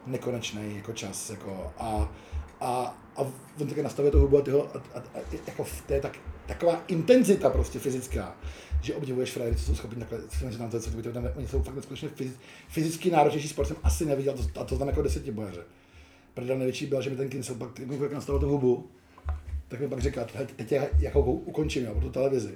nekonečný 0.06 0.76
jako 0.76 0.94
čas. 0.94 1.30
Jako, 1.30 1.72
a, 1.78 2.12
a, 2.60 2.98
a 3.16 3.22
on 3.62 3.68
také 3.68 3.84
nastavuje 3.84 4.12
tu 4.12 4.20
hubu 4.20 4.38
a, 4.38 4.42
tyho, 4.42 4.76
a, 4.76 4.78
a, 4.96 5.00
a 5.00 5.20
jako 5.48 5.64
v 5.64 5.82
té 5.82 6.02
tak, 6.02 6.18
taková 6.46 6.84
intenzita 6.88 7.50
prostě 7.50 7.80
fyzická, 7.80 8.36
že 8.82 8.96
obdivuješ 8.96 9.32
frajery, 9.32 9.56
co 9.56 9.64
jsou 9.64 9.76
schopni 9.76 10.00
takhle, 10.00 10.20
se 10.30 10.60
nám 10.60 10.72
co 10.72 10.80
to, 10.80 11.10
oni 11.36 11.48
jsou 11.48 11.62
fakt 11.62 11.76
neskutečně 11.76 12.10
fyz, 12.10 12.32
fyzicky 12.70 13.12
náročnější 13.12 13.48
sport, 13.48 13.68
jsem 13.68 13.78
asi 13.84 14.06
neviděl, 14.06 14.34
to, 14.34 14.62
a 14.62 14.64
to 14.64 14.78
tam 14.78 14.88
jako 14.88 15.02
desetibojaře. 15.02 15.62
Prdel 16.34 16.58
největší 16.58 16.86
byla, 16.86 17.02
že 17.02 17.10
mi 17.10 17.16
ten 17.16 17.30
Kincel 17.30 17.56
pak 17.56 17.80
jak 17.80 18.14
nastavil 18.14 18.40
tu 18.40 18.50
hubu, 18.50 18.88
tak 19.68 19.80
mi 19.80 19.88
pak 19.88 20.00
říká, 20.00 20.28
"Hele, 20.34 20.48
teď 20.56 20.72
já 20.72 20.84
jako 21.00 21.22
ukončím, 21.22 21.86
pro 21.86 22.02
tu 22.02 22.10
televizi. 22.10 22.56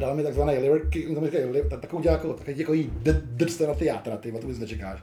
Dal 0.00 0.14
mi 0.14 0.22
takzvaný 0.22 0.58
liver 0.58 0.90
kick, 0.90 1.06
oni 1.06 1.14
tam 1.14 1.24
liver- 1.24 1.68
tak- 1.68 1.80
takovou 1.80 2.02
dělá 2.02 2.16
jako, 2.16 2.32
takový 2.32 2.58
jako 2.58 2.72
jí 2.72 2.90
drste 3.22 3.66
na 3.66 3.74
ty 3.74 3.84
játra, 3.84 4.16
ty, 4.16 4.32
to 4.32 4.38
vůbec 4.38 4.58
nečekáš. 4.58 5.02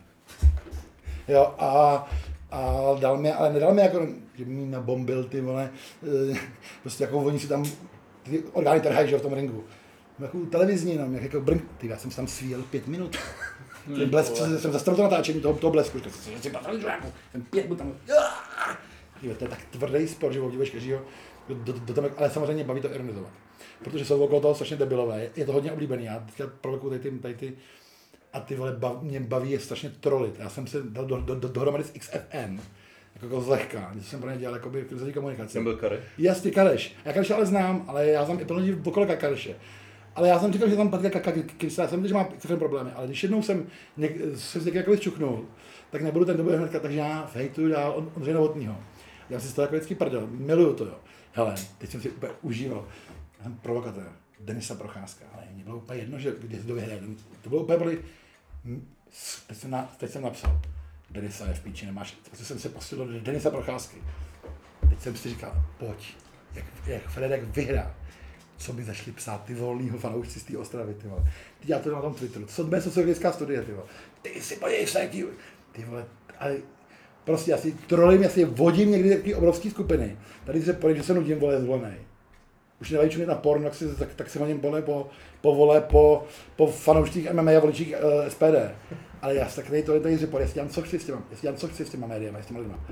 Jo, 1.27 1.53
a, 1.57 2.05
a 2.51 2.71
dal 2.99 3.17
mi, 3.17 3.31
ale 3.31 3.53
nedal 3.53 3.73
mi 3.73 3.81
jako, 3.81 4.07
že 4.33 4.45
mi 4.45 4.65
nabombil 4.65 5.23
ty 5.23 5.41
vole, 5.41 5.69
eh, 6.31 6.37
prostě 6.81 7.03
jako 7.03 7.17
oni 7.17 7.39
si 7.39 7.47
tam, 7.47 7.65
ty 8.23 8.43
orgány 8.53 8.81
trhají, 8.81 9.09
že 9.09 9.17
v 9.17 9.21
tom 9.21 9.33
ringu. 9.33 9.63
Jako 10.19 10.37
televizní, 10.37 10.97
no, 10.97 11.05
jak 11.11 11.23
jako 11.23 11.41
brnk, 11.41 11.63
ty, 11.77 11.87
já 11.87 11.97
jsem 11.97 12.11
si 12.11 12.17
tam 12.17 12.27
svíjel 12.27 12.61
pět 12.61 12.87
minut. 12.87 13.17
Ten 13.85 14.09
blesk, 14.09 14.35
jsem, 14.35 14.59
jsem 14.59 14.71
zastavil 14.71 14.95
to 14.97 15.03
natáčení 15.03 15.41
toho, 15.41 15.53
toho 15.53 15.71
blesku, 15.71 15.97
říkal 15.97 16.11
jsem 16.11 16.21
si, 16.21 16.43
že 16.43 16.49
že 16.79 16.87
jako, 16.87 17.07
ten 17.31 17.41
pět 17.41 17.63
minut 17.63 17.77
tam, 17.77 17.93
Tyhle, 19.19 19.35
to 19.35 19.45
je 19.45 19.49
tak 19.49 19.65
tvrdý 19.65 20.07
sport, 20.07 20.33
že 20.33 20.41
obdivuješ 20.41 20.69
každýho, 20.69 21.01
do, 21.49 21.55
do, 21.55 21.73
do 21.73 21.93
tam, 21.93 22.05
ale 22.17 22.29
samozřejmě 22.29 22.63
baví 22.63 22.81
to 22.81 22.93
ironizovat. 22.93 23.31
Protože 23.83 24.05
jsou 24.05 24.23
okolo 24.23 24.41
toho 24.41 24.55
strašně 24.55 24.77
debilové, 24.77 25.29
je 25.35 25.45
to 25.45 25.51
hodně 25.53 25.71
oblíbený, 25.71 26.05
já 26.05 26.19
teďka 26.19 26.47
provokuju 26.61 26.89
tady 26.89 27.01
ty, 27.01 27.19
tady 27.19 27.33
ty 27.33 27.53
a 28.33 28.39
ty 28.39 28.55
vole, 28.55 28.71
bav, 28.71 29.01
mě 29.01 29.19
baví 29.19 29.51
je 29.51 29.59
strašně 29.59 29.89
trolit. 29.89 30.39
Já 30.39 30.49
jsem 30.49 30.67
se 30.67 30.83
dal 30.83 31.05
do, 31.05 31.17
do, 31.17 31.35
do, 31.35 31.47
dohromady 31.47 31.83
s 31.83 31.91
XFN, 31.91 32.59
jako, 33.15 33.25
jako 33.25 33.41
zlehka, 33.41 33.91
něco 33.93 34.07
jsem 34.07 34.21
pro 34.21 34.29
ně 34.29 34.37
dělal 34.37 34.55
jakoby 34.55 34.81
krizový 34.81 35.13
komunikaci. 35.13 35.51
Jsem 35.51 35.63
byl 35.63 35.77
Kary. 35.77 35.97
Jasně, 36.17 36.51
Kareš. 36.51 36.95
Já 37.05 37.13
Kareše 37.13 37.33
ale 37.33 37.45
znám, 37.45 37.85
ale 37.87 38.07
já 38.07 38.25
znám 38.25 38.39
i 38.39 38.45
plno 38.45 38.61
lidí 38.61 38.81
okolo 38.83 39.05
Kareše. 39.05 39.55
Ale 40.15 40.27
já 40.27 40.39
jsem 40.39 40.53
říkal, 40.53 40.69
že 40.69 40.75
tam 40.75 40.89
Patrika 40.89 41.31
Kirsa, 41.57 41.81
já 41.81 41.87
jsem 41.87 42.01
viděl, 42.01 42.07
že 42.07 42.23
má 42.23 42.37
XFN 42.37 42.55
problémy, 42.55 42.91
ale 42.91 43.07
když 43.07 43.23
jednou 43.23 43.41
jsem 43.41 43.67
něk, 43.97 44.17
se 44.35 44.59
s 44.59 44.65
někým 44.65 44.97
čuknul, 44.97 45.45
tak 45.91 46.01
nebudu 46.01 46.25
ten 46.25 46.37
dobu 46.37 46.49
hnedka, 46.49 46.79
takže 46.79 46.97
já 46.97 47.31
hejtuju 47.33 47.69
dál 47.69 47.93
on, 47.95 48.11
Ondřeje 48.15 48.35
Novotnýho. 48.35 48.77
Já 49.29 49.39
si 49.39 49.47
z 49.47 49.53
toho 49.53 49.63
jako 49.63 49.75
vždycky 49.75 49.95
prdel, 49.95 50.27
miluju 50.31 50.73
to, 50.73 50.85
jo. 50.85 50.95
Hele, 51.33 51.55
teď 51.77 51.89
jsem 51.89 52.01
si 52.01 52.09
úplně 52.09 52.31
užíval. 52.41 52.87
Já 53.37 53.43
jsem 53.43 53.55
provokatér, 53.55 54.11
Denisa 54.39 54.75
Procházka, 54.75 55.25
ale 55.33 55.43
mě 55.53 55.63
bylo 55.63 55.77
úplně 55.77 55.99
jedno, 55.99 56.19
že 56.19 56.33
když 56.39 56.59
to 56.67 56.75
vyhraje. 56.75 57.01
To 57.41 57.49
bylo 57.49 57.61
úplně, 57.61 57.77
byli, 57.77 57.99
teď 59.47 59.57
jsem, 59.57 59.71
na, 59.71 59.91
teď 59.97 60.11
jsem 60.11 60.21
napsal, 60.21 60.61
Denisa 61.13 61.45
je 61.45 61.53
v 61.53 61.59
píči, 61.59 61.85
nemáš, 61.85 62.11
prostě 62.11 62.45
jsem 62.45 62.59
se 62.59 62.69
pustil 62.69 62.97
do 62.97 63.19
Denisa 63.19 63.49
Procházky. 63.49 63.97
Teď 64.89 64.99
jsem 64.99 65.15
si 65.15 65.29
říkal, 65.29 65.53
pojď, 65.77 66.15
jak, 66.55 66.65
jak 66.87 67.09
Fredek 67.09 67.43
vyhrá, 67.43 67.95
co 68.57 68.73
by 68.73 68.83
začali 68.83 69.11
psát 69.11 69.43
ty 69.43 69.53
volnýho 69.53 69.97
fanoušci 69.97 70.39
z 70.39 70.43
té 70.43 70.57
Ostravy, 70.57 70.93
ty 70.93 71.07
vole. 71.07 71.31
Teď 71.59 71.69
já 71.69 71.79
to 71.79 71.91
na 71.91 72.01
tom 72.01 72.13
Twitteru, 72.13 72.45
to 72.45 72.51
jsou 72.51 72.69
sociologická 72.79 73.31
studie, 73.31 73.61
ty 73.61 73.71
vole. 73.71 73.85
Ty 74.21 74.41
si 74.41 74.55
podívej 74.55 74.87
se, 74.87 75.07
ty, 75.07 75.25
ty 75.71 75.85
vole, 75.85 76.05
ale 76.39 76.55
prostě 77.23 77.51
já 77.51 77.57
si 77.57 77.71
trolím, 77.71 78.23
já 78.23 78.29
si 78.29 78.45
vodím 78.45 78.91
někdy 78.91 79.15
taky 79.15 79.35
obrovské 79.35 79.69
skupiny. 79.69 80.17
Tady 80.45 80.61
se 80.61 80.73
podívej, 80.73 81.01
že 81.01 81.07
se 81.07 81.13
nudím, 81.13 81.39
vole, 81.39 81.61
zvolený. 81.61 81.95
Už 82.81 82.91
nedají 82.91 83.25
na 83.25 83.35
porno, 83.35 83.63
tak, 83.63 83.75
si, 83.75 83.95
tak, 83.95 84.13
tak 84.13 84.29
se 84.29 84.39
hodím 84.39 84.59
vole 84.59 84.81
po, 84.81 85.09
po 85.41 85.55
vole, 85.55 85.81
po, 85.81 86.25
po 86.55 86.67
fanoušcích 86.67 87.31
MMA 87.31 87.51
a 87.51 87.59
voličích 87.59 87.93
uh, 88.03 88.29
SPD. 88.29 88.75
Ale 89.23 89.35
já 89.35 89.45
tak 89.45 89.65
tady 89.65 89.83
to 89.83 89.99
tady 89.99 90.19
já 90.39 90.47
si 90.47 90.53
dělám, 90.53 90.69
co 90.69 90.81
chci 90.81 90.99
s 90.99 91.05
těma, 91.05 91.23
já 91.31 91.35
si 91.35 91.41
dělám, 91.41 91.57
co 91.57 91.67
chci 91.67 91.85
s 91.85 91.89
těma 91.89 92.07
médiama, 92.07 92.41
s 92.41 92.45
těma 92.45 92.59
lidma. 92.59 92.85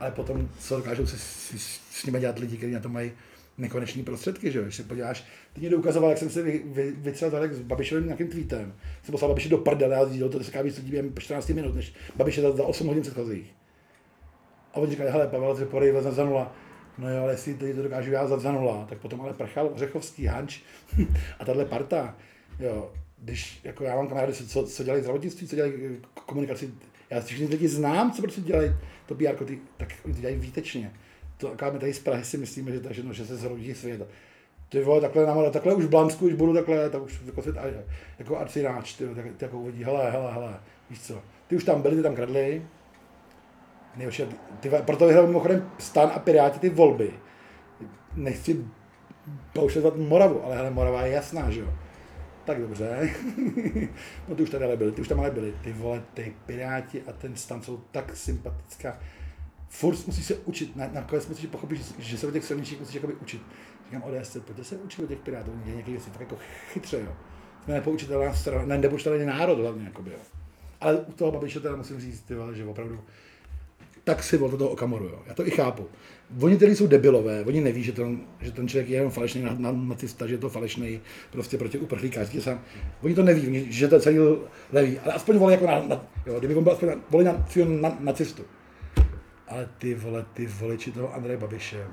Ale 0.00 0.10
potom, 0.10 0.48
co 0.58 0.76
dokážou 0.76 1.06
se 1.06 1.18
s, 1.18 1.50
s, 1.50 1.80
s 1.90 2.06
nimi 2.06 2.20
dělat 2.20 2.38
lidi, 2.38 2.56
kteří 2.56 2.72
na 2.72 2.80
to 2.80 2.88
mají 2.88 3.12
nekoneční 3.58 4.02
prostředky, 4.02 4.52
že 4.52 4.58
jo? 4.58 4.64
Když 4.64 4.76
se 4.76 4.82
podíváš, 4.82 5.24
ty 5.52 5.60
mě 5.60 5.76
ukazoval, 5.76 6.10
jak 6.10 6.18
jsem 6.18 6.30
si 6.30 6.42
vy, 6.42 6.62
vy, 6.66 7.12
tady 7.30 7.54
s 7.54 7.60
Babišovým 7.60 8.04
nějakým 8.04 8.28
tweetem. 8.28 8.74
Jsem 9.02 9.12
poslal 9.12 9.28
Babiše 9.28 9.48
do 9.48 9.58
prdele 9.58 9.96
a 9.96 10.04
dělal 10.04 10.30
to 10.30 10.44
se 10.44 10.62
víc 10.62 10.76
lidí 10.76 10.90
během 10.90 11.14
14 11.18 11.48
minut, 11.48 11.74
než 11.74 11.94
Babiše 12.16 12.42
za, 12.42 12.52
za 12.52 12.64
8 12.64 12.86
hodin 12.86 13.02
předchozích. 13.02 13.54
A 14.72 14.76
oni 14.76 14.90
říkali, 14.90 15.10
hele, 15.10 15.26
Pavel 15.26 15.56
se 15.56 15.66
podej 15.66 15.94
za, 16.00 16.24
nula. 16.24 16.52
No 16.98 17.10
jo, 17.10 17.22
ale 17.22 17.32
jestli 17.32 17.54
teď 17.54 17.76
to 17.76 17.82
dokážu 17.82 18.10
já 18.10 18.26
za 18.26 18.52
nula, 18.52 18.86
tak 18.88 18.98
potom 18.98 19.20
ale 19.20 19.34
prchal 19.34 19.72
Řechovský, 19.76 20.26
Hanč 20.26 20.60
a 21.38 21.44
tahle 21.44 21.64
parta. 21.64 22.16
Jo, 22.60 22.92
když 23.24 23.60
jako 23.64 23.84
já 23.84 23.96
mám 23.96 24.08
kamarády, 24.08 24.32
co, 24.32 24.66
co 24.66 24.84
dělají 24.84 25.02
zdravotnictví, 25.02 25.48
co 25.48 25.56
dělají 25.56 25.74
eh, 25.74 25.96
komunikaci, 26.26 26.70
já 27.10 27.20
všechny 27.20 27.46
lidi 27.46 27.68
znám, 27.68 28.12
co 28.12 28.22
prostě 28.22 28.40
dělají 28.40 28.72
to 29.06 29.14
PR, 29.14 29.44
ty, 29.44 29.58
tak 29.76 29.88
oni 30.04 30.14
to 30.14 30.20
dělají 30.20 30.36
výtečně. 30.36 30.92
To 31.36 31.52
aká 31.52 31.70
my 31.70 31.78
tady 31.78 31.94
z 31.94 31.98
Prahy 31.98 32.24
si 32.24 32.38
myslíme, 32.38 32.72
že, 32.72 32.80
takže, 32.80 33.02
no, 33.02 33.12
že 33.12 33.26
se 33.26 33.36
zrodí 33.36 33.74
svět. 33.74 34.08
Ty 34.68 34.82
vole, 34.82 35.00
takhle, 35.00 35.26
nám, 35.26 35.50
takhle 35.50 35.74
už 35.74 35.84
v 35.84 35.88
Blansku, 35.88 36.26
už 36.26 36.32
budu 36.32 36.54
takhle, 36.54 36.90
tak 36.90 37.02
už 37.02 37.20
jako 37.26 37.42
svět, 37.42 37.58
a- 37.58 37.84
jako 38.18 38.38
arcináč, 38.38 38.92
ty, 38.92 39.04
tak, 39.14 39.24
ty 39.36 39.44
jako 39.44 39.58
uvidí, 39.58 39.84
hele, 39.84 40.10
hele, 40.10 40.32
hele, 40.32 40.60
víš 40.90 41.00
co, 41.00 41.22
ty 41.46 41.56
už 41.56 41.64
tam 41.64 41.82
byli, 41.82 41.96
ty 41.96 42.02
tam 42.02 42.14
kradli, 42.14 42.66
nejhorší, 43.96 44.22
ty, 44.60 44.70
proto 44.84 45.06
vyhrál 45.06 45.26
mimochodem 45.26 45.70
stan 45.78 46.10
a 46.14 46.18
piráti 46.18 46.58
ty 46.58 46.68
volby. 46.68 47.10
Nechci 48.14 48.64
paušovat 49.52 49.96
Moravu, 49.96 50.44
ale 50.44 50.56
hele, 50.56 50.70
Morava 50.70 51.02
je 51.02 51.12
jasná, 51.12 51.50
že 51.50 51.60
jo. 51.60 51.68
Tak 52.44 52.60
dobře. 52.60 53.10
no 54.28 54.34
ty 54.34 54.42
už 54.42 54.50
tady 54.50 54.64
ale 54.64 54.76
byli, 54.76 54.92
ty 54.92 55.00
už 55.00 55.08
tam 55.08 55.20
ale 55.20 55.30
byli. 55.30 55.54
Ty 55.64 55.72
vole, 55.72 56.02
ty 56.14 56.36
Piráti 56.46 57.02
a 57.02 57.12
ten 57.12 57.36
stan 57.36 57.62
jsou 57.62 57.76
tak 57.90 58.16
sympatická. 58.16 58.98
Furt 59.68 60.06
musí 60.06 60.22
se 60.22 60.34
učit, 60.34 60.76
na, 60.76 60.88
nakonec 60.92 61.26
musíš 61.28 61.46
pochopit, 61.46 61.76
že, 61.76 61.84
že 61.98 62.18
se 62.18 62.26
o 62.26 62.30
těch 62.30 62.44
silničích 62.44 62.80
musíš 62.80 62.94
jakoby 62.94 63.14
učit. 63.14 63.42
Říkám 63.84 64.02
ODS, 64.02 64.36
pojďte 64.46 64.64
se 64.64 64.76
učit 64.76 65.02
o 65.02 65.06
těch 65.06 65.18
Pirátů, 65.18 65.50
oni 65.52 65.62
dělají 65.64 65.84
věci, 65.84 66.10
tak 66.10 66.20
jako 66.20 66.36
chytře, 66.72 67.00
jo. 67.00 67.16
Jsme 67.64 67.74
nepoučitelná 67.74 68.34
strana, 68.34 68.66
ne, 68.66 68.78
nepoučitelný 68.78 69.26
národ 69.26 69.58
hlavně, 69.58 69.84
jakoby, 69.84 70.10
jo. 70.10 70.18
Ale 70.80 71.00
u 71.00 71.12
toho 71.12 71.32
Babiše 71.32 71.60
teda 71.60 71.76
musím 71.76 72.00
říct, 72.00 72.20
ty 72.20 72.34
vole, 72.34 72.54
že 72.54 72.64
opravdu 72.64 73.00
tak 74.04 74.22
si 74.22 74.36
volil 74.36 74.58
toho 74.58 74.70
Okamoru, 74.70 75.04
jo. 75.04 75.22
Já 75.26 75.34
to 75.34 75.46
i 75.46 75.50
chápu. 75.50 75.88
Oni 76.40 76.56
tedy 76.56 76.76
jsou 76.76 76.86
debilové, 76.86 77.44
oni 77.44 77.60
neví, 77.60 77.82
že 77.82 77.92
ten, 77.92 78.20
že 78.40 78.52
ten 78.52 78.68
člověk 78.68 78.88
je 78.88 78.96
jenom 78.96 79.10
falešný 79.10 79.42
na, 79.42 79.54
na, 79.58 79.72
nacista, 79.72 80.26
že 80.26 80.34
je 80.34 80.38
to 80.38 80.48
falešný 80.48 81.00
prostě 81.30 81.58
proti 81.58 81.78
uprchlíkářství. 81.78 82.42
Oni 83.02 83.14
to 83.14 83.22
neví, 83.22 83.66
že 83.72 83.88
to 83.88 84.00
celý 84.00 84.18
neví, 84.72 84.98
ale 84.98 85.12
aspoň 85.14 85.36
volí 85.36 85.52
jako 85.52 85.66
na, 85.66 85.82
na 85.82 86.06
jo, 86.26 86.38
kdyby 86.38 86.54
on 86.54 86.64
byl 86.64 86.72
aspoň 86.72 86.88
na, 86.88 86.94
volí 87.10 87.24
na, 87.24 87.44
na, 87.80 87.96
nacistu. 88.00 88.42
Ale 89.48 89.68
ty 89.78 89.94
vole, 89.94 90.24
ty 90.34 90.46
voliči 90.46 90.92
toho 90.92 91.14
Andreje 91.14 91.38
Babiše, 91.38 91.86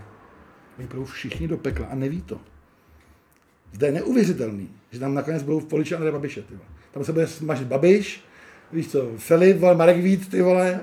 oni 0.79 0.87
budou 0.87 1.05
všichni 1.05 1.47
do 1.47 1.57
pekla 1.57 1.85
a 1.85 1.95
neví 1.95 2.21
to. 2.21 2.39
Zde 3.71 3.87
je 3.87 3.91
neuvěřitelný, 3.93 4.69
že 4.91 4.99
tam 4.99 5.13
nakonec 5.13 5.43
budou 5.43 5.59
voliči 5.59 5.95
Andreje 5.95 6.11
Babiše. 6.11 6.41
Ty 6.41 6.53
vole. 6.53 6.69
Tam 6.91 7.03
se 7.03 7.13
bude 7.13 7.27
smažit 7.27 7.67
Babiš, 7.67 8.23
víš 8.71 8.87
co, 8.87 9.11
Filip, 9.17 9.57
vole, 9.57 9.75
Marek 9.75 9.97
Vít, 9.97 10.31
ty 10.31 10.41
vole, 10.41 10.81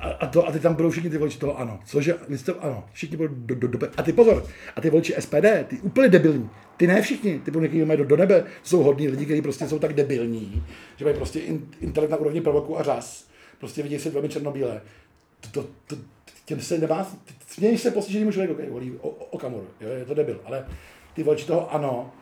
a, 0.00 0.08
a, 0.08 0.26
to, 0.26 0.48
a 0.48 0.52
ty 0.52 0.60
tam 0.60 0.74
budou 0.74 0.90
všichni 0.90 1.10
ty 1.10 1.18
voliči 1.18 1.38
toho 1.38 1.58
ano. 1.58 1.80
Cože, 1.84 2.14
vy 2.28 2.38
jste, 2.38 2.52
ano, 2.52 2.84
všichni 2.92 3.16
budou 3.16 3.34
do, 3.34 3.54
do, 3.54 3.68
do, 3.68 3.88
A 3.96 4.02
ty 4.02 4.12
pozor, 4.12 4.46
a 4.76 4.80
ty 4.80 4.90
voliči 4.90 5.14
SPD, 5.18 5.46
ty 5.68 5.80
úplně 5.82 6.08
debilní, 6.08 6.50
ty 6.76 6.86
ne 6.86 7.02
všichni, 7.02 7.38
ty 7.38 7.50
budou 7.50 7.62
někdy 7.62 7.96
do, 7.96 8.04
do 8.04 8.16
nebe, 8.16 8.44
jsou 8.62 8.82
hodní 8.82 9.08
lidi, 9.08 9.24
kteří 9.24 9.42
prostě 9.42 9.68
jsou 9.68 9.78
tak 9.78 9.92
debilní, 9.92 10.64
že 10.96 11.04
mají 11.04 11.16
prostě 11.16 11.38
in, 11.38 11.68
intelekt 11.80 12.10
na 12.10 12.16
úrovni 12.16 12.40
proroku 12.40 12.78
a 12.78 12.82
řas. 12.82 13.28
Prostě 13.58 13.82
vidí 13.82 13.98
se 13.98 14.10
velmi 14.10 14.28
černobílé. 14.28 14.80
To, 15.40 15.62
to, 15.62 15.68
to, 15.86 15.96
těm 16.44 16.60
se 16.60 16.78
nemá, 16.78 17.06
smějí 17.46 17.78
se 17.78 17.90
postiženému 17.90 18.32
člověku, 18.32 18.54
který 18.54 18.70
volí 18.70 18.92
o, 19.00 19.08
o, 19.08 19.24
o 19.24 19.38
kamoru, 19.38 19.66
jo, 19.80 19.88
je 19.88 20.04
to 20.04 20.14
debil, 20.14 20.40
ale 20.44 20.66
ty 21.14 21.22
voliči 21.22 21.46
toho 21.46 21.74
ano, 21.74 22.12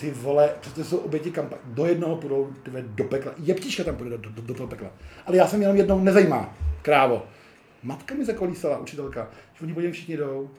ty 0.00 0.10
vole, 0.10 0.54
přesně 0.60 0.84
jsou 0.84 0.96
oběti 0.96 1.30
kampaň, 1.30 1.58
do 1.64 1.86
jednoho 1.86 2.16
půjdou 2.16 2.52
ty 2.62 2.70
vole, 2.70 2.84
do 2.86 3.04
pekla, 3.04 3.32
jeptička 3.38 3.84
tam 3.84 3.96
půjde 3.96 4.18
do, 4.18 4.30
do, 4.30 4.42
do, 4.42 4.54
toho 4.54 4.68
pekla. 4.68 4.90
Ale 5.26 5.36
já 5.36 5.46
jsem 5.46 5.62
jenom 5.62 5.76
jednou 5.76 6.00
nezajímá, 6.00 6.54
krávo. 6.82 7.26
Matka 7.82 8.14
mi 8.14 8.24
zakolísala, 8.24 8.78
učitelka, 8.78 9.28
že 9.54 9.64
oni 9.64 9.74
po 9.74 9.80
všichni 9.92 10.16
jdou, 10.16 10.50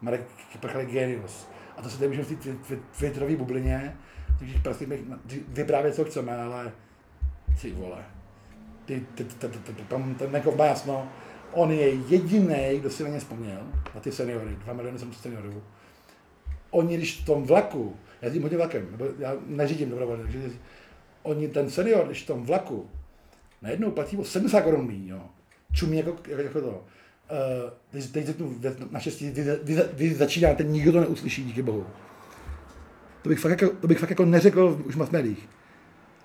Marek 0.00 0.20
Prchal 0.60 0.84
genius. 0.84 1.48
A 1.76 1.82
to 1.82 1.90
se 1.90 1.98
tady 1.98 2.08
můžeme 2.08 2.24
v 2.24 2.68
té 2.68 2.76
twitterové 2.98 3.36
bublině, 3.36 3.96
takže 4.38 4.58
prostě 4.62 4.86
vyprávět, 5.48 5.94
co 5.94 6.04
chceme, 6.04 6.42
ale 6.42 6.72
ty 7.62 7.72
vole, 7.72 8.04
ty, 8.84 9.06
ty, 9.14 9.24
ty, 9.24 9.48
ty, 9.48 9.72
ty, 9.72 9.82
tam 9.82 10.14
ten 10.14 10.32
Nekov 10.32 10.56
má 10.56 10.64
jasno, 10.64 11.08
on 11.52 11.70
je 11.70 11.90
jediný, 11.90 12.78
kdo 12.80 12.90
si 12.90 13.02
na 13.02 13.08
ně 13.08 13.18
vzpomněl, 13.18 13.62
na 13.94 14.00
ty 14.00 14.12
seniory, 14.12 14.56
dva 14.64 14.72
miliony 14.72 14.98
jsem 14.98 15.12
seniorů. 15.12 15.62
Oni, 16.70 16.96
když 16.96 17.20
v 17.20 17.26
tom 17.26 17.44
vlaku 17.44 17.96
jezdím 18.22 18.42
hodně 18.42 18.56
vlakem, 18.56 18.88
nebo 18.90 19.06
já 19.18 19.36
neřídím 19.46 19.90
dobrovolně, 19.90 20.22
takže 20.22 20.50
oni 21.22 21.48
ten 21.48 21.70
senior, 21.70 22.06
když 22.06 22.22
v 22.22 22.26
tom 22.26 22.44
vlaku 22.44 22.90
najednou 23.62 23.90
platí 23.90 24.16
o 24.16 24.24
70 24.24 24.60
korun 24.60 24.86
míň, 24.86 25.08
jo. 25.08 25.22
Čumí 25.72 25.96
jako, 25.96 26.16
jako, 26.28 26.42
jako 26.42 26.60
to. 26.60 26.68
Uh, 26.70 27.70
teď, 27.90 28.10
teď 28.12 28.26
řeknu, 28.26 28.60
naštěstí, 28.90 29.30
vy, 29.30 29.44
vy, 29.62 29.82
vy 29.92 30.14
začínáte, 30.14 30.64
nikdo 30.64 30.92
to 30.92 31.00
neuslyší, 31.00 31.44
díky 31.44 31.62
bohu. 31.62 31.86
To 33.22 33.28
bych 33.28 33.38
fakt 33.38 33.50
jako, 33.50 33.76
to 33.76 33.86
bych 33.86 33.98
fakt 33.98 34.10
jako 34.10 34.24
neřekl 34.24 34.82
už 34.84 34.96
v 34.96 35.12
médiích. 35.12 35.48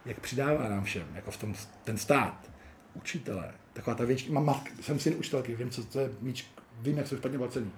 Jak 0.06 0.20
přidává 0.20 0.70
nám 0.70 0.84
všem, 0.84 1.08
jako 1.16 1.32
v 1.32 1.38
tom, 1.38 1.54
ten 1.84 1.98
stát, 1.98 2.50
učitelé, 2.94 3.52
taková 3.74 3.96
ta 3.96 4.06
větší, 4.06 4.32
mám 4.32 4.64
jsem 4.82 5.00
syn 5.00 5.16
učitelky, 5.20 5.56
vím, 5.56 5.70
co 5.70 5.84
to 5.84 6.00
je 6.00 6.10
míč, 6.22 6.46
vím, 6.80 6.98
jak 6.98 7.08
jsou 7.08 7.18
špatně 7.18 7.38
placený 7.38 7.72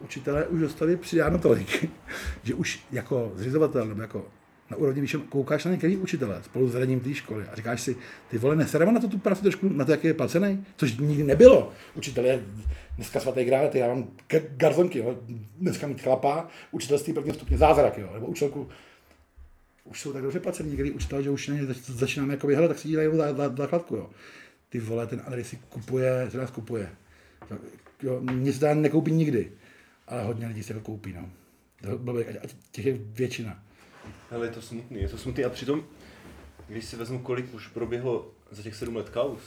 učitelé 0.00 0.46
už 0.46 0.60
dostali 0.60 0.96
přidáno 0.96 1.38
tolik, 1.38 1.90
že 2.42 2.54
už 2.54 2.80
jako 2.92 3.32
zřizovatel 3.34 3.86
nebo 3.86 4.02
jako 4.02 4.26
na 4.70 4.76
úrovni 4.76 5.00
vyšším 5.00 5.20
koukáš 5.20 5.64
na 5.64 5.70
některý 5.70 5.96
učitele 5.96 6.42
spolu 6.42 6.68
s 6.68 6.74
vedením 6.74 7.00
té 7.00 7.14
školy 7.14 7.44
a 7.52 7.56
říkáš 7.56 7.80
si, 7.80 7.96
ty 8.28 8.38
vole, 8.38 8.56
nesereme 8.56 8.92
na 8.92 9.00
to 9.00 9.08
tu 9.08 9.18
práci 9.18 9.42
trošku, 9.42 9.68
na 9.68 9.84
to, 9.84 9.90
jak 9.90 10.04
je 10.04 10.14
placený, 10.14 10.64
což 10.76 10.98
nikdy 10.98 11.24
nebylo. 11.24 11.72
Učitel 11.94 12.24
je 12.24 12.44
dneska 12.96 13.20
svatý 13.20 13.44
grál, 13.44 13.68
ty 13.68 13.78
já 13.78 13.88
mám 13.88 14.08
garzonky, 14.56 14.98
jo. 14.98 15.18
dneska 15.58 15.86
mít 15.86 16.02
chlapa, 16.02 16.48
učitelství 16.70 17.12
prvního 17.12 17.34
stupně 17.34 17.58
zázrak, 17.58 17.98
jo. 17.98 18.10
nebo 18.14 18.26
učitelku, 18.26 18.68
už 19.84 20.00
jsou 20.00 20.12
tak 20.12 20.22
dobře 20.22 20.40
placený 20.40 20.68
některý 20.70 20.90
učitelé, 20.90 21.22
že 21.22 21.30
už 21.30 21.48
ne, 21.48 21.66
začínáme 21.86 22.32
jako 22.32 22.46
hele, 22.46 22.68
tak 22.68 22.78
si 22.78 22.88
dělají 22.88 23.10
základku, 23.56 23.96
jo. 23.96 24.10
Ty 24.68 24.80
vole, 24.80 25.06
ten 25.06 25.22
Andrej 25.26 25.44
si 25.44 25.58
kupuje, 25.68 26.30
nás 26.34 26.50
kupuje. 26.50 26.90
Jo, 28.02 28.20
nic 28.32 28.58
dá 28.58 28.74
nekoupí 28.74 29.12
nikdy 29.12 29.50
ale 30.10 30.22
hodně 30.22 30.46
lidí 30.46 30.62
se 30.62 30.74
to 30.74 30.80
koupí, 30.80 31.12
no. 31.12 31.30
A 32.44 32.46
těch 32.70 32.86
je 32.86 32.98
většina. 32.98 33.62
Ale 34.30 34.46
je 34.46 34.52
to 34.52 34.62
smutný, 34.62 35.00
je 35.00 35.08
to 35.08 35.18
smutný 35.18 35.44
a 35.44 35.48
přitom, 35.48 35.84
když 36.68 36.84
si 36.84 36.96
vezmu, 36.96 37.18
kolik 37.18 37.54
už 37.54 37.68
proběhlo 37.68 38.30
za 38.50 38.62
těch 38.62 38.74
sedm 38.74 38.96
let 38.96 39.08
kaus, 39.08 39.40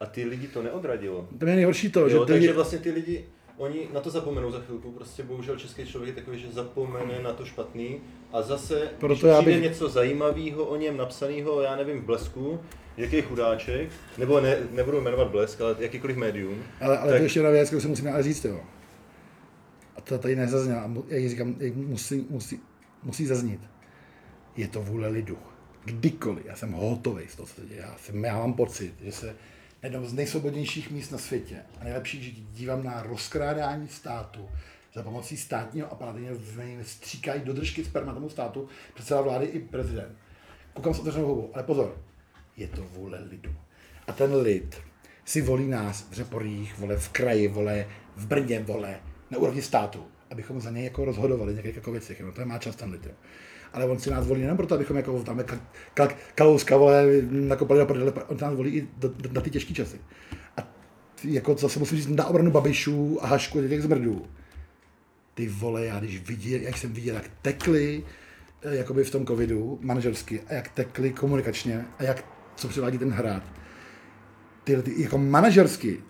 a 0.00 0.06
ty 0.06 0.24
lidi 0.24 0.48
to 0.48 0.62
neodradilo. 0.62 1.28
To 1.38 1.46
je 1.46 1.56
nejhorší 1.56 1.90
to, 1.90 2.00
jo, 2.00 2.08
že... 2.08 2.32
Takže 2.32 2.52
vlastně 2.52 2.78
ty 2.78 2.90
lidi, 2.90 3.24
oni 3.56 3.88
na 3.92 4.00
to 4.00 4.10
zapomenou 4.10 4.50
za 4.50 4.60
chvilku, 4.60 4.92
prostě 4.92 5.22
bohužel 5.22 5.56
český 5.56 5.86
člověk 5.86 6.16
je 6.16 6.22
takový, 6.22 6.40
že 6.40 6.52
zapomene 6.52 7.22
na 7.22 7.32
to 7.32 7.44
špatný 7.44 8.00
a 8.32 8.42
zase, 8.42 8.90
Proto 8.98 9.26
když 9.26 9.36
přijde 9.36 9.52
bych... 9.52 9.62
něco 9.62 9.88
zajímavého 9.88 10.64
o 10.64 10.76
něm 10.76 10.96
napsaného, 10.96 11.62
já 11.62 11.76
nevím, 11.76 12.00
v 12.00 12.04
blesku, 12.04 12.60
jaký 12.96 13.22
chudáček, 13.22 13.90
nebo 14.18 14.40
ne, 14.40 14.56
nebudu 14.70 15.00
jmenovat 15.00 15.28
blesk, 15.28 15.60
ale 15.60 15.76
jakýkoliv 15.78 16.16
médium. 16.16 16.62
Ale, 16.80 16.98
ale 16.98 17.10
tak... 17.10 17.18
to 17.18 17.24
ještě 17.24 17.38
jedna 17.38 17.50
věc, 17.50 17.68
kterou 17.68 17.80
se 17.80 17.88
musíme 17.88 18.12
ale 18.12 18.22
říct, 18.22 18.44
jo 18.44 18.60
to 20.04 20.18
tady 20.18 20.36
nezaznělo, 20.36 20.80
a 20.80 20.90
já 21.08 21.16
jí 21.16 21.28
říkám, 21.28 21.56
musí, 21.74 22.26
musí, 22.30 22.60
musí 23.02 23.26
zaznít. 23.26 23.60
Je 24.56 24.68
to 24.68 24.82
vůle 24.82 25.08
lidu. 25.08 25.38
Kdykoliv, 25.84 26.44
já 26.46 26.56
jsem 26.56 26.72
hotový 26.72 27.28
z 27.28 27.36
toho, 27.36 27.46
co 27.46 27.54
se 27.54 27.66
děje. 27.66 27.80
Já, 27.80 27.96
jsem, 27.98 28.24
já 28.24 28.38
mám 28.38 28.54
pocit, 28.54 28.94
že 29.00 29.12
se 29.12 29.36
jednou 29.82 30.04
z 30.04 30.12
nejsvobodnějších 30.12 30.90
míst 30.90 31.10
na 31.10 31.18
světě 31.18 31.56
a 31.80 31.84
nejlepší, 31.84 32.22
že 32.22 32.42
dívám 32.52 32.84
na 32.84 33.02
rozkrádání 33.02 33.88
státu 33.88 34.48
za 34.94 35.02
pomocí 35.02 35.36
státního 35.36 35.92
aparátu, 35.92 36.18
stříkají 36.82 37.42
do 37.42 37.52
držky 37.52 37.84
sperma 37.84 38.14
tomu 38.14 38.28
státu, 38.28 38.68
předseda 38.94 39.20
vlády 39.20 39.46
i 39.46 39.60
prezident. 39.60 40.16
Koukám 40.74 40.94
s 40.94 40.98
otevřenou 40.98 41.26
hubou, 41.26 41.50
ale 41.54 41.62
pozor, 41.62 42.02
je 42.56 42.68
to 42.68 42.82
vůle 42.82 43.20
lidu. 43.30 43.54
A 44.06 44.12
ten 44.12 44.34
lid 44.34 44.76
si 45.24 45.42
volí 45.42 45.68
nás 45.68 46.06
v 46.10 46.12
Řeporích, 46.12 46.78
vole 46.78 46.96
v 46.96 47.08
kraji, 47.08 47.48
vole 47.48 47.86
v 48.16 48.26
Brně, 48.26 48.60
vole 48.60 49.00
na 49.30 49.38
úrovni 49.38 49.62
státu, 49.62 50.04
abychom 50.30 50.60
za 50.60 50.70
něj 50.70 50.84
jako 50.84 51.04
rozhodovali 51.04 51.52
některých 51.52 51.76
jako 51.76 51.92
věcech. 51.92 52.20
No, 52.20 52.32
to 52.32 52.44
má 52.44 52.58
čas 52.58 52.76
ten 52.76 52.90
lid. 52.90 53.08
Ale 53.72 53.84
on 53.84 53.98
si 53.98 54.10
nás 54.10 54.26
volí 54.26 54.40
nejen 54.40 54.56
proto, 54.56 54.74
abychom 54.74 54.96
jako 54.96 55.22
tam 55.22 55.38
ka, 55.38 55.60
ka, 55.94 56.08
kalouska 56.34 56.76
vole, 56.76 57.06
nakopali 57.30 57.80
do 57.80 57.86
prdele, 57.86 58.12
on 58.26 58.36
nás 58.40 58.54
volí 58.54 58.70
i 58.70 58.88
do, 58.96 59.08
do, 59.08 59.32
na 59.32 59.40
ty 59.40 59.50
těžké 59.50 59.74
časy. 59.74 60.00
A 60.56 60.68
jako 61.24 61.54
co 61.54 61.68
se 61.68 61.78
musím 61.78 61.98
říct 61.98 62.08
na 62.08 62.26
obranu 62.26 62.50
Babišů 62.50 63.24
a 63.24 63.26
Hašku 63.26 63.68
těch 63.68 63.82
zmrdů. 63.82 64.26
Ty 65.34 65.48
vole, 65.48 65.84
já 65.84 65.98
když 65.98 66.20
viděl, 66.20 66.60
jak 66.60 66.78
jsem 66.78 66.92
viděl, 66.92 67.14
jak 67.14 67.30
tekli 67.42 68.04
eh, 68.62 68.76
jakoby 68.76 69.04
v 69.04 69.10
tom 69.10 69.26
covidu 69.26 69.78
manažersky 69.82 70.40
a 70.40 70.54
jak 70.54 70.68
tekli 70.68 71.10
komunikačně 71.10 71.84
a 71.98 72.02
jak, 72.02 72.24
co 72.56 72.68
přivádí 72.68 72.98
ten 72.98 73.10
hrad. 73.10 73.42
Ty, 74.64 74.82
ty 74.82 75.02
jako 75.02 75.18
manažersky, 75.18 76.02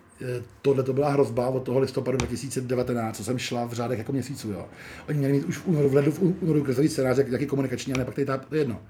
tohle 0.61 0.83
to 0.83 0.93
byla 0.93 1.09
hrozba 1.09 1.47
od 1.47 1.63
toho 1.63 1.79
listopadu 1.79 2.17
2019, 2.17 3.17
co 3.17 3.23
jsem 3.23 3.37
šla 3.37 3.65
v 3.65 3.73
řádech 3.73 3.99
jako 3.99 4.11
měsíců. 4.11 4.51
Jo. 4.51 4.65
Oni 5.09 5.17
měli 5.17 5.33
mít 5.33 5.45
už 5.45 5.57
v 5.57 5.67
únoru, 5.67 5.89
v 5.89 5.93
lednu, 5.93 6.11
v 6.11 6.21
únoru 6.21 6.63
krizový 6.63 6.89
scénář, 6.89 7.17
jak, 7.17 7.27
jaký 7.27 7.45
komunikační, 7.45 7.93
ale 7.93 8.05
pak 8.05 8.15
tady 8.15 8.25
ta, 8.25 8.37
to 8.37 8.55
je 8.55 8.61
jedno. 8.61 8.81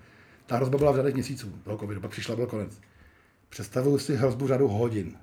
Ta 0.46 0.56
hrozba 0.56 0.78
byla 0.78 0.92
v 0.92 0.96
řádech 0.96 1.14
měsíců 1.14 1.54
toho 1.64 1.78
covidu, 1.78 2.02
pak 2.02 2.12
přišla, 2.12 2.36
byl 2.36 2.48
konec. 2.48 2.80
Představuju 3.50 3.98
si 3.98 4.16
hrozbu 4.16 4.48
řadu 4.48 4.68
hodin. 4.68 5.18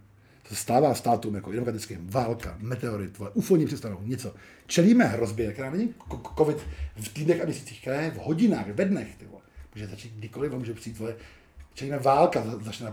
To 0.48 0.54
stává 0.54 0.94
státům 0.94 1.34
jako 1.34 1.52
demokratickým. 1.52 1.98
Válka, 2.10 2.56
meteorit, 2.58 3.18
vole, 3.18 3.30
ufoni 3.34 3.66
přistanou, 3.66 3.98
něco. 4.02 4.34
Čelíme 4.66 5.04
hrozbě, 5.04 5.52
která 5.52 5.70
není 5.70 5.94
covid 6.38 6.56
v 6.96 7.08
týdnech 7.08 7.42
a 7.42 7.44
měsících, 7.44 7.80
která 7.80 8.00
je 8.00 8.10
v 8.10 8.16
hodinách, 8.16 8.68
ve 8.68 8.84
dnech. 8.84 9.16
Ty 9.16 9.26
vole. 9.26 9.42
Může 9.74 9.86
začít 9.86 10.12
kdykoliv, 10.14 10.52
může 10.52 10.74
přijít, 10.74 10.98
vole. 10.98 11.14
Čelíme 11.74 11.98
válka, 11.98 12.44
začne 12.60 12.92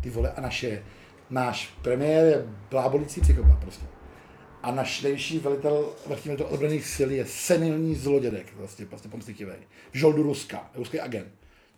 ty 0.00 0.10
vole, 0.10 0.32
a 0.32 0.40
naše 0.40 0.82
náš 1.30 1.74
premiér 1.82 2.24
je 2.24 2.46
blábolící 2.70 3.20
psychopat 3.20 3.58
prostě. 3.58 3.86
A 4.62 4.70
náš 4.70 5.02
nejvyšší 5.02 5.38
velitel 5.38 5.88
vrchní 6.06 6.28
velitel 6.28 6.46
odbraných 6.50 6.86
sil 6.94 7.08
je 7.10 7.26
senilní 7.26 7.94
zlodědek, 7.94 8.52
prostě, 8.56 8.86
prostě 8.86 9.08
pomstychivý. 9.08 9.52
V 9.92 9.98
žoldu 9.98 10.22
Ruska, 10.22 10.70
ruský 10.74 11.00
agent. 11.00 11.28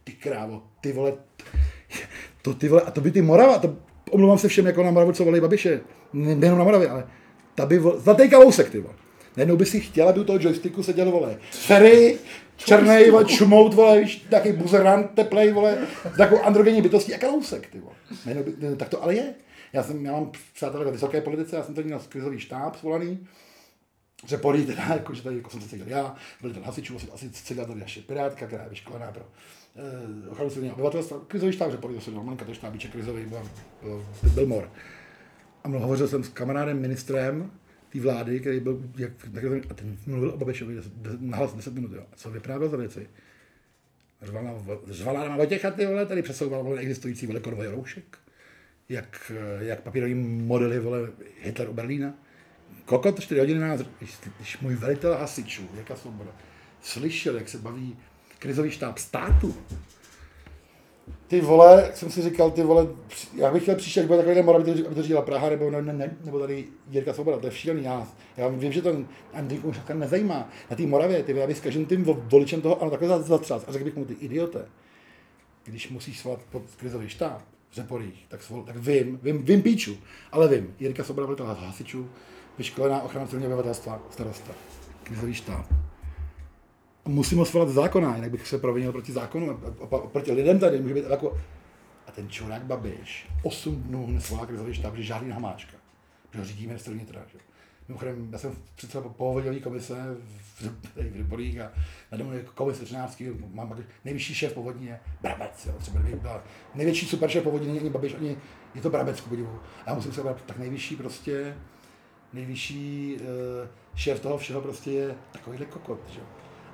Ty 0.05 0.13
krávo, 0.13 0.63
ty 0.81 0.93
vole, 0.93 1.13
to 2.43 2.55
ty 2.55 2.69
vole, 2.69 2.83
a 2.83 2.91
to 2.91 3.01
by 3.01 3.11
ty 3.11 3.23
Morava, 3.23 3.59
to, 3.59 3.77
omlouvám 4.11 4.39
se 4.39 4.49
všem 4.49 4.67
jako 4.67 4.83
na 4.83 4.91
Moravu, 4.91 5.13
co 5.13 5.25
volí 5.25 5.41
Babiše, 5.41 5.81
nejenom 6.13 6.59
na 6.59 6.65
Moravě, 6.65 6.89
ale 6.89 7.07
ta 7.55 7.67
by, 7.67 7.81
zlatý 7.97 8.31
kalousek, 8.31 8.71
ty 8.71 8.81
vole. 8.81 8.95
Najednou 9.37 9.57
by 9.57 9.67
si 9.67 9.81
chtěla, 9.81 10.11
aby 10.11 10.21
u 10.21 10.25
toho 10.25 10.39
joysticku 10.43 10.83
seděl, 10.83 11.11
vole, 11.11 11.39
Ferry, 11.51 12.19
černý, 12.57 13.11
vole, 13.11 13.25
čmout, 13.25 13.75
vole, 13.75 14.01
víš, 14.01 14.27
takový 14.31 14.55
buzerant, 14.55 15.11
teplej, 15.11 15.53
vole, 15.53 15.79
s 16.15 16.17
takovou 16.17 16.43
androgenní 16.43 16.83
bytostí 16.83 17.15
a 17.15 17.19
kalousek, 17.19 17.67
ty 17.67 17.81
vole. 17.81 17.95
Najednou 18.27 18.53
by, 18.53 18.77
tak 18.77 18.89
to 18.89 19.03
ale 19.03 19.15
je. 19.15 19.35
Já, 19.73 19.83
jsem, 19.83 20.05
já 20.05 20.13
mám 20.13 20.31
přátelé 20.55 20.85
ve 20.85 20.91
vysoké 20.91 21.21
politice, 21.21 21.57
já 21.57 21.63
jsem 21.63 21.75
tady 21.75 21.87
měl 21.87 22.01
krizový 22.09 22.41
štáb 22.41 22.77
svolaný, 22.77 23.27
že 24.27 24.37
polí 24.37 24.67
teda, 24.67 24.83
jako, 24.89 25.15
že 25.15 25.23
tady 25.23 25.37
jako 25.37 25.51
jsem 25.51 25.61
se 25.61 25.69
seděl 25.69 25.87
já, 25.89 26.15
byl 26.41 26.53
ten 26.53 26.63
hasičů, 26.63 26.97
asi, 26.97 27.07
asi 27.15 27.31
seděla 27.33 27.67
tady 27.67 27.81
naše 27.81 28.01
pirátka, 28.01 28.47
která 28.47 28.63
je 28.63 28.71
vyškolená 28.71 29.13
pro 29.13 29.23
eh, 29.77 30.31
ochranu 30.31 30.51
civilního 30.51 30.75
obyvatelstva, 30.75 31.21
krizový 31.29 31.53
štáb, 31.53 31.71
že 31.71 31.77
polí 31.77 31.95
to 31.95 32.01
seděl 32.01 32.23
Manka, 32.23 32.45
to 32.45 32.55
štábíček 32.55 32.93
krizový, 32.93 33.25
byl, 33.25 33.43
byl, 33.83 34.05
byl 34.35 34.47
mor. 34.47 34.71
A 35.65 35.69
mluvil, 35.69 35.87
hovořil 35.87 36.09
jsem 36.09 36.25
s 36.25 36.29
kamarádem 36.29 36.81
ministrem 36.81 37.51
té 37.93 38.01
vlády, 38.01 38.41
který 38.41 38.61
byl, 38.61 38.83
jak, 38.97 39.13
a 39.71 39.75
ten 39.75 39.97
mluvil 40.07 40.31
o 40.31 40.37
Babišovi 40.37 40.77
nahlas 41.21 41.55
10 41.55 41.75
minut, 41.75 41.93
jo. 41.93 42.07
A 42.13 42.17
co 42.17 42.31
vyprávěl 42.31 42.69
za 42.69 42.77
věci? 42.77 43.09
Řvala 44.89 45.29
na, 45.29 45.37
Vojtěcha, 45.37 45.71
ty 45.71 45.87
vole, 45.87 46.07
tady 46.07 46.23
přesouval 46.23 46.79
existující 46.79 47.27
velikorvý 47.27 47.67
roušek, 47.67 48.19
jak, 48.89 49.33
jak 49.59 49.81
papírový 49.81 50.15
modely, 50.15 50.79
vole, 50.79 51.11
Hitler 51.41 51.69
u 51.69 51.73
Berlína. 51.73 52.15
Kokot 52.85 53.21
4 53.21 53.41
hodiny 53.41 53.61
nás, 53.61 53.81
když, 53.99 54.19
když 54.37 54.59
můj 54.59 54.75
velitel 54.75 55.15
hasičů, 55.15 55.69
jaká 55.75 55.97
svoboda, 55.97 56.31
slyšel, 56.83 57.37
jak 57.37 57.49
se 57.49 57.59
baví 57.59 57.97
krizový 58.39 58.71
štáb 58.71 58.99
státu, 58.99 59.57
ty 61.33 61.41
vole, 61.41 61.91
jsem 61.95 62.11
si 62.11 62.23
říkal, 62.23 62.51
ty 62.51 62.63
vole, 62.63 62.87
já 63.35 63.53
bych 63.53 63.63
chtěl 63.63 63.77
příště, 63.77 64.01
jak 64.01 64.07
bude 64.07 64.19
takový 64.19 64.43
mor, 64.43 64.57
aby 64.57 64.83
to 64.95 65.03
říkala 65.03 65.23
Praha, 65.23 65.51
nebo, 65.51 65.71
ne, 65.71 65.83
ne, 65.83 65.93
ne, 65.93 66.17
nebo 66.25 66.39
tady 66.41 66.65
Jirka 66.91 67.13
Svoboda, 67.13 67.39
to 67.39 67.47
je 67.47 67.53
šílený. 67.53 67.85
Já, 67.85 68.09
já 68.37 68.49
vím, 68.49 68.73
že 68.73 68.83
to 68.83 68.97
Andrej 69.33 69.61
už 69.61 69.81
nezajímá. 69.95 70.49
Na 70.71 70.77
té 70.77 70.87
Moravě, 70.87 71.23
ty 71.23 71.43
aby 71.43 71.55
s 71.55 71.61
každým 71.61 71.87
tím 71.87 72.05
voličem 72.05 72.61
toho, 72.61 72.83
ano, 72.83 72.91
takhle 72.91 73.23
zatřás. 73.23 73.65
A 73.69 73.73
řekl 73.73 73.85
bych 73.85 73.97
mu, 73.97 74.05
ty 74.05 74.15
idiote, 74.15 74.67
když 75.65 75.91
musíš 75.91 76.21
svolat 76.21 76.41
pod 76.51 76.63
krizový 76.77 77.09
štáb 77.09 77.43
v 77.71 77.75
Řeporích, 77.75 78.25
tak, 78.29 78.43
svol, 78.43 78.63
tak 78.63 78.77
vím, 78.77 79.21
vím, 79.23 79.43
vím 79.43 79.63
píču, 79.63 79.97
ale 80.33 80.49
vím. 80.49 80.75
Jirka 80.81 81.05
Svoboda 81.05 81.27
byl 81.27 81.47
hasičů, 81.47 82.11
vyškolená 82.59 83.03
ochrana 83.03 83.27
civilního 83.27 83.53
obyvatelstva, 83.53 84.03
starosta, 84.11 84.53
krizový 85.05 85.35
štáb 85.35 85.67
musím 87.05 87.39
ho 87.39 87.45
svolat 87.45 87.69
zákona, 87.69 88.17
jinak 88.17 88.31
bych 88.31 88.49
se 88.49 88.59
provinil 88.59 88.93
proti 88.93 89.13
zákonu, 89.13 89.61
proti 90.13 90.33
lidem 90.33 90.59
tady, 90.59 90.81
může 90.81 90.95
být 90.95 91.05
jako... 91.11 91.39
A 92.07 92.13
ten 92.13 92.29
čurák 92.29 92.63
Babiš 92.63 93.29
8 93.43 93.83
dnů 93.83 94.07
nesvolá 94.07 94.47
krizový 94.47 94.75
štáb, 94.75 94.97
že 94.97 95.03
žádný 95.03 95.31
hamáčka, 95.31 95.77
že 96.33 96.39
ho 96.39 96.45
řídí 96.45 96.67
ministr 96.67 96.91
vnitra. 96.91 97.23
Že? 97.33 97.39
Mimochodem, 97.89 98.29
já 98.33 98.39
jsem 98.39 98.57
předseda 98.75 99.09
povodňové 99.09 99.61
komise 99.61 100.17
v, 100.61 100.69
v 100.95 101.17
Rybolích 101.17 101.61
a 101.61 101.73
na 102.13 102.19
domu 102.19 102.33
komise 102.55 102.85
třináctky, 102.85 103.33
mám 103.53 103.85
nejvyšší 104.05 104.35
šéf 104.35 104.53
povodní 104.53 104.87
je 104.87 105.01
Brabec, 105.23 105.67
jo, 105.67 105.75
třeba 105.79 106.01
byla 106.23 106.45
největší 106.75 107.07
super 107.07 107.31
šéf 107.31 107.43
povodní 107.43 107.67
není 107.67 107.81
ani 107.81 107.91
Babiš, 107.91 108.15
ani 108.15 108.37
je 108.75 108.83
to 108.83 108.91
Brabec 108.91 109.21
k 109.21 109.29
podivu. 109.29 109.61
A 109.87 109.91
já 109.91 109.95
musím 109.95 110.13
se 110.13 110.23
tak 110.47 110.59
nejvyšší 110.59 110.97
prostě, 110.97 111.57
nejvyšší 112.33 113.17
uh, 113.21 113.69
šéf 113.95 114.21
toho 114.21 114.39
všeho 114.39 114.61
prostě 114.61 114.91
je 114.91 115.15
takovýhle 115.33 115.67
kokot, 115.67 116.01
že? 116.11 116.21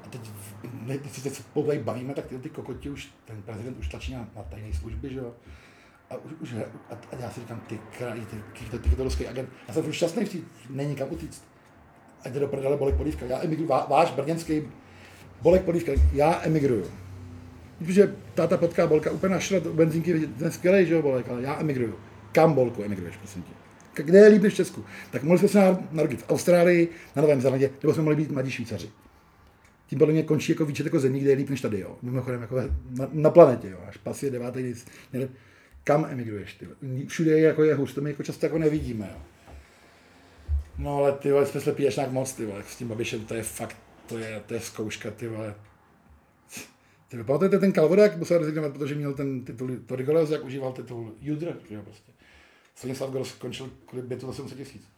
A 0.09 0.10
teď, 0.10 0.30
my, 0.72 0.98
když 0.98 1.12
se 1.12 1.30
spolu 1.30 1.72
bavíme, 1.82 2.14
tak 2.14 2.26
ty, 2.26 2.39
ty 2.39 2.51
kokoti 2.51 2.90
už, 2.90 3.09
ten 3.24 3.43
prezident 3.43 3.78
už 3.78 3.89
tlačí 3.89 4.12
na, 4.14 4.28
na 4.36 4.43
tajné 4.43 4.74
služby, 4.74 5.09
že 5.10 5.18
jo. 5.18 5.32
A, 6.10 6.16
už, 6.16 6.32
už, 6.40 6.52
a, 6.90 6.94
a, 6.94 7.16
já 7.20 7.30
si 7.30 7.40
říkám, 7.40 7.60
ty 7.66 7.80
krají, 7.98 8.26
ty, 8.26 8.36
ty, 8.70 8.78
ty, 8.78 8.97
ty 8.97 9.02
ruský 9.02 9.26
agent. 9.26 9.48
Já 9.68 9.74
jsem 9.74 9.93
šťastný, 9.93 10.26
že 10.26 10.39
není 10.70 10.94
kam 10.94 11.09
utíct. 11.10 11.44
Ať 12.24 12.32
jde 12.32 12.40
do 12.40 12.48
prdele 12.48 12.76
Bolek 12.76 12.94
Polívka. 12.94 13.26
Já 13.26 13.43
emigruju, 13.43 13.68
vá, 13.68 13.86
váš 13.90 14.10
brněnský 14.10 14.62
Bolek 15.43 15.62
Polívka, 15.62 15.93
já 16.12 16.40
emigruju. 16.43 16.90
Protože 17.78 18.16
táta 18.35 18.56
potká 18.56 18.86
Bolka 18.86 19.10
úplně 19.10 19.35
našla 19.35 19.59
do 19.59 19.74
benzínky, 19.74 20.26
ten 20.26 20.52
skvělý, 20.52 20.86
že 20.86 20.94
jo, 20.94 21.02
Bolek, 21.02 21.28
ale 21.28 21.43
já 21.43 21.60
emigruju. 21.60 21.94
Kam 22.32 22.52
Bolku 22.55 22.82
emigruješ, 22.82 23.16
prosím 23.16 23.43
tě? 23.43 23.52
Kde 24.02 24.18
je 24.18 24.28
líp 24.28 24.43
než 24.43 24.52
v 24.52 24.56
Česku? 24.56 24.85
Tak 25.10 25.22
mohli 25.22 25.39
jsme 25.39 25.48
se 25.48 25.78
narodit 25.90 26.22
v 26.22 26.30
Austrálii, 26.30 26.89
na 27.16 27.22
Novém 27.22 27.40
Zélandě, 27.40 27.70
nebo 27.82 27.94
jsme 27.94 28.02
mohli 28.02 28.16
být 28.16 28.30
mladí 28.30 28.51
Švýcaři 28.51 28.90
tím 29.89 29.98
podle 29.98 30.12
mě 30.12 30.23
končí 30.23 30.52
jako 30.52 30.65
výčet 30.65 30.86
jako 30.86 31.01
zemí, 31.01 31.20
kde 31.20 31.31
je 31.31 31.36
líp 31.36 31.51
než 31.51 31.60
tady, 31.60 31.81
jo. 31.81 31.98
Mimochodem 32.02 32.40
jako 32.40 32.56
na, 32.90 33.09
na 33.12 33.31
planetě, 33.31 33.69
jo. 33.69 33.78
Až 33.89 33.97
pas 33.97 34.23
je 34.23 34.31
devátý 34.31 34.62
nic. 34.62 34.86
Kam 35.85 36.06
emigruješ, 36.10 36.55
ty? 36.55 36.69
Všude 37.06 37.31
je, 37.31 37.40
jako 37.40 37.65
je 37.65 37.74
hus, 37.74 37.94
to 37.94 38.01
my 38.01 38.10
jako 38.10 38.23
často 38.23 38.47
jako 38.47 38.59
nevidíme, 38.59 39.10
jo. 39.12 39.20
No 40.78 40.97
ale 40.97 41.12
ty 41.12 41.32
vole, 41.32 41.47
jsme 41.47 41.60
slepí 41.60 41.89
až 41.89 41.97
nějak 41.97 42.10
moc, 42.10 42.32
ty 42.32 42.47
vole, 42.47 42.62
s 42.69 42.77
tím 42.77 42.89
Babišem, 42.89 43.24
to 43.24 43.35
je 43.35 43.43
fakt, 43.43 43.77
to 44.06 44.19
je, 44.19 44.43
to 44.47 44.55
je 44.55 44.60
zkouška, 44.60 45.10
ty 45.10 45.28
vole. 45.28 45.55
Ty 47.09 47.24
pamatujete 47.24 47.59
ten 47.59 47.73
Kalvodák, 47.73 48.16
musel 48.16 48.39
rezignovat, 48.39 48.73
protože 48.73 48.94
měl 48.94 49.15
ten 49.15 49.44
titul, 49.44 49.70
to 49.86 49.97
Rigoros, 49.97 50.31
jak 50.31 50.44
užíval 50.44 50.73
titul 50.73 51.15
Judr, 51.20 51.56
jo, 51.70 51.82
prostě. 51.82 52.12
Stanislav 52.74 53.10
Gross 53.10 53.28
skončil 53.28 53.70
kvůli 53.86 54.06
bytu 54.06 54.27
za 54.27 54.32
700 54.32 54.59
tisíc. 54.59 54.98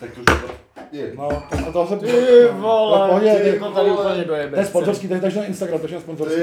Tak 0.00 0.10
to 0.10 0.20
už 0.20 0.56
je. 0.92 1.12
No, 1.16 1.42
to, 1.64 1.72
to 1.72 1.86
jsem... 1.86 1.98
Ty 1.98 2.06
vole, 2.52 3.08
no, 3.12 3.20
ty 3.20 3.48
jako 3.48 3.70
tady 3.70 3.90
úplně 3.90 4.24
dojebe. 4.24 4.54
To 4.54 4.60
je 4.60 4.66
sponsorský, 4.66 5.08
to 5.08 5.14
je 5.14 5.20
takže 5.20 5.38
na 5.38 5.44
Instagram, 5.44 5.80
to 5.80 5.86
je 5.88 6.00
sponsorský. 6.00 6.40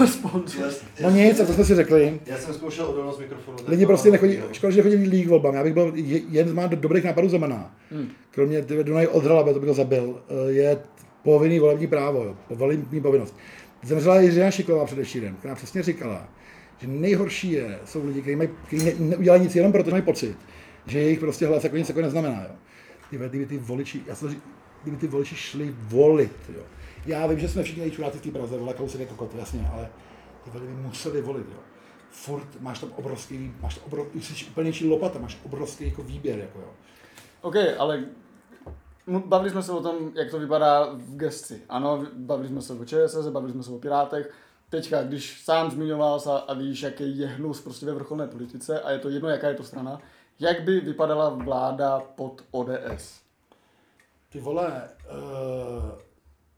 Uh, 0.00 0.06
sponsor. 0.06 0.70
No 1.02 1.10
nic, 1.10 1.40
a 1.40 1.46
to 1.46 1.52
jsme 1.52 1.64
si 1.64 1.74
řekli. 1.74 2.20
Já 2.26 2.36
jsem 2.36 2.54
zkoušel 2.54 2.86
odolnost 2.86 3.18
mikrofonu. 3.18 3.58
Lidi 3.68 3.86
prostě 3.86 4.10
nechodí, 4.10 4.38
škoda, 4.52 4.70
že 4.70 4.82
chodí 4.82 4.96
lík 4.96 5.28
volbám. 5.28 5.54
Já 5.54 5.64
bych 5.64 5.74
byl 5.74 5.92
jeden 6.28 6.48
z 6.48 6.52
má 6.52 6.66
dobrých 6.66 7.04
nápadů 7.04 7.28
Zemana. 7.28 7.74
Hmm. 7.90 8.08
Kromě 8.30 8.62
Dunaj 8.62 9.06
odhrala, 9.06 9.52
to 9.52 9.60
bych 9.60 9.68
ho 9.68 9.74
zabil, 9.74 10.20
eh, 10.28 10.52
je 10.52 10.78
povinný 11.22 11.58
volební 11.58 11.86
právo, 11.86 12.24
jo, 12.24 12.36
volební 12.50 13.00
povinnost. 13.00 13.36
Zemřela 13.82 14.20
Jiřina 14.20 14.50
Šiklová 14.50 14.84
předevčírem, 14.84 15.36
která 15.36 15.54
přesně 15.54 15.82
říkala, 15.82 16.28
že 16.78 16.86
nejhorší 16.88 17.52
je, 17.52 17.78
jsou 17.84 18.06
lidi, 18.06 18.20
kteří, 18.20 18.36
mají, 18.36 18.48
kteří 18.66 18.84
ne, 18.84 18.92
neudělají 18.98 19.42
nic 19.42 19.56
jenom 19.56 19.72
proto, 19.72 19.90
že 19.90 19.94
mají 19.94 20.02
pocit, 20.02 20.36
že 20.88 20.98
jejich 20.98 21.20
prostě 21.20 21.46
hlas 21.46 21.64
jako 21.64 21.76
nic 21.76 21.88
jako 21.88 22.00
neznamená. 22.00 22.42
Jo 22.42 22.54
ty, 23.10 23.16
kdyby 23.16 23.46
ty 23.46 23.58
voliči, 23.58 24.02
já 24.06 24.14
jsem 24.14 24.42
kdyby 24.82 24.96
ty 24.96 25.06
voliči 25.06 25.36
šli 25.36 25.74
volit, 25.78 26.50
jo. 26.56 26.62
Já 27.06 27.26
vím, 27.26 27.38
že 27.38 27.48
jsme 27.48 27.62
všichni 27.62 27.82
nejčuráci 27.82 28.18
v 28.18 28.22
té 28.22 28.30
Praze, 28.30 28.58
vole, 28.58 28.74
kousek 28.74 29.00
jako 29.00 29.14
kot, 29.14 29.34
jasně, 29.34 29.70
ale 29.72 29.90
ty 30.44 30.50
by 30.50 30.66
museli 30.66 31.22
volit, 31.22 31.46
jo. 31.48 31.58
Furt 32.10 32.60
máš 32.60 32.78
tam 32.78 32.92
obrovský, 32.96 33.54
máš 33.60 33.74
tam 33.74 33.84
obrovský, 33.86 34.22
jsi 34.22 34.44
úplně 34.44 34.66
něčí 34.66 34.88
lopata, 34.88 35.18
máš 35.18 35.38
obrovský 35.44 35.84
jako 35.84 36.02
výběr, 36.02 36.38
jako 36.38 36.58
jo. 36.58 36.68
OK, 37.42 37.54
ale 37.78 38.04
bavili 39.26 39.50
jsme 39.50 39.62
se 39.62 39.72
o 39.72 39.82
tom, 39.82 40.12
jak 40.14 40.30
to 40.30 40.38
vypadá 40.38 40.90
v 40.92 41.16
gesci. 41.16 41.62
Ano, 41.68 42.06
bavili 42.14 42.48
jsme 42.48 42.62
se 42.62 42.72
o 42.72 42.84
ČSS, 42.84 43.28
bavili 43.28 43.52
jsme 43.52 43.62
se 43.62 43.70
o 43.70 43.78
Pirátech. 43.78 44.32
Teďka, 44.68 45.02
když 45.02 45.44
sám 45.44 45.70
zmiňoval 45.70 46.20
a, 46.26 46.36
a 46.36 46.54
víš, 46.54 46.82
jaký 46.82 47.18
je 47.18 47.26
hnus 47.26 47.60
prostě 47.60 47.86
ve 47.86 47.92
vrcholné 47.92 48.26
politice 48.26 48.80
a 48.80 48.90
je 48.90 48.98
to 48.98 49.08
jedno, 49.08 49.28
jaká 49.28 49.48
je 49.48 49.54
to 49.54 49.62
strana, 49.62 50.00
jak 50.40 50.62
by 50.62 50.80
vypadala 50.80 51.28
vláda 51.28 52.00
pod 52.00 52.44
ODS? 52.50 53.20
Ty 54.28 54.40
vole, 54.40 54.88
uh, 55.12 55.98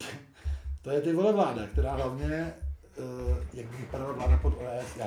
to 0.83 0.91
je 0.91 1.01
ty 1.01 1.13
vole 1.13 1.33
vláda, 1.33 1.67
která 1.67 1.93
hlavně, 1.93 2.55
uh, 2.99 3.37
jak 3.53 3.67
by 3.67 3.77
vypadala 3.77 4.13
vláda 4.13 4.37
pod 4.37 4.55
ODS, 4.55 4.97
já 4.97 5.07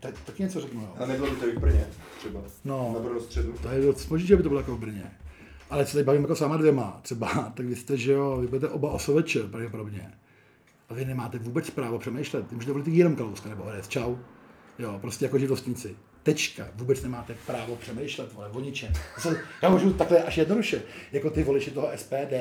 tak, 0.00 0.14
taky 0.26 0.42
něco 0.42 0.60
řeknu. 0.60 0.80
Jo. 0.80 0.94
A 0.98 1.06
nebylo 1.06 1.30
by 1.30 1.36
to 1.36 1.48
i 1.48 1.52
v 1.52 1.58
Brně 1.58 1.86
třeba? 2.18 2.40
No, 2.64 2.92
na 2.94 3.00
Brno 3.00 3.20
středu? 3.20 3.52
To 3.52 3.68
je 3.68 3.82
dost 3.82 4.08
možný, 4.08 4.26
že 4.26 4.36
by 4.36 4.42
to 4.42 4.48
bylo 4.48 4.60
jako 4.60 4.76
v 4.76 4.80
Brně. 4.80 5.12
Ale 5.70 5.86
co 5.86 5.92
tady 5.92 6.04
bavím 6.04 6.22
jako 6.22 6.36
sama 6.36 6.56
dvěma, 6.56 7.00
třeba, 7.02 7.28
tak 7.56 7.66
vy 7.66 7.76
jste, 7.76 7.96
že 7.96 8.12
jo, 8.12 8.36
vy 8.40 8.46
budete 8.46 8.68
oba 8.68 8.90
osoveče 8.90 9.42
pravděpodobně. 9.42 10.12
A 10.88 10.94
vy 10.94 11.04
nemáte 11.04 11.38
vůbec 11.38 11.70
právo 11.70 11.98
přemýšlet. 11.98 12.50
Vy 12.50 12.54
můžete 12.54 12.72
volit 12.72 12.88
jenom 12.88 13.16
Kalouska 13.16 13.48
nebo 13.48 13.64
ODS. 13.64 13.88
Čau. 13.88 14.16
Jo, 14.78 14.98
prostě 15.00 15.24
jako 15.24 15.38
živnostníci. 15.38 15.96
Tečka. 16.26 16.68
Vůbec 16.74 17.02
nemáte 17.02 17.34
právo 17.46 17.76
přemýšlet 17.76 18.32
vole, 18.32 18.48
o 18.48 18.60
ničem. 18.60 18.92
Já 19.62 19.68
můžu 19.68 19.92
takhle 19.92 20.22
až 20.22 20.36
jednoduše. 20.36 20.82
Jako 21.12 21.30
ty 21.30 21.42
voliči 21.42 21.70
toho 21.70 21.90
SPD, 21.96 22.32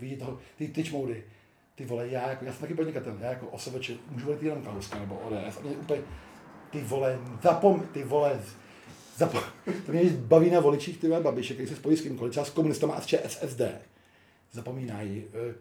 vidí 0.00 0.16
toho, 0.16 0.38
ty, 0.56 0.68
ty 0.68 0.84
čmoudy. 0.84 1.24
Ty 1.74 1.84
vole, 1.84 2.08
já, 2.08 2.28
jako, 2.30 2.44
já 2.44 2.52
jsem 2.52 2.60
taky 2.60 2.74
podnikatel, 2.74 3.16
já 3.20 3.30
jako 3.30 3.46
osobeče 3.46 3.94
můžu 4.10 4.26
volit 4.26 4.42
jenom 4.42 4.62
Kalouska 4.62 4.98
nebo 4.98 5.14
ODS. 5.14 5.56
A 5.56 5.60
mě 5.60 5.70
úplně, 5.70 6.00
ty 6.70 6.80
vole, 6.80 7.18
zapom, 7.42 7.80
ty 7.92 8.04
vole, 8.04 8.40
zapom, 9.16 9.40
to 9.86 9.92
mě 9.92 10.02
baví 10.10 10.50
na 10.50 10.60
voličích 10.60 10.98
ty 10.98 11.08
babiše, 11.08 11.54
který 11.54 11.68
se 11.68 11.76
spojí 11.76 11.96
s 11.96 12.02
kýmkoliv, 12.02 12.30
třeba 12.30 12.46
s 12.46 12.50
komunistama 12.50 12.94
a 12.94 13.00
s 13.00 13.06
ČSSD. 13.06 13.60
Zapomínají, 14.52 15.24
eh, 15.34 15.54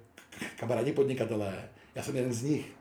kamarádi 0.60 0.92
podnikatelé, 0.92 1.70
já 1.96 2.04
jsem 2.04 2.16
jeden 2.16 2.34
z 2.34 2.44
nich. 2.44 2.72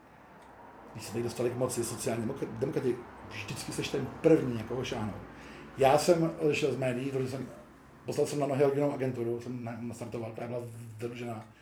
Když 0.93 1.05
se 1.05 1.11
tady 1.11 1.23
dostali 1.23 1.49
k 1.49 1.55
moci 1.55 1.83
sociální 1.83 2.31
demokrati, 2.59 2.95
vždycky 3.31 3.71
seš 3.71 3.87
ten 3.87 4.07
první, 4.21 4.57
jako 4.57 4.77
ošáhnout. 4.77 5.21
Já 5.77 5.97
jsem 5.97 6.31
šel 6.51 6.73
z 6.73 6.77
médií, 6.77 7.11
protože 7.11 7.29
jsem, 7.29 7.47
poslal 8.05 8.27
jsem 8.27 8.39
na 8.39 8.47
nohy 8.47 8.63
rodinnou 8.63 8.93
agenturu, 8.93 9.41
jsem 9.41 9.69
nastartoval, 9.79 10.31
ta 10.31 10.47
byla 10.47 10.61
vyružená. 10.97 11.53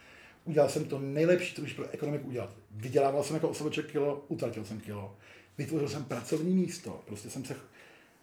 Udělal 0.46 0.70
jsem 0.70 0.86
to 0.86 1.00
nejlepší, 1.00 1.56
co 1.56 1.62
můžeš 1.62 1.76
pro 1.76 1.90
ekonomiku 1.90 2.28
udělat. 2.28 2.56
Vydělával 2.72 3.24
jsem 3.24 3.36
jako 3.36 3.50
osoboček 3.50 3.92
kilo, 3.92 4.26
utratil 4.28 4.66
jsem 4.66 4.80
kilo. 4.80 5.16
Vytvořil 5.58 5.90
jsem 5.90 6.04
pracovní 6.04 6.54
místo, 6.54 7.02
prostě 7.06 7.30
jsem 7.30 7.46
se 7.46 7.56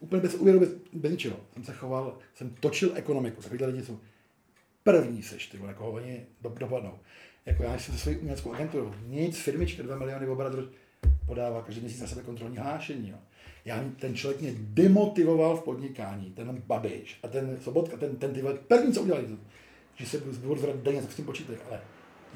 úplně 0.01 0.23
bez 0.23 0.35
úvěru, 0.35 0.61
bez, 0.61 0.69
bez 0.93 1.13
ničeho. 1.13 1.37
Jsem 1.53 1.65
se 1.65 1.73
choval, 1.73 2.19
jsem 2.35 2.51
točil 2.51 2.91
ekonomiku. 2.95 3.43
Takovýhle 3.43 3.67
lidi 3.67 3.85
jsou 3.85 4.01
první 4.83 5.23
seš, 5.23 5.47
ty 5.47 5.59
vole, 5.59 5.71
jako 5.71 5.91
oni 5.91 6.27
dopadnou. 6.41 6.99
Jako 7.47 7.63
já 7.63 7.79
jsem 7.79 7.95
se 7.95 8.01
svojí 8.01 8.17
uměleckou 8.17 8.53
agenturou, 8.53 8.95
nic, 9.07 9.39
firmička, 9.39 9.83
2 9.83 9.97
miliony 9.97 10.29
obrat 10.29 10.53
podává 11.27 11.63
každý 11.63 11.81
měsíc 11.81 12.01
na 12.01 12.07
sebe 12.07 12.23
kontrolní 12.23 12.57
hlášení. 12.57 13.09
Jo. 13.09 13.17
Já, 13.67 13.85
ten 14.01 14.15
člověk 14.15 14.41
mě 14.41 14.53
demotivoval 14.57 15.57
v 15.57 15.63
podnikání, 15.63 16.31
ten 16.31 16.63
Babiš 16.67 17.19
a 17.23 17.29
ten 17.29 17.59
Sobotka, 17.63 17.97
ten, 17.97 18.17
ten 18.17 18.33
ty 18.35 18.43
první, 18.69 18.93
co 18.93 19.03
udělali, 19.03 19.27
že 19.95 20.07
se 20.07 20.19
budu 20.19 20.61
zvedat 20.61 20.77
denně, 20.77 21.03
tak 21.03 21.13
s 21.13 21.17
tím 21.17 21.25
počítají, 21.25 21.59
ale 21.69 21.81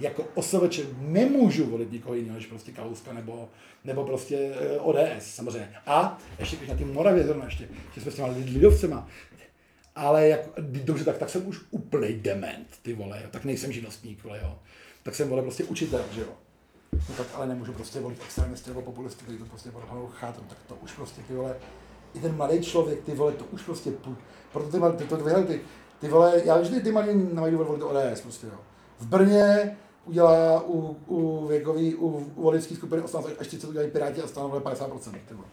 jako 0.00 0.24
osobeče 0.34 0.82
nemůžu 1.00 1.66
volit 1.66 1.92
nikoho 1.92 2.14
jiného 2.14 2.34
než 2.34 2.46
prostě 2.46 2.72
Kalouska 2.72 3.12
nebo, 3.12 3.48
nebo 3.84 4.04
prostě 4.04 4.36
eh, 4.36 4.78
ODS 4.78 5.24
samozřejmě. 5.24 5.72
A 5.86 6.18
ještě 6.38 6.56
když 6.56 6.68
na 6.68 6.76
tím 6.76 6.92
Moravě 6.92 7.24
zrovna 7.24 7.44
ještě, 7.44 7.68
že 7.94 8.00
jsme 8.00 8.12
s 8.12 8.14
těma 8.14 8.28
lidovcema, 8.28 9.08
ale 9.94 10.28
jak, 10.28 10.40
dobře, 10.60 11.04
tak, 11.04 11.18
tak 11.18 11.30
jsem 11.30 11.46
už 11.46 11.60
úplný 11.70 12.14
dement, 12.14 12.68
ty 12.82 12.92
vole, 12.92 13.20
jo. 13.22 13.28
tak 13.30 13.44
nejsem 13.44 13.72
živnostník, 13.72 14.24
vole, 14.24 14.40
jo. 14.42 14.58
Tak 15.02 15.14
jsem, 15.14 15.28
vole, 15.28 15.42
prostě 15.42 15.64
učitel, 15.64 16.04
že 16.12 16.20
jo. 16.20 16.34
No 16.92 17.14
tak 17.16 17.26
ale 17.34 17.46
nemůžu 17.46 17.72
prostě 17.72 18.00
volit 18.00 18.20
extremisty 18.24 18.70
nebo 18.70 18.82
populisty, 18.82 19.22
kteří 19.22 19.38
to 19.38 19.44
prostě 19.44 19.70
budou 19.70 20.08
chátru, 20.12 20.44
tak 20.48 20.58
to 20.66 20.74
už 20.74 20.92
prostě, 20.92 21.22
ty 21.28 21.34
vole, 21.34 21.56
i 22.14 22.20
ten 22.20 22.36
malý 22.36 22.60
člověk, 22.60 23.04
ty 23.04 23.14
vole, 23.14 23.32
to 23.32 23.44
už 23.44 23.62
prostě, 23.62 23.90
proto 24.52 24.70
ty, 24.70 24.96
ty, 24.96 25.04
to, 25.04 25.16
ty, 25.16 25.46
ty, 25.46 25.60
ty 26.00 26.08
vole, 26.08 26.42
já 26.44 26.58
vždy 26.58 26.80
ty 26.80 26.92
malí 26.92 27.14
nemají 27.14 27.52
důvod 27.52 27.66
volit 27.66 27.82
ODS, 27.82 28.20
prostě, 28.20 28.46
jo. 28.46 28.58
V 29.00 29.06
Brně 29.06 29.76
udělá 30.04 30.62
u, 30.66 30.96
u 31.06 31.46
věkový, 31.46 31.94
u, 31.94 32.06
u 32.08 32.42
voličské 32.42 32.74
skupiny 32.74 33.02
18 33.02 33.28
až 33.38 33.46
30 33.46 33.68
udělají 33.68 33.90
Piráti 33.90 34.22
a 34.22 34.26
stanovuje 34.26 34.60
50%. 34.60 35.12
Ty 35.28 35.34
vole. 35.34 35.46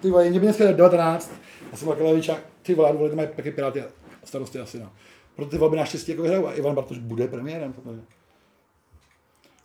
Ty 0.00 0.10
vole, 0.10 0.30
mě 0.30 0.40
dneska 0.40 0.72
19, 0.72 1.32
já 1.70 1.78
jsem 1.78 1.88
takový 1.88 2.08
levičák, 2.08 2.40
ty 2.62 2.74
vole, 2.74 2.92
vole, 2.92 3.14
mají 3.14 3.28
taky 3.36 3.50
Piráti 3.50 3.82
a 3.82 3.86
starosti 4.24 4.60
asi, 4.60 4.78
no. 4.78 4.92
Proto 5.36 5.50
ty 5.50 5.58
volby 5.58 5.76
naštěstí 5.76 6.10
jako 6.10 6.22
vyhrajou 6.22 6.46
a 6.46 6.52
Ivan 6.52 6.74
Bartoš 6.74 6.98
bude 6.98 7.28
premiérem. 7.28 7.74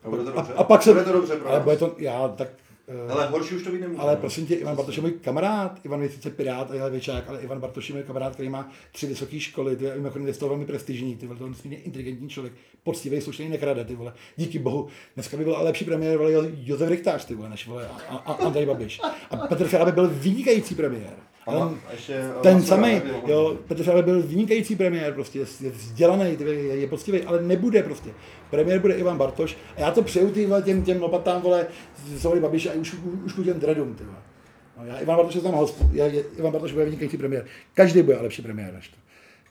A, 0.08 0.10
bude 0.10 0.24
to 0.24 0.32
dobře. 0.32 0.54
a, 0.54 0.60
a 0.60 0.64
pak 0.64 0.84
se, 0.84 0.92
bude 0.92 1.04
to 1.04 1.12
dobře 1.12 1.36
pro 1.36 1.50
ale 1.50 1.60
bude 1.60 1.78
to, 1.78 1.96
já 1.98 2.28
tak 2.28 2.50
Eh, 2.90 3.12
ale 3.12 3.28
horší 3.28 3.56
už 3.56 3.64
to 3.64 3.72
být 3.72 3.82
nemůže. 3.82 4.02
Ale 4.02 4.16
prosím 4.16 4.48
tě, 4.48 4.56
Ivan 4.56 4.76
Bartoš 4.76 4.96
je 4.96 5.02
můj 5.02 5.12
kamarád, 5.12 5.80
Ivan 5.84 6.02
je 6.02 6.10
sice 6.10 6.30
pirát 6.30 6.72
a 6.72 6.74
je 6.74 6.84
levičák, 6.84 7.24
ale 7.28 7.40
Ivan 7.40 7.60
Bartoš 7.60 7.90
je 7.90 7.96
můj 7.96 8.04
kamarád, 8.04 8.34
který 8.34 8.50
má 8.50 8.72
tři 8.92 9.08
vysoké 9.08 9.40
školy, 9.40 9.76
ty 9.76 9.86
mimochodem 9.96 10.28
je 10.28 10.34
to 10.34 10.48
velmi 10.48 10.66
prestižní, 10.66 11.16
ty 11.16 11.28
vole, 11.28 11.40
to 11.40 11.70
je 11.70 11.78
inteligentní 11.78 12.30
člověk, 12.30 12.54
poctivý, 12.84 13.22
slušný, 13.22 13.50
nekrade, 13.50 13.86
ty 13.86 13.96
vole. 13.96 14.14
Díky 14.36 14.60
bohu. 14.60 14.88
Dneska 15.16 15.38
by 15.38 15.44
byl 15.44 15.58
lepší 15.60 15.86
premiér, 15.86 16.18
vole, 16.18 16.32
Josef 16.64 16.90
Richtář, 16.90 17.26
ty 17.26 17.36
vole, 17.36 17.50
než 17.50 17.68
vole, 17.68 17.88
a, 18.10 18.16
a, 18.16 18.34
Andrej 18.34 18.66
Babiš. 18.66 19.00
A 19.30 19.38
Petr 19.38 19.68
Fiala 19.68 19.86
by 19.86 19.92
byl 19.92 20.08
vynikající 20.08 20.76
premiér. 20.76 21.14
Aha, 21.48 21.74
ještě, 21.92 22.24
ten 22.42 22.62
samý, 22.62 23.02
jo, 23.28 23.58
Petr 23.68 23.84
Fiala 23.84 24.02
byl 24.02 24.22
vynikající 24.22 24.76
premiér, 24.76 25.14
prostě 25.14 25.40
je 25.40 25.70
vzdělaný, 25.70 26.38
je, 26.40 26.54
je 26.54 26.88
poctivý, 26.88 27.22
ale 27.22 27.44
nebude 27.44 27.84
prostě. 27.84 28.10
Premiér 28.50 28.80
bude 28.80 28.94
Ivan 28.94 29.18
Bartoš 29.18 29.58
a 29.76 29.80
já 29.80 29.92
to 29.92 30.04
přeju 30.04 30.32
ty, 30.32 30.48
těm, 30.64 30.84
těm 30.84 31.02
lopatám, 31.02 31.42
vole, 31.42 31.68
Zory 32.16 32.40
Babiš 32.40 32.68
a 32.68 32.74
už, 32.74 32.94
už, 33.26 33.38
už 33.38 33.46
těm 33.46 33.60
dreadům, 33.60 33.96
ty 33.96 34.04
no, 34.04 34.86
já 34.86 34.98
Ivan 34.98 35.18
Bartoš 35.18 35.44
tam 35.44 35.54
hospu, 35.54 35.90
já, 35.94 36.08
Ivan 36.38 36.52
Bartoš 36.52 36.72
bude 36.72 36.86
vynikající 36.86 37.18
premiér. 37.18 37.46
Každý 37.74 38.02
bude 38.02 38.18
lepší 38.18 38.42
premiér 38.42 38.74
než 38.74 38.88
to. 38.88 38.98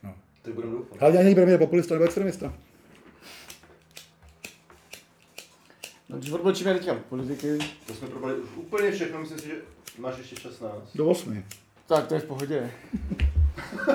No. 0.03 0.13
Ty 0.41 0.51
budeme 0.51 0.73
doufat. 0.73 1.03
Ale 1.03 1.23
není 1.23 1.35
premiér 1.35 1.59
populista 1.59 1.95
nebo 1.95 2.05
extremista. 2.05 2.53
No, 6.09 6.17
když 6.17 6.31
odbočíme 6.31 6.73
teďka 6.73 6.93
politiky. 7.09 7.57
To 7.87 7.93
jsme 7.93 8.07
probali 8.07 8.35
už 8.35 8.49
úplně 8.55 8.91
všechno, 8.91 9.19
myslím 9.19 9.39
si, 9.39 9.47
že 9.47 9.55
máš 9.97 10.17
ještě 10.17 10.35
čas 10.35 10.59
na 10.59 10.67
nás. 10.69 10.95
Do 10.95 11.07
8. 11.07 11.43
Tak 11.87 12.07
to 12.07 12.13
je 12.13 12.19
v 12.19 12.25
pohodě. 12.25 12.71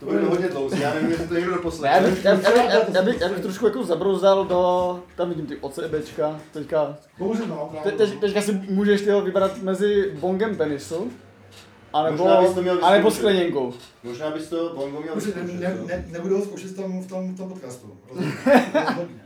to 0.00 0.06
bude 0.06 0.20
hodně 0.20 0.48
dlouhý, 0.48 0.80
já 0.80 0.94
nevím, 0.94 1.10
jestli 1.10 1.28
to 1.28 1.34
někdo 1.34 1.54
doposlechne. 1.54 1.98
Já 1.98 2.10
bych, 2.10 2.24
já, 2.24 2.32
já, 2.40 2.62
já, 2.62 2.90
já, 2.94 3.02
bych, 3.02 3.20
já 3.20 3.28
bych 3.28 3.40
trošku 3.40 3.66
jako 3.66 3.84
zabrouzal 3.84 4.44
do, 4.44 5.02
tam 5.16 5.28
vidím 5.28 5.46
ty 5.46 5.56
OCBčka, 5.56 6.40
teďka, 6.52 6.96
Bohužel 7.18 7.46
no, 7.46 7.72
te, 7.82 7.92
te, 7.92 8.06
teďka 8.06 8.42
si 8.42 8.52
můžeš 8.52 9.00
tyho 9.00 9.20
vybrat 9.20 9.62
mezi 9.62 10.12
bongem 10.20 10.56
penisu, 10.56 11.12
anebo, 11.92 12.24
Možná 12.24 12.42
bys 12.42 12.54
to 12.54 12.62
měl 12.62 12.84
anebo 12.84 13.10
skleněnkou. 13.10 13.74
Možná 14.04 14.30
bys 14.30 14.48
to 14.48 14.72
bongo 14.76 15.00
měl 15.00 15.16
Už 15.16 15.26
ne, 15.26 15.42
ne, 15.42 15.76
ne, 15.86 16.04
nebudu 16.08 16.38
ho 16.38 16.44
zkoušet 16.44 16.70
v 16.70 16.76
tom, 16.76 17.02
v 17.02 17.08
tom, 17.08 17.34
v 17.34 17.36
tom 17.36 17.48
podcastu. 17.48 17.96
Rozhodně. 18.08 18.32
Rozhodně. 18.74 19.20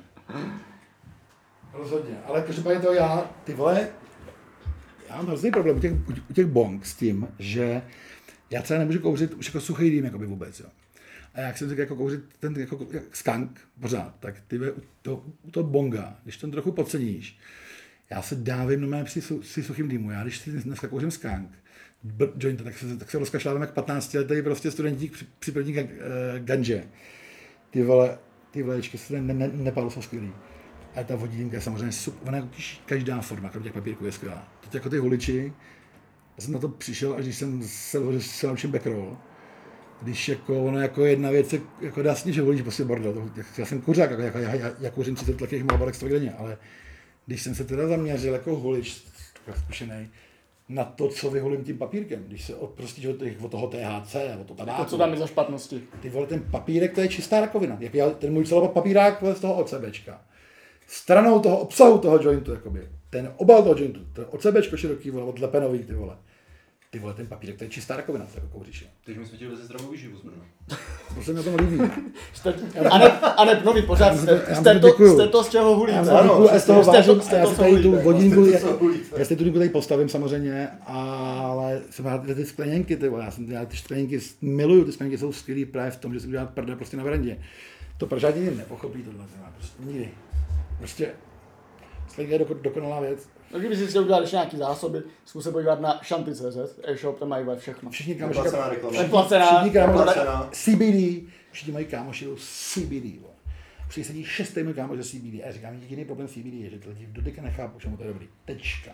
Rozhodně. 1.73 2.21
Ale 2.27 2.43
každopádně 2.43 2.81
to 2.81 2.93
já, 2.93 3.31
ty 3.45 3.55
vole, 3.55 3.89
mám 5.17 5.27
hrozný 5.27 5.51
problém 5.51 5.77
u 5.77 5.81
těch, 5.81 5.93
u 6.31 6.33
těch 6.33 6.47
bong 6.47 6.87
s 6.87 6.95
tím, 6.95 7.29
že 7.39 7.83
já 8.51 8.63
třeba 8.63 8.79
nemůžu 8.79 8.99
kouřit 8.99 9.35
už 9.35 9.47
jako 9.47 9.61
suchý 9.61 9.91
dým 9.91 10.05
jakoby 10.05 10.27
vůbec. 10.27 10.61
Jo. 10.61 10.67
A 11.35 11.41
jak 11.41 11.59
jsem 11.59 11.69
řekl, 11.69 11.81
jako 11.81 11.97
kouřit 11.97 12.21
ten 12.41 12.57
jako, 12.57 12.87
jak 12.91 13.17
skank 13.17 13.61
pořád, 13.81 14.15
tak 14.21 14.35
ty 14.49 14.59
u 14.59 14.83
toho, 15.03 15.25
u 15.43 15.51
toho 15.51 15.67
bonga, 15.71 16.17
když 16.25 16.37
ten 16.37 16.51
trochu 16.51 16.73
podceníš, 16.73 17.39
já 18.11 18.23
se 18.23 18.35
dávím 18.35 18.81
normálně 18.81 19.05
při, 19.05 19.21
při 19.41 19.63
suchým 19.63 19.89
dýmu. 19.89 20.11
Já 20.11 20.23
když 20.23 20.39
si 20.39 20.51
dneska 20.51 20.89
kouřím 20.89 21.11
skank, 21.11 21.51
joint, 22.39 22.65
tak 22.65 22.79
se, 22.79 22.97
tak 22.97 23.11
se 23.11 23.19
rozkašlávám 23.19 23.63
jak 23.63 23.73
15 23.73 24.15
letý 24.15 24.43
prostě 24.43 24.71
studentík 24.71 25.13
při, 25.13 25.27
při 25.39 25.53
první 25.53 25.75
ga- 25.75 25.89
eh, 25.91 26.41
ganže. 26.41 26.85
Ty 27.71 27.83
vole, 27.83 28.19
ty 28.51 28.63
vlečky 28.63 28.99
se 28.99 29.21
ne, 29.21 29.35
ne, 29.35 29.51
nepálu 29.53 29.91
jsou 29.91 30.03
skvělý. 30.03 30.33
A 30.97 31.03
ta 31.03 31.17
vodítka 31.17 31.57
je 31.57 31.61
samozřejmě 31.61 31.93
super, 31.93 32.29
ona 32.29 32.49
každá 32.87 33.21
forma, 33.21 33.49
kromě 33.49 33.65
těch 33.65 33.73
papírků 33.75 34.05
je 34.07 34.13
skvělá. 34.13 34.49
Teď 34.61 34.75
jako 34.75 34.91
ty 34.91 34.99
huliči, 34.99 35.53
já 36.37 36.45
jsem 36.45 36.53
na 36.53 36.59
to 36.59 36.69
přišel, 36.69 37.15
až 37.15 37.25
když 37.25 37.37
jsem 37.37 37.63
se, 37.63 38.21
se 38.21 38.47
naučil 38.47 38.71
backroll, 38.71 39.17
když 40.03 40.29
jako 40.29 40.65
ono 40.65 40.81
jako 40.81 41.05
jedna 41.05 41.31
věc 41.31 41.53
je 41.53 41.61
jako 41.81 42.01
jasně, 42.01 42.33
že 42.33 42.43
volíš 42.43 42.63
prostě 42.63 42.85
bordel. 42.85 43.13
To, 43.13 43.41
já 43.59 43.67
jsem 43.67 43.81
kuřák, 43.81 44.11
jako, 44.11 44.23
jako 44.23 44.39
já, 44.39 44.55
já, 44.55 44.73
já 44.81 44.91
kouřím 44.91 45.15
30 45.15 45.37
takových 45.37 45.65
malbarek 45.65 46.05
denně, 46.05 46.33
ale 46.33 46.59
když 47.27 47.43
jsem 47.43 47.55
se 47.55 47.65
teda 47.65 47.89
zaměřil 47.89 48.33
jako 48.33 48.57
hulič, 48.57 49.05
zkušený, 49.65 50.09
na 50.69 50.85
to, 50.85 51.09
co 51.09 51.31
vyholím 51.31 51.65
tím 51.65 51.79
papírkem, 51.79 52.25
když 52.29 52.45
se 52.45 52.55
od, 52.55 52.71
prostě 52.71 53.09
od, 53.09 53.17
těch, 53.19 53.43
od 53.43 53.51
toho 53.51 53.67
THC, 53.67 54.17
od 54.41 54.47
toho 54.47 54.57
tabáku, 54.57 54.83
To, 54.85 54.91
co 54.91 54.99
tam 54.99 55.13
je 55.13 55.19
za 55.19 55.27
špatnosti. 55.27 55.83
ty 56.01 56.11
vole, 56.11 56.27
ten 56.27 56.43
papírek, 56.51 56.95
to 56.95 57.01
je 57.01 57.09
čistá 57.09 57.41
rakovina. 57.41 57.77
Jak 57.81 57.95
já, 57.95 58.11
ten 58.11 58.33
můj 58.33 58.47
celý 58.47 58.69
papírák 58.69 59.23
z 59.37 59.41
toho 59.41 59.55
OCBčka. 59.55 60.21
Stranou 60.87 61.41
toho 61.41 61.59
obsahu 61.59 61.99
toho 61.99 62.19
jointu, 62.23 62.53
jakoby. 62.53 62.89
Ten 63.11 63.33
obal 63.37 63.63
toho 63.63 63.75
jointu, 63.79 64.01
to 64.13 64.27
OCBčko 64.27 64.77
široký, 64.77 65.11
vole, 65.11 65.25
od 65.25 65.39
lepenový, 65.39 65.79
ty 65.79 65.95
vole. 65.95 66.17
Ty 66.91 66.99
vole, 66.99 67.15
ten 67.15 67.27
papírek, 67.27 67.59
to 67.59 67.65
je 67.65 67.71
čistá 67.71 67.97
rakovina, 67.97 68.25
to 68.25 68.31
jako 68.35 68.47
kouříš. 68.49 68.83
jo. 68.83 68.89
Teď 69.05 69.19
mi 69.19 69.27
světili 69.27 69.57
ze 69.57 69.65
zdravou 69.65 69.91
výživu 69.91 70.19
z 70.19 70.23
Brna. 70.23 70.45
To 71.15 71.23
se 71.23 71.31
mi 71.33 71.37
na 71.37 71.43
tom 71.43 71.55
líbí. 71.55 71.79
A 72.91 72.99
ne, 72.99 73.11
a 73.11 73.45
ne, 73.45 73.63
nový 73.65 73.83
pořád, 73.83 74.17
jste, 74.17 74.41
to- 74.41 74.55
jste, 74.55 74.81
to 74.81 74.93
to, 74.93 75.09
jste 75.15 75.29
to, 75.29 75.45
z 75.45 75.49
čeho 75.49 75.77
hulíte. 75.77 75.99
Já 75.99 76.19
Ano, 76.19 76.49
já 76.53 76.59
z 76.61 76.65
toho 76.67 76.83
jste 76.83 76.91
to- 76.93 76.97
vážím, 76.97 77.21
jste 77.21 77.37
já 77.37 77.45
to, 77.45 77.51
si 77.51 77.57
tady 77.57 77.83
tu 77.83 77.91
Jste 77.91 78.51
já, 78.51 78.61
to, 79.19 79.25
si 79.25 79.37
tu 79.37 79.53
tady 79.53 79.69
postavím 79.69 80.09
samozřejmě, 80.09 80.69
ale 80.87 81.83
jsem 81.91 82.07
rád, 82.07 82.23
ty 82.35 82.45
skleněnky, 82.47 82.97
ty 82.97 83.09
vole, 83.09 83.25
já, 83.25 83.31
jsem, 83.31 83.53
já 83.53 83.65
ty 83.67 83.77
skleněnky 83.77 84.21
miluju, 84.43 84.85
ty 84.85 84.93
skleněnky 84.93 85.19
jsou 85.19 85.33
skvělý 85.33 85.65
právě 85.65 85.91
v 85.91 85.97
tom, 85.97 86.15
že 86.15 86.21
si 86.21 86.27
udělat 86.27 86.51
prdel 86.51 86.77
prostě 86.77 86.97
na 86.97 87.05
verandě. 87.05 87.39
To 87.99 88.07
Pražáci 88.07 88.41
nikdy 88.41 88.57
nepochopí 88.57 89.03
tohle, 89.03 89.25
to 89.27 89.43
má 89.43 89.53
prostě 89.57 89.83
nikdy. 89.85 90.09
Prostě 90.79 91.11
skleněka 92.09 92.33
je 92.33 92.39
doko, 92.39 92.55
dokonalá 92.55 93.01
věc. 93.01 93.29
No, 93.53 93.59
kdyby 93.59 93.77
si 93.77 93.87
chtěl 93.87 94.03
udělat 94.03 94.21
ještě 94.21 94.37
nějaký 94.37 94.57
zásoby, 94.57 95.03
zkus 95.25 95.45
se 95.45 95.53
podívat 95.53 95.81
na 95.81 96.01
shanty.cz, 96.05 96.79
e-shop, 96.83 97.19
tam 97.19 97.29
mají 97.29 97.45
ve 97.45 97.57
všechno. 97.57 97.91
Všichni 97.91 98.15
kámoši, 98.15 98.41
všichni 98.41 99.71
kámoši. 99.71 100.21
CBD, 100.51 101.31
všichni 101.51 101.73
mají 101.73 101.87
kámoši 101.87 102.29
CBD. 102.37 103.21
vole. 103.21 103.35
Už 103.89 104.07
sedí 104.07 104.25
šestý 104.25 104.63
můj 104.63 104.75
kámoš 104.75 104.99
ze 104.99 105.05
CBD. 105.05 105.35
A 105.35 105.47
já 105.47 105.53
říkám, 105.53 105.75
jediný 105.75 106.05
problém 106.05 106.29
CBD 106.29 106.53
je, 106.53 106.71
že 106.71 106.79
ty 106.79 106.89
lidi 106.89 107.07
do 107.07 107.23
deka 107.23 107.43
nechápou, 107.43 107.79
čemu 107.79 107.97
to 107.97 108.03
je 108.03 108.09
dobrý. 108.09 108.29
Tečka. 108.45 108.91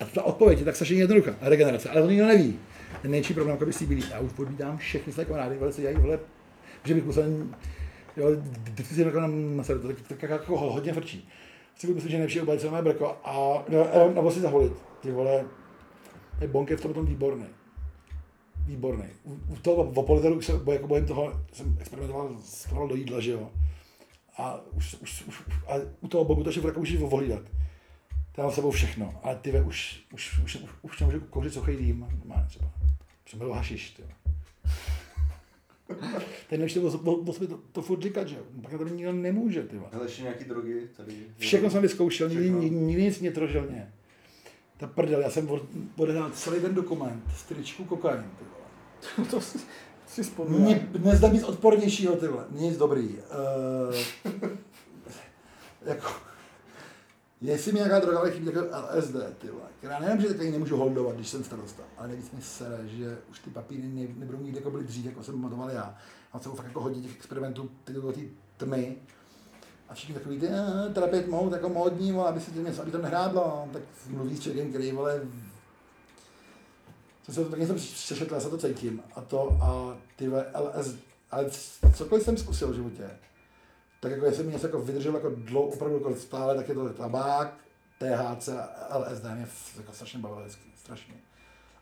A 0.00 0.04
ta 0.04 0.22
odpověď 0.22 0.58
je 0.58 0.64
tak 0.64 0.74
strašně 0.74 0.96
jednoduchá. 0.96 1.34
Regenerace. 1.40 1.90
Ale 1.90 2.02
to 2.02 2.10
nikdo 2.10 2.26
neví. 2.26 2.58
Ten 3.02 3.10
největší 3.10 3.34
problém 3.34 3.54
jako 3.54 3.66
by 3.66 3.72
CBD. 3.72 4.10
Já 4.10 4.20
už 4.20 4.32
podvídám 4.32 4.78
všechny 4.78 5.12
své 5.12 5.24
kamarády, 5.24 5.56
vole, 5.56 5.72
co 5.72 5.80
dělají, 5.80 5.96
vole, 5.96 6.18
že 6.84 6.94
bych 6.94 7.04
musel, 7.04 7.24
jo, 8.16 8.26
vždycky 8.62 8.94
si 8.94 9.00
jako 9.00 9.20
na, 9.20 9.64
sebe, 9.64 9.80
to 9.80 9.88
tak, 9.88 10.18
tak, 10.18 10.30
jako 10.30 10.58
hodně 10.58 10.92
frčí. 10.92 11.28
Si 11.76 11.86
myslet, 11.86 12.10
že 12.10 12.16
nejlepší 12.16 12.40
obléci 12.40 12.70
mé 12.70 12.82
brko 12.82 13.16
a 13.24 13.64
no, 13.68 14.12
nebo 14.14 14.30
si 14.30 14.40
zaholit. 14.40 14.72
Ty 15.00 15.12
vole, 15.12 15.44
je 16.40 16.76
v 16.76 16.80
tom 16.80 16.94
tom 16.94 17.06
výborný. 17.06 17.46
Výborný. 18.66 19.04
U, 19.24 19.32
u 19.32 19.56
toho 19.56 19.84
Vopoliteru 19.84 20.42
se 20.42 20.52
jako 20.72 20.86
bojím 20.86 21.06
toho, 21.06 21.40
jsem 21.52 21.76
experimentoval 21.80 22.36
s 22.42 22.68
toho 22.68 22.88
do 22.88 22.94
jídla, 22.94 23.20
že 23.20 23.30
jo. 23.30 23.50
A 24.36 24.60
už, 24.72 24.94
už, 24.94 25.24
už 25.28 25.42
a 25.66 25.74
u 26.00 26.08
toho 26.08 26.24
bogu 26.24 26.44
to 26.44 26.52
šifraka 26.52 26.80
už 26.80 26.96
vohlídat. 26.96 27.42
Tam 28.32 28.44
mám 28.44 28.52
s 28.52 28.54
sebou 28.54 28.70
všechno. 28.70 29.20
Ale 29.22 29.36
ty 29.36 29.50
ve, 29.50 29.62
už, 29.62 30.04
už, 30.12 30.38
už, 30.44 30.56
už, 30.56 30.70
už 30.82 31.00
nemůžu 31.00 31.20
kouřit 31.20 31.54
suchý 31.54 31.76
dým. 31.76 32.06
Má 32.24 32.44
třeba. 32.48 32.70
Přemelu 33.24 33.52
hašiš, 33.52 33.90
ty. 33.90 34.02
Ten 36.48 36.60
nejlepší 36.60 36.80
to, 36.80 36.90
to, 36.90 36.98
to, 36.98 37.46
to, 37.46 37.58
to, 37.72 37.82
furt 37.82 38.02
říkat, 38.02 38.28
že. 38.28 38.36
Pak 38.62 38.78
to 38.78 38.88
nikdo 38.88 39.12
nemůže, 39.12 39.62
ty 39.62 39.76
vole. 39.76 39.88
Ale 39.92 40.04
ještě 40.04 40.22
nějaký 40.22 40.44
drogy 40.44 40.88
tady. 40.96 41.12
Všechno 41.36 41.70
jsem 41.70 41.82
vyzkoušel, 41.82 42.28
nikdy, 42.28 42.50
nikdy, 42.70 43.02
nic 43.02 43.20
mě 43.20 43.30
trožilně. 43.30 43.92
Ta 44.76 44.86
prdel, 44.86 45.20
já 45.20 45.30
jsem 45.30 45.50
od- 45.50 45.66
odehrál 45.96 46.30
celý 46.30 46.60
ten 46.60 46.74
dokument, 46.74 47.22
stričku 47.36 47.84
kokain, 47.84 48.24
ty 48.38 48.44
vole. 48.44 49.28
to, 49.30 49.40
si 50.12 50.22
vzpomínám. 50.22 50.80
nezda 50.98 51.28
nic 51.28 51.42
odpornějšího, 51.42 52.16
tyhle. 52.16 52.44
Nic 52.50 52.76
dobrý. 52.76 53.08
Uh, 53.08 54.32
jako, 55.86 56.10
jestli 57.42 57.72
mi 57.72 57.78
nějaká 57.78 57.98
droga 57.98 58.30
chybí, 58.30 58.46
jako 58.46 58.60
LSD, 58.60 59.16
ty 59.38 59.50
vole, 59.50 59.64
která 59.78 59.98
nevím, 59.98 60.20
že 60.20 60.28
takový 60.28 60.50
nemůžu 60.50 60.76
holdovat, 60.76 61.14
když 61.14 61.28
jsem 61.28 61.44
starosta, 61.44 61.82
ale 61.96 62.08
nejvíc 62.08 62.30
mi 62.30 62.42
sere, 62.42 62.88
že 62.88 63.18
už 63.30 63.38
ty 63.38 63.50
papíry 63.50 63.82
ne, 63.82 64.06
nebudou 64.16 64.38
nikdy 64.38 64.58
jako 64.58 64.70
byly 64.70 64.84
dřív, 64.84 65.04
jako 65.06 65.22
jsem 65.22 65.34
pamatoval 65.34 65.70
já. 65.70 65.94
A 66.32 66.38
jsou 66.38 66.54
fakt 66.54 66.66
jako 66.66 66.80
hodně 66.80 67.02
těch 67.02 67.16
experimentů, 67.16 67.70
ty 67.84 67.92
té 67.92 68.20
tmy. 68.56 68.96
A 69.88 69.94
všichni 69.94 70.14
takový 70.14 70.40
ty, 70.40 70.48
eh, 70.48 70.92
terapie 70.94 71.22
tmou, 71.22 71.54
jako 71.54 71.68
módní, 71.68 72.12
aby 72.12 72.40
se 72.40 72.50
tím 72.50 72.64
něco, 72.64 72.82
aby 72.82 72.90
to 72.90 72.98
nehrádlo, 72.98 73.68
tak 73.72 73.82
mluví 74.08 74.36
s 74.36 74.40
člověkem, 74.40 74.72
který, 74.72 74.92
vole, 74.92 75.22
jsem 77.22 77.34
se 77.34 77.44
to 77.44 77.50
taky 77.50 77.66
jsem 77.66 77.76
přešetl, 77.76 78.34
já 78.34 78.40
se 78.40 78.50
to 78.50 78.58
cítím. 78.58 79.02
A 79.14 79.20
to 79.20 79.58
a 79.60 79.96
ty 80.16 80.28
LS, 80.28 80.94
ale 81.30 81.50
cokoliv 81.96 82.24
jsem 82.24 82.36
zkusil 82.36 82.68
v 82.68 82.74
životě, 82.74 83.10
tak 84.02 84.10
jako 84.12 84.24
jestli 84.24 84.44
mi 84.44 84.52
něco 84.52 84.66
jako 84.66 84.78
vydrželo 84.78 85.16
jako 85.16 85.30
dlouho, 85.36 85.68
opravdu 85.68 85.96
jako 85.96 86.14
stále, 86.14 86.54
tak 86.54 86.68
je 86.68 86.74
to 86.74 86.88
tabák, 86.88 87.54
THC 87.98 88.48
a 88.90 88.98
LSD 88.98 89.24
mě 89.24 89.46
jako 89.76 89.92
strašně 89.92 90.18
bavilo 90.18 90.40
vždycky, 90.40 90.62
strašně. 90.76 91.14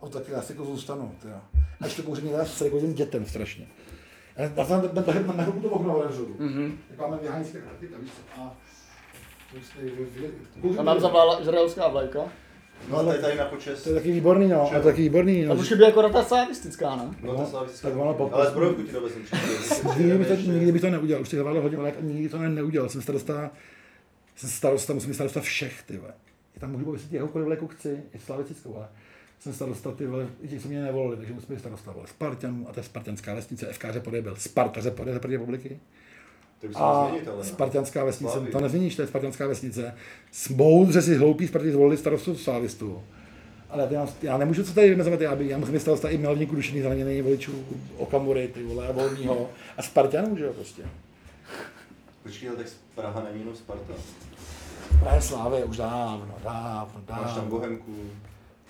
A 0.01 0.07
to 0.07 0.19
taky 0.19 0.35
asi 0.35 0.53
jako 0.53 0.65
zůstanu, 0.65 1.15
tyjo. 1.23 1.41
A 1.81 1.85
ještě 1.85 2.03
kouření 2.03 2.31
teda 2.31 2.45
s 2.45 2.61
jako 2.61 2.81
dětem 2.81 3.27
strašně. 3.27 3.67
Já 4.57 4.65
jsem 4.65 4.89
ten 4.89 5.05
tahle 5.05 5.23
na 5.23 5.45
to 5.45 5.69
okno. 5.69 6.03
Mhm. 6.39 6.79
Tak 6.89 6.99
máme 6.99 7.19
karty, 7.19 7.89
tak 7.89 8.01
víš 8.01 8.11
a 8.39 8.57
a 10.79 10.83
nám 10.83 11.01
zavála 11.01 11.41
izraelská 11.41 11.89
vlajka. 11.89 12.21
No, 12.89 13.05
to 13.05 13.13
je 13.13 13.19
tady 13.19 13.39
na 13.39 13.45
počest. 13.45 13.83
To 13.83 13.89
je 13.89 13.95
taky 13.95 14.13
výborný, 14.13 14.49
no. 14.49 14.73
A 14.73 14.81
taky 14.81 15.03
výborný, 15.03 15.45
no. 15.45 15.53
A 15.53 15.55
už 15.55 15.69
chybí 15.69 15.83
jako 15.83 16.09
ta 16.09 16.25
slavistická, 16.25 16.97
ne? 16.97 17.15
No, 17.23 17.35
ta 17.37 17.47
slavistická. 17.47 17.89
Tak 17.89 17.99
ono 17.99 18.15
pokud. 18.15 18.35
Ale 18.35 18.51
zbrojovku 18.51 18.83
ti 18.83 18.93
dovezem 18.93 19.23
nikdy, 19.99 20.19
by 20.19 20.25
to, 20.25 20.35
nikdy 20.35 20.73
by 20.73 20.81
to 20.81 20.91
neudělal. 20.91 21.23
Už 21.23 21.29
těch 21.29 21.39
zavádal 21.39 21.63
hodně 21.63 21.79
let 21.79 21.95
a 21.99 22.03
nikdy 22.03 22.29
to 22.29 22.39
ne, 22.39 22.49
neudělal. 22.49 22.89
Jsem 22.89 23.03
starosta, 23.03 23.51
jsem 24.37 24.51
starosta, 24.51 24.93
musím 24.93 25.11
být 25.11 25.15
starosta 25.15 25.41
všech, 25.41 25.83
ty 25.83 25.97
vole. 25.97 26.13
Je 26.55 26.61
tam 26.61 26.73
můžu 26.73 26.85
pověsit 26.85 27.13
jakoukoliv 27.13 27.47
vleku 27.47 27.69
chci, 27.69 28.03
je 28.15 28.21
slavistickou, 28.21 28.77
ale 28.77 28.89
jsem 29.41 29.53
starosta, 29.53 29.93
ty 29.93 30.07
vole, 30.07 30.27
i 30.43 30.49
ti, 30.49 30.61
co 30.61 30.69
mě 30.69 30.83
nevolili, 30.83 31.17
takže 31.17 31.33
musím 31.33 31.55
být 31.55 31.61
starosta, 31.61 31.93
vole. 31.93 32.07
Spartan, 32.07 32.67
a 32.69 32.73
to 32.73 32.81
je 32.81 32.85
spartanská 32.85 33.35
vesnice, 33.35 33.73
FK 33.73 33.85
Řepody 33.91 34.23
byl 34.23 34.37
Sparta 34.37 34.81
Řepody, 34.81 35.13
Řepody 35.13 35.35
republiky. 35.35 35.81
A 36.75 37.11
spartianská 37.43 38.05
vesnice, 38.05 38.41
to 38.53 38.61
nezměníš, 38.61 38.97
to 38.97 39.03
je 39.03 39.09
spartianská 39.09 39.47
vesnice. 39.47 39.95
Moudře 40.55 41.03
si 41.03 41.17
hloupí 41.17 41.49
Sparty 41.49 41.73
zvolili 41.73 41.97
starostu 41.97 42.37
Slavistu. 42.37 43.03
Ale 43.71 43.89
já, 43.91 44.09
já 44.23 44.39
nemůžu 44.39 44.65
co 44.65 44.75
tady 44.75 44.91
vymezovat, 44.91 45.21
já, 45.21 45.37
by, 45.37 45.49
já 45.49 45.59
musím 45.59 45.81
starosta 45.81 46.09
i 46.09 46.19
milovníků 46.19 46.55
dušených 46.55 46.83
zraněných 46.83 47.23
voličů, 47.23 47.65
Okamury, 47.99 48.49
ty 48.49 48.63
vole, 48.63 48.89
a 48.89 48.93
Volnýho 48.93 49.51
a 49.77 49.83
Spartanů, 49.83 50.37
že 50.37 50.45
jo, 50.45 50.53
prostě. 50.53 50.83
Počkej, 52.23 52.49
ale 52.49 52.59
tak 52.59 52.67
Praha 52.95 53.23
není 53.25 53.41
jenom 53.41 53.57
Sparta. 53.57 53.95
Praha 55.01 55.17
je 55.17 55.23
Slávě, 55.23 55.65
už 55.65 55.77
dávno, 55.77 56.35
dávno, 56.45 57.01
dávno. 57.07 57.25
Máš 57.25 57.35
tam 57.35 57.49
Bohemku. 57.49 57.95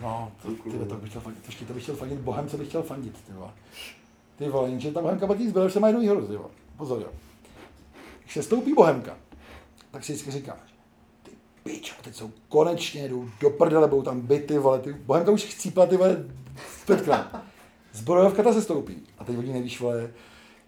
No, 0.02 0.32
to, 0.42 0.48
ty, 0.48 0.78
to 0.88 0.94
bych 0.94 1.10
chtěl 1.10 1.22
fandit, 1.22 1.66
to 1.66 1.74
bych 1.74 1.82
chtěl 1.82 1.96
fandit, 1.96 2.18
Bohem, 2.18 2.48
co 2.48 2.56
bych 2.58 2.68
chtěl 2.68 2.82
fandit, 2.82 3.24
ty 3.26 3.32
vole. 3.32 3.50
Ty 4.38 4.48
vole, 4.48 4.68
jenže 4.68 4.92
ta 4.92 5.02
Bohemka 5.02 5.26
pak 5.26 5.40
zbyla, 5.40 5.66
že 5.66 5.72
se 5.72 5.80
má 5.80 5.86
jednu 5.86 6.00
výhodu, 6.02 6.26
ty 6.26 6.36
vole. 6.36 6.48
Pozor, 6.76 7.02
jo. 7.02 7.08
Se 8.30 8.42
stoupí 8.42 8.72
Bohemka, 8.72 9.16
tak 9.90 10.04
si 10.04 10.12
vždycky 10.12 10.30
říkáš, 10.30 10.74
ty 11.22 11.30
pičo, 11.62 11.94
teď 12.02 12.14
jsou 12.14 12.30
konečně, 12.48 13.08
jdou 13.08 13.28
do 13.40 13.50
prdele, 13.50 13.88
budou 13.88 14.02
tam 14.02 14.20
byty, 14.20 14.58
vole, 14.58 14.78
ty 14.78 14.92
Bohemka 14.92 15.30
už 15.30 15.44
chcípla, 15.44 15.86
ty 15.86 15.96
vole, 15.96 16.24
pětkrát. 16.86 17.42
Zbrojovka 17.92 18.42
ta 18.42 18.52
se 18.52 18.62
stoupí. 18.62 18.96
A 19.18 19.24
teď 19.24 19.38
oni 19.38 19.52
nevíš, 19.52 19.80
vole, 19.80 20.10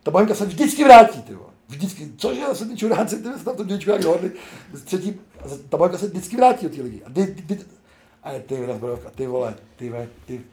ta 0.03 0.11
Bohemka 0.11 0.35
se 0.35 0.47
vždycky 0.47 0.85
vrátí, 0.85 1.23
ty 1.23 1.35
vole. 1.35 1.53
Vždycky, 1.69 2.13
cože, 2.17 2.41
se 2.53 2.67
ty 2.67 2.77
čuráci, 2.77 3.23
ty 3.23 3.39
se 3.39 3.45
tam 3.45 3.57
to 3.57 3.65
děčku 3.65 3.91
jak 3.91 4.03
dohodli. 4.03 4.33
Třetí, 4.85 5.21
ta 5.69 5.77
Bohemka 5.77 5.99
se 5.99 6.07
vždycky 6.07 6.37
vrátí 6.37 6.67
od 6.67 6.73
těch 6.73 6.83
lidí. 6.85 7.05
A 7.05 7.11
ty, 7.11 7.27
ty, 7.27 7.43
ty, 7.43 7.65
a 8.23 8.33
ty, 8.33 8.41
ty, 8.41 8.67
zbrojovka, 8.75 9.11
ty 9.11 9.27
vole, 9.27 9.55
ty, 9.77 9.91
vole, 9.91 10.09
ty, 10.27 10.39
ty, 10.39 10.45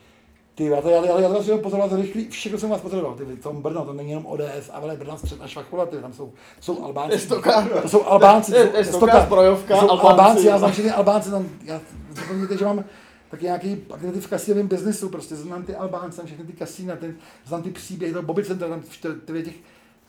já 0.66 0.82
to, 0.82 0.90
já, 0.90 1.06
já, 1.06 1.20
já 1.20 1.30
to 1.30 1.44
jsem 1.44 1.60
pozoroval 1.60 2.02
rychlý, 2.02 2.30
všechno 2.30 2.58
jsem 2.58 2.70
vás 2.70 2.82
pozoroval, 2.82 3.14
ty, 3.14 3.26
tom 3.26 3.62
Brno, 3.62 3.86
to 3.86 3.94
není 3.94 4.10
jenom 4.10 4.26
ODS, 4.26 4.70
ale 4.74 4.96
Brno 4.96 5.18
střed 5.18 5.42
a 5.42 5.48
Švachova, 5.48 5.86
ty, 5.86 5.98
tam 5.98 6.14
jsou, 6.14 6.34
jsou 6.60 6.84
Albánci. 6.84 7.16
Estoka. 7.16 7.68
To 7.82 7.90
jsou 7.90 8.06
Albánci. 8.06 8.56
Estoka, 8.56 9.26
zbrojovka, 9.26 9.78
jsou 9.78 9.90
Albánci. 9.90 10.10
Albánci, 10.10 10.48
já 10.48 10.58
znám 10.58 10.72
všechny 10.72 10.92
Albánci, 10.92 11.32
tam, 11.32 11.50
já 11.64 11.82
zapomněte, 12.10 12.58
že 12.58 12.66
mám 12.66 12.84
taky 13.32 13.46
nějaký 13.46 13.78
aktivity 13.94 14.22
v 14.22 14.28
kasinovém 14.28 14.68
biznesu, 14.68 15.10
prostě 15.10 15.36
znám 15.36 15.64
ty 15.64 15.76
Albánce, 15.76 16.26
všechny 16.26 16.46
ty 16.46 16.54
kasína, 16.54 16.96
ten, 16.96 17.16
znám 17.46 17.62
ty 17.62 17.70
příběhy, 17.70 18.14
to 18.14 18.22
Bobby 18.22 18.44
Center, 18.44 18.70
tam 18.70 18.82
ty, 19.26 19.44
těch, 19.44 19.56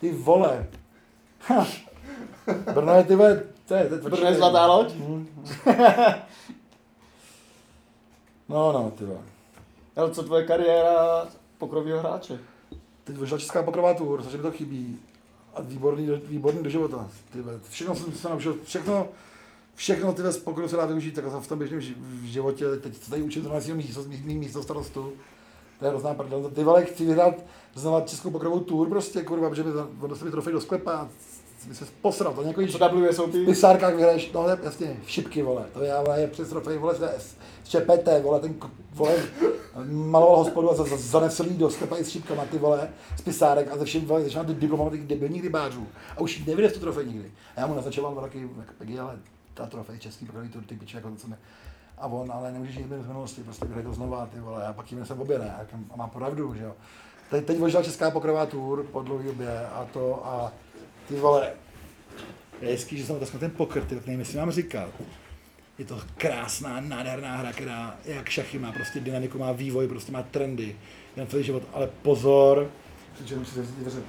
ty 0.01 0.13
vole. 0.13 0.67
Ha. 1.41 1.67
Brno 2.75 2.95
je 2.95 3.05
ty 3.05 3.15
vole, 3.15 3.43
to 3.69 3.75
je, 3.75 3.85
to 3.85 3.95
je 3.95 4.01
Brno 4.01 4.27
je 4.27 4.35
zlatá 4.35 4.67
loď? 4.67 4.95
Mhm. 4.95 5.27
no, 8.49 8.73
no, 8.73 8.93
ty 8.99 9.05
vole. 9.05 9.30
Ale 10.01 10.11
co 10.11 10.23
tvoje 10.23 10.45
kariéra 10.45 11.27
pokrového 11.59 12.01
hráče? 12.01 12.39
Teď 13.05 13.17
vyšla 13.17 13.39
česká 13.39 13.63
pokrová 13.63 13.95
tour, 13.95 14.23
což 14.23 14.33
mi 14.33 14.43
to 14.43 14.51
chybí. 14.51 14.99
A 15.55 15.63
výborný, 15.63 16.11
výborný 16.25 16.63
do 16.63 16.71
života. 16.71 17.09
Ty 17.33 17.39
všechno 17.69 17.97
jsem 17.97 18.13
se 18.13 18.29
naučil, 18.29 18.57
všechno, 18.65 19.09
všechno 19.75 20.13
ty 20.13 20.23
z 20.23 20.45
se 20.67 20.77
dá 20.77 20.87
využít 20.87 21.15
tak 21.15 21.25
v 21.25 21.49
tom 21.49 21.59
běžném 21.59 21.81
životě. 22.25 22.77
Teď 22.77 22.97
se 22.97 23.11
tady 23.11 23.23
učím 23.23 23.43
zrovna 23.43 23.75
místo, 23.75 24.05
místo 24.25 24.63
starostu. 24.63 25.13
To 25.79 25.85
je 25.85 25.91
hrozná 25.91 26.15
prdel. 26.15 26.51
Ty 26.55 26.65
vole, 26.65 26.85
chci 26.85 27.07
vyhrát 27.07 27.35
znova 27.75 28.01
českou 28.01 28.31
pokrovou 28.31 28.61
tour 28.61 28.89
prostě, 28.89 29.23
kurva, 29.23 29.49
protože 29.49 29.63
mi 29.63 29.73
to 29.73 30.25
mi 30.25 30.31
trofej 30.31 30.53
do 30.53 30.61
sklepa 30.61 31.09
by 31.69 31.74
se 31.74 31.85
posral, 32.03 32.35
to 32.35 32.43
nějaký 32.43 32.66
Co 32.66 32.78
W 32.78 33.12
jsou 33.12 33.27
ty? 33.27 33.43
V 33.43 33.47
pisárkách 33.47 33.95
vyhraješ, 33.95 34.32
no 34.32 34.47
jasně, 34.62 34.97
šipky, 35.07 35.43
vole, 35.43 35.65
to 35.73 35.82
je, 35.82 35.93
ale 35.93 36.20
je 36.20 36.27
přes 36.27 36.49
trofej, 36.49 36.78
vole, 36.78 36.95
z 36.95 37.37
ČPT, 37.69 38.23
vole, 38.23 38.41
ten, 38.41 38.55
vole, 38.93 39.16
maloval 39.91 40.37
hospodu 40.37 40.70
a 40.70 40.74
zanesl 40.97 41.47
jí 41.47 41.57
do 41.57 41.70
sklepa 41.70 41.97
i 41.97 42.05
s 42.05 42.11
šipkama, 42.11 42.45
ty 42.45 42.59
vole, 42.59 42.89
z 43.16 43.20
pisárek 43.23 43.73
a 43.73 43.78
ze 43.78 43.85
všem, 43.85 44.05
vole, 44.05 44.23
začínal 44.23 44.45
diplomovat 44.45 44.93
těch 44.93 45.07
debilních 45.07 45.43
rybářů 45.43 45.87
a 46.16 46.20
už 46.20 46.45
nevyjde 46.47 46.70
tu 46.70 46.81
trofej 46.81 47.07
nikdy. 47.07 47.32
A 47.57 47.61
já 47.61 47.66
mu 47.66 47.74
naznačoval 47.74 48.15
taky, 48.15 48.49
taky, 48.78 48.99
ale 48.99 49.19
ta 49.55 49.66
trofej 49.66 49.99
český 49.99 50.27
pokroví, 50.27 50.49
to 50.49 50.61
ty 50.61 50.74
piče, 50.74 50.97
jako 50.97 51.11
to, 51.11 51.16
co 51.16 51.28
mi, 51.28 51.35
a 51.99 52.07
on, 52.07 52.32
ale 52.32 52.53
nemůžeš 52.53 52.77
jít 52.77 52.87
z 52.87 53.07
minulosti, 53.07 53.43
prostě 53.43 53.65
vyhraj 53.65 53.85
to 53.85 53.93
znova, 53.93 54.27
ty 54.27 54.41
vole, 54.41 54.66
a 54.66 54.73
pak 54.73 54.93
jim 54.93 55.07
se 55.07 55.15
obě, 55.15 55.39
ne, 55.39 55.66
a 55.91 55.97
má 55.97 56.09
pravdu, 56.09 56.55
že 56.55 56.65
jo. 56.65 56.73
Teď, 57.31 57.45
teď 57.45 57.59
možná 57.59 57.82
česká 57.82 58.11
pokrová 58.11 58.47
tour 58.47 58.82
po 58.82 59.03
dlouhé 59.03 59.24
době 59.24 59.66
a 59.66 59.87
to 59.93 60.27
a 60.27 60.53
ty 61.11 61.16
vole, 61.16 61.53
je 62.61 62.69
hezký, 62.69 62.99
že 62.99 63.07
jsem 63.07 63.19
to 63.19 63.39
ten 63.39 63.51
pokr, 63.51 63.81
ty, 63.81 63.95
nevím, 63.95 64.20
jestli 64.20 64.39
mám 64.39 64.51
říkat. 64.51 64.89
Je 65.78 65.85
to 65.85 66.01
krásná, 66.16 66.81
nádherná 66.81 67.37
hra, 67.37 67.53
která 67.53 67.97
jak 68.05 68.28
šachy 68.28 68.59
má 68.59 68.73
prostě 68.73 69.01
dynamiku, 69.01 69.39
má 69.39 69.53
vývoj, 69.53 69.89
prostě 69.89 70.12
má 70.12 70.23
trendy, 70.23 70.77
jen 71.16 71.27
celý 71.27 71.45
život, 71.45 71.62
ale 71.73 71.87
pozor, 72.03 72.70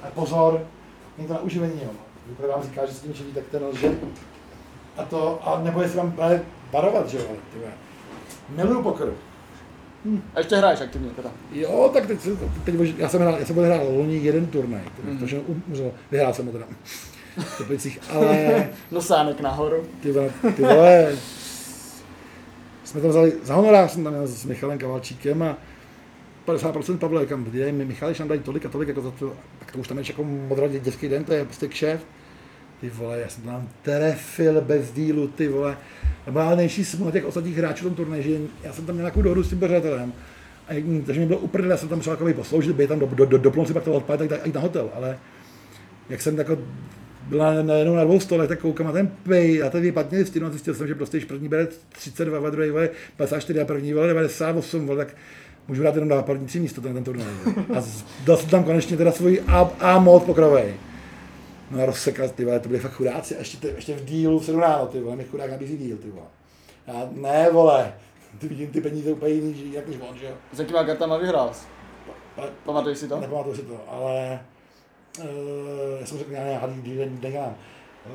ale 0.03 0.11
pozor, 0.13 0.67
není 1.17 1.27
to 1.27 1.33
na 1.33 1.39
uživení, 1.39 1.81
jo. 1.83 1.89
Když 2.25 2.49
vám 2.49 2.63
říká, 2.63 2.85
že 2.85 2.93
s 2.93 3.01
tím 3.01 3.13
živí, 3.13 3.33
tak 3.33 3.43
ten 3.51 3.63
lže. 3.63 3.91
A 4.97 5.05
to, 5.05 5.47
a 5.47 5.61
nebo 5.63 5.81
jestli 5.81 5.97
vám 5.97 6.15
barovat, 6.71 7.09
že 7.09 7.17
jo, 7.17 7.25
Miluju 8.49 8.83
pokr. 8.83 9.13
Hm. 10.05 10.21
A 10.35 10.39
ještě 10.39 10.55
hraješ 10.55 10.81
aktivně 10.81 11.09
teda? 11.09 11.31
Jo, 11.51 11.89
tak 11.93 12.07
teď, 12.07 12.19
teď, 12.63 12.75
já 12.97 13.09
jsem 13.09 13.21
hrál, 13.21 13.35
já 13.39 13.45
jsem 13.45 13.55
hrál 13.55 13.87
loni 13.89 14.17
jeden 14.17 14.47
turnaj, 14.47 14.81
mm. 15.03 15.17
protože 15.17 15.39
umřel, 15.39 15.91
vyhrál 16.11 16.33
jsem 16.33 16.45
ho 16.45 16.51
teda. 16.51 16.65
Teplicích, 17.57 17.99
ale... 18.09 18.69
Nosánek 18.91 19.41
nahoru. 19.41 19.83
Ty 20.01 20.11
vole, 20.11 20.31
ty 20.55 20.61
vole. 20.61 21.15
Jsme 22.83 23.01
tam 23.01 23.09
vzali, 23.09 23.33
za 23.43 23.55
honorář 23.55 23.91
jsem 23.91 24.03
tam 24.03 24.13
měl 24.13 24.27
s 24.27 24.45
Michalem 24.45 24.77
Kavalčíkem 24.77 25.43
a 25.43 25.57
50% 26.47 26.97
Pavle, 26.97 27.25
kam 27.25 27.47
Michal, 27.71 28.13
nám 28.19 28.27
dají 28.27 28.41
tolik 28.41 28.65
a 28.65 28.69
tolik, 28.69 28.87
jako 28.87 29.01
za 29.01 29.11
to, 29.11 29.33
tak 29.59 29.71
to 29.71 29.77
už 29.77 29.87
tam 29.87 29.97
je 29.97 30.03
jako 30.07 30.23
modrá 30.23 30.67
dětský 30.67 31.07
den, 31.07 31.23
to 31.23 31.33
je 31.33 31.45
prostě 31.45 31.67
kšef. 31.67 32.05
Ty 32.81 32.89
vole, 32.89 33.19
já 33.19 33.29
jsem 33.29 33.43
tam 33.43 33.69
trefil 33.81 34.61
bez 34.61 34.91
dílu, 34.91 35.27
ty 35.27 35.47
vole. 35.47 35.77
To 36.25 36.31
byla 36.31 36.55
nejší 36.55 36.85
smůla 36.85 37.11
těch 37.11 37.25
ostatních 37.25 37.57
hráčů 37.57 37.83
tom 37.83 37.95
turnaji, 37.95 38.23
že 38.23 38.37
já 38.63 38.73
jsem 38.73 38.85
tam 38.85 38.95
měl 38.95 39.03
nějakou 39.03 39.21
dohodu 39.21 39.43
s 39.43 39.49
tím 39.49 39.59
pořadatelem. 39.59 40.13
A, 40.69 40.83
takže 41.05 41.21
mi 41.21 41.25
bylo 41.27 41.39
úplně, 41.39 41.67
já 41.67 41.77
jsem 41.77 41.89
tam 41.89 42.01
šel 42.01 42.13
jako 42.13 42.33
posloužit, 42.33 42.75
by 42.75 42.87
tam 42.87 42.99
do, 42.99 43.05
do, 43.05 43.25
do, 43.25 43.37
do, 43.37 43.65
si 43.65 43.73
pak 43.73 43.83
to 43.83 43.93
odpálit, 43.93 44.29
tak, 44.29 44.41
tak, 44.41 44.53
na 44.53 44.61
hotel, 44.61 44.89
ale 44.93 45.17
jak 46.09 46.21
jsem 46.21 46.37
jako 46.37 46.57
byla 47.29 47.61
najednou 47.61 47.95
na 47.95 48.03
dvou 48.03 48.19
stolech, 48.19 48.49
tak 48.49 48.59
koukám 48.59 48.87
na 48.87 48.93
ten 48.93 49.11
pay 49.23 49.63
a 49.63 49.69
tady 49.69 49.83
vypadně 49.83 50.25
stínu 50.25 50.47
a 50.47 50.49
zjistil 50.49 50.73
jsem, 50.73 50.87
že 50.87 50.95
prostě, 50.95 51.17
když 51.17 51.25
první 51.25 51.49
bere 51.49 51.67
32, 51.89 52.47
a 52.47 52.49
druhý 52.49 52.69
vole 52.69 52.89
54 53.17 53.61
a 53.61 53.65
první 53.65 53.93
vole 53.93 54.07
98, 54.07 54.87
vole, 54.87 55.05
tak 55.05 55.15
můžu 55.67 55.83
dát 55.83 55.95
jenom 55.95 56.09
na 56.09 56.21
první 56.21 56.59
místo 56.59 56.81
ten, 56.81 56.93
ten 56.93 57.03
turnaj. 57.03 57.27
A 57.73 57.81
jsem 58.37 58.49
tam 58.49 58.63
konečně 58.63 58.97
teda 58.97 59.11
svůj 59.11 59.41
A, 59.47 59.71
A 59.79 59.99
mod 59.99 60.23
pokrovej. 60.23 60.73
No 61.71 61.83
a 61.83 61.85
rozsekat, 61.85 62.35
ty 62.35 62.45
vole, 62.45 62.59
to 62.59 62.69
byly 62.69 62.79
fakt 62.79 62.93
chudáci. 62.93 63.35
A 63.35 63.39
ještě, 63.39 63.57
ty, 63.57 63.67
ještě 63.67 63.95
v 63.95 64.05
dílu 64.05 64.39
v 64.39 64.45
7 64.45 64.59
ráno, 64.59 64.87
ty 64.87 64.99
vole, 64.99 65.15
mi 65.15 65.23
chudák 65.23 65.51
nabízí 65.51 65.77
díl, 65.77 65.97
ty 65.97 66.09
vole. 66.09 66.27
Já, 66.87 67.09
ne, 67.11 67.49
vole, 67.51 67.93
ty 68.39 68.47
vidím 68.47 68.71
ty 68.71 68.81
peníze 68.81 69.11
úplně 69.11 69.33
jiný, 69.33 69.73
jak 69.73 69.87
než 69.87 69.97
on, 70.09 70.17
že 70.17 70.25
jo. 70.25 70.33
S 70.53 70.59
jakýma 70.59 70.83
kartama 70.83 71.17
vyhrál? 71.17 71.51
Pamatuješ 72.65 72.97
si 72.97 73.07
to? 73.07 73.19
Nepamatuju 73.19 73.55
si 73.55 73.61
to, 73.61 73.81
ale 73.87 74.39
uh, 75.19 75.25
já 75.99 76.05
jsem 76.05 76.17
řekl, 76.17 76.31
já 76.31 76.43
ne, 76.43 76.61
den, 76.83 77.19
den, 77.19 77.55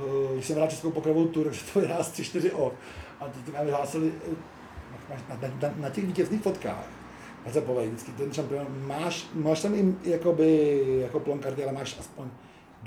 uh, 0.04 0.32
když 0.32 0.46
jsem 0.46 0.56
hrál 0.56 0.68
českou 0.68 0.90
pokrovou 0.90 1.28
tur, 1.28 1.52
že 1.52 1.60
to 1.72 1.80
vyhrál 1.80 2.02
3-4 2.02 2.50
o. 2.54 2.72
A 3.20 3.24
to 3.24 3.52
nám 3.52 3.64
vyhlásili 3.64 4.12
na, 5.10 5.36
na, 5.42 5.48
na, 5.62 5.74
na, 5.76 5.90
těch 5.90 6.06
vítězných 6.06 6.42
fotkách. 6.42 6.88
A 7.46 7.50
se 7.50 7.60
povej, 7.60 7.88
vždycky 7.88 8.12
ten 8.12 8.32
šampion, 8.32 8.66
máš, 8.86 9.26
máš 9.34 9.62
tam 9.62 9.74
i 9.74 9.94
jakoby, 10.10 10.82
jako 11.02 11.20
plonkarty, 11.20 11.64
ale 11.64 11.72
máš 11.72 11.96
aspoň 12.00 12.28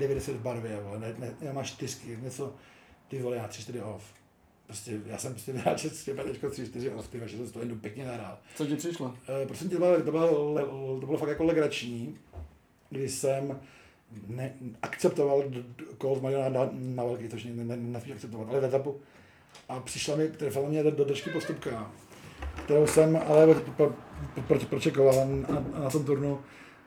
90 0.00 0.36
v 0.36 0.40
barvě, 0.40 0.78
ne, 0.98 1.14
ne, 1.18 1.34
ne, 1.40 1.52
máš 1.52 1.70
čtyřky, 1.70 2.18
něco, 2.22 2.54
ty 3.08 3.22
vole, 3.22 3.36
já 3.36 3.48
3-4 3.48 3.94
off 3.94 4.20
prostě, 4.70 5.00
já 5.06 5.18
jsem 5.18 5.32
prostě 5.32 5.52
vyhrál 5.52 5.74
české 5.78 6.14
teďko 6.14 6.50
3, 6.50 6.66
4 6.66 6.90
osty, 6.90 7.20
že 7.26 7.36
jsem 7.36 7.50
to 7.50 7.60
jen 7.60 7.80
pěkně 7.80 8.04
nahrál. 8.06 8.38
Co 8.56 8.66
ti 8.66 8.76
přišlo? 8.76 9.06
Uh, 9.06 9.14
prosím 9.46 9.68
tě, 9.68 9.76
to 9.76 9.80
bylo, 9.80 9.96
to, 9.96 10.10
bylo, 10.10 11.00
to 11.00 11.06
bylo 11.06 11.18
fakt 11.18 11.28
jako 11.28 11.44
legrační, 11.44 12.18
kdy 12.90 13.08
jsem 13.08 13.60
ne, 14.26 14.54
akceptoval 14.82 15.44
kol 15.98 16.20
Mariana 16.20 16.48
na, 16.48 16.70
na 16.72 17.04
velký, 17.04 17.28
což 17.28 17.44
ne, 17.44 17.64
ne, 17.64 17.76
ne, 17.76 18.02
akceptovat, 18.12 18.48
ale 18.48 18.60
v 18.60 18.64
etapu. 18.64 19.00
A 19.68 19.80
přišla 19.80 20.16
mi, 20.16 20.28
trefala 20.28 20.68
mě 20.68 20.82
do, 20.82 20.90
do 20.90 21.04
držky 21.04 21.30
postupka, 21.30 21.92
kterou 22.64 22.86
jsem 22.86 23.20
ale 23.26 23.54
pro, 23.54 23.94
pro, 24.46 24.58
pročekoval 24.58 25.28
na, 25.28 25.80
na 25.82 25.90
tom 25.90 26.04
turnu 26.04 26.40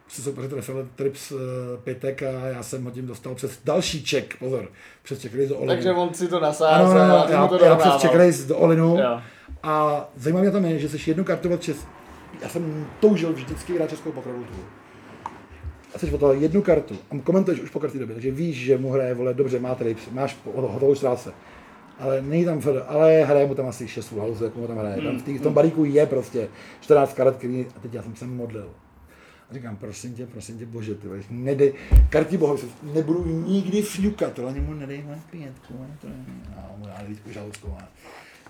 se 0.08 0.22
soupeře 0.22 0.48
trefil 0.48 0.88
Trips 0.96 1.32
uh, 1.32 1.40
Pitek 1.84 2.24
a 2.24 2.32
já 2.32 2.64
jsem 2.64 2.84
ho 2.84 2.92
tím 2.92 3.08
dostal 3.08 3.36
přes 3.36 3.60
další 3.64 4.04
ček, 4.04 4.38
pozor, 4.40 4.68
přes 5.04 5.22
check 5.22 5.36
race 5.36 5.48
do 5.48 5.58
Olinu. 5.58 5.74
Takže 5.74 5.92
on 5.92 6.14
si 6.14 6.28
to 6.28 6.40
nasázel 6.40 7.02
ano, 7.02 7.08
no, 7.08 7.34
já, 7.34 7.48
to 7.48 7.66
já 7.66 7.76
přes 7.76 7.94
check 8.02 8.16
race 8.16 8.48
do 8.48 8.58
Olinu 8.58 8.98
jo. 8.98 9.22
a 9.64 10.06
zajímavé 10.16 10.52
tam 10.52 10.66
je, 10.66 10.80
že 10.80 10.90
jsi 10.90 11.10
jednu 11.10 11.24
kartovat 11.24 11.62
čes... 11.62 11.78
Já 12.42 12.50
jsem 12.50 12.88
toužil 13.00 13.34
vždycky 13.34 13.76
hrát 13.76 13.90
českou 13.90 14.12
pokrovou 14.12 14.44
tu. 14.44 14.54
A 15.96 16.00
jsi 16.00 16.12
o 16.12 16.34
jednu 16.34 16.62
kartu 16.62 16.96
a 17.12 17.20
komentuješ 17.24 17.62
už 17.62 17.70
po 17.70 17.80
kartě 17.80 18.00
době, 18.00 18.16
takže 18.16 18.32
víš, 18.32 18.58
že 18.58 18.78
mu 18.78 18.92
hraje, 18.92 19.14
vole, 19.14 19.34
dobře, 19.34 19.60
má 19.60 19.76
trips, 19.76 20.10
máš 20.12 20.38
hotovou 20.56 20.96
stráce. 20.96 21.34
Ale 22.00 22.22
není 22.22 22.46
tam 22.46 22.62
Fedor, 22.62 22.86
ale 22.88 23.24
hraje 23.24 23.46
mu 23.46 23.56
tam 23.56 23.68
asi 23.68 23.88
6 23.88 24.08
full 24.08 24.38
jak 24.44 24.56
mu 24.56 24.68
tam 24.68 24.78
hraje. 24.78 25.02
Tam 25.02 25.18
v, 25.18 25.24
tý, 25.24 25.38
v 25.38 25.42
tom 25.42 25.54
balíku 25.54 25.86
je 25.86 26.06
prostě 26.06 26.48
14 26.82 27.14
karet, 27.14 27.36
který, 27.36 27.66
a 27.76 27.80
teď 27.80 27.94
já 27.94 28.02
jsem 28.04 28.16
se 28.16 28.26
modlil 28.26 28.70
Říkám, 29.52 29.76
prosím 29.76 30.14
tě, 30.14 30.26
prosím 30.26 30.60
tě, 30.60 30.66
bože, 30.66 30.96
ty 30.96 31.08
nedej, 31.30 31.74
karti 32.10 32.38
bohu, 32.38 32.58
nebudu 32.84 33.26
nikdy 33.48 33.82
fňukat, 33.82 34.40
ale 34.40 34.54
němu 34.54 34.74
nedej 34.74 35.04
moje 35.04 35.20
pětku, 35.32 35.86
to 36.02 36.08
je, 36.08 36.14
no, 36.56 36.76
mu 36.78 36.86
dá 36.86 36.96
lítku 37.08 37.32
žaludkou, 37.32 37.78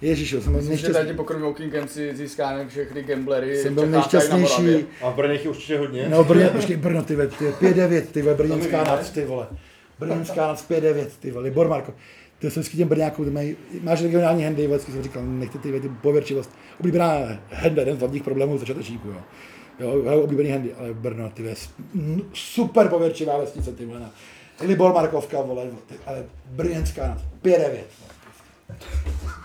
Ježíš, 0.01 0.29
jsem 0.29 0.37
Myslím, 0.37 0.71
nešťastný. 0.71 0.87
že 0.87 0.93
tady 0.93 1.13
pokrvím 1.13 1.45
Okingem 1.45 1.87
si 1.87 2.15
získáme 2.15 2.67
všechny 2.67 3.03
gamblery. 3.03 3.57
Jsem 3.57 3.75
byl 3.75 3.87
nejšťastnější. 3.87 4.85
A 5.01 5.09
v 5.09 5.15
Brně 5.15 5.39
určitě 5.39 5.77
hodně. 5.77 6.09
No, 6.09 6.23
Brně, 6.23 6.47
počkej, 6.47 6.75
Brno, 6.75 7.03
ty, 7.03 7.15
ty 7.15 7.45
5-9, 7.45 8.01
ty 8.01 8.21
vole, 8.21 8.35
Brněnská 8.35 8.83
nad, 8.83 9.13
ty 9.13 9.25
vole. 9.25 9.47
Brněnská 9.99 10.47
nad 10.47 10.69
5-9, 10.69 11.07
ty 11.19 11.31
vole, 11.31 11.43
Libor 11.43 11.67
Marko. 11.67 11.93
Ty 12.39 12.51
jsem 12.51 12.61
vždycky 12.61 12.77
těm 12.77 12.87
Brňákům, 12.87 13.33
mají, 13.33 13.55
máš 13.81 14.01
regionální 14.01 14.43
handy, 14.43 14.67
vždycky 14.67 14.91
jsem 14.91 15.03
říkal, 15.03 15.23
nechte 15.25 15.57
ty, 15.57 15.79
ty 15.79 15.89
pověrčivost. 15.89 16.51
Oblíbená 16.79 17.17
henda, 17.49 17.81
jeden 17.81 17.95
z 17.95 17.99
hlavních 17.99 18.23
problémů 18.23 18.57
začátečníků, 18.57 19.07
jo. 19.07 19.21
Jo, 19.79 20.21
oblíbený 20.23 20.49
handy, 20.49 20.73
ale 20.73 20.93
Brno, 20.93 21.29
ty 21.29 21.43
ves, 21.43 21.69
super 22.33 22.87
pověrčivá 22.87 23.37
vesnice, 23.37 23.71
ty 23.71 23.85
vole. 23.85 24.09
Libor 24.61 24.93
Markovka, 24.93 25.41
vole, 25.41 25.67
ale 26.05 26.25
brněnská, 26.45 27.21
5-9. 27.43 27.77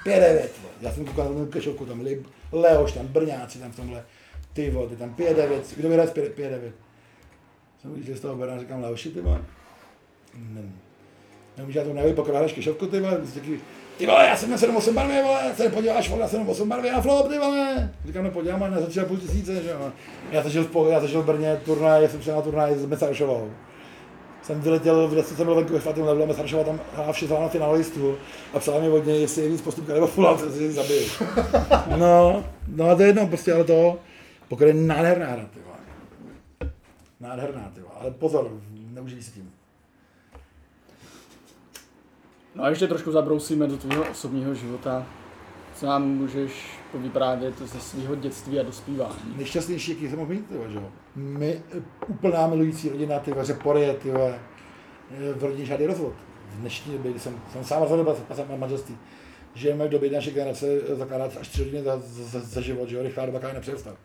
5-9, 0.05 0.49
já 0.81 0.93
jsem 0.93 1.05
koukal 1.05 1.35
na 1.35 1.47
kešovku, 1.47 1.87
tam 1.87 2.01
Lib, 2.01 2.27
Leoš, 2.53 2.93
tam 2.93 3.07
Brňáci, 3.07 3.59
tam 3.59 3.73
v 3.73 3.77
tomhle, 3.77 4.05
ty 4.53 4.71
vole, 4.71 4.89
ty 4.89 4.97
tam 4.97 5.15
5-9, 5.15 5.61
kdo 5.77 5.89
vyhraje 5.89 6.11
5-9? 6.11 6.73
Jsem 7.83 7.95
viděl 7.95 8.17
z 8.17 8.21
toho 8.21 8.37
Brna, 8.37 8.59
říkám 8.59 8.83
Leoši, 8.83 9.11
ty 9.11 9.21
vole. 9.21 9.45
Ne, 10.35 10.63
nemůžu 11.57 11.79
já 11.79 11.85
to 11.85 11.95
nevím, 11.95 12.15
pokud 12.15 12.35
hraješ 12.35 12.53
kešovku, 12.53 12.87
ty 12.87 13.01
vole, 13.01 13.19
ty 13.19 13.61
ty 13.99 14.07
vole, 14.07 14.27
já 14.27 14.37
jsem 14.37 14.51
na 14.51 14.57
7-8 14.57 14.93
barvě, 14.93 15.23
vole, 15.23 15.41
se 15.57 15.69
podíváš, 15.69 16.11
vole, 16.11 16.23
na 16.23 16.29
7-8 16.29 16.69
barvě 16.69 16.93
a 16.93 17.01
flop, 17.01 17.29
ty 17.29 17.39
vole. 17.39 17.91
Říkám, 18.07 18.25
no 18.25 18.31
podívám, 18.31 18.61
na 18.61 18.81
za 18.81 19.05
půl 19.05 19.17
tisíce, 19.17 19.63
že 19.63 19.71
jo. 19.71 19.93
Já 20.31 20.43
zažil 20.43 20.65
v, 20.65 20.89
já 20.91 21.01
zažil 21.01 21.23
v 21.23 21.27
Brně 21.27 21.61
turnaj, 21.65 22.09
jsem 22.09 22.23
šel 22.23 22.37
na 22.37 22.43
turnaj 22.43 22.75
s 22.75 22.87
Mesarošovou. 22.87 23.51
Jsem 24.43 24.61
vyletěl, 24.61 25.09
v 25.09 25.15
10 25.15 25.37
jsem 25.37 25.47
byl 25.47 25.55
venku 25.55 25.73
ve 25.73 25.81
svatém 25.81 26.05
levelu, 26.05 26.27
Mesarošova 26.27 26.65
tam 26.65 26.81
hrál 26.95 27.13
v 27.13 27.19
6 27.19 27.31
na 27.31 27.49
finalistů 27.49 28.17
a 28.55 28.59
psala 28.59 28.81
mi 28.81 28.89
hodně, 28.89 29.15
jestli 29.15 29.43
je 29.43 29.49
víc 29.49 29.61
postupka 29.61 29.95
nebo 29.95 30.07
full 30.07 30.39
se 30.39 30.53
si 30.53 30.73
zabil. 30.73 31.03
No, 31.97 32.45
no 32.69 32.91
a 32.91 32.95
to 32.95 33.03
je 33.03 33.09
jedno, 33.09 33.27
prostě, 33.27 33.53
ale 33.53 33.65
to, 33.65 33.99
pokud 34.49 34.65
je 34.65 34.75
nádherná 34.75 35.27
hra, 35.27 35.49
ty 35.55 35.61
vole. 35.65 35.79
Nádherná, 37.21 37.71
ty 37.75 37.81
vole. 37.81 37.95
ale 38.01 38.11
pozor, 38.11 38.51
neužij 38.93 39.23
si 39.23 39.31
tím. 39.31 39.58
No 42.59 42.65
a 42.65 42.69
ještě 42.69 42.87
trošku 42.87 43.13
zabrousíme 43.13 43.67
do 43.67 43.77
tvého 43.77 44.11
osobního 44.11 44.55
života. 44.55 45.07
Co 45.75 45.87
nám 45.87 46.09
můžeš 46.09 46.79
povyprávět 46.93 47.59
ze 47.59 47.81
svého 47.81 48.15
dětství 48.15 48.61
a 48.61 48.63
dospívání? 48.63 49.35
Nejšťastnější, 49.37 49.91
jaký 49.91 50.09
jsem 50.09 50.19
mohl 50.19 50.33
mít, 50.33 50.47
tyva, 50.47 50.69
že 50.69 50.81
My, 51.17 51.63
úplná 52.09 52.47
milující 52.47 52.89
rodina, 52.89 53.19
ty 53.19 53.35
řepory, 53.41 53.97
ty 54.03 54.11
v 55.35 55.45
rodině 55.45 55.65
žádný 55.65 55.87
rozvod. 55.87 56.13
V 56.51 56.61
dnešní 56.61 56.93
době, 56.93 57.11
kdy 57.11 57.21
jsem, 57.21 57.41
jsem 57.53 57.65
sám 57.65 57.83
rozhodl 57.83 58.17
na 58.49 58.57
manželství, 58.57 58.99
žijeme 59.55 59.87
v 59.87 59.91
době 59.91 60.11
naší 60.11 60.31
generace 60.31 60.67
zakládat 60.97 61.37
až 61.41 61.49
tři 61.49 61.65
rodiny 61.65 61.83
za, 61.83 61.99
za, 61.99 62.41
za, 62.41 62.61
život, 62.61 62.89
že 62.89 62.97
jo, 62.97 63.03
rychlá 63.03 63.27
doba 63.27 63.53
nepředstav. 63.53 63.97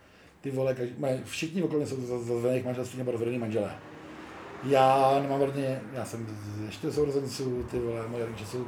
Ty 0.42 0.52
vole, 0.52 0.76
každý, 0.76 0.96
všichni 1.24 1.64
okolo 1.64 1.86
jsou 1.86 2.02
zazvených 2.02 2.66
manželství 2.66 2.98
nebo 2.98 3.12
rozvedený 3.12 3.40
manželé. 3.40 3.76
Já 4.66 5.20
nemám 5.22 5.42
rodně, 5.42 5.82
já 5.94 6.06
jsem 6.06 6.28
ještě 6.66 6.92
sourozenců, 6.92 7.66
ty 7.72 7.80
vole, 7.80 8.02
moje 8.08 8.26
rodiče 8.26 8.46
jsou 8.46 8.66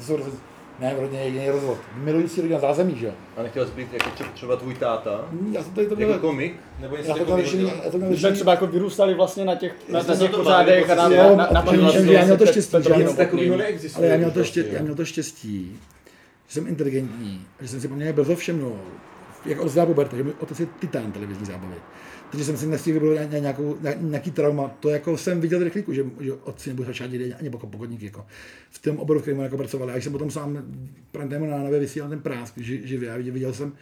sourozenci, 0.00 0.38
ne, 0.80 0.94
v 0.94 1.00
rodině 1.00 1.18
je 1.18 1.24
jediný 1.24 1.50
rozvod. 1.50 1.78
Milující 1.96 2.40
rodina 2.40 2.60
zázemí, 2.60 2.96
že 2.98 3.06
jo? 3.06 3.12
A 3.36 3.42
nechtěl 3.42 3.66
jsi 3.66 3.72
být 3.72 3.92
jako 3.92 4.10
třeba 4.34 4.56
tvůj 4.56 4.74
táta? 4.74 5.28
Já 5.52 5.62
jsem 5.62 5.72
tady 5.72 5.86
to 5.86 5.96
měl. 5.96 6.10
Jako 6.10 6.26
komik? 6.26 6.56
Nebo 6.80 6.96
něco 6.96 7.14
to 7.90 7.98
měl 7.98 8.16
jsme 8.16 8.32
třeba 8.32 8.52
jako 8.52 8.66
vyrůstali 8.66 9.14
vlastně 9.14 9.44
na 9.44 9.54
těch, 9.54 9.72
na, 9.88 10.02
na 10.02 10.16
těch 10.16 10.30
pořádech 10.30 10.90
a 10.90 10.94
na, 10.94 11.08
na, 11.08 11.34
na, 11.34 11.48
na, 11.50 11.62
na, 11.62 11.92
Já 11.92 12.24
měl 12.24 12.36
to 12.36 12.46
štěstí, 12.46 12.76
že 12.82 12.94
nic 12.94 13.14
takového 13.14 13.56
neexistuje. 13.56 14.06
Ale 14.06 14.12
já 14.12 14.18
měl 14.18 14.30
to 14.30 14.44
štěstí, 14.44 14.72
já 14.72 14.82
měl 14.82 14.94
to 14.94 15.04
štěstí, 15.04 15.80
že 16.48 16.54
jsem 16.54 16.66
inteligentní, 16.66 17.46
že 17.60 17.68
jsem 17.68 17.80
si 17.80 17.88
poměrně 17.88 18.12
brzo 18.12 18.36
všimnul, 18.36 18.78
jak 19.44 19.60
od 19.60 19.72
puberty, 19.86 20.16
že 20.16 20.22
mi 20.22 20.32
otec 20.40 20.60
je 20.60 20.66
titán 20.78 21.12
televizní 21.12 21.46
zábavy 21.46 21.74
protože 22.32 22.44
jsem 22.44 22.56
si 22.56 22.66
nestihl 22.66 23.00
vybudovat 23.00 23.30
nějakou, 23.30 23.78
nějaký 24.00 24.30
trauma. 24.30 24.68
To 24.68 24.88
jako 24.88 25.16
jsem 25.16 25.40
viděl 25.40 25.60
v 25.60 25.62
rychlíku, 25.62 25.92
že, 25.92 26.04
že 26.20 26.32
otci 26.32 26.70
nebo 26.70 26.84
začátí 26.84 27.34
ani 27.34 27.48
jako 27.48 27.66
pokodník 27.66 28.02
jako 28.02 28.26
v 28.70 28.78
tom 28.78 28.98
oboru, 28.98 29.18
v 29.18 29.22
kterém 29.22 29.40
jako 29.40 29.56
pracoval. 29.56 29.88
Když 29.88 30.04
jsem 30.04 30.12
potom 30.12 30.30
sám 30.30 30.62
prantém 31.10 31.50
na 31.50 31.58
nově 31.58 31.80
vysílal 31.80 32.10
ten 32.10 32.20
prásk 32.20 32.58
živě 32.58 33.12
a 33.12 33.16
viděl, 33.16 33.32
viděl 33.34 33.54
jsem, 33.54 33.72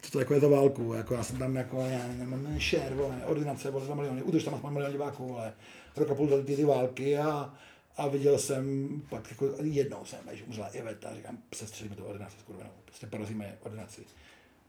co 0.00 0.10
to 0.10 0.18
jako 0.18 0.34
je 0.34 0.40
za 0.40 0.48
válku, 0.48 0.92
jako 0.92 1.14
já 1.14 1.22
jsem 1.22 1.38
tam 1.38 1.56
jako, 1.56 1.80
já 1.80 2.08
nemám 2.18 2.58
share, 2.70 2.94
vole, 2.94 3.22
ordinace, 3.26 3.70
vole, 3.70 3.86
za 3.86 3.94
miliony, 3.94 4.22
udrž 4.22 4.44
tam 4.44 4.54
aspoň 4.54 4.72
milion 4.72 4.92
diváků, 4.92 5.28
vole, 5.28 5.52
rok 5.96 6.10
a 6.10 6.14
půl 6.14 6.42
ty, 6.42 6.56
ty 6.56 6.64
války 6.64 7.18
a, 7.18 7.54
a 7.96 8.08
viděl 8.08 8.38
jsem, 8.38 8.88
pak 9.10 9.30
jako 9.30 9.50
jednou 9.62 10.04
jsem, 10.04 10.18
že 10.32 10.44
umřela 10.44 10.68
Iveta, 10.68 11.14
říkám, 11.14 11.38
přestřelíme 11.50 11.96
to 11.96 12.04
ordinaci, 12.04 12.36
skurvenou, 12.40 12.70
prostě 12.84 13.06
porazíme 13.06 13.58
ordinaci 13.62 14.02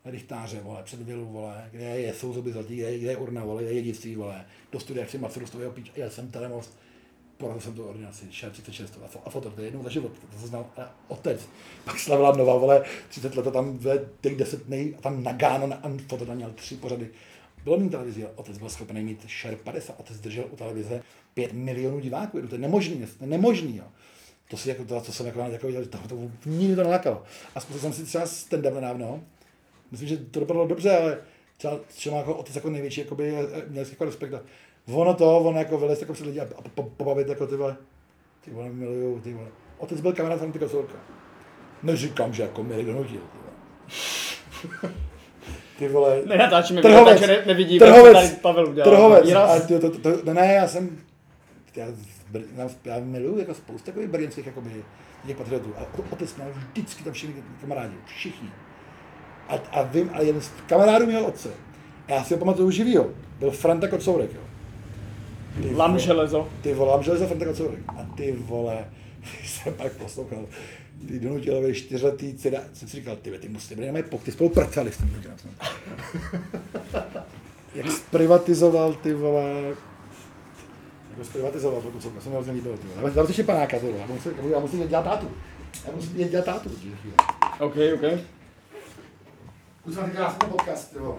rychtáře, 0.05 0.59
vole, 0.63 0.83
před 0.83 1.01
vilu, 1.01 1.25
vole, 1.25 1.69
kde 1.71 1.83
je, 1.83 2.13
jsou 2.13 2.33
zuby 2.33 2.51
zlatý, 2.51 2.75
kde 2.75 2.97
kde 2.97 3.11
je 3.11 3.17
urna, 3.17 3.43
vole, 3.43 3.63
kde 3.63 3.71
je 3.71 3.81
dědictví, 3.81 4.15
vole, 4.15 4.45
do 4.71 4.79
studia 4.79 5.05
do 5.39 5.47
studia 5.47 5.69
píč, 5.69 5.91
já 5.95 6.09
jsem 6.09 6.31
telemost, 6.31 6.77
porazil 7.37 7.61
jsem 7.61 7.73
tu 7.73 7.83
ordinaci, 7.83 8.25
36 8.27 8.99
a 9.25 9.29
foto, 9.29 9.49
to 9.49 9.61
je 9.61 9.67
jednou 9.67 9.83
za 9.83 9.89
život, 9.89 10.11
to, 10.11 10.37
to 10.41 10.47
znal 10.47 10.65
otec, 11.07 11.49
pak 11.85 11.99
slavila 11.99 12.35
nová, 12.35 12.57
vole, 12.57 12.83
30 13.09 13.35
let 13.35 13.47
a 13.47 13.51
tam 13.51 13.77
ve 13.77 13.99
těch 14.21 14.35
10 14.35 14.65
dní, 14.65 14.95
a 14.97 15.01
tam 15.01 15.23
Nagano 15.23 15.67
na 15.67 15.81
foto 16.09 16.35
měl 16.35 16.51
tři 16.51 16.75
pořady, 16.75 17.09
bylo 17.63 17.77
mít 17.77 17.89
televizi, 17.89 18.27
otec 18.35 18.57
byl 18.57 18.69
schopný 18.69 19.03
mít 19.03 19.25
share 19.41 19.55
50, 19.55 19.99
otec 19.99 20.19
držel 20.19 20.45
u 20.51 20.55
televize 20.55 21.03
5 21.33 21.53
milionů 21.53 21.99
diváků, 21.99 22.47
to 22.47 22.55
je 22.55 22.59
nemožný, 22.59 23.05
to 23.17 23.23
je 23.23 23.29
nemožný, 23.29 23.77
jo. 23.77 23.85
To 24.47 24.57
si 24.57 24.69
jako 24.69 24.85
to, 24.85 25.01
co 25.01 25.13
jsem 25.13 25.25
jako, 25.25 25.39
jako 25.39 25.71
to, 25.71 25.97
to, 25.97 26.07
to, 26.07 26.31
nikdy 26.45 26.75
to 26.75 26.83
nelákalo. 26.83 27.23
A 27.55 27.59
zkusil 27.59 27.81
jsem 27.81 27.93
si 27.93 28.03
třeba 28.03 28.25
stand-up 28.25 28.73
nedávno, 28.73 29.23
myslím, 29.91 30.09
že 30.09 30.17
to 30.17 30.39
dopadlo 30.39 30.67
dobře, 30.67 30.97
ale 30.97 31.17
třeba, 31.57 31.79
třeba 31.87 32.17
jako 32.17 32.35
otec 32.35 32.55
jako 32.55 32.69
největší, 32.69 33.01
jakoby, 33.01 33.33
měl 33.67 33.85
jako 33.89 34.05
respekt. 34.05 34.33
A 34.33 34.41
ono 34.91 35.13
to, 35.13 35.37
ono 35.37 35.59
jako 35.59 35.77
vylez 35.77 36.01
jako 36.01 36.13
před 36.13 36.25
lidi 36.25 36.39
a 36.39 36.45
pobavit 36.97 37.27
jako 37.27 37.47
ty 37.47 37.55
vole, 37.55 37.77
ty 38.45 38.51
vole 38.51 38.69
milujou, 38.69 39.19
ty 39.19 39.33
vole. 39.33 39.47
Otec 39.77 40.01
byl 40.01 40.13
kamarád 40.13 40.39
Franty 40.39 40.59
Kosolka. 40.59 40.97
Neříkám, 41.83 42.33
že 42.33 42.43
jako 42.43 42.63
mi 42.63 42.83
donutil, 42.83 43.21
ty 43.21 43.37
vole. 43.37 44.93
Ty 45.77 45.87
vole. 45.87 46.21
Nenatáčíme 46.25 46.81
trhovec, 46.81 47.19
takže 47.19 47.27
ne, 47.27 47.45
nevidíme, 47.45 47.85
trhovec, 47.85 48.13
co 48.13 48.21
tady 48.21 48.41
Pavel 48.41 48.69
udělal. 48.69 48.91
Trhovec, 48.91 49.31
a 49.33 49.59
to, 49.67 49.79
to, 49.79 49.99
to, 49.99 50.17
to, 50.17 50.33
ne, 50.33 50.53
já 50.53 50.67
jsem, 50.67 50.99
já, 51.75 51.87
já, 52.55 52.69
já 52.85 52.99
miluju 52.99 53.39
jako 53.39 53.53
spoustu 53.53 53.85
takových 53.85 54.09
brněnských 54.09 54.45
jakoby, 54.45 54.83
těch 55.27 55.37
patriotů. 55.37 55.73
A 55.77 55.85
otec 56.11 56.35
měl 56.35 56.47
vždycky 56.53 57.03
tam 57.03 57.13
všichni 57.13 57.43
kamarádi, 57.61 57.95
všichni 58.05 58.49
a, 59.49 59.55
a 59.71 59.81
vím, 59.81 60.09
ale 60.13 60.25
jeden 60.25 60.41
z 60.41 60.51
kamarádů 60.67 61.05
měl 61.05 61.25
otce. 61.25 61.49
Já 62.07 62.23
si 62.23 62.33
ho 62.33 62.39
pamatuju 62.39 62.71
živýho. 62.71 63.09
Byl 63.39 63.51
Franta 63.51 63.87
Kocourek, 63.87 64.33
jo. 64.33 64.41
Ty 65.61 65.75
Lam 65.75 65.99
železo. 65.99 66.49
Ty 66.61 66.73
vole, 66.73 66.91
Lam 66.91 67.03
železo, 67.03 67.27
Franta 67.27 67.45
Kocourek. 67.45 67.79
A 67.87 68.07
ty 68.17 68.31
vole, 68.31 68.85
jsem 69.43 69.73
pak 69.73 69.91
poslouchal 69.91 70.45
ty 71.07 71.19
donutilové 71.19 71.73
čtyřletý 71.73 72.33
ceda, 72.33 72.59
jsem 72.73 72.87
si 72.87 72.97
říkal, 72.97 73.15
ty, 73.15 73.31
ty 73.31 73.49
musíte 73.49 73.91
být 73.91 74.05
pok, 74.05 74.23
ty 74.23 74.31
spolu 74.31 74.49
prcali 74.49 74.91
s 74.91 74.97
tím 74.97 75.23
Jak 77.75 77.91
zprivatizoval 77.91 78.93
ty 78.93 79.13
vole, 79.13 79.75
jak 81.17 81.25
zprivatizoval 81.25 81.81
to, 81.81 81.99
co 81.99 82.21
se 82.21 82.29
mi 82.29 82.35
hrozně 82.35 82.53
líbilo, 82.53 82.77
ty 82.77 82.87
vole. 82.95 83.11
Dám 83.11 83.25
si 83.25 83.29
ještě 83.29 83.43
panáka, 83.43 83.79
ty 83.79 83.85
vole, 83.85 83.97
já 83.97 84.05
musím, 84.05 84.31
já 84.51 84.59
musím 84.59 84.87
dělat 84.87 85.03
tátu. 85.03 85.31
Já 85.87 85.91
musím 85.95 86.29
dělat 86.29 86.45
tátu. 86.45 86.71
OK, 87.59 87.75
OK. 87.95 88.34
Už 89.85 89.95
mám 89.95 90.11
krásný 90.11 90.49
podcast, 90.49 90.93
ty 90.93 90.99
vole 90.99 91.17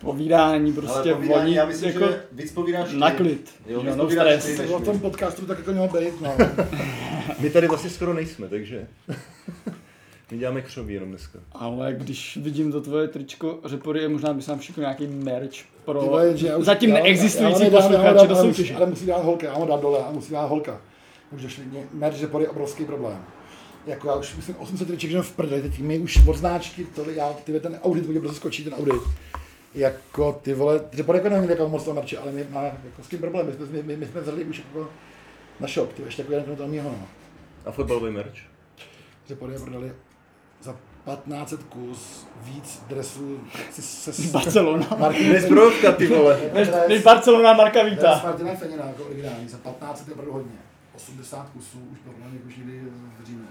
povídání 0.00 0.72
prostě 0.72 1.10
Ale 1.10 1.14
povídání, 1.14 1.54
já 1.54 1.66
myslím, 1.66 1.88
jako 1.88 2.06
že 2.06 2.22
víc 2.32 2.52
povídáš 2.52 2.92
Na 2.92 3.10
klid. 3.10 3.54
Jo, 3.66 3.82
no, 3.82 3.96
no 3.96 4.10
stres. 4.10 4.44
Ty, 4.44 4.66
o 4.66 4.80
tom 4.80 5.00
podcastu 5.00 5.46
tak 5.46 5.58
jako 5.58 5.72
mělo 5.72 5.88
být, 5.88 6.20
no. 6.20 6.36
My 7.38 7.50
tady 7.50 7.68
vlastně 7.68 7.90
skoro 7.90 8.14
nejsme, 8.14 8.48
takže... 8.48 8.86
My 10.30 10.38
děláme 10.38 10.62
křoví 10.62 10.94
jenom 10.94 11.08
dneska. 11.08 11.38
Ale 11.52 11.92
když 11.92 12.36
vidím 12.36 12.72
to 12.72 12.80
tvoje 12.80 13.08
tričko 13.08 13.58
Repory, 13.70 14.08
možná 14.08 14.32
by 14.34 14.42
se 14.42 14.50
nám 14.50 14.60
všechno 14.60 14.80
nějaký 14.80 15.06
merch 15.06 15.56
pro 15.84 16.00
Tyhle, 16.00 16.36
že 16.36 16.56
už, 16.56 16.64
zatím 16.64 16.90
já, 16.90 17.02
neexistující 17.02 17.64
já, 17.64 17.70
posluchače 17.70 18.26
do 18.26 18.36
soutěže. 18.36 18.74
Ale 18.74 18.86
musí 18.86 19.06
dát 19.06 19.24
holka, 19.24 19.46
já 19.46 19.54
ho 19.54 19.66
dát 19.66 19.80
dole, 19.80 19.98
a 20.08 20.10
musí 20.10 20.32
dát 20.32 20.46
holka. 20.46 20.80
Už 21.30 21.60
merch 21.92 22.20
Repory 22.20 22.44
je 22.44 22.48
obrovský 22.48 22.84
problém. 22.84 23.24
Jako 23.86 24.08
já 24.08 24.14
už 24.14 24.36
myslím 24.36 24.56
800 24.58 24.88
triček, 24.88 25.10
že 25.10 25.22
v 25.22 25.32
prdeli, 25.32 25.62
teď 25.62 25.78
my 25.78 25.98
už 25.98 26.26
od 26.26 26.36
značky, 26.36 26.84
to, 26.84 27.10
já, 27.10 27.32
ty, 27.32 27.60
ten 27.60 27.80
audit 27.82 28.06
bude 28.06 28.20
brzo 28.20 28.34
skočí, 28.34 28.64
ten 28.64 28.74
audit 28.74 29.02
jako 29.74 30.40
ty 30.42 30.54
vole, 30.54 30.80
že 30.92 31.04
jako 31.08 31.28
nevím, 31.28 31.50
jako 31.50 31.68
moc 31.68 31.84
to 31.84 31.94
merče, 31.94 32.18
ale 32.18 32.32
my 32.32 32.46
máme 32.50 32.80
jako 32.84 33.02
s 33.02 33.08
tím 33.08 33.18
problém, 33.18 33.46
my 33.46 33.52
jsme, 33.52 33.82
my, 33.82 33.96
my 33.96 34.06
jsme 34.06 34.20
vzali 34.20 34.44
už 34.44 34.58
jako 34.58 34.88
na 35.60 35.68
shop, 35.68 35.92
ty 35.92 36.02
ještě 36.02 36.22
jako 36.22 36.32
jeden 36.32 36.56
to 36.56 36.68
mýho, 36.68 36.90
no. 36.90 37.08
A 37.64 37.70
fotbalový 37.70 38.10
merch? 38.12 38.38
Že 39.26 39.34
podě 39.34 39.58
prodali 39.58 39.92
za 40.62 40.72
1500 40.72 41.62
kus 41.62 42.26
víc 42.42 42.82
dresů 42.88 43.40
se, 43.70 44.12
se 44.12 44.22
Barcelona. 44.32 44.86
Marky 44.98 45.40
zbrojovka, 45.40 45.92
ty 45.92 46.06
vole. 46.06 46.40
Než 46.88 47.02
Barcelona 47.02 47.52
Marka 47.52 47.82
Víta. 47.82 48.18
S 48.18 48.22
Martina 48.22 48.54
Fenina 48.54 48.84
jako 48.84 49.04
originální, 49.04 49.48
za 49.48 49.58
1500 49.58 50.08
je 50.08 50.14
opravdu 50.14 50.32
hodně. 50.32 50.58
80 50.94 51.48
kusů 51.48 51.78
už 51.92 51.98
to 52.04 52.10
mě 52.30 52.38
už 52.46 52.56
někdy 52.56 52.80
v 53.20 53.26
říjnu. 53.26 53.44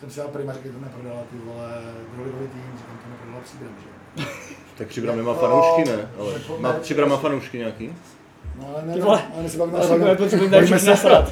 Jsem 0.00 0.10
si 0.10 0.18
dal 0.20 0.28
prima, 0.28 0.52
že 0.52 0.58
to 0.58 0.80
neprodala 0.80 1.22
ty 1.30 1.36
vole, 1.44 1.68
Groligový 2.14 2.48
tým, 2.48 2.62
říkám, 2.78 2.98
to 3.04 3.10
neprodala 3.10 3.40
příběh, 3.44 3.70
že 3.84 4.24
tak 4.78 4.88
Příbram 4.88 5.16
nemá 5.16 5.34
fanoušky, 5.34 5.84
ne? 5.90 6.10
Ale 6.18 6.32
má 6.58 6.72
Příbram 6.72 7.08
má 7.08 7.16
fanoušky 7.16 7.58
nějaký? 7.58 7.92
No 8.58 8.68
ale 8.74 8.86
ne, 8.86 9.02
ale 9.02 9.42
my 9.42 9.50
se 9.50 9.58
bavíme, 9.58 9.78
ale 9.78 9.88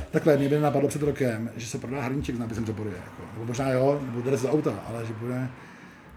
Takhle, 0.10 0.36
mě 0.36 0.48
by 0.48 0.58
napadlo 0.58 0.88
před 0.88 1.02
rokem, 1.02 1.50
že 1.56 1.66
se 1.66 1.78
prodá 1.78 2.00
hrníček 2.00 2.36
s 2.36 2.38
nápisem 2.38 2.66
Řepory. 2.66 2.90
Jako. 2.90 3.22
Nebo 3.32 3.46
možná 3.46 3.70
jo, 3.70 4.00
nebo 4.02 4.20
dres 4.20 4.40
za 4.40 4.50
auta, 4.50 4.74
ale 4.88 5.06
že 5.06 5.12
bude 5.12 5.48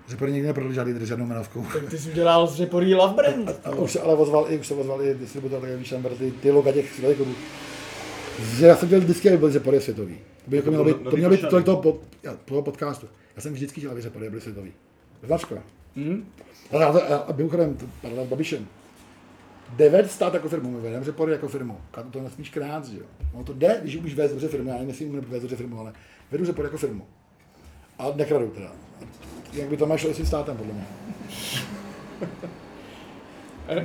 Řepory 0.07 0.31
nikdy 0.31 0.47
neprodali 0.47 0.75
žádný 0.75 0.93
dres 0.93 1.07
žádnou 1.07 1.25
jmenovkou. 1.25 1.65
Tak 1.73 1.89
ty 1.89 1.97
jsi 1.97 2.11
udělal 2.11 2.47
z 2.47 2.55
Řepory 2.55 2.95
love 2.95 3.13
brand. 3.13 3.49
A, 3.49 3.69
a, 3.69 3.75
už 3.75 3.91
se 3.91 3.99
ale 3.99 4.13
ozval 4.15 4.45
i, 4.49 4.59
už 4.59 4.67
se 4.67 4.73
ozval 4.73 5.01
i 5.03 5.15
distributor, 5.15 5.61
tak 5.61 5.69
víš, 5.69 5.93
ty, 6.17 6.31
ty 6.31 6.51
loga 6.51 6.71
těch 6.71 6.99
veliků. 6.99 7.25
Že 8.39 8.65
já 8.65 8.75
jsem 8.75 8.89
dělal 8.89 9.01
vždycky, 9.01 9.29
aby 9.29 9.37
byl 9.37 9.51
Řepory 9.51 9.81
světový. 9.81 10.17
To 10.49 10.51
by 10.51 10.57
jako 10.57 10.69
mělo 10.69 10.85
být, 10.85 11.03
to 11.03 11.17
mělo 11.17 11.31
být 11.31 11.49
tolik 11.49 11.65
toho, 11.65 11.81
pod, 11.81 12.01
toho 12.45 12.61
podcastu. 12.61 13.07
Já 13.35 13.41
jsem 13.41 13.53
vždycky 13.53 13.81
chtěl, 13.81 13.91
aby 13.91 14.01
Řepory 14.01 14.29
byly 14.29 14.41
světový. 14.41 14.73
Značka. 15.23 15.55
Hmm? 15.95 16.25
Ale 16.71 16.81
já, 16.83 17.09
já, 17.09 17.25
mimochodem, 17.35 17.77
paralel 18.01 18.25
s 18.25 18.29
Babišem. 18.29 18.67
Devet 19.75 20.11
stát 20.11 20.33
jako 20.33 20.49
firmu, 20.49 20.71
my 20.71 20.81
vedeme 20.81 21.05
Řepory 21.05 21.31
jako 21.31 21.47
firmu. 21.47 21.77
Kado 21.91 22.09
to 22.09 22.21
nesmíš 22.21 22.49
krát, 22.49 22.85
že 22.85 22.97
jo. 22.97 23.05
No 23.35 23.43
to 23.43 23.53
jde, 23.53 23.79
když 23.81 23.95
umíš 23.95 24.15
vést 24.15 24.31
dobře 24.31 24.47
firmu, 24.47 24.69
já 24.69 24.73
nevím, 24.73 24.89
jestli 24.89 25.05
umím 25.05 25.21
vést 25.21 25.41
dobře 25.41 25.55
firmu, 25.55 25.79
ale 25.79 25.93
vedu 26.31 26.45
Řepory 26.45 26.65
jako 26.65 26.77
firmu. 26.77 27.07
A 27.99 28.07
nekradu 28.15 28.47
teda. 28.47 28.71
Jak 29.53 29.69
by 29.69 29.77
to 29.77 29.85
máš 29.85 30.05
s 30.05 30.17
tím 30.17 30.25
státem, 30.25 30.57
podle 30.57 30.73
mě. 30.73 30.85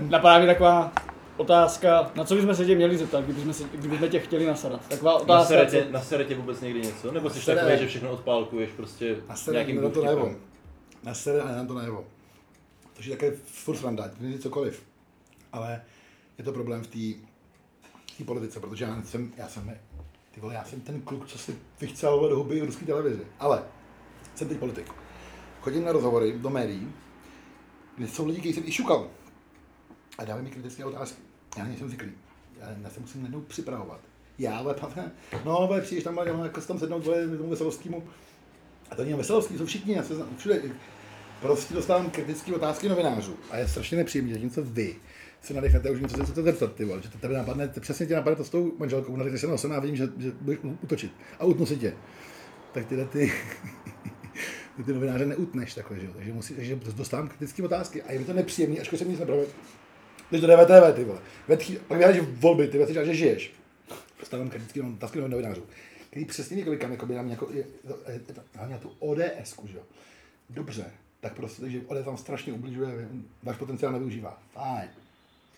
Napadá 0.10 0.38
mi 0.38 0.46
taková 0.46 0.92
otázka, 1.36 2.12
na 2.14 2.24
co 2.24 2.34
bychom 2.34 2.54
se 2.54 2.66
tě 2.66 2.74
měli 2.74 2.98
zeptat, 2.98 3.24
kdybychom, 3.24 3.52
se, 3.52 3.64
kdybychom 3.74 4.08
tě 4.08 4.20
chtěli 4.20 4.46
nasadat. 4.46 4.88
Taková 4.88 5.14
otázka. 5.14 5.34
Na 5.34 5.44
seretě, 5.44 5.86
na 5.90 6.00
seretě 6.00 6.34
vůbec 6.34 6.60
někdy 6.60 6.80
něco? 6.80 7.12
Nebo 7.12 7.30
jsi 7.30 7.46
takový, 7.46 7.78
že 7.78 7.86
všechno 7.86 8.10
odpálkuješ 8.10 8.70
prostě 8.70 9.16
na 9.46 9.52
nějakým 9.52 9.82
na 9.82 9.90
to 9.90 10.04
najevo. 10.04 10.34
Na 11.02 11.14
sere, 11.14 11.40
ale 11.40 11.56
na 11.56 11.64
to 11.64 11.74
najevo. 11.74 12.04
To 12.94 13.02
je 13.02 13.10
také 13.10 13.30
furt 13.30 13.76
sranda, 13.76 14.10
může 14.20 14.38
cokoliv. 14.38 14.82
Ale 15.52 15.82
je 16.38 16.44
to 16.44 16.52
problém 16.52 16.82
v 16.82 16.86
té 18.16 18.24
politice, 18.24 18.60
protože 18.60 18.84
já 18.84 19.02
jsem, 19.02 19.32
já 19.36 19.48
jsem, 19.48 19.78
ty 20.30 20.40
vole, 20.40 20.54
já 20.54 20.64
jsem 20.64 20.80
ten 20.80 21.00
kluk, 21.00 21.26
co 21.26 21.38
si 21.38 21.58
vychcel 21.80 22.28
do 22.28 22.36
huby 22.36 22.60
v 22.60 22.64
ruské 22.64 22.86
televizi. 22.86 23.26
Ale 23.38 23.62
jsem 24.34 24.48
teď 24.48 24.58
politik. 24.58 24.92
Chodím 25.60 25.84
na 25.84 25.92
rozhovory 25.92 26.38
do 26.38 26.50
médií, 26.50 26.92
kde 27.96 28.08
jsou 28.08 28.26
lidi, 28.26 28.40
kteří 28.40 28.54
jsem 28.54 28.64
i 28.66 28.72
šukal. 28.72 29.08
A 30.18 30.24
dávají 30.24 30.44
mi 30.44 30.50
kritické 30.50 30.84
otázky. 30.84 31.22
Já 31.56 31.64
nejsem 31.64 31.88
zvyklý. 31.88 32.12
Já, 32.60 32.90
se 32.90 33.00
musím 33.00 33.22
jednou 33.22 33.40
připravovat. 33.40 34.00
Já, 34.38 34.58
ale 34.58 34.74
no, 35.44 35.58
ale 35.58 35.80
přijdeš 35.80 36.04
tam, 36.04 36.18
jako 36.42 36.60
tam 36.60 36.78
sednout, 36.78 37.04
tomu 37.38 37.50
veselovskému. 37.50 38.04
A 38.90 38.94
to 38.94 39.02
není 39.02 39.14
veselovský, 39.14 39.58
jsou 39.58 39.66
všichni, 39.66 39.94
já 39.94 40.02
se 40.02 40.14
znám, 40.14 40.28
všude, 40.36 40.62
prostě 41.40 41.74
dostávám 41.74 42.10
kritické 42.10 42.54
otázky 42.54 42.88
novinářů 42.88 43.36
a 43.50 43.56
je 43.56 43.68
strašně 43.68 43.96
nepříjemné, 43.96 44.34
že 44.34 44.40
něco 44.44 44.62
vy 44.62 44.96
se 45.42 45.54
nadechnete 45.54 45.90
už 45.90 46.00
něco 46.00 46.26
se 46.26 46.32
to 46.32 46.42
zeptat, 46.42 46.74
ty 46.74 46.84
vole, 46.84 47.02
že 47.02 47.08
to 47.08 47.18
tebe 47.18 47.34
napadne, 47.34 47.68
přesně 47.68 48.06
tě 48.06 48.14
napadne 48.14 48.36
to 48.36 48.44
s 48.44 48.50
tou 48.50 48.72
manželkou, 48.78 49.16
nařekneš 49.16 49.40
se, 49.40 49.46
no, 49.46 49.58
jsem, 49.58 49.70
já 49.70 49.80
vidím, 49.80 49.96
že, 49.96 50.08
že 50.18 50.32
budeš 50.40 50.58
utočit 50.82 51.12
a 51.38 51.44
utnu 51.44 51.66
si 51.66 51.76
tě. 51.76 51.94
Tak 52.72 52.86
tyhle 52.86 53.04
ty, 53.12 53.32
ty, 54.86 54.92
novináře 54.92 55.26
neutneš 55.26 55.74
takhle, 55.74 56.00
že 56.00 56.06
jo, 56.06 56.12
takže, 56.16 56.32
musí, 56.32 56.54
takže 56.54 56.78
dostávám 56.96 57.28
kritické 57.28 57.62
otázky 57.62 58.02
a 58.02 58.12
je 58.12 58.18
mi 58.18 58.24
to 58.24 58.32
nepříjemné, 58.32 58.80
až 58.80 58.88
se 58.96 59.04
nic 59.04 59.20
nepravit. 59.20 59.48
Když 60.30 60.40
to 60.40 60.46
DVTV, 60.46 60.94
ty 60.94 61.04
vole. 61.04 61.20
Vetchý, 61.48 61.78
pak 61.88 61.98
vyhraješ 61.98 62.26
volby, 62.26 62.68
ty 62.68 62.78
věci, 62.78 62.94
že 62.94 63.14
žiješ. 63.14 63.52
Dostávám 64.20 64.50
kritické 64.50 64.82
otázky 64.82 65.20
novinářů, 65.20 65.62
který 66.10 66.24
přesně 66.24 66.56
několik 66.56 66.80
kam, 66.80 66.92
jako 66.92 67.06
by 67.06 67.14
nám 67.14 67.30
jako, 67.30 67.48
hlavně 68.54 68.78
tu 68.78 68.92
ODS, 68.98 69.54
že 69.64 69.76
jo. 69.76 69.82
Dobře, 70.50 70.90
tak 71.20 71.34
prostě, 71.34 71.70
že 71.70 71.80
ODS 71.86 72.04
vám 72.04 72.16
strašně 72.16 72.52
ubližuje, 72.52 73.08
váš 73.42 73.56
potenciál 73.56 73.92
nevyužívá. 73.92 74.42
Fajn. 74.52 74.88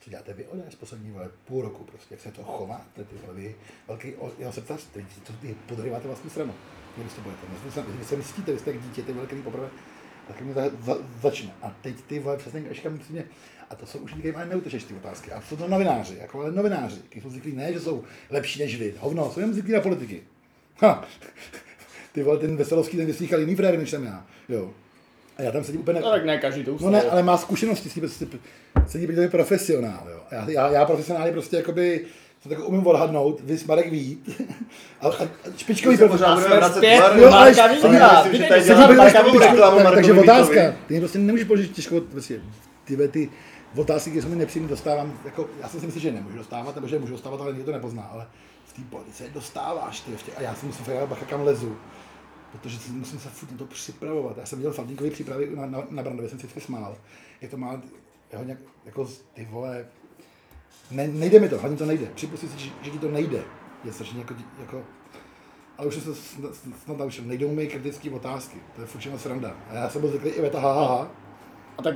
Co 0.01 0.11
děláte 0.11 0.33
vy 0.33 0.47
ODS 0.47 0.75
poslední 0.75 1.11
vole, 1.11 1.31
půl 1.45 1.63
roku 1.63 1.85
prostě, 1.85 2.15
jak 2.15 2.21
se 2.21 2.33
to 2.33 2.43
chováte, 2.43 3.05
ty 3.05 3.17
vole, 3.23 3.35
vy, 3.35 3.55
velký 3.89 4.13
jeho 4.39 4.53
srdcař, 4.53 4.85
teď 4.93 5.05
co 5.25 5.33
vy 5.43 5.57
podryváte 5.67 6.07
vlastní 6.07 6.31
stranu. 6.31 6.55
Vy 6.97 7.11
se 7.11 7.21
bojete, 7.21 7.43
vy 7.99 8.05
se, 8.05 8.17
myslíte, 8.17 8.53
vy 8.53 8.59
jste 8.59 8.73
jak 8.73 8.83
dítě, 8.83 9.03
ty 9.03 9.13
který 9.27 9.43
poprvé, 9.43 9.71
tak 10.29 10.41
mě 10.41 10.55
to 10.55 10.61
za, 10.81 10.97
začne. 11.23 11.55
A 11.63 11.77
teď 11.83 12.03
ty 12.03 12.19
vole, 12.19 12.37
přesně, 12.37 12.65
až 12.71 12.81
kam 12.81 13.01
mě, 13.11 13.25
a 13.71 13.75
to 13.75 13.87
jsou 13.87 13.99
už 13.99 14.15
lidi, 14.15 14.33
kteří 14.33 14.51
neutečeš 14.51 14.85
ty 14.85 14.95
otázky. 14.95 15.33
A 15.33 15.41
jsou 15.41 15.57
to 15.57 15.69
novináři, 15.69 16.17
jako 16.21 16.41
ale 16.41 16.53
novináři, 16.53 16.97
kteří 17.09 17.23
jsou 17.23 17.31
zvyklí 17.31 17.57
ne, 17.57 17.73
že 17.73 17.81
jsou 17.81 18.05
lepší 18.31 18.61
než 18.61 18.79
vy. 18.79 18.95
Hovno, 18.99 19.31
jsou 19.31 19.41
jen 19.41 19.53
zvyklí 19.53 19.73
na 19.73 19.81
politiky. 19.81 20.23
Ha. 20.79 21.05
Ty 22.13 22.23
vole, 22.23 22.39
ten 22.39 22.57
Veselovský, 22.57 22.97
ten 22.97 23.07
vyslýchal 23.07 23.41
jiný 23.41 23.57
fréry, 23.57 23.77
než 23.77 23.91
jsem 23.91 24.05
já. 24.05 24.27
Jo. 24.49 24.71
A 25.37 25.43
já 25.43 25.53
tam 25.53 25.65
sedím 25.65 25.81
úplně... 25.81 26.01
No 26.01 26.11
tak 26.11 26.25
ne 26.25 26.39
každý 26.39 26.65
to 26.65 26.79
No 26.81 26.91
ne, 26.91 27.03
ale 27.03 27.23
má 27.23 27.37
zkušenosti, 27.37 27.89
sedí, 27.89 28.01
prostě, 28.01 28.27
sedí 28.87 29.07
prostě 29.07 29.29
profesionál, 29.29 30.07
jo. 30.11 30.21
Já, 30.31 30.51
já, 30.51 30.71
já 30.71 30.85
profesionálně 30.85 31.33
prostě 31.33 31.57
jakoby 31.57 32.07
to 32.43 32.49
tak 32.55 32.69
umím 32.69 32.87
odhadnout, 32.87 33.41
vy 33.45 33.59
Marek 33.67 33.91
Vít. 33.91 34.31
A, 35.01 35.09
a 35.09 35.29
špičkový 35.57 35.97
profesionál. 35.97 36.41
Jo, 37.17 37.31
ale 37.33 37.55
Takže 39.95 40.13
otázka, 40.13 40.75
ty 40.87 40.99
prostě 40.99 41.19
nemůžeš 41.19 41.47
položit 41.47 41.73
těžkou, 41.73 42.01
prostě, 42.01 42.41
ty, 42.85 43.29
ty 43.75 43.81
otázky, 43.81 44.11
které 44.11 44.23
jsou 44.23 44.29
mi 44.29 44.37
nepříjemné, 44.37 44.71
dostávám, 44.71 45.21
jako, 45.25 45.49
já 45.61 45.69
jsem 45.69 45.81
si 45.81 45.87
myslel, 45.87 46.03
že 46.03 46.13
nemůžu 46.13 46.37
dostávat, 46.37 46.75
nebo 46.75 46.89
že 46.89 46.99
můžu 46.99 47.13
dostávat, 47.13 47.41
ale 47.41 47.53
nikdo 47.53 47.67
to 47.67 47.73
nepozná, 47.73 48.03
ale 48.03 48.27
v 48.67 48.73
té 48.73 48.83
politice 48.91 49.25
dostáváš, 49.35 50.01
ty, 50.01 50.13
ještě, 50.13 50.33
a 50.33 50.43
já 50.43 50.55
si 50.55 50.67
musím 50.67 50.85
fakt 50.85 51.09
bacha, 51.09 51.25
kam 51.25 51.41
lezu 51.41 51.77
protože 52.53 52.79
musím 52.91 53.19
se 53.19 53.29
furt 53.29 53.51
na 53.51 53.59
to 53.59 53.65
připravovat. 53.65 54.37
Já 54.37 54.47
jsem 54.47 54.61
dělal 54.61 54.75
Faltínkový 54.75 55.11
přípravy 55.11 55.51
na, 55.57 55.67
na, 55.67 55.83
na 55.91 56.03
Brandově, 56.03 56.29
jsem 56.29 56.39
si 56.39 56.47
vždycky 56.47 56.61
smál. 56.61 56.97
Je 57.41 57.49
to 57.49 57.57
má, 57.57 57.81
jeho 58.33 58.45
nějak, 58.45 58.59
jako 58.85 59.09
ty 59.35 59.49
vole, 59.51 59.87
ne, 60.91 61.09
nejde 61.09 61.41
mi 61.41 61.49
to, 61.49 61.59
hlavně 61.59 61.79
to 61.79 61.87
nejde. 61.87 62.07
Připustit 62.15 62.53
si, 62.53 62.59
že, 62.59 62.71
že 62.83 62.91
ti 62.91 62.99
to 62.99 63.11
nejde, 63.11 63.43
je 63.85 63.93
strašně 63.93 64.19
jako, 64.19 64.35
jako 64.61 64.85
ale 65.79 65.89
už 65.89 65.95
jsem 65.95 66.15
se 66.15 66.21
snad 66.85 66.99
naučil, 66.99 67.25
nejdou 67.25 67.53
mi 67.53 67.67
kritické 67.67 68.11
otázky, 68.11 68.59
to 68.75 68.81
je 68.81 68.87
furt 68.87 69.21
sranda. 69.21 69.57
A 69.69 69.75
já 69.75 69.91
jsem 69.91 70.01
byl 70.01 70.11
zvyklý 70.11 70.31
i 70.31 70.43
veta, 70.43 70.61
ha, 70.61 70.73
ha, 70.73 70.87
ha. 70.87 71.11
A 71.79 71.83
tak 71.83 71.95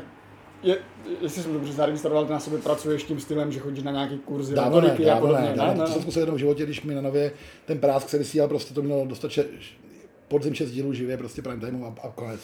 je, 0.62 0.78
jestli 1.20 1.42
jsem 1.42 1.52
dobře 1.52 1.72
zaregistroval, 1.72 2.26
ty 2.26 2.32
na 2.32 2.40
sobě 2.40 2.58
pracuješ 2.58 3.02
tím 3.02 3.20
stylem, 3.20 3.52
že 3.52 3.60
chodíš 3.60 3.84
na 3.84 3.92
nějaký 3.92 4.18
kurzy, 4.18 4.54
dávno 4.54 4.80
ne, 4.80 4.88
dávno 4.88 5.12
a 5.12 5.20
podobně. 5.20 5.48
Ne, 5.48 5.56
ne, 5.56 5.74
ne, 5.74 5.74
to 5.74 5.86
jsem 5.86 6.02
zkusil 6.02 6.22
jednou 6.22 6.34
v 6.34 6.38
životě, 6.38 6.64
když 6.64 6.82
mi 6.82 6.94
na 6.94 7.00
nově 7.00 7.32
ten 7.64 7.78
prásk 7.78 8.08
se 8.08 8.18
vysílal, 8.18 8.48
prostě 8.48 8.74
to 8.74 8.82
mělo 8.82 9.06
dostat 9.06 9.30
podzim 10.28 10.54
6 10.54 10.70
dílů 10.70 10.92
živě, 10.92 11.16
prostě 11.16 11.42
prime 11.42 11.60
time 11.60 11.84
a, 11.84 12.08
a 12.08 12.10
konec. 12.10 12.40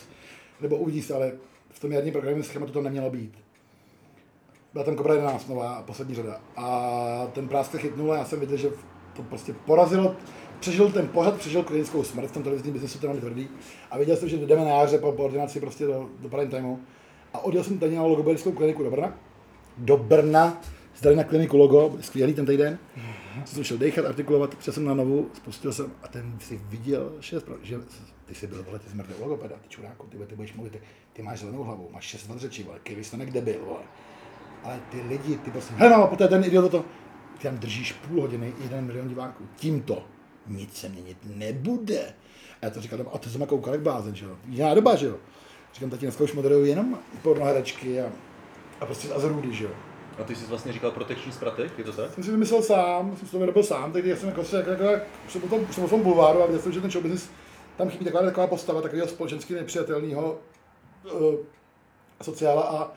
Nebo 0.61 0.77
uvidí 0.77 1.03
se, 1.03 1.15
ale 1.15 1.33
v 1.71 1.81
tom 1.81 1.93
jarním 1.93 2.13
programu 2.13 2.43
schématu 2.43 2.73
to 2.73 2.83
nemělo 2.83 3.11
být. 3.11 3.33
byla 4.73 4.85
tam 4.85 4.97
Cobra 4.97 5.15
11, 5.15 5.49
nová, 5.49 5.83
poslední 5.83 6.15
řada. 6.15 6.41
A 6.57 7.31
ten 7.33 7.49
prásk 7.49 7.77
chytnul 7.77 8.13
a 8.13 8.17
já 8.17 8.25
jsem 8.25 8.41
viděl, 8.41 8.57
že 8.57 8.69
to 9.17 9.23
prostě 9.23 9.55
porazilo, 9.67 10.17
přežil 10.61 10.93
ten 10.93 11.09
pořad, 11.09 11.37
přežil 11.37 11.63
klinickou 11.63 12.05
smrt 12.05 12.31
v 12.31 12.33
tom 12.33 12.43
televizním 12.43 12.73
biznesu, 12.73 12.99
to 12.99 13.15
tvrdý. 13.15 13.49
A 13.91 13.99
viděl 13.99 14.17
jsem, 14.17 14.29
že 14.29 14.37
jdeme 14.37 14.65
na 14.65 14.71
jaře 14.71 14.99
po, 14.99 15.13
po 15.13 15.25
ordinaci 15.25 15.61
prostě 15.61 15.87
do, 15.87 16.09
do 16.21 16.29
prime 16.29 16.47
timeu. 16.47 16.79
A 17.37 17.39
odjel 17.39 17.65
jsem 17.65 17.79
tady 17.79 17.97
na 17.97 18.03
logopedickou 18.03 18.53
kliniku 18.53 18.83
do 18.83 18.91
Brna. 18.91 19.19
Do 19.79 19.97
Brna, 19.97 20.61
zdali 20.97 21.17
na 21.17 21.25
kliniku 21.25 21.57
logo, 21.57 21.99
skvělý 22.01 22.35
ten 22.35 22.47
týden. 22.47 22.79
Mm-hmm. 22.97 23.45
Jsem 23.45 23.65
šel 23.65 23.79
dechat, 23.79 24.07
artikulovat, 24.07 24.55
přes 24.55 24.75
jsem 24.75 24.85
na 24.85 24.95
novou, 24.95 25.27
spustil 25.35 25.73
jsem 25.73 25.93
a 26.03 26.09
ten 26.09 26.39
si 26.41 26.61
viděl, 26.69 27.13
že, 27.21 27.41
že 27.63 27.79
ty 28.27 28.35
jsi 28.35 28.47
byl, 28.47 28.63
vole, 28.63 28.79
ty 28.79 28.91
jsi 28.91 28.97
mrtvý 28.97 29.15
logopeda, 29.21 29.57
ty 29.63 29.69
čuráku, 29.69 30.07
ty, 30.07 30.19
ty 30.19 30.35
budeš 30.35 30.55
mluvit, 30.55 30.73
ty, 30.73 30.81
ty 31.13 31.23
máš 31.23 31.41
zelenou 31.41 31.63
hlavu, 31.63 31.89
máš 31.93 32.05
šest 32.05 32.31
řečí, 32.37 32.63
vole, 32.63 32.79
kivy 32.83 33.05
jsi 33.05 33.17
kde 33.17 33.41
byl, 33.41 33.65
vole. 33.65 33.83
Ale 34.65 34.81
ty 34.91 35.01
lidi, 35.01 35.39
ty 35.39 35.51
prostě, 35.51 35.75
hele, 35.77 35.95
a 35.95 36.07
poté 36.07 36.29
ten 36.29 36.45
idiot 36.45 36.71
to, 36.71 36.85
ty 37.39 37.43
tam 37.43 37.59
držíš 37.59 37.93
půl 37.93 38.21
hodiny, 38.21 38.53
jeden 38.63 38.85
milion 38.85 39.09
diváků, 39.09 39.45
tímto 39.57 40.03
nic 40.47 40.77
se 40.77 40.89
měnit 40.89 41.19
nebude. 41.25 42.15
A 42.63 42.67
já 42.67 42.71
to 42.71 42.81
říkám, 42.81 43.01
a 43.13 43.19
to 43.19 43.31
jsem 43.31 43.47
koukal 43.47 43.75
jak 43.75 43.83
blázen, 43.83 44.15
že 44.15 44.25
jo. 44.25 44.37
Jiná 44.49 44.75
doba, 44.75 44.97
že 44.97 45.07
jo. 45.07 45.17
Říkám, 45.77 45.91
tati 45.91 46.07
dneska 46.07 46.25
už 46.25 46.33
moderuju 46.33 46.65
jenom 46.65 46.99
pornoherečky 47.23 48.01
a, 48.01 48.13
a 48.81 48.87
prostě 48.87 49.09
z 49.17 49.25
Rudy, 49.25 49.55
že 49.55 49.65
jo. 49.65 49.71
A 50.19 50.25
ty 50.25 50.35
jsi 50.35 50.45
vlastně 50.45 50.73
říkal 50.73 50.91
protekční 50.91 51.33
zpratek, 51.33 51.79
je 51.79 51.85
to 51.85 51.93
tak? 51.93 52.15
Jsem 52.15 52.25
si 52.25 52.31
vymyslel 52.31 52.63
sám, 52.63 53.17
jsem 53.17 53.27
si 53.27 53.33
to 53.33 53.39
vyrobil 53.39 53.63
sám, 53.63 53.93
tak 53.93 54.05
jsem 54.05 54.29
jako, 54.29 54.41
jako, 54.57 54.71
jako, 54.71 54.83
jako 54.83 55.05
jsem 55.29 55.45
o 55.45 55.49
tom, 55.49 55.67
jsem 55.71 55.85
o 55.85 55.89
tom 55.89 56.03
bulváru 56.03 56.43
a 56.43 56.47
viděl 56.47 56.63
jsem, 56.63 56.73
že 56.73 56.81
ten 56.81 56.91
show 56.91 57.03
business, 57.03 57.29
tam 57.77 57.89
chybí 57.91 58.05
taková, 58.05 58.23
taková 58.23 58.47
postava, 58.47 58.83
takového 58.83 59.09
společensky 59.09 59.55
nepřijatelného 59.55 60.39
uh, 61.13 61.35
sociála 62.23 62.63
a 62.63 62.93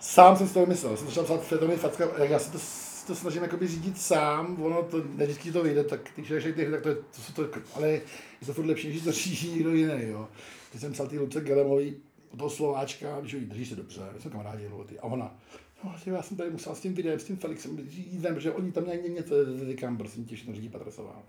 sám 0.00 0.36
jsem 0.36 0.48
si 0.48 0.54
to 0.54 0.60
vymyslel. 0.60 0.96
Jsem 0.96 1.06
začal 1.06 1.24
psát 1.24 1.42
Fetomy 1.42 1.76
facka, 1.76 2.08
jak 2.18 2.30
já 2.30 2.38
se 2.38 2.52
to, 2.52 2.58
to 3.06 3.14
snažím 3.14 3.42
jakoby 3.42 3.68
řídit 3.68 4.00
sám, 4.00 4.62
ono 4.62 4.82
to, 4.82 4.96
ne 5.14 5.24
vždycky 5.24 5.52
to 5.52 5.62
vyjde, 5.62 5.84
tak 5.84 6.00
ty 6.16 6.22
člověk 6.22 6.54
ty, 6.54 6.70
tak 6.70 6.82
to, 6.82 6.88
je, 6.88 6.94
to, 6.94 7.22
jsou 7.22 7.32
to, 7.32 7.48
ale 7.74 7.88
je 7.88 8.00
to 8.46 8.52
furt 8.52 8.66
lepší, 8.66 8.88
když 8.88 9.02
to 9.02 9.12
řídí 9.12 9.52
někdo 9.52 9.70
jiný, 9.70 10.08
jo. 10.08 10.28
Když 10.70 10.80
jsem 10.80 10.92
psal 10.92 11.06
ty 11.06 11.18
Luce 11.18 11.40
Gelemový, 11.40 11.96
toho 12.36 12.50
Slováčka, 12.50 13.20
když 13.20 13.34
ho 13.34 13.40
drží 13.40 13.66
se 13.66 13.76
dobře, 13.76 14.00
my 14.14 14.20
jsme 14.20 14.30
kamarádi, 14.30 14.68
a 15.00 15.04
ona, 15.04 15.36
No, 15.84 15.94
já 16.06 16.22
jsem 16.22 16.36
tady 16.36 16.50
musel 16.50 16.74
s 16.74 16.80
tím 16.80 16.94
videem, 16.94 17.18
s 17.18 17.24
tím 17.24 17.36
Felixem 17.36 17.78
jít 17.90 18.20
ven, 18.20 18.34
protože 18.34 18.52
oni 18.52 18.72
tam 18.72 18.84
měli 18.84 19.10
něco, 19.10 19.34
říkám, 19.66 19.96
prosím 19.96 20.24
tě, 20.24 20.36
všechno 20.36 20.54
řídí 20.54 20.68
Patrasová, 20.68 21.22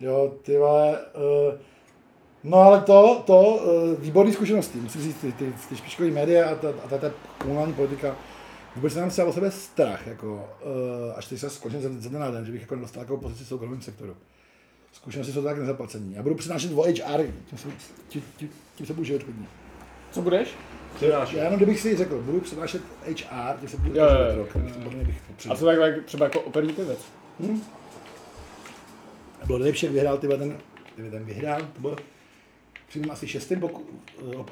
Jo, 0.00 0.34
ty 0.42 0.58
vole, 0.58 0.98
uh, 1.00 1.60
no 2.44 2.58
ale 2.58 2.80
to, 2.80 3.22
to, 3.26 3.40
uh, 3.40 4.00
výborné 4.00 4.32
zkušenosti, 4.32 4.78
musím 4.78 5.02
říct, 5.02 5.20
ty, 5.20 5.32
ty, 5.32 5.52
ty 5.68 5.76
špičkové 5.76 6.10
média 6.10 6.50
a 6.50 6.54
ta, 6.54 6.68
a 6.68 6.88
ta, 6.88 6.98
ta 6.98 7.10
komunální 7.38 7.74
politika, 7.74 8.16
vůbec 8.76 8.92
jsem 8.92 9.10
třeba 9.10 9.28
o 9.28 9.32
sebe 9.32 9.50
strach, 9.50 10.06
jako, 10.06 10.34
uh, 10.34 11.18
až 11.18 11.26
teď 11.26 11.38
se 11.38 11.50
skončím 11.50 12.00
ze 12.00 12.08
dne 12.08 12.18
na 12.18 12.30
den, 12.30 12.44
že 12.44 12.52
bych 12.52 12.60
jako 12.60 12.74
nedostal 12.74 13.02
takovou 13.02 13.20
pozici 13.20 13.44
v 13.44 13.48
soukromém 13.48 13.82
sektoru. 13.82 14.16
Zkušenosti 14.92 15.32
jsou 15.32 15.42
tak 15.42 15.58
nezaplacení. 15.58 16.14
Já 16.14 16.22
budu 16.22 16.34
přinášet 16.34 16.72
o 16.72 16.82
HR, 16.82 17.26
tím 17.46 17.58
se, 17.58 17.68
tím, 18.08 18.22
tím, 18.36 18.50
tím 18.74 18.86
se 18.86 18.92
budu 18.92 19.04
živit 19.04 19.26
hodně. 19.26 19.46
Co 20.10 20.22
budeš? 20.22 20.48
Přednášet. 20.94 21.36
Já 21.36 21.44
jenom 21.44 21.56
kdybych 21.56 21.80
si 21.80 21.96
řekl, 21.96 22.22
budu 22.22 22.40
přednášet 22.40 22.82
HR, 23.06 23.60
že 23.62 23.68
se 23.68 23.76
budu 23.76 23.98
jo, 23.98 24.04
jo, 24.04 24.36
rok, 24.36 24.56
A 25.50 25.56
co 25.56 25.64
tak 25.64 25.78
třeba 26.04 26.24
jako 26.26 26.40
operní 26.40 26.72
pěvec? 26.72 26.98
Hmm? 27.40 27.62
Bylo 29.46 29.58
nejlepší, 29.58 29.86
jak 29.86 29.94
vyhrál 29.94 30.18
tyhle 30.18 30.36
ten, 30.36 30.58
ten 31.10 31.24
vyhrál, 31.24 31.60
to 31.60 31.80
bylo 31.80 31.96
při 32.88 33.02
asi 33.10 33.28
šestém 33.28 33.60
boku, 33.60 33.86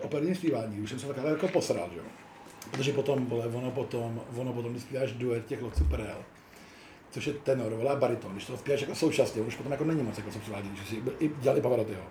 operním 0.03 0.35
zpívání, 0.35 0.81
už 0.81 0.91
jsem 0.91 0.99
se 0.99 1.07
takhle 1.07 1.31
jako 1.31 1.49
posral, 1.49 1.89
že 1.93 1.99
jo. 1.99 2.05
Protože 2.71 2.93
potom, 2.93 3.27
vole, 3.27 3.47
ono 3.47 3.71
potom, 3.71 4.21
ono 4.37 4.53
potom, 4.53 4.71
když 4.71 4.83
zpíváš 4.83 5.13
duet 5.13 5.47
těch 5.47 5.63
Loc 5.63 5.79
Superel, 5.79 6.17
což 7.11 7.27
je 7.27 7.33
tenor, 7.33 7.75
vole, 7.75 7.97
bariton, 7.97 8.33
když 8.33 8.45
to 8.45 8.57
zpíváš 8.57 8.81
jako 8.81 8.95
současně, 8.95 9.43
už 9.43 9.57
potom 9.57 9.73
jako 9.73 9.85
není 9.85 10.03
moc, 10.03 10.19
jako 10.19 10.31
přivádí, 10.31 10.69
když 10.69 10.89
si 10.89 11.03
i 11.21 11.31
dělali 11.41 11.61
Pavarotyho. 11.61 12.03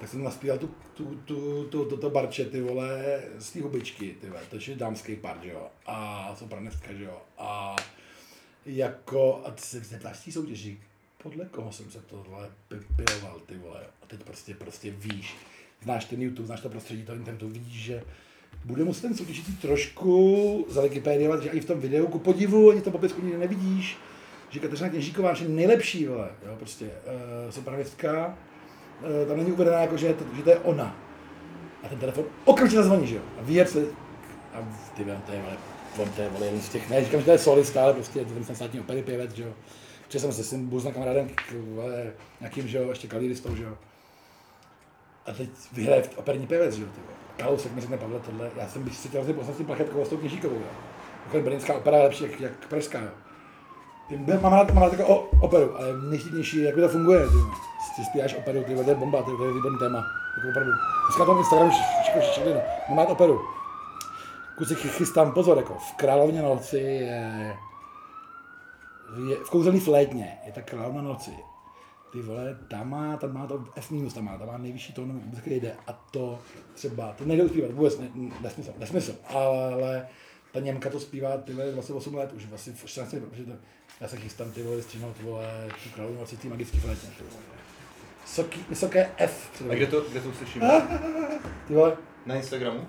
Tak 0.00 0.08
jsem 0.08 0.24
naspíval 0.24 0.58
tu, 0.58 0.70
tu, 0.94 1.04
tu, 1.24 1.64
tu, 1.64 1.84
tu, 1.84 1.96
tu 1.96 2.10
barče, 2.10 2.44
ty 2.44 2.60
vole, 2.60 3.22
z 3.38 3.50
té 3.50 3.62
hubičky, 3.62 4.16
ty 4.20 4.28
vole, 4.28 4.40
to 4.50 4.56
je 4.66 4.76
dámský 4.76 5.16
part, 5.16 5.42
že 5.42 5.50
jo, 5.50 5.66
a 5.86 6.36
sopranestka, 6.38 6.92
že 6.92 7.04
jo, 7.04 7.22
a 7.38 7.76
jako, 8.66 9.42
a 9.44 9.50
ty 9.50 9.62
se 9.62 9.80
zeptáš 9.80 10.24
té 10.24 10.32
soutěži, 10.32 10.78
podle 11.22 11.44
koho 11.44 11.72
jsem 11.72 11.90
se 11.90 12.00
tohle 12.00 12.50
piloval, 12.96 13.40
ty 13.46 13.56
vole, 13.56 13.80
a 14.02 14.06
teď 14.06 14.24
prostě, 14.24 14.54
prostě 14.54 14.90
víš, 14.90 15.36
znáš 15.82 16.04
ten 16.04 16.22
YouTube, 16.22 16.46
znáš 16.46 16.60
to 16.60 16.68
prostředí 16.68 17.02
toho 17.02 17.18
internetu, 17.18 17.48
vidíš, 17.48 17.82
že 17.82 18.02
bude 18.64 18.84
muset 18.84 19.02
ten 19.02 19.16
soutěžící 19.16 19.56
trošku 19.56 20.66
zawikipediovat, 20.68 21.42
že 21.42 21.50
i 21.50 21.60
v 21.60 21.64
tom 21.64 21.80
videu, 21.80 22.06
ku 22.06 22.18
podivu, 22.18 22.70
ani 22.70 22.80
to 22.80 22.90
popisku 22.90 23.22
nikdy 23.22 23.38
nevidíš, 23.38 23.96
že 24.54 24.60
Kateřina 24.60 24.88
Kněžíková 24.88 25.34
je 25.40 25.48
nejlepší, 25.48 26.06
vole, 26.06 26.28
jo, 26.46 26.56
prostě, 26.56 26.84
uh, 26.84 27.50
sopranistka, 27.50 28.36
Eh, 29.02 29.26
tam 29.26 29.36
není 29.36 29.52
uvedená 29.52 29.80
jako, 29.80 29.96
že, 29.96 30.14
to, 30.14 30.24
že 30.36 30.42
to 30.42 30.50
je 30.50 30.58
ona. 30.58 30.96
A 31.82 31.88
ten 31.88 31.98
telefon 31.98 32.24
okamžitě 32.44 32.82
zazvoní, 32.82 33.06
že 33.06 33.14
jo. 33.14 33.22
A 33.38 33.42
ví, 33.42 33.66
se, 33.66 33.86
a 34.54 34.58
ty 34.96 35.04
vím, 35.04 35.22
to 35.26 35.32
je, 35.32 35.42
vole, 35.42 35.56
on 35.98 36.10
to 36.10 36.22
je, 36.22 36.28
vole, 36.28 36.46
jeden 36.46 36.60
z 36.60 36.68
těch, 36.68 36.90
ne, 36.90 37.04
říkám, 37.04 37.20
že 37.20 37.26
to 37.26 37.32
je 37.32 37.38
solista, 37.38 37.82
ale 37.82 37.92
prostě 37.92 38.18
je 38.18 38.24
to 38.24 38.34
ten 38.34 38.56
státní 38.56 38.80
opery 38.80 39.02
pěvec, 39.02 39.32
že 39.32 39.42
jo. 39.42 39.52
Protože 40.06 40.20
jsem 40.20 40.32
se 40.32 40.44
svým 40.44 40.68
buzna 40.68 40.92
kamarádem, 40.92 41.30
vole, 41.52 42.12
nějakým, 42.40 42.68
že 42.68 42.78
jo, 42.78 42.88
ještě 42.88 43.08
klavíristou, 43.08 43.56
že 43.56 43.62
jo. 43.62 43.78
A 45.26 45.32
teď 45.32 45.48
vyhraje 45.72 46.02
operní 46.16 46.46
pěvec, 46.46 46.74
že 46.74 46.82
jo, 46.82 46.88
ty 46.94 47.00
Kalousek 47.42 47.72
mi 47.72 47.80
řekne, 47.80 47.98
Pavle, 47.98 48.20
tohle, 48.20 48.50
já 48.56 48.68
jsem 48.68 48.82
bych 48.82 48.96
si 48.96 49.08
chtěl 49.08 49.24
poznat 49.24 49.54
s 49.54 49.56
tím 49.56 49.66
plachetkou 49.66 50.04
s 50.04 50.08
tou 50.08 50.16
kněžíkovou, 50.16 50.56
jo. 50.56 50.66
Jako 51.24 51.40
brněnská 51.40 51.74
opera 51.74 51.96
je 51.96 52.02
lepší 52.02 52.24
jak, 52.24 52.40
jak 52.40 52.66
pražská, 52.68 53.00
jo. 53.00 53.10
Mám 54.10 54.52
rád, 54.52 54.74
mám 54.74 54.82
rád 54.82 54.90
takovou 54.90 55.28
operu, 55.40 55.76
ale 55.76 55.86
nejvtipnější, 56.10 56.62
jak 56.62 56.74
to 56.74 56.88
funguje. 56.88 57.20
Ty, 57.20 57.36
ty 57.96 58.04
spíváš 58.04 58.34
operu, 58.34 58.64
ty 58.64 58.74
to 58.74 58.90
je 58.90 58.94
bomba, 58.94 59.22
ty, 59.22 59.30
to 59.36 59.44
je 59.44 59.52
výborný 59.52 59.78
téma. 59.78 59.98
Jako 60.36 60.48
opravdu. 60.48 60.70
Dneska 61.06 61.24
tom 61.24 61.38
Instagramu 61.38 61.70
všechno 62.02 62.20
všechno. 62.20 62.60
Mám 62.88 62.98
rád 62.98 63.10
operu. 63.10 63.40
Kusy 64.58 64.74
chystám, 64.74 65.32
pozor, 65.32 65.56
jako 65.56 65.74
v 65.74 65.92
Královně 65.92 66.42
noci 66.42 66.78
je, 66.78 67.56
je 69.28 69.36
v 69.36 69.50
kouzelný 69.50 69.80
flétně, 69.80 70.38
je 70.46 70.52
ta 70.52 70.62
Královna 70.62 71.02
noci. 71.02 71.30
Ty 72.12 72.22
vole, 72.22 72.58
tam 72.68 72.90
má, 72.90 73.16
tam 73.16 73.34
má 73.34 73.46
to 73.46 73.64
F 73.76 73.90
minus, 73.90 74.14
tam 74.14 74.24
má, 74.24 74.38
tam 74.38 74.46
má 74.46 74.58
nejvyšší 74.58 74.92
tón, 74.92 75.20
který 75.40 75.60
jde. 75.60 75.76
A 75.86 75.92
to 75.92 76.38
třeba, 76.74 77.12
to 77.18 77.24
nejde 77.24 77.44
uspívat, 77.44 77.70
vůbec 77.70 77.98
ne, 77.98 78.08
nesmysl, 78.40 78.72
nesmysl, 78.78 79.14
ale 79.28 80.08
ta 80.52 80.60
Němka 80.60 80.90
to 80.90 81.00
zpívá 81.00 81.36
ty 81.36 81.52
28 81.52 82.14
let, 82.14 82.32
už 82.32 82.46
vlastně 82.46 82.72
v 82.72 82.86
14 82.86 83.14
protože 83.28 83.44
to, 83.44 83.52
já 84.00 84.08
se 84.08 84.16
chystám 84.16 84.50
ty 84.50 84.62
vole 84.62 84.82
stříhnout 84.82 85.20
vole 85.20 85.68
tu 85.84 85.90
královnu 85.94 86.16
20. 86.18 86.44
magický 86.44 86.78
flétně. 86.78 87.08
Vysoký, 88.22 88.64
vysoké 88.68 89.10
F. 89.16 89.62
A 89.70 89.74
kde 89.74 89.86
to, 89.86 90.00
kde 90.00 90.20
to 90.20 90.32
slyšíme? 90.32 90.88
Ty 91.68 91.74
vole. 91.74 91.96
Na 92.26 92.34
Instagramu? 92.34 92.86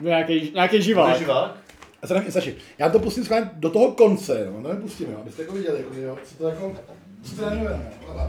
Nějaký, 0.00 0.52
nějaký 0.54 0.82
živák. 0.82 1.18
živák? 1.18 1.56
Já 2.02 2.08
se 2.08 2.14
nevím, 2.14 2.32
Saši, 2.32 2.56
já 2.78 2.90
to 2.90 2.98
pustím 2.98 3.24
schválně 3.24 3.50
do 3.54 3.70
toho 3.70 3.92
konce, 3.92 4.50
no, 4.50 4.60
no 4.60 4.76
pustím, 4.76 5.10
jo, 5.12 5.18
abyste 5.20 5.42
jako 5.42 5.54
viděli, 5.54 5.78
jako, 5.78 5.94
jo, 5.94 6.18
co 6.24 6.34
to 6.34 6.48
jako, 6.48 6.76
co 7.22 7.36
to 7.36 7.50
nevím, 7.50 7.68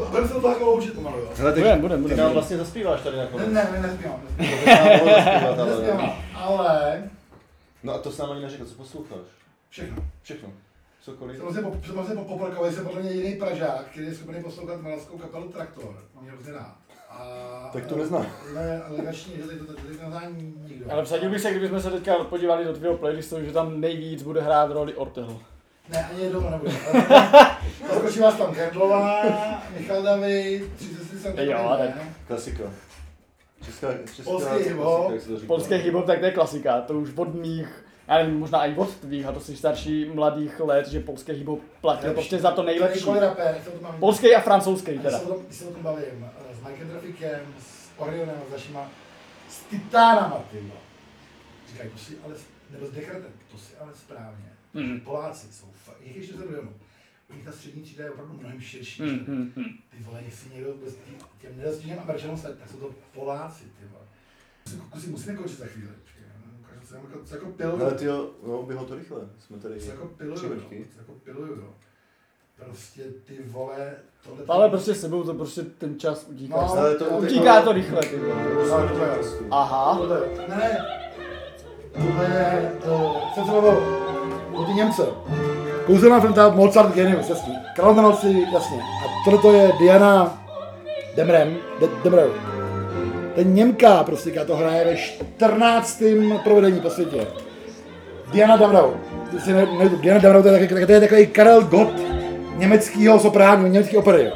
budeme 0.09 0.27
se 0.27 0.33
to 0.33 0.49
jako 0.49 0.65
loučit 0.65 0.93
pomalu, 0.93 1.19
jo. 1.19 1.30
Hele, 1.35 1.51
budem, 1.51 1.82
budem, 1.82 2.01
budem. 2.01 2.17
Ty 2.17 2.23
nám 2.23 2.33
vlastně 2.33 2.57
zaspíváš 2.57 3.01
tady 3.01 3.17
na 3.17 3.25
konec. 3.25 3.48
Ne, 3.48 3.69
ne, 3.72 3.80
nespívám, 3.80 4.22
nespívám. 4.38 5.67
nespívám, 5.67 6.23
ale... 6.35 7.03
No 7.83 7.93
a 7.93 7.98
to 7.98 8.11
sám 8.11 8.32
ani 8.32 8.41
neřekl, 8.41 8.65
co 8.65 8.75
posloucháš? 8.75 9.19
Všechno. 9.69 10.03
Všechno. 10.22 10.49
Cokoliv. 11.03 11.38
Samozřejmě 11.38 11.61
po, 11.61 11.77
samozřejmě 11.85 12.23
po, 12.56 12.72
jsem 12.72 12.85
podle 12.85 13.01
mě 13.01 13.11
jiný 13.11 13.35
Pražák, 13.35 13.85
který 13.91 14.06
je 14.06 14.15
schopný 14.15 14.43
poslouchat 14.43 14.82
malskou 14.82 15.17
kapelu 15.17 15.48
Traktor. 15.48 15.95
Mám 16.15 16.27
hrozně 16.27 16.53
rád. 16.53 16.75
A, 17.09 17.69
tak 17.73 17.85
to 17.85 17.98
neznám. 17.98 18.25
Ne, 18.56 18.82
legační, 18.90 19.33
že 19.35 19.43
to, 19.43 19.73
to 19.73 19.82
nezná 19.88 20.22
nikdo. 20.67 20.91
Ale 20.91 21.06
vsadil 21.06 21.30
bych 21.30 21.41
se, 21.41 21.51
kdybychom 21.51 21.82
se 21.82 21.91
teďka 21.91 22.23
podívali 22.23 22.65
do 22.65 22.73
tvého 22.73 22.98
playlistu, 22.98 23.45
že 23.45 23.51
tam 23.51 23.82
nejvíc 23.82 24.23
bude 24.23 24.41
hrát 24.41 24.72
roli 24.72 24.93
Ortel. 24.93 25.40
Ne, 25.90 26.06
ani 26.06 26.23
jednou 26.23 26.49
nebude. 26.49 26.72
Zaskočí 27.90 28.19
vás 28.19 28.35
tam 28.35 28.53
Gerdlová, 28.53 29.23
Michal 29.77 30.03
David, 30.03 30.73
30 30.75 31.19
jsem 31.19 31.40
Jo, 31.40 31.75
tak. 31.77 31.90
Klasika. 32.27 32.64
Česká, 33.65 33.88
česká, 34.15 34.23
Polský 34.23 34.56
hip-hop. 34.56 35.14
Polský 35.48 35.73
hip-hop, 35.73 36.06
tak 36.06 36.19
to 36.19 36.25
je 36.25 36.32
klasika. 36.32 36.82
To 36.82 36.93
už 36.93 37.09
od 37.15 37.33
mých 37.33 37.83
já 38.07 38.17
nevím, 38.17 38.40
možná 38.40 38.65
i 38.65 38.75
od 38.75 38.95
tvých, 38.95 39.25
a 39.25 39.32
to 39.32 39.40
jsi 39.40 39.57
starší 39.57 40.06
mladých 40.06 40.59
let, 40.59 40.88
že 40.88 40.99
polský 40.99 41.32
hip 41.32 41.49
platí 41.82 42.07
prostě 42.14 42.40
za 42.40 42.51
to 42.51 42.64
nejlepší. 42.64 43.06
Polský 43.99 44.35
a 44.35 44.41
francouzský 44.41 44.99
teda. 44.99 45.19
Když 45.48 45.57
se 45.57 45.65
o 45.65 45.73
tom 45.73 45.83
bavím 45.83 46.30
eh, 46.49 46.56
s 46.56 46.67
Mikem 46.67 46.90
Trafikem, 46.90 47.40
s 47.59 47.90
Orionem, 47.98 48.35
s 48.49 48.51
našima, 48.51 48.91
s 49.49 49.59
titánama, 49.59 50.43
ty 50.51 50.64
Říkají, 51.72 51.90
to 51.90 51.98
si 51.98 52.17
ale, 52.25 52.35
nebo 52.69 52.85
s 52.85 52.91
Dekretem, 52.91 53.32
to 53.51 53.57
si 53.57 53.75
ale 53.77 53.93
správně. 53.93 54.51
Mm. 54.73 54.99
Poláci 54.99 55.53
jsou 55.53 55.67
fakt, 55.73 56.01
jich 56.01 56.15
ještě 56.15 56.33
se 56.33 56.45
milionů. 56.45 56.73
U 57.30 57.33
nich 57.33 57.45
ta 57.45 57.51
střední 57.51 57.82
třída 57.82 58.03
je 58.03 58.11
opravdu 58.11 58.33
mnohem 58.33 58.61
širší. 58.61 59.01
Mm, 59.01 59.09
mm, 59.09 59.53
mm. 59.56 59.65
Ty 59.90 60.03
vole, 60.03 60.22
jestli 60.25 60.56
někdo 60.56 60.73
těm 61.41 61.57
nedostižným 61.57 61.99
Američanům 61.99 62.41
tak 62.41 62.69
jsou 62.72 62.77
to 62.77 62.95
Poláci, 63.14 63.64
ty 63.64 63.85
vole. 63.91 64.06
Kusy 64.90 65.07
musíme 65.07 65.35
končit 65.35 65.59
za 65.59 65.65
chvíli 65.65 65.90
Jsem 66.94 67.02
jako, 67.04 67.20
jako 67.32 67.46
piluju. 67.46 67.82
Ale 67.82 67.92
ty 67.92 68.06
jo, 68.06 68.30
no, 68.48 68.64
bylo 68.64 68.86
to 68.86 68.96
rychle. 68.96 69.20
Jsme 69.40 69.58
tady 69.58 69.80
Co 69.80 69.92
jako 69.92 70.06
piluju, 70.06 70.54
no. 70.54 70.62
Co 70.70 71.00
jako 71.00 71.12
piluju, 71.24 71.56
no. 71.56 71.68
Prostě 72.66 73.04
ty 73.26 73.40
vole, 73.46 73.96
tohle... 74.24 74.46
Ale 74.48 74.70
prostě 74.70 74.96
sebou 74.96 75.24
to 75.24 75.34
prostě 75.34 75.62
ten 75.62 76.00
čas 76.00 76.26
utíká. 76.30 76.56
No, 76.56 76.70
Ale 76.70 76.96
to 76.96 77.06
utíká 77.06 77.62
to 77.62 77.74
rychle, 77.74 78.02
ty 78.02 78.20
vole. 78.20 78.36
No, 78.70 78.90
tohle 78.90 79.08
je. 79.08 79.24
Aha. 79.52 80.00
Ne, 80.50 80.58
ne. 80.58 80.86
Tohle 81.94 82.26
je, 82.26 82.72
uh, 82.86 83.34
jsem 83.34 83.46
se 83.46 83.52
bavil 83.52 83.84
o 84.54 84.66
ty 84.66 84.74
Němce. 84.74 85.04
Kouzelná 85.86 86.20
fronta 86.20 86.50
Mozart 86.50 86.96
Genius, 86.96 87.30
jasný. 87.30 87.58
Král 87.76 87.96
na 87.96 88.02
noci, 88.02 88.48
jasně. 88.54 88.78
A 88.78 89.26
tohle 89.26 89.42
to 89.42 89.54
je 89.54 89.74
Diana 89.80 90.44
Demrem, 91.16 91.58
De, 91.80 91.88
Demreu. 92.04 92.52
Ten 93.36 93.53
Němka 93.53 94.03
prostě, 94.03 94.32
která 94.32 94.45
to 94.45 94.56
hraje 94.56 94.86
ve 94.86 94.98
14. 94.98 96.03
provedení 96.44 96.80
po 96.80 96.90
světě. 96.90 97.28
Diana 98.32 98.58
Damrau. 98.58 98.94
Si 99.44 99.53
ne, 99.53 99.68
ne, 99.80 99.90
Diana 99.90 100.20
Damrau 100.20 100.42
to 100.42 100.48
je, 100.48 100.60
takový, 100.60 100.86
to 100.86 100.92
je 100.92 101.00
takový 101.00 101.28
Karel 101.28 101.62
Gott 101.62 101.94
německého 102.56 103.20
sopránu, 103.20 103.68
německý 103.68 103.98
opery. 103.98 104.32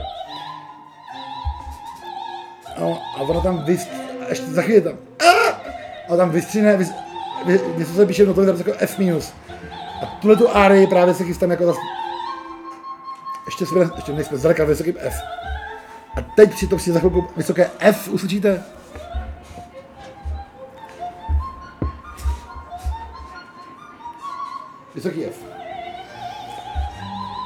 No, 2.79 3.01
a 3.17 3.21
ona 3.21 3.41
tam 3.41 3.63
vys... 3.63 3.87
a 4.25 4.29
ještě 4.29 4.45
za 4.45 4.61
chvíli 4.61 4.81
tam... 4.81 4.93
A, 6.09 6.17
tam 6.17 6.29
vystřihne, 6.29 6.77
vys, 6.77 6.91
vy, 7.45 7.59
něco 7.77 7.93
se 7.93 8.05
píše 8.05 8.23
v 8.23 8.27
notově 8.27 8.53
jako 8.57 8.73
F 8.77 8.97
minus. 8.97 9.33
A 10.03 10.05
tuhle 10.05 10.35
tu 10.35 10.57
árii 10.57 10.87
právě 10.87 11.13
se 11.13 11.23
chystám 11.23 11.51
jako 11.51 11.65
zase... 11.65 11.79
Ještě 13.45 13.65
jsme, 13.65 13.89
ještě 13.95 14.13
nejsme 14.13 14.37
zdaleka 14.37 14.63
vysokým 14.63 14.95
F. 14.99 15.21
A 16.17 16.21
teď 16.35 16.57
si 16.57 16.67
to 16.67 16.77
přijde 16.77 16.93
za 16.93 16.99
chvilku 16.99 17.27
vysoké 17.37 17.69
F, 17.79 18.07
uslyšíte? 18.07 18.63
Vysoký 24.97 25.25
F. 25.25 25.35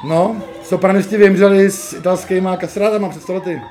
No, 0.04 0.42
sopranisti 0.62 1.16
vymřeli 1.16 1.70
s 1.70 1.92
italskýma 1.92 2.56
kastrátama 2.56 3.08
před 3.08 3.22
stolety. 3.22 3.62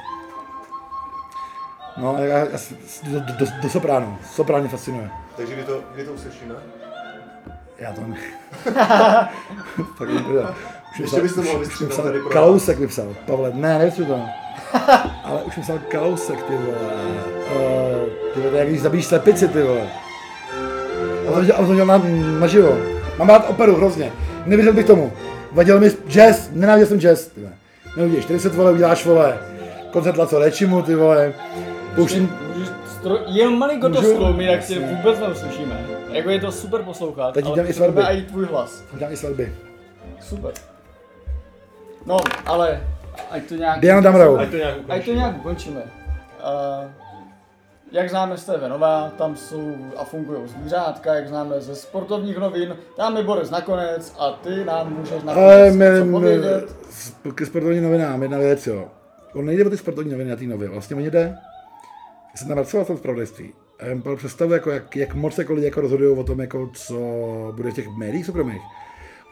No, 1.98 2.16
já, 2.20 2.38
já, 2.38 2.60
do, 3.04 3.20
do, 3.20 3.46
do 3.62 3.70
sopránu. 3.70 4.18
Soprán 4.32 4.62
mě 4.62 4.70
fascinuje. 4.70 5.10
Takže 5.38 5.54
kdy 5.54 5.64
to, 5.64 5.82
kdy 5.94 6.06
to 6.06 6.14
uslyšíme? 6.14 6.56
Já 7.78 7.94
to 7.94 8.02
ne. 8.02 8.18
tak 9.98 10.10
mi 10.10 10.20
to 10.20 10.56
Už 10.92 11.00
Ještě 11.00 11.22
bys 11.22 11.36
to 11.36 11.42
mohl 11.42 11.66
psal 11.90 12.06
tady 12.06 12.20
pro 12.20 12.30
Kalousek 12.30 12.80
mi 12.80 12.88
psal. 12.88 13.16
Pavle, 13.26 13.52
ne, 13.54 13.80
nevystřu 13.80 14.06
to. 14.06 14.22
Ale 15.24 15.44
už 15.44 15.58
psal 15.62 15.80
Kalousek, 15.80 16.44
ty 16.44 16.54
vole. 16.54 16.78
Uh, 17.56 18.34
ty 18.34 18.40
vole, 18.42 18.58
jak 18.58 18.68
když 18.68 18.82
zabíjíš 18.82 19.06
slepici, 19.06 19.48
ty 19.48 19.64
vole. 19.64 19.90
A 21.30 21.32
to, 21.32 21.56
a 21.56 21.66
to 21.66 21.76
dělal 21.76 22.00
na, 22.00 22.06
naživo. 22.40 23.01
Mám 23.22 23.30
rád 23.30 23.50
operu 23.50 23.76
hrozně. 23.76 24.12
Nevěřil 24.46 24.74
bych 24.74 24.86
tomu. 24.86 25.12
Vadil 25.52 25.80
mi 25.80 25.90
jazz, 26.08 26.50
nenáviděl 26.52 26.88
jsem 26.88 27.00
jazz, 27.00 27.28
ty. 27.28 27.42
Neuděláš 27.98 28.24
40 28.24 28.56
vole, 28.56 28.72
uděláš 28.72 29.06
vole. 29.06 29.38
Koncert 29.92 30.18
Laco 30.18 30.40
Rečimu, 30.40 30.82
ty 30.82 30.96
vole. 30.96 31.34
Pouštím, 31.96 32.38
Můžeš 32.56 32.70
stro... 33.00 33.18
jenom 33.28 33.60
malinko 33.60 33.90
to 33.90 34.02
stlumit, 34.02 34.48
jak 34.48 34.64
si 34.64 34.80
vůbec 34.80 35.20
neuslyšíme. 35.20 35.86
Jako 36.12 36.30
je 36.30 36.40
to 36.40 36.52
super 36.52 36.82
poslouchat, 36.82 37.34
Teď 37.34 37.46
ale 37.46 37.64
i 37.64 37.74
svatby. 37.74 38.02
i 38.12 38.22
tvůj 38.22 38.46
hlas. 38.46 38.84
udělám 38.94 39.14
i 39.14 39.18
svatby. 39.18 39.54
Super. 40.22 40.52
No, 42.06 42.18
ale 42.46 42.82
ať 43.32 43.44
to 43.44 43.56
nějak... 43.56 43.80
Diana 43.80 44.02
Damrau. 44.02 44.38
Ať 44.38 44.50
to 44.50 44.56
nějak 44.58 44.76
Ať 44.76 44.78
to 44.78 44.84
ukončíme. 44.94 45.16
nějak 45.18 45.38
ukončíme. 45.38 45.82
Uh, 45.82 46.92
jak 47.92 48.10
známe 48.10 48.38
z 48.38 48.46
TV 48.46 48.70
Nova, 48.70 49.12
tam 49.18 49.36
jsou 49.36 49.76
a 49.98 50.04
fungují 50.04 50.48
zvířátka, 50.48 51.16
jak 51.16 51.28
známe 51.28 51.62
ze 51.62 51.76
sportovních 51.76 52.38
novin, 52.38 52.78
tam 52.96 53.18
je 53.18 53.24
Boris 53.24 53.50
nakonec 53.50 54.16
a 54.20 54.32
ty 54.32 54.66
nám 54.66 54.94
můžeš 54.98 55.24
Ale 55.28 55.72
nakonec 55.72 55.76
něco 55.76 56.12
povědět. 56.12 56.76
ke 57.36 57.46
sportovním 57.46 57.84
novinám 57.84 58.22
jedna 58.22 58.38
věc, 58.38 58.68
jo. 58.68 58.88
On 59.34 59.46
nejde 59.46 59.66
o 59.66 59.70
ty 59.70 59.78
sportovní 59.78 60.12
noviny 60.12 60.30
na 60.30 60.36
té 60.36 60.44
nově, 60.44 60.70
vlastně 60.70 60.96
oni 60.96 61.12
jde. 61.12 61.38
Já 62.32 62.38
jsem 62.38 62.48
tam 62.48 62.58
pracoval 62.58 62.86
v 62.86 62.88
tom 62.88 62.98
zpravodajství. 62.98 63.54
A 63.80 63.86
já 63.86 63.96
mám 63.96 64.18
představu, 64.18 64.54
jako, 64.54 64.72
jak, 64.72 64.96
jak 64.96 65.16
moc 65.16 65.38
jako 65.38 65.54
lidi 65.54 65.66
jako 65.66 65.82
rozhodují 65.82 66.18
o 66.18 66.24
tom, 66.24 66.40
jako, 66.40 66.70
co 66.74 66.96
bude 67.56 67.72
v 67.72 67.74
těch 67.74 67.88
médiích 67.98 68.26
soukromých. 68.26 68.62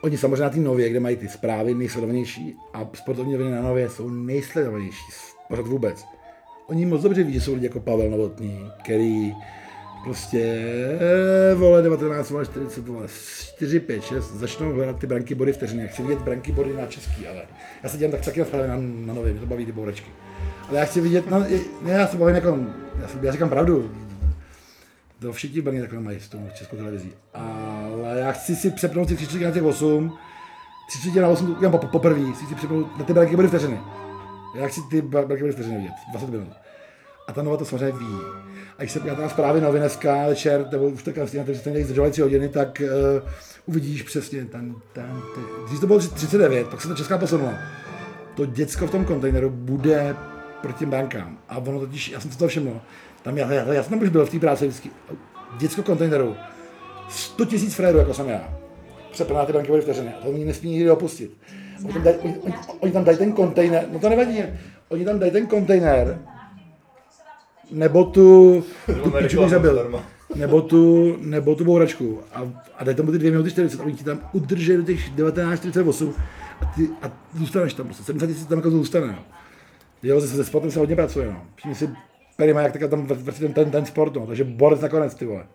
Oni 0.04 0.18
samozřejmě 0.18 0.44
na 0.44 0.50
té 0.50 0.60
nově, 0.60 0.90
kde 0.90 1.00
mají 1.00 1.16
ty 1.16 1.28
zprávy 1.28 1.74
nejsledovanější 1.74 2.58
a 2.74 2.90
sportovní 2.94 3.34
noviny 3.34 3.52
na 3.52 3.62
nově 3.62 3.90
jsou 3.90 4.10
nejsledovanější 4.10 5.06
pořád 5.50 5.68
vůbec. 5.68 6.06
Oni 6.70 6.86
moc 6.86 7.02
dobře 7.02 7.24
ví, 7.24 7.34
že 7.34 7.42
jsou 7.42 7.54
lidi 7.54 7.66
jako 7.66 7.80
Pavel 7.80 8.10
Novotný, 8.10 8.72
který 8.84 9.34
prostě, 10.04 10.40
eh, 11.52 11.56
vole, 11.56 11.82
19, 11.82 12.30
vole, 12.30 12.46
40, 12.46 12.88
vole, 12.88 13.08
4, 13.56 13.80
5, 13.80 14.04
6, 14.04 14.34
začnou 14.34 14.74
hledat 14.74 15.00
ty 15.00 15.08
branky 15.08 15.36
body 15.36 15.54
vteřiny. 15.54 15.82
Já 15.82 15.88
chci 15.88 16.02
vidět 16.02 16.20
branky 16.20 16.52
body 16.52 16.74
na 16.74 16.86
český, 16.86 17.28
ale 17.28 17.42
já 17.84 17.90
se 17.90 17.98
dělám 17.98 18.12
tak 18.12 18.26
taky 18.26 18.40
na, 18.40 18.68
na, 18.68 18.76
na 19.06 19.14
nově, 19.14 19.32
mě 19.32 19.42
to 19.42 19.48
baví 19.48 19.66
ty 19.66 19.72
bouračky. 19.72 20.10
Ale 20.70 20.80
já 20.80 20.86
chci 20.86 21.02
vidět, 21.02 21.30
no, 21.30 21.40
ne, 21.82 21.92
já 21.92 22.08
se 22.08 22.18
bavím 22.18 22.36
jako, 22.36 22.60
já, 23.02 23.08
si, 23.08 23.18
já 23.22 23.32
říkám 23.32 23.50
pravdu, 23.50 23.92
to 25.20 25.34
všichni 25.34 25.62
brně 25.62 25.82
takhle 25.82 26.00
mají 26.00 26.20
s 26.20 26.28
tou 26.28 26.40
českou 26.54 26.78
televizí. 26.78 27.12
Ale 27.34 28.20
já 28.20 28.32
chci 28.32 28.56
si 28.56 28.72
přepnout 28.72 29.08
ty 29.08 29.16
30 29.16 29.40
na 29.40 29.52
těch 29.52 29.64
8, 29.64 30.18
30 30.88 31.22
na 31.22 31.28
8 31.28 31.46
to 31.48 31.52
udělám 31.54 31.80
po, 31.80 31.88
poprvé, 31.88 32.32
chci 32.34 32.46
si 32.46 32.56
přepnout 32.56 32.98
na 32.98 33.06
ty 33.06 33.14
branky 33.14 33.36
body 33.36 33.48
vteřiny. 33.48 33.80
Já 34.56 34.68
chci 34.68 34.82
ty 34.90 35.02
body 35.02 35.52
vteřiny 35.52 35.78
vidět, 35.78 35.94
20 36.12 36.30
minut. 36.30 36.48
A 37.28 37.34
ta 37.34 37.42
Nova 37.42 37.58
to 37.58 37.66
samozřejmě 37.66 38.00
ví. 38.00 38.16
A 38.78 38.82
když 38.82 38.92
se 38.92 39.00
podíváte 39.00 39.22
na 39.22 39.30
zprávy 39.30 39.62
novin 39.62 39.82
dneska 39.82 40.28
večer, 40.28 40.68
nebo 40.72 40.86
už 40.86 41.04
teďka 41.04 41.22
na 41.22 41.28
že 41.28 41.60
ten 41.60 41.84
zdržovací 41.84 42.12
tři 42.12 42.22
hodiny, 42.22 42.50
tak 42.50 42.82
uh, 42.82 43.30
uvidíš 43.66 44.04
přesně 44.04 44.46
ten, 44.46 44.76
ten, 44.94 45.22
ten. 45.36 45.44
Když 45.68 45.80
to 45.80 45.88
bylo 45.88 46.00
39, 46.00 46.68
pak 46.68 46.82
se 46.82 46.88
to 46.88 46.96
česká 46.96 47.18
posunula. 47.18 47.54
To 48.36 48.46
děcko 48.46 48.88
v 48.88 48.92
tom 48.92 49.06
kontejneru 49.06 49.50
bude 49.50 50.16
proti 50.62 50.80
těm 50.80 50.90
bankám. 50.90 51.38
A 51.50 51.58
ono 51.58 51.80
totiž, 51.80 52.10
já 52.10 52.20
jsem 52.20 52.32
to 52.32 52.48
všiml, 52.48 52.82
tam 53.22 53.38
já, 53.38 53.52
já, 53.52 53.74
já 53.74 53.84
jsem 53.84 53.90
tam 53.90 54.02
už 54.02 54.10
byl 54.10 54.26
v 54.26 54.30
té 54.30 54.40
práci 54.40 54.68
vždycky. 54.68 54.90
Děcko 55.58 55.84
kontejneru, 55.84 56.36
100 57.10 57.46
tisíc 57.46 57.76
frérů, 57.76 57.98
jako 57.98 58.14
jsem 58.14 58.30
já. 58.30 58.60
Přeplná 59.12 59.46
ty 59.46 59.54
banky 59.54 59.68
byly 59.68 59.82
vteřiny. 59.82 60.14
A 60.14 60.22
to 60.22 60.30
oni 60.30 60.46
nesmí 60.46 60.72
nikdy 60.72 60.92
opustit. 60.92 61.38
Oni 61.84 61.94
tam, 61.94 62.04
dají, 62.04 62.18
oni, 62.18 62.54
oni, 62.80 62.92
tam 62.92 63.04
dají 63.04 63.18
ten 63.18 63.32
kontejner, 63.32 63.86
no 63.94 64.00
to 64.00 64.10
nevadí, 64.10 64.44
oni 64.90 65.06
tam 65.06 65.20
dají 65.20 65.32
ten 65.32 65.48
kontejner, 65.48 66.20
nebo 67.72 68.04
tu, 68.04 68.64
tu 69.04 69.12
piču 69.12 69.40
bych 69.42 69.50
zabil, 69.50 70.02
nebo 70.36 70.62
tu, 70.62 71.16
nebo 71.20 71.56
tu 71.56 71.66
bouračku 71.66 72.20
a, 72.34 72.42
a 72.78 72.84
dají 72.84 72.98
tam 72.98 73.12
ty 73.12 73.18
2 73.18 73.32
minuty 73.32 73.52
40 73.52 73.80
a 73.80 73.84
oni 73.84 73.94
ti 73.94 74.04
tam 74.04 74.20
udrží 74.34 74.78
do 74.78 74.84
těch 74.84 75.16
19.48 75.16 76.14
a, 76.62 76.66
ty, 76.66 76.90
a 77.02 77.12
zůstaneš 77.38 77.74
tam 77.74 77.86
prostě, 77.86 78.04
70 78.04 78.28
tisíc 78.28 78.48
tam 78.48 78.58
jako 78.58 78.72
zůstane, 78.72 79.08
jo. 79.08 79.24
Jo, 80.04 80.22
se, 80.22 80.28
se 80.28 80.46
sportem 80.46 80.72
se 80.72 80.80
hodně 80.80 80.96
pracuje, 80.96 81.28
no. 81.28 81.42
Všimni 81.56 81.76
si, 81.76 81.90
Perry 82.38 82.54
má 82.54 82.62
jak 82.62 82.72
teďka 82.72 82.88
tam 82.88 83.06
vrtí 83.06 83.40
ten, 83.40 83.54
ten, 83.54 83.72
ten 83.72 83.86
sport, 83.86 84.16
no. 84.16 84.28
Takže 84.28 84.44
Borec 84.44 84.82
nakonec, 84.82 85.16
ty 85.16 85.26
vole. 85.26 85.46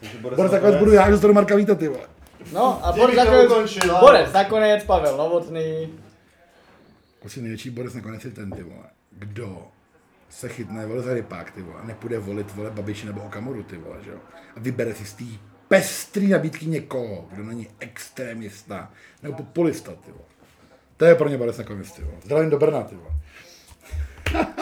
Takže 0.00 0.18
Boris 0.18 0.36
Borec 0.36 0.52
nakonec 0.52 0.76
budu 0.76 0.92
já, 0.92 1.04
že 1.04 1.10
dostanu 1.10 1.34
Marka 1.34 1.56
Víta, 1.56 1.74
ty 1.74 1.88
vole. 1.88 2.06
No 2.52 2.86
a 2.86 2.92
to 2.92 3.06
nakonec. 3.06 3.78
Boris 4.00 4.32
nakonec, 4.32 4.84
Pavel 4.84 5.16
Novotný. 5.16 5.88
Asi 7.24 7.40
největší 7.42 7.70
Borec 7.70 7.94
nakonec 7.94 8.24
je 8.24 8.30
ten, 8.30 8.50
ty 8.50 8.62
vole. 8.62 8.84
Kdo 9.10 9.62
se 10.30 10.48
chytne, 10.48 10.86
vole, 10.86 11.02
za 11.02 11.14
rypák, 11.14 11.50
ty 11.50 11.62
vole, 11.62 11.80
a 11.80 11.84
nepůjde 11.84 12.18
volit, 12.18 12.54
vole, 12.54 12.70
Babiši 12.70 13.06
nebo 13.06 13.20
Okamuru, 13.20 13.62
ty 13.62 13.76
vole, 13.76 13.96
že 14.04 14.10
jo. 14.10 14.18
A 14.56 14.60
vybere 14.60 14.94
si 14.94 15.04
z 15.04 15.12
té 15.12 15.24
pestrý 15.68 16.28
nabídky 16.28 16.66
někoho, 16.66 17.28
kdo 17.32 17.42
není 17.44 17.68
extrémista 17.78 18.90
nebo 19.22 19.36
populista, 19.36 19.92
ty 19.92 20.12
vole. 20.12 20.24
To 20.96 21.04
je 21.04 21.14
pro 21.14 21.28
ně 21.28 21.38
Borec 21.38 21.58
nakonec, 21.58 21.92
ty 21.92 22.02
vole. 22.02 22.16
Zdravím 22.24 22.50
do 22.50 22.58
Brna, 22.58 22.82
ty 22.82 22.94
vole. 22.94 23.10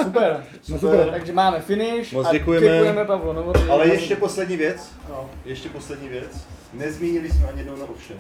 Super. 0.03 0.45
No 0.69 0.79
super. 0.79 1.09
Takže 1.11 1.33
máme 1.33 1.61
finish 1.61 2.13
Moc 2.13 2.27
a 2.27 2.33
děkujeme. 2.33 2.67
děkujeme 2.67 3.05
Pavlu 3.05 3.33
Novotný. 3.33 3.63
Ale 3.71 3.87
ještě 3.89 4.17
poslední 4.17 4.57
věc. 4.57 4.91
No. 5.09 5.31
Ještě 5.45 5.69
poslední 5.69 6.09
věc. 6.09 6.47
Nezmínili 6.73 7.31
jsme 7.31 7.47
ani 7.49 7.59
jednou 7.61 7.77
na 7.77 7.85
ovšem. 7.85 8.17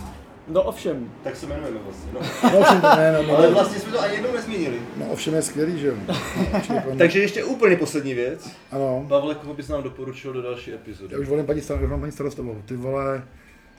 No 0.48 0.62
ovšem. 0.62 1.10
Tak 1.24 1.36
se 1.36 1.46
jmenujeme 1.46 1.78
vlastně. 1.84 2.12
No. 2.12 2.20
No 2.52 2.58
ovšem, 2.58 2.82
ne, 2.96 3.12
no, 3.12 3.22
no, 3.22 3.36
Ale 3.36 3.50
vlastně 3.50 3.78
jsme 3.80 3.92
to 3.92 4.00
ani 4.00 4.14
jednou 4.14 4.32
nezmínili. 4.32 4.76
no, 4.96 5.06
ovšem 5.06 5.34
je 5.34 5.42
skvělý, 5.42 5.78
že 5.80 5.86
jo. 5.86 5.94
No, 6.70 6.96
Takže 6.98 7.20
ještě 7.20 7.44
úplně 7.44 7.76
poslední 7.76 8.14
věc. 8.14 8.50
Ano, 8.72 9.06
Pavle, 9.08 9.34
koho 9.34 9.54
bys 9.54 9.68
nám 9.68 9.82
doporučil 9.82 10.32
do 10.32 10.42
další 10.42 10.72
epizody? 10.74 11.14
já 11.14 11.20
už 11.20 11.28
volím 11.28 11.46
paní, 11.46 11.60
star- 11.60 11.86
volím 11.86 12.00
paní 12.00 12.12
starostovou, 12.12 12.62
ty 12.66 12.76
vole. 12.76 13.22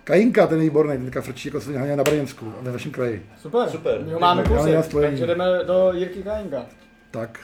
Kajinka, 0.03 0.47
ten 0.47 0.57
je 0.57 0.63
výborný, 0.63 0.93
ten 0.93 1.05
teďka 1.05 1.21
frčí 1.21 1.47
jako 1.47 1.61
svině 1.61 1.95
na 1.95 2.03
Brněnsku, 2.03 2.53
ve 2.61 2.71
vašem 2.71 2.91
kraji. 2.91 3.25
Super. 3.41 3.69
Super. 3.69 4.01
My 4.05 4.13
ho 4.13 4.19
máme 4.19 4.43
spojení. 4.83 4.83
takže 5.01 5.25
jdeme 5.27 5.45
do 5.67 5.91
Jirky 5.93 6.23
Kajinka. 6.23 6.65
Tak. 7.11 7.39